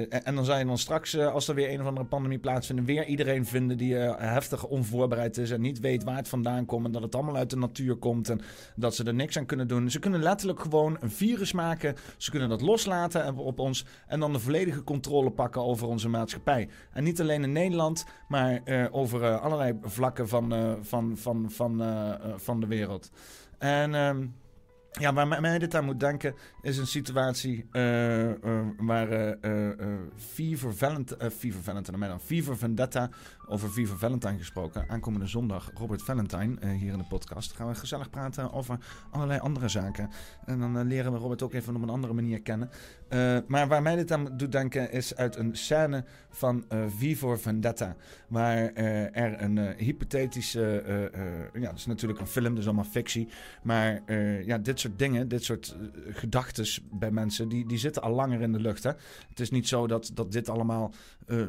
en 0.09 0.35
dan 0.35 0.44
zou 0.44 0.59
je 0.59 0.65
dan 0.65 0.78
straks, 0.78 1.19
als 1.19 1.48
er 1.48 1.55
weer 1.55 1.73
een 1.73 1.81
of 1.81 1.86
andere 1.86 2.07
pandemie 2.07 2.39
plaatsvindt, 2.39 2.85
weer 2.85 3.07
iedereen 3.07 3.47
vinden 3.47 3.77
die 3.77 3.94
heftig 3.94 4.65
onvoorbereid 4.65 5.39
is 5.39 5.51
en 5.51 5.61
niet 5.61 5.81
weet 5.81 6.05
waar 6.05 6.16
het 6.16 6.28
vandaan 6.28 6.65
komt 6.65 6.86
en 6.86 6.93
dat 6.93 7.03
het 7.03 7.15
allemaal 7.15 7.36
uit 7.36 7.51
de 7.51 7.57
natuur 7.57 7.97
komt 7.97 8.28
en 8.28 8.40
dat 8.77 8.94
ze 8.94 9.05
er 9.05 9.15
niks 9.15 9.39
aan 9.39 9.47
kunnen 9.47 9.69
doen. 9.69 9.90
Ze 9.90 9.98
kunnen 9.98 10.23
letterlijk 10.23 10.61
gewoon 10.61 10.97
een 11.01 11.11
virus 11.11 11.53
maken, 11.53 11.94
ze 12.16 12.31
kunnen 12.31 12.48
dat 12.48 12.61
los 12.61 12.77
loslaten 12.77 13.36
op 13.36 13.59
ons 13.59 13.85
en 14.07 14.20
dan 14.20 14.32
de 14.32 14.39
volledige 14.39 14.85
controle 14.85 15.31
pakken 15.31 15.62
over 15.62 15.86
onze 15.86 16.09
maatschappij. 16.09 16.69
En 16.93 17.05
niet 17.05 17.20
alleen 17.20 17.43
in 17.43 17.53
Nederland, 17.53 18.05
maar 18.28 18.61
uh, 18.66 18.86
over 18.90 19.22
uh, 19.22 19.43
allerlei 19.43 19.78
vlakken 19.82 20.28
van, 20.28 20.55
uh, 20.55 20.72
van, 20.80 21.16
van, 21.16 21.51
van, 21.51 21.82
van 22.36 22.60
de 22.60 22.66
wereld. 22.66 23.10
En 23.59 23.94
ehm, 23.94 24.26
ja, 24.90 25.12
waar 25.12 25.40
mij 25.40 25.59
dit 25.59 25.74
aan 25.74 25.84
moet 25.84 26.01
denken 26.01 26.34
is 26.62 26.78
een 26.78 26.86
situatie 26.86 27.68
waar 28.76 29.36
Fever 30.16 30.74
Valentine, 31.62 32.09
dan 32.09 32.20
Fever 32.20 32.56
Vendetta 32.56 33.10
over 33.48 33.68
Fever 33.68 33.98
Valentine 33.98 34.38
gesproken. 34.38 34.88
Aankomende 34.88 35.26
zondag 35.26 35.70
Robert 35.74 36.02
Valentine 36.02 36.66
hier 36.66 36.93
in 36.93 36.98
de 36.98 37.05
podcast. 37.09 37.52
Gaan 37.52 37.68
we 37.68 37.74
gezellig 37.74 38.10
praten 38.10 38.52
over 38.52 38.78
allerlei 39.10 39.40
andere 39.40 39.68
zaken. 39.68 40.10
En 40.44 40.59
dan 40.59 40.86
leren 40.86 41.12
we 41.12 41.18
Robert 41.18 41.43
ook 41.43 41.52
even 41.52 41.76
op 41.76 41.82
een 41.82 41.88
andere 41.88 42.12
manier 42.12 42.43
kennen. 42.43 42.70
Maar 43.47 43.69
waar 43.69 43.83
mij 43.83 43.97
dit 43.97 44.12
aan 44.12 44.37
doet 44.37 44.53
denken 44.53 44.93
is 44.93 45.16
uit 45.16 45.37
een 45.37 45.57
scène 45.57 46.05
van 46.28 46.65
uh, 47.01 47.37
Vendetta. 47.37 47.97
Waar 48.28 48.73
er 49.12 49.43
een 49.43 49.59
hypothetische, 49.77 50.83
ja, 51.53 51.69
dat 51.69 51.78
is 51.78 51.87
natuurlijk 51.87 52.20
een 52.20 52.27
film, 52.27 52.55
dus 52.55 52.65
allemaal 52.65 52.85
fictie. 52.85 53.28
Maar 53.62 54.03
ja, 54.45 54.59
dit 54.59 54.81
soort 54.81 54.99
dingen, 54.99 55.28
dit 55.28 55.45
soort 55.45 55.77
gedachten 56.09 56.66
bij 56.91 57.11
mensen, 57.11 57.49
die, 57.49 57.66
die 57.66 57.78
zitten 57.78 58.03
al 58.03 58.12
langer 58.12 58.41
in 58.41 58.53
de 58.53 58.61
lucht. 58.61 58.83
Hè? 58.83 58.91
Het 59.28 59.41
is 59.41 59.51
niet 59.51 59.69
zo 59.69 59.87
dat, 59.87 60.11
dat 60.15 60.33
dit 60.33 60.49
allemaal 60.49 60.93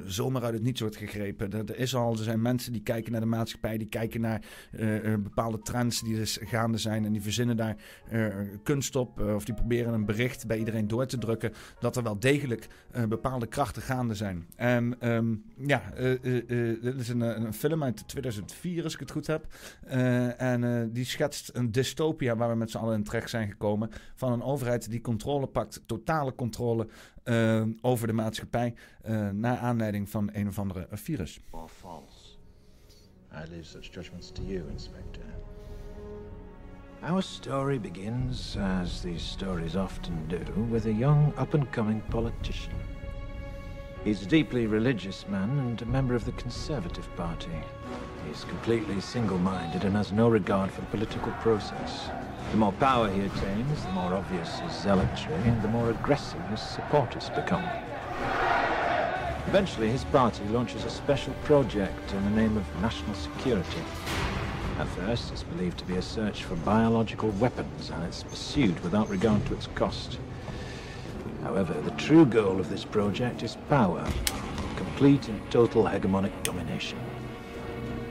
zomaar 0.05 0.43
uit 0.43 0.53
het 0.53 0.63
niets 0.63 0.81
wordt 0.81 0.95
gegrepen. 0.95 1.51
Er, 1.51 1.77
is 1.77 1.95
al, 1.95 2.11
er 2.11 2.23
zijn 2.23 2.41
mensen 2.41 2.71
die 2.71 2.83
kijken 2.83 3.11
naar 3.11 3.21
de 3.21 3.27
maatschappij, 3.27 3.77
die 3.77 3.87
kijken 3.87 4.21
naar 4.21 4.41
bepaalde 5.19 5.59
trends 5.59 6.01
die 6.01 6.15
dus 6.15 6.39
gaande 6.41 6.77
zijn 6.77 7.05
en 7.05 7.11
die 7.11 7.21
verzinnen 7.21 7.57
daar 7.57 7.75
kunst 8.63 8.95
op. 8.95 9.19
of 9.19 9.45
die 9.45 9.53
proberen 9.53 9.93
een 9.93 10.05
bericht 10.05 10.47
bij 10.47 10.57
iedereen 10.57 10.87
door 10.87 11.05
te 11.05 11.17
drukken 11.17 11.46
dat 11.79 11.95
er 11.95 12.03
wel 12.03 12.19
degelijk 12.19 12.67
bepaalde 13.09 13.47
krachten 13.47 13.81
gaande 13.81 14.15
zijn. 14.15 14.47
En 14.55 15.09
um, 15.11 15.43
ja, 15.57 15.91
dit 16.21 16.99
is 16.99 17.09
een, 17.09 17.21
een, 17.21 17.53
film 17.53 17.83
uit 17.83 18.07
2004 18.07 18.83
als 18.83 18.93
ik 18.93 18.99
het 18.99 19.11
goed 19.11 19.27
heb. 19.27 19.45
en 20.37 20.89
die 20.93 21.05
schetst 21.05 21.49
een 21.53 21.71
dystopia 21.71 22.35
waar 22.35 22.49
we 22.49 22.55
met 22.55 22.71
z'n 22.71 22.77
allen 22.77 22.95
in 22.95 23.03
terecht 23.03 23.29
zijn 23.29 23.49
gekomen 23.49 23.89
van 24.15 24.31
een 24.31 24.43
overheid 24.43 24.89
die 24.89 25.01
controle 25.01 25.47
pakt, 25.47 25.81
totale 25.85 26.35
controle 26.35 26.87
over 27.81 28.07
de 28.07 28.13
maatschappij, 28.13 28.73
naar 29.31 29.57
aanleiding 29.57 30.09
van 30.09 30.29
een 30.33 30.47
of 30.47 30.59
andere 30.59 30.87
virus. 30.91 31.39
Or 31.51 31.69
false. 31.69 32.37
I 33.33 33.45
leave 33.49 33.65
such 33.65 33.93
judgments 33.93 34.31
to 34.31 34.41
you, 34.43 34.63
Inspector. 34.69 35.26
Our 37.03 37.21
story 37.21 37.77
begins, 37.77 38.57
as 38.59 39.03
these 39.03 39.21
stories 39.21 39.75
often 39.75 40.27
do, 40.27 40.43
with 40.63 40.87
a 40.87 40.91
young 40.91 41.31
up-and-coming 41.37 42.01
politician. 42.09 42.73
He's 44.03 44.23
a 44.23 44.25
deeply 44.25 44.65
religious 44.65 45.27
man 45.27 45.59
and 45.59 45.79
a 45.81 45.85
member 45.85 46.15
of 46.15 46.25
the 46.25 46.31
Conservative 46.33 47.07
Party. 47.15 47.51
He's 48.27 48.45
completely 48.45 48.99
single-minded 48.99 49.83
and 49.83 49.95
has 49.95 50.11
no 50.11 50.27
regard 50.27 50.71
for 50.71 50.81
the 50.81 50.87
political 50.87 51.31
process. 51.33 52.09
The 52.51 52.57
more 52.57 52.73
power 52.73 53.09
he 53.09 53.21
attains, 53.21 53.83
the 53.83 53.91
more 53.91 54.15
obvious 54.15 54.57
his 54.59 54.73
zealotry, 54.73 55.35
and 55.35 55.61
the 55.61 55.67
more 55.67 55.91
aggressive 55.91 56.41
his 56.47 56.61
supporters 56.61 57.29
become. 57.29 57.63
Eventually, 59.45 59.91
his 59.91 60.03
party 60.05 60.43
launches 60.45 60.83
a 60.83 60.89
special 60.89 61.33
project 61.43 62.11
in 62.11 62.23
the 62.23 62.41
name 62.41 62.57
of 62.57 62.81
national 62.81 63.13
security. 63.13 63.81
At 64.79 64.87
first, 64.89 65.31
it's 65.31 65.41
believed 65.41 65.79
to 65.79 65.85
be 65.85 65.95
a 65.95 66.01
search 66.03 66.43
for 66.43 66.55
biological 66.57 67.29
weapons, 67.31 67.89
and 67.89 68.03
it's 68.03 68.21
pursued 68.21 68.79
without 68.83 69.09
regard 69.09 69.43
to 69.47 69.55
its 69.55 69.65
cost. 69.73 70.19
However, 71.41 71.73
the 71.81 71.91
true 71.91 72.27
goal 72.27 72.59
of 72.59 72.69
this 72.69 72.85
project 72.85 73.41
is 73.41 73.57
power, 73.69 74.07
complete 74.75 75.29
and 75.29 75.41
total 75.49 75.83
hegemonic 75.85 76.31
domination. 76.43 76.99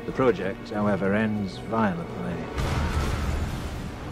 The 0.06 0.12
project, 0.12 0.70
however, 0.70 1.14
ends 1.14 1.58
violently. 1.70 2.34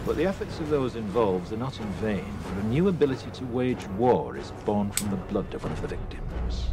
But 0.05 0.15
the 0.15 0.25
efforts 0.25 0.59
of 0.59 0.69
those 0.69 0.95
involved 0.95 1.51
are 1.51 1.57
not 1.57 1.77
in 1.79 1.87
vain, 1.93 2.31
for 2.41 2.59
a 2.59 2.63
new 2.63 2.87
ability 2.87 3.31
to 3.31 3.45
wage 3.47 3.85
war 3.97 4.37
is 4.37 4.51
born 4.63 4.91
from 4.91 5.09
the 5.09 5.17
blood 5.17 5.53
of 5.53 5.63
one 5.63 5.73
of 5.73 5.81
the 5.81 5.89
victims. 5.89 6.67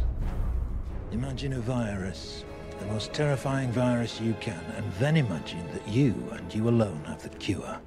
Imagine 1.11 1.53
a 1.53 1.59
virus, 1.59 2.45
the 2.83 2.93
most 2.93 3.13
terrifying 3.13 3.71
virus 3.71 4.19
you 4.19 4.35
can, 4.41 4.59
and 4.75 4.91
then 4.93 5.15
imagine 5.15 5.65
that 5.71 5.87
you 5.87 6.13
and 6.33 6.53
you 6.53 6.67
alone 6.67 7.01
have 7.05 7.23
the 7.23 7.29
cure. 7.29 7.79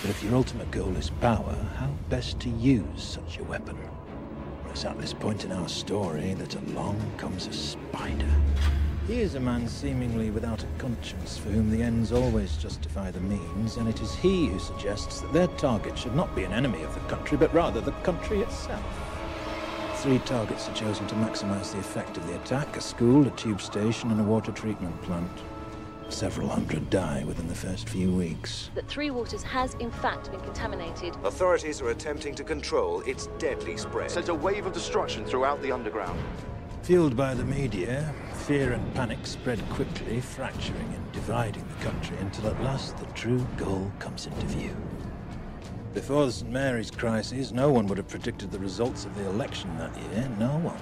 But 0.00 0.10
if 0.10 0.22
your 0.22 0.36
ultimate 0.36 0.70
goal 0.70 0.96
is 0.96 1.10
power, 1.20 1.56
how 1.76 1.90
best 2.08 2.38
to 2.40 2.50
use 2.50 3.02
such 3.02 3.38
a 3.38 3.44
weapon? 3.44 3.76
It's 4.70 4.84
at 4.84 5.00
this 5.00 5.12
point 5.12 5.44
in 5.44 5.50
our 5.50 5.68
story 5.68 6.34
that 6.34 6.54
along 6.54 7.00
comes 7.16 7.48
a 7.48 7.52
spider. 7.52 8.30
He 9.08 9.20
is 9.20 9.34
a 9.34 9.40
man 9.40 9.66
seemingly 9.66 10.30
without 10.30 10.62
a 10.62 10.78
conscience, 10.78 11.36
for 11.36 11.48
whom 11.48 11.70
the 11.70 11.82
ends 11.82 12.12
always 12.12 12.56
justify 12.56 13.10
the 13.10 13.20
means, 13.20 13.78
and 13.78 13.88
it 13.88 14.00
is 14.00 14.14
he 14.14 14.46
who 14.46 14.60
suggests 14.60 15.22
that 15.22 15.32
their 15.32 15.48
target 15.48 15.98
should 15.98 16.14
not 16.14 16.34
be 16.36 16.44
an 16.44 16.52
enemy 16.52 16.82
of 16.82 16.94
the 16.94 17.00
country, 17.08 17.36
but 17.36 17.52
rather 17.52 17.80
the 17.80 17.92
country 18.02 18.42
itself. 18.42 19.05
Three 20.06 20.20
targets 20.20 20.68
are 20.68 20.74
chosen 20.74 21.04
to 21.08 21.16
maximize 21.16 21.72
the 21.72 21.80
effect 21.80 22.16
of 22.16 22.24
the 22.28 22.36
attack 22.36 22.76
a 22.76 22.80
school, 22.80 23.26
a 23.26 23.30
tube 23.30 23.60
station, 23.60 24.12
and 24.12 24.20
a 24.20 24.22
water 24.22 24.52
treatment 24.52 25.02
plant. 25.02 25.28
Several 26.10 26.48
hundred 26.48 26.88
die 26.90 27.24
within 27.26 27.48
the 27.48 27.56
first 27.56 27.88
few 27.88 28.12
weeks. 28.12 28.70
That 28.76 28.86
Three 28.86 29.10
Waters 29.10 29.42
has, 29.42 29.74
in 29.80 29.90
fact, 29.90 30.30
been 30.30 30.38
contaminated. 30.42 31.16
Authorities 31.24 31.82
are 31.82 31.88
attempting 31.88 32.36
to 32.36 32.44
control 32.44 33.00
its 33.00 33.26
deadly 33.38 33.76
spread. 33.76 34.12
Sent 34.12 34.28
a 34.28 34.34
wave 34.34 34.64
of 34.64 34.72
destruction 34.72 35.24
throughout 35.24 35.60
the 35.60 35.72
underground. 35.72 36.20
Fueled 36.82 37.16
by 37.16 37.34
the 37.34 37.44
media, 37.44 38.14
fear 38.32 38.74
and 38.74 38.94
panic 38.94 39.26
spread 39.26 39.60
quickly, 39.70 40.20
fracturing 40.20 40.88
and 40.94 41.10
dividing 41.10 41.66
the 41.66 41.84
country 41.84 42.16
until 42.18 42.46
at 42.46 42.62
last 42.62 42.96
the 42.98 43.06
true 43.06 43.44
goal 43.56 43.90
comes 43.98 44.26
into 44.26 44.46
view. 44.46 44.76
Before 45.96 46.26
the 46.26 46.32
St. 46.32 46.52
Mary's 46.52 46.90
crisis, 46.90 47.52
no 47.52 47.70
one 47.70 47.86
would 47.86 47.96
have 47.96 48.06
predicted 48.06 48.50
the 48.50 48.58
results 48.58 49.06
of 49.06 49.14
the 49.16 49.26
election 49.30 49.74
that 49.78 49.96
year, 49.96 50.28
no 50.38 50.58
one. 50.58 50.76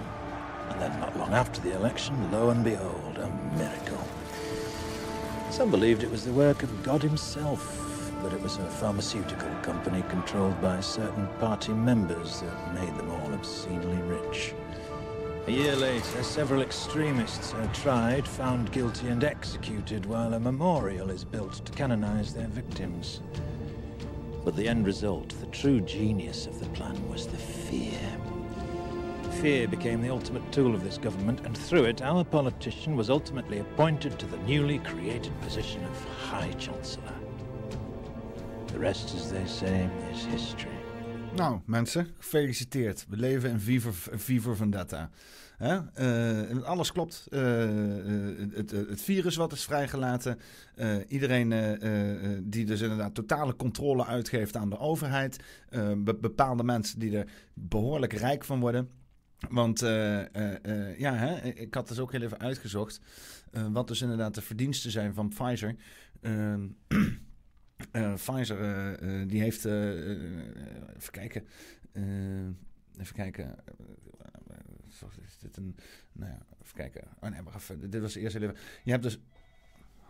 And 0.70 0.82
then, 0.82 0.98
not 0.98 1.16
long 1.16 1.32
after 1.32 1.60
the 1.60 1.72
election, 1.72 2.32
lo 2.32 2.50
and 2.50 2.64
behold, 2.64 3.18
a 3.18 3.30
miracle. 3.56 4.04
Some 5.52 5.70
believed 5.70 6.02
it 6.02 6.10
was 6.10 6.24
the 6.24 6.32
work 6.32 6.64
of 6.64 6.82
God 6.82 7.00
Himself, 7.00 8.10
but 8.24 8.32
it 8.32 8.42
was 8.42 8.56
a 8.56 8.68
pharmaceutical 8.68 9.54
company 9.62 10.02
controlled 10.08 10.60
by 10.60 10.80
certain 10.80 11.28
party 11.38 11.72
members 11.72 12.40
that 12.40 12.74
made 12.74 12.98
them 12.98 13.08
all 13.08 13.34
obscenely 13.34 14.02
rich. 14.08 14.52
A 15.46 15.52
year 15.52 15.76
later, 15.76 16.24
several 16.24 16.60
extremists 16.60 17.54
are 17.54 17.72
tried, 17.72 18.26
found 18.26 18.72
guilty, 18.72 19.06
and 19.06 19.22
executed 19.22 20.06
while 20.06 20.34
a 20.34 20.40
memorial 20.40 21.10
is 21.10 21.22
built 21.22 21.64
to 21.64 21.72
canonize 21.72 22.34
their 22.34 22.48
victims. 22.48 23.20
But 24.44 24.56
the 24.56 24.68
end 24.68 24.86
result, 24.86 25.30
the 25.40 25.46
true 25.46 25.80
genius 25.80 26.46
of 26.46 26.60
the 26.60 26.66
plan, 26.66 27.08
was 27.08 27.26
the 27.26 27.36
fear. 27.36 27.98
Fear 29.40 29.68
became 29.68 30.02
the 30.02 30.10
ultimate 30.10 30.52
tool 30.52 30.74
of 30.74 30.84
this 30.84 30.98
government, 30.98 31.40
and 31.46 31.56
through 31.56 31.84
it, 31.84 32.02
our 32.02 32.24
politician 32.24 32.94
was 32.94 33.10
ultimately 33.10 33.58
appointed 33.58 34.18
to 34.18 34.26
the 34.26 34.36
newly 34.38 34.78
created 34.80 35.32
position 35.40 35.82
of 35.84 36.04
High 36.30 36.52
Chancellor. 36.58 37.14
The 38.68 38.78
rest, 38.78 39.14
as 39.14 39.30
they 39.30 39.46
say, 39.46 39.88
is 40.12 40.24
history. 40.24 40.70
Nou, 41.36 41.60
mensen, 41.66 42.14
gefeliciteerd. 42.20 43.06
We 43.10 43.16
leven 43.16 43.50
in 43.50 43.58
Viver, 43.58 43.92
Viver 44.12 44.54
Vendetta. 44.54 45.10
Hè? 45.56 45.78
Uh, 46.50 46.62
alles 46.62 46.92
klopt. 46.92 47.26
Uh, 47.30 47.40
het, 48.54 48.70
het, 48.70 49.02
virus 49.02 49.36
wat 49.36 49.52
is 49.52 49.64
vrijgelaten. 49.64 50.38
Iedereen 51.08 51.48
die 52.44 52.64
dus 52.64 52.80
inderdaad 52.80 53.14
totale 53.14 53.56
controle 53.56 54.06
uitgeeft 54.06 54.56
aan 54.56 54.70
de 54.70 54.78
overheid. 54.78 55.36
bepaalde 56.04 56.64
mensen 56.64 56.98
die 56.98 57.18
er 57.18 57.30
behoorlijk 57.54 58.12
rijk 58.12 58.44
van 58.44 58.60
worden. 58.60 58.90
Want 59.48 59.80
ja, 60.98 61.14
hè, 61.14 61.48
ik 61.48 61.74
had 61.74 61.88
dus 61.88 61.98
ook 61.98 62.12
heel 62.12 62.22
even 62.22 62.40
uitgezocht. 62.40 63.00
wat 63.72 63.88
dus 63.88 64.02
inderdaad 64.02 64.34
de 64.34 64.42
verdiensten 64.42 64.90
zijn 64.90 65.14
van 65.14 65.28
Pfizer. 65.28 65.76
Ehm, 66.20 66.66
Pfizer 68.16 69.28
die 69.28 69.40
heeft. 69.40 69.64
even 69.64 71.10
kijken. 71.10 71.44
even 72.98 73.14
kijken 73.14 73.56
dit 75.44 75.56
een... 75.56 75.76
Nou 76.12 76.30
ja, 76.30 76.38
even 76.62 76.74
kijken. 76.74 77.02
Oh 77.20 77.30
nee, 77.30 77.42
maar 77.42 77.54
even. 77.54 77.90
Dit 77.90 78.00
was 78.00 78.12
de 78.12 78.20
eerste 78.20 78.38
leven. 78.38 78.56
Je 78.84 78.90
hebt 78.90 79.02
dus... 79.02 79.18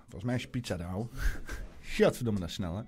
Volgens 0.01 0.25
mij 0.25 0.35
is 0.35 0.43
je 0.43 0.49
pizza 0.49 0.77
daar, 0.77 0.91
hoor. 0.91 1.09
Shut, 1.83 2.17
verdomme, 2.17 2.41
dat 2.41 2.51
snel, 2.51 2.77
hè. 2.77 2.83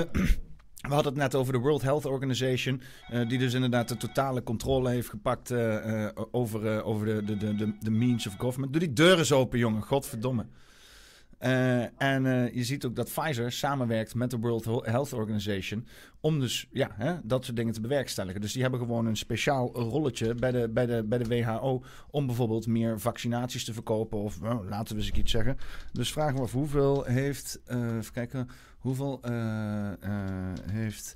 Uh, 0.00 0.10
we 0.88 0.94
hadden 0.94 1.12
het 1.12 1.22
net 1.22 1.34
over 1.34 1.52
de 1.52 1.58
World 1.58 1.82
Health 1.82 2.06
Organization, 2.06 2.82
uh, 3.12 3.28
die 3.28 3.38
dus 3.38 3.54
inderdaad 3.54 3.88
de 3.88 3.96
totale 3.96 4.42
controle 4.42 4.90
heeft 4.90 5.08
gepakt 5.08 5.50
uh, 5.50 6.08
over, 6.30 6.82
over 6.82 7.06
de, 7.06 7.36
de, 7.36 7.54
de, 7.54 7.76
de 7.80 7.90
means 7.90 8.26
of 8.26 8.34
government. 8.38 8.72
Doe 8.72 8.80
die 8.80 8.92
deuren 8.92 9.18
eens 9.18 9.32
open, 9.32 9.58
jongen, 9.58 9.82
godverdomme. 9.82 10.46
Uh, 11.44 12.02
en 12.02 12.24
uh, 12.24 12.54
je 12.54 12.64
ziet 12.64 12.84
ook 12.84 12.96
dat 12.96 13.10
Pfizer 13.14 13.52
samenwerkt 13.52 14.14
met 14.14 14.30
de 14.30 14.38
World 14.38 14.64
Health 14.64 15.12
Organization 15.12 15.86
om 16.20 16.40
dus 16.40 16.68
ja, 16.72 16.90
hè, 16.94 17.14
dat 17.22 17.44
soort 17.44 17.56
dingen 17.56 17.72
te 17.72 17.80
bewerkstelligen. 17.80 18.40
Dus 18.40 18.52
die 18.52 18.62
hebben 18.62 18.80
gewoon 18.80 19.06
een 19.06 19.16
speciaal 19.16 19.72
rolletje 19.72 20.34
bij 20.34 20.50
de, 20.50 20.68
bij 20.68 20.86
de, 20.86 21.04
bij 21.04 21.18
de 21.18 21.24
WHO 21.24 21.82
om 22.10 22.26
bijvoorbeeld 22.26 22.66
meer 22.66 23.00
vaccinaties 23.00 23.64
te 23.64 23.72
verkopen 23.72 24.18
of 24.18 24.40
nou, 24.40 24.68
laten 24.68 24.96
we 24.96 25.02
eens 25.02 25.10
iets 25.10 25.30
zeggen. 25.30 25.56
Dus 25.92 26.12
vragen 26.12 26.34
we 26.34 26.42
af 26.42 26.52
hoeveel 26.52 27.04
heeft, 27.04 27.60
uh, 27.68 27.96
even 27.96 28.12
kijken, 28.12 28.48
hoeveel 28.78 29.20
heeft 30.70 31.14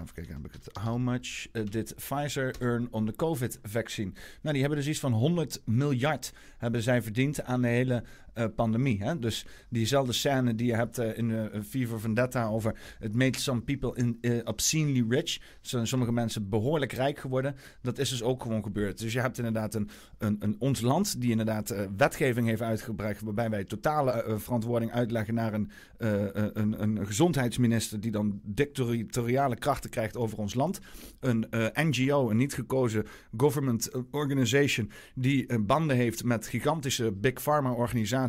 even 0.00 0.14
kijken, 0.14 0.34
heb 0.34 0.44
ik 0.44 0.52
het. 0.52 0.78
How 0.78 0.98
much 0.98 1.46
did 1.70 1.94
Pfizer 1.94 2.54
earn 2.58 2.88
on 2.90 3.06
the 3.06 3.12
COVID-vaccine? 3.12 4.12
Nou, 4.12 4.52
die 4.52 4.60
hebben 4.60 4.78
dus 4.78 4.88
iets 4.88 4.98
van 5.00 5.12
100 5.12 5.62
miljard 5.64 6.32
hebben 6.58 6.82
zij 6.82 7.02
verdiend 7.02 7.44
aan 7.44 7.62
de 7.62 7.68
hele 7.68 8.02
uh, 8.38 8.44
pandemie. 8.54 9.02
Hè? 9.02 9.18
Dus 9.18 9.46
diezelfde 9.68 10.12
scène 10.12 10.54
die 10.54 10.66
je 10.66 10.74
hebt 10.74 10.98
uh, 10.98 11.18
in 11.18 11.28
uh, 11.28 11.44
Fever 11.68 12.00
Vendetta 12.00 12.46
over 12.46 12.74
it 13.00 13.14
made 13.14 13.38
some 13.38 13.60
people 13.60 13.94
in, 13.94 14.20
obscenely 14.44 15.04
rich. 15.08 15.40
Zijn 15.60 15.86
sommige 15.86 16.12
mensen 16.12 16.48
behoorlijk 16.48 16.92
rijk 16.92 17.18
geworden. 17.18 17.56
Dat 17.82 17.98
is 17.98 18.08
dus 18.08 18.22
ook 18.22 18.42
gewoon 18.42 18.62
gebeurd. 18.62 18.98
Dus 18.98 19.12
je 19.12 19.20
hebt 19.20 19.38
inderdaad 19.38 19.74
een, 19.74 19.88
een, 20.18 20.36
een 20.40 20.56
ons 20.58 20.80
land 20.80 21.20
die 21.20 21.30
inderdaad 21.30 21.74
wetgeving 21.96 22.46
heeft 22.46 22.62
uitgebracht 22.62 23.20
waarbij 23.20 23.50
wij 23.50 23.64
totale 23.64 24.34
verantwoording 24.38 24.92
uitleggen 24.92 25.34
naar 25.34 25.54
een, 25.54 25.70
een, 25.96 26.82
een 26.82 27.06
gezondheidsminister 27.06 28.00
die 28.00 28.10
dan 28.10 28.40
dictatoriale 28.44 29.56
krachten 29.56 29.90
krijgt 29.90 30.16
over 30.16 30.38
ons 30.38 30.54
land. 30.54 30.78
Een 31.20 31.46
NGO, 31.72 32.30
een 32.30 32.36
niet 32.36 32.54
gekozen 32.54 33.06
government 33.36 33.90
organization 34.10 34.90
die 35.14 35.58
banden 35.60 35.96
heeft 35.96 36.24
met 36.24 36.46
gigantische 36.46 37.12
big 37.12 37.42
pharma 37.42 37.72
organisaties 37.72 38.25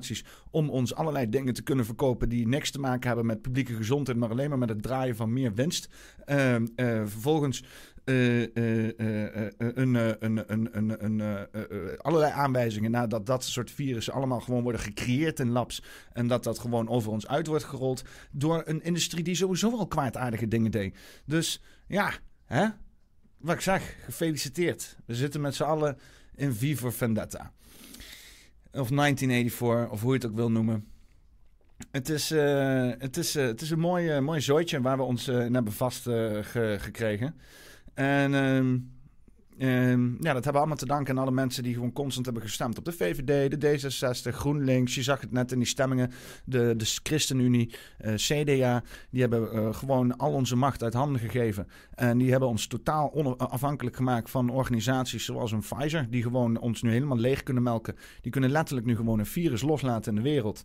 om 0.51 0.69
ons 0.69 0.95
allerlei 0.95 1.29
dingen 1.29 1.53
te 1.53 1.63
kunnen 1.63 1.85
verkopen 1.85 2.29
die 2.29 2.47
niks 2.47 2.71
te 2.71 2.79
maken 2.79 3.07
hebben 3.07 3.25
met 3.25 3.41
publieke 3.41 3.73
gezondheid, 3.73 4.17
maar 4.17 4.29
alleen 4.29 4.49
maar 4.49 4.57
met 4.57 4.69
het 4.69 4.81
draaien 4.81 5.15
van 5.15 5.33
meer 5.33 5.53
winst. 5.53 5.89
Uh, 6.25 6.53
uh, 6.53 6.65
vervolgens 7.05 7.63
allerlei 11.97 12.31
aanwijzingen 12.31 12.91
nadat 12.91 13.25
dat 13.25 13.43
soort 13.43 13.71
virussen 13.71 14.13
allemaal 14.13 14.39
gewoon 14.39 14.63
worden 14.63 14.81
gecreëerd 14.81 15.39
in 15.39 15.49
labs. 15.49 15.83
En 16.13 16.27
dat 16.27 16.43
dat 16.43 16.59
gewoon 16.59 16.89
over 16.89 17.11
ons 17.11 17.27
uit 17.27 17.47
wordt 17.47 17.63
gerold 17.63 18.03
door 18.31 18.61
een 18.65 18.83
industrie 18.83 19.23
die 19.23 19.35
sowieso 19.35 19.77
al 19.77 19.87
kwaadaardige 19.87 20.47
dingen 20.47 20.71
deed. 20.71 20.97
Dus 21.25 21.61
ja, 21.87 22.11
hè? 22.45 22.67
wat 23.37 23.55
ik 23.55 23.61
zeg, 23.61 23.95
gefeliciteerd. 24.05 24.97
We 25.05 25.15
zitten 25.15 25.41
met 25.41 25.55
z'n 25.55 25.63
allen 25.63 25.97
in 26.35 26.53
V 26.53 26.77
for 26.77 26.93
Vendetta. 26.93 27.51
Of 28.77 28.89
1984, 28.89 29.91
of 29.91 30.01
hoe 30.01 30.11
je 30.11 30.17
het 30.17 30.27
ook 30.27 30.35
wil 30.35 30.51
noemen. 30.51 30.85
Het 31.91 32.09
is, 32.09 32.31
uh, 32.31 32.91
het 32.97 33.17
is, 33.17 33.35
uh, 33.35 33.45
het 33.45 33.61
is 33.61 33.69
een 33.69 33.79
mooi, 33.79 34.15
uh, 34.15 34.19
mooi 34.19 34.41
zooitje 34.41 34.81
waar 34.81 34.97
we 34.97 35.03
ons 35.03 35.27
in 35.27 35.53
hebben 35.53 35.73
vastgekregen. 35.73 37.35
en 37.93 38.33
ehm, 38.33 38.77
Um, 39.59 40.17
ja, 40.19 40.33
dat 40.33 40.43
hebben 40.43 40.51
we 40.51 40.57
allemaal 40.57 40.75
te 40.77 40.85
danken 40.85 41.17
aan 41.17 41.23
alle 41.23 41.31
mensen 41.31 41.63
die 41.63 41.73
gewoon 41.73 41.93
constant 41.93 42.25
hebben 42.25 42.43
gestemd 42.43 42.77
op 42.77 42.85
de 42.85 42.91
VVD, 42.91 43.61
de 43.61 43.79
D66, 43.79 44.35
GroenLinks. 44.35 44.95
Je 44.95 45.03
zag 45.03 45.21
het 45.21 45.31
net 45.31 45.51
in 45.51 45.57
die 45.57 45.67
stemmingen. 45.67 46.11
De, 46.45 46.73
de 46.75 46.85
ChristenUnie, 46.85 47.73
eh, 47.97 48.13
CDA, 48.13 48.83
die 49.09 49.21
hebben 49.21 49.55
uh, 49.55 49.73
gewoon 49.73 50.17
al 50.17 50.33
onze 50.33 50.55
macht 50.55 50.83
uit 50.83 50.93
handen 50.93 51.21
gegeven. 51.21 51.67
En 51.93 52.17
die 52.17 52.31
hebben 52.31 52.49
ons 52.49 52.67
totaal 52.67 53.13
onafhankelijk 53.13 53.95
gemaakt 53.95 54.29
van 54.29 54.49
organisaties 54.49 55.25
zoals 55.25 55.51
een 55.51 55.63
Pfizer, 55.69 56.09
die 56.09 56.23
gewoon 56.23 56.59
ons 56.59 56.81
nu 56.81 56.91
helemaal 56.91 57.17
leeg 57.17 57.43
kunnen 57.43 57.63
melken. 57.63 57.95
Die 58.21 58.31
kunnen 58.31 58.49
letterlijk 58.49 58.87
nu 58.87 58.95
gewoon 58.95 59.19
een 59.19 59.25
virus 59.25 59.61
loslaten 59.61 60.15
in 60.15 60.23
de 60.23 60.29
wereld. 60.29 60.63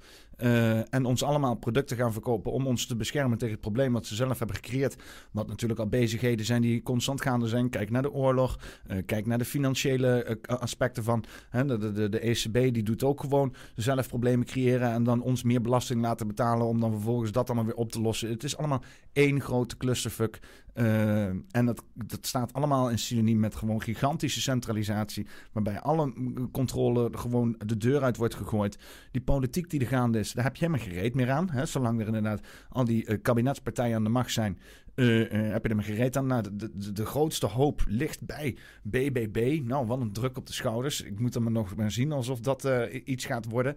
En 0.91 1.05
ons 1.05 1.23
allemaal 1.23 1.55
producten 1.55 1.97
gaan 1.97 2.13
verkopen 2.13 2.53
om 2.53 2.67
ons 2.67 2.87
te 2.87 2.97
beschermen 2.97 3.39
tegen 3.39 3.53
het 3.53 3.63
probleem 3.63 3.93
wat 3.93 4.07
ze 4.07 4.15
zelf 4.15 4.39
hebben 4.39 4.57
gecreëerd. 4.57 4.97
Wat 5.31 5.49
natuurlijk 5.49 5.81
al 5.81 5.89
bezigheden 5.89 6.47
zijn 6.47 6.63
die 6.63 6.83
constant 6.83 7.21
gaande 7.23 7.49
zijn. 7.49 7.71
Kijk 7.71 7.91
naar 7.91 8.03
de 8.03 8.13
oorlog. 8.13 8.59
Uh, 8.91 8.97
kijk 9.07 9.27
naar 9.27 9.39
de 9.39 9.45
financiële 9.45 10.39
uh, 10.49 10.57
aspecten 10.57 11.05
van. 11.05 11.25
Hè, 11.49 11.65
de, 11.65 11.93
de, 11.93 12.09
de 12.09 12.19
ECB 12.19 12.75
die 12.75 12.83
doet 12.83 13.03
ook 13.03 13.21
gewoon 13.21 13.55
zelf 13.75 14.09
problemen 14.09 14.47
creëren 14.47 14.93
en 14.93 15.05
dan 15.05 15.23
ons 15.23 15.43
meer 15.43 15.61
belasting 15.61 16.01
laten 16.01 16.27
betalen 16.27 16.67
om 16.67 16.81
dan 16.81 16.91
vervolgens 16.91 17.33
dat 17.33 17.47
allemaal 17.47 17.67
weer 17.67 17.75
op 17.75 17.93
te 17.93 18.01
lossen. 18.01 18.31
Het 18.31 18.45
is 18.45 18.57
allemaal 18.57 18.83
één 19.13 19.41
grote 19.41 19.77
clusterfuck. 19.77 20.39
Uh, 20.75 21.25
en 21.27 21.67
dat, 21.67 21.85
dat 21.95 22.27
staat 22.27 22.53
allemaal 22.53 22.91
in 22.91 22.99
synoniem 22.99 23.41
met 23.41 23.55
gewoon 23.55 23.83
gigantische 23.83 24.41
centralisatie. 24.41 25.27
Waarbij 25.53 25.81
alle 25.81 26.13
controle 26.53 27.09
gewoon 27.13 27.55
de 27.67 27.77
deur 27.77 28.03
uit 28.03 28.17
wordt 28.17 28.35
gegooid. 28.35 28.79
Die 29.11 29.23
politiek 29.23 29.71
die 29.71 29.81
er 29.81 29.87
gaande 29.87 30.19
is, 30.19 30.33
daar 30.33 30.45
heb 30.45 30.57
je 30.57 30.65
helemaal 30.65 30.87
gereed 30.87 31.15
meer 31.15 31.31
aan. 31.31 31.51
Hè? 31.51 31.67
Zolang 31.67 32.01
er 32.01 32.07
inderdaad 32.07 32.41
al 32.69 32.85
die 32.85 33.19
kabinetspartijen 33.19 33.97
aan 33.97 34.05
de 34.05 34.11
macht 34.11 34.33
zijn. 34.33 34.59
Uh, 34.95 35.33
uh, 35.33 35.53
heb 35.53 35.67
je 35.67 35.75
maar 35.75 35.85
gereed 35.85 36.17
aan? 36.17 36.27
Nou, 36.27 36.43
de, 36.43 36.71
de, 36.75 36.93
de, 36.93 37.07
grootste 37.07 37.47
hoop 37.47 37.83
ligt 37.87 38.27
bij 38.27 38.57
BBB. 38.83 39.61
Nou, 39.65 39.87
wat 39.87 40.01
een 40.01 40.13
druk 40.13 40.37
op 40.37 40.47
de 40.47 40.53
schouders. 40.53 41.03
Ik 41.03 41.19
moet 41.19 41.35
er 41.35 41.43
maar 41.43 41.53
nog 41.53 41.77
maar 41.77 41.91
zien 41.91 42.13
alsof 42.13 42.41
dat 42.41 42.65
uh, 42.65 42.83
iets 43.05 43.25
gaat 43.25 43.47
worden. 43.49 43.77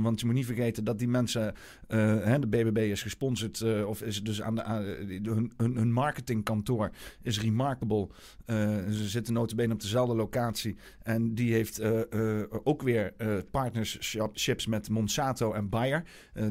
want 0.00 0.20
je 0.20 0.26
moet 0.26 0.34
niet 0.34 0.46
vergeten 0.46 0.84
dat 0.84 0.98
die 0.98 1.08
mensen... 1.08 1.54
Hè, 1.88 2.38
de 2.38 2.46
BBB 2.46 2.78
is 2.78 3.02
gesponsord 3.02 3.84
of 3.84 4.02
is 4.02 4.22
dus 4.22 4.42
aan 4.42 4.54
de, 4.54 4.62
hun, 5.22 5.22
hun, 5.22 5.52
hun 5.56 5.92
marketing 5.92 5.94
marketingkantoor 5.94 6.90
is 7.22 7.40
Remarkable. 7.40 8.08
Ze 8.90 9.08
zitten 9.08 9.34
notabene 9.34 9.72
op 9.72 9.80
dezelfde 9.80 10.14
locatie. 10.14 10.76
En 11.02 11.34
die 11.34 11.52
heeft 11.52 11.82
ook 12.64 12.82
weer 12.82 13.12
partnerships 13.50 14.66
met 14.66 14.88
Monsanto 14.88 15.52
en 15.52 15.68
Bayer. 15.68 16.02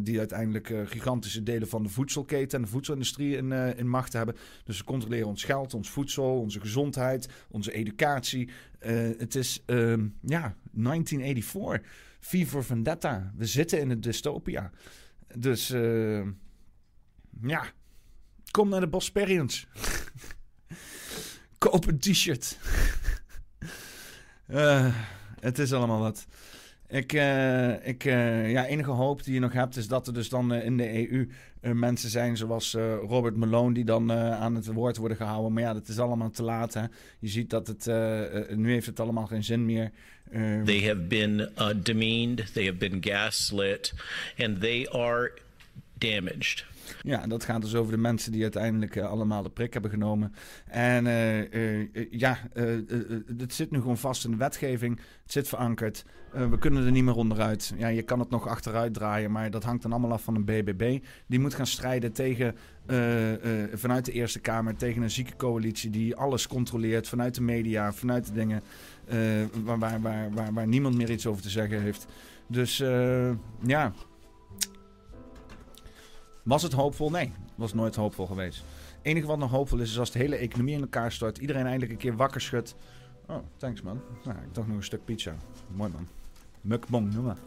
die 0.02 0.20
uiteindelijk 0.20 0.74
gigantische 0.86 1.44
delen 1.44 1.68
van 1.68 1.84
de 1.84 1.90
voedselketen 1.90 2.58
en 2.58 2.66
de 2.66 2.72
voedselindustrie 2.72 3.38
in, 3.38 3.52
in 3.52 3.90
macht 3.98 4.14
hebben. 4.14 4.36
Dus 4.64 4.78
ze 4.78 4.84
controleren 4.84 5.28
ons 5.28 5.44
geld, 5.44 5.74
ons 5.74 5.90
voedsel, 5.90 6.40
onze 6.40 6.60
gezondheid, 6.60 7.30
onze 7.50 7.72
educatie. 7.72 8.50
het 9.18 9.36
is 9.36 9.64
ehm, 9.66 10.08
ja, 10.22 10.56
1984. 10.72 12.06
V 12.20 12.48
for 12.48 12.64
Vendetta. 12.64 13.32
We 13.36 13.46
zitten 13.46 13.80
in 13.80 13.90
een 13.90 14.02
dystopia. 14.02 14.72
Dus 15.36 15.68
ja, 17.42 17.64
kom 18.52 18.70
naar 18.70 18.80
de 18.80 18.88
Bosperians. 18.88 19.68
Koop 21.58 21.88
een 21.88 22.00
t-shirt. 22.00 22.58
uh, 24.48 24.96
het 25.48 25.60
is 25.60 25.74
allemaal 25.74 26.00
wat. 26.00 26.26
Ik, 26.90 27.14
uh, 27.14 27.88
ik, 27.88 28.06
uh, 28.06 28.52
ja, 28.52 28.66
enige 28.66 28.92
hoop 28.92 29.24
die 29.24 29.34
je 29.34 29.40
nog 29.40 29.54
hebt 29.54 29.78
is 29.78 29.88
dat 29.88 30.08
er 30.08 30.14
dus 30.14 30.30
dan 30.30 30.54
in 30.54 30.78
de 30.78 31.12
EU 31.12 31.28
mensen 31.74 32.10
zijn 32.10 32.38
zoals 32.38 32.74
Robert 33.08 33.36
Malone 33.36 33.74
die 33.74 33.86
dan 33.86 34.12
aan 34.12 34.56
het 34.56 34.66
woord 34.66 34.98
worden 34.98 35.18
gehouden. 35.18 35.54
Maar 35.54 35.64
ja, 35.64 35.74
dat 35.74 35.88
is 35.88 36.00
allemaal 36.00 36.30
te 36.30 36.44
laat. 36.44 36.74
Je 37.20 37.28
ziet 37.28 37.50
dat 37.50 37.68
het, 37.68 37.86
nu 38.56 38.72
heeft 38.72 38.86
het 38.86 39.00
allemaal 39.00 39.26
geen 39.26 39.44
zin 39.44 39.66
meer. 39.66 39.92
They 40.66 40.82
have 40.82 41.02
been 41.08 41.50
demeaned, 41.84 42.54
they 42.54 42.66
have 42.66 42.78
been 42.78 42.98
gaslit 43.04 43.94
and 44.38 44.62
they 44.62 44.90
are 44.90 45.32
damaged. 45.94 46.66
Ja, 47.02 47.28
dat 47.28 47.44
gaat 47.44 47.62
dus 47.62 47.76
over 47.76 47.92
de 47.92 47.98
mensen 47.98 48.32
die 48.32 48.42
uiteindelijk 48.42 48.96
uh, 48.96 49.10
allemaal 49.10 49.44
de 49.44 49.50
prik 49.50 49.74
hebben 49.74 49.92
genomen. 49.92 50.34
En 50.66 51.06
uh, 51.06 51.52
uh, 51.52 51.88
ja, 52.12 52.38
het 53.38 53.54
zit 53.54 53.72
nu 53.72 53.80
gewoon 53.80 53.98
vast 53.98 54.26
in 54.26 54.32
de 54.32 54.38
wetgeving. 54.38 55.00
Het 55.24 55.32
zit 55.32 55.48
verankerd. 55.48 56.06
we 56.32 56.58
kunnen 56.60 56.86
er 56.86 56.92
niet 56.92 57.04
meer 57.04 57.16
onderuit. 57.16 57.74
Ja, 57.78 57.88
je 57.88 58.02
kan 58.02 58.20
het 58.20 58.30
nog 58.30 58.48
achteruit 58.48 58.94
draaien, 58.94 59.32
maar 59.32 59.52
dat 59.52 59.64
hangt 59.64 59.82
dan 59.82 59.92
allemaal 59.92 60.12
af 60.12 60.24
van 60.24 60.36
een 60.36 60.46
BBB. 60.46 61.00
Die 61.28 61.40
moet 61.40 61.54
gaan 61.54 61.68
strijden 61.68 62.12
tegen, 62.12 62.56
vanuit 63.74 64.06
de 64.06 64.12
Eerste 64.12 64.40
Kamer 64.40 64.76
tegen 64.76 65.02
een 65.02 65.12
zieke 65.12 65.36
coalitie 65.36 65.90
die 65.90 66.16
alles 66.16 66.48
controleert. 66.48 67.08
Vanuit 67.08 67.36
de 67.36 67.42
media, 67.42 67.94
vanuit 67.94 68.26
de 68.26 68.34
dingen 68.34 68.62
waar, 69.64 69.80
waar, 69.80 70.32
waar, 70.34 70.54
waar 70.54 70.68
niemand 70.68 70.96
meer 70.96 71.10
iets 71.10 71.28
over 71.28 71.42
te 71.42 71.50
zeggen 71.50 71.82
heeft. 71.82 72.08
Dus 72.48 72.78
ja, 73.66 73.94
was 76.48 76.64
het 76.64 76.74
hoopvol? 76.74 77.10
Nee, 77.10 77.32
was 77.56 77.74
nooit 77.74 77.96
hoopvol 77.96 78.26
geweest. 78.26 78.58
Het 78.58 79.06
enige 79.06 79.28
wat 79.28 79.38
nog 79.38 79.52
hoopvol 79.52 79.80
is, 79.80 79.92
is 79.92 80.00
als 80.00 80.12
de 80.12 80.20
hele 80.20 80.36
economie 80.36 80.76
in 80.76 80.82
elkaar 80.82 81.12
stort, 81.12 81.38
iedereen 81.38 81.66
eindelijk 81.66 81.92
een 81.92 81.98
keer 81.98 82.16
wakker 82.16 82.42
schudt. 82.42 82.76
Oh, 83.26 83.38
thanks 83.58 83.82
man. 83.82 84.02
Nou, 84.24 84.38
ik 84.38 84.54
dacht 84.54 84.68
nog 84.68 84.78
een 84.78 84.84
stuk 84.84 85.06
pizza. 85.06 85.36
Mooi 85.76 85.92
man. 85.92 86.08
Mukbong, 86.62 87.14
noem 87.14 87.26
maar. 87.26 87.38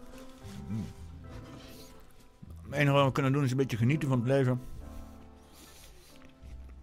Mm. 0.68 0.84
Het 2.62 2.72
enige 2.72 2.92
wat 2.92 3.04
we 3.04 3.12
kunnen 3.12 3.32
doen 3.32 3.44
is 3.44 3.50
een 3.50 3.56
beetje 3.56 3.76
genieten 3.76 4.08
van 4.08 4.18
het 4.18 4.28
leven. 4.28 4.60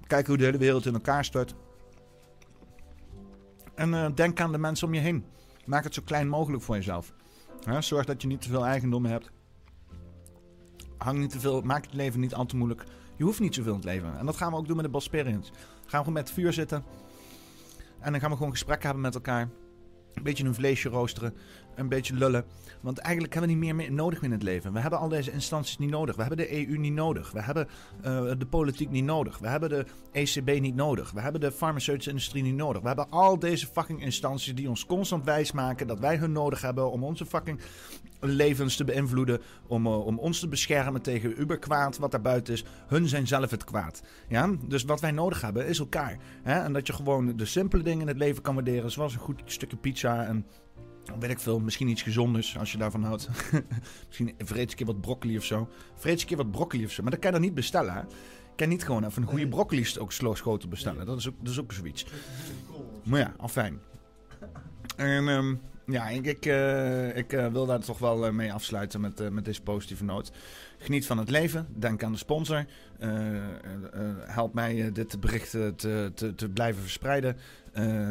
Kijken 0.08 0.28
hoe 0.28 0.38
de 0.38 0.46
hele 0.46 0.58
wereld 0.58 0.86
in 0.86 0.94
elkaar 0.94 1.26
stort. 1.26 1.56
En 3.76 3.90
uh, 3.90 4.08
denk 4.16 4.40
aan 4.40 4.52
de 4.52 4.58
mensen 4.58 4.88
om 4.88 4.94
je 4.94 5.00
heen. 5.00 5.26
Maak 5.66 5.84
het 5.84 5.94
zo 5.94 6.02
klein 6.06 6.28
mogelijk 6.28 6.64
voor 6.64 6.76
jezelf. 6.76 7.14
zorg 7.80 8.06
dat 8.06 8.22
je 8.22 8.28
niet 8.28 8.42
te 8.42 8.50
veel 8.50 8.66
eigendommen 8.66 9.12
hebt 9.12 9.32
hang 10.98 11.20
niet 11.20 11.30
te 11.30 11.40
veel, 11.40 11.62
maak 11.62 11.86
het 11.86 11.94
leven 11.94 12.20
niet 12.20 12.34
al 12.34 12.46
te 12.46 12.56
moeilijk. 12.56 12.84
Je 13.16 13.24
hoeft 13.24 13.40
niet 13.40 13.56
zoveel 13.56 13.72
in 13.72 13.78
het 13.78 13.88
leven. 13.88 14.18
En 14.18 14.26
dat 14.26 14.38
gaan 14.38 14.52
we 14.52 14.58
ook 14.58 14.68
doen 14.68 14.76
met 14.76 14.86
de 14.86 14.92
Bosperians. 14.92 15.50
Gaan 15.50 15.60
we 15.86 15.98
gewoon 15.98 16.14
met 16.14 16.28
het 16.28 16.38
vuur 16.38 16.54
zitten. 16.54 16.84
En 18.00 18.12
dan 18.12 18.22
gaan 18.22 18.30
we 18.30 18.38
gewoon 18.38 18.52
gesprekken 18.52 18.86
hebben 18.86 19.04
met 19.04 19.16
elkaar. 19.16 19.50
Een 20.14 20.24
beetje 20.24 20.44
een 20.44 20.54
vleesje 20.54 20.90
roosteren. 20.90 21.34
Een 21.76 21.90
beetje 21.90 22.14
lullen. 22.14 22.46
Want 22.82 22.98
eigenlijk 22.98 23.34
hebben 23.34 23.52
we 23.52 23.66
niet 23.66 23.76
meer 23.76 23.92
nodig 23.92 24.22
in 24.22 24.32
het 24.32 24.44
leven. 24.44 24.74
We 24.74 24.80
hebben 24.80 25.00
al 25.00 25.10
deze 25.10 25.32
instanties 25.32 25.78
niet 25.78 25.90
nodig. 25.90 26.16
We 26.16 26.22
hebben 26.22 26.38
de 26.38 26.68
EU 26.68 26.78
niet 26.78 26.94
nodig. 26.94 27.32
We 27.32 27.42
hebben 27.42 27.68
uh, 28.06 28.32
de 28.38 28.46
politiek 28.50 28.90
niet 28.90 29.04
nodig. 29.04 29.38
We 29.38 29.48
hebben 29.48 29.70
de 29.70 29.86
ECB 30.12 30.60
niet 30.60 30.76
nodig. 30.76 31.12
We 31.12 31.22
hebben 31.22 31.42
de 31.42 31.52
farmaceutische 31.52 32.10
industrie 32.10 32.44
niet 32.44 32.56
nodig. 32.56 32.82
We 32.82 32.88
hebben 32.88 33.10
al 33.10 33.40
deze 33.40 33.68
fucking 33.68 34.02
instanties 34.02 34.56
die 34.56 34.70
ons 34.70 34.86
constant 34.86 35.26
wijsmaken 35.26 35.88
dat 35.88 36.00
wij 36.00 36.18
hun 36.18 36.32
nodig 36.32 36.62
hebben 36.62 36.92
om 36.92 37.04
onze 37.04 37.26
fucking 37.26 37.60
levens 38.20 38.76
te 38.76 38.84
beïnvloeden. 38.84 39.42
Om, 39.68 39.86
uh, 39.86 40.06
om 40.06 40.20
ons 40.20 40.40
te 40.40 40.48
beschermen 40.48 41.02
tegen 41.02 41.42
uberkwaad 41.42 41.98
wat 41.98 42.12
daar 42.12 42.22
buiten 42.22 42.54
is. 42.54 42.64
Hun 42.88 43.08
zijn 43.08 43.28
zelf 43.28 43.52
het 43.52 43.64
kwaad. 43.64 44.02
Ja? 44.28 44.56
Dus 44.68 44.84
wat 44.84 45.02
wij 45.02 45.12
nodig 45.12 45.42
hebben 45.42 45.68
is 45.68 45.80
elkaar. 45.80 46.18
Hè? 46.44 46.60
En 46.60 46.74
dat 46.74 46.88
je 46.88 46.94
gewoon 46.94 47.38
de 47.38 47.46
simpele 47.46 47.84
dingen 47.84 48.02
in 48.02 48.08
het 48.08 48.18
leven 48.18 48.42
kan 48.42 48.56
waarderen. 48.56 48.92
Zoals 48.92 49.14
een 49.14 49.20
goed 49.20 49.42
stukje 49.46 49.78
pizza 49.78 50.26
en 50.26 50.46
weet 51.20 51.30
ik 51.30 51.40
veel, 51.40 51.60
misschien 51.60 51.88
iets 51.88 52.02
gezonders 52.02 52.58
als 52.58 52.72
je 52.72 52.78
daarvan 52.78 53.04
houdt. 53.04 53.30
misschien 54.08 54.34
vreet 54.38 54.70
een 54.70 54.78
keer 54.78 54.86
wat 54.86 55.02
broccoli 55.02 55.38
of 55.38 55.44
zo. 55.44 55.70
Vreet 55.96 56.22
een 56.22 56.28
keer 56.28 56.38
wat 56.38 56.52
broccoli 56.52 56.86
of 56.86 56.92
zo. 56.92 57.02
Maar 57.02 57.12
dat 57.12 57.20
kan 57.20 57.30
je 57.30 57.38
dan 57.38 57.46
niet 57.46 57.56
bestellen. 57.56 57.94
Hè? 57.94 58.00
Je 58.00 58.64
kan 58.64 58.70
niet 58.70 58.86
gewoon 58.86 59.04
even 59.06 59.22
een 59.22 59.28
goede 59.28 59.48
broccoli 59.48 59.88
ook 60.00 60.12
schotel 60.12 60.70
bestellen. 60.70 61.06
Dat 61.06 61.18
is 61.18 61.28
ook, 61.28 61.36
dat 61.40 61.52
is 61.52 61.60
ook 61.60 61.74
zoiets. 61.74 62.06
Maar 63.04 63.20
ja, 63.20 63.34
al 63.38 63.48
fijn. 63.48 63.80
En 64.96 65.28
um, 65.28 65.62
ja, 65.88 66.08
ik, 66.08 66.26
ik, 66.26 66.46
uh, 66.46 67.18
ik 67.18 67.34
uh, 67.34 67.48
wil 67.48 67.66
daar 67.66 67.80
toch 67.80 68.00
wel 68.00 68.28
uh, 68.28 68.34
mee 68.34 68.54
afsluiten 68.54 69.02
met, 69.02 69.32
met 69.32 69.46
deze 69.46 69.62
positieve 69.62 70.04
noot. 70.04 70.32
Geniet 70.78 71.06
van 71.06 71.18
het 71.18 71.30
leven. 71.30 71.68
Denk 71.76 72.04
aan 72.04 72.12
de 72.12 72.18
sponsor. 72.18 72.66
help 74.26 74.54
mij 74.54 74.92
dit 74.92 75.20
bericht 75.20 75.52
te, 75.52 75.74
te, 76.14 76.34
te 76.36 76.50
blijven 76.50 76.82
verspreiden. 76.82 77.38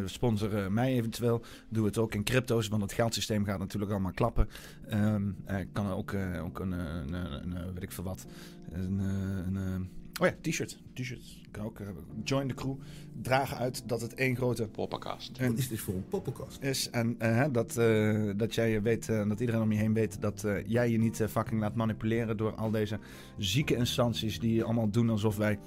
sponsor 0.05 0.73
mij 0.73 0.93
eventueel. 0.93 1.43
Doe 1.69 1.87
het 1.87 1.99
ook 1.99 2.15
in 2.15 2.25
crypto's, 2.25 2.69
want 2.69 2.83
het 2.83 2.93
geldsysteem 2.93 3.45
gaat 3.45 3.59
natuurlijk 3.59 3.93
allemaal 3.93 4.13
klappen. 4.13 4.49
Um, 4.93 5.37
kan 5.73 5.91
ook, 5.91 6.15
ook 6.45 6.59
een, 6.59 6.73
een, 6.73 7.13
een, 7.13 7.57
een, 7.57 7.73
weet 7.73 7.83
ik 7.83 7.93
veel 7.93 8.05
wat. 8.05 8.27
Een, 8.73 8.99
een, 9.47 9.91
Oh 10.21 10.27
ja, 10.27 10.35
t-shirt. 10.41 10.79
T-shirt. 10.95 11.39
Kan 11.51 11.65
ook 11.65 11.79
uh, 11.79 11.87
join 12.25 12.49
the 12.49 12.55
crew. 12.55 12.75
Dragen 13.23 13.57
uit 13.57 13.89
dat 13.89 14.01
het 14.01 14.15
één 14.15 14.37
grote... 14.37 14.69
Poppenkast. 14.69 15.39
En 15.39 15.57
is 15.57 15.69
dit 15.69 15.81
voor 15.81 15.95
een 15.95 16.09
poppenkast? 16.09 16.63
Is. 16.63 16.91
En 16.91 17.17
uh, 17.23 17.45
dat, 17.53 17.77
uh, 17.79 18.31
dat 18.37 18.55
jij 18.55 18.83
weet, 18.83 19.07
dat 19.07 19.41
iedereen 19.41 19.63
om 19.63 19.73
je 19.73 19.79
heen 19.79 19.95
weet... 19.95 20.21
dat 20.21 20.47
jij 20.67 20.91
je 20.91 20.99
niet 20.99 21.25
fucking 21.29 21.61
laat 21.61 21.75
manipuleren 21.75 22.37
door 22.37 22.55
al 22.55 22.71
deze 22.71 22.99
zieke 23.39 23.77
instanties... 23.77 24.39
die 24.41 24.65
allemaal 24.65 24.91
doen 24.91 25.11
alsof 25.11 25.37
wij... 25.37 25.59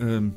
Um, 0.00 0.36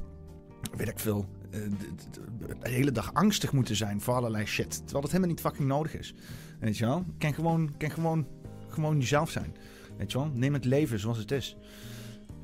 weet 0.77 0.87
ik 0.87 0.99
veel... 0.99 1.25
De, 1.51 1.69
de, 2.11 2.55
de, 2.59 2.69
hele 2.69 2.91
dag 2.91 3.13
angstig 3.13 3.51
moeten 3.53 3.75
zijn 3.75 4.01
voor 4.01 4.13
allerlei 4.13 4.45
shit. 4.45 4.71
Terwijl 4.77 5.01
dat 5.01 5.11
helemaal 5.11 5.29
niet 5.29 5.39
fucking 5.39 5.67
nodig 5.67 5.97
is. 5.97 6.13
Weet 6.59 6.77
je 6.77 6.85
wel? 6.85 7.05
Kan 7.17 7.33
gewoon, 7.33 7.73
kan 7.77 7.91
gewoon, 7.91 8.27
gewoon 8.67 8.97
jezelf 8.97 9.29
zijn. 9.29 9.55
Weet 9.97 10.11
je 10.11 10.17
wel? 10.17 10.31
Neem 10.33 10.53
het 10.53 10.65
leven 10.65 10.99
zoals 10.99 11.17
het 11.17 11.31
is. 11.31 11.57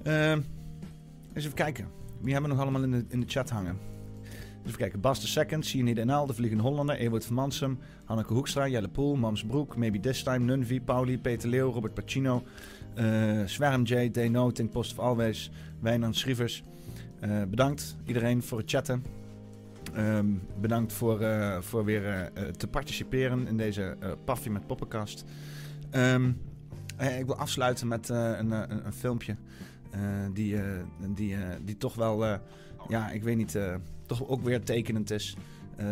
Ehm 0.03 0.41
eens 1.33 1.45
even 1.45 1.57
kijken. 1.57 1.87
Wie 2.21 2.33
hebben 2.33 2.49
we 2.51 2.55
nog 2.55 2.65
allemaal 2.65 2.83
in 2.83 2.91
de, 2.91 3.05
in 3.07 3.19
de 3.19 3.27
chat 3.29 3.49
hangen? 3.49 3.77
Even 4.65 4.77
kijken. 4.77 4.99
Bas 4.99 5.21
de 5.21 5.27
Second, 5.27 5.65
Cyanide 5.65 6.05
NL, 6.05 6.25
De 6.25 6.33
Vliegende 6.33 6.63
Hollander, 6.63 6.95
Ewout 6.95 7.25
van 7.25 7.35
Mansum, 7.35 7.79
Hanneke 8.05 8.33
Hoekstra, 8.33 8.67
Jelle 8.67 8.87
Poel, 8.87 9.15
Mams 9.15 9.45
Broek, 9.45 9.75
Maybe 9.75 9.99
This 9.99 10.23
Time, 10.23 10.39
Nunvi, 10.39 10.81
Pauli, 10.81 11.19
Peter 11.19 11.49
Leeuw, 11.49 11.71
Robert 11.71 11.93
Pacino, 11.93 12.43
uh, 12.97 13.45
Zwerm 13.45 13.83
J, 13.83 14.09
D 14.09 14.29
Noting, 14.29 14.69
Post 14.69 14.91
of 14.91 14.99
Always, 14.99 15.51
Wijnand 15.79 16.15
Schrievers. 16.15 16.63
Uh, 17.23 17.43
bedankt 17.49 17.95
iedereen 18.05 18.43
voor 18.43 18.57
het 18.57 18.69
chatten. 18.69 19.05
Um, 19.97 20.41
bedankt 20.61 20.93
voor, 20.93 21.21
uh, 21.21 21.61
voor 21.61 21.85
weer 21.85 22.31
te 22.57 22.67
participeren 22.67 23.47
in 23.47 23.57
deze 23.57 23.97
Paffy 24.25 24.49
met 24.49 24.67
Poppenkast. 24.67 25.25
Um, 25.91 26.41
ik 26.97 27.25
wil 27.25 27.35
afsluiten 27.35 27.87
met 27.87 28.09
een, 28.09 28.51
een, 28.51 28.85
een, 28.85 28.93
filmpje. 28.93 29.35
Uh, 29.95 29.99
die, 30.33 30.53
uh, 30.53 30.61
die, 31.15 31.33
uh, 31.33 31.39
die 31.61 31.77
toch 31.77 31.95
wel, 31.95 32.39
ja, 32.87 33.09
ik 33.09 33.23
weet 33.23 33.37
niet, 33.37 33.57
toch 34.05 34.27
ook 34.27 34.41
weer 34.41 34.63
tekenend 34.63 35.11
is. 35.11 35.37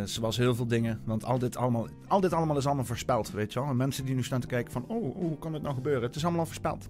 zoals 0.03 0.37
heel 0.37 0.55
veel 0.55 0.67
dingen. 0.67 1.01
Want 1.05 1.25
al 1.25 1.39
dit, 1.39 1.57
allemaal, 1.57 1.87
al 2.07 2.19
dit 2.19 2.33
allemaal 2.33 2.57
is 2.57 2.65
allemaal 2.65 2.85
voorspeld, 2.85 3.31
weet 3.31 3.53
je 3.53 3.59
wel. 3.59 3.69
En 3.69 3.77
mensen 3.77 4.05
die 4.05 4.15
nu 4.15 4.23
staan 4.23 4.39
te 4.41 4.47
kijken 4.47 4.71
van, 4.71 4.85
oh, 4.87 5.15
hoe 5.15 5.37
kan 5.37 5.51
dit 5.51 5.61
nou 5.61 5.75
gebeuren? 5.75 6.03
Het 6.03 6.15
is 6.15 6.23
allemaal 6.23 6.39
al 6.39 6.45
voorspeld. 6.45 6.89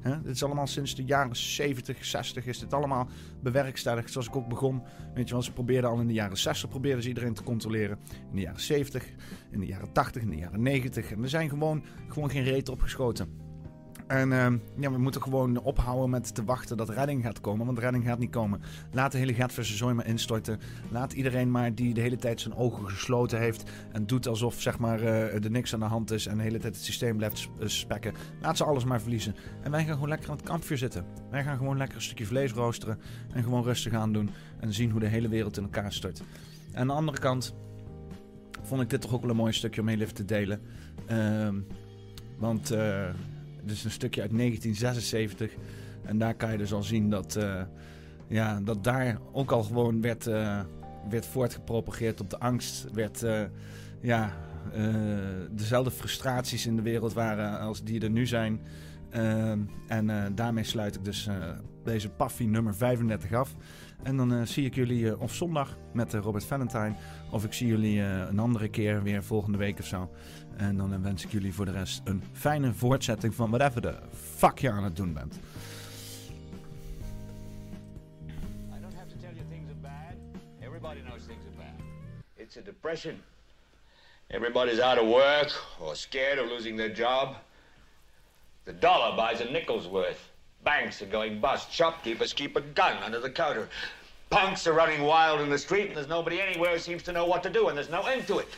Hè? 0.00 0.22
Dit 0.22 0.34
is 0.34 0.44
allemaal 0.44 0.66
sinds 0.66 0.94
de 0.94 1.04
jaren 1.04 1.36
70, 1.36 2.04
60 2.04 2.46
is 2.46 2.58
dit 2.58 2.74
allemaal 2.74 3.08
bewerkstelligd. 3.42 4.12
Zoals 4.12 4.26
ik 4.26 4.36
ook 4.36 4.48
begon, 4.48 4.82
weet 5.14 5.28
je 5.28 5.34
wel. 5.34 5.42
Ze 5.42 5.52
probeerden 5.52 5.90
al 5.90 6.00
in 6.00 6.06
de 6.06 6.12
jaren 6.12 6.38
60 6.38 6.68
probeerden 6.68 7.02
ze 7.02 7.08
iedereen 7.08 7.34
te 7.34 7.42
controleren. 7.42 7.98
In 8.30 8.36
de 8.36 8.40
jaren 8.40 8.60
70, 8.60 9.04
in 9.50 9.60
de 9.60 9.66
jaren 9.66 9.92
80, 9.92 10.22
in 10.22 10.30
de 10.30 10.36
jaren 10.36 10.62
90. 10.62 11.12
En 11.12 11.22
er 11.22 11.28
zijn 11.28 11.48
gewoon, 11.48 11.84
gewoon 12.08 12.30
geen 12.30 12.44
reet 12.44 12.68
opgeschoten. 12.68 13.49
En 14.10 14.32
ehm, 14.32 14.56
ja, 14.76 14.90
we 14.90 14.98
moeten 14.98 15.22
gewoon 15.22 15.60
ophouden 15.60 16.10
met 16.10 16.34
te 16.34 16.44
wachten 16.44 16.76
dat 16.76 16.88
redding 16.88 17.24
gaat 17.24 17.40
komen. 17.40 17.66
Want 17.66 17.78
redding 17.78 18.04
gaat 18.04 18.18
niet 18.18 18.30
komen. 18.30 18.60
Laat 18.92 19.12
de 19.12 19.18
hele 19.18 19.34
Gatverse 19.34 19.76
zooi 19.76 19.94
maar 19.94 20.06
instorten. 20.06 20.60
Laat 20.88 21.12
iedereen 21.12 21.50
maar 21.50 21.74
die 21.74 21.94
de 21.94 22.00
hele 22.00 22.16
tijd 22.16 22.40
zijn 22.40 22.54
ogen 22.54 22.90
gesloten 22.90 23.38
heeft. 23.38 23.70
En 23.92 24.06
doet 24.06 24.26
alsof 24.26 24.60
zeg 24.60 24.78
maar, 24.78 25.02
uh, 25.02 25.44
er 25.44 25.50
niks 25.50 25.74
aan 25.74 25.80
de 25.80 25.86
hand 25.86 26.10
is. 26.10 26.26
En 26.26 26.36
de 26.36 26.42
hele 26.42 26.58
tijd 26.58 26.74
het 26.74 26.84
systeem 26.84 27.16
blijft 27.16 27.48
spekken. 27.64 28.14
Laat 28.40 28.56
ze 28.56 28.64
alles 28.64 28.84
maar 28.84 29.00
verliezen. 29.00 29.34
En 29.62 29.70
wij 29.70 29.84
gaan 29.84 29.94
gewoon 29.94 30.08
lekker 30.08 30.30
aan 30.30 30.36
het 30.36 30.46
kampvuur 30.46 30.78
zitten. 30.78 31.04
Wij 31.30 31.42
gaan 31.42 31.56
gewoon 31.56 31.76
lekker 31.76 31.96
een 31.96 32.02
stukje 32.02 32.26
vlees 32.26 32.52
roosteren. 32.52 32.98
En 33.32 33.42
gewoon 33.42 33.62
rustig 33.62 33.92
aan 33.92 34.12
doen. 34.12 34.30
En 34.60 34.72
zien 34.72 34.90
hoe 34.90 35.00
de 35.00 35.06
hele 35.06 35.28
wereld 35.28 35.56
in 35.56 35.62
elkaar 35.62 35.92
stort. 35.92 36.22
En 36.72 36.80
aan 36.80 36.86
de 36.86 36.92
andere 36.92 37.18
kant 37.18 37.54
vond 38.62 38.82
ik 38.82 38.90
dit 38.90 39.00
toch 39.00 39.14
ook 39.14 39.20
wel 39.20 39.30
een 39.30 39.36
mooi 39.36 39.52
stukje 39.52 39.80
om 39.80 39.88
heel 39.88 40.00
even 40.00 40.14
te 40.14 40.24
delen. 40.24 40.60
Uh, 41.10 41.48
want 42.38 42.72
uh, 42.72 43.08
het 43.62 43.70
is 43.70 43.84
een 43.84 43.90
stukje 43.90 44.20
uit 44.20 44.36
1976. 44.36 45.52
En 46.02 46.18
daar 46.18 46.34
kan 46.34 46.52
je 46.52 46.58
dus 46.58 46.72
al 46.72 46.82
zien 46.82 47.10
dat, 47.10 47.36
uh, 47.36 47.62
ja, 48.28 48.60
dat 48.60 48.84
daar 48.84 49.18
ook 49.32 49.50
al 49.50 49.62
gewoon 49.62 50.00
werd, 50.00 50.26
uh, 50.26 50.60
werd 51.08 51.26
voortgepropageerd 51.26 52.20
op 52.20 52.30
de 52.30 52.38
angst. 52.38 52.86
Werd, 52.92 53.24
ja, 54.00 54.32
dezelfde 55.50 55.90
frustraties 55.90 56.66
in 56.66 56.76
de 56.76 56.82
wereld 56.82 57.12
waren 57.12 57.60
als 57.60 57.82
die 57.82 58.00
er 58.00 58.10
nu 58.10 58.26
zijn. 58.26 58.60
En 59.86 60.34
daarmee 60.34 60.64
sluit 60.64 60.94
ik 60.94 61.04
dus 61.04 61.28
deze 61.84 62.08
Paffy 62.08 62.44
nummer 62.44 62.74
35 62.74 63.32
af. 63.32 63.54
En 64.02 64.16
dan 64.16 64.46
zie 64.46 64.64
ik 64.64 64.74
jullie 64.74 65.18
of 65.18 65.34
zondag 65.34 65.78
met 65.92 66.14
Robert 66.14 66.44
Valentine. 66.44 66.94
Of 67.30 67.44
ik 67.44 67.52
zie 67.52 67.66
jullie 67.66 68.00
een 68.00 68.38
andere 68.38 68.68
keer 68.68 69.02
weer 69.02 69.24
volgende 69.24 69.58
week 69.58 69.78
of 69.78 69.86
zo. 69.86 70.10
En 70.60 70.76
dan 70.76 70.92
eh, 70.92 70.98
wens 71.02 71.24
ik 71.24 71.30
jullie 71.30 71.54
voor 71.54 71.64
de 71.64 71.70
rest 71.70 72.00
een 72.04 72.22
fijne 72.32 72.72
voortzetting 72.72 73.34
van 73.34 73.50
whatever 73.50 73.80
de 73.80 73.94
fuck 74.36 74.58
je 74.58 74.70
aan 74.70 74.84
het 74.84 74.96
doen 74.96 75.12
bent. 75.12 75.34
I 75.34 75.38
don't 78.80 78.94
have 78.94 79.08
to 79.08 79.16
tell 79.20 79.34
you 79.34 79.46
things 79.48 79.68
are 79.68 79.80
bad. 79.82 80.14
Everybody 80.60 81.00
knows 81.00 81.22
things 81.26 81.44
are 81.46 81.56
bad. 81.56 81.84
It's 82.36 82.56
a 82.56 82.60
depression. 82.60 83.22
Everybody's 84.26 84.80
out 84.80 84.98
of 84.98 85.06
work 85.08 85.66
or 85.78 85.96
scared 85.96 86.38
of 86.38 86.50
losing 86.50 86.76
their 86.76 86.94
job. 86.94 87.36
The 88.64 88.78
dollar 88.78 89.16
buys 89.16 89.40
a 89.40 89.50
nickel's 89.50 89.86
worth. 89.86 90.28
Banks 90.62 91.02
are 91.02 91.10
going 91.10 91.40
bust. 91.40 91.72
Shopkeepers 91.72 92.34
keep 92.34 92.56
a 92.56 92.60
gun 92.60 93.02
under 93.04 93.20
the 93.20 93.30
counter. 93.30 93.68
Punks 94.28 94.66
are 94.66 94.76
running 94.76 95.02
wild 95.02 95.40
in 95.40 95.48
the 95.48 95.58
street, 95.58 95.86
and 95.86 95.96
there's 95.96 96.08
nobody 96.08 96.40
anywhere 96.40 96.72
who 96.72 96.78
seems 96.78 97.02
to 97.02 97.12
know 97.12 97.26
what 97.26 97.42
to 97.42 97.50
do, 97.50 97.68
and 97.68 97.76
there's 97.76 97.90
no 97.90 98.02
end 98.02 98.26
to 98.26 98.38
it. 98.38 98.48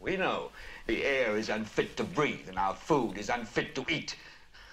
We 0.00 0.16
know 0.16 0.50
the 0.86 1.04
air 1.04 1.36
is 1.36 1.50
unfit 1.50 1.98
to 1.98 2.04
breathe, 2.04 2.48
and 2.48 2.58
our 2.58 2.74
food 2.74 3.18
is 3.18 3.28
unfit 3.28 3.74
to 3.74 3.84
eat. 3.86 4.16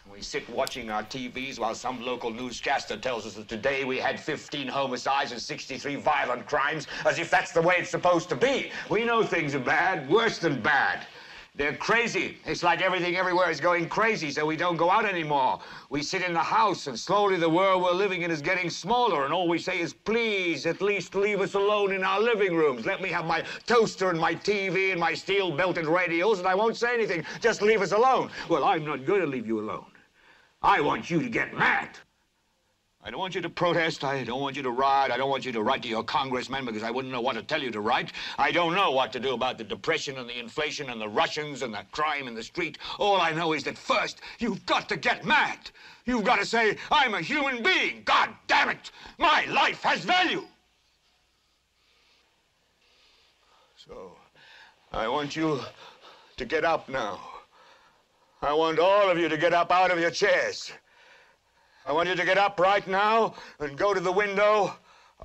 We 0.10 0.22
sit 0.22 0.50
watching 0.50 0.90
our 0.90 1.04
TVs 1.04 1.60
while 1.60 1.76
some 1.76 2.02
local 2.02 2.32
newscaster 2.32 2.96
tells 2.96 3.26
us 3.26 3.34
that 3.34 3.50
today 3.50 3.84
we 3.84 3.98
had 3.98 4.22
15 4.22 4.70
homicides 4.70 5.34
and 5.34 5.42
63 5.42 5.98
violent 5.98 6.48
crimes, 6.48 6.88
as 7.06 7.20
if 7.20 7.30
that's 7.30 7.52
the 7.52 7.62
way 7.62 7.76
it's 7.78 7.90
supposed 7.90 8.30
to 8.30 8.38
be. 8.38 8.72
We 8.90 9.04
know 9.04 9.22
things 9.22 9.54
are 9.54 9.60
bad, 9.60 10.10
worse 10.10 10.40
than 10.40 10.62
bad. 10.62 11.06
They're 11.58 11.76
crazy. 11.76 12.38
It's 12.45 12.61
like 12.61 12.84
everything 12.84 13.16
everywhere 13.16 13.50
is 13.50 13.60
going 13.60 13.90
crazy, 13.90 14.30
so 14.30 14.45
we 14.45 14.56
don't 14.56 14.77
go 14.77 14.92
out 14.92 15.06
anymore. 15.06 15.60
We 15.90 16.03
sit 16.03 16.22
in 16.22 16.34
the 16.34 16.40
house, 16.40 16.86
and 16.86 16.98
slowly 16.98 17.38
the 17.38 17.50
world 17.50 17.82
we're 17.82 17.94
living 17.94 18.22
in 18.22 18.30
is 18.30 18.44
getting 18.44 18.69
smaller, 18.69 19.26
and 19.26 19.34
all 19.34 19.48
we 19.48 19.58
say 19.58 19.80
is, 19.80 19.92
please, 19.92 20.68
at 20.68 20.82
least 20.82 21.16
leave 21.16 21.42
us 21.42 21.56
alone 21.56 21.94
in 21.94 22.03
our 22.03 22.22
living 22.22 22.56
rooms. 22.56 22.86
Let 22.86 23.02
me 23.02 23.10
have 23.10 23.26
my 23.26 23.44
toaster 23.66 24.11
and 24.11 24.19
my 24.19 24.36
TV 24.36 24.92
and 24.92 25.00
my 25.00 25.16
steel-belted 25.16 25.88
radios, 25.88 26.38
and 26.38 26.48
I 26.48 26.53
won't 26.53 26.77
say 26.77 26.94
anything. 26.94 27.26
Just 27.42 27.64
leave 27.64 27.82
us 27.82 27.92
alone. 27.92 28.30
Well, 28.50 28.64
I'm 28.64 28.86
not 28.86 29.06
going 29.06 29.22
to 29.22 29.27
leave 29.27 29.48
you 29.48 29.60
alone. 29.60 29.92
I 30.61 30.80
want 30.80 31.10
you 31.10 31.24
to 31.24 31.30
get 31.30 31.58
mad. 31.58 31.90
I 33.08 33.10
don't 33.10 33.22
want 33.22 33.36
you 33.36 33.42
to 33.42 33.50
protest. 33.50 34.03
I 34.03 34.26
don't 34.26 34.42
want 34.42 34.58
you 34.58 34.64
to 34.64 34.69
riot. 34.69 35.11
I 35.11 35.18
don't 35.18 35.30
want 35.30 35.45
you 35.45 35.53
to 35.53 35.64
write 35.64 35.82
to 35.84 35.88
your 35.88 36.03
congressman 36.03 36.66
because 36.66 36.84
I 36.84 36.92
wouldn't 36.92 37.14
know 37.14 37.22
what 37.22 37.38
to 37.38 37.42
tell 37.42 37.64
you 37.64 37.72
to 37.72 37.80
write. 37.80 38.11
I 38.38 38.52
don't 38.52 38.76
know 38.76 38.92
what 38.92 39.14
to 39.14 39.19
do 39.22 39.34
about 39.34 39.58
the 39.58 39.64
depression 39.64 40.18
and 40.18 40.27
the 40.27 40.38
inflation 40.38 40.90
and 40.90 41.00
the 41.00 41.08
Russians 41.08 41.61
and 41.61 41.74
the 41.74 41.86
crime 41.94 42.27
in 42.27 42.36
the 42.36 42.44
street. 42.44 42.80
All 43.00 43.22
I 43.22 43.32
know 43.32 43.53
is 43.53 43.64
that 43.64 43.77
first, 43.77 44.19
you've 44.40 44.66
got 44.66 44.90
to 44.90 44.98
get 44.98 45.24
mad. 45.24 45.58
You've 46.03 46.26
got 46.26 46.40
to 46.40 46.45
say, 46.45 46.76
I'm 46.92 47.14
a 47.14 47.22
human 47.22 47.64
being. 47.64 48.02
God 48.03 48.32
damn 48.48 48.68
it. 48.68 48.92
My 49.18 49.45
life 49.45 49.82
has 49.84 50.03
value. 50.03 50.45
So, 53.77 54.18
I 54.92 55.08
want 55.08 55.34
you 55.34 55.61
to 56.36 56.44
get 56.44 56.66
up 56.66 56.90
now. 56.90 57.22
I 58.42 58.52
want 58.52 58.80
all 58.80 59.10
of 59.10 59.18
you 59.18 59.30
to 59.30 59.38
get 59.38 59.53
up 59.53 59.72
out 59.72 59.92
of 59.92 60.00
your 60.02 60.11
chairs. 60.11 60.74
I 61.88 61.93
want 61.93 62.09
you 62.09 62.16
to 62.16 62.25
get 62.25 62.38
up 62.38 62.59
right 62.59 62.85
now 62.85 63.33
and 63.59 63.77
go 63.77 63.93
to 63.93 64.01
the 64.01 64.11
window, 64.11 64.75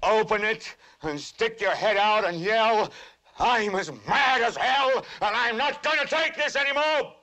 open 0.04 0.44
it, 0.44 0.76
and 1.02 1.20
stick 1.20 1.60
your 1.60 1.74
head 1.74 1.96
out 1.96 2.24
and 2.24 2.40
yell, 2.40 2.92
I'm 3.40 3.74
as 3.74 3.90
mad 4.06 4.42
as 4.42 4.56
hell, 4.56 5.04
and 5.20 5.34
I'm 5.34 5.56
not 5.56 5.82
going 5.82 5.98
to 5.98 6.06
take 6.06 6.36
this 6.36 6.54
anymore. 6.54 7.14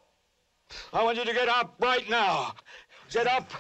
I 0.92 1.04
want 1.04 1.18
you 1.18 1.24
to 1.24 1.34
get 1.34 1.48
up 1.48 1.76
right 1.80 2.08
now 2.10 2.54
Get 3.12 3.26
up, 3.26 3.52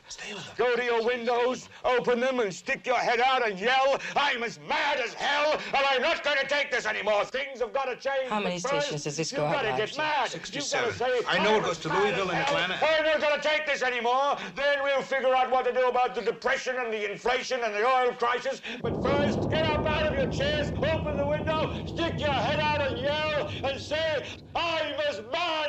go 0.57 0.75
to 0.75 0.83
your 0.83 1.03
windows, 1.03 1.69
open 1.83 2.19
them, 2.19 2.39
and 2.39 2.53
stick 2.53 2.85
your 2.85 2.97
head 2.97 3.19
out 3.19 3.47
and 3.49 3.59
yell, 3.59 3.99
I'm 4.15 4.43
as 4.43 4.59
mad 4.67 4.99
as 4.99 5.13
hell, 5.13 5.53
and 5.53 5.85
I'm 5.89 6.01
not 6.01 6.23
going 6.23 6.37
to 6.37 6.45
take 6.45 6.69
this 6.69 6.85
anymore. 6.85 7.25
Things 7.25 7.59
have 7.59 7.73
got 7.73 7.85
to 7.85 7.95
change. 7.95 8.29
How 8.29 8.41
many 8.41 8.59
stations 8.59 9.03
does 9.05 9.17
this 9.17 9.31
go 9.31 9.45
out? 9.45 9.65
You've 9.65 9.71
got 9.71 9.77
to 9.77 9.85
get 9.87 9.97
mad. 9.97 10.29
67. 10.29 10.93
Say, 10.93 11.21
I 11.27 11.43
know 11.43 11.57
it 11.57 11.63
goes 11.63 11.79
to 11.79 11.89
Louisville 11.89 12.29
and 12.29 12.37
Atlanta. 12.37 12.77
I'm 12.79 13.05
not 13.05 13.21
going 13.21 13.41
to 13.41 13.47
take 13.47 13.65
this 13.65 13.81
anymore. 13.81 14.37
Then 14.55 14.83
we'll 14.83 15.01
figure 15.01 15.33
out 15.33 15.49
what 15.49 15.65
to 15.65 15.73
do 15.73 15.87
about 15.87 16.13
the 16.13 16.21
depression 16.21 16.75
and 16.77 16.93
the 16.93 17.11
inflation 17.11 17.61
and 17.63 17.73
the 17.73 17.85
oil 17.85 18.13
crisis. 18.13 18.61
But 18.83 19.01
first, 19.01 19.49
get 19.49 19.65
up 19.65 19.85
out 19.87 20.05
of 20.05 20.13
your 20.13 20.31
chairs, 20.31 20.71
open 20.77 21.17
the 21.17 21.25
window, 21.25 21.73
stick 21.87 22.19
your 22.19 22.29
head 22.29 22.59
out 22.59 22.81
and 22.81 22.99
yell, 22.99 23.49
and 23.63 23.81
say, 23.81 24.25
I'm 24.55 24.93
as 25.09 25.21
mad 25.31 25.31
as 25.31 25.33
hell, 25.33 25.68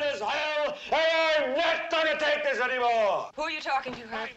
I'm 1.41 1.55
not 1.57 1.89
going 1.89 2.05
to 2.05 2.23
take 2.23 2.43
this 2.43 2.59
anymore. 2.59 3.31
Who 3.35 3.41
are 3.41 3.51
you 3.51 3.61
talking 3.61 3.93
to, 3.93 4.01
Herb? 4.01 4.29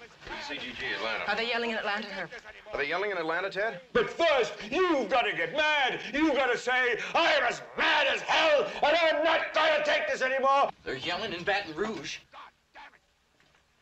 CGG, 0.49 0.97
Atlanta. 0.97 1.31
Are 1.31 1.36
they 1.36 1.49
yelling 1.49 1.70
in 1.70 1.76
Atlanta, 1.76 2.07
Herb? 2.07 2.31
Are 2.73 2.78
they 2.78 2.89
yelling 2.89 3.10
in 3.10 3.18
Atlanta, 3.18 3.50
Ted? 3.50 3.81
But 3.92 4.08
first, 4.08 4.55
you've 4.70 5.10
got 5.10 5.23
to 5.23 5.36
get 5.36 5.52
mad. 5.52 6.00
You've 6.15 6.34
got 6.34 6.50
to 6.50 6.57
say, 6.57 6.99
I'm 7.15 7.42
as 7.42 7.60
mad 7.76 8.07
as 8.07 8.23
hell, 8.23 8.66
and 8.83 8.97
I'm 9.02 9.23
not 9.23 9.52
going 9.55 9.70
to 9.76 9.84
take 9.84 10.08
this 10.08 10.23
anymore. 10.23 10.70
They're 10.83 10.97
yelling 10.97 11.34
in 11.34 11.44
Baton 11.44 11.74
Rouge. 11.74 12.18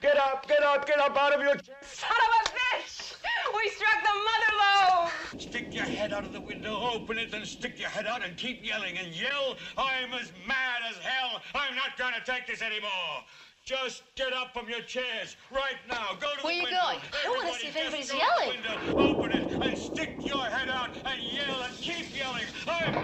Get 0.02 0.18
up, 0.18 0.48
get 0.48 0.64
up, 0.64 0.84
get 0.84 0.98
up 0.98 1.16
out 1.16 1.32
of 1.32 1.40
your 1.40 1.54
chair. 1.54 1.76
Son 1.82 2.10
of 2.10 2.46
a 2.46 2.50
bitch! 2.50 3.14
We 3.54 3.70
struck 3.70 4.02
the 4.02 4.08
mother 4.08 4.52
load! 4.58 5.10
Stick 5.38 5.72
your 5.72 5.84
head 5.84 6.12
out 6.12 6.24
of 6.24 6.32
the 6.32 6.40
window, 6.40 6.74
open 6.92 7.18
it, 7.18 7.32
and 7.32 7.46
stick 7.46 7.78
your 7.78 7.88
head 7.88 8.06
out 8.08 8.24
and 8.24 8.36
keep 8.36 8.66
yelling 8.66 8.98
and 8.98 9.14
yell, 9.14 9.56
I'm 9.78 10.12
as 10.14 10.32
mad 10.44 10.82
as 10.90 10.96
hell. 10.96 11.40
I'm 11.54 11.76
not 11.76 11.96
going 11.96 12.14
to 12.14 12.20
take 12.28 12.48
this 12.48 12.62
anymore. 12.62 13.22
Just 13.64 14.02
get 14.16 14.32
up 14.32 14.52
from 14.52 14.68
your 14.68 14.80
chairs 14.80 15.36
right 15.52 15.78
now. 15.88 16.16
Go 16.20 16.34
to 16.34 16.42
Where 16.42 16.52
the 16.52 16.56
you 16.56 16.62
window. 16.64 16.80
going? 16.82 16.98
I 17.24 17.28
want 17.28 17.54
to 17.54 17.60
see 17.60 17.68
if 17.68 17.76
anybody's 17.76 18.08
just 18.08 18.18
go 18.18 18.18
to 18.18 18.42
yelling. 18.42 18.58
window, 18.58 18.76
open 18.98 19.30
it 19.30 19.44
and 19.60 19.78
stick 19.78 20.10
your 20.24 20.42
head 20.46 20.68
out 20.68 20.90
and 21.06 21.22
yell 21.22 21.62
and 21.62 21.72
keep 21.80 22.06
yelling. 22.18 22.42
I'm. 22.66 22.94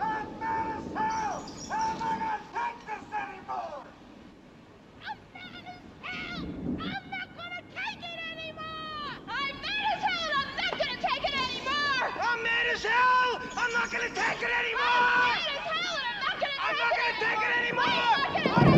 I'm 0.00 0.28
mad 0.40 0.80
as 0.80 0.84
hell! 0.96 1.44
I'm 1.70 1.98
not 2.00 2.18
gonna 2.24 2.40
take 2.56 2.78
this 2.88 3.04
anymore! 3.12 3.93
As 12.74 12.82
hell! 12.82 13.40
I'm 13.56 13.72
not 13.72 13.90
gonna 13.90 14.08
take 14.08 14.42
it 14.42 14.50
anymore! 14.50 14.82
I'm 16.60 16.76
not 16.76 16.92
gonna 16.98 17.16
take 17.20 17.38
it 17.38 17.52
anymore! 17.62 18.73